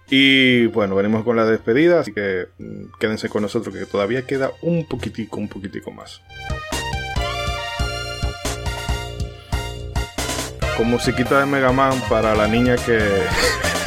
Y 0.09 0.67
bueno, 0.67 0.97
venimos 0.97 1.23
con 1.25 1.37
la 1.37 1.45
despedida, 1.45 2.01
así 2.01 2.13
que 2.13 2.49
mm, 2.59 2.99
quédense 2.99 3.29
con 3.29 3.43
nosotros 3.43 3.75
que 3.75 3.87
todavía 3.87 4.27
queda 4.27 4.51
un 4.63 4.87
poquitico, 4.87 5.39
un 5.39 5.49
poquitico 5.49 5.93
más. 5.93 6.21
Con 10.77 10.89
musiquita 10.91 11.39
de 11.39 11.47
Mega 11.47 11.73
Man 11.73 11.95
para 12.09 12.35
la 12.35 12.49
niña 12.49 12.77
que, 12.77 12.99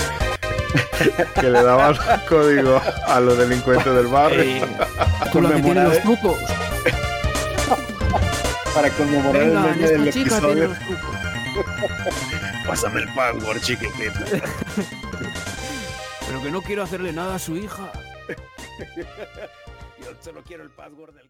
que 1.36 1.50
le 1.50 1.64
daba 1.64 1.90
los 1.90 2.00
códigos 2.30 2.82
a 3.08 3.20
los 3.20 3.38
delincuentes 3.38 3.94
del 3.94 4.08
barrio. 4.08 4.42
Ey, 4.42 4.62
tú 5.32 5.42
lo 5.42 5.50
que 5.50 5.62
los 5.84 6.00
trucos. 6.00 6.38
Para 8.74 8.90
conmemorar 8.90 9.42
el 9.42 9.50
Venga, 9.50 9.62
meme 9.62 9.88
del 9.88 10.08
episodio. 10.08 10.68
los. 10.70 10.78
Pásame 12.66 13.02
el 13.02 13.14
password, 13.14 13.62
chiquitita. 13.62 14.26
Pero 16.28 16.42
que 16.42 16.50
no 16.52 16.62
quiero 16.62 16.82
hacerle 16.84 17.14
nada 17.14 17.36
a 17.36 17.40
su 17.40 17.56
hija. 17.56 17.92
Yo 20.00 20.08
solo 20.22 20.42
quiero 20.44 20.64
el 20.64 20.72
password 20.72 21.14
del 21.14 21.30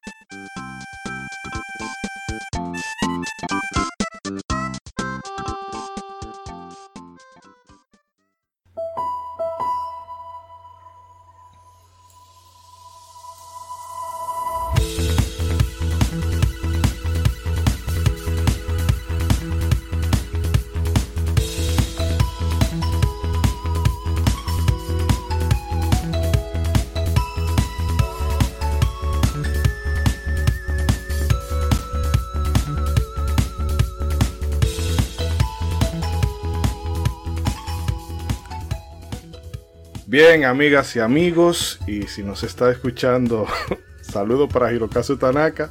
Bien, 40.11 40.43
amigas 40.43 40.93
y 40.97 40.99
amigos, 40.99 41.79
y 41.87 42.01
si 42.01 42.21
nos 42.21 42.43
está 42.43 42.69
escuchando, 42.69 43.47
saludo 44.01 44.49
para 44.49 44.73
Hirokazu 44.73 45.15
Tanaka. 45.15 45.69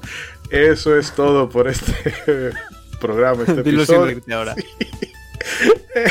Eso 0.49 0.97
es 0.97 1.13
todo 1.13 1.51
por 1.51 1.69
este 1.69 1.93
programa, 3.03 3.43
este 3.47 3.61
episodio. 3.61 4.19
ahora. 4.33 4.57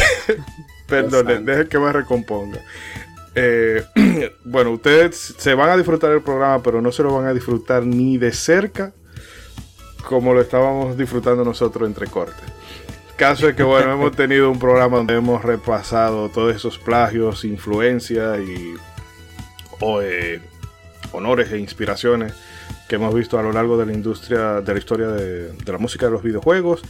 Perdonen, 0.88 1.44
dejen 1.44 1.68
que 1.70 1.80
me 1.80 1.92
recomponga. 1.92 2.60
Eh, 3.34 3.84
bueno, 4.46 4.74
ustedes 4.74 5.34
se 5.36 5.56
van 5.56 5.72
a 5.72 5.76
disfrutar 5.76 6.12
del 6.12 6.22
programa, 6.22 6.62
pero 6.62 6.84
no 6.84 6.92
se 6.92 7.02
lo 7.02 7.16
van 7.16 7.26
a 7.26 7.34
disfrutar 7.34 7.84
ni 7.84 8.20
de 8.20 8.32
cerca 8.32 8.94
como 10.08 10.36
lo 10.36 10.42
estábamos 10.42 10.96
disfrutando 10.96 11.44
nosotros 11.44 11.90
entre 11.90 12.06
cortes. 12.06 12.59
Caso 13.20 13.50
es 13.50 13.56
que, 13.56 13.64
bueno, 13.64 13.92
hemos 13.92 14.14
tenido 14.14 14.50
un 14.50 14.60
programa 14.60 14.96
donde 14.96 15.14
hemos 15.14 15.44
repasado 15.44 16.30
todos 16.30 16.56
esos 16.56 16.78
plagios, 16.78 17.44
influencias 17.44 18.40
y 18.40 18.76
eh, 20.02 20.40
honores 21.12 21.52
e 21.52 21.60
inspiraciones 21.60 22.34
que 22.88 22.96
hemos 22.96 23.14
visto 23.14 23.38
a 23.38 23.44
lo 23.44 23.52
largo 23.52 23.78
de 23.78 23.88
la 23.88 23.92
industria, 23.92 24.62
de 24.62 24.74
la 24.74 24.80
historia 24.80 25.08
de, 25.08 25.52
de 25.52 25.72
la 25.72 25.78
música 25.78 26.06
de 26.06 26.14
los 26.14 26.24
videojuegos 26.24 26.82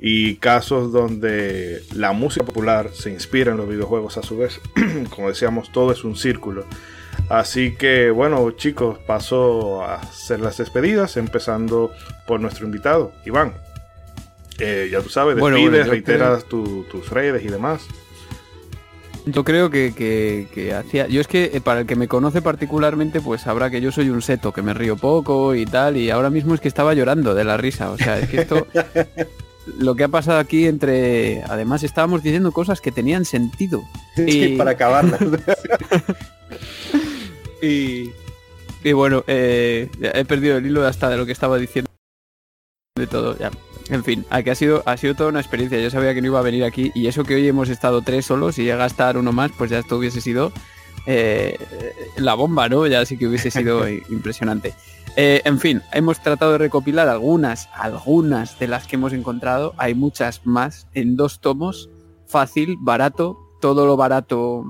y 0.00 0.34
casos 0.38 0.90
donde 0.90 1.84
la 1.94 2.10
música 2.10 2.44
popular 2.44 2.90
se 2.92 3.10
inspira 3.10 3.52
en 3.52 3.58
los 3.58 3.68
videojuegos 3.68 4.18
a 4.18 4.24
su 4.24 4.36
vez. 4.36 4.60
Como 5.14 5.28
decíamos, 5.28 5.70
todo 5.70 5.92
es 5.92 6.02
un 6.02 6.16
círculo. 6.16 6.64
Así 7.28 7.76
que 7.76 8.10
bueno, 8.10 8.50
chicos, 8.50 8.98
paso 8.98 9.84
a 9.84 10.00
hacer 10.00 10.40
las 10.40 10.56
despedidas, 10.58 11.16
empezando 11.16 11.92
por 12.26 12.40
nuestro 12.40 12.66
invitado, 12.66 13.12
Iván. 13.24 13.67
Eh, 14.58 14.88
ya 14.90 15.00
tú 15.00 15.08
sabes, 15.08 15.36
despides, 15.36 15.70
bueno, 15.70 15.84
reiteras 15.90 16.44
tu- 16.44 16.84
tus 16.90 17.10
redes 17.10 17.44
y 17.44 17.48
demás. 17.48 17.86
Yo 19.26 19.44
creo 19.44 19.68
que, 19.70 19.92
que- 19.94 20.48
que 20.54 20.72
hacía. 20.74 21.06
Yo 21.06 21.20
es 21.20 21.26
que 21.28 21.50
eh, 21.52 21.60
para 21.60 21.80
el 21.80 21.86
que 21.86 21.96
me 21.96 22.08
conoce 22.08 22.40
particularmente, 22.40 23.20
pues 23.20 23.42
sabrá 23.42 23.70
que 23.70 23.80
yo 23.80 23.92
soy 23.92 24.08
un 24.10 24.22
seto, 24.22 24.52
que 24.52 24.62
me 24.62 24.72
río 24.74 24.96
poco 24.96 25.54
y 25.54 25.66
tal. 25.66 25.96
Y 25.96 26.10
ahora 26.10 26.30
mismo 26.30 26.54
es 26.54 26.60
que 26.60 26.68
estaba 26.68 26.94
llorando 26.94 27.34
de 27.34 27.44
la 27.44 27.56
risa. 27.58 27.90
O 27.90 27.98
sea, 27.98 28.18
es 28.18 28.28
que 28.28 28.40
esto. 28.40 28.66
lo 29.78 29.94
que 29.96 30.04
ha 30.04 30.08
pasado 30.08 30.38
aquí 30.38 30.66
entre. 30.66 31.42
Además, 31.42 31.82
estábamos 31.82 32.22
diciendo 32.22 32.52
cosas 32.52 32.80
que 32.80 32.90
tenían 32.90 33.26
sentido. 33.26 33.82
Sí, 34.16 34.24
Y- 34.54 34.56
para 34.56 34.70
acabarla. 34.72 35.18
Y, 37.60 38.12
y 38.84 38.92
bueno, 38.92 39.24
eh, 39.26 39.88
he 40.00 40.24
perdido 40.24 40.58
el 40.58 40.66
hilo 40.66 40.86
hasta 40.86 41.08
de 41.10 41.16
lo 41.16 41.26
que 41.26 41.32
estaba 41.32 41.58
diciendo 41.58 41.90
de 42.98 43.06
todo. 43.06 43.36
Ya. 43.38 43.50
En 43.90 44.04
fin, 44.04 44.26
a 44.28 44.42
que 44.42 44.50
ha 44.50 44.54
sido, 44.54 44.82
ha 44.84 44.96
sido 44.96 45.14
toda 45.14 45.30
una 45.30 45.40
experiencia. 45.40 45.80
Yo 45.80 45.90
sabía 45.90 46.14
que 46.14 46.20
no 46.20 46.26
iba 46.26 46.38
a 46.38 46.42
venir 46.42 46.64
aquí 46.64 46.92
y 46.94 47.06
eso 47.06 47.24
que 47.24 47.34
hoy 47.34 47.48
hemos 47.48 47.68
estado 47.68 48.02
tres 48.02 48.26
solos, 48.26 48.56
si 48.56 48.64
llega 48.64 48.84
a 48.84 48.86
estar 48.86 49.16
uno 49.16 49.32
más, 49.32 49.50
pues 49.56 49.70
ya 49.70 49.78
esto 49.78 49.96
hubiese 49.96 50.20
sido 50.20 50.52
eh, 51.06 51.58
la 52.16 52.34
bomba, 52.34 52.68
¿no? 52.68 52.86
Ya 52.86 53.04
sí 53.06 53.16
que 53.16 53.26
hubiese 53.26 53.50
sido 53.50 53.88
impresionante. 54.10 54.74
Eh, 55.16 55.40
en 55.44 55.58
fin, 55.58 55.82
hemos 55.92 56.20
tratado 56.20 56.52
de 56.52 56.58
recopilar 56.58 57.08
algunas, 57.08 57.68
algunas 57.74 58.58
de 58.58 58.68
las 58.68 58.86
que 58.86 58.96
hemos 58.96 59.12
encontrado. 59.12 59.74
Hay 59.78 59.94
muchas 59.94 60.46
más 60.46 60.86
en 60.92 61.16
dos 61.16 61.40
tomos. 61.40 61.88
Fácil, 62.26 62.76
barato, 62.78 63.38
todo 63.60 63.86
lo 63.86 63.96
barato 63.96 64.64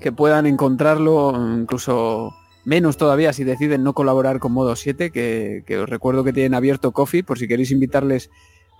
que 0.00 0.12
puedan 0.12 0.46
encontrarlo, 0.46 1.34
incluso 1.58 2.32
menos 2.64 2.96
todavía 2.96 3.32
si 3.32 3.44
deciden 3.44 3.82
no 3.82 3.92
colaborar 3.92 4.38
con 4.38 4.52
Modo 4.52 4.76
7, 4.76 5.10
que, 5.10 5.78
os 5.78 5.88
recuerdo 5.88 6.24
que 6.24 6.32
tienen 6.32 6.54
abierto 6.54 6.92
Coffee 6.92 7.22
por 7.22 7.38
si 7.38 7.48
queréis 7.48 7.70
invitarles 7.70 8.30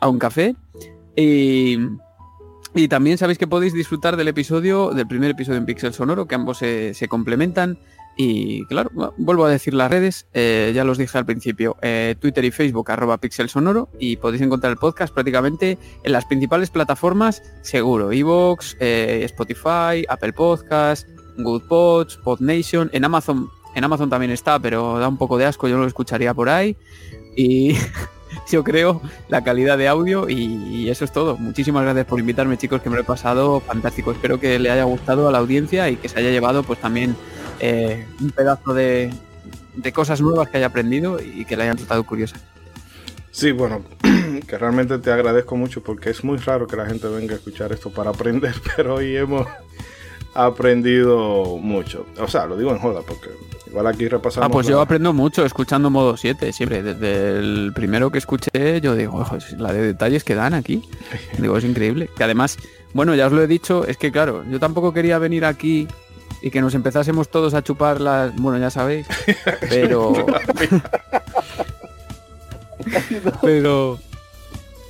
a 0.01 0.09
un 0.09 0.19
café. 0.19 0.57
Y, 1.17 1.79
también 2.89 3.19
sabéis 3.19 3.39
que 3.39 3.47
podéis 3.47 3.73
disfrutar 3.73 4.17
del 4.17 4.29
episodio, 4.29 4.91
del 4.91 5.07
primer 5.07 5.31
episodio 5.31 5.59
en 5.59 5.67
Pixel 5.67 5.95
Sonoro, 5.95 6.27
que 6.27 6.35
ambos 6.35 6.59
se, 6.59 7.07
complementan. 7.09 7.79
Y 8.17 8.65
claro, 8.67 8.91
vuelvo 9.17 9.45
a 9.45 9.51
decir 9.51 9.75
las 9.75 9.91
redes, 9.91 10.29
eh, 10.35 10.71
ya 10.73 10.85
los 10.85 10.99
dije 10.99 11.19
al 11.19 11.27
principio, 11.27 11.77
eh, 11.83 12.15
Twitter 12.21 12.45
y 12.45 12.53
Facebook 12.53 12.89
arroba 12.93 13.19
Pixel 13.19 13.49
Sonoro 13.49 13.89
y 13.99 14.19
podéis 14.19 14.41
encontrar 14.43 14.71
el 14.71 14.79
podcast 14.79 15.13
prácticamente 15.13 15.79
en 16.05 16.13
las 16.13 16.25
principales 16.25 16.71
plataformas, 16.71 17.43
seguro, 17.63 18.13
Evox, 18.13 18.77
eh, 18.79 19.23
Spotify, 19.25 20.05
Apple 20.09 20.33
Podcast, 20.33 21.09
Good 21.39 21.63
Pods, 21.69 22.17
PodNation, 22.19 22.89
en 22.93 23.05
Amazon, 23.05 23.51
en 23.75 23.85
Amazon 23.85 24.11
también 24.11 24.31
está, 24.31 24.59
pero 24.59 24.99
da 24.99 25.09
un 25.09 25.17
poco 25.17 25.39
de 25.39 25.47
asco, 25.47 25.69
yo 25.69 25.77
no 25.77 25.83
lo 25.83 25.89
escucharía 25.89 26.35
por 26.35 26.49
ahí. 26.49 26.77
Y 27.37 27.77
yo 28.51 28.65
creo 28.65 29.01
la 29.29 29.43
calidad 29.43 29.79
de 29.79 29.89
audio 29.89 30.29
y, 30.29 30.89
eso 30.89 31.05
es 31.05 31.13
todo. 31.13 31.37
Muchísimas 31.37 31.83
gracias 31.83 32.07
por 32.07 32.21
invitarme, 32.21 32.57
chicos, 32.59 32.83
que 32.83 32.91
me 32.91 32.97
lo 32.97 33.03
he 33.03 33.05
pasado 33.05 33.61
fantástico. 33.61 34.13
Espero 34.13 34.39
que 34.39 34.59
le 34.59 34.71
haya 34.71 34.85
gustado 34.85 35.29
a 35.29 35.33
la 35.33 35.39
audiencia 35.39 35.89
y 35.89 35.97
que 35.97 36.09
se 36.09 36.19
haya 36.19 36.31
llevado 36.31 36.63
pues 36.63 36.81
también 36.81 37.17
eh, 37.61 38.07
un 38.21 38.31
pedazo 38.31 38.75
de, 38.75 39.13
de 39.75 39.93
cosas 39.93 40.21
nuevas 40.21 40.49
que 40.49 40.59
haya 40.59 40.67
aprendido 40.67 41.19
y 41.21 41.45
que 41.45 41.57
le 41.57 41.65
hayan 41.65 41.77
resultado 41.77 42.05
curiosas. 42.05 42.43
Sí, 43.31 43.51
bueno, 43.51 43.83
que 44.47 44.59
realmente 44.59 44.99
te 44.99 45.11
agradezco 45.11 45.57
mucho 45.57 45.83
porque 45.83 46.11
es 46.11 46.23
muy 46.23 46.39
raro 46.39 46.69
que 46.69 46.77
la 46.77 46.87
gente 46.87 47.09
venga 47.09 47.35
a 47.35 47.37
escuchar 47.37 47.73
esto 47.73 47.91
para 47.91 48.11
aprender, 48.11 48.55
pero 48.77 48.95
hoy 48.95 49.17
hemos 49.17 49.49
aprendido 50.35 51.59
mucho. 51.59 52.07
O 52.19 52.29
sea, 52.29 52.47
lo 52.47 52.57
digo 52.57 52.71
en 52.71 52.79
joda 52.79 53.01
porque 53.07 53.31
igual 53.75 53.89
aquí 53.89 54.07
repasamos. 54.09 54.47
Ah, 54.49 54.53
pues 54.53 54.67
la- 54.67 54.73
yo 54.73 54.81
aprendo 54.81 55.13
mucho 55.13 55.45
escuchando 55.45 55.91
modo 55.91 56.17
7, 56.17 56.53
siempre. 56.53 56.81
Desde 56.83 57.39
el 57.39 57.73
primero 57.75 58.11
que 58.13 58.19
escuché, 58.19 58.81
yo 58.81 58.95
digo, 58.95 59.19
"Ojo, 59.19 59.37
la 59.59 59.73
de 59.73 59.83
detalles 59.83 60.23
que 60.23 60.37
dan 60.37 60.55
aquí. 60.55 60.83
Digo, 61.39 61.59
es 61.59 61.65
increíble. 61.65 62.09
Que 62.17 62.23
además, 62.25 62.57
bueno, 62.93 63.15
ya 63.17 63.27
os 63.27 63.33
lo 63.33 63.43
he 63.43 63.47
dicho, 63.49 63.85
es 63.87 63.97
que 63.97 64.13
claro, 64.13 64.45
yo 64.49 64.61
tampoco 64.61 64.93
quería 64.93 65.19
venir 65.19 65.45
aquí 65.45 65.89
y 66.41 66.51
que 66.51 66.61
nos 66.61 66.75
empezásemos 66.75 67.29
todos 67.31 67.53
a 67.55 67.63
chupar 67.63 68.01
las. 68.01 68.35
Bueno, 68.37 68.59
ya 68.59 68.71
sabéis. 68.71 69.07
Pero. 69.69 70.13
pero. 73.43 73.99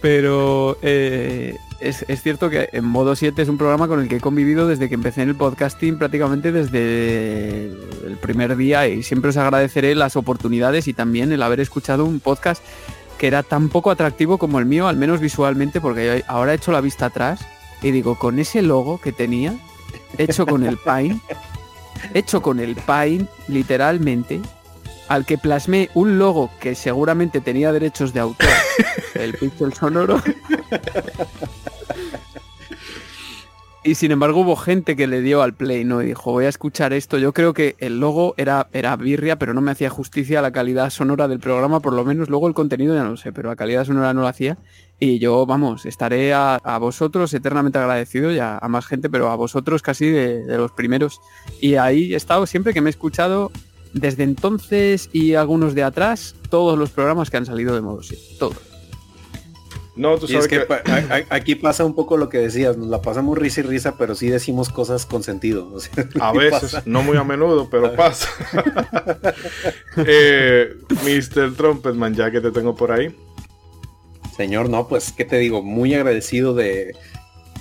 Pero 0.03 0.77
eh, 0.83 1.57
es, 1.81 2.05
cierto 2.23 2.51
que 2.51 2.69
en 2.73 2.85
modo 2.85 3.15
7 3.17 3.43
es 3.43 3.49
un 3.49 3.59
programa 3.59 3.89
con 3.89 4.01
el 4.01 4.09
que 4.09 4.17
he 4.17 4.21
convivido 4.21 4.67
desde 4.67 4.89
que 4.89 4.95
empecé 4.95 5.23
en 5.23 5.31
el 5.31 5.35
podcasting, 5.35 5.99
prácticamente 5.99 6.53
desde 6.53 7.67
el 8.07 8.17
primer 8.21 8.57
día, 8.57 8.89
y 8.89 9.03
siempre 9.03 9.31
os 9.31 9.37
agradeceré 9.37 9.95
las 9.95 10.17
oportunidades 10.17 10.89
y 10.89 10.95
también 10.95 11.33
el 11.33 11.43
haber 11.43 11.61
escuchado 11.61 12.05
un 12.05 12.21
podcast 12.21 12.63
que 13.19 13.27
era 13.27 13.43
tan 13.43 13.69
poco 13.69 13.91
atractivo 13.91 14.39
como 14.39 14.59
el 14.59 14.67
mío, 14.67 14.89
al 14.89 14.97
menos 14.97 15.21
visualmente, 15.21 15.81
porque 15.81 16.25
ahora 16.27 16.53
he 16.53 16.57
hecho 16.57 16.73
la 16.73 16.81
vista 16.81 17.07
atrás 17.07 17.45
y 17.83 17.91
digo, 17.91 18.19
con 18.19 18.39
ese 18.39 18.63
logo 18.63 19.01
que 19.01 19.13
tenía, 19.13 19.55
hecho 20.19 20.47
con 20.47 20.65
el 20.65 20.79
Paint, 20.79 21.23
hecho 22.15 22.43
con 22.43 22.61
el 22.61 22.77
Paint, 22.77 23.29
literalmente, 23.49 24.41
al 25.09 25.27
que 25.27 25.39
plasmé 25.39 25.91
un 25.95 26.19
logo 26.19 26.51
que 26.61 26.75
seguramente 26.75 27.41
tenía 27.41 27.73
derechos 27.73 28.13
de 28.15 28.21
autor, 28.21 28.49
el 29.15 29.35
pixel 29.35 29.75
sonoro. 29.75 30.23
Y 33.87 33.97
sin 33.97 34.13
embargo 34.13 34.41
hubo 34.41 34.57
gente 34.57 34.97
que 34.97 35.07
le 35.07 35.21
dio 35.21 35.43
al 35.43 35.53
play, 35.53 35.85
¿no? 35.85 36.01
Y 36.01 36.07
dijo, 36.07 36.33
voy 36.33 36.47
a 36.47 36.49
escuchar 36.49 36.95
esto. 36.95 37.19
Yo 37.19 37.35
creo 37.35 37.53
que 37.53 37.77
el 37.81 38.01
logo 38.01 38.33
era, 38.39 38.67
era 38.73 38.97
birria, 38.97 39.39
pero 39.39 39.53
no 39.53 39.61
me 39.61 39.73
hacía 39.73 39.91
justicia 39.91 40.39
a 40.39 40.43
la 40.43 40.53
calidad 40.53 40.89
sonora 40.89 41.29
del 41.29 41.39
programa, 41.39 41.81
por 41.81 41.93
lo 41.93 42.03
menos 42.03 42.31
luego 42.31 42.49
el 42.49 42.55
contenido 42.55 42.95
ya 42.95 43.05
no 43.05 43.11
lo 43.11 43.17
sé, 43.19 43.31
pero 43.31 43.51
la 43.51 43.57
calidad 43.57 43.85
sonora 43.85 44.15
no 44.15 44.23
lo 44.23 44.27
hacía. 44.27 44.57
Y 44.99 45.19
yo, 45.19 45.45
vamos, 45.45 45.85
estaré 45.85 46.33
a, 46.33 46.59
vosotros 46.81 47.35
eternamente 47.35 47.77
agradecido 47.77 48.33
y 48.33 48.39
a, 48.39 48.59
más 48.71 48.87
gente, 48.87 49.11
pero 49.11 49.29
a 49.29 49.37
vosotros 49.37 49.83
casi 49.83 50.09
de, 50.09 50.45
de 50.45 50.57
los 50.57 50.73
primeros. 50.73 51.21
Y 51.61 51.75
ahí 51.75 52.15
he 52.15 52.17
estado 52.17 52.47
siempre 52.47 52.73
que 52.73 52.81
me 52.81 52.89
he 52.89 52.91
escuchado 52.91 53.53
desde 53.93 54.23
entonces 54.23 55.11
y 55.13 55.35
algunos 55.35 55.75
de 55.75 55.83
atrás, 55.83 56.37
todos 56.49 56.79
los 56.79 56.89
programas 56.89 57.29
que 57.29 57.37
han 57.37 57.45
salido 57.45 57.75
de 57.75 57.83
modo 57.83 58.03
7, 58.03 58.23
todos. 58.39 58.74
No, 59.97 60.19
tú 60.19 60.25
Y 60.27 60.31
es 60.31 60.33
sabes 60.33 60.49
que 60.49 60.59
que... 60.61 60.65
pa- 60.65 60.83
a- 60.87 61.17
a- 61.19 61.37
aquí 61.37 61.55
pasa 61.55 61.85
un 61.85 61.95
poco 61.95 62.17
lo 62.17 62.29
que 62.29 62.39
decías, 62.39 62.77
nos 62.77 62.89
la 62.89 63.01
pasamos 63.01 63.39
risa 63.39 63.61
y 63.61 63.63
risa, 63.63 63.97
pero 63.97 64.15
sí 64.17 64.29
decimos 64.29 64.69
cosas 64.69 65.07
con 65.07 65.23
sentido. 65.23 65.71
o 65.73 65.79
sea, 65.81 65.93
A 66.21 66.33
veces, 66.33 66.61
pasa. 66.73 66.83
no 66.85 67.03
muy 67.03 67.17
a 67.17 67.23
menudo, 67.25 67.69
pero 67.71 67.93
pasa. 67.97 68.29
eh, 70.07 70.75
Mr. 71.05 71.55
Trumpetman, 71.57 72.15
ya 72.15 72.31
que 72.31 72.41
te 72.41 72.51
tengo 72.51 72.75
por 72.75 72.93
ahí. 72.93 73.15
Señor, 74.37 74.69
no, 74.69 74.89
pues, 74.89 75.13
¿qué 75.13 75.25
te 75.25 75.39
digo? 75.39 75.63
Muy 75.63 75.95
agradecido 75.95 76.55
de, 76.55 76.97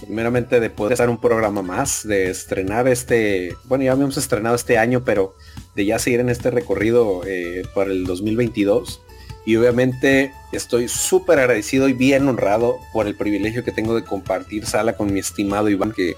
primeramente, 0.02 0.60
de 0.60 0.70
poder 0.72 0.94
hacer 0.94 1.10
un 1.10 1.22
programa 1.22 1.62
más, 1.62 2.08
de 2.08 2.32
estrenar 2.32 2.88
este, 2.88 3.56
bueno, 3.66 3.84
ya 3.84 3.92
habíamos 3.92 4.18
estrenado 4.18 4.56
este 4.56 4.80
año, 4.80 5.04
pero 5.06 5.36
de 5.76 5.86
ya 5.86 6.00
seguir 6.00 6.20
en 6.20 6.30
este 6.30 6.50
recorrido 6.50 7.22
eh, 7.28 7.62
para 7.76 7.92
el 7.92 8.06
2022. 8.06 9.02
Y 9.46 9.56
obviamente 9.58 10.34
estoy 10.52 10.88
súper 10.88 11.40
agradecido 11.40 11.90
y 11.90 11.94
bien 11.94 12.28
honrado 12.28 12.80
por 12.94 13.08
el 13.08 13.16
privilegio 13.16 13.64
que 13.64 13.72
tengo 13.72 13.96
de 13.96 14.04
compartir 14.04 14.66
sala 14.66 14.96
con 14.96 15.12
mi 15.12 15.20
estimado 15.20 15.70
Iván, 15.70 15.92
que 15.92 16.16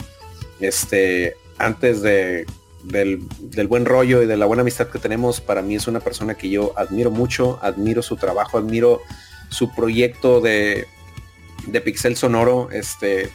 este, 0.59 1.35
antes 1.57 2.01
de, 2.01 2.45
del, 2.83 3.23
del 3.39 3.67
buen 3.67 3.85
rollo 3.85 4.21
y 4.21 4.27
de 4.27 4.37
la 4.37 4.45
buena 4.45 4.61
amistad 4.61 4.87
que 4.87 4.99
tenemos, 4.99 5.41
para 5.41 5.61
mí 5.61 5.75
es 5.75 5.87
una 5.87 5.99
persona 5.99 6.35
que 6.35 6.49
yo 6.49 6.73
admiro 6.77 7.09
mucho, 7.09 7.59
admiro 7.61 8.01
su 8.01 8.15
trabajo, 8.15 8.57
admiro 8.57 9.01
su 9.49 9.73
proyecto 9.73 10.41
de, 10.41 10.85
de 11.67 11.81
Pixel 11.81 12.15
Sonoro, 12.15 12.69
este, 12.71 13.29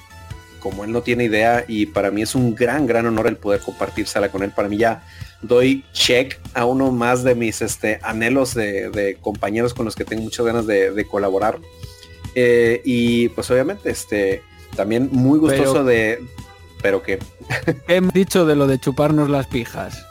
como 0.60 0.84
él 0.84 0.92
no 0.92 1.02
tiene 1.02 1.24
idea, 1.24 1.64
y 1.66 1.86
para 1.86 2.10
mí 2.10 2.22
es 2.22 2.34
un 2.34 2.54
gran, 2.54 2.86
gran 2.86 3.06
honor 3.06 3.26
el 3.26 3.36
poder 3.36 3.60
compartir 3.60 4.06
sala 4.06 4.30
con 4.30 4.42
él. 4.42 4.52
Para 4.52 4.68
mí 4.68 4.76
ya 4.76 5.02
doy 5.42 5.84
check 5.92 6.38
a 6.54 6.64
uno 6.64 6.90
más 6.92 7.22
de 7.24 7.34
mis 7.34 7.62
este, 7.62 7.98
anhelos 8.02 8.54
de, 8.54 8.90
de 8.90 9.16
compañeros 9.16 9.74
con 9.74 9.84
los 9.84 9.96
que 9.96 10.04
tengo 10.04 10.22
muchas 10.22 10.46
ganas 10.46 10.66
de, 10.66 10.90
de 10.90 11.04
colaborar. 11.06 11.58
Eh, 12.34 12.80
y 12.84 13.28
pues 13.30 13.50
obviamente, 13.50 13.90
este, 13.90 14.42
también 14.76 15.08
muy 15.12 15.38
gustoso 15.38 15.72
Pero- 15.72 15.84
de... 15.84 16.18
Pero 16.82 17.02
que 17.02 17.18
¿Qué 17.86 17.88
hemos 17.96 18.14
dicho 18.14 18.46
de 18.46 18.56
lo 18.56 18.66
de 18.66 18.78
chuparnos 18.78 19.28
las 19.28 19.46
pijas? 19.48 20.06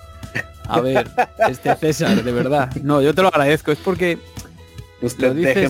A 0.68 0.82
ver, 0.82 1.10
este 1.50 1.76
César, 1.76 2.24
de 2.24 2.32
verdad. 2.32 2.72
No, 2.84 3.02
yo 3.02 3.16
te 3.16 3.24
lo 3.24 3.30
agradezco, 3.30 3.72
es 3.72 3.80
porque 3.80 4.20
usted 5.02 5.34
dices... 5.34 5.70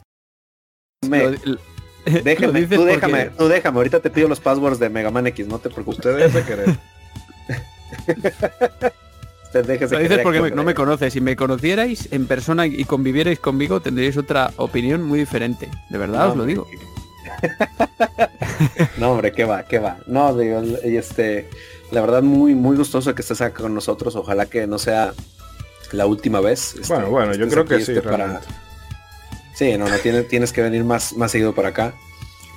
déjeme, 1.01 1.37
lo- 1.45 1.57
déjeme, 2.23 2.61
tú 2.63 2.75
porque- 2.75 2.91
déjame, 2.95 3.25
tú 3.29 3.47
déjame, 3.47 3.77
ahorita 3.77 4.01
te 4.01 4.09
pido 4.09 4.27
los 4.27 4.41
passwords 4.41 4.77
de 4.79 4.89
Mega 4.89 5.09
Man 5.09 5.27
X, 5.27 5.47
no 5.47 5.59
te 5.59 5.69
preocupes. 5.69 5.99
Ustedes 6.05 6.33
de 6.33 6.43
querer. 6.43 6.77
Usted 9.49 9.65
déjese 9.65 9.95
Lo 9.95 10.01
dices 10.01 10.19
porque 10.21 10.41
me- 10.41 10.51
no 10.51 10.63
me 10.63 10.73
conoces. 10.75 11.11
Si 11.13 11.21
me 11.21 11.35
conocierais 11.35 12.07
en 12.11 12.27
persona 12.27 12.67
y 12.67 12.83
convivierais 12.85 13.39
conmigo, 13.39 13.79
tendríais 13.81 14.15
otra 14.17 14.51
opinión 14.57 15.01
muy 15.03 15.19
diferente. 15.19 15.69
De 15.89 15.97
verdad 15.97 16.25
No, 16.25 16.31
os 16.31 16.37
lo 16.37 16.45
digo. 16.45 16.67
No, 18.97 19.11
hombre, 19.11 19.31
qué 19.31 19.45
va, 19.45 19.63
qué 19.63 19.79
va. 19.79 19.97
No, 20.07 20.35
digo, 20.35 20.61
este, 20.83 21.49
la 21.91 22.01
verdad 22.01 22.21
muy, 22.21 22.55
muy 22.55 22.75
gustoso 22.77 23.15
que 23.15 23.21
estés 23.21 23.41
acá 23.41 23.61
con 23.63 23.73
nosotros. 23.73 24.15
Ojalá 24.15 24.45
que 24.47 24.67
no 24.67 24.77
sea 24.77 25.13
la 25.91 26.05
última 26.05 26.39
vez. 26.41 26.75
este, 26.75 26.93
Bueno, 26.93 27.09
bueno, 27.09 27.33
yo 27.33 27.47
creo 27.47 27.65
que 27.65 27.79
sí, 27.83 27.93
este, 27.93 28.07
para-. 28.07 28.41
Sí, 29.55 29.77
no, 29.77 29.87
no, 29.87 29.97
tienes, 29.97 30.27
tienes 30.27 30.53
que 30.53 30.61
venir 30.61 30.83
más, 30.83 31.13
más 31.13 31.31
seguido 31.31 31.53
para 31.55 31.69
acá. 31.69 31.93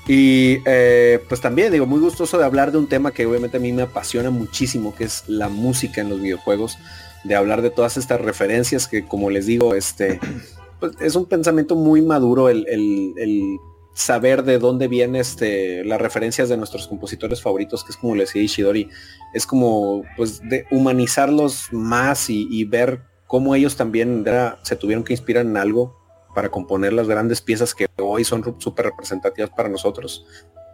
Y 0.09 0.59
eh, 0.67 1.21
pues 1.29 1.41
también 1.41 1.73
digo, 1.73 1.87
muy 1.87 2.01
gustoso 2.01 2.37
de 2.39 2.45
hablar 2.45 2.73
de 2.73 2.79
un 2.79 2.89
tema 2.89 3.13
que 3.13 3.25
obviamente 3.25 3.59
a 3.59 3.61
mí 3.61 3.73
me 3.73 3.83
apasiona 3.83 4.31
muchísimo, 4.31 4.95
que 4.95 5.05
es 5.05 5.25
la 5.29 5.49
música 5.49 6.01
en 6.01 6.09
los 6.09 6.21
videojuegos, 6.21 6.77
de 7.25 7.37
hablar 7.37 7.63
de 7.63 7.71
todas 7.71 7.97
estas 7.97 8.21
referencias 8.21 8.89
que 8.89 9.07
como 9.07 9.31
les 9.31 9.47
digo, 9.47 9.75
este, 9.75 10.19
pues, 10.81 10.93
es 11.01 11.15
un 11.15 11.27
pensamiento 11.27 11.77
muy 11.77 12.03
maduro 12.03 12.49
el, 12.49 12.67
el- 12.69 13.59
saber 13.95 14.43
de 14.43 14.59
dónde 14.59 14.89
vienen 14.89 15.17
este, 15.17 15.85
las 15.85 16.01
referencias 16.01 16.49
de 16.49 16.57
nuestros 16.57 16.89
compositores 16.89 17.43
favoritos, 17.43 17.85
que 17.85 17.93
es 17.93 17.99
como 17.99 18.15
le 18.15 18.23
decía 18.23 18.43
Ishidori, 18.43 18.89
es 19.35 19.47
como 19.47 20.03
pues 20.17 20.41
de 20.49 20.65
humanizarlos 20.71 21.69
más 21.73 22.31
y, 22.31 22.65
ver 22.65 23.03
cómo 23.27 23.55
ellos 23.55 23.77
también 23.77 24.25
se 24.63 24.77
tuvieron 24.77 25.05
que 25.05 25.13
inspirar 25.13 25.45
en 25.45 25.59
algo 25.59 26.02
para 26.35 26.51
componer 26.51 26.93
las 26.93 27.09
grandes 27.09 27.41
piezas 27.41 27.75
que 27.75 27.87
hoy 27.99 28.25
son 28.25 28.57
súper 28.59 28.87
representativas 28.87 29.51
para 29.51 29.69
nosotros. 29.69 30.25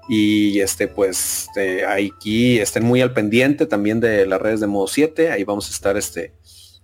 Y 0.08 0.60
este, 0.60 0.88
pues, 0.88 1.46
este, 1.48 1.84
aquí 1.84 2.58
estén 2.58 2.84
muy 2.84 3.02
al 3.02 3.12
pendiente 3.12 3.66
también 3.66 4.00
de 4.00 4.24
las 4.26 4.40
redes 4.40 4.60
de 4.60 4.66
modo 4.66 4.86
7. 4.86 5.30
Ahí 5.30 5.44
vamos 5.44 5.68
a 5.68 5.70
estar 5.70 5.96
este, 5.96 6.32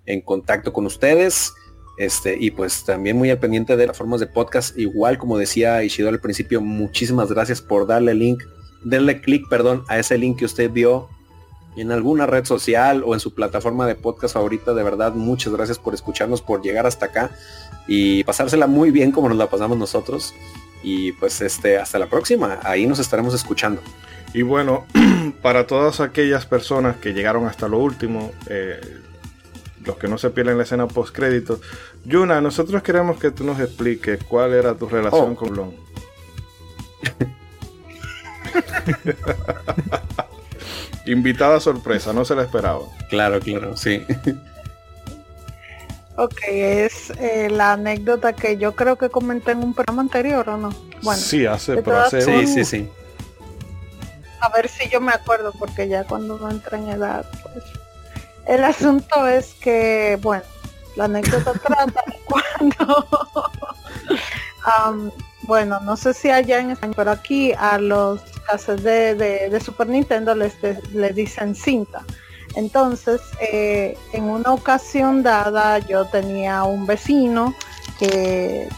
en 0.05 0.21
contacto 0.21 0.73
con 0.73 0.85
ustedes. 0.87 1.53
Este, 1.97 2.37
y 2.39 2.51
pues 2.51 2.85
también 2.85 3.17
muy 3.17 3.31
al 3.31 3.39
pendiente 3.39 3.77
de 3.77 3.87
las 3.87 3.97
formas 3.97 4.21
de 4.21 4.27
podcast. 4.27 4.77
Igual 4.77 5.17
como 5.17 5.39
decía 5.39 5.83
Ishido 5.83 6.09
al 6.09 6.21
principio, 6.21 6.61
muchísimas 6.61 7.31
gracias 7.31 7.63
por 7.63 7.87
darle 7.87 8.15
link, 8.15 8.43
darle 8.85 9.21
clic, 9.21 9.49
perdón, 9.49 9.85
a 9.89 9.99
ese 9.99 10.19
link 10.19 10.39
que 10.39 10.45
usted 10.45 10.71
vio 10.71 11.09
en 11.77 11.91
alguna 11.93 12.27
red 12.27 12.45
social 12.45 13.03
o 13.05 13.15
en 13.15 13.21
su 13.21 13.35
plataforma 13.35 13.87
de 13.87 13.95
podcast 13.95 14.35
favorita. 14.35 14.75
De 14.75 14.83
verdad, 14.83 15.15
muchas 15.15 15.53
gracias 15.53 15.79
por 15.79 15.95
escucharnos, 15.95 16.41
por 16.43 16.63
llegar 16.63 16.87
hasta 16.87 17.07
acá 17.07 17.31
y 17.87 18.25
pasársela 18.25 18.67
muy 18.67 18.91
bien 18.91 19.13
como 19.13 19.29
nos 19.29 19.39
la 19.39 19.49
pasamos 19.51 19.77
nosotros. 19.79 20.35
Y 20.83 21.13
pues 21.13 21.41
este, 21.41 21.79
hasta 21.79 21.99
la 21.99 22.07
próxima. 22.09 22.59
Ahí 22.63 22.87
nos 22.87 22.99
estaremos 22.99 23.35
escuchando. 23.35 23.81
Y 24.35 24.43
bueno, 24.43 24.85
para 25.43 25.67
todas 25.67 26.01
aquellas 26.01 26.45
personas 26.47 26.97
que 26.97 27.13
llegaron 27.15 27.47
hasta 27.47 27.69
lo 27.69 27.79
último, 27.79 28.33
eh, 28.49 28.81
los 29.85 29.97
que 29.97 30.09
no 30.09 30.19
se 30.19 30.31
pierden 30.31 30.57
la 30.59 30.65
escena 30.65 30.87
post 30.89 31.15
crédito, 31.15 31.61
Yuna, 32.05 32.41
nosotros 32.41 32.83
queremos 32.83 33.19
que 33.19 33.31
tú 33.31 33.45
nos 33.45 33.61
expliques 33.61 34.23
cuál 34.25 34.53
era 34.53 34.75
tu 34.75 34.89
relación 34.89 35.33
Oh. 35.33 35.37
con 35.37 35.55
Lon. 35.57 35.75
Invitada 41.07 41.61
sorpresa, 41.61 42.13
no 42.13 42.25
se 42.25 42.35
la 42.35 42.43
esperaba. 42.43 42.81
Claro, 43.11 43.39
claro, 43.41 43.77
sí. 43.77 44.05
Ok, 46.17 46.39
es 46.49 47.11
eh, 47.19 47.49
la 47.51 47.73
anécdota 47.73 48.33
que 48.33 48.57
yo 48.57 48.75
creo 48.77 48.97
que 48.97 49.09
comenté 49.11 49.51
en 49.53 49.59
un 49.59 49.75
programa 49.75 50.03
anterior 50.03 50.49
o 50.49 50.57
no. 50.57 50.71
Bueno, 51.03 51.21
sí, 51.21 51.45
hace, 51.45 51.83
pero 51.83 51.99
hace 52.01 52.23
Sí, 52.23 52.31
un- 52.31 52.47
sí, 52.47 52.65
sí. 52.65 52.89
a 54.41 54.49
ver 54.51 54.69
si 54.69 54.89
yo 54.89 55.01
me 55.01 55.13
acuerdo, 55.13 55.53
porque 55.59 55.89
ya 55.89 56.05
cuando 56.05 56.37
uno 56.37 56.51
entra 56.51 56.79
en 56.79 56.89
edad, 56.89 57.27
pues. 57.43 57.65
El 58.47 58.63
asunto 58.63 59.27
es 59.27 59.55
que, 59.55 60.19
bueno, 60.23 60.45
la 60.97 61.05
anécdota 61.07 61.53
trata 61.67 62.03
de 62.07 62.21
cuando. 62.27 63.07
Am, 64.65 65.11
bueno, 65.43 65.79
no 65.81 65.97
sé 65.97 66.15
si 66.15 66.31
allá 66.31 66.59
en 66.61 66.71
España, 66.71 66.95
pero 66.97 67.11
aquí 67.11 67.53
a 67.53 67.79
los 67.79 68.21
cassettes 68.47 68.83
de, 68.85 69.15
de- 69.15 69.49
de 69.51 69.61
Super 69.61 69.87
Nintendo 69.89 70.35
les, 70.35 70.61
de- 70.63 70.81
les 70.93 71.15
dicen 71.15 71.55
cinta. 71.55 72.03
Entonces, 72.57 73.21
eh, 73.41 73.99
en 74.13 74.25
una 74.25 74.53
ocasión 74.53 75.23
dada, 75.23 75.79
yo 75.81 76.05
tenía 76.07 76.63
un 76.65 76.87
vecino 76.87 77.53
que 77.99 78.69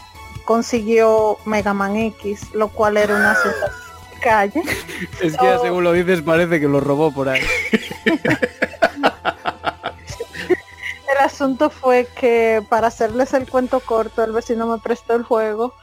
consiguió 0.45 1.37
Mega 1.45 1.73
Man 1.73 1.95
X, 1.95 2.53
lo 2.53 2.69
cual 2.69 2.97
era 2.97 3.15
una 3.15 3.35
cinta 3.35 3.67
de 3.67 4.19
calle. 4.21 4.63
Es 5.21 5.37
que 5.37 5.57
según 5.61 5.83
lo 5.83 5.91
dices 5.93 6.21
parece 6.21 6.59
que 6.59 6.67
lo 6.67 6.79
robó 6.79 7.11
por 7.13 7.29
ahí. 7.29 7.41
El 11.17 11.25
asunto 11.25 11.69
fue 11.69 12.07
que 12.19 12.61
para 12.69 12.87
hacerles 12.87 13.33
el 13.33 13.49
cuento 13.49 13.79
corto, 13.79 14.23
el 14.23 14.31
vecino 14.31 14.67
me 14.67 14.77
prestó 14.79 15.15
el 15.15 15.23
juego 15.23 15.73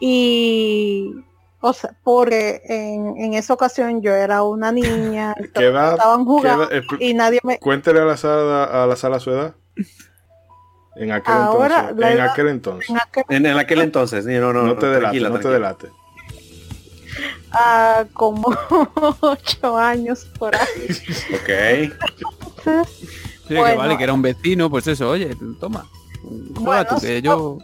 y, 0.00 1.14
o 1.60 1.72
sea, 1.72 1.94
porque 2.02 2.62
en, 2.64 3.16
en 3.18 3.34
esa 3.34 3.54
ocasión 3.54 4.02
yo 4.02 4.12
era 4.14 4.42
una 4.42 4.72
niña, 4.72 5.32
eh, 5.38 5.48
pues, 5.48 5.48
estaban 5.48 5.60
qué 5.62 5.66
edad? 5.68 5.98
jugando 6.24 6.70
Expl- 6.70 6.96
y 7.00 7.14
nadie 7.14 7.40
me, 7.44 7.58
Cuéntele 7.58 8.00
a 8.00 8.04
la 8.04 8.16
sala, 8.16 8.64
a 8.64 8.86
la 8.86 8.96
sala 8.96 9.20
su 9.20 9.30
edad. 9.30 9.54
En 10.96 11.10
aquel 11.12 11.34
Ahora, 11.34 11.88
entonces. 11.90 12.06
En 12.10 12.12
edad- 12.18 12.30
aquel 12.30 12.48
entonces. 12.48 12.90
en 12.90 12.96
aquel- 12.96 13.24
En 13.28 13.36
entonces. 13.46 13.62
Aquel 13.64 13.80
entonces. 13.80 14.24
no, 14.26 14.52
no, 14.52 14.62
No 14.64 14.76
te 14.76 14.98
tranquila, 14.98 15.28
no 15.30 15.38
te 15.40 15.48
delates. 15.48 15.90
ah, 17.52 18.04
como 18.12 18.48
ocho 19.20 19.78
años 19.78 20.26
por 20.38 20.54
ahí. 20.56 20.88
Ok. 21.34 21.92
Entonces, 22.64 23.31
Sí, 23.52 23.56
que 23.56 23.60
Bueno. 23.60 23.78
vale, 23.78 23.96
que 23.96 24.04
era 24.04 24.12
un 24.12 24.22
vecino, 24.22 24.70
pues 24.70 24.86
eso, 24.86 25.10
oye, 25.10 25.36
toma. 25.60 25.86
Juega 26.54 26.84
tú, 26.86 26.94
Bueno, 26.94 27.00
que 27.00 27.22
yo... 27.22 27.58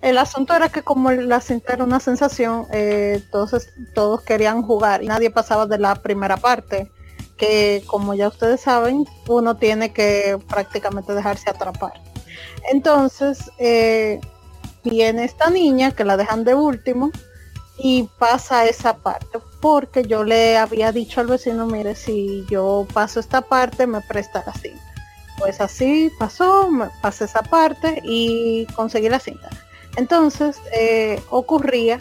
el 0.00 0.18
asunto 0.18 0.54
era 0.54 0.68
que 0.68 0.82
como 0.82 1.10
la 1.10 1.40
cinta 1.40 1.74
era 1.74 1.84
una 1.84 2.00
sensación, 2.00 2.66
eh, 2.72 3.22
todos, 3.30 3.68
todos 3.94 4.22
querían 4.22 4.62
jugar 4.62 5.02
y 5.02 5.06
nadie 5.06 5.30
pasaba 5.30 5.66
de 5.66 5.78
la 5.78 5.94
primera 5.96 6.36
parte, 6.36 6.90
que 7.36 7.82
como 7.86 8.14
ya 8.14 8.28
ustedes 8.28 8.60
saben, 8.60 9.06
uno 9.28 9.56
tiene 9.56 9.92
que 9.92 10.38
prácticamente 10.48 11.14
dejarse 11.14 11.50
atrapar. 11.50 11.92
Entonces, 12.70 13.50
eh, 13.58 14.20
viene 14.84 15.24
esta 15.24 15.50
niña 15.50 15.90
que 15.90 16.04
la 16.04 16.16
dejan 16.16 16.44
de 16.44 16.54
último 16.54 17.10
y 17.76 18.08
pasa 18.18 18.66
esa 18.66 18.96
parte, 18.98 19.38
porque 19.60 20.04
yo 20.04 20.24
le 20.24 20.56
había 20.56 20.92
dicho 20.92 21.20
al 21.20 21.26
vecino, 21.26 21.66
mire, 21.66 21.94
si 21.96 22.46
yo 22.48 22.86
paso 22.94 23.18
esta 23.20 23.40
parte, 23.40 23.86
me 23.86 24.00
presta 24.00 24.44
la 24.46 24.52
cinta. 24.52 24.93
Pues 25.38 25.60
así 25.60 26.10
pasó, 26.18 26.68
pasé 27.02 27.24
esa 27.24 27.42
parte 27.42 28.00
y 28.04 28.66
conseguí 28.74 29.08
la 29.08 29.18
cinta. 29.18 29.50
Entonces 29.96 30.56
eh, 30.72 31.20
ocurría 31.30 31.98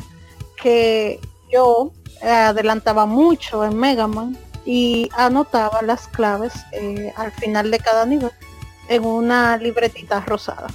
que 0.62 1.20
yo 1.52 1.92
adelantaba 2.22 3.06
mucho 3.06 3.64
en 3.66 3.76
Mega 3.76 4.08
Man 4.08 4.38
y 4.66 5.10
anotaba 5.16 5.82
las 5.82 6.08
claves 6.08 6.54
eh, 6.72 7.12
al 7.18 7.32
final 7.32 7.70
de 7.70 7.80
cada 7.80 8.06
nivel 8.06 8.32
en 8.88 9.06
una 9.06 9.58
libretita 9.58 10.22
rosada. 10.22 10.68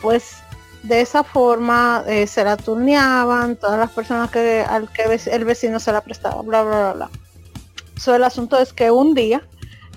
Pues 0.00 0.36
de 0.82 1.00
esa 1.00 1.22
forma 1.22 2.04
eh, 2.06 2.26
se 2.26 2.42
la 2.42 2.56
turneaban 2.56 3.56
todas 3.56 3.78
las 3.78 3.90
personas 3.90 4.30
que 4.30 4.64
al 4.68 4.90
que 4.92 5.20
el 5.30 5.44
vecino 5.44 5.78
se 5.78 5.92
la 5.92 6.00
prestaba, 6.00 6.42
bla 6.42 6.62
bla 6.62 6.92
bla 6.92 6.92
bla. 6.92 7.10
El 8.14 8.24
asunto 8.24 8.58
es 8.58 8.72
que 8.72 8.90
un 8.90 9.14
día 9.14 9.42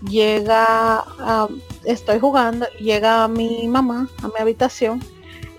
llega, 0.10 1.04
a- 1.20 1.48
estoy 1.86 2.20
jugando, 2.20 2.66
llega 2.80 3.28
mi 3.28 3.68
mamá 3.68 4.08
a 4.24 4.28
mi 4.28 4.34
habitación 4.40 5.02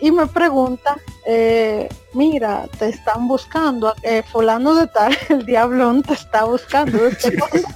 y 0.00 0.10
me 0.10 0.26
pregunta, 0.26 0.96
eh, 1.26 1.88
mira, 2.12 2.68
te 2.78 2.90
están 2.90 3.26
buscando, 3.28 3.94
eh, 4.02 4.22
fulano 4.30 4.74
de 4.74 4.86
tal, 4.88 5.16
el 5.30 5.46
diablón 5.46 6.02
te 6.02 6.12
está 6.14 6.44
buscando. 6.44 6.98
¿Desde 7.04 7.36
cuándo?". 7.38 7.68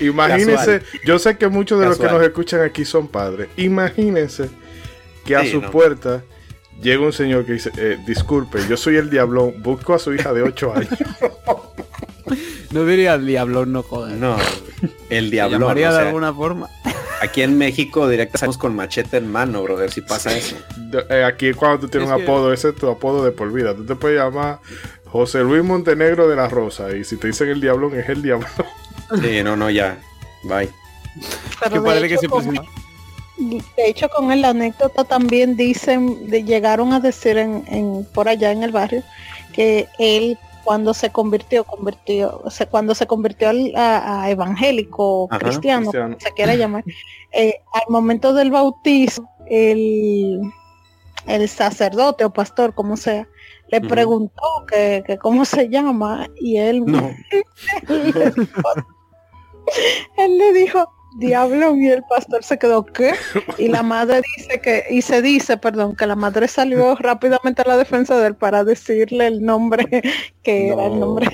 Imagínense, 0.00 0.82
yo 1.04 1.18
sé 1.18 1.36
que 1.38 1.48
muchos 1.48 1.80
de 1.80 1.86
los 1.86 1.98
que 1.98 2.06
nos 2.06 2.22
escuchan 2.22 2.60
aquí 2.62 2.84
son 2.84 3.08
padres. 3.08 3.48
Imagínense 3.56 4.50
que 5.24 5.36
a 5.36 5.42
Sí, 5.42 5.52
su 5.52 5.62
no. 5.62 5.70
puerta 5.70 6.22
llega 6.82 7.02
un 7.04 7.12
señor 7.12 7.44
que 7.46 7.52
dice, 7.54 7.70
eh, 7.76 7.98
disculpe, 8.06 8.58
yo 8.68 8.76
soy 8.76 8.96
el 8.96 9.10
diablón, 9.10 9.62
busco 9.62 9.94
a 9.94 9.98
su 9.98 10.12
hija 10.14 10.32
de 10.32 10.42
8 10.42 10.72
años. 10.74 10.88
No 12.70 12.84
diría 12.84 13.14
el 13.14 13.26
diablón, 13.26 13.72
no 13.72 13.82
joder. 13.82 14.16
No, 14.16 14.36
el 15.10 15.24
Se 15.26 15.30
diablo. 15.30 15.58
llamaría 15.58 15.92
de 15.92 15.98
alguna 16.06 16.32
forma. 16.32 16.68
Aquí 17.22 17.42
en 17.42 17.58
México 17.58 18.08
directo 18.08 18.36
estamos 18.36 18.56
con 18.56 18.74
machete 18.74 19.18
en 19.18 19.30
mano, 19.30 19.62
brother, 19.62 19.90
si 19.92 20.00
pasa 20.00 20.34
eso. 20.36 20.56
Eh, 21.10 21.22
aquí 21.24 21.52
cuando 21.52 21.80
tú 21.80 21.88
tienes 21.88 22.08
Es 22.08 22.14
un 22.14 22.20
que- 22.20 22.24
apodo, 22.30 22.52
ese 22.52 22.70
es 22.70 22.76
tu 22.76 22.88
apodo 22.88 23.24
de 23.24 23.32
por 23.32 23.52
vida. 23.52 23.74
Tú 23.74 23.84
te 23.84 23.94
puedes 23.94 24.18
llamar 24.18 24.60
José 25.06 25.40
Luis 25.40 25.62
Montenegro 25.62 26.28
de 26.28 26.36
la 26.36 26.48
Rosa 26.48 26.96
y 26.96 27.04
si 27.04 27.16
te 27.18 27.26
dicen 27.26 27.48
el 27.48 27.60
diablón 27.60 27.98
es 27.98 28.08
el 28.08 28.22
diablón. 28.22 28.50
Sí, 29.20 29.42
no, 29.42 29.56
no, 29.56 29.68
ya. 29.70 29.98
Bye. 30.44 30.70
Pero 31.60 31.70
que 31.72 31.78
de 31.80 31.84
parece 31.84 32.08
que 32.08 32.14
hecho, 32.14 32.20
se 32.20 32.28
con- 32.28 32.44
presenta. 32.46 32.70
De 33.76 33.86
hecho, 33.88 34.08
con 34.10 34.30
él, 34.32 34.42
la 34.42 34.50
anécdota 34.50 35.02
también 35.04 35.56
dicen, 35.56 36.28
de, 36.30 36.44
llegaron 36.44 36.92
a 36.92 37.00
decir 37.00 37.36
en, 37.38 37.64
en- 37.68 38.06
por 38.14 38.28
allá 38.28 38.52
en 38.52 38.62
el 38.62 38.70
barrio, 38.70 39.02
que 39.52 39.88
él 39.98 40.38
cuando 40.70 40.94
se 40.94 41.10
convirtió, 41.10 41.64
convirtió, 41.64 42.42
o 42.44 42.48
sea, 42.48 42.64
cuando 42.68 42.94
se 42.94 43.08
convirtió 43.08 43.48
al- 43.48 43.74
a, 43.74 44.22
a 44.22 44.30
evangélico, 44.30 45.26
Ajá, 45.28 45.40
cristiano, 45.40 45.80
cristiano. 45.90 46.14
como 46.14 46.20
se 46.20 46.30
quiera 46.32 46.54
llamar, 46.54 46.84
eh, 47.32 47.54
al 47.72 47.82
momento 47.88 48.32
del 48.32 48.52
bautizo, 48.52 49.28
el, 49.48 50.40
el 51.26 51.48
sacerdote 51.48 52.24
o 52.24 52.30
pastor, 52.32 52.72
como 52.72 52.96
sea, 52.96 53.26
le 53.66 53.80
preguntó 53.80 54.42
que, 54.68 55.02
que 55.04 55.18
cómo 55.18 55.44
se 55.44 55.68
llama 55.68 56.28
y 56.40 56.58
él, 56.58 56.84
No. 56.86 57.10
él 57.88 58.14
le 58.14 58.30
dijo, 58.30 58.62
él 60.18 60.38
le 60.38 60.52
dijo, 60.52 60.88
diablón, 61.18 61.82
y 61.82 61.88
el 61.88 62.02
pastor 62.08 62.42
se 62.44 62.58
quedó, 62.58 62.84
¿qué? 62.86 63.12
Y 63.58 63.68
la 63.68 63.82
madre 63.84 64.22
dice 64.36 64.60
que, 64.60 64.84
y 64.90 65.02
se 65.02 65.22
dice, 65.22 65.56
perdón, 65.56 65.96
que 65.96 66.06
la 66.06 66.16
madre 66.16 66.46
salió 66.48 66.94
rápidamente 67.00 67.62
a 67.62 67.68
la 67.68 67.76
defensa 67.76 68.18
de 68.18 68.28
él 68.28 68.34
para 68.36 68.64
decirle 68.64 69.26
el 69.26 69.42
nombre 69.44 69.86
que 70.42 70.68
era 70.68 70.86
el 70.86 70.92
No. 70.94 71.06
nombre. 71.06 71.28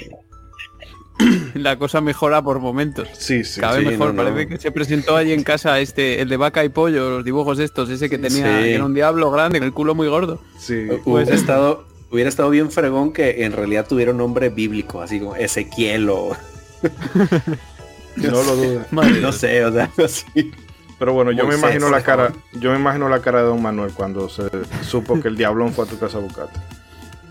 La 1.54 1.78
cosa 1.78 2.02
mejora 2.02 2.42
por 2.42 2.58
momentos. 2.60 3.08
Sí, 3.14 3.42
sí. 3.42 3.58
Cada 3.58 3.76
vez 3.78 3.84
sí, 3.84 3.90
mejor. 3.90 4.12
no, 4.12 4.22
no. 4.22 4.28
Parece 4.30 4.48
que 4.48 4.58
se 4.58 4.70
presentó 4.70 5.16
allí 5.16 5.32
en 5.32 5.44
casa 5.44 5.80
este, 5.80 6.20
el 6.20 6.28
de 6.28 6.36
vaca 6.36 6.62
y 6.62 6.68
pollo, 6.68 7.08
los 7.08 7.24
dibujos 7.24 7.58
estos, 7.58 7.88
ese 7.88 8.10
que 8.10 8.18
tenía, 8.18 8.58
Sí. 8.58 8.64
que 8.64 8.74
era 8.74 8.84
un 8.84 8.92
diablo 8.92 9.30
grande, 9.30 9.58
con 9.58 9.66
el 9.66 9.72
culo 9.72 9.94
muy 9.94 10.08
gordo. 10.08 10.42
sí. 10.58 10.86
Hubiera 11.06 11.34
estado, 11.34 11.86
hubiera 12.10 12.28
estado 12.28 12.50
bien 12.50 12.70
fregón 12.70 13.14
que 13.14 13.44
en 13.46 13.52
realidad 13.52 13.86
tuviera 13.88 14.10
un 14.12 14.18
nombre 14.18 14.50
bíblico, 14.50 15.00
así 15.00 15.18
como 15.18 15.34
Ezequiel 15.36 16.10
o 16.10 16.36
No 18.16 18.42
lo 18.42 18.56
dudes. 18.56 18.92
no 18.92 19.32
sé, 19.32 19.64
o 19.64 19.72
sea, 19.72 19.90
así. 20.04 20.52
Pero 20.98 21.12
bueno, 21.12 21.30
yo 21.30 21.44
me 21.44 21.56
Moisés, 21.56 21.62
imagino 21.62 21.90
la 21.90 22.02
cara, 22.02 22.28
favor. 22.28 22.42
yo 22.52 22.70
me 22.70 22.78
imagino 22.78 23.08
la 23.08 23.20
cara 23.20 23.40
de 23.40 23.46
Don 23.46 23.60
Manuel 23.60 23.92
cuando 23.92 24.28
se 24.28 24.44
supo 24.82 25.20
que 25.20 25.28
el 25.28 25.36
diablón 25.36 25.72
fue 25.72 25.84
a 25.84 25.88
tu 25.88 25.98
casa 25.98 26.18
a 26.18 26.20
buscarte. 26.20 26.58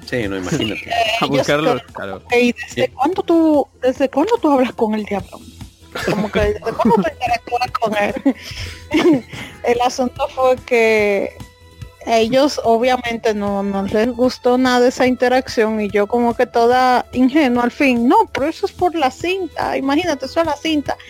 Sí, 0.06 0.28
no, 0.28 0.38
imagínate. 0.38 0.88
A 1.22 1.26
Ellos 1.26 1.38
buscarlos, 1.38 1.82
claro. 1.94 2.22
¿Y 2.32 2.52
desde 2.54 2.90
cuándo 2.90 3.24
tú, 3.24 3.68
desde 3.82 4.08
cuándo 4.10 4.38
tú 4.40 4.52
hablas 4.52 4.74
con 4.74 4.94
el 4.94 5.04
diablo? 5.06 5.40
Como 6.12 6.32
que 6.32 6.40
desde 6.42 6.60
cuándo 6.60 6.96
tú 6.96 7.04
interactúas 7.12 7.72
con 7.72 7.94
él. 7.98 9.26
el 9.64 9.82
asunto 9.82 10.28
fue 10.36 10.58
que 10.58 11.36
a 12.06 12.18
ellos 12.18 12.62
obviamente 12.64 13.34
no, 13.34 13.64
no 13.64 13.84
les 13.84 14.10
gustó 14.10 14.58
nada 14.58 14.88
esa 14.88 15.08
interacción 15.08 15.82
y 15.82 15.90
yo 15.90 16.08
como 16.08 16.36
que 16.36 16.46
toda 16.46 17.06
ingenua 17.14 17.64
al 17.64 17.72
fin, 17.72 18.08
no, 18.08 18.30
pero 18.32 18.48
eso 18.48 18.66
es 18.66 18.72
por 18.72 18.96
la 18.96 19.10
cinta, 19.12 19.76
imagínate, 19.78 20.26
eso 20.26 20.42
es 20.42 20.46
la 20.46 20.56
cinta. 20.56 20.98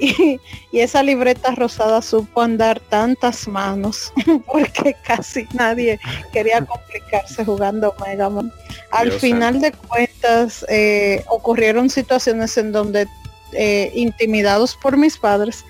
Y, 0.00 0.40
y 0.70 0.80
esa 0.80 1.02
libreta 1.02 1.54
rosada 1.54 2.00
supo 2.02 2.40
andar 2.40 2.78
tantas 2.80 3.48
manos 3.48 4.12
porque 4.46 4.94
casi 5.04 5.46
nadie 5.52 5.98
quería 6.32 6.64
complicarse 6.64 7.44
jugando 7.44 7.94
Mega 8.04 8.30
Man. 8.30 8.52
Al 8.92 9.10
Dios 9.10 9.20
final 9.20 9.60
de 9.60 9.72
cuentas 9.72 10.64
eh, 10.68 11.24
ocurrieron 11.28 11.90
situaciones 11.90 12.56
en 12.58 12.72
donde 12.72 13.08
eh, 13.52 13.90
intimidados 13.94 14.76
por 14.76 14.96
mis 14.96 15.18
padres, 15.18 15.64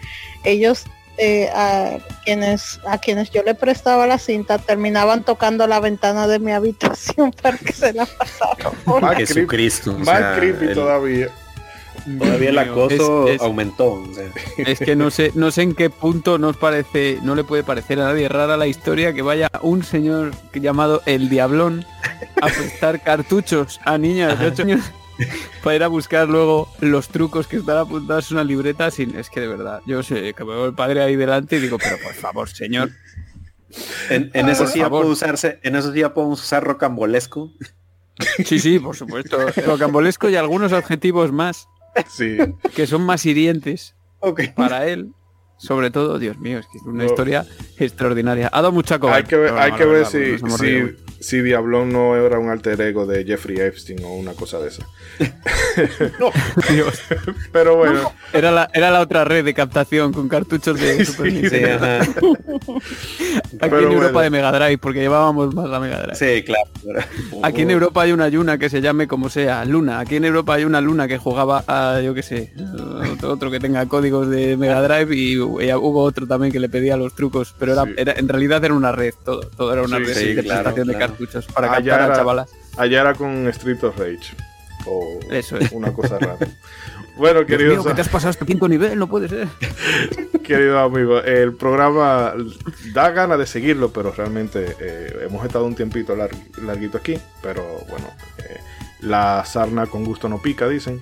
ellos 0.45 0.85
eh, 1.19 1.49
a 1.55 1.99
quienes 2.25 2.81
a 2.87 2.99
quienes 2.99 3.31
yo 3.31 3.43
le 3.43 3.55
prestaba 3.55 4.07
la 4.07 4.19
cinta 4.19 4.59
terminaban 4.59 5.25
tocando 5.25 5.67
la 5.67 5.81
ventana 5.81 6.27
de 6.29 6.39
mi 6.39 6.53
habitación 6.53 7.33
para 7.43 7.59
que 7.59 7.73
se 7.73 7.93
la 7.93 8.07
pasaran. 8.07 8.73
por- 8.85 9.03
Más 9.03 9.17
Jesucristo. 9.17 9.93
o 9.93 9.99
Más 9.99 10.07
sea, 10.19 10.37
creepy 10.37 10.67
el- 10.67 10.75
todavía. 10.75 11.29
Todavía 12.19 12.51
el 12.51 12.59
acoso 12.59 13.29
es- 13.29 13.35
es- 13.35 13.41
aumentó. 13.43 13.95
o 13.95 14.15
sea. 14.15 14.25
Es 14.59 14.79
que 14.79 14.97
no 14.97 15.11
sé, 15.11 15.33
no 15.35 15.51
sé 15.51 15.63
en 15.63 15.75
qué 15.75 15.91
punto 15.91 16.39
nos 16.39 16.57
parece, 16.57 17.19
no 17.23 17.35
le 17.35 17.45
puede 17.45 17.65
parecer 17.65 18.01
a 18.01 18.05
nadie 18.05 18.29
rara 18.29 18.57
la 18.57 18.67
historia 18.67 19.13
que 19.13 19.21
vaya 19.21 19.51
un 19.61 19.83
señor 19.85 20.31
llamado 20.55 21.03
el 21.05 21.29
Diablón 21.29 21.85
a 22.41 22.47
prestar 22.47 23.03
cartuchos 23.03 23.81
a 23.85 23.99
niñas 23.99 24.39
de 24.39 24.47
8 24.47 24.63
años 24.63 24.81
para 25.63 25.77
ir 25.77 25.83
a 25.83 25.89
buscar 25.89 26.29
luego 26.29 26.69
los 26.81 27.09
trucos 27.09 27.47
que 27.47 27.57
están 27.57 27.77
apuntados 27.79 28.31
en 28.31 28.37
una 28.37 28.45
libreta 28.45 28.91
sin 28.91 29.17
es 29.17 29.31
que 29.31 29.41
de 29.41 29.49
verdad, 29.49 29.81
yo 29.87 30.03
sé 30.03 30.35
que 30.35 30.45
veo 30.45 30.67
el 30.67 30.75
padre 30.75 31.03
ahí 31.03 31.17
delante 31.17 31.57
y 31.57 31.61
digo, 31.61 31.79
pero 31.79 31.97
por 32.03 32.15
favor, 32.15 32.49
señor, 32.49 32.91
En, 34.11 34.31
en 34.35 34.49
eso 34.49 34.67
sí 34.67 34.79
ya 34.79 34.89
puede 34.89 35.07
usarse, 35.07 35.61
en 35.63 35.77
eso 35.77 35.93
sí 35.93 36.01
ya 36.01 36.15
podemos 36.15 36.41
usar 36.43 36.65
rocambolesco. 36.65 37.53
sí, 38.45 38.59
sí, 38.59 38.79
por 38.79 38.97
supuesto, 38.97 39.39
rocambolesco 39.67 40.29
y 40.31 40.37
algunos 40.37 40.73
adjetivos 40.73 41.33
más 41.33 41.69
Sí. 42.09 42.37
que 42.75 42.87
son 42.87 43.03
más 43.03 43.27
hirientes 43.27 43.95
para 44.55 44.87
él. 44.87 45.13
Sobre 45.59 45.91
todo, 45.91 46.19
Dios 46.19 46.39
mío, 46.39 46.59
es 46.61 46.67
que 46.67 46.79
es 46.79 46.85
una 46.85 47.05
No. 47.05 47.11
historia 47.11 47.45
extraordinaria. 47.79 48.49
Ha 48.53 48.57
dado 48.63 48.73
mucha 48.73 48.99
coba. 48.99 49.17
Hay 49.17 49.25
que 49.25 49.37
ver, 49.37 49.53
hay 49.55 49.73
que 49.73 49.85
ver 49.85 50.07
si, 50.07 50.39
si, 50.39 50.97
si 51.21 51.41
Diablón 51.43 51.93
no 51.93 52.17
era 52.17 52.39
un 52.39 52.49
alter 52.49 52.81
ego 52.81 53.07
de 53.07 53.25
Jeffrey 53.25 53.59
Epstein 53.59 54.03
o 54.05 54.15
una 54.15 54.33
cosa 54.35 54.59
de 54.61 54.69
esa. 54.69 54.87
Dios. 56.71 57.01
Pero 57.53 57.77
bueno, 57.77 58.13
Era 58.33 58.51
la, 58.53 58.69
era 58.73 58.91
la 58.91 59.01
otra 59.01 59.25
red 59.25 59.45
de 59.45 59.55
captación 59.55 60.13
con 60.13 60.29
cartuchos 60.29 60.79
de 60.79 61.05
Super 61.05 61.29
Sí. 61.29 61.41
Aquí 61.41 61.49
Pero 63.59 63.79
en 63.79 63.85
bueno. 63.87 63.93
Europa 64.03 64.23
de 64.23 64.31
Mega 64.31 64.53
Drive, 64.53 64.79
porque 64.79 65.01
llevábamos 65.01 65.55
más 65.55 65.69
la 65.69 65.81
Mega 65.81 66.03
Drive. 66.03 66.15
Sí, 66.15 66.45
claro. 66.45 66.63
Aquí 67.43 67.63
en 67.63 67.71
Europa 67.71 68.03
hay 68.03 68.13
una 68.13 68.29
Yuna 68.29 68.59
que 68.59 68.71
se 68.71 68.81
llame 68.81 69.09
como 69.09 69.29
sea, 69.29 69.65
Luna. 69.65 70.01
Aquí 70.01 70.17
en 70.17 70.25
Europa 70.25 70.55
hay 70.55 70.65
una 70.65 70.81
Luna 70.81 71.09
que 71.09 71.19
jugaba 71.19 71.65
a, 71.67 72.01
yo 72.01 72.15
qué 72.15 72.23
sé, 72.23 72.53
otro, 73.13 73.33
otro 73.33 73.51
que 73.51 73.61
tenga 73.61 73.87
códigos 73.87 74.29
de 74.29 74.57
Mega 74.57 74.81
Drive 74.83 75.15
y 75.17 75.37
hubo 75.49 76.03
otro 76.03 76.27
también 76.27 76.53
que 76.53 76.61
le 76.61 76.69
pedía 76.69 76.97
los 76.97 77.15
trucos, 77.15 77.55
pero 77.59 77.73
era, 77.73 77.85
Sí. 77.85 77.95
era- 77.97 78.13
en 78.13 78.29
realidad 78.29 78.65
era 78.65 78.75
una 78.75 78.93
red, 78.93 79.15
todo, 79.25 79.41
todo 79.57 79.73
era 79.73 79.83
una 79.83 79.99
Sí, 79.99 80.05
red 80.05 80.15
sí, 80.15 80.33
de 80.35 80.43
claro, 80.43 80.63
presentación 80.65 80.87
de 80.89 80.99
cartuchos 80.99 81.47
para 81.47 81.73
Allá 81.73 81.77
captar 81.93 82.01
era- 82.07 82.15
a 82.15 82.17
chavalas. 82.17 82.51
allá 82.77 83.01
era 83.01 83.15
con 83.15 83.47
Street 83.49 83.83
of 83.85 83.99
Rage. 83.99 84.35
O 84.87 85.19
Eso 85.31 85.57
es. 85.59 85.73
una 85.73 85.93
cosa 85.93 86.19
rara. 86.19 86.39
Bueno, 87.17 87.45
queridos, 87.45 87.79
mío, 87.79 87.85
que 87.85 87.95
te 87.95 88.01
has 88.01 88.09
pasado 88.09 88.33
quinto 88.47 88.69
nivel, 88.69 88.97
no 88.99 89.09
puede 89.09 89.29
ser. 89.29 89.49
queridos 90.45 90.79
amigos, 90.81 91.23
el 91.27 91.53
programa 91.55 92.33
da 92.95 93.11
ganas 93.11 93.39
de 93.41 93.47
seguirlo, 93.47 93.93
pero 93.93 94.13
realmente 94.13 94.77
eh, 94.81 95.27
hemos 95.27 95.45
estado 95.45 95.65
un 95.67 95.75
tiempito 95.75 96.15
lar- 96.15 96.31
larguito 96.63 96.97
aquí. 96.97 97.19
Pero 97.43 97.63
bueno, 97.89 98.07
eh, 98.39 98.61
la 99.01 99.45
sarna 99.45 99.87
con 99.87 100.05
gusto 100.05 100.29
no 100.29 100.41
pica, 100.41 100.69
dicen. 100.69 101.01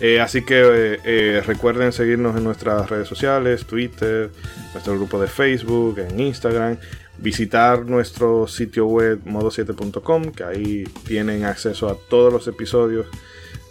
Eh, 0.00 0.18
así 0.18 0.42
que 0.42 0.60
eh, 0.60 1.00
eh, 1.04 1.42
recuerden 1.46 1.92
seguirnos 1.92 2.34
en 2.36 2.42
nuestras 2.42 2.88
redes 2.88 3.06
sociales, 3.06 3.66
Twitter, 3.66 4.30
nuestro 4.72 4.94
grupo 4.94 5.20
de 5.20 5.28
Facebook, 5.28 5.98
en 5.98 6.18
Instagram, 6.18 6.78
visitar 7.18 7.84
nuestro 7.84 8.48
sitio 8.48 8.86
web 8.86 9.20
modo7.com, 9.26 10.32
que 10.32 10.44
ahí 10.44 10.84
tienen 11.06 11.44
acceso 11.44 11.90
a 11.90 11.96
todos 12.08 12.32
los 12.32 12.48
episodios, 12.48 13.06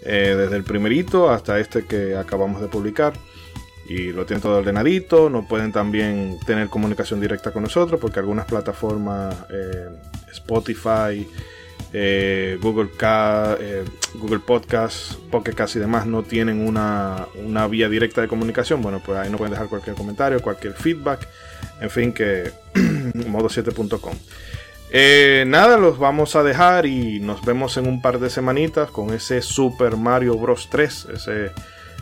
desde 0.03 0.55
el 0.55 0.63
primerito 0.63 1.29
hasta 1.29 1.59
este 1.59 1.85
que 1.85 2.15
acabamos 2.15 2.61
de 2.61 2.67
publicar. 2.67 3.13
Y 3.87 4.11
lo 4.13 4.25
tienen 4.25 4.41
todo 4.41 4.59
ordenadito, 4.59 5.31
no 5.31 5.47
pueden 5.47 5.71
también 5.71 6.37
tener 6.45 6.69
comunicación 6.69 7.19
directa 7.19 7.51
con 7.51 7.63
nosotros 7.63 7.99
porque 7.99 8.19
algunas 8.19 8.45
plataformas, 8.45 9.35
Spotify, 10.31 11.27
eh, 11.93 12.57
Google, 12.61 12.89
Ca- 12.97 13.57
eh, 13.59 13.83
Google 14.15 14.39
Podcast, 14.39 15.13
Pocket 15.31 15.53
Cast 15.53 15.75
y 15.75 15.79
demás 15.79 16.05
no 16.05 16.23
tienen 16.23 16.65
una, 16.67 17.27
una 17.43 17.67
vía 17.67 17.89
directa 17.89 18.21
de 18.21 18.27
comunicación. 18.27 18.81
Bueno, 18.81 19.01
pues 19.05 19.17
ahí 19.17 19.29
nos 19.29 19.37
pueden 19.37 19.53
dejar 19.53 19.67
cualquier 19.67 19.95
comentario, 19.95 20.41
cualquier 20.41 20.73
feedback. 20.73 21.27
En 21.81 21.89
fin, 21.89 22.13
que 22.13 22.51
modo7.com. 22.73 24.13
Eh, 24.91 25.43
nada, 25.47 25.77
los 25.77 25.99
vamos 25.99 26.35
a 26.35 26.43
dejar 26.43 26.85
y 26.87 27.19
nos 27.19 27.45
vemos 27.45 27.77
en 27.77 27.87
un 27.87 28.01
par 28.01 28.19
de 28.19 28.29
semanitas 28.29 28.89
con 28.89 29.13
ese 29.13 29.41
Super 29.41 29.97
Mario 29.97 30.35
Bros. 30.35 30.67
3. 30.71 31.07
Ese, 31.13 31.51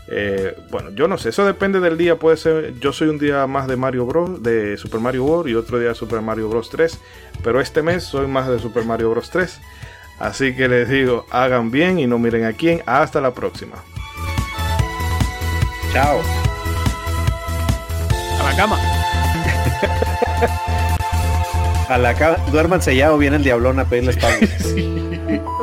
eh, 0.10 0.58
bueno, 0.70 0.92
yo 0.92 1.08
no 1.08 1.18
sé, 1.18 1.30
eso 1.30 1.46
depende 1.46 1.80
del 1.80 1.98
día. 1.98 2.18
Puede 2.18 2.38
ser, 2.38 2.80
yo 2.80 2.94
soy 2.94 3.10
un 3.10 3.18
día 3.18 3.46
más 3.48 3.68
de 3.68 3.76
Mario 3.76 4.06
Bros. 4.06 4.42
de 4.42 4.78
Super 4.78 5.00
Mario 5.02 5.26
World 5.26 5.50
y 5.50 5.56
otro 5.56 5.80
día 5.80 5.90
de 5.90 5.96
Super 5.96 6.22
Mario 6.22 6.50
Bros. 6.50 6.70
3. 6.70 7.00
Pero 7.44 7.60
este 7.60 7.82
mes 7.82 8.04
soy 8.04 8.28
más 8.28 8.48
de 8.48 8.60
Super 8.60 8.86
Mario 8.86 9.10
Bros. 9.12 9.30
3. 9.30 9.60
Así 10.20 10.56
que 10.56 10.68
les 10.68 10.90
digo, 10.90 11.26
hagan 11.30 11.70
bien 11.72 12.00
y 12.00 12.08
no 12.08 12.18
miren 12.20 12.46
a 12.46 12.54
quién. 12.54 12.82
Hasta 12.86 13.22
la 13.22 13.34
próxima. 13.34 13.84
Chao. 15.94 16.22
A 18.40 18.44
la 18.44 18.56
cama. 18.56 18.80
A 21.90 21.98
la 21.98 22.14
cama. 22.16 22.38
Duérmanse 22.52 22.96
ya 22.96 23.14
o 23.14 23.18
viene 23.18 23.38
el 23.38 23.44
diablón 23.44 23.80
a 23.80 23.86
pedirles 23.86 24.18
pago. 24.22 24.36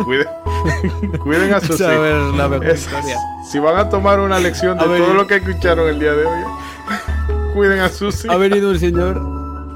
Cuiden, 0.05 0.27
cuiden 1.23 1.53
a 1.55 1.61
sus 1.61 1.81
Esa 1.81 1.93
hijos. 1.95 2.07
es 2.33 2.37
la 2.39 2.49
mejor 2.49 2.67
Es- 2.69 2.81
historia. 2.83 3.19
si 3.51 3.59
van 3.59 3.77
a 3.77 3.89
tomar 3.89 4.21
una 4.21 4.39
lección 4.39 4.79
de 4.79 4.85
A 4.85 4.89
ver. 4.89 5.01
todo 5.03 5.15
lo 5.15 5.27
que 5.27 5.37
escucharon 5.37 5.89
el 5.89 5.99
día 6.01 6.13
de 6.13 6.25
hoy, 6.27 6.43
cuiden 7.55 7.81
a 7.81 7.89
sus 7.89 8.25
Ha 8.25 8.29
hijos. 8.29 8.41
venido 8.41 8.71
un 8.71 8.79
señor, 8.79 9.21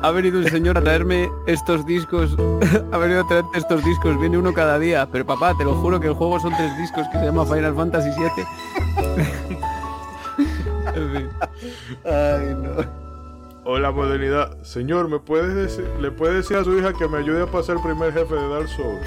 ha 0.02 0.10
venido 0.10 0.39
un 0.39 0.49
señor 0.49 0.78
a 0.78 0.83
traerme 0.83 1.28
estos 1.47 1.84
discos, 1.86 2.36
ha 2.92 2.99
venido 2.99 3.23
a 3.23 3.26
traerte 3.26 3.58
estos 3.58 3.84
discos, 3.84 4.18
viene 4.20 4.39
uno 4.39 4.52
cada 4.52 4.78
día, 4.78 5.08
pero 5.10 5.25
papá, 5.26 5.55
te 5.57 5.65
lo 5.65 5.75
juro 5.76 5.99
que 6.00 6.08
el 6.08 6.15
juego 6.15 6.39
son 6.41 6.52
tres 6.57 6.76
discos 6.78 7.07
que 7.12 7.18
se 7.18 7.25
llama 7.26 7.44
Final 7.44 7.75
Fantasy 7.75 8.10
VII. 8.10 8.47
En 10.94 11.12
fin. 11.15 11.28
Ay, 12.05 12.55
no. 12.62 12.99
Hola 13.65 13.91
modernidad. 13.91 14.57
Señor, 14.62 15.08
¿me 15.08 15.18
puedes 15.18 15.55
decir, 15.55 15.86
¿le 16.00 16.10
puede 16.10 16.36
decir 16.36 16.57
a 16.57 16.65
su 16.65 16.76
hija 16.78 16.92
que 16.94 17.07
me 17.07 17.18
ayude 17.18 17.42
a 17.42 17.47
pasar 17.47 17.76
el 17.76 17.83
primer 17.83 18.12
jefe 18.15 18.34
de 18.34 18.49
Dark 18.49 18.68
Souls? 18.68 19.07